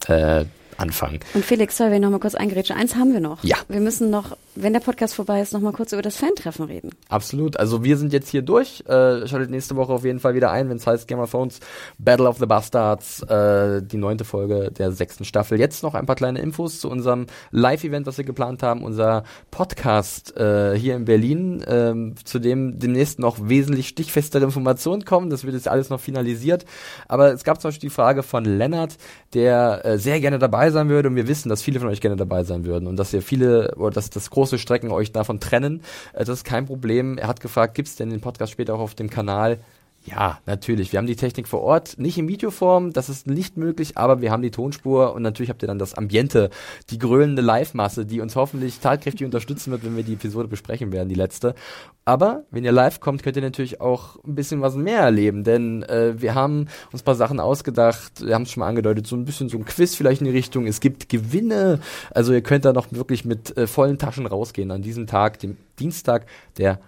äh, 0.07 0.45
Anfang. 0.80 1.19
Und 1.34 1.45
Felix, 1.45 1.77
soll 1.77 1.91
wir 1.91 1.99
noch 1.99 2.10
mal 2.10 2.19
kurz 2.19 2.35
eingrätschen? 2.35 2.76
Eins 2.76 2.95
haben 2.95 3.14
wir 3.14 3.19
noch. 3.19 3.43
Ja. 3.43 3.57
Wir 3.68 3.80
müssen 3.80 4.10
noch 4.10 4.35
wenn 4.61 4.73
der 4.73 4.81
Podcast 4.81 5.15
vorbei 5.15 5.41
ist, 5.41 5.53
nochmal 5.53 5.72
kurz 5.72 5.93
über 5.93 6.01
das 6.01 6.18
Fan-Treffen 6.18 6.65
reden. 6.65 6.91
Absolut. 7.07 7.57
Also 7.57 7.84
wir 7.84 7.97
sind 7.97 8.11
jetzt 8.11 8.30
hier 8.30 8.41
durch. 8.41 8.84
Äh, 8.88 9.26
schaltet 9.26 9.51
nächste 9.51 9.76
Woche 9.76 9.93
auf 9.93 10.03
jeden 10.03 10.19
Fall 10.19 10.35
wieder 10.35 10.51
ein, 10.51 10.69
wenn 10.69 10.77
es 10.77 10.85
heißt 10.85 11.07
Game 11.07 11.19
of 11.19 11.31
Thrones 11.31 11.60
Battle 11.97 12.27
of 12.27 12.39
the 12.39 12.45
Bastards, 12.45 13.22
äh, 13.23 13.81
die 13.81 13.97
neunte 13.97 14.26
Folge 14.26 14.72
der 14.72 14.91
sechsten 14.91 15.23
Staffel. 15.23 15.60
Jetzt 15.60 15.81
noch 15.81 15.93
ein 15.93 16.06
paar 16.06 16.18
kleine 16.18 16.39
Infos 16.39 16.80
zu 16.80 16.89
unserem 16.89 17.27
Live-Event, 17.51 18.06
was 18.06 18.18
wir 18.18 18.26
geplant 18.26 18.61
haben. 18.61 18.84
Unser 18.84 19.23
Podcast 19.49 20.35
äh, 20.35 20.77
hier 20.77 20.95
in 20.95 21.06
Berlin, 21.06 21.61
äh, 21.61 22.23
zu 22.23 22.39
dem 22.39 22.80
demnächst 22.80 23.19
noch 23.19 23.38
wesentlich 23.41 23.88
stichfestere 23.88 24.43
Informationen 24.43 25.06
kommen. 25.06 25.30
Das 25.30 25.45
wird 25.45 25.53
jetzt 25.53 25.69
alles 25.69 25.89
noch 25.89 26.01
finalisiert. 26.01 26.65
Aber 27.07 27.31
es 27.31 27.45
gab 27.45 27.61
zum 27.61 27.69
Beispiel 27.69 27.89
die 27.89 27.95
Frage 27.95 28.23
von 28.23 28.43
Lennart, 28.43 28.97
der 29.34 29.85
äh, 29.85 29.97
sehr 29.97 30.19
gerne 30.19 30.39
dabei 30.39 30.68
sein 30.71 30.89
würde. 30.89 31.09
Und 31.09 31.15
wir 31.15 31.27
wissen, 31.27 31.49
dass 31.49 31.61
viele 31.61 31.79
von 31.79 31.89
euch 31.89 32.01
gerne 32.01 32.17
dabei 32.17 32.43
sein 32.43 32.65
würden 32.65 32.87
und 32.87 32.97
dass 32.97 33.13
ihr 33.13 33.21
viele 33.21 33.75
oder 33.75 33.91
dass 33.91 34.09
das 34.09 34.29
große 34.29 34.57
Strecken 34.57 34.91
euch 34.91 35.11
davon 35.11 35.39
trennen. 35.39 35.81
Äh, 36.13 36.19
das 36.19 36.29
ist 36.29 36.43
kein 36.43 36.65
Problem. 36.65 37.17
Er 37.17 37.27
hat 37.27 37.39
gefragt, 37.39 37.75
gibt 37.75 37.87
es 37.87 37.95
denn 37.95 38.09
den 38.09 38.21
Podcast 38.21 38.51
später 38.51 38.75
auch 38.75 38.79
auf 38.79 38.95
dem 38.95 39.09
Kanal? 39.09 39.59
Ja, 40.10 40.40
natürlich. 40.48 40.91
Wir 40.91 40.98
haben 40.98 41.06
die 41.06 41.15
Technik 41.15 41.48
vor 41.48 41.61
Ort, 41.61 41.99
nicht 41.99 42.18
in 42.18 42.27
Videoform, 42.27 42.94
das 42.94 43.10
ist 43.10 43.27
nicht 43.27 43.57
möglich, 43.57 43.95
aber 43.95 44.22
wir 44.22 44.31
haben 44.31 44.41
die 44.41 44.49
Tonspur 44.49 45.14
und 45.14 45.22
natürlich 45.22 45.52
habt 45.52 45.61
ihr 45.61 45.68
dann 45.68 45.77
das 45.77 45.94
Ambiente, 45.94 46.49
die 46.90 46.98
grölende 46.98 47.44
Live-Masse, 47.44 48.07
die 48.07 48.19
uns 48.19 48.36
hoffentlich 48.36 48.80
tatkräftig 48.80 49.26
unterstützen 49.26 49.72
wird, 49.72 49.84
wenn 49.84 49.95
wir 49.95 50.03
die 50.03 50.14
Episode 50.14 50.48
besprechen 50.48 50.91
werden, 50.91 51.10
die 51.10 51.15
letzte. 51.15 51.53
Aber 52.06 52.44
wenn 52.49 52.64
ihr 52.64 52.72
live 52.72 52.99
kommt, 52.99 53.22
könnt 53.22 53.36
ihr 53.36 53.44
natürlich 53.44 53.81
auch 53.81 54.15
ein 54.26 54.34
bisschen 54.34 54.61
was 54.61 54.76
mehr 54.76 55.02
erleben, 55.02 55.44
denn 55.44 55.84
äh, 55.84 56.19
wir 56.19 56.34
haben 56.34 56.68
uns 56.91 57.03
ein 57.03 57.06
paar 57.06 57.15
Sachen 57.15 57.40
ausgedacht, 57.40 58.26
wir 58.26 58.34
haben 58.34 58.44
es 58.44 58.52
schon 58.52 58.61
mal 58.61 58.68
angedeutet, 58.68 59.06
so 59.06 59.15
ein 59.15 59.26
bisschen 59.26 59.49
so 59.49 59.57
ein 59.57 59.65
Quiz 59.65 59.94
vielleicht 59.94 60.22
in 60.22 60.26
die 60.26 60.31
Richtung. 60.31 60.65
Es 60.65 60.80
gibt 60.80 61.10
Gewinne, 61.10 61.80
also 62.11 62.34
ihr 62.34 62.41
könnt 62.41 62.65
da 62.65 62.73
noch 62.73 62.91
wirklich 62.91 63.26
mit 63.26 63.56
äh, 63.57 63.68
vollen 63.68 63.99
Taschen 63.99 64.26
rausgehen 64.26 64.72
an 64.72 64.81
diesem 64.81 65.06
Tag, 65.06 65.38
dem 65.40 65.57
Dienstag, 65.77 66.26
der 66.57 66.80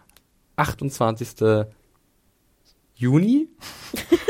28. 0.55 1.67
Juni? 3.01 3.47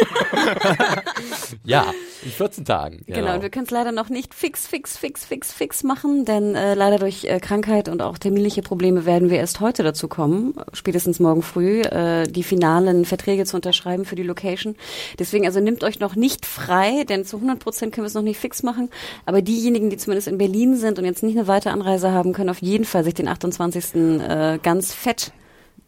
ja, 1.66 1.94
in 2.24 2.32
14 2.32 2.64
Tagen. 2.64 3.04
Genau, 3.06 3.36
und 3.36 3.42
wir 3.42 3.50
können 3.50 3.66
es 3.66 3.72
leider 3.72 3.92
noch 3.92 4.08
nicht 4.08 4.34
fix, 4.34 4.66
fix, 4.66 4.98
fix, 4.98 5.26
fix, 5.26 5.52
fix 5.52 5.84
machen, 5.84 6.24
denn 6.24 6.56
äh, 6.56 6.74
leider 6.74 6.98
durch 6.98 7.26
äh, 7.26 7.42
Krankheit 7.42 7.90
und 7.90 8.02
auch 8.02 8.18
terminliche 8.18 8.62
Probleme 8.62 9.06
werden 9.06 9.30
wir 9.30 9.40
erst 9.40 9.60
heute 9.60 9.84
dazu 9.84 10.08
kommen, 10.08 10.54
spätestens 10.72 11.20
morgen 11.20 11.42
früh, 11.42 11.82
äh, 11.82 12.24
die 12.24 12.44
finalen 12.44 13.04
Verträge 13.04 13.44
zu 13.44 13.58
unterschreiben 13.58 14.06
für 14.06 14.16
die 14.16 14.24
Location. 14.24 14.78
Deswegen 15.20 15.46
also 15.46 15.60
nimmt 15.60 15.84
euch 15.84 16.00
noch 16.00 16.16
nicht 16.16 16.46
frei, 16.46 17.04
denn 17.04 17.26
zu 17.26 17.36
100 17.36 17.60
Prozent 17.60 17.94
können 17.94 18.06
wir 18.06 18.08
es 18.08 18.14
noch 18.14 18.22
nicht 18.22 18.40
fix 18.40 18.64
machen. 18.64 18.90
Aber 19.26 19.42
diejenigen, 19.42 19.90
die 19.90 19.98
zumindest 19.98 20.30
in 20.30 20.38
Berlin 20.38 20.78
sind 20.78 20.98
und 20.98 21.04
jetzt 21.04 21.24
nicht 21.24 21.38
eine 21.38 21.50
weitere 21.50 21.74
Anreise 21.74 22.12
haben, 22.12 22.32
können 22.32 22.50
auf 22.50 22.62
jeden 22.62 22.86
Fall 22.86 23.04
sich 23.04 23.16
den 23.16 23.28
28. 23.28 23.96
Äh, 23.96 24.60
ganz 24.64 24.94
fett 24.94 25.34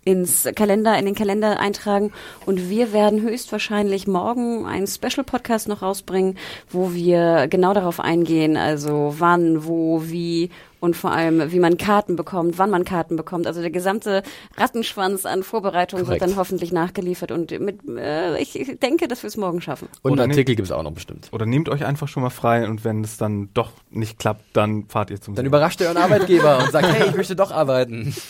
ins 0.05 0.47
Kalender, 0.55 0.97
in 0.97 1.05
den 1.05 1.15
Kalender 1.15 1.59
eintragen. 1.59 2.11
Und 2.45 2.69
wir 2.69 2.93
werden 2.93 3.21
höchstwahrscheinlich 3.21 4.07
morgen 4.07 4.65
einen 4.65 4.87
Special 4.87 5.23
Podcast 5.23 5.67
noch 5.67 5.81
rausbringen, 5.81 6.37
wo 6.69 6.93
wir 6.93 7.47
genau 7.47 7.73
darauf 7.73 7.99
eingehen, 7.99 8.57
also 8.57 9.15
wann, 9.17 9.65
wo, 9.65 10.03
wie 10.05 10.49
und 10.83 10.97
vor 10.97 11.13
allem, 11.13 11.53
wie 11.53 11.59
man 11.59 11.77
Karten 11.77 12.17
bekommt, 12.17 12.57
wann 12.57 12.69
man 12.69 12.83
Karten 12.83 13.15
bekommt. 13.15 13.47
Also 13.47 13.61
der 13.61 13.69
gesamte 13.69 14.21
Rattenschwanz 14.57 15.25
an 15.25 15.43
Vorbereitungen 15.43 16.05
wird 16.09 16.21
dann 16.21 16.35
hoffentlich 16.35 16.73
nachgeliefert 16.73 17.31
und 17.31 17.57
mit, 17.57 17.79
äh, 17.97 18.37
ich, 18.41 18.51
denke, 18.83 19.07
dass 19.07 19.23
wir 19.23 19.29
es 19.29 19.37
morgen 19.37 19.61
schaffen. 19.61 19.87
Und 20.01 20.11
Oder 20.11 20.23
einen 20.23 20.33
Artikel 20.33 20.55
gibt 20.55 20.67
es 20.67 20.73
auch 20.73 20.83
noch 20.83 20.91
bestimmt. 20.91 21.29
Oder 21.31 21.45
nehmt 21.45 21.69
euch 21.69 21.85
einfach 21.85 22.09
schon 22.09 22.21
mal 22.21 22.31
frei 22.31 22.67
und 22.67 22.83
wenn 22.83 23.01
es 23.01 23.15
dann 23.15 23.47
doch 23.53 23.71
nicht 23.91 24.19
klappt, 24.19 24.43
dann 24.51 24.83
fahrt 24.89 25.09
ihr 25.09 25.21
zum 25.21 25.35
Dann 25.35 25.45
See. 25.45 25.47
überrascht 25.47 25.79
ihr 25.79 25.87
euren 25.87 25.95
Arbeitgeber 25.95 26.57
und 26.59 26.71
sagt, 26.73 26.85
hey, 26.91 27.07
ich 27.07 27.15
möchte 27.15 27.37
doch 27.37 27.51
arbeiten. 27.51 28.13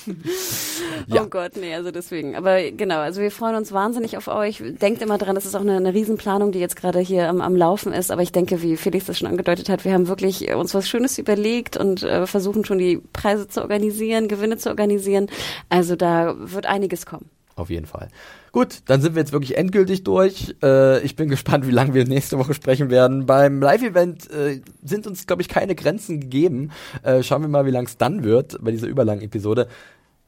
Ja. 1.08 1.24
Oh 1.24 1.28
Gott, 1.28 1.54
nee, 1.60 1.74
also 1.74 1.92
deswegen. 1.92 2.36
Aber 2.36 2.62
genau, 2.72 3.00
also 3.00 3.22
wir 3.22 3.32
freuen 3.32 3.56
uns 3.56 3.72
wahnsinnig 3.72 4.16
auf 4.18 4.28
euch. 4.28 4.62
Denkt 4.82 5.02
immer 5.02 5.18
dran, 5.18 5.36
es 5.36 5.46
ist 5.46 5.56
auch 5.56 5.62
eine, 5.62 5.76
eine 5.76 5.94
Riesenplanung, 5.94 6.52
die 6.52 6.60
jetzt 6.60 6.76
gerade 6.76 7.00
hier 7.00 7.30
am, 7.30 7.42
am 7.42 7.56
Laufen 7.56 7.94
ist. 7.94 8.12
Aber 8.12 8.22
ich 8.22 8.32
denke, 8.32 8.62
wie 8.62 8.78
Felix 8.78 9.06
das 9.06 9.18
schon 9.18 9.28
angedeutet 9.28 9.70
hat, 9.70 9.86
wir 9.86 9.94
haben 9.94 10.08
wirklich 10.08 10.54
uns 10.54 10.74
was 10.74 10.88
Schönes 10.88 11.18
überlegt 11.18 11.78
und 11.78 12.04
äh, 12.04 12.26
versuchen 12.44 12.66
schon 12.66 12.78
die 12.78 13.02
Preise 13.14 13.48
zu 13.48 13.62
organisieren, 13.62 14.28
Gewinne 14.28 14.58
zu 14.58 14.70
organisieren. 14.70 15.28
Also 15.70 15.96
da 15.96 16.36
wird 16.38 16.66
einiges 16.66 17.06
kommen. 17.06 17.30
Auf 17.56 17.70
jeden 17.70 17.86
Fall. 17.86 18.10
Gut, 18.52 18.82
dann 18.86 19.02
sind 19.02 19.16
wir 19.16 19.22
jetzt 19.22 19.32
wirklich 19.32 19.58
endgültig 19.58 20.04
durch. 20.04 20.56
Äh, 20.62 21.02
ich 21.04 21.16
bin 21.16 21.30
gespannt, 21.30 21.68
wie 21.68 21.72
lange 21.72 21.94
wir 21.94 22.06
nächste 22.06 22.38
Woche 22.38 22.54
sprechen 22.54 22.90
werden. 22.90 23.26
Beim 23.26 23.62
Live-Event 23.62 24.30
äh, 24.32 24.62
sind 24.84 25.08
uns, 25.08 25.28
glaube 25.28 25.42
ich, 25.44 25.50
keine 25.50 25.76
Grenzen 25.76 26.20
gegeben. 26.20 26.72
Äh, 27.04 27.24
schauen 27.24 27.42
wir 27.42 27.48
mal, 27.48 27.66
wie 27.66 27.72
lang 27.72 27.86
es 27.86 27.98
dann 27.98 28.24
wird 28.24 28.58
bei 28.62 28.72
dieser 28.72 28.88
überlangen 28.88 29.22
Episode. 29.22 29.68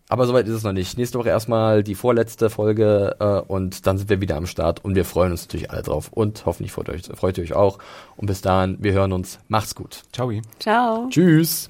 Aber 0.07 0.27
soweit 0.27 0.47
ist 0.47 0.53
es 0.53 0.63
noch 0.63 0.71
nicht. 0.71 0.97
Nächste 0.97 1.17
Woche 1.17 1.29
erstmal 1.29 1.83
die 1.83 1.95
vorletzte 1.95 2.51
Folge 2.51 3.15
äh, 3.19 3.51
und 3.51 3.87
dann 3.87 3.97
sind 3.97 4.09
wir 4.09 4.21
wieder 4.21 4.37
am 4.37 4.45
Start 4.45 4.85
und 4.85 4.95
wir 4.95 5.03
freuen 5.03 5.31
uns 5.31 5.45
natürlich 5.45 5.71
alle 5.71 5.81
drauf. 5.81 6.11
Und 6.13 6.45
hoffentlich 6.45 6.71
freut, 6.71 6.89
euch, 6.89 7.03
freut 7.15 7.37
ihr 7.39 7.43
euch 7.43 7.53
auch. 7.53 7.79
Und 8.15 8.27
bis 8.27 8.41
dahin, 8.41 8.77
wir 8.79 8.93
hören 8.93 9.13
uns. 9.13 9.39
Macht's 9.47 9.73
gut. 9.73 10.03
Ciao. 10.13 10.31
Ciao. 10.59 11.09
Tschüss. 11.09 11.69